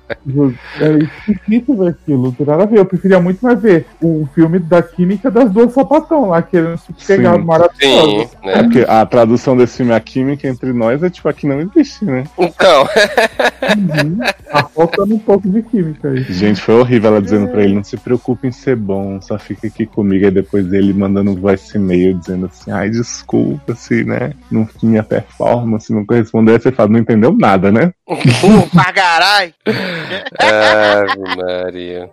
É 0.09 1.31
esquisito 1.33 1.77
ver 1.77 1.89
aquilo, 1.89 2.23
não 2.23 2.33
tem 2.33 2.47
nada 2.47 2.63
a 2.63 2.67
ver. 2.67 2.79
Eu 2.79 2.87
preferia 2.87 3.21
muito 3.21 3.45
mais 3.45 3.61
ver 3.61 3.87
o 4.01 4.29
filme 4.35 4.59
da 4.59 4.83
química 4.83 5.31
das 5.31 5.51
duas 5.51 5.73
sapatão 5.73 6.29
lá, 6.29 6.43
querendo 6.43 6.77
se 6.79 6.93
pegar 7.07 7.37
maravilhoso. 7.39 8.29
sim, 8.29 8.29
É 8.43 8.57
né? 8.57 8.63
porque 8.63 8.85
a 8.87 9.05
tradução 9.05 9.57
desse 9.57 9.79
filme, 9.79 9.93
a 9.93 10.01
química 10.01 10.47
entre 10.47 10.73
nós, 10.73 11.03
é 11.03 11.11
tipo, 11.11 11.29
aqui 11.29 11.47
não 11.47 11.61
existe, 11.61 12.05
né? 12.05 12.25
Então, 12.39 12.89
Uhum. 13.63 14.19
Tá 14.19 14.69
faltando 14.75 15.15
um 15.15 15.19
pouco 15.19 15.49
de 15.49 15.63
química 15.63 16.11
aí. 16.11 16.23
Gente, 16.25 16.61
foi 16.61 16.77
horrível 16.77 17.11
ela 17.11 17.23
dizendo 17.23 17.49
pra 17.49 17.63
ele, 17.63 17.75
não 17.75 17.85
se 17.85 17.97
preocupe 17.97 18.47
em 18.47 18.53
ser 18.53 18.77
bom, 18.77 19.21
só 19.21 19.39
fica 19.39 19.67
aqui 19.67 19.87
comigo. 19.87 20.25
Aí 20.25 20.31
depois 20.31 20.73
ele 20.73 20.93
mandando 20.93 21.31
um 21.31 21.37
voice 21.37 21.77
e-mail 21.77 22.15
dizendo 22.19 22.47
assim, 22.47 22.71
ai, 22.71 22.91
desculpa 22.91 23.75
se, 23.75 24.05
né, 24.05 24.33
não 24.51 24.65
tinha 24.65 25.03
performance, 25.03 25.93
não 25.93 26.05
correspondeu. 26.05 26.55
Aí 26.55 26.61
você 26.61 26.73
fala, 26.73 26.91
não 26.91 27.01
entendeu 27.01 27.37
nada, 27.37 27.71
né? 27.71 27.93
Uh, 28.47 28.69
pra 28.71 28.93
caralho! 28.93 29.53
Ave 30.39 31.37
Maria. 31.37 32.11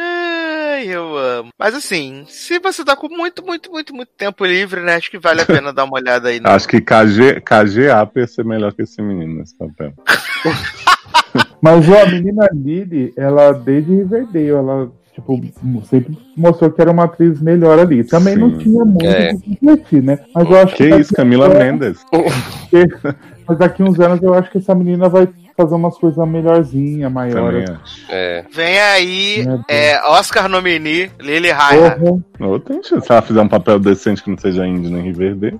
Ai, 0.00 0.86
eu 0.86 1.16
amo. 1.16 1.48
Mas 1.58 1.74
assim, 1.74 2.24
se 2.28 2.58
você 2.60 2.84
tá 2.84 2.94
com 2.94 3.08
muito, 3.08 3.44
muito, 3.44 3.70
muito, 3.70 3.94
muito 3.94 4.10
tempo 4.16 4.44
livre, 4.44 4.80
né? 4.80 4.94
Acho 4.94 5.10
que 5.10 5.18
vale 5.18 5.40
a 5.40 5.46
pena 5.46 5.72
dar 5.72 5.84
uma 5.84 5.96
olhada 5.98 6.28
aí. 6.28 6.38
No... 6.38 6.48
Acho 6.48 6.68
que 6.68 6.80
KG, 6.80 7.40
KGA 7.40 8.08
ia 8.14 8.26
ser 8.26 8.44
melhor 8.44 8.72
que 8.72 8.82
esse 8.82 9.02
menino 9.02 9.38
nesse 9.38 9.56
papel. 9.56 9.92
Mas 11.60 11.88
ó, 11.88 12.02
a 12.02 12.06
menina 12.06 12.48
Lily, 12.54 13.12
ela 13.16 13.52
desde 13.52 13.92
Riverdale, 13.92 14.48
ela 14.50 14.92
tipo, 15.12 15.42
sempre 15.84 16.16
mostrou 16.36 16.70
que 16.70 16.80
era 16.80 16.92
uma 16.92 17.04
atriz 17.04 17.40
melhor 17.40 17.78
ali. 17.78 18.04
Também 18.04 18.34
Sim. 18.34 18.40
não 18.40 18.58
tinha 18.58 18.84
muito 18.84 19.04
É. 19.04 19.32
o 19.32 19.40
que 19.40 19.56
competir, 19.56 20.02
né? 20.02 20.18
Mas 20.32 20.48
eu 20.48 20.58
acho 20.58 20.76
Que 20.76 20.88
daqui 20.88 21.02
isso, 21.02 21.14
Camila 21.14 21.48
Mendes. 21.48 21.98
Mas 23.46 23.58
daqui 23.58 23.82
uns 23.82 23.98
anos 23.98 24.22
eu 24.22 24.32
acho 24.34 24.50
que 24.50 24.58
essa 24.58 24.74
menina 24.74 25.08
vai 25.08 25.28
fazer 25.58 25.74
umas 25.74 25.98
coisas 25.98 26.28
melhorzinha, 26.28 27.10
maiores. 27.10 27.68
É. 28.08 28.44
Vem 28.54 28.78
aí, 28.78 29.46
é, 29.66 30.00
Oscar 30.06 30.48
nominee, 30.48 31.10
Lily. 31.18 31.48
Porra, 31.48 32.48
Ou 32.48 32.60
tem 32.60 32.80
chance, 32.82 33.04
se 33.04 33.12
ela 33.12 33.22
fizer 33.22 33.40
um 33.40 33.48
papel 33.48 33.80
decente 33.80 34.22
que 34.22 34.30
não 34.30 34.38
seja 34.38 34.64
índio 34.64 34.90
nem 34.90 35.02
Riverdale. 35.02 35.58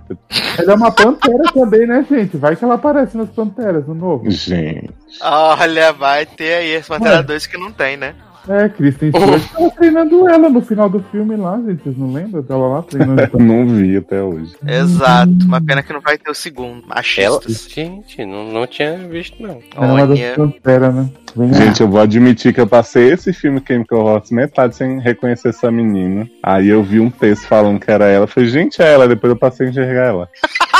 ela 0.57 0.73
é 0.73 0.77
uma 0.77 0.93
pantera 0.93 1.43
também, 1.53 1.85
né, 1.85 2.07
gente? 2.09 2.37
Vai 2.37 2.55
que 2.55 2.65
ela 2.65 2.75
aparece 2.75 3.17
nas 3.17 3.29
panteras 3.31 3.87
no 3.89 3.95
novo. 3.95 4.31
Gente. 4.31 4.91
Olha, 5.21 5.93
vai 5.93 6.25
ter 6.25 6.55
aí 6.55 6.71
esse 6.71 6.89
Pantera 6.89 7.17
Ué. 7.17 7.23
2 7.25 7.47
que 7.47 7.59
não 7.59 7.73
tem, 7.73 7.97
né? 7.97 8.15
É, 8.49 8.69
Kristen 8.69 9.11
Stewart 9.11 9.53
tava 9.53 9.71
treinando 9.73 10.29
ela 10.29 10.49
no 10.49 10.61
final 10.63 10.89
do 10.89 11.01
filme 11.11 11.37
lá, 11.37 11.57
gente. 11.59 11.83
Vocês 11.83 11.99
não 11.99 12.13
lembram? 12.13 12.43
Tava 12.43 12.67
lá 12.67 12.83
treinando. 12.83 13.19
Não 13.39 13.67
vi 13.67 13.97
até 13.97 14.23
hoje. 14.23 14.55
Exato. 14.67 15.33
Uma 15.45 15.61
pena 15.61 15.83
que 15.83 15.93
não 15.93 16.01
vai 16.01 16.17
ter 16.17 16.31
o 16.31 16.35
segundo. 16.35 16.83
Ela... 16.85 16.97
Machistas. 16.97 17.69
Gente, 17.71 18.25
não, 18.25 18.53
não 18.53 18.67
tinha 18.67 18.97
visto, 19.09 19.43
não. 19.43 19.61
Era 19.77 19.87
uma 19.87 20.07
das 20.07 20.19
Olha. 20.19 20.35
panteras, 20.35 20.95
né? 20.95 21.11
Vem 21.37 21.51
lá. 21.51 21.57
Gente, 21.57 21.81
eu 21.81 21.89
vou 21.89 22.01
admitir 22.01 22.53
que 22.53 22.61
eu 22.61 22.67
passei 22.67 23.13
esse 23.13 23.33
filme 23.33 23.63
Chemical 23.67 24.07
Hearts 24.07 24.31
metade 24.31 24.77
sem 24.77 24.99
reconhecer 24.99 25.51
essa 25.51 25.71
menina. 25.71 26.29
Aí 26.43 26.69
eu 26.69 26.83
vi 26.83 27.01
um 27.01 27.11
texto 27.11 27.47
falando 27.47 27.81
que 27.81 27.91
era 27.91 28.07
ela. 28.07 28.25
Eu 28.25 28.29
falei, 28.29 28.49
gente, 28.49 28.83
é 28.83 28.93
ela. 28.93 29.09
Depois 29.09 29.31
eu 29.31 29.39
passei 29.39 29.67
a 29.67 29.71
enxergar 29.71 30.07
ela. 30.07 30.29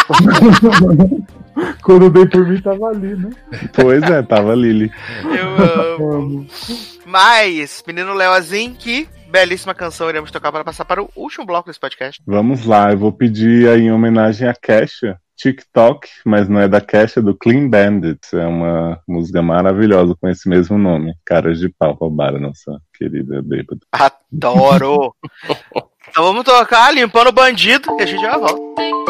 Quando 1.83 2.11
dei 2.11 2.27
por 2.27 2.47
mim, 2.47 2.61
tava 2.61 2.87
ali, 2.87 3.15
né? 3.15 3.31
Pois 3.75 4.03
é, 4.03 4.23
tava 4.23 4.53
a 4.53 4.55
Lily. 4.55 4.91
Eu 5.25 5.95
amo. 5.95 6.13
Amo. 6.13 6.47
Mas, 7.07 7.83
menino 7.87 8.15
Leozinho, 8.15 8.75
que 8.75 9.09
belíssima 9.29 9.75
canção 9.75 10.09
iremos 10.09 10.31
tocar 10.31 10.51
para 10.51 10.65
passar 10.65 10.85
para 10.85 11.03
o 11.03 11.11
último 11.15 11.45
bloco 11.45 11.69
desse 11.69 11.81
podcast. 11.81 12.23
Vamos 12.27 12.65
lá, 12.65 12.93
eu 12.93 12.99
vou 12.99 13.13
pedir 13.13 13.69
aí 13.69 13.83
em 13.83 13.93
homenagem 13.93 14.49
a 14.49 14.55
Kesha. 14.55 15.19
TikTok, 15.37 16.09
mas 16.27 16.49
não 16.49 16.61
é 16.61 16.67
da 16.67 16.81
Kesha, 16.81 17.21
é 17.21 17.23
do 17.23 17.33
Clean 17.33 17.69
Bandits. 17.69 18.33
É 18.33 18.45
uma 18.45 19.01
música 19.07 19.41
maravilhosa 19.41 20.17
com 20.21 20.29
esse 20.29 20.49
mesmo 20.49 20.77
nome. 20.77 21.15
Caras 21.25 21.61
de 21.61 21.69
pau 21.69 21.95
roubaram 21.95 22.41
nossa 22.41 22.77
querida 22.93 23.41
bêbada. 23.41 23.81
Adoro! 23.93 25.15
então 26.11 26.25
vamos 26.25 26.43
tocar 26.43 26.93
Limpando 26.93 27.29
o 27.29 27.33
Bandido 27.33 27.97
e 28.01 28.03
a 28.03 28.07
gente 28.07 28.21
já 28.21 28.37
volta. 28.37 29.08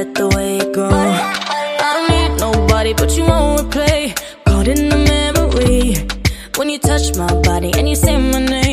That 0.00 0.14
the 0.14 0.28
way 0.34 0.56
it 0.56 0.72
goes? 0.72 0.94
I 0.94 1.88
don't 1.92 2.08
need 2.08 2.40
nobody, 2.40 2.94
but 2.94 3.14
you 3.18 3.24
won't 3.26 3.70
replay. 3.70 4.16
Caught 4.46 4.68
in 4.68 4.88
the 4.88 4.96
memory 4.96 5.94
when 6.56 6.70
you 6.70 6.78
touch 6.78 7.14
my 7.18 7.28
body 7.42 7.70
and 7.76 7.86
you 7.86 7.94
say 7.94 8.16
my 8.16 8.38
name, 8.38 8.69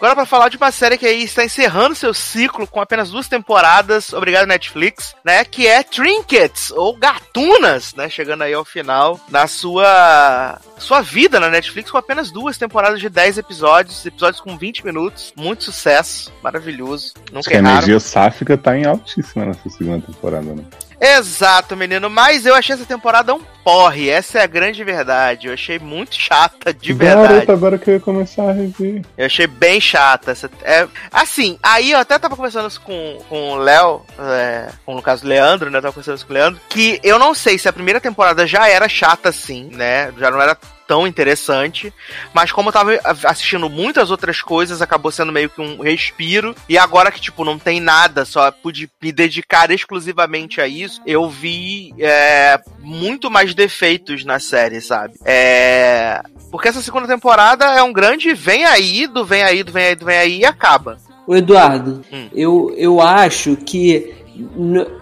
Agora 0.00 0.14
para 0.14 0.24
falar 0.24 0.48
de 0.48 0.56
uma 0.56 0.72
série 0.72 0.96
que 0.96 1.04
aí 1.04 1.24
está 1.24 1.44
encerrando 1.44 1.94
seu 1.94 2.14
ciclo 2.14 2.66
com 2.66 2.80
apenas 2.80 3.10
duas 3.10 3.28
temporadas, 3.28 4.14
obrigado 4.14 4.46
Netflix, 4.46 5.14
né, 5.22 5.44
que 5.44 5.66
é 5.66 5.82
Trinkets 5.82 6.70
ou 6.70 6.96
Gatunas, 6.96 7.94
né, 7.94 8.08
chegando 8.08 8.40
aí 8.42 8.54
ao 8.54 8.64
final 8.64 9.20
na 9.28 9.46
sua 9.46 10.58
sua 10.78 11.02
vida 11.02 11.38
na 11.38 11.50
Netflix 11.50 11.90
com 11.90 11.98
apenas 11.98 12.30
duas 12.30 12.56
temporadas 12.56 12.98
de 12.98 13.10
10 13.10 13.36
episódios, 13.36 14.06
episódios 14.06 14.40
com 14.40 14.56
20 14.56 14.86
minutos, 14.86 15.34
muito 15.36 15.64
sucesso, 15.64 16.32
maravilhoso, 16.42 17.12
Acho 17.16 17.34
nunca 17.34 17.50
que 17.50 17.56
a 17.56 17.58
erraram. 17.58 17.76
energia 17.76 18.00
sáfica 18.00 18.56
tá 18.56 18.78
em 18.78 18.86
altíssima 18.86 19.44
nessa 19.44 19.68
segunda 19.68 20.06
temporada, 20.06 20.54
né? 20.54 20.64
Exato, 21.00 21.76
menino. 21.76 22.10
Mas 22.10 22.44
eu 22.44 22.54
achei 22.54 22.74
essa 22.74 22.84
temporada 22.84 23.34
um 23.34 23.40
porre. 23.64 24.10
Essa 24.10 24.38
é 24.38 24.42
a 24.42 24.46
grande 24.46 24.84
verdade. 24.84 25.46
Eu 25.46 25.54
achei 25.54 25.78
muito 25.78 26.14
chata, 26.14 26.74
de 26.74 26.92
verdade. 26.92 27.28
Garoto, 27.28 27.52
agora 27.52 27.78
que 27.78 27.90
eu 27.90 27.94
ia 27.94 28.00
começar 28.00 28.50
a 28.50 28.52
rever. 28.52 29.02
Eu 29.16 29.26
achei 29.26 29.46
bem 29.46 29.80
chata. 29.80 30.32
Essa, 30.32 30.50
é, 30.62 30.86
assim, 31.10 31.58
aí 31.62 31.92
eu 31.92 31.98
até 31.98 32.18
tava 32.18 32.36
conversando 32.36 32.68
com, 32.80 33.18
com 33.28 33.52
o 33.52 33.56
Léo, 33.56 34.02
é, 34.18 34.68
com 34.84 34.94
no 34.94 35.02
caso 35.02 35.24
o 35.24 35.28
Leandro, 35.28 35.70
né? 35.70 35.78
Eu 35.78 35.82
tava 35.82 35.94
conversando 35.94 36.26
com 36.26 36.32
o 36.32 36.36
Leandro, 36.36 36.60
que 36.68 37.00
eu 37.02 37.18
não 37.18 37.34
sei 37.34 37.58
se 37.58 37.68
a 37.68 37.72
primeira 37.72 38.00
temporada 38.00 38.46
já 38.46 38.68
era 38.68 38.88
chata 38.88 39.30
assim, 39.30 39.70
né? 39.72 40.12
Já 40.18 40.30
não 40.30 40.40
era 40.40 40.56
tão 40.90 41.06
interessante, 41.06 41.94
mas 42.34 42.50
como 42.50 42.70
eu 42.70 42.72
tava 42.72 42.98
assistindo 43.22 43.70
muitas 43.70 44.10
outras 44.10 44.42
coisas, 44.42 44.82
acabou 44.82 45.12
sendo 45.12 45.30
meio 45.30 45.48
que 45.48 45.60
um 45.60 45.80
respiro, 45.80 46.52
e 46.68 46.76
agora 46.76 47.12
que, 47.12 47.20
tipo, 47.20 47.44
não 47.44 47.60
tem 47.60 47.78
nada, 47.78 48.24
só 48.24 48.50
pude 48.50 48.90
me 49.00 49.12
dedicar 49.12 49.70
exclusivamente 49.70 50.60
a 50.60 50.66
isso, 50.66 51.00
eu 51.06 51.30
vi 51.30 51.94
é, 51.96 52.60
muito 52.80 53.30
mais 53.30 53.54
defeitos 53.54 54.24
na 54.24 54.40
série, 54.40 54.80
sabe? 54.80 55.14
É... 55.24 56.20
Porque 56.50 56.66
essa 56.66 56.82
segunda 56.82 57.06
temporada 57.06 57.66
é 57.66 57.82
um 57.84 57.92
grande 57.92 58.34
vem 58.34 58.64
aí, 58.64 59.06
do 59.06 59.24
vem 59.24 59.44
aí, 59.44 59.62
do 59.62 59.70
vem 59.70 59.84
aí, 59.84 59.94
do 59.94 60.04
vem 60.04 60.18
aí, 60.18 60.38
e 60.38 60.44
acaba. 60.44 60.98
O 61.24 61.36
Eduardo, 61.36 62.04
Hum. 62.12 62.28
eu, 62.34 62.74
eu 62.76 63.00
acho 63.00 63.54
que. 63.54 64.12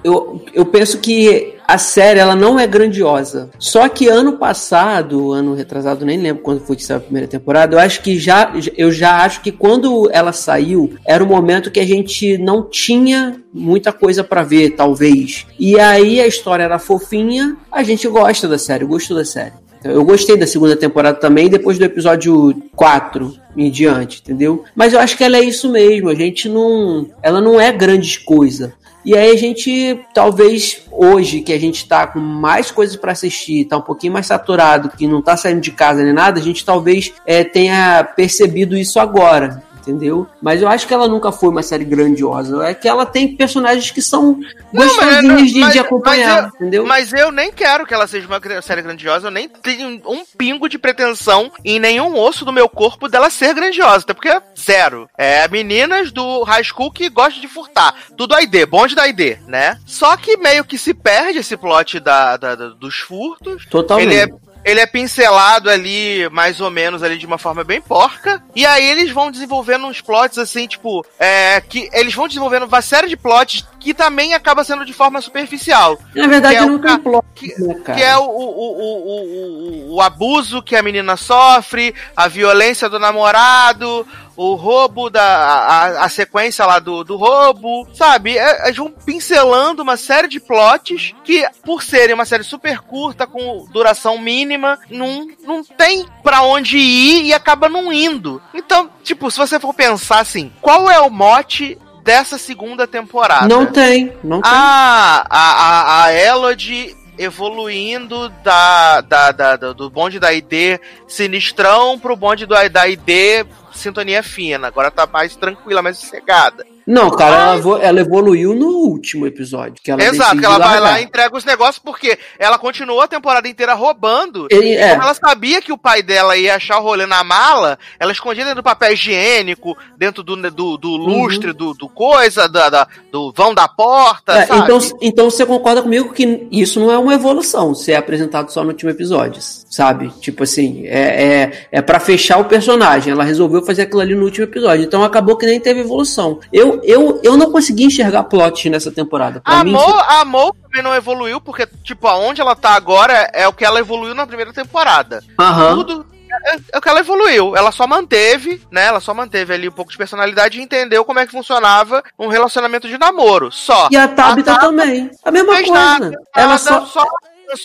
Eu, 0.03 0.43
eu 0.53 0.67
penso 0.67 0.99
que 0.99 1.55
a 1.69 1.77
série 1.77 2.19
ela 2.19 2.35
não 2.35 2.59
é 2.59 2.67
grandiosa. 2.67 3.51
Só 3.59 3.89
que 3.91 4.09
ano 4.09 4.39
passado, 4.39 5.33
ano 5.33 5.55
retrasado, 5.55 6.07
nem 6.07 6.19
lembro 6.19 6.43
quando 6.43 6.61
foi 6.61 6.77
que 6.77 6.85
saiu 6.85 6.97
a 6.97 7.01
primeira 7.01 7.29
temporada, 7.29 7.77
eu 7.77 7.79
acho 7.79 8.01
que 8.01 8.19
já. 8.19 8.55
Eu 8.77 8.91
já 8.91 9.23
acho 9.23 9.43
que 9.43 9.53
quando 9.53 10.09
ela 10.11 10.33
saiu, 10.33 10.95
era 11.07 11.23
o 11.23 11.27
momento 11.27 11.71
que 11.71 11.79
a 11.81 11.87
gente 11.87 12.39
não 12.39 12.63
tinha 12.63 13.39
muita 13.53 13.93
coisa 13.93 14.25
pra 14.25 14.43
ver, 14.43 14.71
talvez. 14.71 15.47
E 15.59 15.79
aí 15.79 16.21
a 16.21 16.27
história 16.27 16.65
era 16.65 16.79
fofinha, 16.79 17.57
a 17.71 17.83
gente 17.83 18.09
gosta 18.09 18.49
da 18.49 18.57
série, 18.57 18.87
gostou 18.87 19.17
da 19.17 19.25
série. 19.25 19.53
Então, 19.79 19.93
Eu 19.93 20.05
gostei 20.05 20.37
da 20.37 20.47
segunda 20.47 20.75
temporada 20.75 21.19
também, 21.19 21.49
depois 21.49 21.79
do 21.79 21.85
episódio 21.85 22.63
4 22.75 23.35
em 23.57 23.71
diante, 23.71 24.21
entendeu? 24.21 24.65
Mas 24.75 24.93
eu 24.93 25.01
acho 25.01 25.17
que 25.17 25.25
ela 25.25 25.37
é 25.37 25.43
isso 25.43 25.71
mesmo, 25.71 26.09
a 26.09 26.15
gente 26.15 26.49
não. 26.49 27.09
Ela 27.23 27.41
não 27.41 27.61
é 27.61 27.71
grande 27.71 28.21
coisa. 28.21 28.73
E 29.09 29.17
aí 29.17 29.31
a 29.31 29.37
gente, 29.39 30.05
talvez 30.13 30.83
hoje, 30.93 31.41
que 31.41 31.51
a 31.55 31.59
gente 31.59 31.89
tá 31.89 32.07
com 32.07 32.19
mais 32.19 32.71
coisas 32.71 32.95
pra 32.95 33.13
assistir, 33.13 33.65
tá 33.65 33.79
um 33.79 33.81
pouquinho 33.81 34.13
mais 34.13 34.27
saturado, 34.27 34.91
que 34.91 35.07
não 35.07 35.23
tá 35.23 35.35
saindo 35.35 35.63
de 35.63 35.73
casa 35.73 36.05
nem 36.05 36.13
nada, 36.13 36.39
a 36.39 36.43
gente 36.43 36.63
talvez 36.63 37.15
é, 37.25 37.43
tenha 37.43 38.05
percebido 38.05 38.77
isso 38.77 39.01
agora. 39.01 39.63
Entendeu? 39.89 40.27
Mas 40.43 40.61
eu 40.61 40.69
acho 40.69 40.87
que 40.87 40.93
ela 40.93 41.09
nunca 41.09 41.33
foi 41.33 41.49
uma 41.49 41.63
série 41.63 41.85
grandiosa. 41.85 42.63
É 42.67 42.75
que 42.75 42.87
ela 42.87 43.07
tem 43.07 43.35
personagens 43.37 43.91
que 43.91 44.03
são 44.03 44.39
gostosinhos 44.75 45.51
de, 45.53 45.61
mas- 45.61 45.73
de 45.73 45.79
acompanhar, 45.79 46.43
mas 46.43 46.53
eu, 46.53 46.57
entendeu? 46.57 46.87
Mas 46.87 47.13
eu 47.13 47.33
nem 47.33 47.51
quero 47.51 47.87
que 47.87 47.95
ela 47.95 48.07
seja 48.07 48.27
uma 48.27 48.41
série 48.63 48.83
grandiosa, 48.83 49.29
eu 49.29 49.31
nem 49.31 49.49
tenho 49.49 50.01
um 50.07 50.25
pingo 50.37 50.69
de 50.69 50.79
pretensão 50.79 51.51
em 51.65 51.79
nenhum 51.79 52.17
osso 52.19 52.45
do 52.45 52.53
meu 52.53 52.69
corpo 52.69 53.09
dela 53.09 53.31
ser 53.31 53.55
grandiosa, 53.55 54.05
até 54.05 54.13
porque 54.15 54.41
zero. 54.59 55.09
É 55.17 55.49
meninas 55.49 56.13
do 56.13 56.43
high 56.43 56.63
school 56.65 56.91
que 56.93 57.09
gostam 57.09 57.41
de 57.41 57.49
furtar. 57.49 57.95
Tudo 58.17 58.39
ID, 58.39 58.67
bonde 58.67 58.95
da 58.95 59.07
ID, 59.09 59.39
né? 59.47 59.79
Só 59.87 60.17
que 60.17 60.37
meio 60.37 60.65
que 60.65 60.77
se 60.79 60.93
perde 60.93 61.39
esse 61.39 61.57
plot 61.57 61.99
da, 62.01 62.37
da- 62.37 62.55
da- 62.55 62.69
dos 62.69 62.97
furtos. 62.99 63.65
Totalmente. 63.67 64.13
Ele 64.13 64.21
é, 64.21 64.29
ele 64.71 64.81
é 64.81 64.87
pincelado 64.87 65.71
ali, 65.71 66.29
mais 66.31 66.61
ou 66.61 66.71
menos, 66.71 67.03
ali 67.03 67.17
de 67.17 67.27
uma 67.27 67.39
forma 67.39 67.65
bem 67.65 67.81
porca. 67.81 68.43
E 68.55 68.67
aí 68.67 68.85
eles 68.85 69.11
vão 69.11 69.31
desenvolvendo 69.31 69.87
uns 69.87 70.01
plots 70.01 70.39
assim, 70.39 70.67
tipo, 70.67 71.05
é, 71.19 71.61
que 71.61 71.89
eles 71.93 72.15
vão 72.15 72.29
desenvolvendo 72.29 72.65
uma 72.67 72.83
série 72.83 73.09
de 73.09 73.17
plots 73.17 73.67
que 73.81 73.95
também 73.95 74.35
acaba 74.35 74.65
sendo 74.65 74.85
de 74.85 74.93
forma 74.93 75.21
superficial. 75.21 75.99
Na 76.15 76.27
verdade, 76.27 76.57
é 76.57 76.61
não 76.61 76.75
o 76.75 76.79
tem 76.79 76.91
ca- 76.91 76.99
plot, 76.99 77.25
que, 77.35 77.47
né, 77.61 77.75
que 77.95 78.03
é 78.03 78.17
o, 78.17 78.23
o, 78.23 78.29
o, 78.29 79.91
o, 79.91 79.95
o 79.97 80.01
abuso 80.03 80.63
que 80.63 80.77
a 80.77 80.83
menina 80.83 81.17
sofre, 81.17 81.95
a 82.17 82.29
violência 82.29 82.89
do 82.89 82.99
namorado, 82.99 84.07
o 84.39 84.55
roubo 84.55 85.11
da. 85.11 85.21
a, 85.21 86.05
a 86.05 86.09
sequência 86.09 86.65
lá 86.65 86.79
do, 86.79 87.03
do 87.03 87.17
roubo, 87.17 87.89
sabe? 87.93 88.39
É, 88.39 88.67
Eles 88.67 88.77
vão 88.77 88.91
pincelando 89.05 89.83
uma 89.83 89.97
série 89.97 90.29
de 90.29 90.39
plots 90.39 91.13
que, 91.25 91.45
por 91.65 91.83
serem 91.83 92.15
uma 92.15 92.25
série 92.25 92.45
super 92.45 92.79
curta, 92.79 93.27
com 93.27 93.67
duração 93.73 94.17
mínima, 94.17 94.79
não, 94.89 95.27
não 95.43 95.65
tem 95.65 96.07
pra 96.23 96.43
onde 96.43 96.79
ir 96.79 97.25
e 97.25 97.35
acaba 97.35 97.69
não 97.69 97.93
indo. 97.93 98.41
Então, 98.55 98.89
tipo, 99.03 99.29
se 99.29 99.39
você 99.39 99.59
for 99.59 99.75
pensar 99.75 100.21
assim, 100.21 100.53
qual 100.61 100.89
é 100.89 101.01
o 101.01 101.11
mote 101.11 101.77
dessa 102.05 102.39
segunda 102.39 102.87
temporada? 102.87 103.49
Não 103.49 103.67
tem, 103.67 104.13
não 104.23 104.41
tem. 104.41 104.51
Ah, 104.55 105.27
a, 105.29 105.51
a, 105.51 106.05
a 106.05 106.15
Elodie 106.15 106.97
evoluindo 107.19 108.29
da, 108.43 109.01
da, 109.01 109.33
da- 109.33 109.57
do 109.57 109.91
bonde 109.91 110.19
da 110.21 110.33
ID 110.33 110.79
sinistrão 111.07 111.99
pro 111.99 112.17
bonde 112.17 112.47
do, 112.47 112.55
da 112.69 112.89
ID 112.89 113.45
sintonia 113.75 114.23
fina. 114.23 114.69
Agora 114.69 114.91
tá 114.91 115.07
mais 115.07 115.35
tranquila, 115.37 115.83
mais 115.83 115.99
sossegada. 115.99 116.65
Não, 116.89 117.11
cara, 117.11 117.55
ela, 117.59 117.79
ela 117.83 118.01
evoluiu 118.01 118.55
no 118.55 118.69
último 118.69 119.27
episódio. 119.27 119.75
Que 119.83 119.91
ela 119.91 120.03
Exato, 120.03 120.39
que 120.39 120.45
ela 120.45 120.59
vai 120.59 120.75
lá 120.77 120.81
largar. 120.81 121.01
e 121.01 121.05
entrega 121.05 121.37
os 121.37 121.45
negócios, 121.45 121.79
porque 121.79 122.19
ela 122.39 122.59
continuou 122.59 123.01
a 123.03 123.07
temporada 123.09 123.47
inteira 123.47 123.75
roubando. 123.75 124.49
E 124.51 124.75
é. 124.75 124.91
como 124.91 125.03
ela 125.03 125.15
sabia 125.15 125.61
que 125.61 125.73
o 125.73 125.77
pai 125.79 126.03
dela 126.03 126.37
ia 126.37 126.55
achar 126.57 126.79
o 126.79 126.83
rolê 126.83 127.05
na 127.07 127.23
mala, 127.23 127.79
ela 128.01 128.11
escondia 128.11 128.43
dentro 128.45 128.63
do 128.63 128.65
papel 128.65 128.93
higiênico, 128.95 129.77
dentro 129.97 130.23
do, 130.23 130.35
do, 130.51 130.77
do 130.79 130.89
lustre, 130.97 131.53
do, 131.53 131.75
do 131.75 131.89
coisa, 131.89 132.49
da, 132.49 132.71
da- 132.71 132.89
do 133.13 133.33
vão 133.37 133.53
da 133.55 133.69
porta, 133.69 134.33
É, 134.33 134.47
sabe? 134.47 134.61
então, 134.63 134.79
então 135.03 135.31
você 135.31 135.45
concorda 135.45 135.83
comigo 135.83 136.13
que 136.13 136.49
isso 136.51 136.81
não 136.81 136.91
é 136.91 136.97
uma 136.99 137.13
evolução, 137.15 137.75
se 137.75 137.93
é 137.93 137.97
apresentado 137.97 138.51
só 138.51 138.63
no 138.63 138.71
último 138.71 138.91
episódio, 138.91 139.41
sabe? 139.43 140.09
Tipo 140.21 140.45
assim, 140.45 140.87
é, 140.87 141.25
é, 141.43 141.69
é 141.73 141.83
para 141.83 142.01
fechar 142.01 142.39
o 142.39 142.45
personagem. 142.47 143.13
Ela 143.13 143.25
resolveu 143.25 143.63
fazer 143.63 143.83
aquilo 143.83 144.01
ali 144.01 144.15
no 144.15 144.25
último 144.25 144.45
episódio. 144.45 144.85
Então 144.85 145.03
acabou 145.05 145.37
que 145.37 145.45
nem 145.47 145.61
teve 145.61 145.81
evolução. 145.81 146.39
Eu, 146.53 146.78
eu, 146.83 147.21
eu 147.23 147.37
não 147.37 147.51
consegui 147.51 147.85
enxergar 147.85 148.25
plot 148.25 148.69
nessa 148.71 148.91
temporada. 148.91 149.41
Pra 149.41 149.65
mim, 149.65 149.75
Amor, 149.75 150.05
amor 150.21 150.57
também 150.63 150.83
não 150.83 150.95
evoluiu, 150.95 151.41
porque, 151.41 151.67
tipo, 151.83 152.07
aonde 152.07 152.41
ela 152.41 152.55
tá 152.55 152.71
agora 152.71 153.31
é 153.33 153.47
o 153.47 153.53
que 153.53 153.65
ela 153.65 153.81
evoluiu 153.81 154.15
na 154.15 154.27
primeira 154.27 154.53
temporada. 154.53 155.23
Aham. 155.39 155.77
Tudo 155.77 156.07
é, 156.45 156.57
é 156.75 156.79
o 156.79 156.81
que 156.81 156.89
ela 156.89 157.01
evoluiu. 157.01 157.57
Ela 157.57 157.73
só 157.73 157.87
manteve, 157.87 158.63
né? 158.71 158.87
Ela 158.87 159.01
só 159.01 159.13
manteve 159.15 159.55
ali 159.55 159.69
um 159.69 159.73
pouco 159.73 159.91
de 159.91 159.99
personalidade 159.99 160.59
e 160.59 160.63
entendeu 160.63 161.05
como 161.05 161.19
é 161.19 161.27
que 161.27 161.33
funcionava 161.33 162.03
um 162.19 162.29
relacionamento 162.29 162.89
de 162.89 162.99
namoro. 162.99 163.51
Só. 163.51 163.89
E 163.91 163.97
a 163.97 164.09
Tabitha 164.09 164.53
Tabitha 164.53 164.67
também. 164.67 165.11
A 165.25 165.31
mesma 165.31 165.55
coisa. 165.55 165.73
nada, 165.73 166.13
ela 166.35 166.49
nada, 166.49 166.59
só, 166.59 166.85
só 166.87 167.05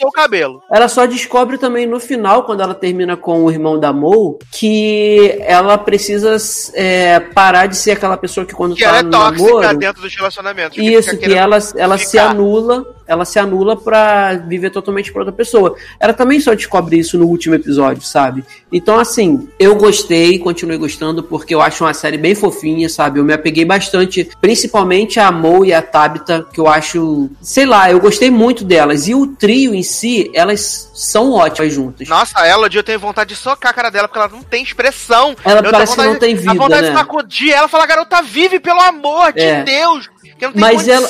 o 0.03 0.11
cabelo. 0.11 0.61
Ela 0.72 0.88
só 0.88 1.05
descobre 1.05 1.57
também 1.57 1.85
no 1.85 1.99
final, 1.99 2.43
quando 2.43 2.61
ela 2.61 2.73
termina 2.73 3.18
com 3.18 3.43
o 3.43 3.51
irmão 3.51 3.80
da 3.80 3.91
Mo, 3.91 4.39
que 4.51 5.38
ela 5.41 5.77
precisa 5.77 6.38
é, 6.73 7.19
parar 7.19 7.68
de 7.68 7.76
ser 7.76 7.91
aquela 7.91 8.18
pessoa 8.18 8.45
que 8.45 8.53
quando 8.53 8.76
Que 8.76 8.84
tá 8.84 8.89
ela 8.89 8.97
é 8.99 9.03
no 9.03 9.11
tóxica 9.11 9.43
namoro. 9.43 9.77
dentro 9.77 10.01
dos 10.01 10.15
relacionamentos. 10.15 10.77
Isso, 10.77 11.11
que 11.11 11.18
querendo 11.18 11.38
ela, 11.38 11.57
ela 11.76 11.97
se 11.97 12.18
anula, 12.18 12.85
ela 13.07 13.25
se 13.25 13.39
anula 13.39 13.75
pra 13.75 14.34
viver 14.35 14.69
totalmente 14.69 15.11
pra 15.11 15.21
outra 15.21 15.34
pessoa. 15.34 15.75
Ela 15.99 16.13
também 16.13 16.39
só 16.39 16.53
descobre 16.53 16.97
isso 16.97 17.17
no 17.17 17.25
último 17.27 17.55
episódio, 17.55 18.01
sabe? 18.03 18.43
Então, 18.71 18.97
assim, 18.99 19.47
eu 19.59 19.75
gostei, 19.75 20.39
continuei 20.39 20.77
gostando, 20.77 21.21
porque 21.23 21.53
eu 21.53 21.61
acho 21.61 21.84
uma 21.84 21.93
série 21.93 22.17
bem 22.17 22.34
fofinha, 22.35 22.89
sabe? 22.89 23.19
Eu 23.19 23.23
me 23.23 23.34
apeguei 23.34 23.65
bastante, 23.65 24.30
principalmente 24.41 25.19
a 25.19 25.31
Mo 25.31 25.63
e 25.65 25.73
a 25.73 25.81
Tabitha, 25.81 26.45
que 26.51 26.59
eu 26.59 26.67
acho, 26.67 27.30
sei 27.41 27.65
lá, 27.65 27.91
eu 27.91 27.99
gostei 27.99 28.30
muito 28.31 28.63
delas. 28.63 29.07
E 29.07 29.13
o 29.15 29.27
trio 29.27 29.75
em 29.75 29.84
si, 29.84 30.31
elas 30.34 30.89
são 30.93 31.31
ótimas 31.34 31.73
juntas. 31.73 32.07
Nossa, 32.07 32.39
a 32.39 32.47
Elodie, 32.47 32.77
eu 32.77 32.84
tenho 32.84 32.99
vontade 32.99 33.30
de 33.30 33.35
socar 33.35 33.71
a 33.71 33.73
cara 33.73 33.89
dela, 33.89 34.07
porque 34.07 34.19
ela 34.19 34.30
não 34.30 34.41
tem 34.43 34.63
expressão. 34.63 35.35
Ela 35.43 35.59
Eu 35.61 35.71
parece 35.71 35.95
que 35.95 36.01
não 36.03 36.19
tem 36.19 36.35
de- 36.35 36.41
vida, 36.41 36.51
A 36.51 36.55
vontade 36.55 36.81
né? 36.84 36.89
de 36.91 36.97
sacudir 36.97 37.51
ela 37.51 37.67
e 37.67 37.69
falar, 37.69 37.85
garota, 37.85 38.21
vive, 38.21 38.59
pelo 38.59 38.80
amor 38.81 39.34
de 39.34 39.41
É. 39.41 39.63
Deus. 39.63 40.09
Não 40.41 40.51
tem 40.51 40.61
Mas 40.61 40.88
ela-. 40.88 41.10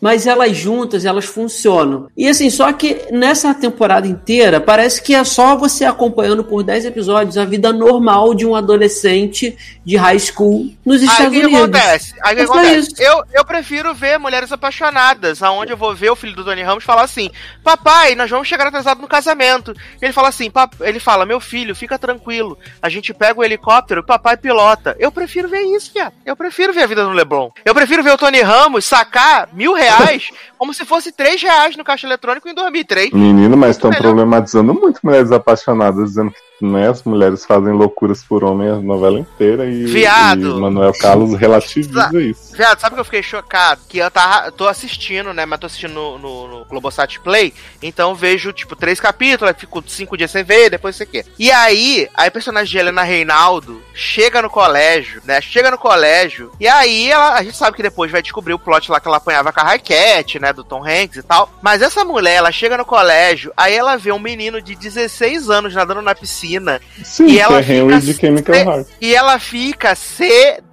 Mas 0.00 0.26
elas 0.26 0.56
juntas, 0.56 1.04
elas 1.04 1.24
funcionam. 1.24 2.08
E 2.16 2.28
assim, 2.28 2.50
só 2.50 2.72
que 2.72 3.06
nessa 3.10 3.52
temporada 3.52 4.06
inteira, 4.06 4.60
parece 4.60 5.02
que 5.02 5.14
é 5.14 5.24
só 5.24 5.56
você 5.56 5.84
acompanhando 5.84 6.44
por 6.44 6.62
10 6.62 6.84
episódios 6.86 7.36
a 7.36 7.44
vida 7.44 7.72
normal 7.72 8.34
de 8.34 8.46
um 8.46 8.54
adolescente 8.54 9.56
de 9.84 9.96
high 9.96 10.18
school 10.18 10.70
nos 10.84 11.00
Aí 11.00 11.08
Estados 11.08 11.32
que, 11.32 11.40
que 11.40 11.46
Unidos. 11.46 11.62
acontece? 11.62 12.14
Aí 12.22 12.34
o 12.34 12.36
que 12.36 12.42
É 12.42 12.44
acontece? 12.44 12.78
isso. 12.92 13.02
Eu, 13.02 13.24
eu 13.32 13.44
prefiro 13.44 13.94
ver 13.94 14.18
Mulheres 14.18 14.52
Apaixonadas, 14.52 15.42
aonde 15.42 15.72
eu 15.72 15.76
vou 15.76 15.94
ver 15.94 16.10
o 16.10 16.16
filho 16.16 16.34
do 16.36 16.44
Tony 16.44 16.62
Ramos 16.62 16.84
falar 16.84 17.02
assim: 17.02 17.30
Papai, 17.64 18.14
nós 18.14 18.30
vamos 18.30 18.46
chegar 18.46 18.66
atrasado 18.66 19.00
no 19.00 19.08
casamento. 19.08 19.74
Ele 20.00 20.12
fala 20.12 20.28
assim: 20.28 20.50
ele 20.80 21.00
fala, 21.00 21.26
meu 21.26 21.40
filho, 21.40 21.74
fica 21.74 21.98
tranquilo. 21.98 22.56
A 22.80 22.88
gente 22.88 23.12
pega 23.12 23.38
o 23.40 23.44
helicóptero, 23.44 24.02
papai 24.04 24.36
pilota. 24.36 24.96
Eu 24.98 25.10
prefiro 25.10 25.48
ver 25.48 25.62
isso, 25.62 25.90
viado. 25.92 26.12
Eu 26.24 26.36
prefiro 26.36 26.72
ver 26.72 26.82
a 26.82 26.86
vida 26.86 27.04
do 27.04 27.10
Leblon. 27.10 27.50
Eu 27.64 27.74
prefiro 27.74 28.02
ver 28.02 28.12
o 28.12 28.18
Tony 28.18 28.40
Ramos 28.48 28.86
sacar 28.86 29.50
mil 29.52 29.74
reais 29.74 30.30
como 30.56 30.72
se 30.72 30.82
fosse 30.86 31.12
três 31.12 31.42
reais 31.42 31.76
no 31.76 31.84
caixa 31.84 32.06
eletrônico 32.06 32.48
em 32.48 32.54
2003. 32.54 33.12
Menino, 33.12 33.58
mas 33.58 33.76
estão 33.76 33.90
problematizando 33.90 34.72
muito 34.72 35.00
mulheres 35.02 35.30
apaixonadas, 35.30 36.08
dizendo 36.08 36.30
que 36.30 36.47
né, 36.60 36.88
as 36.88 37.02
mulheres 37.04 37.44
fazem 37.44 37.72
loucuras 37.72 38.22
por 38.22 38.44
homem 38.44 38.68
a 38.68 38.76
novela 38.76 39.18
inteira 39.18 39.64
e, 39.66 39.86
Viado. 39.86 40.56
e 40.56 40.60
Manuel 40.60 40.92
Carlos 41.00 41.34
relativiza 41.34 42.10
isso. 42.20 42.56
Viado, 42.56 42.80
sabe 42.80 42.94
que 42.94 43.00
eu 43.00 43.04
fiquei 43.04 43.22
chocado? 43.22 43.80
Que 43.88 43.98
eu 43.98 44.10
tava, 44.10 44.50
tô 44.50 44.66
assistindo, 44.66 45.32
né? 45.32 45.46
Mas 45.46 45.60
tô 45.60 45.66
assistindo 45.66 45.94
no, 45.94 46.18
no, 46.18 46.48
no 46.48 46.64
Globosat 46.64 47.20
Play. 47.20 47.54
Então 47.82 48.14
vejo, 48.14 48.52
tipo, 48.52 48.74
três 48.74 48.98
capítulos, 48.98 49.54
fico 49.56 49.82
cinco 49.86 50.16
dias 50.16 50.30
sem 50.30 50.42
ver, 50.42 50.70
depois 50.70 50.96
sei 50.96 51.06
o 51.06 51.10
quê. 51.10 51.24
E 51.38 51.50
aí, 51.50 52.08
aí 52.14 52.28
a 52.28 52.30
personagem 52.30 52.70
de 52.70 52.78
Helena 52.78 53.02
Reinaldo 53.02 53.80
chega 53.94 54.42
no 54.42 54.50
colégio, 54.50 55.22
né? 55.24 55.40
Chega 55.40 55.70
no 55.70 55.78
colégio. 55.78 56.50
E 56.58 56.66
aí 56.66 57.10
ela, 57.10 57.34
a 57.34 57.42
gente 57.42 57.56
sabe 57.56 57.76
que 57.76 57.82
depois 57.82 58.10
vai 58.10 58.22
descobrir 58.22 58.54
o 58.54 58.58
plot 58.58 58.90
lá 58.90 59.00
que 59.00 59.06
ela 59.06 59.18
apanhava 59.18 59.52
com 59.52 59.60
a 59.60 59.64
Raquete, 59.64 60.38
né? 60.38 60.52
Do 60.52 60.64
Tom 60.64 60.84
Hanks 60.84 61.18
e 61.18 61.22
tal. 61.22 61.50
Mas 61.62 61.82
essa 61.82 62.04
mulher, 62.04 62.34
ela 62.34 62.50
chega 62.50 62.76
no 62.76 62.84
colégio, 62.84 63.52
aí 63.56 63.74
ela 63.74 63.96
vê 63.96 64.10
um 64.10 64.18
menino 64.18 64.60
de 64.60 64.74
16 64.74 65.48
anos 65.50 65.74
nadando 65.74 66.02
na 66.02 66.14
piscina. 66.14 66.47
Sim, 67.04 67.26
e 67.26 67.38
ela 67.38 67.58
é 67.58 67.62
Henry 67.62 68.00
fica 68.00 68.00
de 68.00 68.14
Chemical 68.14 68.54
se- 68.54 68.60
Heart. 68.62 68.86
E 69.00 69.14
ela 69.14 69.38
fica 69.38 69.94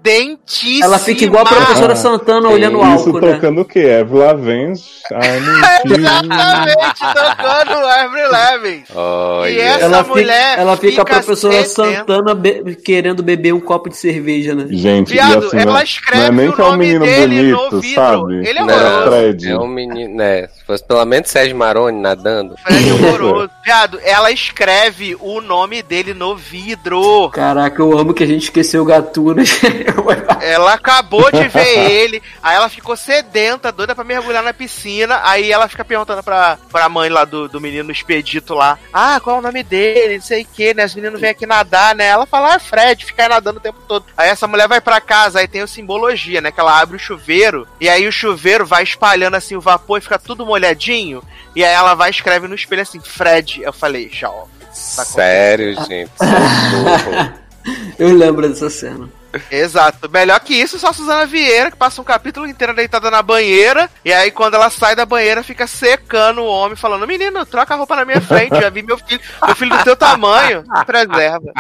sedentíssima. 0.06 0.86
Ela 0.86 1.00
fica 1.00 1.24
igual 1.26 1.44
a 1.46 1.50
professora 1.50 1.96
Santana 1.96 2.50
olhando 2.50 2.78
o 2.80 2.82
Isso 2.82 3.08
álcool, 3.10 3.22
né? 3.22 3.34
tocando 3.34 3.62
o 3.62 3.66
quê? 3.66 3.98
Avril 4.02 4.20
Lavigne. 4.20 4.74
Exatamente, 5.86 7.00
tocando 7.00 7.86
Avril 7.88 8.32
Lavigne. 8.32 8.84
Olha. 8.96 9.50
E 9.50 9.60
essa 9.60 9.86
Ela 9.86 10.04
mulher 10.04 10.50
fica, 10.52 10.62
ela 10.62 10.78
fica 10.78 11.02
a 11.02 11.06
professora 11.06 11.64
sedenta. 11.66 11.96
Santana 12.06 12.36
be- 12.36 12.76
querendo 12.84 13.24
beber 13.24 13.54
um 13.54 13.60
copo 13.60 13.90
de 13.90 13.98
cerveja, 13.98 14.54
né? 14.56 14.66
Gente, 14.70 15.14
Viado, 15.14 15.44
e 15.44 15.48
assim, 15.48 15.58
ela 15.58 15.84
escreve 15.84 16.22
não 16.22 16.28
é 16.28 16.32
nem 16.32 16.50
o 16.50 16.54
que 16.54 16.62
é 16.62 16.64
um 16.64 16.68
nome 16.70 16.86
menino 16.86 17.06
dele 17.06 17.52
no 17.52 17.58
bonito, 17.58 17.82
vidro. 17.82 18.02
sabe? 18.02 18.48
Ele 18.48 18.60
é 18.60 18.64
horroroso. 18.64 19.06
Fred. 19.12 19.50
É 19.52 19.58
um 19.58 19.68
menino, 19.68 20.16
né? 20.16 20.48
Se 20.48 20.66
fosse 20.66 20.84
pelo 20.84 21.06
menos 21.06 21.30
Sérgio 21.30 21.56
Maroni 21.56 22.00
nadando. 22.02 22.56
Fred 22.64 22.92
horroroso. 22.94 23.50
Viado, 23.64 24.00
ela 24.04 24.32
escreve 24.32 25.16
o 25.20 25.42
nome 25.42 25.82
dele 25.84 26.14
no 26.14 26.36
vidro. 26.36 27.30
Caraca, 27.32 27.82
eu 27.82 27.98
amo 27.98 28.14
que 28.14 28.24
a 28.24 28.28
gente 28.28 28.44
esqueceu 28.44 28.82
o 28.82 28.86
Gatuno. 28.86 29.42
Ela 30.42 30.74
acabou 30.74 31.32
de 31.32 31.48
ver 31.48 31.92
ele, 31.92 32.22
aí 32.42 32.56
ela 32.56 32.70
ficou 32.70 32.96
sedenta, 32.96 33.72
doida 33.72 33.96
pra 33.96 34.04
mergulhar 34.04 34.44
na 34.44 34.54
piscina. 34.54 35.22
Aí 35.24 35.52
ela 35.52 35.68
fica 35.68 35.84
perguntando 35.84 36.22
pra, 36.22 36.58
pra 36.72 36.90
mãe 36.90 37.10
lá 37.10 37.26
do, 37.26 37.48
do 37.48 37.60
menino 37.60 37.92
expedito 37.92 38.54
lá: 38.54 38.78
Ah, 38.94 39.20
qual 39.20 39.38
é 39.38 39.40
o 39.40 39.42
nome 39.42 39.64
dele? 39.64 40.16
Não 40.16 40.24
sei 40.24 40.44
o 40.44 40.46
que, 40.46 40.74
né? 40.74 40.86
Os 40.86 40.96
meninos 40.96 41.20
vêm 41.20 41.32
aqui 41.32 41.46
nadar, 41.46 41.96
né? 41.96 42.08
Ela 42.08 42.26
fala: 42.26 42.56
Ah, 42.56 42.60
Fred, 42.60 43.06
fica 43.06 43.24
aí 43.24 43.30
nadando 43.30 43.58
o 43.58 43.62
tempo 43.62 43.80
todo. 43.88 44.06
Aí 44.16 44.30
essa 44.30 44.48
mulher 44.48 44.68
vai 44.68 44.82
pra 44.82 45.02
casa, 45.02 45.40
aí 45.40 45.48
tem 45.48 45.64
o 45.64 45.68
simbologia, 45.68 46.42
né? 46.42 46.52
Que 46.52 46.60
ela 46.60 46.80
abre 46.80 46.96
o 46.96 47.00
chuveiro, 47.00 47.68
e 47.80 47.90
aí 47.90 48.08
o 48.08 48.12
chuveiro 48.12 48.66
vai 48.66 48.84
espalhando 48.84 49.36
assim 49.36 49.56
o 49.56 49.62
vapor 49.62 49.98
e 49.98 50.02
fica 50.02 50.20
tudo 50.20 50.46
molhadinho. 50.46 51.24
E 51.56 51.64
aí 51.64 51.74
ela 51.74 51.96
vai 51.96 52.10
e 52.10 52.12
escreve 52.12 52.48
no 52.48 52.56
espelho 52.56 52.82
assim: 52.82 53.00
Fred. 53.00 53.62
Eu 53.64 53.74
falei: 53.74 54.10
Jovem. 54.12 54.50
tá 54.68 55.06
Sério, 55.06 55.74
gente. 55.86 56.12
socorro. 56.18 57.46
Eu 57.98 58.14
lembro 58.14 58.48
dessa 58.48 58.70
cena. 58.70 59.10
Exato. 59.52 60.10
Melhor 60.10 60.40
que 60.40 60.54
isso, 60.54 60.80
só 60.80 60.90
a 60.90 60.94
Suzana 60.94 61.26
Vieira, 61.26 61.72
que 61.72 61.78
passa 61.78 62.02
um 62.02 62.06
capítulo 62.06 62.48
inteiro 62.48 62.74
deitada 62.74 63.10
na 63.12 63.22
banheira. 63.22 63.90
E 64.04 64.12
aí, 64.12 64.32
quando 64.32 64.56
ela 64.56 64.70
sai 64.70 64.96
da 64.96 65.06
banheira, 65.06 65.44
fica 65.44 65.68
secando 65.68 66.42
o 66.42 66.48
homem, 66.48 66.76
falando: 66.76 67.08
Menino, 67.08 67.46
troca 67.46 67.74
a 67.74 67.78
roupa 67.78 67.96
na 67.96 68.06
minha 68.06 68.22
frente. 68.22 68.60
Já 68.60 68.70
vi 68.70 68.84
meu 68.84 68.98
filho, 68.98 69.22
meu 69.46 69.56
filho 69.56 69.78
do 69.78 69.84
teu 69.84 69.96
tamanho. 69.96 70.64
Preserva. 70.86 71.54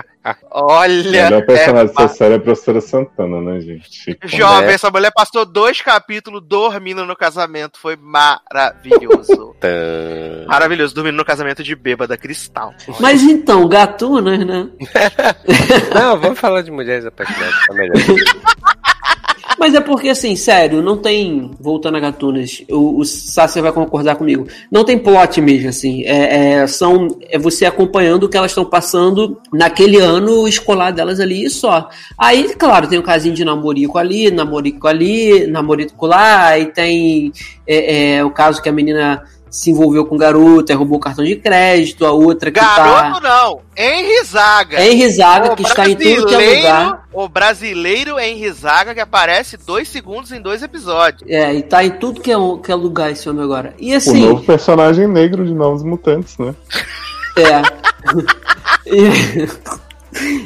O 0.52 0.72
Olha. 0.72 1.30
melhor 1.30 1.46
personagem 1.46 1.94
é, 1.94 1.94
dessa 1.94 2.16
série 2.16 2.34
é 2.34 2.38
a 2.38 2.40
professora 2.40 2.82
Santana, 2.82 3.42
né, 3.42 3.60
gente? 3.60 4.18
Jovem, 4.24 4.68
né? 4.68 4.74
essa 4.74 4.90
mulher 4.90 5.12
passou 5.12 5.46
dois 5.46 5.82
capítulos 5.82 6.42
dormindo 6.44 7.06
no 7.06 7.16
casamento. 7.16 7.78
Foi 7.78 7.96
maravilhoso. 7.96 9.56
Maravilhoso, 10.48 10.94
dormindo 10.94 11.18
no 11.18 11.26
casamento 11.26 11.64
de 11.64 11.76
bêbada 11.76 12.18
cristal. 12.18 12.74
Mas 13.00 13.22
então, 13.24 13.68
Gatunas, 13.68 14.40
né? 14.46 14.68
Não, 15.94 16.20
vamos 16.20 16.40
falar 16.40 16.62
de 16.62 16.72
mulheres 16.72 17.06
apaixonadas, 17.06 17.56
tá 17.68 17.74
melhor. 17.74 17.96
Mas 19.58 19.74
é 19.74 19.80
porque, 19.80 20.10
assim, 20.10 20.36
sério, 20.36 20.82
não 20.82 20.98
tem. 20.98 21.52
Voltando 21.60 21.96
a 21.96 22.00
Gatunas, 22.00 22.64
o, 22.70 23.00
o 23.00 23.06
Sasser 23.06 23.64
vai 23.64 23.72
concordar 23.72 24.16
comigo. 24.16 24.48
Não 24.70 24.84
tem 24.84 24.98
plot 24.98 25.40
mesmo, 25.42 25.70
assim. 25.70 26.04
É, 26.04 26.62
é- 26.62 26.68
são, 26.68 27.08
é 27.30 27.40
você 27.40 27.66
acompanhando 27.66 28.24
o 28.24 28.30
que 28.30 28.38
elas 28.38 28.52
estão 28.52 28.66
passando 28.66 29.40
naquele 29.54 29.98
ano 29.98 30.48
escolar 30.48 30.92
delas 30.92 31.20
ali 31.20 31.46
e 31.46 31.50
só. 31.50 31.90
Aí, 32.18 32.54
claro, 32.56 32.88
tem 32.88 33.00
um 33.00 33.04
casinho 33.04 33.34
de 33.34 33.46
namorico 33.46 33.98
ali, 33.98 34.30
namorico 34.30 34.88
ali, 34.88 35.48
namorico 35.48 36.06
lá, 36.06 36.48
aí 36.48 36.68
tem 36.68 37.32
é, 37.66 38.18
é, 38.18 38.26
o 38.26 38.32
caso 38.32 38.62
que 38.62 38.70
a 38.70 38.74
menina 38.74 39.24
se 39.56 39.72
envolveu 39.72 40.06
com 40.06 40.16
o 40.16 40.18
garoto, 40.18 40.70
aí 40.70 40.78
roubou 40.78 40.98
o 40.98 41.00
cartão 41.00 41.24
de 41.24 41.38
crédito, 41.38 42.06
a 42.06 42.12
outra 42.12 42.52
que 42.52 42.60
Garoto 42.60 43.22
tá. 43.22 43.46
não, 43.46 43.62
Henry 43.78 44.26
Zaga. 44.26 44.86
Henry 44.86 45.10
Zaga, 45.10 45.54
O 45.54 45.56
que 45.56 45.64
está 45.64 45.88
em 45.88 45.96
tudo 45.96 46.28
que 46.28 46.36
é 46.36 46.58
lugar. 46.58 47.08
O 47.14 47.30
brasileiro 47.30 48.20
Henry 48.20 48.52
Zaga, 48.52 48.94
que 48.94 49.00
aparece 49.00 49.56
dois 49.56 49.88
segundos 49.88 50.34
em 50.34 50.42
dois 50.42 50.62
episódios. 50.62 51.30
É, 51.32 51.54
e 51.54 51.64
tá 51.64 51.86
em 51.86 51.92
tudo 51.92 52.20
que 52.20 52.34
é, 52.34 52.36
que 52.62 52.70
é 52.70 52.76
lugar 52.76 53.12
esse 53.12 53.30
homem 53.30 53.46
agora. 53.46 53.74
E 53.80 53.94
O 53.94 53.98
assim. 53.98 54.28
novo 54.28 54.44
personagem 54.44 55.08
negro 55.08 55.46
de 55.46 55.54
Novos 55.54 55.84
Mutantes, 55.84 56.38
né? 56.38 56.54
É. 57.38 57.62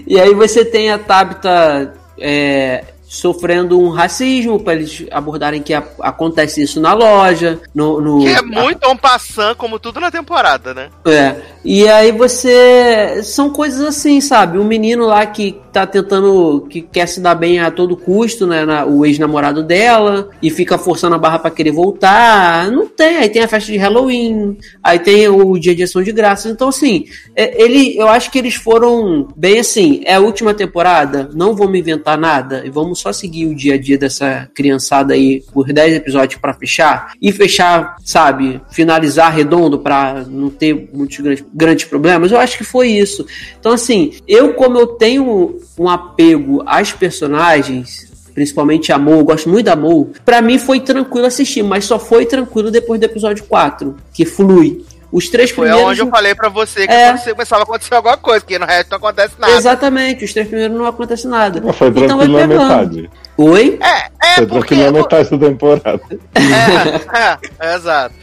e, 0.05 0.13
e 0.13 0.19
aí 0.19 0.35
você 0.35 0.63
tem 0.63 0.91
a 0.91 0.99
Tabitha 0.99 1.95
é, 2.19 2.83
sofrendo 3.11 3.79
um 3.81 3.89
racismo 3.89 4.59
para 4.59 4.75
eles 4.75 5.03
abordarem 5.09 5.63
que 5.63 5.73
a- 5.73 5.83
acontece 5.99 6.61
isso 6.61 6.79
na 6.79 6.93
loja, 6.93 7.59
no, 7.73 7.99
no- 7.99 8.19
Que 8.19 8.27
é 8.27 8.41
muito 8.43 8.87
um 8.87 8.95
passant, 8.95 9.55
como 9.55 9.79
tudo 9.79 9.99
na 9.99 10.11
temporada, 10.11 10.75
né? 10.75 10.89
É. 11.07 11.35
E 11.65 11.87
aí 11.89 12.11
você. 12.11 13.21
São 13.23 13.49
coisas 13.49 13.81
assim, 13.81 14.21
sabe? 14.21 14.59
Um 14.59 14.63
menino 14.63 15.07
lá 15.07 15.25
que 15.25 15.59
tá 15.71 15.85
tentando. 15.87 16.65
que 16.69 16.81
quer 16.81 17.07
se 17.07 17.19
dar 17.21 17.35
bem 17.35 17.59
a 17.59 17.71
todo 17.71 17.95
custo, 17.97 18.45
né? 18.47 18.65
na- 18.65 18.85
o 18.85 19.05
ex-namorado 19.05 19.63
dela, 19.63 20.29
e 20.41 20.49
fica 20.49 20.77
forçando 20.77 21.15
a 21.15 21.17
barra 21.17 21.39
pra 21.39 21.51
querer 21.51 21.71
voltar. 21.71 22.69
Não 22.71 22.87
tem. 22.87 23.17
Aí 23.17 23.29
tem 23.29 23.41
a 23.41 23.47
festa 23.47 23.71
de 23.71 23.77
Halloween, 23.77 24.57
aí 24.83 24.99
tem 24.99 25.27
o 25.27 25.57
dia 25.57 25.75
de 25.75 25.83
ação 25.83 26.01
de 26.03 26.11
graças. 26.11 26.51
Então, 26.51 26.69
assim, 26.69 27.05
é, 27.35 27.61
ele, 27.63 27.97
eu 27.97 28.07
acho 28.07 28.31
que 28.31 28.37
eles 28.39 28.55
foram 28.55 29.27
bem 29.35 29.59
assim. 29.59 30.01
É 30.05 30.15
a 30.15 30.19
última 30.19 30.53
temporada, 30.53 31.29
não 31.33 31.55
vamos 31.55 31.77
inventar 31.79 32.17
nada, 32.17 32.63
e 32.65 32.69
vamos 32.69 32.99
só 32.99 33.11
seguir 33.13 33.45
o 33.47 33.55
dia 33.55 33.75
a 33.75 33.77
dia 33.77 33.97
dessa 33.97 34.49
criançada 34.53 35.13
aí 35.13 35.43
por 35.53 35.71
10 35.71 35.93
episódios 35.95 36.39
pra 36.39 36.53
fechar. 36.53 37.13
E 37.21 37.31
fechar, 37.31 37.95
sabe, 38.03 38.61
finalizar 38.71 39.31
redondo 39.33 39.79
pra 39.79 40.25
não 40.27 40.49
ter 40.49 40.89
muitos 40.93 41.17
grandes, 41.19 41.45
grandes 41.53 41.85
problemas. 41.85 42.31
Eu 42.31 42.39
acho 42.39 42.57
que 42.57 42.63
foi 42.63 42.89
isso. 42.89 43.25
Então, 43.59 43.73
assim, 43.73 44.13
eu, 44.27 44.53
como 44.53 44.77
eu 44.77 44.87
tenho 44.87 45.58
um 45.77 45.89
apego 45.89 46.63
às 46.65 46.91
personagens. 46.91 48.07
Principalmente 48.33 48.91
Amor, 48.91 49.17
eu 49.17 49.23
gosto 49.25 49.49
muito 49.49 49.65
da 49.65 49.73
Amor. 49.73 50.09
Pra 50.23 50.41
mim 50.41 50.57
foi 50.57 50.79
tranquilo 50.79 51.25
assistir, 51.25 51.63
mas 51.63 51.85
só 51.85 51.99
foi 51.99 52.25
tranquilo 52.25 52.71
depois 52.71 52.99
do 52.99 53.03
episódio 53.05 53.43
4, 53.45 53.95
que 54.13 54.25
flui. 54.25 54.85
Os 55.11 55.27
três 55.27 55.49
Foi 55.49 55.65
primeiros. 55.65 55.91
onde 55.91 56.01
eu 56.01 56.07
falei 56.07 56.35
pra 56.35 56.49
você 56.49 56.85
que 56.85 56.93
É. 56.93 57.17
você 57.17 57.31
começava 57.31 57.63
a 57.63 57.63
acontecer 57.63 57.95
alguma 57.95 58.15
coisa, 58.15 58.45
que 58.45 58.59
no 58.59 58.65
resto 58.67 58.91
não 58.91 58.97
acontece 58.99 59.33
nada. 59.39 59.53
Exatamente, 59.53 60.23
os 60.23 60.31
três 60.31 60.47
primeiros 60.47 60.77
não 60.77 60.85
acontece 60.85 61.27
nada. 61.27 61.59
Mas 61.65 61.75
foi 61.75 61.87
Então 61.87 62.05
tranquilo 62.07 62.33
na 62.33 62.47
pegando. 62.47 62.61
metade. 62.69 63.09
Oi? 63.35 63.79
É, 63.81 64.35
foi 64.35 64.45
porque- 64.45 64.75
tranquilo 64.75 64.83
na 64.83 64.91
metade 64.91 65.29
da 65.31 65.37
temporada. 65.47 66.01
É, 66.35 67.67
é, 67.71 67.75
exato. 67.75 68.13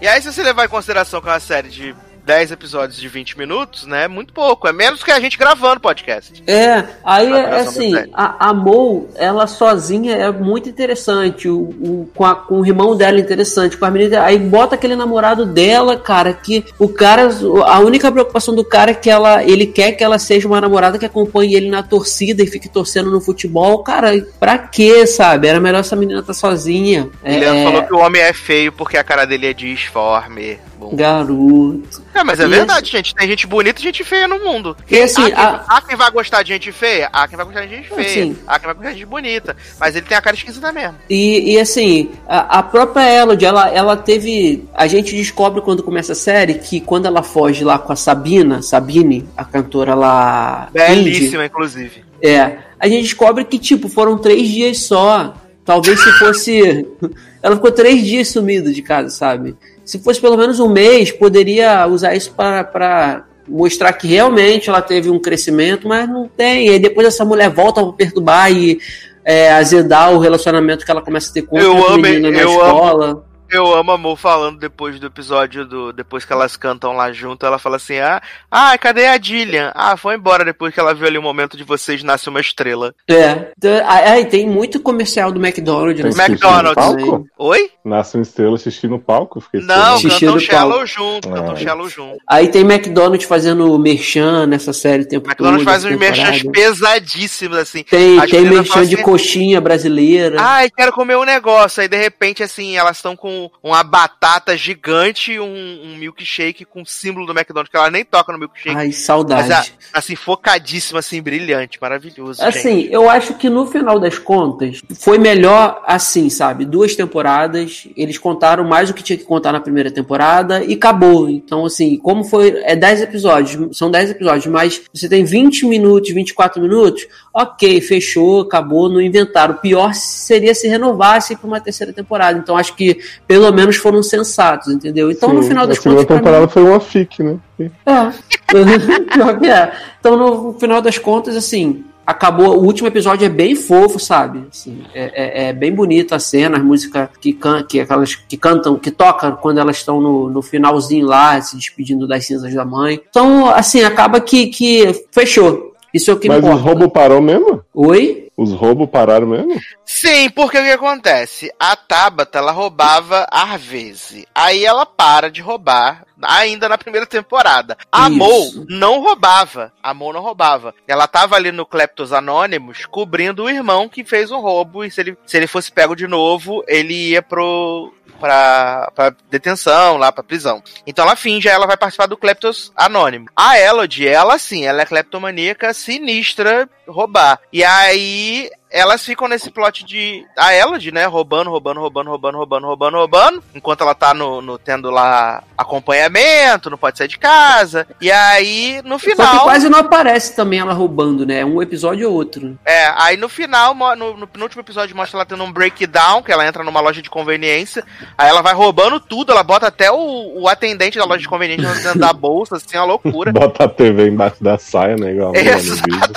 E 0.00 0.06
aí, 0.06 0.22
se 0.22 0.32
você 0.32 0.42
levar 0.42 0.64
em 0.66 0.68
consideração 0.68 1.20
que 1.20 1.28
é 1.28 1.32
uma 1.32 1.40
série 1.40 1.68
de 1.68 1.94
10 2.26 2.50
episódios 2.50 2.98
de 2.98 3.06
20 3.08 3.38
minutos, 3.38 3.86
né? 3.86 4.04
É 4.04 4.08
muito 4.08 4.32
pouco. 4.32 4.66
É 4.66 4.72
menos 4.72 5.04
que 5.04 5.12
a 5.12 5.20
gente 5.20 5.38
gravando 5.38 5.80
podcast. 5.80 6.42
É, 6.46 6.84
aí 7.04 7.32
é 7.32 7.60
assim, 7.60 7.94
a, 8.12 8.48
a 8.48 8.52
Mo, 8.52 9.08
ela 9.14 9.46
sozinha 9.46 10.16
é 10.16 10.30
muito 10.32 10.68
interessante, 10.68 11.48
o, 11.48 11.56
o- 11.60 12.10
com, 12.14 12.24
a- 12.24 12.34
com 12.34 12.60
o 12.60 12.66
irmão 12.66 12.96
dela 12.96 13.18
é 13.18 13.20
interessante, 13.20 13.76
com 13.76 13.84
a 13.84 13.90
menina, 13.90 14.24
aí 14.24 14.38
bota 14.38 14.74
aquele 14.74 14.96
namorado 14.96 15.46
dela, 15.46 15.96
cara, 15.96 16.32
que 16.32 16.64
o 16.80 16.88
cara, 16.88 17.28
a 17.66 17.78
única 17.78 18.10
preocupação 18.10 18.54
do 18.56 18.64
cara 18.64 18.90
é 18.90 18.94
que 18.94 19.08
ela, 19.08 19.44
ele 19.44 19.66
quer 19.66 19.92
que 19.92 20.02
ela 20.02 20.18
seja 20.18 20.48
uma 20.48 20.60
namorada 20.60 20.98
que 20.98 21.06
acompanhe 21.06 21.54
ele 21.54 21.70
na 21.70 21.82
torcida 21.84 22.42
e 22.42 22.46
fique 22.48 22.68
torcendo 22.68 23.08
no 23.10 23.20
futebol, 23.20 23.84
cara, 23.84 24.10
pra 24.40 24.58
quê, 24.58 25.06
sabe? 25.06 25.46
Era 25.46 25.60
melhor 25.60 25.78
essa 25.80 25.94
menina 25.94 26.18
estar 26.20 26.34
sozinha. 26.34 27.08
Ele 27.22 27.44
É, 27.44 27.62
falou 27.64 27.82
que 27.84 27.94
o 27.94 27.98
homem 27.98 28.20
é 28.20 28.32
feio 28.32 28.72
porque 28.72 28.96
a 28.96 29.04
cara 29.04 29.24
dele 29.24 29.46
é 29.46 29.52
disforme. 29.52 30.58
Bom. 30.90 30.96
garoto. 30.96 32.02
É, 32.14 32.22
mas 32.24 32.40
é 32.40 32.44
E 32.44 32.48
verdade, 32.48 32.90
gente. 32.90 33.14
Tem 33.14 33.28
gente 33.28 33.46
bonita 33.46 33.80
e 33.80 33.82
gente 33.82 34.02
feia 34.04 34.26
no 34.26 34.38
mundo. 34.38 34.76
E 34.90 34.98
assim, 35.00 35.22
há, 35.22 35.24
quem, 35.26 35.34
a- 35.34 35.64
há 35.68 35.80
quem 35.82 35.96
vai 35.96 36.10
gostar 36.10 36.42
de 36.42 36.48
gente 36.52 36.72
feia? 36.72 37.08
Há 37.12 37.26
quem 37.28 37.36
vai 37.36 37.46
gostar 37.46 37.66
de 37.66 37.76
gente 37.76 37.88
feia. 37.88 38.00
Assim. 38.24 38.36
Há 38.46 38.58
quem 38.58 38.66
vai 38.66 38.74
gostar 38.74 38.92
de 38.92 38.98
gente 38.98 39.06
bonita. 39.08 39.56
Mas 39.78 39.96
ele 39.96 40.06
tem 40.06 40.16
a 40.16 40.22
cara 40.22 40.34
esquisita 40.36 40.72
mesmo. 40.72 40.96
E, 41.10 41.54
e, 41.54 41.58
assim, 41.60 42.10
a, 42.28 42.58
a 42.58 42.62
própria 42.62 43.10
Elodie, 43.22 43.44
ela, 43.46 43.68
ela 43.70 43.96
teve. 43.96 44.64
A 44.74 44.86
gente 44.86 45.14
descobre 45.14 45.60
quando 45.60 45.82
começa 45.82 46.12
a 46.12 46.16
série 46.16 46.54
que 46.54 46.80
quando 46.80 47.06
ela 47.06 47.22
foge 47.22 47.64
lá 47.64 47.78
com 47.78 47.92
a 47.92 47.96
Sabina, 47.96 48.62
Sabine, 48.62 49.28
a 49.36 49.44
cantora 49.44 49.94
lá. 49.94 50.68
indie, 50.74 51.10
Belíssima, 51.10 51.44
inclusive. 51.46 52.04
É. 52.22 52.58
A 52.78 52.88
gente 52.88 53.02
descobre 53.04 53.44
que, 53.44 53.58
tipo, 53.58 53.88
foram 53.88 54.18
três 54.18 54.48
dias 54.48 54.78
só. 54.80 55.34
Talvez 55.64 55.98
se 56.00 56.12
fosse. 56.18 56.86
ela 57.42 57.56
ficou 57.56 57.70
três 57.72 58.02
dias 58.04 58.28
sumida 58.28 58.72
de 58.72 58.82
casa, 58.82 59.10
sabe? 59.10 59.56
Se 59.84 59.98
fosse 59.98 60.20
pelo 60.20 60.36
menos 60.36 60.58
um 60.60 60.68
mês, 60.68 61.12
poderia 61.12 61.86
usar 61.86 62.14
isso 62.14 62.32
para- 62.32 63.24
mostrar 63.48 63.92
que 63.92 64.08
realmente 64.08 64.68
ela 64.68 64.82
teve 64.82 65.08
um 65.08 65.20
crescimento, 65.20 65.86
mas 65.86 66.08
não 66.08 66.26
tem. 66.28 66.66
E 66.66 66.70
aí 66.70 66.78
depois 66.80 67.06
essa 67.06 67.24
mulher 67.24 67.48
volta 67.48 67.80
pra 67.82 67.92
perturbar 67.92 68.50
e 68.52 68.80
é, 69.24 69.52
azedar 69.52 70.12
o 70.12 70.18
relacionamento 70.18 70.84
que 70.84 70.90
ela 70.90 71.00
começa 71.02 71.30
a 71.30 71.34
ter 71.34 71.42
com 71.42 71.56
amo- 71.56 71.96
menina 72.02 72.30
na 72.30 72.38
eu 72.40 72.50
escola. 72.50 73.24
Eu 73.50 73.74
amo 73.74 73.92
a 73.92 73.98
Mo 73.98 74.16
falando 74.16 74.58
depois 74.58 74.98
do 74.98 75.06
episódio 75.06 75.64
do. 75.64 75.92
Depois 75.92 76.24
que 76.24 76.32
elas 76.32 76.56
cantam 76.56 76.92
lá 76.92 77.12
junto, 77.12 77.46
ela 77.46 77.58
fala 77.58 77.76
assim: 77.76 77.98
Ah, 77.98 78.20
ah 78.50 78.76
cadê 78.76 79.06
a 79.06 79.16
Dillian? 79.16 79.72
Ah, 79.74 79.96
foi 79.96 80.16
embora 80.16 80.44
depois 80.44 80.74
que 80.74 80.80
ela 80.80 80.94
viu 80.94 81.06
ali 81.06 81.16
o 81.16 81.22
momento 81.22 81.56
de 81.56 81.62
vocês 81.62 82.02
nasce 82.02 82.28
uma 82.28 82.40
estrela. 82.40 82.94
É. 83.08 83.52
Então, 83.56 83.70
aí 83.86 84.24
tem 84.26 84.48
muito 84.48 84.80
comercial 84.80 85.30
do 85.30 85.44
McDonald's. 85.44 86.02
Tem 86.02 86.04
nesse 86.04 86.20
McDonald's. 86.20 87.26
Oi? 87.38 87.70
Nasce 87.84 88.16
uma 88.16 88.22
estrela 88.22 88.58
xixi 88.58 88.88
no 88.88 88.98
palco? 88.98 89.40
Fiquei 89.40 89.60
Não, 89.60 89.98
Xixi 89.98 90.26
cantam 90.26 90.40
Shallow 90.40 90.70
palco. 90.78 90.86
junto, 90.86 91.28
cantam 91.28 91.52
Ah. 91.52 91.56
Shallow 91.56 91.88
junto. 91.88 92.18
Aí 92.28 92.48
tem 92.48 92.62
McDonald's 92.62 93.28
fazendo 93.28 93.78
merchan 93.78 94.46
nessa 94.46 94.72
série 94.72 95.04
o 95.04 95.08
tempo 95.08 95.28
McDonald's 95.28 95.64
todo. 95.64 95.72
faz 95.72 95.84
uns 95.84 95.96
merchans 95.96 96.42
pesadíssimos, 96.42 97.58
assim. 97.58 97.84
Tem, 97.84 98.18
As 98.18 98.30
tem 98.30 98.42
merchan 98.42 98.84
de 98.84 98.96
assim, 98.96 99.04
coxinha 99.04 99.60
brasileira. 99.60 100.36
Ai, 100.40 100.68
quero 100.70 100.92
comer 100.92 101.16
um 101.16 101.24
negócio. 101.24 101.80
Aí, 101.80 101.88
de 101.88 101.96
repente, 101.96 102.42
assim, 102.42 102.76
elas 102.76 102.96
estão 102.96 103.14
com 103.14 103.35
uma 103.62 103.82
batata 103.82 104.56
gigante 104.56 105.32
e 105.32 105.40
um, 105.40 105.44
um 105.46 105.96
milkshake 105.96 106.64
com 106.64 106.82
o 106.82 106.86
símbolo 106.86 107.26
do 107.26 107.32
McDonald's, 107.32 107.70
que 107.70 107.76
ela 107.76 107.90
nem 107.90 108.04
toca 108.04 108.32
no 108.32 108.38
milkshake. 108.38 108.76
Ai, 108.76 108.86
mas, 108.86 108.96
saudade. 108.98 109.52
a- 109.52 109.64
assim, 109.98 110.14
focadíssima, 110.16 110.98
assim, 111.00 111.20
brilhante, 111.22 111.78
maravilhoso, 111.80 112.42
gente. 112.42 112.58
Assim, 112.58 112.88
eu 112.90 113.08
acho 113.08 113.34
que 113.34 113.48
no 113.48 113.66
final 113.66 113.98
das 113.98 114.18
contas 114.18 114.80
foi 115.00 115.18
melhor 115.18 115.82
assim, 115.86 116.28
sabe? 116.30 116.64
Duas 116.64 116.94
temporadas, 116.94 117.86
eles 117.96 118.18
contaram 118.18 118.64
mais 118.64 118.90
o 118.90 118.94
que 118.94 119.02
tinha 119.02 119.16
que 119.16 119.24
contar 119.24 119.52
na 119.52 119.60
primeira 119.60 119.90
temporada 119.90 120.64
e 120.64 120.74
acabou. 120.74 121.28
Então, 121.28 121.64
assim, 121.64 121.96
como 121.98 122.24
foi. 122.24 122.60
É 122.64 122.74
10 122.76 123.02
episódios, 123.02 123.76
são 123.76 123.90
10 123.90 124.10
episódios, 124.10 124.46
mas 124.46 124.82
você 124.92 125.08
tem 125.08 125.24
20 125.24 125.66
minutos, 125.66 126.10
24 126.10 126.60
minutos, 126.60 127.06
ok, 127.32 127.80
fechou, 127.80 128.42
acabou, 128.42 128.88
não 128.88 129.00
inventaram. 129.00 129.54
O 129.54 129.58
pior 129.58 129.94
seria 129.94 130.54
se 130.54 130.68
renovasse 130.68 131.36
para 131.36 131.46
uma 131.46 131.60
terceira 131.60 131.92
temporada. 131.92 132.38
Então, 132.38 132.56
acho 132.56 132.74
que 132.74 132.98
pelo 133.26 133.50
menos 133.52 133.76
foram 133.76 134.02
sensatos, 134.02 134.72
entendeu? 134.72 135.10
Então, 135.10 135.32
no 135.32 135.42
Sim, 135.42 135.48
final 135.48 135.66
das 135.66 135.78
a 135.78 135.82
contas. 135.82 136.00
mim- 136.00 136.06
temporada 136.06 136.48
foi 136.48 136.62
uma 136.62 136.80
fic, 136.80 137.22
né? 137.22 137.36
é. 137.58 138.12
É. 139.46 139.72
Então, 139.98 140.16
no 140.16 140.52
final 140.58 140.80
das 140.80 140.98
contas, 140.98 141.36
assim, 141.36 141.84
acabou. 142.06 142.56
O 142.58 142.64
último 142.64 142.86
episódio 142.88 143.24
é 143.26 143.28
bem 143.28 143.54
fofo, 143.56 143.98
sabe? 143.98 144.44
Assim, 144.50 144.78
é, 144.94 145.44
é- 145.44 145.48
é 145.48 145.52
bem 145.52 145.72
bonita 145.72 146.16
a 146.16 146.18
cena, 146.20 146.56
as 146.58 146.62
músicas 146.62 147.08
que, 147.20 147.32
can, 147.32 147.62
que 147.64 147.80
aquelas 147.80 148.14
que 148.14 148.36
cantam, 148.36 148.76
que 148.76 148.90
tocam 148.90 149.32
quando 149.36 149.58
elas 149.58 149.76
estão 149.78 150.00
no, 150.00 150.30
no 150.30 150.42
finalzinho 150.42 151.06
lá, 151.06 151.40
se 151.40 151.56
despedindo 151.56 152.06
das 152.06 152.24
cinzas 152.26 152.54
da 152.54 152.64
mãe. 152.64 153.00
Então, 153.10 153.48
assim, 153.48 153.82
acaba 153.82 154.20
que, 154.20 154.46
que 154.46 155.04
fechou. 155.10 155.72
Isso 155.92 156.10
é 156.10 156.14
o 156.14 156.18
que 156.18 156.28
Mas 156.28 156.38
importa. 156.38 156.56
os 156.56 156.62
roubos 156.62 156.88
parou 156.92 157.20
mesmo? 157.22 157.62
Oi? 157.74 158.25
Os 158.36 158.52
roubos 158.52 158.90
pararam 158.90 159.26
mesmo? 159.26 159.58
Sim, 159.84 160.28
porque 160.28 160.58
o 160.58 160.62
que 160.62 160.70
acontece? 160.70 161.50
A 161.58 161.74
Tabata, 161.74 162.38
ela 162.38 162.52
roubava 162.52 163.26
Arvese. 163.30 164.28
Aí 164.34 164.62
ela 164.62 164.84
para 164.84 165.30
de 165.30 165.40
roubar, 165.40 166.04
ainda 166.20 166.68
na 166.68 166.76
primeira 166.76 167.06
temporada. 167.06 167.78
A 167.90 168.10
Isso. 168.10 168.18
Mo 168.18 168.66
não 168.68 169.00
roubava. 169.00 169.72
A 169.82 169.94
Mo 169.94 170.12
não 170.12 170.20
roubava. 170.20 170.74
Ela 170.86 171.08
tava 171.08 171.34
ali 171.34 171.50
no 171.50 171.64
Kleptos 171.64 172.12
Anônimos 172.12 172.84
cobrindo 172.84 173.44
o 173.44 173.50
irmão 173.50 173.88
que 173.88 174.04
fez 174.04 174.30
um 174.30 174.40
roubo. 174.40 174.84
E 174.84 174.90
se 174.90 175.00
ele, 175.00 175.16
se 175.24 175.36
ele 175.38 175.46
fosse 175.46 175.72
pego 175.72 175.96
de 175.96 176.06
novo, 176.06 176.62
ele 176.68 177.12
ia 177.12 177.22
pro. 177.22 177.90
Pra, 178.18 178.90
pra 178.94 179.14
detenção, 179.30 179.96
lá 179.96 180.10
pra 180.10 180.24
prisão. 180.24 180.62
Então 180.86 181.04
ela 181.04 181.16
finge, 181.16 181.48
ela 181.48 181.66
vai 181.66 181.76
participar 181.76 182.06
do 182.06 182.16
Kleptos 182.16 182.72
Anônimo. 182.76 183.28
A 183.36 183.58
Elodie, 183.58 184.08
ela 184.08 184.38
sim, 184.38 184.64
ela 184.64 184.82
é 184.82 184.86
kleptomaníaca 184.86 185.72
sinistra 185.74 186.68
roubar. 186.88 187.40
E 187.52 187.64
aí 187.64 188.50
elas 188.70 189.04
ficam 189.04 189.28
nesse 189.28 189.50
plot 189.50 189.84
de. 189.84 190.24
A 190.36 190.54
Elodie, 190.54 190.92
né? 190.92 191.06
Roubando, 191.06 191.50
roubando, 191.50 191.80
roubando, 191.80 192.10
roubando, 192.10 192.36
roubando, 192.38 192.66
roubando, 192.66 192.96
roubando. 192.96 193.44
Enquanto 193.54 193.82
ela 193.82 193.94
tá 193.94 194.12
no, 194.12 194.42
no- 194.42 194.58
tendo 194.58 194.90
lá 194.90 195.42
acompanhamento, 195.56 196.68
não 196.68 196.76
pode 196.78 196.98
sair 196.98 197.08
de 197.08 197.18
casa. 197.18 197.86
E 198.00 198.10
aí, 198.10 198.80
no 198.84 198.98
Só 198.98 199.06
que 199.06 199.14
final. 199.16 199.44
quase 199.44 199.68
não 199.68 199.78
aparece 199.78 200.34
também 200.34 200.58
ela 200.58 200.72
roubando, 200.74 201.24
né? 201.24 201.44
Um 201.44 201.62
episódio 201.62 202.08
ou 202.08 202.14
outro. 202.14 202.58
É, 202.64 202.86
aí 202.96 203.16
no 203.16 203.28
final, 203.28 203.74
no, 203.74 204.16
no 204.16 204.26
penúltimo 204.26 204.62
episódio, 204.62 204.96
mostra 204.96 205.18
ela 205.18 205.26
tendo 205.26 205.44
um 205.44 205.52
breakdown, 205.52 206.22
que 206.22 206.32
ela 206.32 206.46
entra 206.46 206.64
numa 206.64 206.80
loja 206.80 207.00
de 207.00 207.08
conveniência, 207.10 207.84
aí 208.18 208.28
ela 208.28 208.42
vai 208.42 208.54
roubando 208.54 208.98
tudo, 209.00 209.32
ela 209.32 209.42
bota 209.42 209.66
até 209.68 209.90
o, 209.90 210.40
o 210.40 210.48
atendente 210.48 210.98
da 210.98 211.04
loja 211.04 211.20
de 211.20 211.28
conveniência 211.28 211.72
dentro 211.82 211.98
da 212.00 212.12
bolsa, 212.12 212.56
assim, 212.56 212.76
uma 212.76 212.84
loucura. 212.84 213.32
Bota 213.36 213.64
a 213.64 213.68
TV 213.68 214.08
embaixo 214.08 214.42
da 214.42 214.58
saia, 214.58 214.96
né? 214.96 215.12
Igual. 215.12 215.32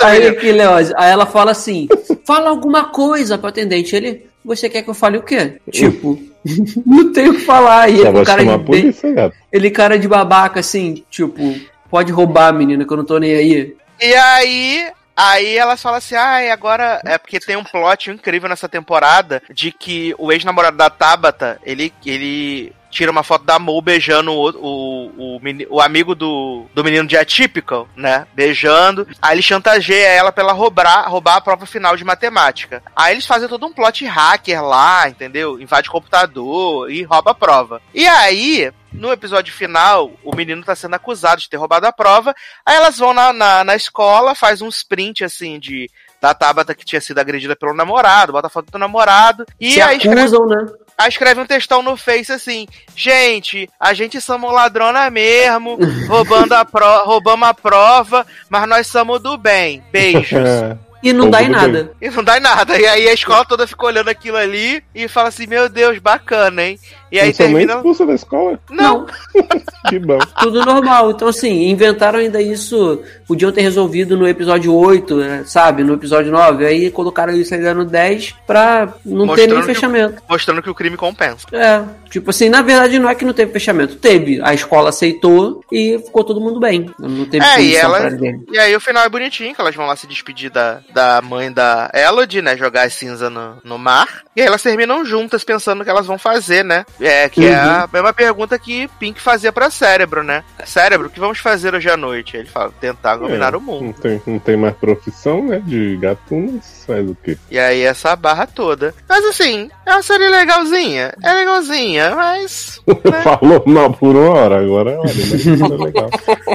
Aí, 0.02 0.32
que 0.36 0.52
Leoz, 0.52 0.92
aí 0.96 1.10
ela 1.10 1.26
fala 1.26 1.50
assim: 1.50 1.88
fala 2.26 2.39
alguma 2.48 2.84
coisa 2.84 3.36
pro 3.36 3.48
atendente. 3.48 3.94
Ele, 3.94 4.26
você 4.44 4.68
quer 4.68 4.82
que 4.82 4.90
eu 4.90 4.94
fale 4.94 5.18
o 5.18 5.22
quê? 5.22 5.60
Tipo, 5.70 6.20
não 6.86 7.12
tenho 7.12 7.32
o 7.32 7.34
que 7.34 7.42
falar. 7.42 7.88
E 7.90 8.02
vai 8.02 8.24
cara 8.24 8.44
de, 8.44 8.64
polícia, 8.64 9.32
ele 9.52 9.70
cara 9.70 9.98
de 9.98 10.08
babaca, 10.08 10.60
assim, 10.60 11.04
tipo, 11.10 11.54
pode 11.90 12.12
roubar, 12.12 12.52
menina, 12.52 12.84
que 12.84 12.92
eu 12.92 12.96
não 12.96 13.04
tô 13.04 13.18
nem 13.18 13.34
aí. 13.34 13.76
E 14.00 14.14
aí. 14.14 14.90
Aí 15.22 15.58
elas 15.58 15.82
falam 15.82 15.98
assim, 15.98 16.14
ah, 16.14 16.42
e 16.42 16.50
agora 16.50 16.98
é 17.04 17.18
porque 17.18 17.38
tem 17.38 17.54
um 17.54 17.64
plot 17.64 18.10
incrível 18.10 18.48
nessa 18.48 18.66
temporada 18.66 19.42
de 19.52 19.70
que 19.70 20.14
o 20.16 20.32
ex-namorado 20.32 20.78
da 20.78 20.88
Tabata, 20.88 21.60
ele, 21.62 21.92
ele 22.06 22.72
tira 22.90 23.10
uma 23.10 23.22
foto 23.22 23.44
da 23.44 23.58
Mo 23.58 23.80
beijando 23.80 24.32
o, 24.32 24.50
o, 24.50 25.36
o, 25.36 25.40
o 25.70 25.80
amigo 25.80 26.14
do, 26.14 26.66
do 26.74 26.84
menino 26.84 27.06
de 27.06 27.16
Atypical, 27.16 27.88
né? 27.96 28.26
Beijando. 28.34 29.06
Aí 29.22 29.34
ele 29.34 29.42
chantageia 29.42 30.08
ela 30.08 30.32
pra 30.32 30.42
ela 30.42 30.52
roubar, 30.52 31.08
roubar 31.08 31.36
a 31.36 31.40
prova 31.40 31.66
final 31.66 31.96
de 31.96 32.04
matemática. 32.04 32.82
Aí 32.94 33.14
eles 33.14 33.26
fazem 33.26 33.48
todo 33.48 33.66
um 33.66 33.72
plot 33.72 34.04
hacker 34.04 34.62
lá, 34.64 35.08
entendeu? 35.08 35.60
Invade 35.60 35.88
computador 35.88 36.90
e 36.90 37.02
rouba 37.02 37.30
a 37.30 37.34
prova. 37.34 37.80
E 37.94 38.06
aí, 38.06 38.72
no 38.92 39.12
episódio 39.12 39.54
final, 39.54 40.10
o 40.24 40.34
menino 40.34 40.64
tá 40.64 40.74
sendo 40.74 40.94
acusado 40.94 41.40
de 41.40 41.48
ter 41.48 41.56
roubado 41.56 41.86
a 41.86 41.92
prova. 41.92 42.34
Aí 42.66 42.76
elas 42.76 42.98
vão 42.98 43.14
na, 43.14 43.32
na, 43.32 43.64
na 43.64 43.76
escola, 43.76 44.34
faz 44.34 44.60
um 44.60 44.68
sprint 44.68 45.24
assim 45.24 45.58
de. 45.58 45.88
Da 46.20 46.34
Tabata 46.34 46.74
que 46.74 46.84
tinha 46.84 47.00
sido 47.00 47.18
agredida 47.18 47.56
pelo 47.56 47.72
namorado, 47.72 48.32
bota 48.32 48.46
a 48.46 48.50
foto 48.50 48.70
do 48.70 48.78
namorado. 48.78 49.46
E 49.58 49.72
Se 49.72 49.80
aí 49.80 49.96
escreve, 49.96 50.20
acusam, 50.20 50.46
né? 50.46 50.66
Aí 51.02 51.08
escreve 51.08 51.40
um 51.40 51.46
textão 51.46 51.82
no 51.82 51.96
Face 51.96 52.32
assim: 52.32 52.66
Gente, 52.94 53.68
a 53.78 53.94
gente 53.94 54.20
somos 54.20 54.52
ladrona 54.52 55.10
mesmo, 55.10 55.78
roubando 56.08 56.52
a 56.52 56.64
pro, 56.64 57.04
roubamos 57.04 57.48
a 57.48 57.54
prova, 57.54 58.26
mas 58.48 58.68
nós 58.68 58.86
somos 58.86 59.20
do 59.20 59.36
bem. 59.36 59.82
Beijos. 59.90 60.40
E 61.02 61.14
não 61.14 61.24
Ou 61.24 61.30
dá 61.30 61.42
em 61.42 61.48
nada. 61.48 61.84
bem. 61.98 62.10
E 62.10 62.14
não 62.14 62.22
dá 62.22 62.36
em 62.36 62.40
nada. 62.40 62.78
E 62.78 62.86
aí 62.86 63.08
a 63.08 63.14
escola 63.14 63.42
toda 63.46 63.66
fica 63.66 63.86
olhando 63.86 64.10
aquilo 64.10 64.36
ali 64.36 64.84
e 64.94 65.08
fala 65.08 65.28
assim: 65.28 65.46
Meu 65.46 65.66
Deus, 65.66 65.98
bacana, 65.98 66.62
hein? 66.62 66.78
E 67.10 67.18
aí 67.18 67.24
nem 67.26 67.32
termina. 67.32 67.74
expulsa 67.74 68.06
da 68.06 68.14
escola? 68.14 68.58
Não, 68.70 69.06
Que 69.88 69.98
bom. 69.98 70.18
Tudo 70.40 70.64
normal. 70.64 71.10
Então, 71.10 71.26
assim, 71.28 71.68
inventaram 71.68 72.18
ainda 72.18 72.40
isso. 72.40 73.02
Podiam 73.26 73.50
ter 73.50 73.62
resolvido 73.62 74.16
no 74.16 74.28
episódio 74.28 74.74
8, 74.74 75.16
né, 75.16 75.42
sabe? 75.46 75.82
No 75.82 75.94
episódio 75.94 76.30
9. 76.30 76.66
Aí 76.66 76.90
colocaram 76.90 77.32
isso 77.32 77.54
ainda 77.54 77.72
no 77.74 77.84
10 77.84 78.34
pra 78.46 78.92
não 79.04 79.26
ter 79.34 79.46
nem 79.46 79.56
Mostrando 79.56 79.60
que- 79.60 79.74
fechamento. 79.74 80.22
mostrando 80.28 80.62
que 80.62 80.70
o 80.70 80.74
crime 80.74 80.96
compensa. 80.96 81.46
É, 81.52 81.82
tipo 82.10 82.30
assim, 82.30 82.48
na 82.48 82.60
verdade 82.62 82.98
não 82.98 83.08
é 83.08 83.14
que 83.14 83.24
não 83.24 83.32
teve 83.32 83.52
fechamento. 83.52 83.96
Teve. 83.96 84.40
A 84.42 84.52
escola 84.52 84.90
aceitou 84.90 85.64
e 85.72 85.98
ficou 86.04 86.22
todo 86.24 86.40
mundo 86.40 86.60
bem. 86.60 86.90
Não 86.98 87.24
teve 87.24 87.44
É, 87.44 87.62
e 87.62 87.74
ela. 87.76 88.10
E 88.52 88.58
aí 88.58 88.76
o 88.76 88.80
final 88.80 89.04
é 89.04 89.08
bonitinho, 89.08 89.54
que 89.54 89.60
elas 89.60 89.74
vão 89.74 89.86
lá 89.86 89.96
se 89.96 90.06
despedir 90.06 90.50
da, 90.50 90.80
da 90.92 91.22
mãe 91.22 91.50
da 91.50 91.90
Elodie, 91.94 92.42
né? 92.42 92.56
Jogar 92.56 92.82
as 92.86 92.92
cinza 92.94 93.30
no, 93.30 93.56
no 93.64 93.78
mar. 93.78 94.22
E 94.36 94.40
aí 94.42 94.46
elas 94.46 94.62
terminam 94.62 95.04
juntas 95.04 95.42
pensando 95.42 95.80
o 95.80 95.84
que 95.84 95.90
elas 95.90 96.06
vão 96.06 96.18
fazer, 96.18 96.64
né? 96.64 96.84
É, 97.00 97.28
que 97.28 97.46
é 97.46 97.54
a 97.54 97.88
mesma 97.90 98.12
pergunta 98.12 98.58
que 98.58 98.88
Pink 98.98 99.20
fazia 99.20 99.52
pra 99.52 99.70
cérebro, 99.70 100.22
né? 100.22 100.44
Cérebro, 100.66 101.06
o 101.06 101.10
que 101.10 101.18
vamos 101.18 101.38
fazer 101.38 101.74
hoje 101.74 101.88
à 101.88 101.96
noite? 101.96 102.36
Ele 102.36 102.48
fala, 102.48 102.72
tentar 102.80 103.16
dominar 103.16 103.54
É, 103.54 103.56
o 103.56 103.60
mundo. 103.60 103.84
Não 103.86 103.92
tem, 103.92 104.22
não 104.26 104.38
tem 104.38 104.56
mais 104.56 104.74
profissão, 104.76 105.46
né? 105.46 105.62
De 105.64 105.96
gatunas, 105.96 106.84
faz 106.86 107.08
o 107.08 107.16
quê? 107.22 107.38
E 107.50 107.58
aí 107.58 107.82
essa 107.82 108.14
barra 108.14 108.46
toda. 108.46 108.94
Mas 109.08 109.24
assim, 109.24 109.70
é 109.90 109.96
uma 109.96 110.02
série 110.02 110.28
legalzinha. 110.28 111.12
É 111.22 111.32
legalzinha, 111.34 112.14
mas. 112.14 112.80
Falou 113.22 113.62
mal 113.66 113.92
por 113.92 114.14
uma 114.16 114.30
hora, 114.30 114.60
agora 114.60 114.98
olha, 114.98 115.02
mas 115.30 115.44
isso 115.44 115.64
é 115.64 115.68
legal. 115.68 116.10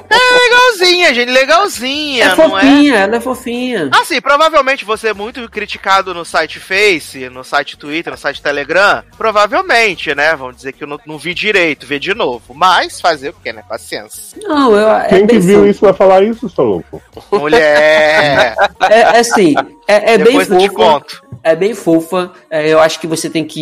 É 0.10 0.38
legalzinha, 0.40 1.14
gente. 1.14 1.32
Legalzinha, 1.32 2.24
É 2.26 2.36
não 2.36 2.58
é? 2.58 2.62
fofinha, 2.62 2.96
ela 2.96 3.16
é 3.16 3.20
fofinha. 3.22 3.90
Assim, 3.92 4.22
provavelmente 4.22 4.86
você 4.86 5.10
é 5.10 5.14
muito 5.14 5.50
criticado 5.50 6.14
no 6.14 6.26
site 6.26 6.60
Face, 6.60 7.30
no 7.30 7.44
site 7.44 7.78
Twitter, 7.78 8.12
no 8.12 8.18
site 8.18 8.42
Telegram. 8.42 9.04
Provavelmente, 9.18 10.14
né? 10.16 10.36
Vamos 10.36 10.58
dizer 10.58 10.74
que 10.74 10.84
eu 10.84 10.88
não, 10.88 11.00
não 11.06 11.18
vi 11.18 11.34
direito, 11.34 11.86
ver 11.86 12.00
de 12.00 12.14
novo. 12.14 12.54
Mas 12.54 13.00
fazer 13.02 13.30
o 13.30 13.36
quê, 13.44 13.52
né? 13.54 13.64
Paciência. 13.68 14.38
Não, 14.44 14.76
eu, 14.76 14.90
é 14.92 15.08
Quem 15.08 15.28
que 15.28 15.40
viu 15.40 15.68
isso 15.68 15.82
vai 15.82 15.94
falar 15.94 16.24
isso, 16.24 16.50
seu 16.50 16.64
louco? 16.64 17.02
Mulher! 17.32 18.56
É, 18.88 19.00
é 19.00 19.20
assim, 19.20 19.56
é, 19.88 20.14
é 20.14 20.18
bem 20.18 20.40
fofa. 20.70 21.06
É 21.44 21.56
bem 21.56 21.76
fofa. 21.76 22.32
É, 22.50 22.68
eu 22.74 22.80
acho 22.80 23.00
que 23.00 23.06
você 23.06 23.30
tem 23.30 23.46
que 23.46 23.60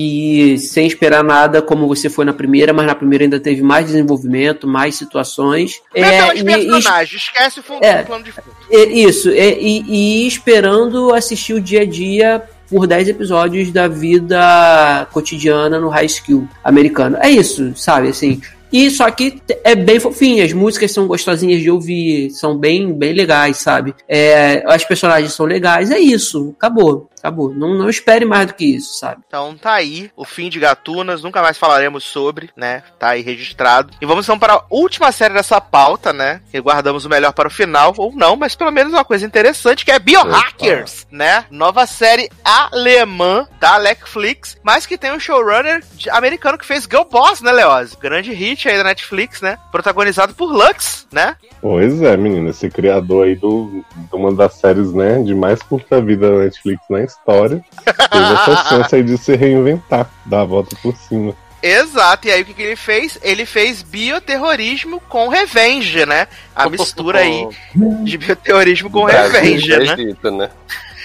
ir 0.53 0.57
sem 0.57 0.87
esperar 0.87 1.21
nada, 1.23 1.61
como 1.61 1.85
você 1.87 2.09
foi 2.09 2.23
na 2.23 2.31
primeira, 2.33 2.71
mas 2.71 2.85
na 2.85 2.95
primeira 2.95 3.25
ainda 3.25 3.39
teve 3.41 3.61
mais 3.61 3.87
desenvolvimento, 3.87 4.65
mais 4.65 4.95
situações. 4.95 5.81
É, 5.93 6.21
pelos 6.33 6.39
e- 6.39 6.43
e- 6.43 6.45
personagens, 6.67 7.21
esquece 7.23 7.59
o 7.59 7.63
fundo 7.63 7.83
É. 7.83 8.01
do 8.01 8.05
plano 8.07 8.23
de 8.23 8.31
fundo. 8.31 8.47
e- 8.71 9.03
isso, 9.05 9.29
e, 9.29 9.53
e- 9.59 10.23
e 10.23 10.27
esperando 10.27 11.13
assistir 11.13 11.53
o 11.53 11.59
dia 11.61 11.81
a 11.81 11.85
dia 11.85 12.41
por 12.69 12.87
10 12.87 13.09
episódios 13.09 13.69
da 13.71 13.87
vida 13.89 15.05
cotidiana 15.11 15.79
no 15.79 15.89
high 15.89 16.07
school 16.07 16.47
americano. 16.63 17.17
É 17.19 17.29
isso, 17.29 17.73
sabe, 17.75 18.07
assim. 18.07 18.41
E 18.73 18.89
só 18.89 19.11
que 19.11 19.39
é 19.63 19.75
bem 19.75 19.99
fofinho, 19.99 20.43
as 20.43 20.51
músicas 20.51 20.91
são 20.91 21.05
gostosinhas 21.05 21.61
de 21.61 21.69
ouvir, 21.69 22.31
são 22.31 22.57
bem, 22.57 22.91
bem 22.91 23.13
legais, 23.13 23.57
sabe? 23.57 23.93
É, 24.09 24.63
as 24.65 24.83
personagens 24.83 25.31
são 25.33 25.45
legais, 25.45 25.91
é 25.91 25.99
isso, 25.99 26.55
acabou, 26.57 27.07
acabou. 27.23 27.53
Não, 27.53 27.73
não 27.73 27.89
espere 27.89 28.25
mais 28.25 28.47
do 28.47 28.53
que 28.53 28.65
isso, 28.65 28.99
sabe? 28.99 29.21
Então 29.25 29.55
tá 29.55 29.71
aí, 29.73 30.11
o 30.15 30.25
fim 30.25 30.49
de 30.49 30.59
Gatunas, 30.59 31.23
nunca 31.23 31.41
mais 31.41 31.57
falaremos 31.57 32.03
sobre, 32.03 32.49
né? 32.55 32.83
Tá 32.99 33.09
aí 33.09 33.21
registrado. 33.21 33.93
E 34.01 34.05
vamos 34.05 34.25
então 34.25 34.37
para 34.37 34.55
a 34.55 34.63
última 34.69 35.09
série 35.11 35.33
dessa 35.33 35.61
pauta, 35.61 36.11
né? 36.11 36.41
Que 36.51 36.59
guardamos 36.59 37.05
o 37.05 37.09
melhor 37.09 37.31
para 37.31 37.47
o 37.47 37.51
final, 37.51 37.93
ou 37.97 38.11
não, 38.13 38.35
mas 38.35 38.55
pelo 38.55 38.71
menos 38.71 38.91
uma 38.91 39.05
coisa 39.05 39.25
interessante, 39.25 39.85
que 39.85 39.91
é 39.91 39.99
Biohackers, 39.99 41.07
né? 41.09 41.45
Nova 41.49 41.85
série 41.85 42.29
alemã 42.43 43.47
da 43.59 43.79
Netflix, 43.79 44.57
mas 44.61 44.85
que 44.85 44.97
tem 44.97 45.11
um 45.13 45.19
showrunner 45.19 45.81
de- 45.93 46.09
americano 46.09 46.57
que 46.57 46.65
fez 46.65 46.83
Girl 46.83 47.03
Boss, 47.09 47.41
né, 47.41 47.51
Leoz? 47.51 47.95
Grande 47.95 48.33
hit 48.33 48.67
aí 48.67 48.77
da 48.77 48.83
Netflix, 48.83 49.39
né? 49.41 49.57
Protagonizado 49.71 50.33
por 50.33 50.51
Lux, 50.51 51.07
né? 51.11 51.37
Pois 51.61 52.01
é, 52.01 52.17
menino, 52.17 52.49
esse 52.49 52.69
criador 52.69 53.25
aí 53.27 53.35
do, 53.35 53.83
de 53.95 54.15
uma 54.15 54.33
das 54.33 54.55
séries, 54.55 54.91
né, 54.93 55.21
de 55.23 55.33
mais 55.33 55.61
curta 55.61 56.01
vida 56.01 56.29
da 56.29 56.37
Netflix 56.39 56.83
na 56.89 56.99
história, 57.13 57.63
teve 57.85 58.33
essa 58.33 58.55
chance 58.69 58.95
aí 58.95 59.03
de 59.03 59.17
se 59.17 59.35
reinventar, 59.35 60.09
dar 60.25 60.41
a 60.41 60.45
volta 60.45 60.75
por 60.81 60.95
cima. 60.95 61.35
Exato, 61.61 62.27
e 62.27 62.31
aí 62.31 62.41
o 62.41 62.45
que, 62.45 62.53
que 62.53 62.61
ele 62.61 62.75
fez? 62.75 63.17
Ele 63.21 63.45
fez 63.45 63.81
bioterrorismo 63.81 64.99
com 65.07 65.29
revenge, 65.29 66.05
né? 66.05 66.27
A 66.53 66.67
mistura 66.67 67.19
aí 67.19 67.47
de 68.03 68.17
bioterrorismo 68.17 68.89
com 68.89 69.05
Brasil 69.05 69.31
revenge, 69.31 69.69
né? 69.69 69.93
Egito, 69.93 70.29
né? 70.29 70.49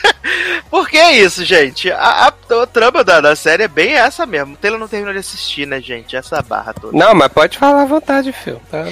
Por 0.71 0.89
que 0.89 1.01
isso, 1.11 1.45
gente? 1.45 1.91
A, 1.91 2.27
a, 2.27 2.27
a 2.29 2.67
trama 2.67 3.05
da, 3.05 3.21
da 3.21 3.37
série 3.37 3.63
é 3.63 3.69
bem 3.69 3.95
essa 3.95 4.27
mesmo. 4.27 4.55
O 4.55 4.57
Taylor 4.57 4.79
não 4.79 4.89
terminou 4.89 5.13
de 5.13 5.21
assistir, 5.21 5.67
né, 5.67 5.81
gente? 5.81 6.17
Essa 6.17 6.43
barra 6.43 6.73
toda. 6.73 6.97
Não, 6.97 7.15
mas 7.15 7.29
pode 7.29 7.57
falar 7.57 7.83
à 7.83 7.87
vontade, 7.87 8.33
filho. 8.33 8.61
Tá? 8.71 8.85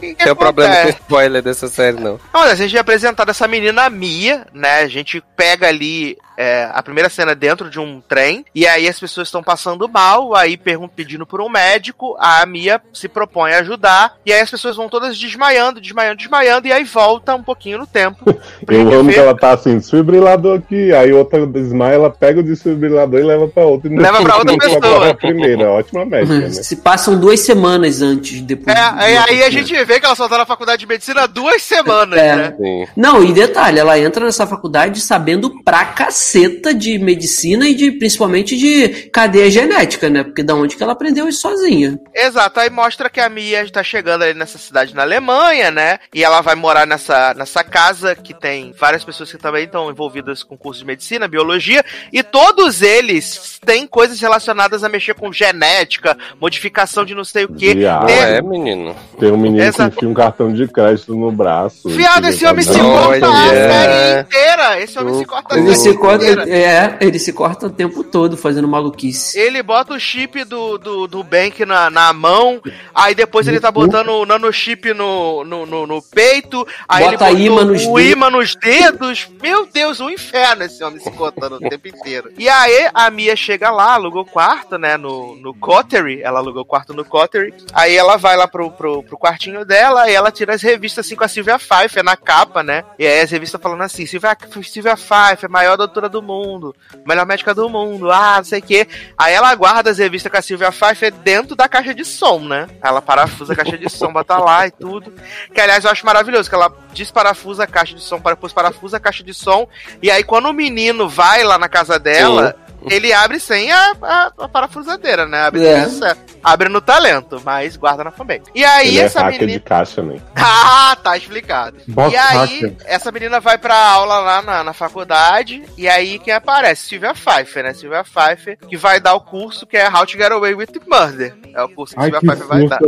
Que 0.00 0.14
tem 0.14 0.34
problema 0.34 0.74
com 0.76 0.88
spoiler 0.88 1.42
dessa 1.42 1.68
série, 1.68 2.00
não. 2.00 2.18
Olha, 2.32 2.52
a 2.52 2.56
gente 2.56 2.76
é 2.76 2.80
apresentado 2.80 3.30
essa 3.30 3.46
menina 3.46 3.88
Mia, 3.90 4.46
né? 4.52 4.80
A 4.80 4.88
gente 4.88 5.22
pega 5.36 5.68
ali 5.68 6.16
é, 6.36 6.68
a 6.72 6.82
primeira 6.82 7.08
cena 7.08 7.34
dentro 7.34 7.68
de 7.70 7.78
um 7.78 8.00
trem, 8.00 8.44
e 8.54 8.66
aí 8.66 8.88
as 8.88 8.98
pessoas 8.98 9.28
estão 9.28 9.42
passando 9.42 9.88
mal, 9.88 10.34
aí 10.34 10.58
pedindo 10.94 11.26
por 11.26 11.40
um 11.40 11.48
médico, 11.48 12.16
a 12.18 12.44
Mia 12.46 12.80
se 12.92 13.08
propõe 13.08 13.52
a 13.52 13.58
ajudar, 13.60 14.14
e 14.24 14.32
aí 14.32 14.40
as 14.40 14.50
pessoas 14.50 14.76
vão 14.76 14.88
todas 14.88 15.18
desmaiando, 15.18 15.80
desmaiando, 15.80 16.16
desmaiando, 16.16 16.66
e 16.68 16.72
aí 16.72 16.84
volta 16.84 17.34
um 17.34 17.42
pouquinho 17.42 17.78
no 17.78 17.86
tempo. 17.86 18.24
Eu 18.68 18.92
amo 18.92 19.04
ver- 19.04 19.14
que 19.14 19.18
ela 19.20 19.36
tá 19.36 19.52
assim, 19.52 19.78
desfibrilador 19.78 20.58
aqui, 20.58 20.92
aí 20.94 21.12
outra 21.12 21.46
desmaia, 21.46 21.94
ela 21.94 22.10
pega 22.10 22.40
o 22.40 22.42
desfibrilador 22.42 23.20
e 23.20 23.24
leva 23.24 23.48
pra 23.48 23.64
outra. 23.64 23.90
não- 23.90 24.02
Leva 24.02 24.22
pra 24.22 24.36
outra 24.36 24.56
pessoa. 24.56 24.80
coloca 24.80 25.10
a 25.10 25.14
primeira, 25.14 25.70
ótima 25.70 26.04
médica, 26.04 26.38
né? 26.38 26.50
Se 26.50 26.76
passam 26.76 27.18
duas 27.18 27.40
semanas 27.40 28.00
antes, 28.02 28.40
depois. 28.40 28.76
É, 28.76 28.80
aí, 28.80 29.16
aí 29.16 29.42
a 29.44 29.50
gente 29.50 29.72
vê 29.84 29.98
que 30.00 30.06
ela 30.06 30.14
só 30.14 30.28
tá 30.28 30.38
na 30.38 30.46
faculdade 30.46 30.80
de 30.80 30.86
medicina 30.86 31.26
duas 31.26 31.62
semanas, 31.62 32.18
É. 32.18 32.36
né? 32.36 32.54
Sim. 32.58 32.86
Não, 32.96 33.22
e 33.22 33.32
detalhe, 33.32 33.78
ela 33.78 33.98
entra 33.98 34.24
nessa 34.24 34.46
faculdade 34.46 35.00
sabendo 35.00 35.62
pra 35.64 35.84
caceta 36.22 36.72
de 36.72 36.98
medicina 36.98 37.68
e 37.68 37.74
de 37.74 37.90
principalmente 37.90 38.56
de 38.56 38.88
cadeia 39.10 39.50
genética, 39.50 40.08
né? 40.08 40.22
Porque 40.22 40.42
da 40.42 40.54
onde 40.54 40.76
que 40.76 40.82
ela 40.82 40.92
aprendeu 40.92 41.28
isso 41.28 41.40
sozinha? 41.40 41.98
Exato, 42.14 42.60
aí 42.60 42.70
mostra 42.70 43.10
que 43.10 43.20
a 43.20 43.28
Mia 43.28 43.62
está 43.62 43.82
chegando 43.82 44.22
ali 44.22 44.34
nessa 44.34 44.56
cidade 44.56 44.94
na 44.94 45.02
Alemanha, 45.02 45.70
né? 45.72 45.98
E 46.14 46.22
ela 46.22 46.40
vai 46.40 46.54
morar 46.54 46.86
nessa, 46.86 47.34
nessa 47.34 47.64
casa 47.64 48.14
que 48.14 48.32
tem 48.32 48.72
várias 48.78 49.04
pessoas 49.04 49.32
que 49.32 49.38
também 49.38 49.64
estão 49.64 49.90
envolvidas 49.90 50.44
com 50.44 50.56
curso 50.56 50.80
de 50.80 50.86
medicina, 50.86 51.26
biologia, 51.26 51.84
e 52.12 52.22
todos 52.22 52.82
eles 52.82 53.58
têm 53.64 53.86
coisas 53.86 54.20
relacionadas 54.20 54.84
a 54.84 54.88
mexer 54.88 55.14
com 55.14 55.32
genética, 55.32 56.16
modificação 56.40 57.04
de 57.04 57.14
não 57.16 57.24
sei 57.24 57.46
o. 57.46 57.48
Não 57.50 57.56
Tem- 57.56 57.84
é, 57.84 58.40
menino. 58.40 58.94
Tem 59.18 59.32
um 59.32 59.36
menino 59.36 59.62
Essa- 59.62 59.90
que 59.90 59.96
enfia 59.96 60.08
um 60.08 60.14
cartão 60.14 60.52
de 60.52 60.68
crédito 60.68 61.14
no 61.16 61.32
braço. 61.32 61.88
Viado, 61.88 62.26
esse 62.28 62.46
homem 62.46 62.62
se 62.64 62.78
corta 62.78 63.26
a 63.28 63.48
série 63.48 64.20
inteira. 64.20 64.80
Esse 64.80 64.98
homem 64.98 65.14
se 65.18 65.24
corta 65.24 65.54
a 65.54 65.58
série 65.58 65.74
se 65.76 65.94
corta, 66.18 66.42
inteira. 66.42 66.48
é, 66.48 66.98
ele 67.00 67.18
se 67.18 67.32
corta 67.32 67.66
o 67.66 67.70
tempo 67.70 68.04
todo 68.04 68.36
fazendo 68.36 68.68
maluquice. 68.68 69.38
Ele 69.38 69.62
bota 69.62 69.94
o 69.94 70.00
chip 70.00 70.44
do, 70.44 70.78
do, 70.78 71.06
do 71.06 71.22
Bank 71.22 71.64
na, 71.64 71.90
na 71.90 72.12
mão, 72.12 72.60
aí 72.94 73.14
depois 73.14 73.46
ele 73.48 73.60
tá 73.60 73.70
botando 73.70 74.08
o 74.10 74.26
nanochip 74.26 74.92
no, 74.94 75.44
no, 75.44 75.66
no, 75.66 75.86
no 75.86 76.02
peito, 76.02 76.66
aí 76.88 77.04
Bota 77.04 77.30
ele 77.30 77.44
imã 77.44 77.64
nos 77.64 77.84
o 77.84 77.94
dedos. 77.94 78.12
imã 78.12 78.30
nos 78.30 78.54
dedos. 78.56 79.28
Meu 79.40 79.66
Deus, 79.66 80.00
um 80.00 80.10
inferno 80.10 80.64
esse 80.64 80.82
homem 80.82 81.00
se 81.00 81.10
contando 81.10 81.56
o 81.56 81.60
tempo 81.60 81.88
inteiro. 81.88 82.32
E 82.38 82.48
aí 82.48 82.88
a 82.92 83.10
Mia 83.10 83.36
chega 83.36 83.70
lá, 83.70 83.94
alugou 83.94 84.24
quarto, 84.24 84.78
né, 84.78 84.96
no, 84.96 85.36
no 85.36 85.54
Coterie, 85.54 86.22
ela 86.22 86.38
alugou 86.38 86.64
quarto 86.64 86.94
no 86.94 87.04
Coterie, 87.04 87.54
aí 87.72 87.96
ela 87.96 88.16
vai 88.16 88.36
lá 88.36 88.46
pro, 88.46 88.70
pro, 88.70 89.02
pro 89.02 89.18
quartinho 89.18 89.64
dela 89.64 90.10
e 90.10 90.14
ela 90.14 90.30
tira 90.30 90.54
as 90.54 90.62
revistas 90.62 91.06
assim 91.06 91.16
com 91.16 91.24
a 91.24 91.28
Sylvia 91.28 91.58
Pfeiffer 91.58 92.02
na 92.04 92.16
capa, 92.16 92.62
né, 92.62 92.84
e 92.98 93.06
aí 93.06 93.20
as 93.20 93.30
revistas 93.30 93.60
falando 93.60 93.82
assim, 93.82 94.06
Sylvia, 94.06 94.36
Sylvia 94.62 94.96
Pfeiffer, 94.96 95.50
maior 95.50 95.76
doutora 95.76 96.01
do 96.08 96.22
mundo, 96.22 96.74
melhor 97.06 97.26
médica 97.26 97.54
do 97.54 97.68
mundo, 97.68 98.10
ah, 98.10 98.36
não 98.38 98.44
sei 98.44 98.60
o 98.60 98.62
que. 98.62 98.86
Aí 99.16 99.32
ela 99.34 99.54
guarda 99.54 99.90
as 99.90 99.98
revistas 99.98 100.30
com 100.30 100.38
a 100.38 100.42
Sylvia 100.42 100.70
Pfeiffer 100.72 101.12
dentro 101.12 101.54
da 101.56 101.68
caixa 101.68 101.94
de 101.94 102.04
som, 102.04 102.38
né? 102.40 102.66
Ela 102.82 103.00
parafusa 103.02 103.52
a 103.52 103.56
caixa 103.56 103.76
de 103.78 103.88
som, 103.90 104.12
bota 104.12 104.36
lá 104.38 104.66
e 104.66 104.70
tudo. 104.70 105.12
Que 105.54 105.60
aliás 105.60 105.84
eu 105.84 105.90
acho 105.90 106.04
maravilhoso, 106.06 106.48
que 106.48 106.54
ela 106.54 106.72
desparafusa 106.92 107.64
a 107.64 107.66
caixa 107.66 107.94
de 107.94 108.02
som, 108.02 108.18
depois 108.18 108.52
parafusa 108.52 108.96
a 108.96 109.00
caixa 109.00 109.22
de 109.22 109.34
som. 109.34 109.66
E 110.02 110.10
aí 110.10 110.22
quando 110.24 110.46
o 110.48 110.52
menino 110.52 111.08
vai 111.08 111.42
lá 111.44 111.58
na 111.58 111.68
casa 111.68 111.98
dela, 111.98 112.54
ele 112.90 113.12
abre 113.12 113.38
sem 113.38 113.70
a, 113.70 113.92
a- 114.02 114.32
a 114.38 114.48
parafusadeira, 114.48 115.26
né? 115.26 115.42
Abre, 115.42 115.64
É. 115.64 115.88
certo. 115.88 116.31
Abre 116.42 116.68
no 116.68 116.80
talento, 116.80 117.40
mas 117.44 117.76
guarda 117.76 118.02
na 118.04 118.10
fanbase. 118.10 118.42
E 118.54 118.64
aí 118.64 118.88
Ele 118.88 119.00
é 119.00 119.02
essa 119.02 119.20
hacker 119.22 119.40
menina. 119.40 119.58
de 119.58 119.64
caixa, 119.64 120.02
né? 120.02 120.18
Ah, 120.34 120.96
tá 121.02 121.16
explicado. 121.16 121.76
Boss 121.88 122.12
e 122.12 122.16
aí, 122.16 122.36
hacker. 122.60 122.76
essa 122.84 123.10
menina 123.12 123.40
vai 123.40 123.56
pra 123.58 123.76
aula 123.76 124.18
lá 124.20 124.42
na, 124.42 124.64
na 124.64 124.72
faculdade, 124.72 125.62
e 125.78 125.88
aí 125.88 126.18
quem 126.18 126.32
aparece? 126.34 126.88
Sylvia 126.88 127.14
Pfeiffer, 127.14 127.62
né? 127.64 127.72
Sylvia 127.74 128.02
Pfeiffer, 128.04 128.58
que 128.68 128.76
vai 128.76 129.00
dar 129.00 129.14
o 129.14 129.20
curso 129.20 129.66
que 129.66 129.76
é 129.76 129.88
How 129.88 130.04
to 130.06 130.12
Get 130.18 130.30
Away 130.32 130.54
with 130.54 130.68
Murder. 130.86 131.34
É 131.54 131.62
o 131.62 131.68
curso 131.68 131.94
que 131.94 132.00
Ai, 132.00 132.10
Sylvia 132.10 132.20
que 132.20 132.26
Pfeiffer 132.26 132.48
vai 132.48 132.66
dar. 132.68 132.80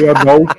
ia 0.00 0.14
dar 0.14 0.36
o. 0.36 0.46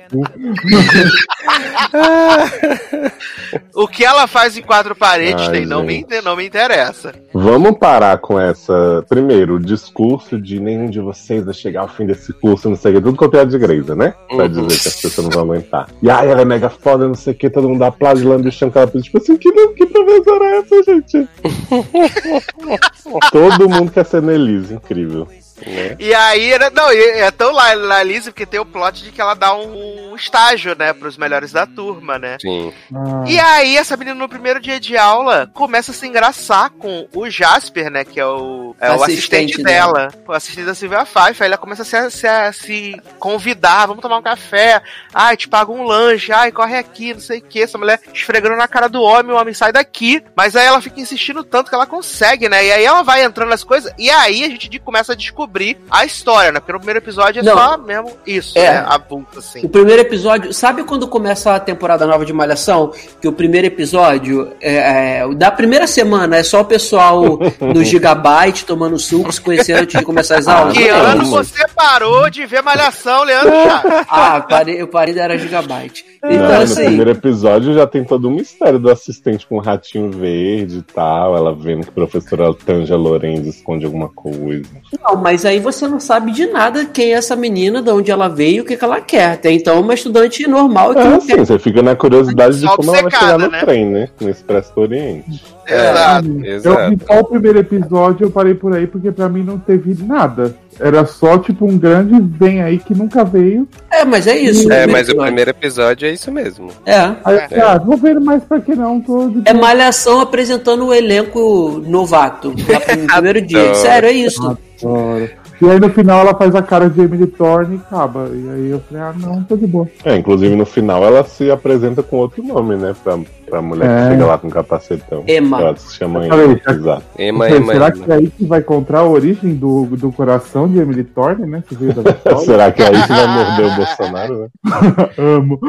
O 3.74 3.86
que 3.88 4.04
ela 4.04 4.26
faz 4.26 4.56
em 4.56 4.62
quatro 4.62 4.94
paredes 4.94 5.46
Ai, 5.46 5.52
nem 5.52 5.66
não, 5.66 5.82
me, 5.82 6.06
não 6.24 6.36
me 6.36 6.46
interessa. 6.46 7.12
Vamos 7.32 7.78
parar 7.78 8.18
com 8.18 8.38
essa. 8.40 9.04
Primeiro, 9.08 9.54
o 9.56 9.60
discurso 9.60 10.40
de 10.40 10.60
nenhum 10.60 10.88
de 10.88 11.00
vocês 11.00 11.44
vai 11.44 11.54
chegar 11.54 11.82
ao 11.82 11.88
fim 11.88 12.01
desse 12.06 12.32
curso, 12.32 12.68
não 12.68 12.76
sei 12.76 12.92
o 12.92 12.94
que, 12.96 13.00
tudo 13.02 13.16
copiado 13.16 13.50
de 13.50 13.56
igreja, 13.56 13.94
né? 13.94 14.14
Pra 14.28 14.44
Uhum. 14.44 14.48
dizer 14.48 14.80
que 14.80 14.88
as 14.88 15.00
pessoas 15.00 15.26
não 15.26 15.30
vão 15.30 15.42
aguentar. 15.42 15.88
E 16.02 16.10
aí 16.10 16.28
ela 16.28 16.42
é 16.42 16.44
mega 16.44 16.68
foda, 16.70 17.06
não 17.06 17.14
sei 17.14 17.32
o 17.32 17.36
que, 17.36 17.50
todo 17.50 17.68
mundo 17.68 17.82
aplaude, 17.82 18.24
lambe 18.24 18.48
o 18.48 18.52
chão, 18.52 18.70
que 18.70 18.78
ela 18.78 18.86
tipo 18.90 19.18
assim, 19.18 19.36
que, 19.36 19.50
que 19.52 19.86
professora 19.86 20.44
é 20.44 20.58
essa, 20.58 20.82
gente? 20.82 21.28
todo 23.30 23.68
mundo 23.68 23.90
quer 23.90 24.04
ser 24.04 24.22
Nelise, 24.22 24.74
incrível. 24.74 25.26
Né? 25.66 25.96
E 25.98 26.14
aí, 26.14 26.58
né, 26.58 26.70
não, 26.70 26.90
é 26.90 27.30
tão 27.30 27.52
lá, 27.52 27.72
lá 27.74 28.02
Lizzie 28.02 28.30
porque 28.32 28.46
tem 28.46 28.60
o 28.60 28.64
plot 28.66 29.02
de 29.02 29.12
que 29.12 29.20
ela 29.20 29.34
dá 29.34 29.54
um, 29.54 30.14
estágio, 30.16 30.76
né, 30.78 30.92
pros 30.92 31.16
melhores 31.16 31.52
da 31.52 31.66
turma, 31.66 32.18
né? 32.18 32.36
Sim. 32.40 32.72
Ah, 32.94 33.24
E 33.26 33.38
aí, 33.38 33.76
essa 33.76 33.96
menina 33.96 34.14
no 34.16 34.28
primeiro 34.28 34.60
dia 34.60 34.78
de 34.78 34.96
aula 34.96 35.50
começa 35.54 35.90
a 35.90 35.94
se 35.94 36.06
engraçar 36.06 36.70
com 36.70 37.08
o 37.14 37.28
Jasper, 37.30 37.90
né? 37.90 38.04
Que 38.04 38.20
é 38.20 38.26
o, 38.26 38.74
é 38.80 38.90
o 38.90 39.02
Assistente 39.02 39.52
assistente 39.52 39.62
dela, 39.62 40.08
o 40.26 40.32
assistente 40.32 40.64
da 40.66 40.74
Silvia 40.74 41.04
Pfeiffer. 41.04 41.42
Aí 41.42 41.46
ela 41.48 41.56
começa 41.58 41.82
a 41.82 41.84
se, 41.84 42.10
se- 42.10 42.26
a 42.26 42.52
se 42.52 43.00
convidar, 43.18 43.86
vamos 43.86 44.02
tomar 44.02 44.18
um 44.18 44.22
café. 44.22 44.82
Ai, 45.14 45.36
te 45.36 45.48
pago 45.48 45.72
um 45.72 45.84
lanche. 45.84 46.32
Ai, 46.32 46.50
corre 46.52 46.76
aqui, 46.76 47.14
não 47.14 47.20
sei 47.20 47.38
o 47.38 47.42
que. 47.42 47.62
Essa 47.62 47.78
mulher 47.78 48.00
esfregando 48.12 48.56
na 48.56 48.68
cara 48.68 48.88
do 48.88 49.02
homem, 49.02 49.32
o 49.34 49.38
homem 49.40 49.54
sai 49.54 49.72
daqui. 49.72 50.22
Mas 50.36 50.56
aí 50.56 50.66
ela 50.66 50.80
fica 50.82 51.00
insistindo 51.00 51.42
tanto 51.44 51.68
que 51.68 51.74
ela 51.74 51.86
consegue, 51.86 52.48
né? 52.48 52.64
E 52.66 52.72
aí 52.72 52.84
ela 52.84 53.02
vai 53.02 53.22
entrando 53.24 53.48
nas 53.50 53.64
coisas. 53.64 53.92
E 53.98 54.10
aí 54.10 54.44
a 54.44 54.48
gente 54.48 54.68
de- 54.68 54.78
começa 54.78 55.12
a 55.12 55.16
descobrir 55.16 55.51
a 55.90 56.04
história, 56.04 56.50
né? 56.52 56.60
Porque 56.60 56.72
no 56.72 56.78
primeiro 56.78 56.98
episódio 56.98 57.40
é 57.40 57.42
Não. 57.42 57.56
só 57.56 57.76
mesmo 57.76 58.10
isso, 58.26 58.58
É. 58.58 58.72
né? 58.72 58.84
A 58.88 58.98
vulta, 58.98 59.38
assim. 59.38 59.60
O 59.64 59.68
primeiro 59.68 60.02
episódio, 60.02 60.52
sabe 60.52 60.82
quando 60.84 61.06
começa 61.06 61.54
a 61.54 61.60
temporada 61.60 62.06
nova 62.06 62.24
de 62.24 62.32
Malhação? 62.32 62.92
Que 63.20 63.28
o 63.28 63.32
primeiro 63.32 63.66
episódio, 63.66 64.52
é, 64.60 65.20
é, 65.22 65.34
da 65.34 65.50
primeira 65.50 65.86
semana, 65.86 66.36
é 66.36 66.42
só 66.42 66.60
o 66.60 66.64
pessoal 66.64 67.38
no 67.60 67.84
Gigabyte 67.84 68.64
tomando 68.64 68.98
suco, 68.98 69.32
se 69.32 69.40
conhecendo 69.40 69.80
antes 69.82 69.98
de 69.98 70.04
começar 70.04 70.38
as 70.38 70.48
aulas? 70.48 70.76
Que 70.76 70.88
ano 70.88 71.24
você 71.26 71.66
parou 71.74 72.28
de 72.30 72.44
ver 72.46 72.62
Malhação, 72.62 73.24
Leandro 73.24 73.52
Chá? 73.52 74.04
Ah, 74.08 74.40
parei, 74.40 74.80
eu 74.80 74.88
parei 74.88 75.14
da 75.14 75.22
era 75.22 75.38
Gigabyte. 75.38 76.04
Então, 76.24 76.38
Não, 76.38 76.48
no 76.56 76.62
assim, 76.62 76.84
primeiro 76.84 77.10
episódio 77.10 77.74
já 77.74 77.84
tem 77.84 78.04
todo 78.04 78.26
o 78.28 78.30
mistério 78.30 78.78
do 78.78 78.88
assistente 78.88 79.44
com 79.44 79.56
o 79.56 79.60
ratinho 79.60 80.08
verde 80.08 80.78
e 80.78 80.82
tal, 80.82 81.36
ela 81.36 81.52
vendo 81.52 81.82
que 81.82 81.88
a 81.88 81.92
professora 81.92 82.54
Tanja 82.54 82.94
Lorenzo 82.96 83.48
esconde 83.48 83.84
alguma 83.86 84.08
coisa. 84.08 84.62
não, 85.02 85.16
mas 85.16 85.44
aí 85.44 85.58
você 85.58 85.88
não 85.88 85.98
sabe 85.98 86.30
de 86.30 86.46
nada 86.46 86.84
quem 86.86 87.12
é 87.12 87.16
essa 87.16 87.34
menina, 87.34 87.82
de 87.82 87.90
onde 87.90 88.12
ela 88.12 88.28
veio, 88.28 88.62
o 88.62 88.66
que, 88.66 88.76
que 88.76 88.84
ela 88.84 89.00
quer. 89.00 89.32
Até 89.32 89.50
então, 89.50 89.80
uma 89.80 89.94
estudante 89.94 90.46
normal 90.46 90.92
que 90.94 91.00
É 91.00 91.04
não 91.04 91.16
assim, 91.16 91.26
quer. 91.26 91.38
você 91.38 91.58
fica 91.58 91.82
na 91.82 91.96
curiosidade 91.96 92.60
de 92.60 92.66
como 92.68 92.94
ela 92.94 93.02
vai 93.02 93.10
chegar 93.10 93.38
no 93.38 93.50
né? 93.50 93.60
trem, 93.60 93.86
né? 93.90 94.08
No 94.20 94.30
Expresso 94.30 94.72
do 94.76 94.80
Oriente. 94.82 95.42
Exato. 95.66 96.28
Eu 96.28 96.34
vi 96.40 96.48
Exato. 96.48 96.98
só 97.04 97.20
o 97.20 97.24
primeiro 97.24 97.58
episódio, 97.58 98.26
eu 98.26 98.30
parei 98.30 98.54
por 98.54 98.72
aí, 98.74 98.86
porque 98.86 99.10
pra 99.10 99.28
mim 99.28 99.42
não 99.42 99.58
teve 99.58 100.00
nada. 100.04 100.54
Era 100.80 101.04
só, 101.06 101.38
tipo, 101.38 101.66
um 101.66 101.78
grande 101.78 102.20
vem 102.20 102.62
aí 102.62 102.78
que 102.78 102.94
nunca 102.94 103.24
veio. 103.24 103.68
É, 103.90 104.04
mas 104.04 104.26
é 104.26 104.36
isso. 104.36 104.70
É, 104.72 104.86
mas 104.86 105.08
o 105.08 105.12
episódio. 105.12 105.22
primeiro 105.22 105.50
episódio 105.50 106.08
é 106.08 106.12
isso 106.12 106.32
mesmo. 106.32 106.68
É. 106.86 106.98
Aí 107.24 107.48
falei, 107.48 107.60
ah, 107.60 107.78
vou 107.78 107.96
ver 107.96 108.18
mais 108.20 108.42
pra 108.44 108.60
que 108.60 108.74
não, 108.74 109.00
tô 109.00 109.28
de 109.28 109.42
É 109.44 109.52
malhação 109.52 110.20
apresentando 110.20 110.86
o 110.86 110.94
elenco 110.94 111.82
novato 111.86 112.50
no 112.56 113.06
primeiro 113.06 113.42
dia. 113.42 113.74
Sério, 113.74 114.08
é 114.08 114.12
isso. 114.12 114.58
Adoro. 114.82 115.41
E 115.62 115.70
aí 115.70 115.78
no 115.78 115.88
final 115.90 116.20
ela 116.20 116.34
faz 116.34 116.54
a 116.56 116.60
cara 116.62 116.90
de 116.90 117.00
Emily 117.00 117.26
Thorne 117.28 117.76
e 117.76 117.78
acaba. 117.78 118.28
E 118.32 118.50
aí 118.50 118.70
eu 118.70 118.80
falei, 118.88 119.02
ah, 119.04 119.14
não, 119.16 119.44
tô 119.44 119.56
de 119.56 119.66
boa. 119.66 119.88
É, 120.04 120.16
inclusive 120.16 120.56
no 120.56 120.66
final 120.66 121.04
ela 121.04 121.22
se 121.24 121.50
apresenta 121.52 122.02
com 122.02 122.16
outro 122.16 122.42
nome, 122.42 122.74
né? 122.74 122.94
Pra, 123.04 123.16
pra 123.48 123.62
mulher 123.62 123.88
É. 123.88 124.02
que 124.02 124.10
chega 124.10 124.26
lá 124.26 124.38
com 124.38 124.50
capacetão. 124.50 125.22
Emma. 125.28 125.60
Ela 125.60 125.76
se 125.76 125.94
chama 125.94 126.26
falei, 126.26 126.46
Emma. 126.46 126.60
Exato. 126.68 127.02
Ema, 127.16 127.48
Será 127.48 127.56
ema, 127.86 127.90
que 127.92 128.10
é 128.10 128.14
aí 128.16 128.26
que 128.30 128.44
vai 128.44 128.58
encontrar 128.58 128.98
a 129.00 129.04
origem 129.08 129.54
do, 129.54 129.86
do 129.86 130.10
coração 130.10 130.66
de 130.66 130.78
Emily 130.80 131.04
Thorne, 131.04 131.46
né? 131.46 131.62
Que 131.68 131.76
veio 131.76 131.92
da 131.94 132.02
Vitória? 132.10 132.38
Será 132.40 132.72
que 132.72 132.82
é 132.82 132.88
aí 132.88 133.02
que 133.02 133.08
vai 133.08 133.26
morder 133.28 133.66
o 133.66 133.76
Bolsonaro, 133.76 134.38
né? 134.40 134.48
Amo. 135.16 135.60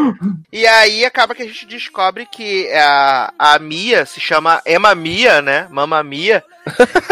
E 0.52 0.66
aí 0.66 1.06
acaba 1.06 1.36
que 1.36 1.44
a 1.44 1.46
gente 1.46 1.68
descobre 1.68 2.26
que 2.26 2.68
a, 2.74 3.32
a 3.38 3.60
Mia 3.60 4.06
se 4.08 4.20
chama 4.20 4.60
Emma 4.66 4.96
Mia, 4.96 5.40
né? 5.42 5.68
Mama 5.70 6.02
Mia. 6.04 6.44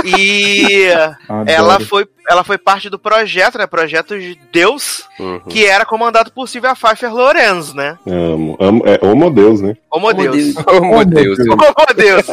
E 0.06 0.88
Adoro. 1.28 1.50
ela 1.50 1.80
foi, 1.82 2.08
ela 2.30 2.44
foi 2.44 2.58
parte 2.72 2.90
do 2.90 2.98
projeto, 2.98 3.58
né? 3.58 3.68
Projeto 3.68 4.18
de 4.18 4.40
Deus, 4.52 5.04
Uhum. 5.20 5.40
que 5.42 5.66
era 5.66 5.86
comandado 5.86 6.32
por 6.32 6.48
Silvia 6.48 6.74
Pfeiffer 6.76 7.14
Lorenz, 7.14 7.74
né? 7.74 7.98
Amo, 8.08 8.56
amo, 8.60 8.84
é 8.86 9.00
Homo 9.06 9.30
Deus, 9.30 9.62
né? 9.62 9.76
Homo 9.92 10.14
Deus. 10.14 10.54
Meu 10.56 11.06
Deus. 11.06 11.40
Homo 11.40 11.86
Deus. 11.96 12.26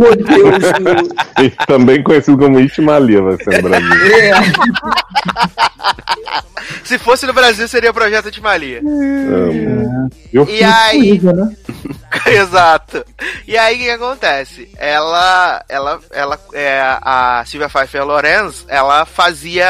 Meu 0.00 0.16
Deus. 0.16 1.08
E 1.42 1.50
também 1.66 2.02
conhecido 2.02 2.36
como 2.38 2.60
Itmalia, 2.60 3.22
vai 3.22 3.36
ser 3.36 3.62
no 3.62 3.68
Brasil. 3.68 3.88
Se 6.84 6.98
fosse 6.98 7.26
no 7.26 7.32
Brasil, 7.32 7.66
seria 7.68 7.90
o 7.90 7.94
Projeto 7.94 8.30
de 8.30 8.40
Malia. 8.40 8.80
Amo. 8.80 10.10
Eu 10.32 10.48
E 10.48 10.62
aí? 10.64 11.20
né? 11.22 11.54
Exato. 12.26 13.04
E 13.46 13.56
aí 13.56 13.74
o 13.74 13.78
que, 13.78 13.84
que 13.84 13.90
acontece? 13.90 14.68
Ela, 14.78 15.62
ela, 15.68 16.00
ela, 16.10 16.38
é, 16.52 16.80
a 17.02 17.42
Silvia 17.46 17.68
Pfeiffer 17.68 18.04
Lorenz, 18.04 18.64
ela 18.68 19.04
fazia, 19.04 19.66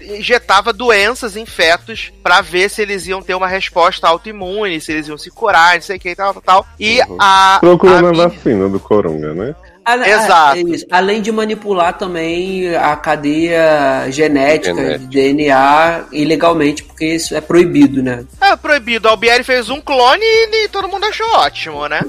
injetava 0.00 0.72
doenças 0.72 1.36
em 1.36 1.44
fetos 1.46 2.12
pra 2.22 2.40
ver 2.40 2.68
se 2.70 2.82
eles 2.82 3.06
iam 3.06 3.22
ter 3.22 3.34
uma 3.34 3.46
resposta 3.48 4.06
autoimune, 4.08 4.80
se 4.80 4.92
eles 4.92 5.08
iam 5.08 5.18
se 5.18 5.30
curar, 5.30 5.74
não 5.74 5.82
sei 5.82 5.96
o 5.96 6.00
que 6.00 6.10
e 6.10 6.16
tal, 6.16 6.32
tal, 6.34 6.42
tal. 6.42 6.66
E 6.78 7.00
Uhum. 7.02 7.16
a, 7.18 7.58
Procurando 7.60 8.20
a 8.20 8.24
a 8.24 8.28
vacina 8.28 8.68
do 8.68 8.78
Coronga, 8.80 9.34
né? 9.34 9.54
Ale- 9.84 10.08
Exato. 10.08 10.58
é 10.58 10.60
isso. 10.60 10.86
Além 10.92 11.20
de 11.20 11.32
manipular 11.32 11.98
também 11.98 12.72
a 12.76 12.94
cadeia 12.94 14.06
genética, 14.10 14.76
Genética. 14.76 14.98
de 15.00 15.06
DNA 15.08 16.04
ilegalmente, 16.12 16.84
porque 16.84 17.04
isso 17.06 17.34
é 17.34 17.40
proibido, 17.40 18.00
né? 18.00 18.24
é 18.40 18.54
proibido. 18.54 19.08
A 19.08 19.10
Albieri 19.10 19.42
fez 19.42 19.68
um 19.70 19.80
clone 19.80 20.22
e, 20.22 20.66
e 20.66 20.68
todo 20.68 20.86
mundo 20.86 21.04
achou 21.04 21.26
ótimo, 21.34 21.88
né? 21.88 22.00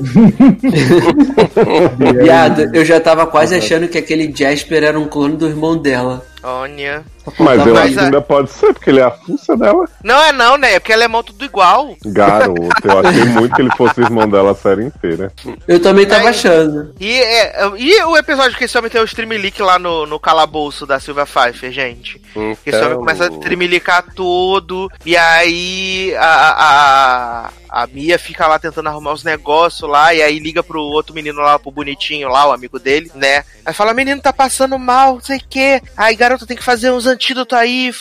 Viado, 2.21 2.69
eu 2.75 2.85
já 2.85 2.99
tava 2.99 3.25
quase 3.25 3.55
achando 3.55 3.87
que 3.87 3.97
aquele 3.97 4.31
Jasper 4.35 4.83
era 4.83 4.99
um 4.99 5.07
clone 5.07 5.37
do 5.37 5.47
irmão 5.47 5.75
dela. 5.77 6.23
Olha. 6.43 7.03
Mas 7.39 7.65
eu 7.65 7.73
Mas 7.73 7.85
acho 7.85 7.93
que 7.93 7.99
ainda 8.01 8.21
pode 8.21 8.51
ser, 8.51 8.73
porque 8.73 8.89
ele 8.89 8.99
é 8.99 9.03
a 9.03 9.11
fuça 9.11 9.55
dela. 9.55 9.87
Não 10.03 10.21
é 10.21 10.33
não, 10.33 10.57
né? 10.57 10.73
É 10.73 10.79
porque 10.79 10.91
ela 10.91 11.05
é 11.05 11.07
mão 11.07 11.23
tudo 11.23 11.45
igual. 11.45 11.95
Garoto, 12.05 12.59
eu 12.83 12.99
achei 12.99 13.23
muito 13.31 13.55
que 13.55 13.61
ele 13.61 13.71
fosse 13.77 14.01
o 14.01 14.03
irmão 14.03 14.27
dela 14.29 14.51
a 14.51 14.55
série 14.55 14.83
inteira. 14.83 15.31
Eu 15.65 15.81
também 15.81 16.05
tava 16.05 16.25
É, 16.25 16.27
achando. 16.29 16.93
E, 16.99 17.21
é, 17.21 17.71
e 17.77 18.03
o 18.03 18.17
episódio 18.17 18.57
que 18.57 18.65
esse 18.65 18.77
homem 18.77 18.91
tem 18.91 18.99
o 18.99 19.05
stream 19.05 19.29
leak 19.29 19.61
lá 19.61 19.79
no, 19.79 20.05
no 20.05 20.19
calabouço 20.19 20.85
da 20.85 20.99
Silvia 20.99 21.25
Pfeiffer, 21.25 21.71
gente? 21.71 22.19
Que 22.63 22.69
esse 22.69 22.75
homem 22.77 22.87
Então, 22.89 22.99
começa 22.99 23.25
a 23.27 23.29
tremelicar 23.31 24.03
tudo, 24.13 24.91
e 25.05 25.15
aí 25.15 26.13
a, 26.17 26.25
a, 26.25 27.47
a 27.47 27.49
Mia 27.91 28.19
fica 28.19 28.45
lá 28.47 28.59
tentando 28.59 28.87
arrumar 28.89 29.13
os 29.13 29.23
negócios 29.23 29.89
lá, 29.89 30.13
e 30.13 30.21
aí 30.21 30.37
liga 30.39 30.61
pro 30.61 30.79
outro 30.81 31.13
menino 31.15 31.39
lá, 31.41 31.57
pro 31.57 31.71
bonitinho 31.71 32.29
lá, 32.29 32.47
o 32.47 32.51
amigo 32.51 32.77
dele, 32.79 33.09
né? 33.15 33.43
Aí 33.65 33.73
fala, 33.73 33.93
menino 33.93 34.21
tá 34.21 34.31
passando 34.31 34.77
mal, 34.77 35.15
não 35.15 35.21
sei 35.21 35.37
o 35.37 35.43
quê. 35.49 35.81
Aí, 35.97 36.15
garoto, 36.15 36.45
tem 36.45 36.55
que 36.57 36.63
fazer 36.63 36.91
uns 36.91 37.07
antídotos 37.07 37.57
aí, 37.57 37.91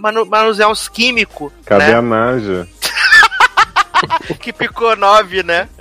manu- 0.00 0.24
manusear 0.26 0.70
uns 0.70 0.88
químicos, 0.88 1.52
Cadê 1.64 1.86
né? 1.86 1.94
a 1.94 2.02
Naja? 2.02 2.68
que 4.40 4.52
picou 4.52 4.94
nove, 4.96 5.42
né? 5.42 5.68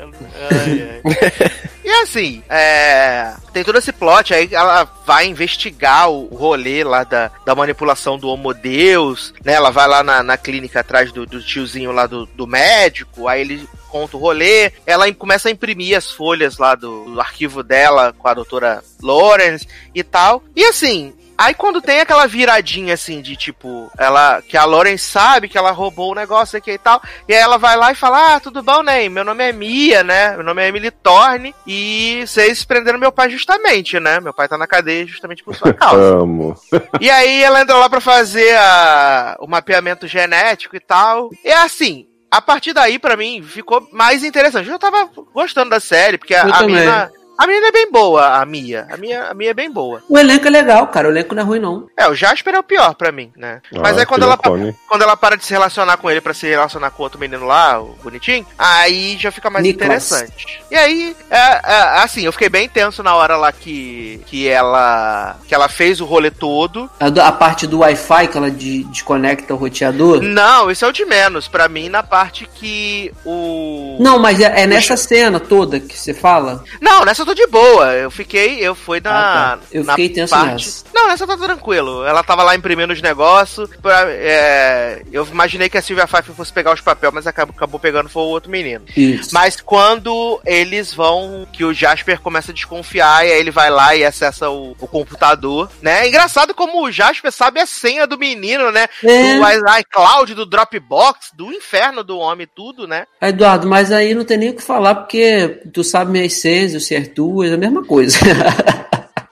Ai, 0.51 1.01
ai. 1.05 1.51
E 1.87 1.89
assim, 2.01 2.43
é, 2.49 3.33
tem 3.53 3.63
todo 3.63 3.77
esse 3.77 3.93
plot, 3.93 4.33
aí 4.33 4.49
ela 4.51 4.83
vai 5.05 5.25
investigar 5.25 6.09
o 6.09 6.25
rolê 6.25 6.83
lá 6.83 7.05
da, 7.05 7.31
da 7.45 7.55
manipulação 7.55 8.19
do 8.19 8.27
Homo 8.27 8.53
Deus, 8.53 9.33
né? 9.41 9.53
Ela 9.53 9.71
vai 9.71 9.87
lá 9.87 10.03
na, 10.03 10.21
na 10.21 10.35
clínica 10.35 10.81
atrás 10.81 11.13
do, 11.13 11.25
do 11.25 11.41
tiozinho 11.41 11.93
lá 11.93 12.05
do, 12.05 12.25
do 12.25 12.45
médico, 12.45 13.29
aí 13.29 13.39
ele 13.39 13.69
conta 13.87 14.17
o 14.17 14.19
rolê, 14.19 14.73
ela 14.85 15.09
começa 15.13 15.47
a 15.47 15.51
imprimir 15.51 15.97
as 15.97 16.11
folhas 16.11 16.57
lá 16.57 16.75
do, 16.75 17.05
do 17.05 17.21
arquivo 17.21 17.63
dela 17.63 18.11
com 18.11 18.27
a 18.27 18.33
doutora 18.33 18.83
Lawrence 19.01 19.65
e 19.95 20.03
tal. 20.03 20.43
E 20.53 20.65
assim, 20.65 21.13
Aí 21.37 21.53
quando 21.53 21.81
tem 21.81 21.99
aquela 21.99 22.25
viradinha 22.25 22.93
assim 22.95 23.21
de 23.21 23.35
tipo, 23.35 23.91
ela 23.97 24.41
que 24.41 24.57
a 24.57 24.65
Lauren 24.65 24.97
sabe 24.97 25.47
que 25.47 25.57
ela 25.57 25.71
roubou 25.71 26.11
o 26.11 26.15
negócio 26.15 26.57
aqui 26.57 26.71
e 26.71 26.77
tal, 26.77 27.01
e 27.27 27.33
aí 27.33 27.39
ela 27.39 27.57
vai 27.57 27.75
lá 27.77 27.91
e 27.91 27.95
fala: 27.95 28.35
"Ah, 28.35 28.39
tudo 28.39 28.63
bom, 28.63 28.81
né? 28.81 29.07
Meu 29.07 29.23
nome 29.23 29.43
é 29.43 29.51
Mia, 29.51 30.03
né? 30.03 30.31
Meu 30.35 30.43
nome 30.43 30.63
é 30.63 30.67
Emily 30.67 30.89
Thorne 30.89 31.53
e 31.65 32.23
vocês 32.25 32.65
prenderam 32.65 32.97
meu 32.97 33.11
pai 33.11 33.29
justamente, 33.29 33.99
né? 33.99 34.19
Meu 34.19 34.33
pai 34.33 34.47
tá 34.47 34.57
na 34.57 34.65
cadeia 34.67 35.05
justamente 35.05 35.43
por 35.43 35.55
sua 35.55 35.71
causa". 35.73 36.15
Amo. 36.17 36.55
E 36.99 37.09
aí 37.09 37.43
ela 37.43 37.61
entra 37.61 37.75
lá 37.75 37.89
pra 37.89 38.01
fazer 38.01 38.55
a- 38.57 39.35
o 39.39 39.47
mapeamento 39.47 40.07
genético 40.07 40.75
e 40.75 40.79
tal. 40.79 41.29
E 41.43 41.51
assim, 41.51 42.07
a 42.31 42.41
partir 42.41 42.73
daí, 42.73 42.97
pra 42.97 43.15
mim, 43.15 43.43
ficou 43.43 43.87
mais 43.91 44.23
interessante. 44.23 44.65
Eu 44.65 44.73
já 44.73 44.79
tava 44.79 45.09
gostando 45.33 45.69
da 45.69 45.79
série, 45.79 46.17
porque 46.17 46.33
a, 46.35 46.43
Eu 46.47 46.53
a 46.53 46.63
mina. 46.63 47.11
A 47.37 47.45
menina 47.45 47.67
é 47.67 47.71
bem 47.71 47.91
boa, 47.91 48.39
a 48.41 48.45
Mia. 48.45 48.87
A 48.89 48.97
Mia, 48.97 49.25
a 49.29 49.33
Mia 49.33 49.51
é 49.51 49.53
bem 49.53 49.69
boa. 49.71 50.01
O 50.09 50.17
elenco 50.17 50.47
é 50.47 50.49
legal, 50.49 50.87
cara. 50.87 51.07
O 51.07 51.11
elenco 51.11 51.35
não 51.35 51.43
é 51.43 51.45
ruim, 51.45 51.59
não. 51.59 51.87
É, 51.95 52.07
o 52.07 52.15
Jasper 52.15 52.55
é 52.55 52.59
o 52.59 52.63
pior 52.63 52.95
pra 52.95 53.11
mim, 53.11 53.31
né? 53.35 53.61
Mas 53.71 53.95
Ah, 53.97 54.01
aí 54.01 54.05
quando 54.05 54.23
ela, 54.23 54.37
quando 54.37 55.01
ela 55.01 55.15
para 55.15 55.37
de 55.37 55.45
se 55.45 55.51
relacionar 55.53 55.97
com 55.97 56.09
ele 56.09 56.19
pra 56.21 56.33
se 56.33 56.47
relacionar 56.47 56.89
com 56.91 57.03
outro 57.03 57.19
menino 57.19 57.45
lá, 57.45 57.79
o 57.79 57.95
bonitinho, 58.03 58.45
aí 58.57 59.17
já 59.19 59.31
fica 59.31 59.49
mais 59.49 59.63
Nicholas. 59.63 59.85
interessante. 59.85 60.61
E 60.71 60.75
aí, 60.75 61.15
é, 61.29 61.37
é, 61.37 61.81
assim, 62.03 62.21
eu 62.23 62.31
fiquei 62.31 62.49
bem 62.49 62.67
tenso 62.67 63.03
na 63.03 63.13
hora 63.15 63.37
lá 63.37 63.51
que, 63.51 64.19
que 64.25 64.47
ela 64.47 65.37
que 65.47 65.53
ela 65.53 65.69
fez 65.69 66.01
o 66.01 66.05
rolê 66.05 66.31
todo. 66.31 66.89
A, 66.99 67.05
a 67.27 67.31
parte 67.31 67.67
do 67.67 67.79
Wi-Fi 67.79 68.27
que 68.29 68.37
ela 68.37 68.49
de- 68.49 68.83
desconecta 68.85 69.53
o 69.53 69.57
roteador. 69.57 70.21
Não, 70.21 70.71
isso 70.71 70.83
é 70.85 70.87
o 70.87 70.91
de 70.91 71.05
menos. 71.05 71.47
Pra 71.47 71.67
mim, 71.69 71.87
na 71.89 72.01
parte 72.03 72.49
que 72.55 73.11
o. 73.25 73.97
Não, 73.99 74.17
mas 74.17 74.39
é, 74.39 74.61
é 74.63 74.67
nessa 74.67 74.97
cena 74.97 75.39
toda 75.39 75.79
que 75.79 75.97
você 75.97 76.13
fala. 76.13 76.63
Não, 76.81 77.05
nessa 77.05 77.26
tô 77.27 77.33
de 77.33 77.45
boa. 77.47 77.93
Eu 77.93 78.09
fiquei, 78.09 78.59
eu 78.59 78.73
fui 78.73 79.01
na. 79.01 79.09
Ah, 79.09 79.57
tá. 79.57 79.63
Eu 79.71 79.83
na 79.83 79.93
fiquei 79.93 80.09
tenso 80.09 80.35
nessa. 80.45 80.85
Não, 80.93 81.07
nessa 81.07 81.27
tá 81.27 81.35
tranquilo. 81.35 82.05
Ela 82.05 82.23
tava 82.23 82.43
lá 82.43 82.55
imprimindo 82.55 82.93
os 82.93 83.01
negócios. 83.01 83.69
é, 83.83 85.01
eu 85.11 85.25
imaginei 85.25 85.69
que 85.69 85.77
a 85.77 85.81
Silvia 85.81 86.07
Pfeiffer 86.07 86.33
fosse 86.33 86.53
pegar 86.53 86.73
os 86.73 86.81
papéis, 86.81 87.13
mas 87.13 87.27
acabou, 87.27 87.53
acabou 87.55 87.79
pegando 87.79 88.09
foi 88.09 88.23
o 88.23 88.27
outro 88.27 88.49
menino. 88.49 88.85
Isso. 88.95 89.33
Mas 89.33 89.59
quando 89.59 90.39
eles 90.45 90.93
vão, 90.93 91.45
que 91.51 91.65
o 91.65 91.73
Jasper 91.73 92.21
começa 92.21 92.51
a 92.51 92.53
desconfiar, 92.53 93.25
e 93.25 93.31
aí 93.31 93.39
ele 93.39 93.51
vai 93.51 93.69
lá 93.69 93.95
e 93.95 94.05
acessa 94.05 94.49
o, 94.49 94.75
o 94.79 94.87
computador, 94.87 95.69
né? 95.81 96.05
É 96.05 96.07
engraçado 96.07 96.53
como 96.53 96.83
o 96.83 96.91
Jasper 96.91 97.31
sabe 97.31 97.59
a 97.59 97.65
senha 97.65 98.07
do 98.07 98.17
menino, 98.17 98.71
né? 98.71 98.87
É. 99.03 99.37
Do 99.37 99.79
iCloud, 99.79 100.33
do 100.33 100.45
Dropbox, 100.45 101.31
do 101.33 101.51
inferno 101.51 102.03
do 102.03 102.17
homem, 102.17 102.47
tudo, 102.55 102.87
né? 102.87 103.05
Eduardo, 103.21 103.67
mas 103.67 103.91
aí 103.91 104.13
não 104.13 104.23
tem 104.23 104.37
nem 104.37 104.49
o 104.49 104.55
que 104.55 104.63
falar, 104.63 104.95
porque 104.95 105.61
tu 105.73 105.83
sabe 105.83 106.11
minhas 106.11 106.33
senhas, 106.33 106.73
eu 106.73 106.79
sei 106.79 106.97
as 107.17 107.23
tuas, 107.23 107.51
é 107.51 107.55
a 107.55 107.57
mesma 107.57 107.83
coisa. 107.83 108.19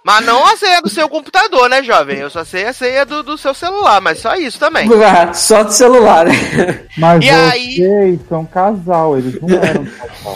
Mas 0.07 0.23
não 0.23 0.45
a 0.45 0.55
senha 0.55 0.83
do 0.83 0.89
seu 0.89 1.09
computador, 1.09 1.67
né, 1.67 1.81
jovem? 1.81 2.19
Eu 2.19 2.29
só 2.29 2.45
sei 2.45 2.67
a 2.67 2.73
senha 2.73 3.03
do, 3.07 3.23
do 3.23 3.39
seu 3.39 3.55
celular, 3.55 3.99
mas 3.99 4.19
só 4.19 4.35
isso 4.35 4.59
também. 4.59 4.87
Só 5.33 5.63
do 5.63 5.71
celular, 5.71 6.25
né? 6.27 6.83
Mas 6.95 7.25
E 7.25 7.29
aí- 7.31 8.19
são 8.29 8.45
casal, 8.45 9.17
eles 9.17 9.41
não 9.41 9.49
eram 9.57 9.83
casal. 9.85 10.35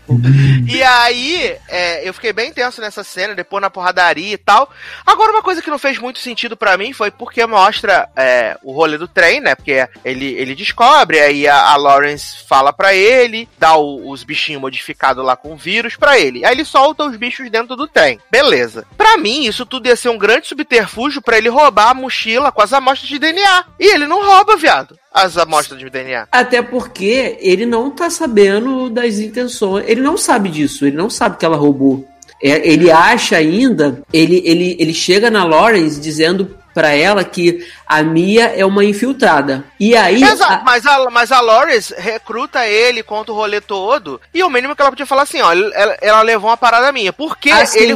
E 0.68 0.82
aí, 0.82 1.56
é, 1.68 2.08
eu 2.08 2.12
fiquei 2.14 2.32
bem 2.32 2.52
tenso 2.52 2.80
nessa 2.80 3.02
cena, 3.02 3.34
depois 3.34 3.60
na 3.60 3.70
porradaria 3.70 4.34
e 4.34 4.38
tal. 4.38 4.70
Agora, 5.06 5.32
uma 5.32 5.42
coisa 5.42 5.60
que 5.62 5.70
não 5.70 5.78
fez 5.78 5.98
muito 5.98 6.18
sentido 6.18 6.56
pra 6.56 6.76
mim 6.76 6.92
foi 6.92 7.10
porque 7.10 7.44
mostra 7.46 8.08
é, 8.16 8.56
o 8.62 8.72
rolê 8.72 8.96
do 8.98 9.08
trem, 9.08 9.40
né? 9.40 9.54
Porque 9.54 9.88
ele, 10.04 10.26
ele 10.34 10.54
descobre, 10.54 11.18
aí 11.20 11.46
a, 11.48 11.70
a 11.72 11.76
Lawrence 11.76 12.36
fala 12.48 12.72
pra 12.72 12.94
ele, 12.94 13.48
dá 13.58 13.74
o- 13.76 14.10
os 14.10 14.22
bichinhos 14.24 14.60
modificados 14.60 15.24
lá 15.24 15.36
com 15.36 15.56
vírus 15.56 15.96
pra 15.96 16.18
ele. 16.18 16.44
Aí 16.44 16.52
ele 16.52 16.64
solta 16.64 17.04
os 17.04 17.16
bichos 17.16 17.50
dentro 17.50 17.76
do 17.76 17.79
trem. 17.86 18.18
Beleza. 18.30 18.86
Pra 18.96 19.16
mim, 19.16 19.44
isso 19.44 19.66
tudo 19.66 19.86
ia 19.86 19.96
ser 19.96 20.08
um 20.08 20.18
grande 20.18 20.48
subterfúgio 20.48 21.22
pra 21.22 21.38
ele 21.38 21.48
roubar 21.48 21.90
a 21.90 21.94
mochila 21.94 22.52
com 22.52 22.62
as 22.62 22.72
amostras 22.72 23.08
de 23.08 23.18
DNA. 23.18 23.64
E 23.78 23.94
ele 23.94 24.06
não 24.06 24.24
rouba, 24.24 24.56
viado, 24.56 24.98
as 25.12 25.36
amostras 25.36 25.78
de 25.78 25.90
DNA. 25.90 26.28
Até 26.30 26.62
porque 26.62 27.38
ele 27.40 27.66
não 27.66 27.90
tá 27.90 28.10
sabendo 28.10 28.88
das 28.90 29.18
intenções. 29.18 29.84
Ele 29.88 30.00
não 30.00 30.16
sabe 30.16 30.48
disso, 30.48 30.86
ele 30.86 30.96
não 30.96 31.10
sabe 31.10 31.36
que 31.36 31.44
ela 31.44 31.56
roubou. 31.56 32.06
É, 32.42 32.66
ele 32.66 32.90
acha 32.90 33.36
ainda, 33.36 34.02
ele, 34.10 34.42
ele, 34.46 34.74
ele 34.78 34.94
chega 34.94 35.30
na 35.30 35.44
Lawrence 35.44 36.00
dizendo 36.00 36.56
pra 36.80 36.94
ela 36.94 37.22
que 37.22 37.66
a 37.86 38.02
Mia 38.02 38.54
é 38.56 38.64
uma 38.64 38.82
infiltrada. 38.82 39.62
E 39.78 39.94
aí. 39.94 40.22
Exato, 40.22 40.52
a- 40.54 40.62
mas, 40.64 40.86
a, 40.86 41.10
mas 41.10 41.30
a 41.30 41.40
Loris 41.40 41.92
recruta 41.98 42.66
ele, 42.66 43.02
conta 43.02 43.32
o 43.32 43.34
rolê 43.34 43.60
todo. 43.60 44.18
E 44.32 44.42
o 44.42 44.48
mínimo 44.48 44.74
que 44.74 44.80
ela 44.80 44.90
podia 44.90 45.04
falar 45.04 45.22
assim, 45.22 45.42
ó, 45.42 45.52
ela, 45.52 45.98
ela 46.00 46.22
levou 46.22 46.48
uma 46.50 46.56
parada 46.56 46.90
minha. 46.90 47.12
Porque 47.12 47.50
Ah, 47.50 47.66
sim. 47.66 47.80
ele. 47.80 47.94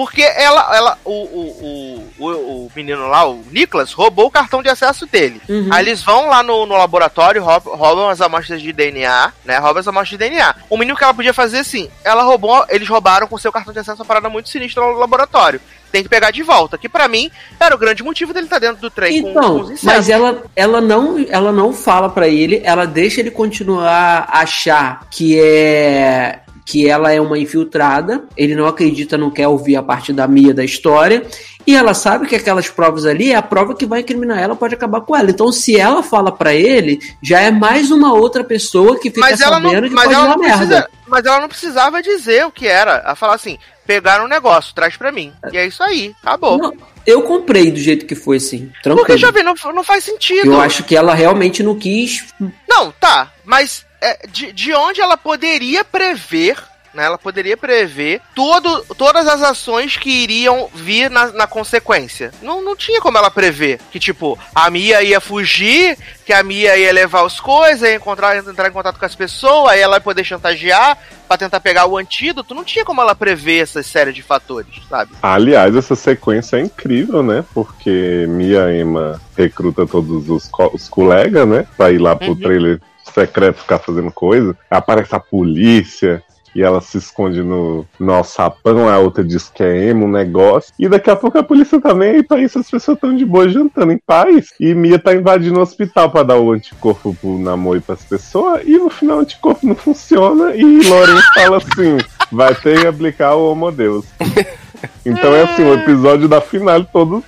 Porque 0.00 0.22
ela, 0.22 0.74
ela 0.74 0.98
o, 1.04 1.12
o, 1.12 2.08
o, 2.18 2.30
o, 2.64 2.72
menino 2.74 3.06
lá, 3.06 3.28
o 3.28 3.44
Nicholas, 3.50 3.92
roubou 3.92 4.28
o 4.28 4.30
cartão 4.30 4.62
de 4.62 4.70
acesso 4.70 5.04
dele. 5.04 5.42
Uhum. 5.46 5.68
Aí 5.70 5.84
eles 5.84 6.02
vão 6.02 6.26
lá 6.26 6.42
no, 6.42 6.64
no 6.64 6.74
laboratório, 6.74 7.44
roubam, 7.44 7.76
roubam 7.76 8.08
as 8.08 8.22
amostras 8.22 8.62
de 8.62 8.72
DNA, 8.72 9.30
né? 9.44 9.58
Roubam 9.58 9.80
as 9.80 9.86
amostras 9.86 10.12
de 10.12 10.16
DNA. 10.16 10.54
O 10.70 10.78
mínimo 10.78 10.96
que 10.96 11.04
ela 11.04 11.12
podia 11.12 11.34
fazer 11.34 11.58
assim, 11.58 11.90
ela 12.02 12.22
roubou, 12.22 12.64
eles 12.70 12.88
roubaram 12.88 13.26
com 13.26 13.36
seu 13.36 13.52
cartão 13.52 13.74
de 13.74 13.78
acesso 13.78 14.00
uma 14.00 14.06
parada 14.06 14.30
muito 14.30 14.48
sinistra 14.48 14.82
no 14.82 14.92
laboratório. 14.92 15.60
Tem 15.92 16.02
que 16.02 16.08
pegar 16.08 16.30
de 16.30 16.42
volta. 16.42 16.78
Que 16.78 16.88
pra 16.88 17.06
mim 17.06 17.30
era 17.60 17.74
o 17.74 17.78
grande 17.78 18.02
motivo 18.02 18.32
dele 18.32 18.46
estar 18.46 18.58
dentro 18.58 18.80
do 18.80 18.88
trem 18.88 19.20
com, 19.20 19.34
com 19.34 19.38
Então, 19.38 19.60
os 19.60 19.82
mas 19.82 20.08
ela, 20.08 20.42
ela, 20.56 20.80
não, 20.80 21.22
ela 21.28 21.52
não 21.52 21.74
fala 21.74 22.08
pra 22.08 22.26
ele, 22.26 22.62
ela 22.64 22.86
deixa 22.86 23.20
ele 23.20 23.30
continuar 23.30 24.30
a 24.30 24.40
achar 24.40 25.06
que 25.10 25.38
é 25.38 26.40
que 26.70 26.88
ela 26.88 27.10
é 27.10 27.20
uma 27.20 27.36
infiltrada, 27.36 28.22
ele 28.36 28.54
não 28.54 28.64
acredita, 28.64 29.18
não 29.18 29.28
quer 29.28 29.48
ouvir 29.48 29.74
a 29.74 29.82
parte 29.82 30.12
da 30.12 30.28
Mia 30.28 30.54
da 30.54 30.64
história, 30.64 31.26
e 31.66 31.74
ela 31.74 31.94
sabe 31.94 32.28
que 32.28 32.36
aquelas 32.36 32.68
provas 32.68 33.04
ali 33.04 33.32
é 33.32 33.34
a 33.34 33.42
prova 33.42 33.74
que 33.74 33.84
vai 33.84 34.00
incriminar 34.00 34.38
ela, 34.38 34.54
pode 34.54 34.76
acabar 34.76 35.00
com 35.00 35.16
ela. 35.16 35.30
Então, 35.30 35.50
se 35.50 35.76
ela 35.76 36.00
fala 36.00 36.30
pra 36.30 36.54
ele, 36.54 37.00
já 37.20 37.40
é 37.40 37.50
mais 37.50 37.90
uma 37.90 38.14
outra 38.14 38.44
pessoa 38.44 38.96
que 39.00 39.10
fica 39.10 39.20
mas 39.20 39.40
ela 39.40 39.58
não, 39.58 39.68
sabendo 39.68 39.88
que 39.88 39.94
mas 39.94 40.04
pode 40.04 40.14
ela 40.14 40.26
dar 40.28 40.36
não 40.36 40.38
merda. 40.38 40.56
precisa, 40.58 40.88
mas 41.08 41.26
ela 41.26 41.40
não 41.40 41.48
precisava 41.48 42.02
dizer 42.02 42.46
o 42.46 42.52
que 42.52 42.68
era. 42.68 43.02
Ela 43.04 43.16
falar 43.16 43.34
assim, 43.34 43.58
pegaram 43.84 44.26
um 44.26 44.28
negócio, 44.28 44.72
traz 44.72 44.96
pra 44.96 45.10
mim. 45.10 45.32
E 45.52 45.58
é 45.58 45.66
isso 45.66 45.82
aí, 45.82 46.14
acabou. 46.22 46.56
Não, 46.56 46.72
eu 47.04 47.22
comprei 47.22 47.72
do 47.72 47.80
jeito 47.80 48.06
que 48.06 48.14
foi, 48.14 48.36
assim, 48.36 48.70
tranquilo. 48.80 49.06
Porque, 49.06 49.18
jovem, 49.18 49.42
não, 49.42 49.54
não 49.74 49.82
faz 49.82 50.04
sentido. 50.04 50.46
Eu 50.46 50.60
acho 50.60 50.84
que 50.84 50.94
ela 50.94 51.14
realmente 51.14 51.64
não 51.64 51.76
quis 51.76 52.26
Não, 52.68 52.92
tá, 52.92 53.32
mas 53.44 53.84
de, 54.28 54.52
de 54.52 54.72
onde 54.74 55.00
ela 55.00 55.16
poderia 55.16 55.84
prever, 55.84 56.56
né? 56.92 57.04
Ela 57.04 57.18
poderia 57.18 57.56
prever 57.56 58.20
todo, 58.34 58.84
todas 58.96 59.26
as 59.28 59.42
ações 59.42 59.96
que 59.96 60.10
iriam 60.10 60.68
vir 60.74 61.08
na, 61.10 61.26
na 61.32 61.46
consequência. 61.46 62.32
Não, 62.42 62.60
não 62.62 62.74
tinha 62.74 63.00
como 63.00 63.16
ela 63.18 63.30
prever 63.30 63.78
que, 63.92 64.00
tipo, 64.00 64.38
a 64.54 64.68
Mia 64.70 65.02
ia 65.02 65.20
fugir, 65.20 65.96
que 66.26 66.32
a 66.32 66.42
Mia 66.42 66.76
ia 66.76 66.92
levar 66.92 67.24
as 67.24 67.38
coisas, 67.38 67.82
ia 67.88 67.94
encontrar, 67.94 68.36
entrar 68.38 68.68
em 68.68 68.72
contato 68.72 68.98
com 68.98 69.04
as 69.06 69.14
pessoas, 69.14 69.72
aí 69.72 69.80
ela 69.80 69.96
ia 69.96 70.00
poder 70.00 70.24
chantagear 70.24 70.98
pra 71.28 71.38
tentar 71.38 71.60
pegar 71.60 71.86
o 71.86 71.96
antídoto. 71.96 72.56
Não 72.56 72.64
tinha 72.64 72.84
como 72.84 73.00
ela 73.00 73.14
prever 73.14 73.62
essa 73.62 73.84
série 73.84 74.12
de 74.12 74.20
fatores, 74.22 74.74
sabe? 74.88 75.12
Aliás, 75.22 75.76
essa 75.76 75.94
sequência 75.94 76.56
é 76.56 76.60
incrível, 76.60 77.22
né? 77.22 77.44
Porque 77.54 78.26
Mia 78.28 78.72
Ema 78.74 79.20
recruta 79.36 79.86
todos 79.86 80.28
os, 80.28 80.48
co- 80.48 80.72
os 80.74 80.88
colegas, 80.88 81.46
né? 81.46 81.66
Pra 81.76 81.92
ir 81.92 81.98
lá 81.98 82.16
pro 82.16 82.30
Uhum. 82.30 82.36
trailer 82.40 82.80
secreto 83.10 83.60
ficar 83.60 83.78
fazendo 83.78 84.10
coisa. 84.10 84.56
Aparece 84.70 85.14
a 85.14 85.20
polícia. 85.20 86.22
E 86.54 86.62
ela 86.62 86.80
se 86.80 86.98
esconde 86.98 87.42
no, 87.42 87.86
no 87.98 88.12
alçapão, 88.12 88.88
a 88.88 88.98
outra 88.98 89.22
diz 89.22 89.48
que 89.48 89.62
é 89.62 89.88
emo, 89.88 90.06
um 90.06 90.10
negócio. 90.10 90.74
E 90.78 90.88
daqui 90.88 91.08
a 91.08 91.14
pouco 91.14 91.38
a 91.38 91.44
polícia 91.44 91.80
tá 91.80 91.94
nem 91.94 92.10
aí 92.10 92.22
pra 92.24 92.40
isso, 92.40 92.58
as 92.58 92.68
pessoas 92.68 92.96
estão 92.96 93.14
de 93.14 93.24
boa 93.24 93.48
jantando 93.48 93.92
em 93.92 93.98
paz. 93.98 94.48
E 94.58 94.74
Mia 94.74 94.98
tá 94.98 95.14
invadindo 95.14 95.60
o 95.60 95.62
hospital 95.62 96.10
pra 96.10 96.24
dar 96.24 96.38
o 96.38 96.50
anticorpo 96.50 97.14
pro 97.14 97.38
namoro 97.38 97.78
e 97.78 97.80
pras 97.80 98.02
pessoas. 98.04 98.62
E 98.66 98.76
no 98.76 98.90
final 98.90 99.18
o 99.18 99.20
anticorpo 99.20 99.64
não 99.64 99.76
funciona. 99.76 100.56
E 100.56 100.88
Loren 100.88 101.20
fala 101.34 101.58
assim: 101.58 101.98
vai 102.32 102.54
ter 102.54 102.80
que 102.80 102.86
aplicar 102.86 103.34
o 103.34 103.52
Homo 103.52 103.70
Deus. 103.70 104.06
Então 105.04 105.34
é 105.34 105.42
assim, 105.42 105.62
o 105.62 105.74
episódio 105.74 106.26
da 106.26 106.40
final 106.40 106.82
todo 106.84 107.22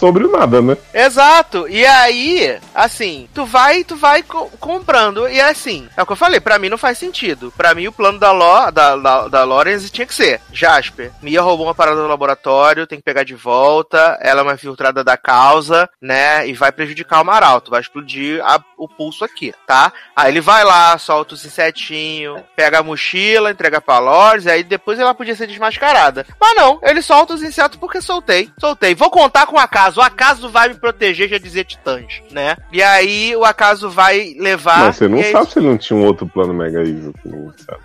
sobre 0.00 0.26
nada, 0.26 0.60
né? 0.62 0.76
Exato. 0.92 1.68
E 1.68 1.84
aí, 1.86 2.58
assim, 2.74 3.28
tu 3.34 3.44
vai, 3.44 3.84
tu 3.84 3.94
vai 3.96 4.22
co- 4.22 4.50
comprando. 4.58 5.28
E 5.28 5.40
assim, 5.40 5.88
é 5.96 6.02
o 6.02 6.06
que 6.06 6.12
eu 6.12 6.16
falei, 6.16 6.40
pra 6.40 6.58
mim 6.58 6.68
não 6.68 6.78
faz 6.78 6.98
sentido. 6.98 7.52
Pra 7.56 7.74
mim 7.74 7.86
o 7.86 7.92
plano 7.92 8.18
da 8.18 8.32
Lo, 8.32 8.70
da, 8.70 8.96
da, 8.96 9.28
da 9.28 9.44
Lawrence 9.44 9.90
tinha 9.90 10.06
que 10.06 10.14
ser 10.14 10.40
Jasper. 10.52 11.12
Mia 11.22 11.42
roubou 11.42 11.66
uma 11.66 11.74
parada 11.74 12.00
do 12.00 12.08
laboratório, 12.08 12.86
tem 12.86 12.98
que 12.98 13.04
pegar 13.04 13.22
de 13.24 13.34
volta. 13.34 14.18
Ela 14.22 14.40
é 14.40 14.42
uma 14.42 14.54
infiltrada 14.54 15.04
da 15.04 15.16
causa, 15.16 15.88
né? 16.00 16.48
E 16.48 16.52
vai 16.54 16.72
prejudicar 16.72 17.20
o 17.20 17.24
Maralto, 17.24 17.70
vai 17.70 17.80
explodir 17.80 18.42
a- 18.44 18.60
o 18.78 18.88
pulso 18.88 19.24
aqui, 19.24 19.52
tá? 19.66 19.92
Aí 20.16 20.32
ele 20.32 20.40
vai 20.40 20.64
lá, 20.64 20.96
solta 20.98 21.34
os 21.34 21.44
insetinhos, 21.44 22.40
pega 22.56 22.78
a 22.78 22.82
mochila, 22.82 23.50
entrega 23.50 23.80
pra 23.80 23.98
Lawrence, 23.98 24.48
aí 24.50 24.62
depois 24.62 24.98
ela 24.98 25.14
podia 25.14 25.36
ser 25.36 25.46
desmascarada. 25.46 26.26
Mas 26.40 26.56
não, 26.56 26.78
ele 26.82 27.02
solta 27.02 27.34
os 27.34 27.42
insetos 27.42 27.78
porque 27.78 28.00
soltei. 28.00 28.50
Soltei. 28.58 28.94
Vou 28.94 29.10
contar 29.10 29.46
com 29.46 29.56
o 29.56 29.58
acaso. 29.90 30.00
O 30.00 30.02
acaso 30.02 30.48
vai 30.48 30.68
me 30.68 30.74
proteger, 30.74 31.28
já 31.28 31.38
dizia 31.38 31.64
Titãs, 31.64 32.22
né? 32.30 32.56
E 32.72 32.82
aí 32.82 33.34
o 33.36 33.44
acaso 33.44 33.88
vai 33.90 34.34
levar. 34.38 34.78
Mas 34.86 34.96
você 34.96 35.08
não 35.08 35.18
aí- 35.18 35.32
sabe 35.32 35.50
se 35.50 35.58
ele 35.58 35.68
não 35.68 35.78
tinha 35.78 35.98
um 35.98 36.04
outro 36.04 36.26
plano 36.26 36.52
mega 36.54 36.80
evil. 36.80 37.14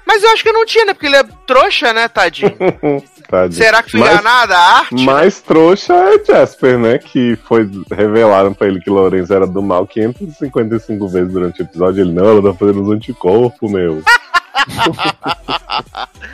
Mas 0.06 0.24
eu 0.24 0.30
acho 0.32 0.44
que 0.44 0.52
não 0.52 0.66
tinha, 0.66 0.86
né? 0.86 0.94
Porque 0.94 1.08
ele 1.08 1.18
é 1.18 1.24
trouxa, 1.48 1.94
né, 1.94 2.08
tadinho? 2.08 2.56
Tadinho. 3.28 3.54
Será 3.64 3.82
que 3.82 3.90
fui 3.90 4.00
Mas- 4.02 4.12
enganada? 4.14 4.56
A 4.56 4.78
arte? 4.80 5.04
Mais 5.04 5.42
trouxa 5.42 5.94
é 5.96 6.24
Jasper, 6.24 6.78
né? 6.78 7.00
Que 7.00 7.36
foi 7.48 7.68
revelaram 7.92 8.54
pra 8.54 8.68
ele 8.68 8.80
que 8.80 8.88
Lorenzo 8.90 9.34
era 9.34 9.48
do 9.48 9.64
mal 9.64 9.88
555 9.88 11.08
vezes 11.08 11.34
durante 11.34 11.60
o 11.60 11.64
episódio. 11.64 12.02
Ele, 12.04 12.14
não, 12.14 12.30
ela 12.30 12.44
tá 12.54 12.54
fazendo 12.60 12.84
os 12.84 12.90
anticorpos, 12.92 13.72
meu. 13.72 14.04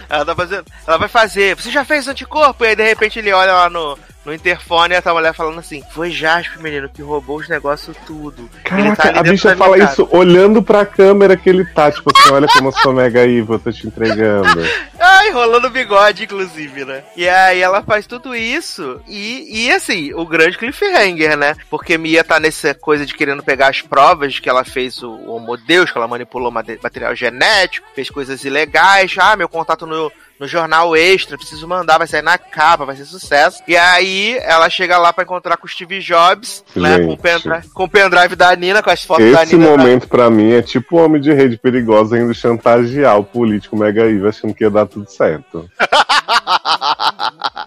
Ela 0.09 0.25
tá 0.25 0.35
fazendo. 0.35 0.65
Ela 0.85 0.97
vai 0.97 1.07
fazer. 1.07 1.55
Você 1.55 1.71
já 1.71 1.83
fez 1.85 2.07
anticorpo? 2.07 2.63
E 2.63 2.67
aí 2.69 2.75
de 2.75 2.83
repente 2.83 3.19
ele 3.19 3.31
olha 3.31 3.53
lá 3.53 3.69
no, 3.69 3.97
no 4.25 4.33
interfone 4.33 4.93
e 4.93 4.97
a 4.97 5.01
tua 5.01 5.13
mulher 5.13 5.33
falando 5.33 5.59
assim: 5.59 5.83
Foi 5.93 6.11
Jasper, 6.11 6.61
menino, 6.61 6.89
que 6.89 7.01
roubou 7.01 7.37
os 7.37 7.49
negócios 7.49 7.95
tudo. 8.05 8.49
Tá 8.63 8.69
Caraca, 8.69 9.09
ali 9.09 9.17
a 9.19 9.23
bicha 9.23 9.55
fala 9.55 9.75
minha 9.75 9.87
casa." 9.87 10.01
isso 10.03 10.09
olhando 10.15 10.61
pra 10.61 10.85
câmera 10.85 11.35
que 11.37 11.49
ele 11.49 11.65
tá. 11.65 11.91
Tipo 11.91 12.11
assim, 12.15 12.31
olha 12.31 12.47
como 12.47 12.69
eu 12.69 12.71
sou 12.73 12.93
mega 12.93 13.23
evil, 13.25 13.53
eu 13.55 13.59
tô 13.59 13.71
te 13.71 13.87
entregando. 13.87 14.61
Ah, 15.03 15.21
Tá 15.21 15.27
enrolando 15.27 15.65
o 15.65 15.69
bigode, 15.69 16.23
inclusive, 16.23 16.83
né? 16.85 17.03
E 17.15 17.27
aí 17.29 17.59
ela 17.61 17.81
faz 17.83 18.05
tudo 18.07 18.35
isso 18.35 18.99
e, 19.07 19.65
e 19.67 19.71
assim, 19.71 20.13
o 20.15 20.25
grande 20.25 20.57
cliffhanger, 20.57 21.37
né? 21.37 21.55
Porque 21.69 21.95
Mia 21.97 22.23
tá 22.23 22.39
nessa 22.39 22.73
coisa 22.73 23.05
de 23.05 23.13
querendo 23.13 23.43
pegar 23.43 23.67
as 23.69 23.81
provas 23.81 24.33
de 24.33 24.41
que 24.41 24.49
ela 24.49 24.63
fez 24.63 25.01
o 25.03 25.11
Homo 25.27 25.55
Deus, 25.57 25.91
que 25.91 25.97
ela 25.97 26.07
manipulou 26.07 26.51
mate- 26.51 26.79
material 26.81 27.15
genético, 27.15 27.87
fez 27.95 28.09
coisas 28.09 28.43
ilegais. 28.43 29.15
Ah, 29.17 29.35
meu 29.35 29.47
contato 29.49 29.85
no, 29.85 30.11
no 30.41 30.47
jornal 30.47 30.95
extra, 30.95 31.37
preciso 31.37 31.67
mandar, 31.67 31.99
vai 31.99 32.07
sair 32.07 32.23
na 32.23 32.35
capa, 32.35 32.83
vai 32.83 32.95
ser 32.95 33.05
sucesso. 33.05 33.61
E 33.67 33.77
aí 33.77 34.35
ela 34.41 34.71
chega 34.71 34.97
lá 34.97 35.13
pra 35.13 35.23
encontrar 35.23 35.55
com 35.55 35.67
o 35.67 35.69
Steve 35.69 35.99
Jobs, 35.99 36.65
né? 36.75 36.97
Com 36.97 37.05
o, 37.05 37.09
Gente. 37.11 37.21
pendrive, 37.21 37.69
com 37.69 37.83
o 37.83 37.87
pendrive 37.87 38.35
da 38.35 38.55
Nina, 38.55 38.81
com 38.81 38.89
as 38.89 39.03
fotos 39.05 39.31
da 39.31 39.43
Esse 39.43 39.55
Nina. 39.55 39.69
momento, 39.69 40.07
pra 40.07 40.31
mim, 40.31 40.51
é 40.51 40.63
tipo 40.63 40.97
o 40.97 41.05
homem 41.05 41.21
de 41.21 41.31
rede 41.31 41.57
perigosa 41.57 42.17
indo 42.17 42.33
chantagear 42.33 43.19
o 43.19 43.23
político 43.23 43.77
mega 43.77 44.01
evil 44.09 44.27
achando 44.27 44.51
que 44.55 44.63
ia 44.63 44.71
dar 44.71 44.87
tudo 44.87 45.07
certo. 45.11 45.69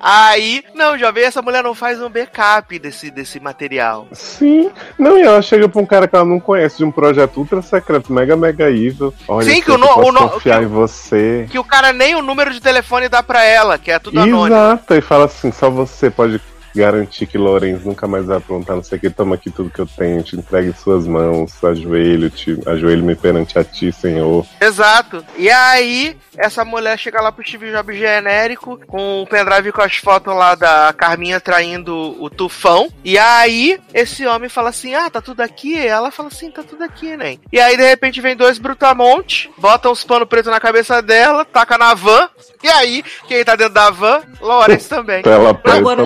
Aí, 0.00 0.64
não, 0.74 0.98
jovem, 0.98 1.24
essa 1.24 1.42
mulher 1.42 1.62
não 1.62 1.74
faz 1.74 2.00
um 2.00 2.08
backup 2.08 2.78
desse, 2.78 3.10
desse 3.10 3.38
material. 3.38 4.08
Sim. 4.12 4.70
Não, 4.98 5.16
e 5.18 5.22
ela 5.22 5.40
chega 5.42 5.68
pra 5.68 5.80
um 5.80 5.86
cara 5.86 6.08
que 6.08 6.14
ela 6.16 6.24
não 6.24 6.40
conhece 6.40 6.78
de 6.78 6.84
um 6.84 6.90
projeto 6.90 7.36
ultra 7.38 7.62
secreto, 7.62 8.12
mega, 8.12 8.36
mega 8.36 8.70
evil. 8.70 9.12
Olha, 9.28 9.48
Sim, 9.50 9.60
que 9.62 9.70
o 9.70 9.78
no- 9.78 9.86
eu 9.86 9.94
posso 9.94 10.08
o 10.08 10.12
no- 10.12 10.28
confiar 10.30 10.58
que- 10.58 10.64
em 10.64 10.68
você. 10.68 11.46
Que 11.50 11.58
o 11.58 11.64
cara 11.64 11.92
nem 11.92 12.14
o 12.14 12.22
número 12.22 12.52
de 12.52 12.60
telefone 12.60 13.08
dá 13.08 13.22
pra 13.22 13.44
ela, 13.44 13.78
que 13.78 13.90
é 13.90 13.98
tudo 13.98 14.18
anônimo. 14.20 14.46
Exato, 14.46 14.94
e 14.94 15.00
fala 15.00 15.26
assim, 15.26 15.52
só 15.52 15.70
você 15.70 16.10
pode 16.10 16.40
garantir 16.74 17.26
que 17.26 17.38
Lourenço 17.38 17.86
nunca 17.86 18.06
mais 18.06 18.26
vai 18.26 18.36
aprontar, 18.38 18.76
não 18.76 18.82
sei 18.82 18.98
o 18.98 19.00
que, 19.00 19.10
toma 19.10 19.34
aqui 19.34 19.50
tudo 19.50 19.70
que 19.70 19.80
eu 19.80 19.86
tenho, 19.86 20.22
te 20.22 20.36
entrego 20.36 20.68
em 20.68 20.74
suas 20.74 21.06
mãos, 21.06 21.62
ajoelho, 21.62 22.30
te, 22.30 22.58
ajoelho-me 22.66 23.14
perante 23.14 23.58
a 23.58 23.64
ti, 23.64 23.92
Senhor. 23.92 24.46
Exato. 24.60 25.24
E 25.36 25.50
aí, 25.50 26.16
essa 26.36 26.64
mulher 26.64 26.98
chega 26.98 27.20
lá 27.20 27.30
pro 27.30 27.46
Steve 27.46 27.70
Jobs 27.70 27.98
genérico, 27.98 28.78
com 28.86 29.22
o 29.22 29.26
pendrive 29.26 29.72
com 29.72 29.82
as 29.82 29.96
fotos 29.96 30.34
lá 30.34 30.54
da 30.54 30.92
Carminha 30.96 31.40
traindo 31.40 32.16
o 32.22 32.30
Tufão. 32.30 32.88
E 33.04 33.18
aí, 33.18 33.78
esse 33.92 34.26
homem 34.26 34.48
fala 34.48 34.70
assim: 34.70 34.94
Ah, 34.94 35.10
tá 35.10 35.20
tudo 35.20 35.40
aqui? 35.40 35.74
E 35.74 35.86
ela 35.86 36.10
fala 36.10 36.28
assim: 36.28 36.50
Tá 36.50 36.62
tudo 36.62 36.82
aqui, 36.84 37.16
né? 37.16 37.38
E 37.52 37.60
aí, 37.60 37.76
de 37.76 37.86
repente, 37.86 38.20
vem 38.20 38.36
dois 38.36 38.58
brutamontes, 38.58 39.50
botam 39.58 39.92
os 39.92 40.04
panos 40.04 40.28
pretos 40.28 40.50
na 40.50 40.60
cabeça 40.60 41.02
dela, 41.02 41.44
taca 41.44 41.76
na 41.76 41.94
van. 41.94 42.28
E 42.62 42.68
aí, 42.68 43.04
quem 43.26 43.44
tá 43.44 43.56
dentro 43.56 43.74
da 43.74 43.90
van? 43.90 44.22
Lawrence 44.40 44.88
também. 44.88 45.22
Tela 45.22 45.52
preta, 45.52 45.78
Agora-. 45.78 46.02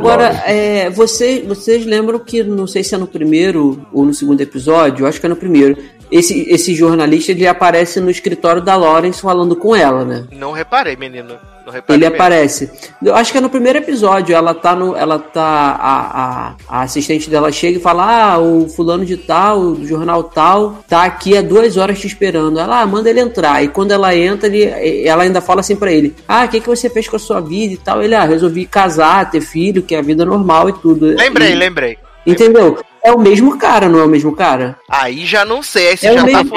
Agora, 0.00 0.28
é, 0.46 0.88
você, 0.88 1.44
vocês 1.46 1.84
lembram 1.84 2.18
que, 2.18 2.42
não 2.42 2.66
sei 2.66 2.82
se 2.82 2.94
é 2.94 2.98
no 2.98 3.06
primeiro 3.06 3.86
ou 3.92 4.02
no 4.02 4.14
segundo 4.14 4.40
episódio, 4.40 5.02
eu 5.02 5.06
acho 5.06 5.20
que 5.20 5.26
é 5.26 5.28
no 5.28 5.36
primeiro, 5.36 5.76
esse, 6.10 6.46
esse 6.50 6.74
jornalista 6.74 7.32
ele 7.32 7.46
aparece 7.46 8.00
no 8.00 8.10
escritório 8.10 8.62
da 8.62 8.76
Lawrence 8.76 9.20
falando 9.20 9.54
com 9.56 9.74
ela, 9.74 10.04
né? 10.04 10.24
Não 10.32 10.52
reparei, 10.52 10.96
menino. 10.96 11.36
Não 11.64 11.72
reparei. 11.72 11.96
Ele 11.96 12.04
mesmo. 12.08 12.14
aparece. 12.16 12.70
Eu 13.04 13.14
acho 13.14 13.30
que 13.30 13.38
é 13.38 13.40
no 13.40 13.50
primeiro 13.50 13.78
episódio. 13.78 14.34
Ela 14.34 14.54
tá 14.54 14.74
no. 14.74 14.96
Ela 14.96 15.18
tá. 15.18 15.42
A, 15.42 16.22
a, 16.22 16.54
a 16.68 16.82
assistente 16.82 17.28
dela 17.28 17.52
chega 17.52 17.78
e 17.78 17.82
fala: 17.82 18.32
Ah, 18.32 18.38
o 18.38 18.68
fulano 18.68 19.04
de 19.04 19.16
tal, 19.18 19.72
do 19.74 19.86
jornal 19.86 20.24
tal, 20.24 20.78
tá 20.88 21.04
aqui 21.04 21.36
há 21.36 21.42
duas 21.42 21.76
horas 21.76 21.98
te 22.00 22.06
esperando. 22.06 22.58
Ela, 22.58 22.80
ah, 22.80 22.86
manda 22.86 23.10
ele 23.10 23.20
entrar. 23.20 23.62
E 23.62 23.68
quando 23.68 23.92
ela 23.92 24.16
entra, 24.16 24.48
ele, 24.48 25.06
ela 25.06 25.22
ainda 25.22 25.40
fala 25.40 25.60
assim 25.60 25.76
pra 25.76 25.92
ele: 25.92 26.14
Ah, 26.26 26.44
o 26.44 26.48
que, 26.48 26.60
que 26.60 26.68
você 26.68 26.88
fez 26.88 27.06
com 27.08 27.16
a 27.16 27.20
sua 27.20 27.40
vida 27.40 27.74
e 27.74 27.76
tal? 27.76 28.02
Ele, 28.02 28.14
ah, 28.14 28.24
resolvi 28.24 28.64
casar, 28.66 29.30
ter 29.30 29.42
filho, 29.42 29.82
que 29.82 29.94
é 29.94 29.98
a 29.98 30.02
vida 30.02 30.24
normal 30.24 30.70
e 30.70 30.72
tudo. 30.72 31.14
Lembrei, 31.14 31.52
E- 31.52 31.54
lembrei. 31.56 31.98
Entendeu? 32.26 32.78
É 33.02 33.12
o 33.12 33.18
mesmo 33.18 33.56
cara, 33.58 33.88
não 33.88 33.98
é 33.98 34.04
o 34.04 34.08
mesmo 34.08 34.34
cara? 34.36 34.78
Aí 34.88 35.24
já 35.24 35.44
não 35.44 35.62
sei, 35.62 35.88
aí 35.88 35.96
você 35.96 36.06
É 36.08 36.12
o 36.12 36.14
já 36.16 36.20
tá 36.22 36.44
muito. 36.44 36.54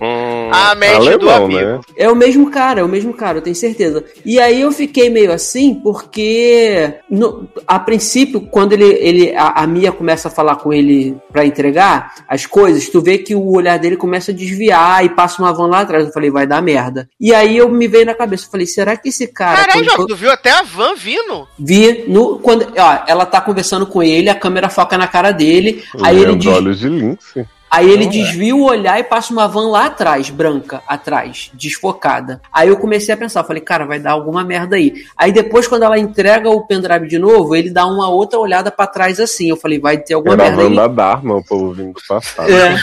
A 0.52 0.74
mente 0.74 1.16
do 1.18 1.30
Alemão, 1.30 1.44
amigo. 1.44 1.60
né? 1.60 1.80
É 1.96 2.10
o 2.10 2.16
mesmo 2.16 2.50
cara, 2.50 2.80
é 2.80 2.82
o 2.82 2.88
mesmo 2.88 3.14
cara, 3.14 3.38
eu 3.38 3.42
tenho 3.42 3.54
certeza. 3.54 4.04
E 4.24 4.40
aí 4.40 4.60
eu 4.62 4.72
fiquei 4.72 5.08
meio 5.08 5.32
assim, 5.32 5.74
porque 5.74 6.94
no- 7.08 7.48
a 7.66 7.78
princípio, 7.78 8.40
quando 8.40 8.72
ele, 8.72 8.84
ele 8.84 9.36
a, 9.36 9.62
a 9.62 9.66
Mia 9.66 9.92
começa 9.92 10.28
a 10.28 10.30
falar 10.30 10.56
com 10.56 10.72
ele 10.72 11.16
pra 11.32 11.44
entregar 11.44 12.14
as 12.28 12.46
coisas, 12.46 12.88
tu 12.88 13.00
vê 13.00 13.18
que 13.18 13.34
o 13.34 13.52
olhar 13.54 13.78
dele 13.78 13.96
começa 13.96 14.32
a 14.32 14.34
desviar 14.34 15.04
e 15.04 15.10
passa 15.10 15.40
uma 15.40 15.52
van 15.52 15.66
lá 15.68 15.80
atrás. 15.80 16.06
Eu 16.06 16.12
falei, 16.12 16.30
vai 16.30 16.46
dar 16.46 16.60
merda. 16.62 17.08
E 17.20 17.32
aí 17.34 17.56
eu 17.56 17.68
me 17.68 17.86
veio 17.86 18.06
na 18.06 18.14
cabeça, 18.14 18.46
eu 18.46 18.50
falei, 18.50 18.66
será 18.66 18.96
que 18.96 19.08
esse 19.10 19.28
cara. 19.28 19.56
Caralho, 19.66 19.86
quando- 19.94 20.06
tu 20.08 20.16
viu 20.16 20.30
até 20.32 20.50
a 20.50 20.62
van 20.62 20.94
vindo? 20.96 21.46
Vi 21.58 22.04
no 22.08 22.38
quando, 22.40 22.66
ó, 22.76 22.98
ela 23.06 23.24
tá 23.26 23.40
conversando 23.40 23.86
com 23.86 24.02
ele, 24.02 24.28
a 24.28 24.34
câmera 24.34 24.68
foca 24.68 24.98
na 24.98 25.06
cara 25.06 25.30
dele, 25.30 25.59
aí 26.02 26.18
ele 26.18 26.36
diz, 26.36 26.52
olhos 26.52 26.78
de 26.80 26.88
lince. 26.88 27.46
Aí 27.70 27.88
ele 27.88 28.04
Não 28.04 28.10
é. 28.10 28.14
desvia 28.14 28.56
o 28.56 28.64
olhar 28.64 28.98
e 28.98 29.04
passa 29.04 29.32
uma 29.32 29.46
van 29.46 29.68
lá 29.68 29.86
atrás, 29.86 30.28
branca, 30.28 30.82
atrás, 30.88 31.52
desfocada. 31.54 32.42
Aí 32.52 32.68
eu 32.68 32.76
comecei 32.76 33.14
a 33.14 33.16
pensar, 33.16 33.44
falei, 33.44 33.62
cara, 33.62 33.86
vai 33.86 34.00
dar 34.00 34.10
alguma 34.10 34.42
merda 34.42 34.74
aí. 34.74 35.04
Aí 35.16 35.30
depois, 35.30 35.68
quando 35.68 35.84
ela 35.84 35.96
entrega 35.96 36.50
o 36.50 36.66
pendrive 36.66 37.06
de 37.06 37.16
novo, 37.16 37.54
ele 37.54 37.70
dá 37.70 37.86
uma 37.86 38.08
outra 38.08 38.40
olhada 38.40 38.72
pra 38.72 38.88
trás 38.88 39.20
assim. 39.20 39.48
Eu 39.48 39.56
falei, 39.56 39.78
vai 39.78 39.98
ter 39.98 40.14
alguma 40.14 40.34
Era 40.34 40.42
a 40.42 40.46
merda 40.48 40.62
aí. 40.62 40.68
Wanda 40.68 40.88
Dharma, 40.88 41.36
o 41.36 41.44
povo 41.44 41.72
vindo 41.72 41.92
do 41.92 42.00
passado. 42.08 42.50
É. 42.50 42.76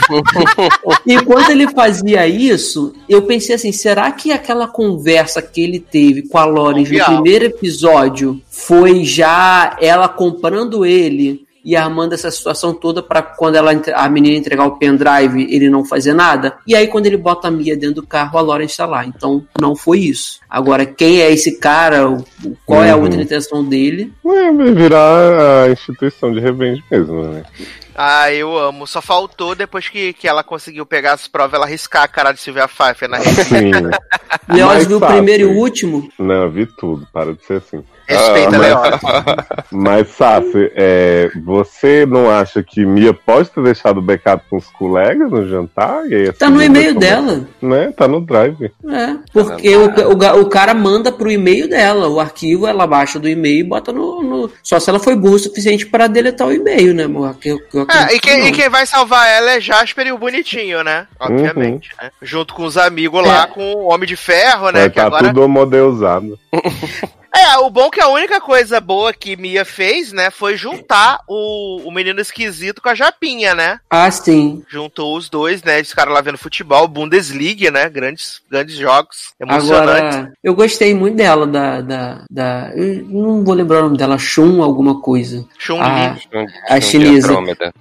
e 1.06 1.22
quando 1.26 1.50
ele 1.50 1.70
fazia 1.72 2.26
isso, 2.26 2.94
eu 3.10 3.24
pensei 3.24 3.56
assim: 3.56 3.74
será 3.74 4.10
que 4.12 4.32
aquela 4.32 4.70
conversa 4.70 5.42
que 5.42 5.62
ele 5.62 5.82
teve 5.82 6.30
com 6.30 6.38
a 6.38 6.46
Lawrence 6.46 6.98
no 6.98 7.04
primeiro 7.04 7.44
episódio 7.44 8.42
foi 8.50 9.04
já 9.04 9.76
ela 9.82 10.08
comprando 10.08 10.86
ele 10.86 11.46
e 11.68 11.76
armando 11.76 12.14
essa 12.14 12.32
situação 12.32 12.74
toda 12.74 13.04
pra 13.04 13.22
quando 13.22 13.56
ela 13.56 13.74
a 13.94 14.08
menina 14.08 14.38
entregar 14.38 14.64
o 14.66 14.78
pendrive 14.78 15.54
ele 15.54 15.70
não 15.70 15.84
fazer 15.84 16.14
nada? 16.14 16.56
E 16.66 16.74
aí, 16.74 16.88
quando 16.88 17.08
ele 17.08 17.18
bota 17.18 17.50
a 17.50 17.52
Mia 17.52 17.76
dentro 17.76 17.96
do 17.96 18.08
carro, 18.08 18.38
a 18.38 18.42
Lawrence 18.42 18.78
tá 18.78 18.86
lá. 18.86 19.06
Então, 19.06 19.46
não 19.60 19.76
foi 19.76 20.00
isso. 20.00 20.40
Agora, 20.50 20.86
quem 20.86 21.20
é 21.20 21.30
esse 21.30 21.60
cara? 21.60 22.18
Qual 22.66 22.82
é 22.82 22.92
a 22.92 22.96
Uhum. 22.96 23.04
outra 23.04 23.22
intenção 23.22 23.66
dele? 23.66 24.14
É, 24.26 24.52
vai 24.54 24.72
virar 24.72 25.64
a 25.66 25.70
instituição 25.70 26.32
de 26.32 26.40
revenge 26.40 26.82
mesmo, 26.90 27.22
né? 27.24 27.44
Ah, 27.94 28.32
eu 28.32 28.58
amo. 28.58 28.88
Só 28.88 29.02
faltou 29.02 29.54
depois 29.54 29.90
que, 29.90 30.14
que 30.14 30.26
ela 30.26 30.44
conseguiu 30.46 30.86
pegar 30.86 31.14
as 31.14 31.28
provas, 31.28 31.54
ela 31.56 31.66
riscar 31.66 32.04
a 32.04 32.08
cara 32.08 32.32
de 32.32 32.40
Silvia 32.40 32.68
Pfeiffer 32.70 33.10
na 33.10 33.18
rede. 33.18 33.44
Sim. 33.44 33.72
Leoz 34.48 34.68
Mais 34.74 34.88
viu 34.88 34.98
o 35.00 35.06
primeiro 35.06 35.44
e 35.44 35.46
o 35.48 35.58
último? 35.58 36.10
Não, 36.18 36.44
eu 36.44 36.50
vi 36.52 36.66
tudo, 36.66 37.06
para 37.12 37.34
de 37.34 37.44
ser 37.44 37.56
assim. 37.56 37.84
Respeita, 38.08 38.56
Ah, 38.56 38.60
Leoz. 38.60 39.02
Mas, 39.72 40.08
Sassi, 40.10 40.72
é, 40.76 41.30
você 41.44 42.06
não 42.06 42.30
acha 42.30 42.64
que 42.64 42.86
Mia 42.86 43.14
pode 43.14 43.50
ter 43.50 43.62
deixado 43.64 43.98
o 43.98 44.02
backup 44.02 44.44
com 44.50 44.56
os 44.58 44.68
colegas 44.68 45.30
no 45.30 45.48
jantar? 45.48 46.06
E 46.08 46.16
aí, 46.16 46.32
Tá 46.34 46.46
assim, 46.48 46.56
no 46.56 46.64
e-mail 46.64 46.88
como- 46.90 47.00
dela. 47.00 47.48
Né? 47.62 47.92
Tá 47.98 48.08
no 48.08 48.22
drive. 48.22 48.72
É, 48.90 49.16
porque 49.34 49.76
o, 49.76 49.86
o, 50.12 50.16
ga- 50.16 50.36
o 50.36 50.46
cara 50.46 50.74
manda 50.74 51.12
pro 51.12 51.30
e-mail 51.30 51.68
dela, 51.70 52.08
o 52.08 52.20
arquivo 52.20 52.66
ela 52.66 52.88
baixa 52.88 53.20
do 53.20 53.28
e-mail 53.28 53.60
e 53.60 53.64
bota 53.64 53.92
no, 53.92 54.24
no- 54.24 54.52
Só 54.64 54.80
se 54.80 54.90
ela 54.90 55.00
foi 55.00 55.16
burra 55.16 55.36
o 55.36 55.40
suficiente 55.40 55.86
para 55.86 56.08
deletar 56.08 56.48
o 56.48 56.54
e-mail, 56.54 56.94
né, 56.94 57.04
amor? 57.04 57.36
Eu- 57.44 57.60
eu 57.74 57.82
acredito 57.82 58.14
e, 58.16 58.20
quem, 58.20 58.42
que 58.44 58.48
e 58.48 58.52
quem 58.54 58.70
vai 58.70 58.86
salvar 58.86 59.28
ela 59.28 59.52
é 59.52 59.60
Jasper 59.60 60.08
e 60.08 60.12
o 60.14 60.18
bonitinho, 60.18 60.84
né? 60.84 61.08
Obviamente, 61.20 61.90
né? 62.02 62.10
Junto 62.22 62.54
com 62.54 62.64
os 62.64 62.78
amigos 62.78 63.26
lá, 63.28 63.44
É. 63.44 63.48
com 63.48 63.74
o 63.74 63.92
Homem 63.94 64.08
de 64.08 64.16
Ferro, 64.16 64.68
né? 64.72 64.80
Vai 64.82 64.90
que 64.90 64.96
tá 64.96 65.06
agora. 65.08 65.28
tudo 65.28 65.44
homodeusado. 65.44 66.40
É, 67.36 67.58
o 67.58 67.70
bom 67.70 67.88
é 67.88 67.90
que 67.90 68.02
a 68.02 68.08
única 68.08 68.40
coisa 68.42 68.80
boa 68.80 69.14
que 69.14 69.36
Mia 69.36 69.64
fez, 69.66 70.12
né, 70.12 70.32
foi 70.32 70.58
juntar 70.58 71.20
o, 71.28 71.82
o 71.88 71.92
menino 71.92 72.20
esquisito 72.20 72.82
com 72.82 72.90
a 72.90 72.96
Japinha, 72.96 73.54
né? 73.54 73.80
Ah, 73.90 74.10
sim. 74.10 74.64
Juntou 74.68 75.16
os 75.16 75.30
dois, 75.30 75.62
né? 75.64 75.80
Esse 75.80 75.96
cara 75.96 76.12
lá 76.12 76.22
vendo 76.22 76.38
futebol, 76.38 76.88
Bundesliga, 76.88 77.70
né? 77.72 77.90
Grandes, 77.90 78.42
grandes 78.50 78.76
jogos. 78.76 79.34
Emocionantes. 79.40 80.16
Agora, 80.16 80.34
eu 80.44 80.56
gostei 80.56 80.94
muito 80.94 81.16
dela, 81.18 81.46
da. 81.46 81.82
da, 81.82 82.22
da 82.30 82.72
eu 82.76 83.04
não 83.06 83.44
vou 83.44 83.54
lembrar 83.54 83.80
o 83.80 83.84
nome 83.84 83.98
dela, 83.98 84.18
Shun, 84.18 84.62
alguma 84.64 85.00
coisa. 85.02 85.46
Chun-Li. 85.58 85.82
A, 85.82 86.18
Um- 86.34 86.46
a 86.70 86.82
chinesa. 86.82 87.34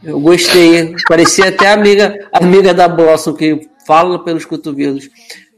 Eu 0.03 0.21
gostei, 0.21 0.95
parecia 1.09 1.49
até 1.49 1.73
amiga, 1.73 2.29
amiga 2.33 2.75
da 2.75 2.89
Blossom, 2.89 3.33
que 3.35 3.69
fala 3.87 4.23
pelos 4.23 4.45
cotovelos. 4.45 5.09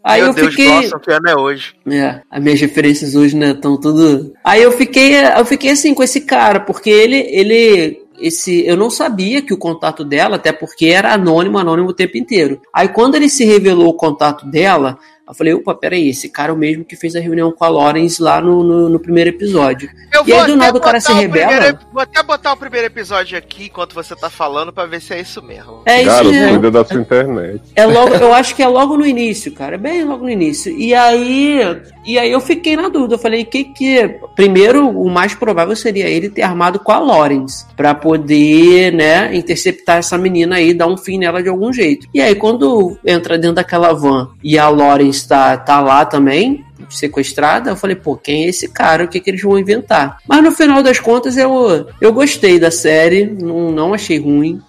Aí 0.09 0.23
Meu 0.23 0.31
eu 0.31 0.35
Deus, 0.35 0.49
fiquei. 0.49 0.71
Blossom, 0.71 0.99
que 1.01 1.13
ano 1.13 1.29
é 1.29 1.37
hoje? 1.37 1.75
É, 1.87 2.23
as 2.31 2.43
minhas 2.43 2.59
referências 2.59 3.15
hoje, 3.15 3.37
né, 3.37 3.51
estão 3.51 3.79
tudo. 3.79 4.33
Aí 4.43 4.63
eu 4.63 4.73
fiquei, 4.73 5.15
eu 5.15 5.45
fiquei 5.45 5.73
assim 5.73 5.93
com 5.93 6.03
esse 6.03 6.23
cara, 6.23 6.61
porque 6.61 6.89
ele, 6.89 7.19
ele, 7.29 8.07
esse, 8.19 8.67
eu 8.67 8.75
não 8.75 8.89
sabia 8.89 9.43
que 9.43 9.53
o 9.53 9.59
contato 9.59 10.07
dela, 10.07 10.37
até 10.37 10.51
porque 10.51 10.87
era 10.87 11.13
anônimo, 11.13 11.59
anônimo 11.59 11.91
o 11.91 11.95
tempo 11.95 12.17
inteiro. 12.17 12.59
Aí 12.75 12.89
quando 12.89 13.17
ele 13.17 13.29
se 13.29 13.45
revelou 13.45 13.89
o 13.89 13.95
contato 13.95 14.47
dela, 14.47 14.99
eu 15.29 15.35
falei, 15.35 15.53
opa, 15.55 15.75
peraí, 15.75 16.09
esse 16.09 16.29
cara 16.29 16.51
é 16.51 16.55
o 16.55 16.57
mesmo 16.59 16.85
que 16.85 16.97
fez 16.97 17.15
a 17.15 17.21
reunião 17.21 17.53
com 17.53 17.65
a 17.65 17.69
Lawrence 17.69 18.21
lá 18.23 18.41
no, 18.41 18.63
no, 18.63 18.89
no 18.89 18.99
primeiro 18.99 19.31
episódio. 19.31 19.89
Eu 20.13 20.23
E 20.27 20.33
aí, 20.33 20.47
do 20.47 20.57
nada, 20.57 20.79
o 20.79 20.81
cara 20.81 21.01
se 21.01 21.13
revela? 21.13 21.49
primeiro- 21.53 21.79
vou 21.93 22.03
até 22.03 22.23
botar 22.23 22.53
o 22.53 22.57
primeiro 22.57 22.87
episódio 22.87 23.37
aqui 23.37 23.67
enquanto 23.67 23.95
você 23.95 24.17
tá 24.17 24.31
falando 24.31 24.73
pra 24.73 24.87
ver 24.87 25.01
se 25.01 25.13
é 25.15 25.21
isso 25.21 25.43
mesmo. 25.43 25.83
É 25.87 26.03
isso 26.03 26.25
mesmo. 26.25 26.49
cuida 26.53 26.71
da 26.71 26.85
sua 26.85 27.01
internet. 27.01 27.61
É 27.77 27.85
logo, 27.87 28.15
eu 28.15 28.33
acho 28.33 28.55
que 28.55 28.63
é 28.63 28.69
logo 28.69 28.97
no 28.97 29.07
início, 29.07 29.53
cara. 29.53 29.75
É 29.75 29.79
bem 29.79 30.05
logo 30.05 30.25
no 30.25 30.31
início. 30.31 30.73
E 30.77 30.95
aí, 30.95 31.61
e 32.07 32.19
aí 32.19 32.31
eu 32.33 32.41
fiquei 32.41 32.77
na 32.77 32.89
dúvida. 32.89 33.15
Eu 33.15 33.19
falei 33.19 33.45
que 33.45 33.65
que 33.65 34.19
primeiro 34.35 34.89
o 34.89 35.11
mais 35.11 35.35
provável 35.35 35.77
seria 35.77 36.09
ele 36.09 36.29
ter 36.31 36.43
armado 36.43 36.79
com 36.79 36.93
a 36.93 36.99
Lawrence 36.99 37.67
Pra 37.77 37.95
poder, 37.95 38.93
né, 38.93 39.35
interceptar 39.35 39.99
essa 39.99 40.17
menina 40.19 40.57
aí, 40.57 40.75
dar 40.75 40.87
um 40.87 40.97
fim 40.97 41.19
nela 41.19 41.43
de 41.43 41.49
algum 41.49 41.73
jeito. 41.73 42.07
E 42.13 42.21
aí 42.21 42.35
quando 42.35 42.99
entra 43.05 43.37
dentro 43.39 43.57
daquela 43.57 43.93
van 43.93 44.31
e 44.43 44.59
a 44.59 44.69
Lawrence 44.69 45.18
tá, 45.27 45.57
tá 45.57 45.81
lá 45.81 46.05
também, 46.05 46.65
sequestrada. 46.91 47.71
Eu 47.71 47.77
falei, 47.77 47.97
pô, 47.97 48.17
quem 48.17 48.45
é 48.45 48.49
esse 48.49 48.69
cara? 48.69 49.05
O 49.05 49.09
que, 49.09 49.21
que 49.21 49.31
eles 49.31 49.43
vão 49.43 49.59
inventar? 49.59 50.19
Mas 50.27 50.43
no 50.43 50.53
final 50.53 50.83
das 50.83 50.99
contas, 50.99 51.37
eu, 51.37 51.87
eu 52.01 52.13
gostei 52.13 52.59
da 52.59 52.71
série, 52.71 53.25
não, 53.27 53.71
não 53.71 53.95
achei 53.95 54.19
ruim. 54.19 54.61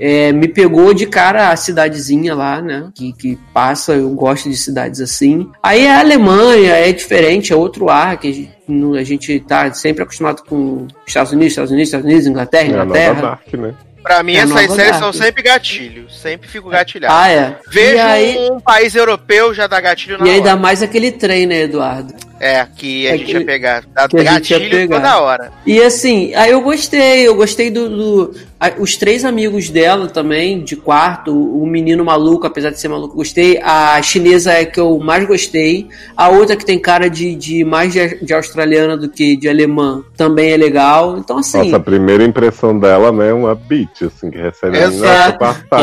É, 0.00 0.30
me 0.30 0.46
pegou 0.46 0.94
de 0.94 1.06
cara 1.06 1.50
a 1.50 1.56
cidadezinha 1.56 2.32
lá, 2.32 2.62
né? 2.62 2.88
Que, 2.94 3.12
que 3.12 3.38
passa, 3.52 3.94
eu 3.94 4.08
gosto 4.10 4.48
de 4.48 4.56
cidades 4.56 5.00
assim. 5.00 5.50
Aí 5.60 5.88
a 5.88 5.98
Alemanha 5.98 6.74
é 6.74 6.92
diferente, 6.92 7.52
é 7.52 7.56
outro 7.56 7.88
ar, 7.88 8.16
que 8.16 8.48
a 8.96 9.02
gente, 9.02 9.40
tá 9.40 9.72
sempre 9.72 10.04
acostumado 10.04 10.44
com 10.44 10.86
Estados 11.04 11.32
Unidos, 11.32 11.52
Estados 11.52 11.72
Unidos, 11.72 11.88
Estados 11.88 12.06
Unidos, 12.06 12.26
Inglaterra, 12.26 12.68
É 12.68 12.80
a 12.80 12.84
nova 12.84 13.00
Inglaterra. 13.00 13.40
Né? 13.54 13.74
Pra 14.08 14.22
mim, 14.22 14.36
É 14.36 14.38
essas 14.38 14.72
séries 14.72 14.96
são 14.96 15.12
sempre 15.12 15.42
gatilho. 15.42 16.08
Sempre 16.10 16.48
fico 16.48 16.70
gatilhado. 16.70 17.14
Ah, 17.14 17.28
é. 17.28 17.56
Vejo 17.68 18.02
aí, 18.02 18.38
um 18.50 18.58
país 18.58 18.94
europeu, 18.94 19.52
já 19.52 19.66
dá 19.66 19.78
gatilho 19.82 20.16
na 20.16 20.26
e 20.26 20.30
ainda 20.30 20.52
hora. 20.52 20.58
mais 20.58 20.82
aquele 20.82 21.12
trem, 21.12 21.46
né, 21.46 21.60
Eduardo? 21.64 22.14
É, 22.40 22.64
que 22.76 23.08
a 23.08 23.14
É 23.14 23.18
gente 23.18 23.26
que- 23.26 23.32
ia 23.38 23.44
pegar. 23.44 23.84
Dá 23.94 24.08
que 24.08 24.16
a 24.16 24.20
gente 24.34 24.50
ia 24.50 24.58
gatilho 24.58 24.76
pegar. 24.78 24.96
toda 24.96 25.20
hora. 25.20 25.52
E 25.66 25.80
assim, 25.82 26.32
aí 26.34 26.50
eu 26.52 26.60
gostei, 26.60 27.26
eu 27.26 27.34
gostei 27.34 27.70
do. 27.70 27.88
do- 27.88 28.34
a- 28.60 28.72
os 28.78 28.96
três 28.96 29.24
amigos 29.24 29.70
dela 29.70 30.08
também, 30.08 30.64
de 30.64 30.74
quarto, 30.74 31.32
o 31.32 31.64
menino 31.64 32.04
maluco, 32.04 32.44
apesar 32.46 32.70
de 32.70 32.80
ser 32.80 32.88
maluco, 32.88 33.12
eu 33.14 33.18
gostei. 33.18 33.58
A 33.62 34.00
chinesa 34.02 34.52
é 34.52 34.64
que 34.64 34.80
eu 34.80 34.98
mais 34.98 35.24
gostei. 35.26 35.86
A 36.16 36.28
outra 36.28 36.56
que 36.56 36.64
tem 36.64 36.76
cara 36.78 37.08
de, 37.08 37.34
de 37.36 37.64
mais 37.64 37.92
de, 37.92 38.24
de 38.24 38.34
australiana 38.34 38.96
do 38.96 39.08
que 39.08 39.36
de 39.36 39.48
alemã 39.48 40.02
também 40.16 40.50
é 40.50 40.56
legal. 40.56 41.18
Então, 41.18 41.38
assim. 41.38 41.58
Nossa, 41.58 41.76
a 41.76 41.80
primeira 41.80 42.24
impressão 42.24 42.76
dela, 42.78 43.12
né, 43.12 43.28
é 43.30 43.32
uma 43.32 43.54
bitch, 43.54 44.02
assim, 44.02 44.28
que 44.30 44.38
recebe 44.38 44.76
a 44.78 44.88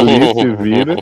menina, 0.03 0.55
vira. 0.59 0.95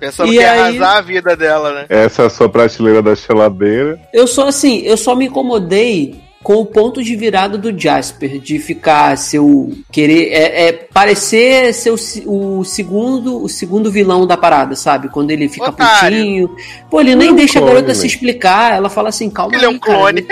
Pensando 0.00 0.28
E 0.28 0.36
que 0.36 0.42
ia 0.42 0.50
aí- 0.52 0.58
arrasar 0.60 0.96
a 0.96 1.00
vida 1.00 1.36
dela, 1.36 1.72
né? 1.72 1.86
Essa 1.88 2.22
é 2.22 2.26
a 2.26 2.30
sua 2.30 2.48
prateleira 2.48 3.00
da 3.02 3.14
geladeira. 3.14 3.98
Eu 4.12 4.26
só 4.26 4.48
assim, 4.48 4.77
eu 4.86 4.96
só 4.96 5.14
me 5.14 5.26
incomodei 5.26 6.14
com 6.42 6.54
o 6.54 6.64
ponto 6.66 7.02
de 7.02 7.14
virada 7.16 7.58
do 7.58 7.76
Jasper, 7.78 8.38
de 8.38 8.58
ficar 8.58 9.18
seu 9.18 9.72
querer 9.90 10.28
é, 10.32 10.68
é 10.68 10.72
parecer 10.72 11.74
ser 11.74 11.90
o, 11.90 11.98
se- 11.98 12.22
o 12.26 12.64
segundo 12.64 13.42
o 13.42 13.48
segundo 13.48 13.90
vilão 13.90 14.26
da 14.26 14.36
parada, 14.36 14.74
sabe? 14.76 15.08
Quando 15.08 15.30
ele 15.30 15.48
fica 15.48 15.68
Otário. 15.70 16.16
putinho. 16.16 16.56
Pô, 16.88 17.00
ele 17.00 17.14
nem 17.16 17.28
É 17.28 17.32
um 17.32 17.34
deixa 17.34 17.58
a 17.58 17.62
clone, 17.62 17.74
garota 17.74 17.94
se 17.94 18.06
explicar, 18.06 18.74
ela 18.76 18.88
fala 18.88 19.08
assim, 19.08 19.28
calma 19.28 19.56
Ele 19.56 19.64
é 19.64 19.68
aí, 19.68 19.74
um 19.74 19.78
cara. 19.78 19.98
clone. 19.98 20.26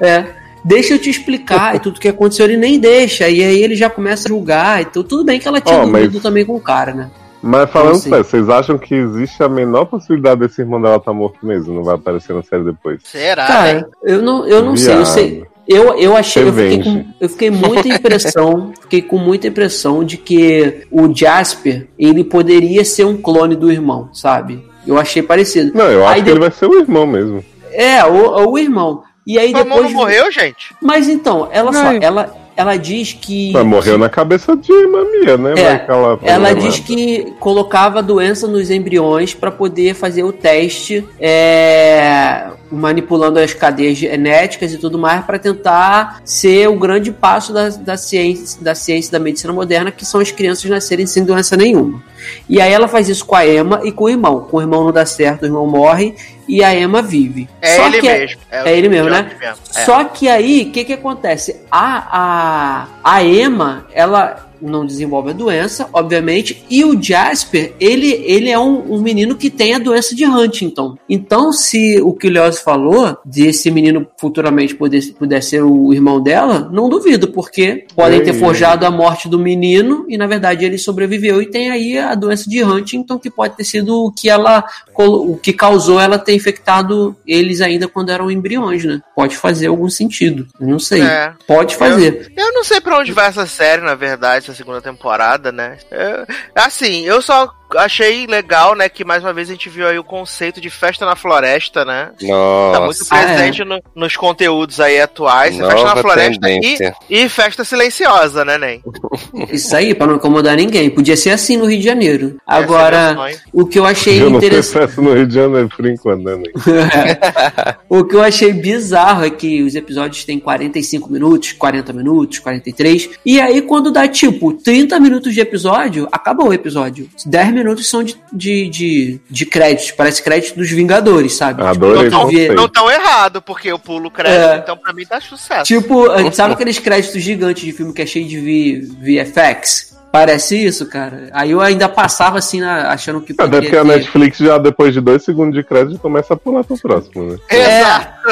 É. 0.00 0.24
Deixa 0.64 0.94
eu 0.94 0.98
te 0.98 1.08
explicar 1.10 1.76
e 1.76 1.78
tudo 1.78 2.00
que 2.00 2.08
aconteceu 2.08 2.46
ele 2.46 2.56
nem 2.56 2.78
deixa. 2.78 3.28
E 3.28 3.42
aí 3.44 3.62
ele 3.62 3.76
já 3.76 3.88
começa 3.90 4.26
a 4.26 4.30
julgar. 4.30 4.82
Então 4.82 5.02
tudo 5.04 5.22
bem 5.24 5.38
que 5.38 5.46
ela 5.46 5.60
tinha 5.60 5.76
Ó, 5.78 5.86
mas- 5.86 6.02
dormido 6.02 6.20
também 6.20 6.44
com 6.44 6.56
o 6.56 6.60
cara, 6.60 6.92
né? 6.94 7.10
Mas 7.44 7.70
falando 7.70 7.96
Assim. 7.96 8.08
sério, 8.08 8.24
vocês 8.24 8.48
acham 8.48 8.78
que 8.78 8.94
existe 8.94 9.42
a 9.42 9.48
menor 9.48 9.84
possibilidade 9.84 10.40
desse 10.40 10.62
irmão 10.62 10.80
dela 10.80 10.96
estar 10.96 11.12
morto 11.12 11.44
mesmo? 11.46 11.74
Não 11.74 11.84
vai 11.84 11.94
aparecer 11.96 12.34
na 12.34 12.42
série 12.42 12.64
depois? 12.64 13.00
Será, 13.04 13.46
Cara, 13.46 13.74
né? 13.74 13.84
eu 14.02 14.22
não, 14.22 14.46
eu 14.46 14.62
não 14.64 14.76
sei, 14.76 14.94
eu 14.94 15.06
sei. 15.06 15.44
Eu, 15.66 15.94
eu 15.98 16.14
achei, 16.16 16.42
eu 16.42 16.52
fiquei, 16.52 16.82
com, 16.82 17.04
eu 17.20 17.28
fiquei 17.28 17.50
muita 17.50 17.88
impressão, 17.88 18.72
fiquei 18.82 19.00
com 19.02 19.16
muita 19.18 19.46
impressão 19.48 20.04
de 20.04 20.16
que 20.18 20.86
o 20.90 21.14
Jasper, 21.14 21.88
ele 21.98 22.22
poderia 22.22 22.84
ser 22.84 23.04
um 23.04 23.16
clone 23.16 23.56
do 23.56 23.72
irmão, 23.72 24.10
sabe? 24.12 24.62
Eu 24.86 24.98
achei 24.98 25.22
parecido. 25.22 25.72
Não, 25.74 25.90
eu 25.90 26.04
acho 26.04 26.14
Aí 26.16 26.22
que 26.22 26.28
ele 26.30 26.40
vai 26.40 26.50
ser 26.50 26.66
o 26.66 26.78
irmão 26.78 27.06
mesmo. 27.06 27.42
É, 27.72 28.04
o, 28.04 28.50
o 28.50 28.58
irmão. 28.58 29.02
E 29.26 29.38
aí 29.38 29.54
O 29.54 29.58
irmão 29.58 29.78
depois. 29.78 29.84
não 29.84 30.00
morreu, 30.00 30.30
gente? 30.30 30.74
Mas 30.82 31.08
então, 31.08 31.48
ela 31.50 31.72
só, 31.72 31.92
ela, 31.92 32.34
ela 32.56 32.76
diz 32.76 33.12
que. 33.12 33.52
Mas 33.52 33.66
morreu 33.66 33.98
na 33.98 34.08
cabeça 34.08 34.56
de 34.56 34.72
mamia, 34.86 35.36
né? 35.36 35.54
É, 35.56 35.84
Ela 35.88 36.16
programada. 36.16 36.54
diz 36.54 36.78
que 36.78 37.32
colocava 37.40 37.98
a 37.98 38.02
doença 38.02 38.46
nos 38.46 38.70
embriões 38.70 39.34
para 39.34 39.50
poder 39.50 39.94
fazer 39.94 40.22
o 40.22 40.32
teste, 40.32 41.04
é, 41.18 42.46
manipulando 42.70 43.40
as 43.40 43.52
cadeias 43.52 43.98
genéticas 43.98 44.72
e 44.72 44.78
tudo 44.78 44.98
mais, 44.98 45.24
para 45.24 45.38
tentar 45.38 46.20
ser 46.24 46.68
o 46.68 46.78
grande 46.78 47.10
passo 47.10 47.52
da, 47.52 47.68
da, 47.70 47.96
ciência, 47.96 48.62
da 48.62 48.74
ciência 48.74 49.10
da 49.10 49.18
medicina 49.18 49.52
moderna, 49.52 49.90
que 49.90 50.04
são 50.04 50.20
as 50.20 50.30
crianças 50.30 50.70
nascerem 50.70 51.06
sem 51.06 51.24
doença 51.24 51.56
nenhuma. 51.56 52.02
E 52.48 52.60
aí 52.60 52.72
ela 52.72 52.86
faz 52.86 53.08
isso 53.08 53.26
com 53.26 53.34
a 53.34 53.46
Emma 53.46 53.80
e 53.84 53.90
com 53.90 54.04
o 54.04 54.08
irmão. 54.08 54.40
Com 54.40 54.58
o 54.58 54.60
irmão 54.60 54.84
não 54.84 54.92
dá 54.92 55.04
certo, 55.04 55.42
o 55.42 55.46
irmão 55.46 55.66
morre 55.66 56.14
e 56.48 56.62
a 56.62 56.74
Emma 56.74 57.02
vive. 57.02 57.48
É 57.60 57.76
Só 57.76 57.86
ele 57.86 58.00
que 58.00 58.08
mesmo. 58.08 58.40
o 58.50 58.68
é 58.68 58.76
ele 58.76 58.88
mesmo, 58.88 59.10
né? 59.10 59.30
mesmo. 59.38 59.62
É. 59.74 59.84
Só 59.84 60.04
que 60.04 60.28
aí, 60.28 60.66
o 60.68 60.72
que 60.72 60.84
que 60.84 60.92
acontece? 60.92 61.60
A, 61.70 62.86
a, 63.02 63.16
a 63.16 63.24
Emma, 63.24 63.86
ela 63.92 64.48
não 64.60 64.86
desenvolve 64.86 65.30
a 65.30 65.34
doença, 65.34 65.88
obviamente, 65.92 66.64
e 66.70 66.84
o 66.84 67.00
Jasper, 67.00 67.72
ele, 67.78 68.10
ele 68.24 68.50
é 68.50 68.58
um, 68.58 68.94
um 68.94 69.00
menino 69.00 69.34
que 69.34 69.50
tem 69.50 69.74
a 69.74 69.78
doença 69.78 70.14
de 70.14 70.24
Huntington. 70.24 70.96
Então, 71.08 71.52
se 71.52 72.00
o 72.00 72.12
que 72.12 72.26
o 72.26 72.30
Leoz 72.30 72.60
falou, 72.60 73.16
de 73.24 73.46
esse 73.46 73.70
menino 73.70 74.06
futuramente 74.18 74.74
poder, 74.74 75.02
puder 75.18 75.42
ser 75.42 75.62
o 75.62 75.92
irmão 75.92 76.22
dela, 76.22 76.68
não 76.72 76.88
duvido, 76.88 77.28
porque 77.28 77.86
podem 77.94 78.22
ter 78.22 78.34
Ei. 78.34 78.40
forjado 78.40 78.86
a 78.86 78.90
morte 78.90 79.28
do 79.28 79.38
menino 79.38 80.06
e, 80.08 80.16
na 80.16 80.26
verdade, 80.26 80.64
ele 80.64 80.78
sobreviveu 80.78 81.42
e 81.42 81.46
tem 81.46 81.70
aí 81.70 81.98
a 81.98 82.14
doença 82.14 82.48
de 82.48 82.62
Huntington, 82.62 83.18
que 83.18 83.30
pode 83.30 83.56
ter 83.56 83.64
sido 83.64 84.04
o 84.04 84.12
que 84.12 84.28
ela 84.28 84.64
o 84.96 85.36
que 85.36 85.52
causou 85.52 86.00
ela 86.00 86.18
ter 86.18 86.34
infectado 86.34 87.16
eles 87.26 87.60
ainda 87.60 87.88
quando 87.88 88.10
eram 88.10 88.30
embriões, 88.30 88.84
né? 88.84 89.00
Pode 89.14 89.36
fazer 89.36 89.66
algum 89.66 89.88
sentido. 89.88 90.46
Eu 90.60 90.66
não 90.66 90.78
sei. 90.78 91.02
É. 91.02 91.32
Pode 91.46 91.76
fazer. 91.76 92.32
Eu 92.36 92.52
não 92.52 92.64
sei 92.64 92.80
pra 92.80 92.98
onde 92.98 93.12
vai 93.12 93.28
essa 93.28 93.46
série, 93.46 93.82
na 93.82 93.94
verdade, 93.94 94.50
essa 94.50 94.53
segunda 94.54 94.80
temporada, 94.80 95.50
né? 95.52 95.78
É, 95.90 96.26
assim, 96.54 97.02
eu 97.02 97.20
só 97.20 97.52
achei 97.78 98.26
legal, 98.26 98.74
né, 98.74 98.88
que 98.88 99.04
mais 99.04 99.22
uma 99.22 99.32
vez 99.32 99.48
a 99.48 99.52
gente 99.52 99.68
viu 99.68 99.86
aí 99.86 99.98
o 99.98 100.04
conceito 100.04 100.60
de 100.60 100.70
festa 100.70 101.04
na 101.06 101.16
floresta, 101.16 101.84
né? 101.84 102.10
Tá 102.20 102.80
muito 102.80 102.98
Nossa, 102.98 103.04
presente 103.14 103.64
no- 103.64 103.82
nos 103.94 104.16
conteúdos 104.16 104.80
aí 104.80 105.00
atuais. 105.00 105.56
Nova 105.56 105.72
festa 105.72 105.94
na 105.94 106.00
floresta 106.02 106.50
e, 106.50 106.78
e 107.10 107.28
festa 107.28 107.64
silenciosa, 107.64 108.44
né, 108.44 108.58
Nen? 108.58 108.82
Isso 109.50 109.74
aí, 109.76 109.94
pra 109.94 110.06
não 110.06 110.16
incomodar 110.16 110.56
ninguém. 110.56 110.90
Podia 110.90 111.16
ser 111.16 111.30
assim 111.30 111.56
no 111.56 111.66
Rio 111.66 111.78
de 111.78 111.84
Janeiro. 111.84 112.36
É 112.48 112.54
Agora, 112.54 113.14
sonho. 113.14 113.36
o 113.52 113.66
que 113.66 113.78
eu 113.78 113.84
achei 113.86 114.22
Eu 114.22 114.30
interessante. 114.30 115.00
no 115.00 115.12
Rio 115.14 115.26
de 115.26 115.34
Janeiro 115.34 115.68
por 115.68 115.86
enquanto, 115.86 116.22
né? 116.24 116.42
O 117.88 118.04
que 118.04 118.16
eu 118.16 118.22
achei 118.22 118.52
bizarro 118.52 119.24
é 119.24 119.30
que 119.30 119.62
os 119.62 119.74
episódios 119.74 120.24
têm 120.24 120.38
45 120.38 121.10
minutos, 121.12 121.52
40 121.52 121.92
minutos, 121.92 122.38
43. 122.38 123.10
E 123.24 123.40
aí, 123.40 123.62
quando 123.62 123.90
dá 123.90 124.08
tipo 124.08 124.52
30 124.52 124.98
minutos 124.98 125.32
de 125.34 125.40
episódio, 125.40 126.08
acabou 126.10 126.48
o 126.48 126.52
episódio. 126.52 127.08
10 127.26 127.48
minutos 127.48 127.63
são 127.82 128.02
de, 128.02 128.16
de, 128.32 128.68
de, 128.68 129.20
de 129.30 129.46
créditos. 129.46 129.92
Parece 129.92 130.22
crédito 130.22 130.56
dos 130.56 130.70
Vingadores, 130.70 131.34
sabe? 131.34 131.62
Adorei 131.62 132.04
Tipo, 132.04 132.16
vê- 132.18 132.24
conceito. 132.24 132.54
Não 132.54 132.68
tão 132.68 132.90
errado, 132.90 133.40
porque 133.40 133.68
eu 133.68 133.78
pulo 133.78 134.10
crédito, 134.10 134.38
É. 134.52 134.56
então 134.58 134.76
pra 134.76 134.92
mim 134.92 135.06
tá 135.06 135.20
sucesso. 135.20 135.64
Tipo, 135.64 136.06
sabe 136.32 136.54
aqueles 136.54 136.78
créditos 136.78 137.22
gigantes 137.22 137.64
de 137.64 137.72
filme 137.72 137.92
que 137.92 138.02
é 138.02 138.06
cheio 138.06 138.26
de 138.28 138.38
V- 138.38 139.22
VFX? 139.22 139.93
Parece 140.14 140.56
isso, 140.64 140.86
cara. 140.86 141.28
Aí 141.32 141.50
eu 141.50 141.60
ainda 141.60 141.88
passava 141.88 142.38
assim, 142.38 142.60
na- 142.60 142.88
achando 142.90 143.20
que 143.20 143.34
Até 143.36 143.60
porque 143.60 143.76
a 143.76 143.82
Netflix 143.82 144.38
já, 144.38 144.56
depois 144.58 144.94
de 144.94 145.00
dois 145.00 145.24
segundos 145.24 145.56
de 145.56 145.64
crédito, 145.64 145.98
começa 145.98 146.34
a 146.34 146.36
pular 146.36 146.62
pro 146.62 146.78
próximo, 146.78 147.24
né? 147.24 147.38
É, 147.48 147.82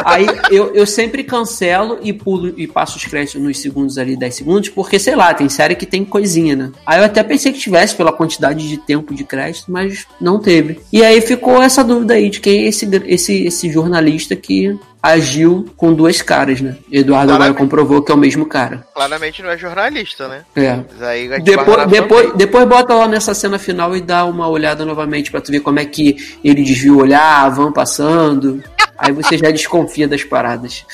aí 0.04 0.24
eu, 0.52 0.72
eu 0.76 0.86
sempre 0.86 1.24
cancelo 1.24 1.98
e 2.00 2.12
pulo 2.12 2.54
e 2.56 2.68
passo 2.68 2.98
os 2.98 3.04
créditos 3.04 3.42
nos 3.42 3.58
segundos 3.58 3.98
ali, 3.98 4.16
10 4.16 4.32
segundos, 4.32 4.68
porque 4.68 4.96
sei 4.96 5.16
lá, 5.16 5.34
tem 5.34 5.48
série 5.48 5.74
que 5.74 5.84
tem 5.84 6.04
coisinha, 6.04 6.54
né? 6.54 6.70
Aí 6.86 7.00
eu 7.00 7.04
até 7.04 7.20
pensei 7.24 7.50
que 7.50 7.58
tivesse 7.58 7.96
pela 7.96 8.12
quantidade 8.12 8.68
de 8.68 8.76
tempo 8.76 9.12
de 9.12 9.24
crédito, 9.24 9.64
mas 9.66 10.06
não 10.20 10.38
teve. 10.38 10.78
E 10.92 11.02
aí 11.02 11.20
ficou 11.20 11.60
essa 11.60 11.82
dúvida 11.82 12.14
aí 12.14 12.30
de 12.30 12.38
quem 12.38 12.62
é 12.62 12.68
esse, 12.68 12.88
esse, 13.06 13.44
esse 13.44 13.72
jornalista 13.72 14.36
que 14.36 14.78
agiu 15.02 15.66
com 15.76 15.92
duas 15.92 16.22
caras, 16.22 16.60
né? 16.60 16.76
Eduardo 16.90 17.32
agora 17.32 17.50
Claramente. 17.50 17.58
comprovou 17.58 18.02
que 18.02 18.12
é 18.12 18.14
o 18.14 18.18
mesmo 18.18 18.47
cara. 18.47 18.86
Claramente 18.94 19.42
não 19.42 19.50
é 19.50 19.58
jornalista, 19.58 20.28
né? 20.28 20.42
É. 20.55 20.76
Mas 20.76 21.02
aí 21.02 21.40
Depois, 21.40 21.86
depois, 21.89 22.32
depois 22.34 22.64
bota 22.68 22.94
lá 22.94 23.08
nessa 23.08 23.34
cena 23.34 23.58
final 23.58 23.97
e 23.97 24.00
dá 24.00 24.24
uma 24.24 24.48
olhada 24.48 24.84
novamente 24.84 25.31
pra 25.31 25.40
tu 25.40 25.50
ver 25.50 25.60
como 25.60 25.81
é 25.81 25.84
que 25.84 26.16
ele 26.44 26.62
desvia 26.62 26.92
o 26.92 26.98
olhar, 27.00 27.44
a 27.44 27.48
van 27.48 27.72
passando. 27.72 28.62
Aí 29.02 29.12
você 29.12 29.36
já 29.36 29.50
desconfia 29.50 30.06
das 30.06 30.22
paradas. 30.24 30.84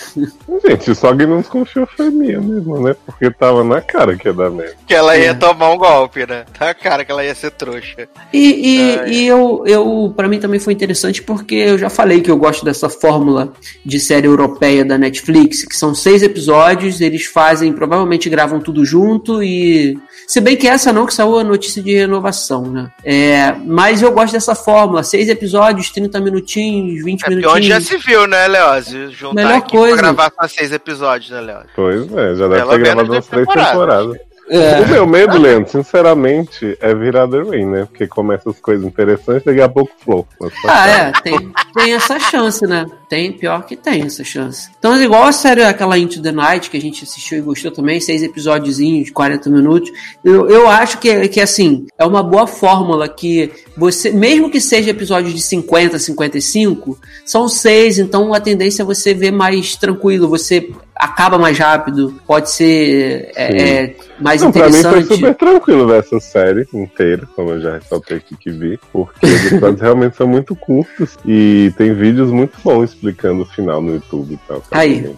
Gente, 0.66 0.94
só 0.94 1.14
quem 1.14 1.26
não 1.26 1.40
desconfiou 1.40 1.86
foi 1.96 2.10
minha 2.10 2.40
mesmo, 2.40 2.80
né? 2.80 2.96
Porque 3.04 3.30
tava 3.30 3.62
na 3.62 3.80
cara 3.80 4.16
que 4.16 4.28
ia 4.28 4.32
dar 4.34 4.50
merda. 4.50 4.74
Que 4.86 4.94
ela 4.94 5.16
ia 5.16 5.30
É. 5.30 5.34
tomar 5.34 5.70
um 5.70 5.76
golpe, 5.76 6.26
né? 6.26 6.44
Tá 6.58 6.70
a 6.70 6.74
cara 6.74 7.04
que 7.04 7.12
ela 7.12 7.24
ia 7.24 7.34
ser 7.34 7.50
trouxa. 7.50 8.08
E, 8.32 8.38
e, 9.08 9.10
e 9.12 9.26
eu, 9.26 9.62
eu 9.66 10.12
para 10.16 10.26
mim 10.28 10.38
também 10.40 10.58
foi 10.58 10.72
interessante 10.72 11.22
porque 11.22 11.54
eu 11.54 11.76
já 11.78 11.90
falei 11.90 12.20
que 12.20 12.30
eu 12.30 12.36
gosto 12.36 12.64
dessa 12.64 12.88
fórmula 12.88 13.52
de 13.84 14.00
série 14.00 14.26
europeia 14.26 14.84
da 14.84 14.96
Netflix, 14.96 15.64
que 15.64 15.76
são 15.76 15.94
seis 15.94 16.22
episódios, 16.22 17.00
eles 17.00 17.26
fazem, 17.26 17.72
provavelmente 17.72 18.28
gravam 18.30 18.60
tudo 18.60 18.84
junto 18.84 19.42
e. 19.42 19.98
Se 20.26 20.40
bem 20.42 20.56
que 20.56 20.66
essa 20.68 20.92
não, 20.92 21.06
que 21.06 21.14
saiu 21.14 21.38
a 21.38 21.44
notícia 21.44 21.82
de 21.82 21.94
renovação, 21.94 22.62
né? 22.62 22.90
É, 23.02 23.52
mas 23.64 24.02
eu 24.02 24.12
gosto 24.12 24.32
dessa 24.34 24.54
fórmula, 24.54 25.02
seis 25.02 25.28
episódios, 25.28 25.90
30 25.90 26.20
minutinhos, 26.20 27.02
20 27.02 27.22
É 27.24 27.28
minutinhos. 27.30 27.54
onde 27.56 27.68
já 27.68 27.80
se 27.80 27.97
viu, 27.98 28.26
né, 28.26 28.46
Leose? 28.48 29.10
Juntar 29.10 29.34
Melhor 29.34 29.58
aqui 29.58 29.76
coisa. 29.76 29.96
pra 29.96 30.02
gravar 30.12 30.32
só 30.40 30.48
seis 30.48 30.72
episódios, 30.72 31.30
né, 31.30 31.40
Leose? 31.40 31.68
Pois 31.74 32.12
é, 32.12 32.34
já 32.34 32.48
deve 32.48 32.54
Pelo 32.60 32.70
ter 32.70 32.78
gravado 32.78 33.12
umas 33.12 33.26
três 33.26 33.46
temporadas. 33.46 34.16
É. 34.50 34.80
O 34.80 34.88
meu 34.88 35.06
medo, 35.06 35.38
Leandro, 35.38 35.70
sinceramente, 35.70 36.76
é 36.80 36.94
virar 36.94 37.28
The 37.28 37.42
Rain, 37.42 37.66
né? 37.66 37.84
Porque 37.84 38.06
começa 38.06 38.48
as 38.50 38.58
coisas 38.58 38.84
interessantes, 38.86 39.44
daqui 39.44 39.60
a 39.60 39.68
pouco 39.68 39.92
flow. 39.98 40.26
Ah, 40.66 40.88
é, 40.88 41.12
tem, 41.22 41.52
tem 41.74 41.92
essa 41.92 42.18
chance, 42.18 42.66
né? 42.66 42.86
Tem, 43.08 43.32
pior 43.32 43.64
que 43.66 43.76
tem 43.76 44.02
essa 44.02 44.24
chance. 44.24 44.70
Então, 44.78 44.94
é 44.94 45.02
igual 45.02 45.24
a 45.24 45.32
série 45.32 45.62
aquela 45.62 45.98
Into 45.98 46.22
the 46.22 46.32
Night, 46.32 46.70
que 46.70 46.76
a 46.76 46.80
gente 46.80 47.04
assistiu 47.04 47.38
e 47.38 47.42
gostou 47.42 47.70
também, 47.70 48.00
seis 48.00 48.22
episódiozinhos 48.22 49.06
de 49.06 49.12
40 49.12 49.50
minutos. 49.50 49.90
Eu, 50.24 50.48
eu 50.48 50.68
acho 50.68 50.98
que, 50.98 51.28
que, 51.28 51.40
assim, 51.40 51.86
é 51.98 52.04
uma 52.04 52.22
boa 52.22 52.46
fórmula 52.46 53.08
que 53.08 53.50
você, 53.76 54.10
mesmo 54.10 54.50
que 54.50 54.60
seja 54.60 54.90
episódio 54.90 55.32
de 55.32 55.40
50, 55.40 55.98
55, 55.98 56.98
são 57.24 57.48
seis, 57.48 57.98
então 57.98 58.32
a 58.34 58.40
tendência 58.40 58.82
é 58.82 58.84
você 58.84 59.14
ver 59.14 59.30
mais 59.30 59.76
tranquilo, 59.76 60.28
você 60.28 60.70
acaba 60.98 61.38
mais 61.38 61.58
rápido, 61.58 62.20
pode 62.26 62.50
ser 62.50 63.30
é, 63.36 63.62
é, 63.62 63.96
mais 64.20 64.42
Não, 64.42 64.50
pra 64.50 64.66
mim 64.66 64.72
foi 64.72 64.80
interessante. 64.80 65.14
super 65.14 65.34
tranquilo 65.34 65.86
ver 65.86 66.00
essa 66.00 66.18
série 66.18 66.66
inteira, 66.74 67.26
como 67.36 67.50
eu 67.50 67.60
já 67.60 67.74
ressaltei 67.74 68.16
aqui 68.16 68.36
que 68.36 68.50
vi, 68.50 68.78
porque 68.92 69.26
os 69.26 69.46
episódios 69.46 69.80
realmente 69.82 70.16
são 70.16 70.26
muito 70.26 70.56
curtos 70.56 71.16
e 71.24 71.72
tem 71.76 71.94
vídeos 71.94 72.30
muito 72.30 72.58
bons 72.62 72.90
explicando 72.90 73.42
o 73.42 73.46
final 73.46 73.80
no 73.80 73.94
YouTube 73.94 74.34
e 74.34 74.38
tal. 74.48 74.62
Aí. 74.72 75.08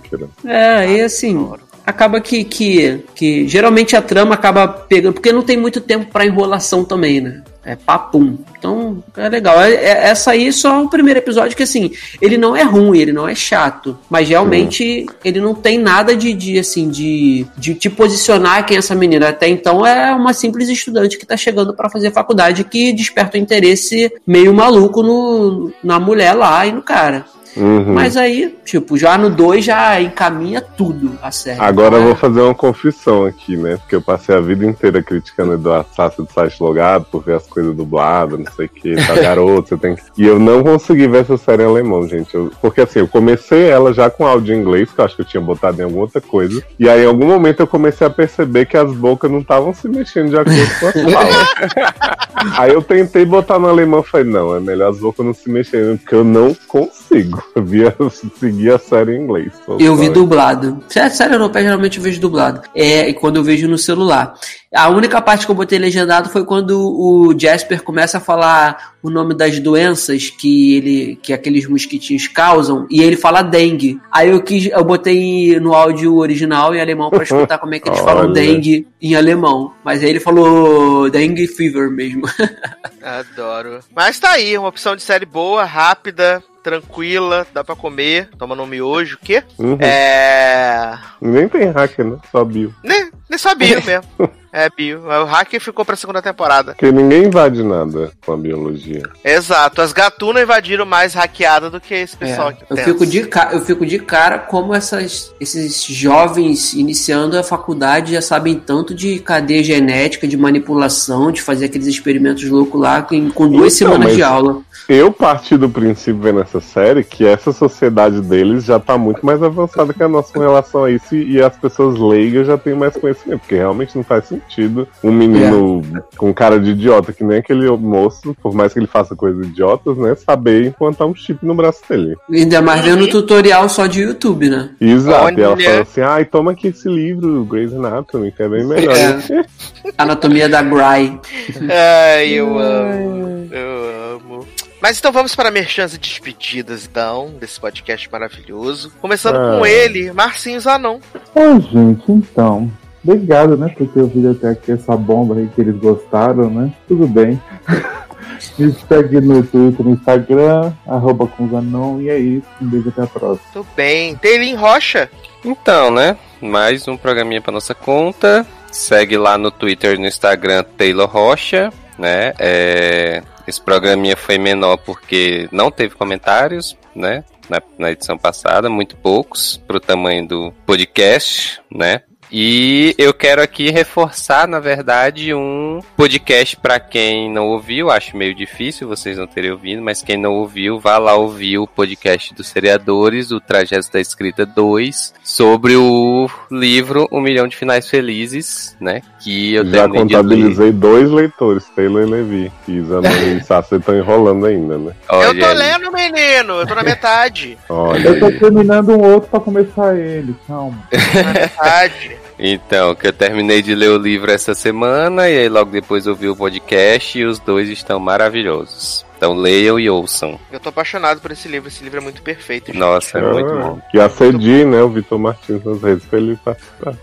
É, 0.44 0.92
e 0.92 1.00
assim, 1.00 1.50
acaba 1.86 2.20
que, 2.20 2.44
que, 2.44 3.02
que 3.14 3.48
geralmente 3.48 3.96
a 3.96 4.02
trama 4.02 4.34
acaba 4.34 4.68
pegando, 4.68 5.14
porque 5.14 5.32
não 5.32 5.42
tem 5.42 5.56
muito 5.56 5.80
tempo 5.80 6.06
pra 6.12 6.26
enrolação 6.26 6.84
também, 6.84 7.20
né? 7.20 7.42
É 7.70 7.76
papum. 7.76 8.36
Então, 8.58 9.00
é 9.16 9.28
legal. 9.28 9.60
É- 9.60 9.72
é- 9.72 10.08
essa 10.08 10.32
aí 10.32 10.48
é 10.48 10.52
só 10.52 10.82
o 10.82 10.90
primeiro 10.90 11.20
episódio 11.20 11.56
que, 11.56 11.62
assim, 11.62 11.92
ele 12.20 12.36
não 12.36 12.56
é 12.56 12.64
ruim, 12.64 12.98
ele 12.98 13.12
não 13.12 13.28
é 13.28 13.34
chato, 13.34 13.96
mas 14.10 14.28
realmente 14.28 15.06
ele 15.24 15.40
não 15.40 15.54
tem 15.54 15.78
nada 15.78 16.16
de, 16.16 16.34
de 16.34 16.58
assim, 16.58 16.88
de, 16.88 17.46
de 17.56 17.74
te 17.76 17.88
posicionar 17.88 18.66
quem 18.66 18.74
é 18.74 18.78
essa 18.78 18.92
menina. 18.96 19.28
Até 19.28 19.46
então 19.48 19.86
é 19.86 20.12
uma 20.12 20.32
simples 20.32 20.68
estudante 20.68 21.16
que 21.16 21.24
tá 21.24 21.36
chegando 21.36 21.72
pra 21.72 21.88
fazer 21.88 22.10
faculdade 22.10 22.64
que 22.64 22.92
desperta 22.92 23.38
o 23.38 23.40
interesse 23.40 24.12
meio 24.26 24.52
maluco 24.52 25.00
no, 25.00 25.72
na 25.84 26.00
mulher 26.00 26.32
lá 26.32 26.66
e 26.66 26.72
no 26.72 26.82
cara. 26.82 27.24
Uhum. 27.56 27.94
Mas 27.94 28.16
aí, 28.16 28.56
tipo, 28.64 28.96
já 28.96 29.16
no 29.18 29.28
2 29.30 29.64
já 29.64 30.00
encaminha 30.00 30.60
tudo 30.60 31.12
a 31.22 31.30
série. 31.30 31.60
Agora 31.60 31.96
eu 31.96 32.02
vou 32.04 32.14
fazer 32.14 32.40
uma 32.40 32.54
confissão 32.54 33.24
aqui, 33.24 33.56
né? 33.56 33.76
Porque 33.76 33.96
eu 33.96 34.02
passei 34.02 34.34
a 34.34 34.40
vida 34.40 34.64
inteira 34.64 35.02
criticando 35.02 35.50
o 35.52 35.54
Eduardo 35.54 35.88
Sassi 35.94 36.18
do 36.18 36.28
site 36.32 36.60
logado 36.62 37.04
por 37.10 37.22
ver 37.24 37.36
as 37.36 37.46
coisas 37.46 37.74
dubladas, 37.74 38.38
não 38.38 38.52
sei 38.52 38.66
o 38.66 38.68
que, 38.68 38.94
tá 39.06 39.14
garoto, 39.20 39.68
você 39.70 39.76
tem 39.76 39.94
que. 39.96 40.02
E 40.16 40.26
eu 40.26 40.38
não 40.38 40.62
consegui 40.62 41.08
ver 41.08 41.22
essa 41.22 41.36
série 41.36 41.62
em 41.62 41.66
alemão, 41.66 42.06
gente. 42.08 42.34
Eu- 42.34 42.50
Porque 42.60 42.80
assim, 42.82 43.00
eu 43.00 43.08
comecei 43.08 43.68
ela 43.68 43.92
já 43.92 44.08
com 44.10 44.26
áudio 44.26 44.54
em 44.54 44.60
inglês, 44.60 44.90
que 44.90 45.00
eu 45.00 45.04
acho 45.04 45.16
que 45.16 45.22
eu 45.22 45.26
tinha 45.26 45.40
botado 45.40 45.80
em 45.80 45.84
alguma 45.84 46.02
outra 46.02 46.20
coisa. 46.20 46.62
E 46.78 46.88
aí, 46.88 47.02
em 47.02 47.06
algum 47.06 47.26
momento, 47.26 47.60
eu 47.60 47.66
comecei 47.66 48.06
a 48.06 48.10
perceber 48.10 48.66
que 48.66 48.76
as 48.76 48.92
bocas 48.92 49.30
não 49.30 49.40
estavam 49.40 49.74
se 49.74 49.88
mexendo 49.88 50.30
de 50.30 50.36
acordo 50.38 50.70
com 50.80 50.86
as 50.86 51.12
falas. 51.12 52.58
aí 52.58 52.72
eu 52.72 52.82
tentei 52.82 53.24
botar 53.24 53.58
no 53.58 53.68
alemão 53.68 54.00
e 54.00 54.04
falei, 54.08 54.26
não, 54.26 54.54
é 54.54 54.60
melhor 54.60 54.90
as 54.90 54.98
bocas 54.98 55.24
não 55.26 55.34
se 55.34 55.50
mexerem, 55.50 55.96
porque 55.96 56.14
eu 56.14 56.24
não 56.24 56.54
consigo. 56.68 57.39
Eu 57.54 57.64
via, 57.64 57.96
seguir 58.38 58.72
a 58.72 58.78
série 58.78 59.16
em 59.16 59.22
inglês. 59.22 59.52
Eu 59.78 59.96
vi 59.96 60.08
dublado. 60.08 60.82
Sério, 60.88 61.14
série 61.14 61.34
europeia 61.34 61.64
geralmente 61.64 61.98
eu 61.98 62.04
vejo 62.04 62.20
dublado. 62.20 62.62
É, 62.74 63.08
e 63.08 63.14
quando 63.14 63.36
eu 63.36 63.44
vejo 63.44 63.68
no 63.68 63.78
celular. 63.78 64.34
A 64.72 64.88
única 64.88 65.20
parte 65.20 65.46
que 65.46 65.50
eu 65.50 65.56
botei 65.56 65.80
legendado 65.80 66.28
foi 66.28 66.44
quando 66.44 66.78
o 66.78 67.34
Jasper 67.36 67.82
começa 67.82 68.18
a 68.18 68.20
falar 68.20 68.94
o 69.02 69.10
nome 69.10 69.34
das 69.34 69.58
doenças 69.58 70.30
que 70.30 70.76
ele 70.76 71.18
que 71.20 71.32
aqueles 71.32 71.66
mosquitinhos 71.66 72.28
causam 72.28 72.86
e 72.88 73.02
ele 73.02 73.16
fala 73.16 73.42
dengue. 73.42 74.00
Aí 74.12 74.30
eu 74.30 74.40
quis 74.40 74.66
eu 74.66 74.84
botei 74.84 75.58
no 75.58 75.74
áudio 75.74 76.14
original 76.16 76.72
em 76.72 76.80
alemão 76.80 77.10
pra 77.10 77.24
escutar 77.24 77.58
como 77.58 77.74
é 77.74 77.80
que 77.80 77.88
eles 77.88 77.98
falam 77.98 78.30
dengue 78.32 78.86
em 79.02 79.16
alemão. 79.16 79.72
Mas 79.84 80.04
aí 80.04 80.10
ele 80.10 80.20
falou 80.20 81.10
dengue 81.10 81.48
fever 81.48 81.90
mesmo. 81.90 82.22
Adoro. 83.02 83.80
Mas 83.92 84.20
tá 84.20 84.30
aí, 84.30 84.56
uma 84.56 84.68
opção 84.68 84.94
de 84.94 85.02
série 85.02 85.26
boa, 85.26 85.64
rápida, 85.64 86.44
tranquila, 86.62 87.46
dá 87.52 87.62
pra 87.64 87.74
comer, 87.76 88.28
tomando 88.38 88.62
um 88.62 88.66
miojo, 88.66 89.16
o 89.16 89.18
quê? 89.24 89.42
Uhum. 89.58 89.78
É. 89.80 90.98
Nem 91.20 91.48
tem 91.48 91.70
hacker, 91.70 92.04
né? 92.04 92.16
Só 92.30 92.44
bio. 92.44 92.74
Nem, 92.82 93.10
nem 93.28 93.38
só 93.38 93.54
bio 93.54 93.80
mesmo. 93.84 94.30
É 94.52 94.68
bio. 94.68 95.02
O 95.06 95.24
hacker 95.24 95.60
ficou 95.60 95.84
pra 95.84 95.94
segunda 95.94 96.20
temporada. 96.20 96.72
Porque 96.72 96.90
ninguém 96.90 97.24
invade 97.26 97.62
nada 97.62 98.10
com 98.24 98.32
a 98.32 98.36
biologia. 98.36 99.02
Exato, 99.24 99.80
as 99.80 99.92
gatunas 99.92 100.42
invadiram 100.42 100.84
mais 100.84 101.14
hackeada 101.14 101.70
do 101.70 101.80
que 101.80 101.94
esse 101.94 102.16
pessoal 102.16 102.48
aqui. 102.48 102.64
É, 102.68 102.72
eu, 102.72 102.76
fico 102.84 103.06
de 103.06 103.28
eu 103.52 103.60
fico 103.60 103.86
de 103.86 103.98
cara 104.00 104.40
como 104.40 104.74
essas, 104.74 105.32
esses 105.40 105.84
jovens 105.84 106.72
iniciando 106.72 107.38
a 107.38 107.44
faculdade 107.44 108.12
já 108.12 108.20
sabem 108.20 108.56
tanto 108.56 108.92
de 108.92 109.20
cadeia 109.20 109.62
genética, 109.62 110.26
de 110.26 110.36
manipulação, 110.36 111.30
de 111.30 111.40
fazer 111.40 111.66
aqueles 111.66 111.86
experimentos 111.86 112.42
loucos 112.48 112.80
lá 112.80 113.02
com, 113.02 113.30
com 113.30 113.48
duas 113.48 113.76
Então, 113.76 113.92
semanas 113.92 114.08
mas 114.08 114.16
de 114.16 114.22
aula. 114.24 114.62
Eu 114.92 115.12
parti 115.12 115.56
do 115.56 115.70
princípio 115.70 116.20
vendo 116.20 116.40
essa 116.40 116.60
série 116.60 117.04
que 117.04 117.24
essa 117.24 117.52
sociedade 117.52 118.20
deles 118.20 118.64
já 118.64 118.80
tá 118.80 118.98
muito 118.98 119.24
mais 119.24 119.40
avançada 119.40 119.94
que 119.94 120.02
a 120.02 120.08
nossa 120.08 120.32
com 120.32 120.40
relação 120.40 120.82
a 120.82 120.90
isso 120.90 121.14
e 121.14 121.40
as 121.40 121.56
pessoas 121.56 121.96
leigas 121.96 122.48
já 122.48 122.58
têm 122.58 122.74
mais 122.74 122.96
conhecimento, 122.96 123.38
porque 123.38 123.54
realmente 123.54 123.94
não 123.94 124.02
faz 124.02 124.24
sentido 124.24 124.88
um 125.04 125.12
menino 125.12 125.80
com 126.16 126.34
cara 126.34 126.58
de 126.58 126.70
idiota, 126.70 127.12
que 127.12 127.22
nem 127.22 127.38
aquele 127.38 127.70
moço, 127.70 128.34
por 128.42 128.52
mais 128.52 128.72
que 128.72 128.80
ele 128.80 128.88
faça 128.88 129.14
coisas 129.14 129.46
idiotas, 129.46 129.96
né, 129.96 130.16
saber 130.16 130.66
implantar 130.66 131.06
um 131.06 131.14
chip 131.14 131.38
no 131.46 131.54
braço 131.54 131.82
dele. 131.88 132.16
Ainda 132.28 132.60
mais 132.60 132.84
vendo 132.84 133.06
tutorial 133.06 133.68
só 133.68 133.86
de 133.86 134.00
YouTube, 134.00 134.50
né? 134.50 134.70
Exato, 134.80 135.38
e 135.38 135.42
ela 135.44 135.54
Olha. 135.54 135.70
fala 135.70 135.82
assim, 135.82 136.00
ai, 136.00 136.24
toma 136.24 136.50
aqui 136.50 136.66
esse 136.66 136.88
livro, 136.88 137.44
Grey's 137.44 137.72
Anatomy, 137.72 138.32
que 138.32 138.42
é 138.42 138.48
bem 138.48 138.66
melhor. 138.66 138.96
É. 138.96 139.44
Anatomia 139.96 140.48
da 140.48 140.62
Gray. 140.62 141.16
Ai, 141.60 142.30
eu 142.30 142.58
amo. 142.58 143.48
Eu 143.52 144.16
amo. 144.16 144.46
Mas 144.80 144.98
então 144.98 145.12
vamos 145.12 145.34
para 145.34 145.50
merchans 145.50 145.94
e 145.94 145.98
despedidas, 145.98 146.86
então, 146.90 147.34
desse 147.38 147.60
podcast 147.60 148.10
maravilhoso. 148.10 148.90
Começando 149.00 149.36
Ah. 149.36 149.58
com 149.58 149.66
ele, 149.66 150.10
Marcinho 150.12 150.60
Zanon. 150.60 150.98
Ô, 151.34 151.60
gente, 151.60 152.10
então. 152.10 152.70
Obrigado, 153.04 153.56
né, 153.56 153.68
por 153.76 153.86
ter 153.88 154.00
ouvido 154.00 154.30
até 154.32 154.48
aqui 154.50 154.72
essa 154.72 154.94
bomba 154.96 155.34
aí 155.34 155.48
que 155.54 155.60
eles 155.60 155.76
gostaram, 155.76 156.50
né? 156.50 156.70
Tudo 156.86 157.06
bem. 157.06 157.40
Me 158.58 158.72
segue 158.88 159.20
no 159.20 159.42
Twitter, 159.42 159.84
no 159.84 159.92
Instagram, 159.92 160.72
arroba 160.86 161.26
com 161.26 161.48
Zanon, 161.48 162.00
e 162.00 162.08
é 162.08 162.18
isso. 162.18 162.46
Um 162.60 162.66
beijo 162.68 162.88
até 162.88 163.02
a 163.02 163.06
próxima. 163.06 163.46
Tudo 163.52 163.66
bem. 163.76 164.16
Teilin 164.16 164.54
Rocha. 164.54 165.10
Então, 165.44 165.90
né? 165.90 166.16
Mais 166.40 166.86
um 166.88 166.96
programinha 166.96 167.40
pra 167.42 167.52
nossa 167.52 167.74
conta. 167.74 168.46
Segue 168.70 169.16
lá 169.18 169.36
no 169.36 169.50
Twitter 169.50 169.94
e 169.94 169.98
no 169.98 170.06
Instagram 170.06 170.62
Taylor 170.76 171.08
Rocha, 171.08 171.70
né? 171.98 172.32
É, 172.38 173.22
Esse 173.46 173.60
programinha 173.60 174.16
foi 174.16 174.38
menor 174.38 174.76
porque 174.78 175.48
não 175.50 175.70
teve 175.70 175.94
comentários, 175.94 176.76
né? 176.94 177.24
Na, 177.48 177.60
na 177.78 177.90
edição 177.90 178.16
passada, 178.16 178.70
muito 178.70 178.96
poucos 178.96 179.56
pro 179.66 179.80
tamanho 179.80 180.26
do 180.26 180.52
podcast, 180.64 181.60
né? 181.70 182.02
E 182.32 182.94
eu 182.96 183.12
quero 183.12 183.42
aqui 183.42 183.70
reforçar, 183.70 184.46
na 184.46 184.60
verdade, 184.60 185.34
um 185.34 185.80
podcast 185.96 186.56
para 186.56 186.78
quem 186.78 187.28
não 187.32 187.48
ouviu. 187.48 187.90
Acho 187.90 188.16
meio 188.16 188.34
difícil 188.34 188.86
vocês 188.86 189.18
não 189.18 189.26
terem 189.26 189.50
ouvido, 189.50 189.82
mas 189.82 190.02
quem 190.02 190.16
não 190.16 190.34
ouviu, 190.34 190.78
vá 190.78 190.96
lá 190.98 191.14
ouvir 191.14 191.58
o 191.58 191.66
podcast 191.66 192.32
dos 192.32 192.46
seriadores, 192.46 193.32
o 193.32 193.40
Trajeto 193.40 193.90
da 193.92 194.00
Escrita 194.00 194.46
2, 194.46 195.14
sobre 195.24 195.74
o 195.76 196.28
livro 196.50 197.08
Um 197.10 197.20
Milhão 197.20 197.48
de 197.48 197.56
Finais 197.56 197.88
Felizes, 197.88 198.76
né? 198.80 199.02
Que 199.18 199.54
eu 199.54 199.66
Já 199.66 199.88
contabilizei 199.88 200.70
dois 200.70 201.10
leitores, 201.10 201.64
Taylor 201.74 202.06
e 202.06 202.10
Levi. 202.10 202.52
E 202.68 202.80
Zanon 202.80 203.10
e 203.36 203.42
Sassi 203.42 203.74
estão 203.74 203.96
enrolando 203.96 204.46
ainda, 204.46 204.78
né? 204.78 204.92
eu 205.10 205.38
tô 205.38 205.52
lendo, 205.52 205.92
menino. 205.92 206.60
Eu 206.60 206.66
tô 206.66 206.74
na 206.76 206.82
metade. 206.84 207.58
Olha 207.68 208.08
Eu 208.08 208.20
tô 208.20 208.26
aí. 208.26 208.38
terminando 208.38 208.90
um 208.90 209.00
outro 209.02 209.28
pra 209.30 209.40
começar 209.40 209.96
ele, 209.98 210.34
calma. 210.46 210.78
na 211.14 211.32
metade. 211.32 212.19
Então, 212.42 212.94
que 212.94 213.06
eu 213.06 213.12
terminei 213.12 213.60
de 213.60 213.74
ler 213.74 213.90
o 213.90 213.98
livro 213.98 214.30
essa 214.30 214.54
semana 214.54 215.28
e 215.28 215.36
aí 215.36 215.48
logo 215.48 215.70
depois 215.70 216.06
ouvi 216.06 216.26
o 216.26 216.34
podcast 216.34 217.18
e 217.18 217.24
os 217.26 217.38
dois 217.38 217.68
estão 217.68 218.00
maravilhosos. 218.00 219.04
Então 219.20 219.34
leiam 219.34 219.78
e 219.78 219.90
ouçam. 219.90 220.40
Eu 220.50 220.58
tô 220.58 220.70
apaixonado 220.70 221.20
por 221.20 221.30
esse 221.30 221.46
livro. 221.46 221.68
Esse 221.68 221.84
livro 221.84 221.98
é 221.98 222.02
muito 222.02 222.22
perfeito. 222.22 222.68
gente. 222.68 222.78
Nossa, 222.78 223.18
é 223.18 223.20
muito 223.20 223.52
bom. 223.52 223.78
E 223.92 224.00
acedi, 224.00 224.64
né, 224.64 224.80
o 224.80 224.88
Vitor 224.88 225.18
Martins 225.18 225.62
nas 225.62 225.82
redes 225.82 226.06
pra 226.06 226.18
ele 226.18 226.38
participar. 226.42 226.94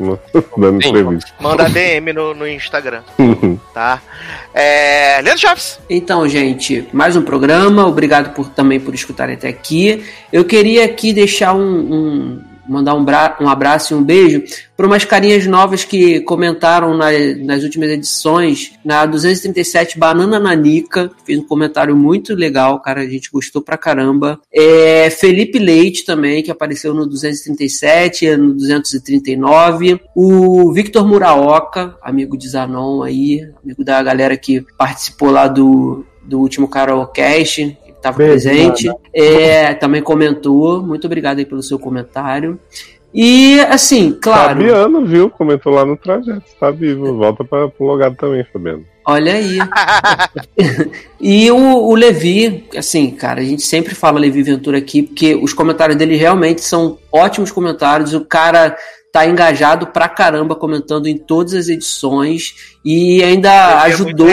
Dando 0.56 0.82
Sim. 0.82 0.88
entrevista. 0.88 1.32
Manda 1.38 1.68
DM 1.68 2.14
no, 2.14 2.32
no 2.32 2.48
Instagram, 2.48 3.02
tá? 3.74 4.00
É, 4.54 5.20
Leandro 5.20 5.38
Chaves. 5.42 5.78
Então, 5.90 6.26
gente, 6.26 6.88
mais 6.94 7.14
um 7.14 7.20
programa. 7.20 7.86
Obrigado 7.86 8.32
por 8.32 8.48
também 8.48 8.80
por 8.80 8.94
escutarem 8.94 9.34
até 9.34 9.48
aqui. 9.48 10.02
Eu 10.32 10.46
queria 10.46 10.86
aqui 10.86 11.12
deixar 11.12 11.52
um, 11.52 11.60
um, 11.60 12.42
mandar 12.68 12.94
um, 12.94 13.04
um 13.40 13.48
abraço 13.48 13.94
e 13.94 13.96
um 13.96 14.02
beijo 14.02 14.42
para 14.76 14.86
umas 14.86 15.04
carinhas 15.04 15.46
novas 15.46 15.84
que 15.84 16.20
comentaram 16.20 16.96
na, 16.96 17.06
nas 17.38 17.62
últimas 17.62 17.88
edições, 17.88 18.72
na 18.84 19.06
237 19.06 19.98
Banana 19.98 20.38
Nanica, 20.38 21.10
fez 21.24 21.38
um 21.38 21.46
comentário 21.46 21.96
muito 21.96 22.34
legal, 22.34 22.80
cara, 22.80 23.00
a 23.00 23.06
gente 23.06 23.30
gostou 23.30 23.62
pra 23.62 23.78
caramba. 23.78 24.38
É, 24.52 25.08
Felipe 25.10 25.58
Leite 25.58 26.04
também, 26.04 26.42
que 26.42 26.50
apareceu 26.50 26.92
no 26.92 27.06
237, 27.06 28.36
no 28.36 28.52
239. 28.52 30.00
O 30.14 30.72
Victor 30.72 31.06
Muraoka, 31.06 31.96
amigo 32.02 32.36
de 32.36 32.48
Zanon 32.48 33.02
aí, 33.02 33.48
amigo 33.62 33.82
da 33.82 34.02
galera 34.02 34.36
que 34.36 34.64
participou 34.76 35.30
lá 35.30 35.48
do, 35.48 36.04
do 36.22 36.38
último 36.38 36.68
Carolcast, 36.68 37.78
estava 38.10 38.16
presente. 38.16 38.90
É, 39.12 39.74
também 39.74 40.02
comentou. 40.02 40.82
Muito 40.82 41.06
obrigado 41.06 41.38
aí 41.38 41.44
pelo 41.44 41.62
seu 41.62 41.78
comentário. 41.78 42.58
E, 43.18 43.60
assim, 43.70 44.12
claro. 44.12 44.60
Fabiano, 44.60 45.06
viu? 45.06 45.30
Comentou 45.30 45.72
lá 45.72 45.84
no 45.84 45.96
trajeto. 45.96 46.42
Está 46.46 46.70
vivo. 46.70 47.16
Volta 47.16 47.44
para 47.44 47.66
o 47.66 47.84
logado 47.84 48.14
também, 48.16 48.44
Fabiano. 48.52 48.84
Olha 49.06 49.34
aí. 49.34 49.58
e 51.20 51.50
o, 51.50 51.56
o, 51.56 51.94
Levi, 51.94 52.68
assim, 52.76 53.10
cara, 53.12 53.40
a 53.40 53.44
gente 53.44 53.62
sempre 53.62 53.94
fala 53.94 54.18
Levi 54.18 54.42
Ventura 54.42 54.78
aqui, 54.78 55.02
porque 55.02 55.34
os 55.34 55.54
comentários 55.54 55.96
dele 55.96 56.16
realmente 56.16 56.60
são 56.60 56.98
ótimos 57.10 57.50
comentários. 57.50 58.12
O 58.12 58.24
cara 58.24 58.76
tá 59.16 59.26
engajado 59.26 59.86
pra 59.86 60.10
caramba 60.10 60.54
comentando 60.54 61.06
em 61.06 61.16
todas 61.16 61.54
as 61.54 61.68
edições 61.68 62.76
e 62.84 63.22
ainda 63.22 63.80
ajudou 63.84 64.28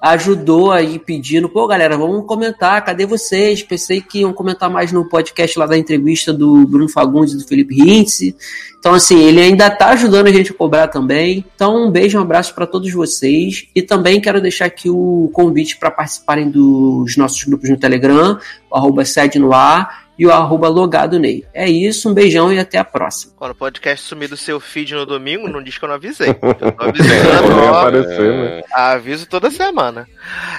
ajudou 0.00 0.72
aí 0.72 0.98
pedindo, 0.98 1.50
pô 1.50 1.66
galera, 1.66 1.98
vamos 1.98 2.26
comentar, 2.26 2.82
cadê 2.82 3.04
vocês? 3.04 3.62
Pensei 3.62 4.00
que 4.00 4.20
iam 4.20 4.32
comentar 4.32 4.70
mais 4.70 4.90
no 4.90 5.06
podcast 5.06 5.58
lá 5.58 5.66
da 5.66 5.76
entrevista 5.76 6.32
do 6.32 6.66
Bruno 6.66 6.88
Fagundes 6.88 7.34
e 7.34 7.36
do 7.36 7.46
Felipe 7.46 7.74
Rintz. 7.74 8.34
Então 8.78 8.94
assim, 8.94 9.22
ele 9.22 9.38
ainda 9.38 9.68
tá 9.68 9.90
ajudando 9.90 10.28
a 10.28 10.32
gente 10.32 10.50
a 10.50 10.54
cobrar 10.54 10.88
também. 10.88 11.44
Então 11.54 11.88
um 11.88 11.90
beijo, 11.90 12.18
um 12.18 12.22
abraço 12.22 12.54
para 12.54 12.66
todos 12.66 12.90
vocês 12.90 13.66
e 13.74 13.82
também 13.82 14.18
quero 14.18 14.40
deixar 14.40 14.64
aqui 14.64 14.88
o 14.88 15.30
convite 15.34 15.76
para 15.76 15.90
participarem 15.90 16.48
dos 16.48 17.18
nossos 17.18 17.44
grupos 17.44 17.68
no 17.68 17.76
Telegram, 17.76 18.38
o 18.70 18.76
arroba 18.78 19.04
sede 19.04 19.38
no 19.38 19.52
ar 19.52 20.01
e 20.22 20.26
o 20.26 20.30
arroba 20.30 20.68
logado 20.68 21.18
Ney. 21.18 21.44
É 21.52 21.68
isso, 21.68 22.08
um 22.08 22.14
beijão 22.14 22.52
e 22.52 22.56
até 22.56 22.78
a 22.78 22.84
próxima. 22.84 23.32
Quando 23.36 23.50
o 23.50 23.56
podcast 23.56 24.06
sumir 24.06 24.28
do 24.28 24.36
seu 24.36 24.60
feed 24.60 24.94
no 24.94 25.04
domingo, 25.04 25.48
não 25.48 25.60
diz 25.60 25.76
que 25.76 25.84
eu 25.84 25.88
não 25.88 25.96
avisei. 25.96 26.28
Eu 26.28 26.54
tô 26.54 26.84
avisando, 26.84 27.56
ó, 27.60 27.80
aparecer, 27.80 28.32
né? 28.32 28.62
aviso 28.72 29.26
toda 29.26 29.50
semana. 29.50 30.06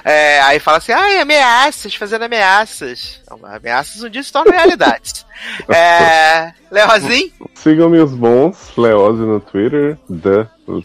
É, 0.03 0.41
aí 0.41 0.59
fala 0.59 0.79
assim, 0.79 0.91
ai, 0.91 1.17
ameaças, 1.21 1.95
fazendo 1.95 2.23
ameaças. 2.23 3.21
Não, 3.29 3.39
ameaças 3.49 4.03
um 4.03 4.09
dia 4.09 4.21
se 4.21 4.33
tornam 4.33 4.51
realidades. 4.51 5.25
é, 5.69 6.51
Leozinho? 6.69 7.31
Sigam 7.55 7.89
meus 7.89 8.11
bons, 8.11 8.73
Leoze 8.77 9.21
no 9.21 9.39
Twitter, 9.39 9.97
da 10.09 10.43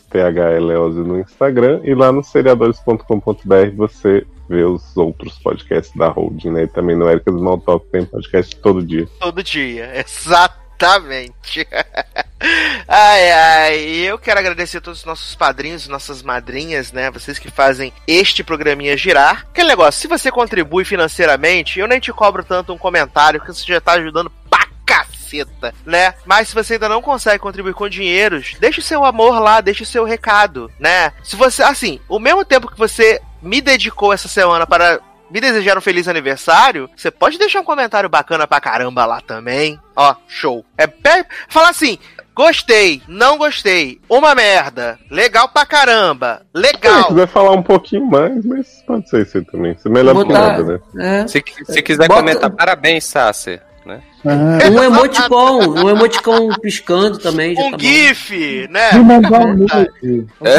THE 0.09 0.61
Leoze 0.61 1.01
no 1.01 1.19
Instagram 1.19 1.81
e 1.83 1.97
lá 1.97 2.13
no 2.13 2.23
seriadores.com.br 2.23 3.77
você 3.77 4.25
ver 4.49 4.67
os 4.67 4.97
outros 4.97 5.39
podcasts 5.39 5.95
da 5.97 6.09
Holding, 6.09 6.51
né? 6.51 6.63
E 6.65 6.69
também 6.69 6.97
no 6.97 7.09
Erika 7.09 7.31
do 7.31 7.43
Maltalk 7.43 7.87
tem 7.91 8.05
podcast 8.05 8.57
todo 8.57 8.85
dia. 8.85 9.07
Todo 9.21 9.43
dia, 9.43 9.93
exatamente. 10.01 11.67
ai, 12.89 13.31
ai, 13.31 13.79
eu 13.97 14.19
quero 14.19 14.41
agradecer 14.41 14.79
a 14.79 14.81
todos 14.81 15.01
os 15.01 15.05
nossos 15.05 15.35
padrinhos, 15.35 15.89
nossas 15.89 16.23
madrinhas, 16.23 16.93
né? 16.93 17.11
Vocês 17.11 17.39
que 17.39 17.51
fazem 17.51 17.93
este 18.07 18.43
programinha 18.43 18.97
girar. 18.97 19.47
Aquele 19.51 19.69
negócio, 19.69 20.01
se 20.01 20.09
você 20.09 20.31
contribui 20.31 20.85
financeiramente, 20.85 21.79
eu 21.79 21.89
nem 21.89 22.01
te 22.01 22.13
cobro 22.13 22.45
tanto 22.45 22.73
um 22.73 22.79
comentário, 22.79 23.41
que 23.41 23.49
você 23.49 23.65
já 23.67 23.81
tá 23.81 23.93
ajudando 23.93 24.31
pra 24.49 24.69
caceta, 24.89 25.75
né? 25.85 26.15
Mas 26.25 26.49
se 26.49 26.55
você 26.55 26.75
ainda 26.75 26.89
não 26.89 27.03
consegue 27.03 27.39
contribuir 27.39 27.75
com 27.75 27.89
dinheiros, 27.89 28.57
deixa 28.59 28.81
o 28.81 28.85
seu 28.85 29.05
amor 29.05 29.39
lá, 29.39 29.61
deixa 29.61 29.83
o 29.83 29.87
seu 29.87 30.05
recado, 30.05 30.71
né? 30.79 31.13
Se 31.23 31.37
você, 31.37 31.63
assim, 31.63 32.01
o 32.09 32.19
mesmo 32.19 32.45
tempo 32.45 32.71
que 32.71 32.79
você 32.79 33.21
me 33.43 33.61
dedicou 33.61 34.13
essa 34.13 34.29
semana 34.29 34.67
para 34.67 35.01
me 35.31 35.41
desejar 35.41 35.77
um 35.77 35.81
feliz 35.81 36.09
aniversário, 36.09 36.89
você 36.97 37.11
pode 37.11 37.39
deixar 37.39 37.61
um 37.61 37.65
comentário 37.65 38.09
bacana 38.09 38.47
pra 38.47 38.61
caramba 38.61 39.05
lá 39.05 39.21
também. 39.21 39.79
Ó, 39.95 40.15
show. 40.27 40.65
É 40.77 40.87
pe... 40.87 41.27
falar 41.49 41.69
assim, 41.71 41.99
gostei, 42.35 43.03
não 43.07 43.37
gostei, 43.37 44.01
uma 44.09 44.35
merda, 44.35 44.99
legal 45.11 45.49
pra 45.49 45.67
caramba, 45.67 46.43
legal. 46.55 47.03
Se 47.03 47.09
quiser 47.09 47.29
falar 47.29 47.53
um 47.53 47.63
pouquinho 47.63 48.07
mais, 48.07 48.45
mas 48.45 48.83
pode 48.87 49.09
ser 49.11 49.23
isso 49.23 49.45
também. 49.45 49.73
Isso 49.73 49.89
é 49.89 49.91
melhor 49.91 50.15
do 50.15 50.27
que 50.27 50.33
nada, 50.33 50.63
né? 50.65 50.81
É. 50.99 51.27
Se, 51.27 51.45
se 51.65 51.83
quiser 51.83 52.09
Bota... 52.09 52.21
comentar, 52.21 52.51
parabéns, 52.51 53.05
Sasser 53.05 53.68
Ah. 54.25 54.59
Um 54.71 54.83
emoticon, 54.83 55.81
um 55.81 55.89
emoticon 55.89 56.49
piscando 56.61 57.19
também. 57.19 57.57
um 57.59 57.71
tá 57.71 57.79
GIF, 57.79 58.69
né? 58.69 58.91
É. 60.43 60.59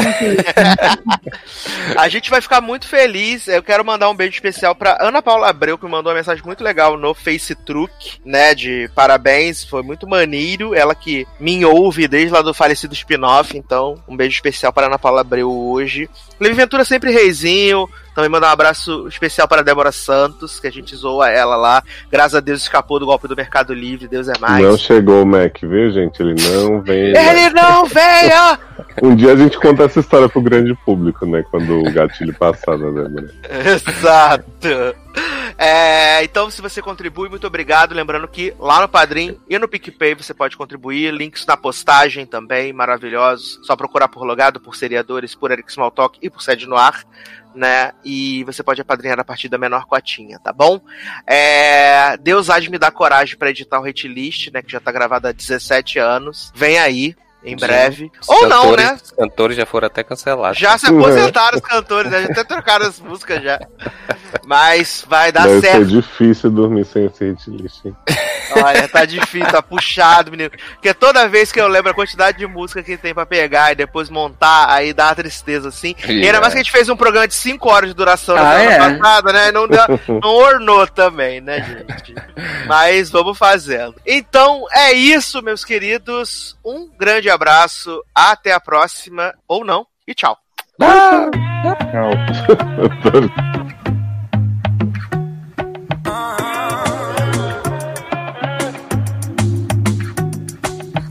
A 1.98 2.08
gente 2.08 2.30
vai 2.30 2.42
ficar 2.42 2.62
muito 2.62 2.88
feliz. 2.88 3.48
Eu 3.48 3.62
quero 3.62 3.84
mandar 3.84 4.10
um 4.10 4.16
beijo 4.16 4.34
especial 4.34 4.74
pra 4.74 4.98
Ana 5.02 5.22
Paula 5.22 5.50
Abreu, 5.50 5.78
que 5.78 5.86
mandou 5.86 6.12
uma 6.12 6.18
mensagem 6.18 6.44
muito 6.46 6.64
legal 6.64 6.98
no 6.98 7.14
Face 7.14 7.54
Truque, 7.54 8.20
né? 8.24 8.56
De 8.56 8.90
parabéns, 8.96 9.64
foi 9.64 9.82
muito 9.82 10.08
maneiro. 10.08 10.74
Ela 10.74 10.96
que 10.96 11.28
me 11.40 11.66
ouve 11.66 12.08
desde 12.08 12.32
lá 12.32 12.42
do 12.42 12.54
falecido 12.54 12.94
spin-off. 12.94 13.58
Então, 13.58 14.02
um 14.08 14.16
beijo 14.16 14.36
especial 14.36 14.72
para 14.72 14.88
Ana 14.88 15.00
Paula 15.00 15.22
Abreu 15.22 15.52
hoje. 15.52 16.10
Levi 16.40 16.56
Ventura 16.56 16.86
sempre 16.86 17.12
reizinho. 17.12 17.90
Também 18.20 18.30
mandar 18.30 18.50
um 18.50 18.52
abraço 18.52 19.08
especial 19.08 19.48
para 19.48 19.62
a 19.62 19.64
Débora 19.64 19.94
Santos, 19.94 20.60
que 20.60 20.68
a 20.68 20.70
gente 20.70 20.94
zoa 20.94 21.30
ela 21.30 21.56
lá. 21.56 21.82
Graças 22.12 22.36
a 22.36 22.42
Deus 22.42 22.64
escapou 22.64 23.00
do 23.00 23.06
golpe 23.06 23.30
do 23.30 23.36
Mercado 23.36 23.74
Livre, 23.74 24.10
Deus 24.10 24.28
é 24.28 24.38
mais. 24.42 24.62
Não 24.62 24.78
chegou 24.78 25.24
o 25.24 25.26
Mac, 25.26 25.58
viu, 25.62 25.90
gente? 25.90 26.22
Ele 26.22 26.36
não 26.52 26.82
veio. 26.84 27.16
Ele 27.18 27.50
não 27.52 27.86
veio! 27.86 28.58
um 29.02 29.16
dia 29.16 29.32
a 29.32 29.38
gente 29.38 29.58
conta 29.58 29.84
essa 29.84 30.02
história 30.02 30.28
pro 30.28 30.42
grande 30.42 30.76
público, 30.86 31.26
né? 31.26 31.46
Quando 31.50 31.80
o 31.80 31.94
gatilho 31.94 32.34
passar, 32.34 32.78
né, 32.78 32.92
Débora? 32.92 33.32
Exato. 33.74 34.68
É, 35.62 36.24
então, 36.24 36.50
se 36.50 36.62
você 36.62 36.82
contribui, 36.82 37.28
muito 37.28 37.46
obrigado. 37.46 37.94
Lembrando 37.94 38.30
que 38.30 38.56
lá 38.58 38.80
no 38.80 38.88
Padrim 38.88 39.38
e 39.50 39.60
no 39.60 39.68
PicPay 39.68 40.16
você 40.16 40.34
pode 40.34 40.56
contribuir. 40.56 41.14
Links 41.14 41.46
na 41.46 41.58
postagem 41.58 42.26
também, 42.26 42.72
maravilhosos. 42.72 43.60
Só 43.64 43.76
procurar 43.76 44.08
por 44.08 44.24
Logado, 44.24 44.62
por 44.62 44.78
Seriadores, 44.78 45.36
por 45.36 45.52
Eric 45.52 45.70
Smalltalk 45.70 46.18
e 46.22 46.30
por 46.30 46.42
Sede 46.42 46.66
no 46.66 46.78
Ar 46.78 47.04
né? 47.54 47.92
E 48.06 48.44
você 48.44 48.64
pode 48.64 48.82
apadrinhar 48.82 49.20
a 49.20 49.24
partir 49.24 49.50
da 49.50 49.58
menor 49.58 49.86
cotinha, 49.86 50.40
tá 50.40 50.54
bom? 50.54 50.80
É... 51.28 52.16
Deus 52.18 52.50
há 52.50 52.60
de 52.60 52.70
me 52.70 52.78
dar 52.78 52.92
coragem 52.92 53.38
para 53.38 53.50
editar 53.50 53.80
o 53.80 53.86
Hate 53.86 54.08
List, 54.08 54.52
né? 54.52 54.62
Que 54.62 54.72
já 54.72 54.80
tá 54.80 54.92
gravado 54.92 55.28
há 55.28 55.32
17 55.32 56.00
anos. 56.00 56.52
Vem 56.56 56.80
aí, 56.80 57.16
em 57.44 57.56
breve. 57.56 58.12
Os 58.22 58.28
Ou 58.30 58.40
cantores, 58.42 58.66
não, 58.66 58.76
né? 58.76 58.98
Os 59.02 59.12
cantores 59.12 59.58
já 59.58 59.66
foram 59.66 59.88
até 59.88 60.04
cancelados. 60.04 60.58
Já 60.58 60.78
se 60.78 60.88
aposentaram 60.88 61.58
os 61.58 61.64
cantores, 61.64 62.12
né? 62.12 62.22
Já 62.24 62.28
até 62.32 62.44
trocaram 62.44 62.86
as 62.86 63.00
músicas 63.00 63.42
já. 63.42 63.60
Mas 64.46 65.06
vai 65.08 65.32
dar 65.32 65.48
Deve 65.48 65.62
certo. 65.62 65.78
ser 65.78 65.86
difícil 65.86 66.50
dormir 66.52 66.86
sem 66.86 67.06
esse 67.06 67.24
hit 67.26 67.50
list, 67.50 67.86
hein? 67.86 67.96
Olha, 68.64 68.88
tá 68.88 69.06
difícil, 69.06 69.48
tá 69.52 69.62
puxado, 69.62 70.32
menino. 70.32 70.50
Porque 70.74 70.94
toda 70.94 71.28
vez 71.28 71.52
que 71.52 71.62
eu 71.62 71.68
lembro 71.68 71.92
a 71.92 71.94
quantidade 71.94 72.38
de 72.40 72.48
música 72.48 72.82
que 72.82 72.98
tem 72.98 73.14
pra 73.14 73.26
pegar 73.26 73.72
e 73.72 73.76
depois 73.76 74.10
montar, 74.10 74.68
aí 74.70 74.92
dá 74.92 75.06
uma 75.08 75.16
tristeza, 75.16 75.70
assim. 75.70 75.96
E 76.08 76.26
ainda 76.26 76.42
mais 76.42 76.54
que 76.54 76.60
a 76.60 76.64
gente 76.64 76.72
fez 76.72 76.90
um 76.90 76.98
programa 76.98 77.28
de 77.28 77.36
5 77.36 77.70
horas 77.70 77.90
de 77.90 77.96
duração 77.96 78.36
na 78.36 78.42
Ah, 78.52 78.60
semana 78.60 78.74
é? 78.96 78.98
passada, 79.00 79.34
né? 79.34 79.52
Não, 79.52 79.68
deu, 79.68 79.82
não 80.22 80.30
ornou 80.36 80.88
também, 80.88 81.40
né, 81.42 81.62
gente? 81.88 82.16
Mas 82.68 83.10
vamos 83.12 83.38
fazendo. 83.38 83.96
Então 84.06 84.66
é 84.72 84.94
isso, 84.94 85.42
meus 85.44 85.64
queridos. 85.64 86.58
Um 86.66 86.90
grande 86.98 87.29
abraço, 87.32 88.04
até 88.14 88.54
a 88.54 88.60
próxima, 88.60 89.34
ou 89.48 89.66
não, 89.66 89.88
e 90.08 90.14
tchau. 90.14 90.38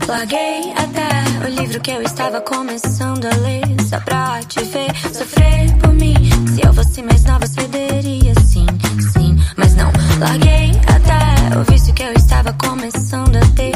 Larguei 0.09 0.73
até 0.73 1.45
o 1.45 1.49
livro 1.49 1.79
que 1.81 1.91
eu 1.91 2.01
estava 2.01 2.41
começando 2.41 3.25
a 3.25 3.35
ler 3.37 3.61
Só 3.87 3.99
pra 3.99 4.41
te 4.41 4.59
ver 4.63 4.89
sofrer 5.13 5.71
por 5.77 5.93
mim. 5.93 6.15
Se 6.47 6.65
eu 6.65 6.73
fosse 6.73 7.03
mais 7.03 7.23
nova 7.25 7.45
cederia 7.45 8.33
sim, 8.43 8.65
sim 9.13 9.37
Mas 9.55 9.75
não, 9.75 9.91
larguei 10.19 10.71
até 10.87 11.55
o 11.57 11.63
vício 11.71 11.93
que 11.93 12.01
eu 12.01 12.11
estava 12.13 12.51
começando 12.53 13.35
a 13.37 13.41
ter 13.55 13.71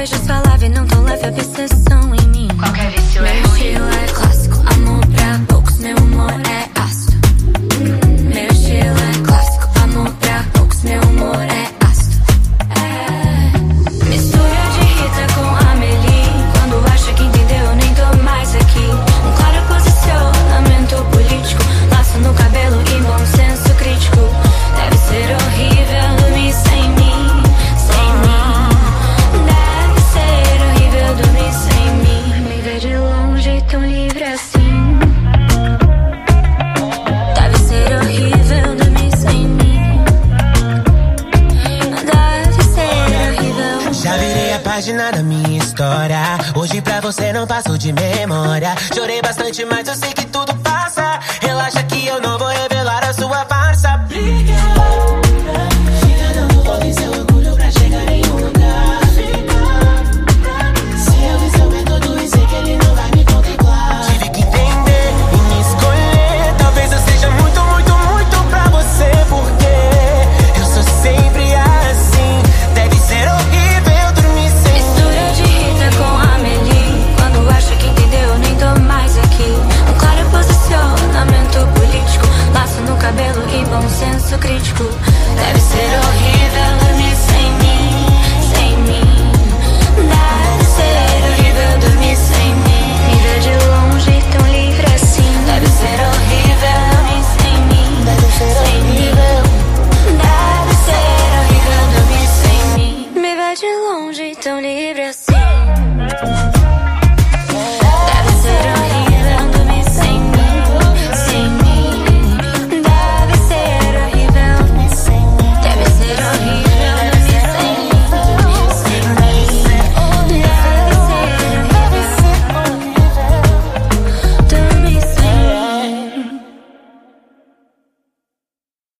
vejo 0.00 0.16
sua 0.24 0.40
live 0.46 0.70
não 0.70 0.86
tão 0.86 1.02
leve 1.02 1.28
obsessão 1.28 2.14
história. 45.80 46.20
Hoje 46.54 46.82
pra 46.82 47.00
você 47.00 47.32
não 47.32 47.46
passo 47.46 47.78
de 47.78 47.90
memória. 47.90 48.74
Chorei 48.94 49.22
bastante, 49.22 49.64
mas 49.64 49.88
eu 49.88 49.94
sei 49.94 50.12
que 50.12 50.26
tudo 50.26 50.54
passa. 50.56 51.18
Relaxa 51.40 51.82
que 51.84 52.06
eu 52.06 52.20
não 52.20 52.38
vou 52.38 52.49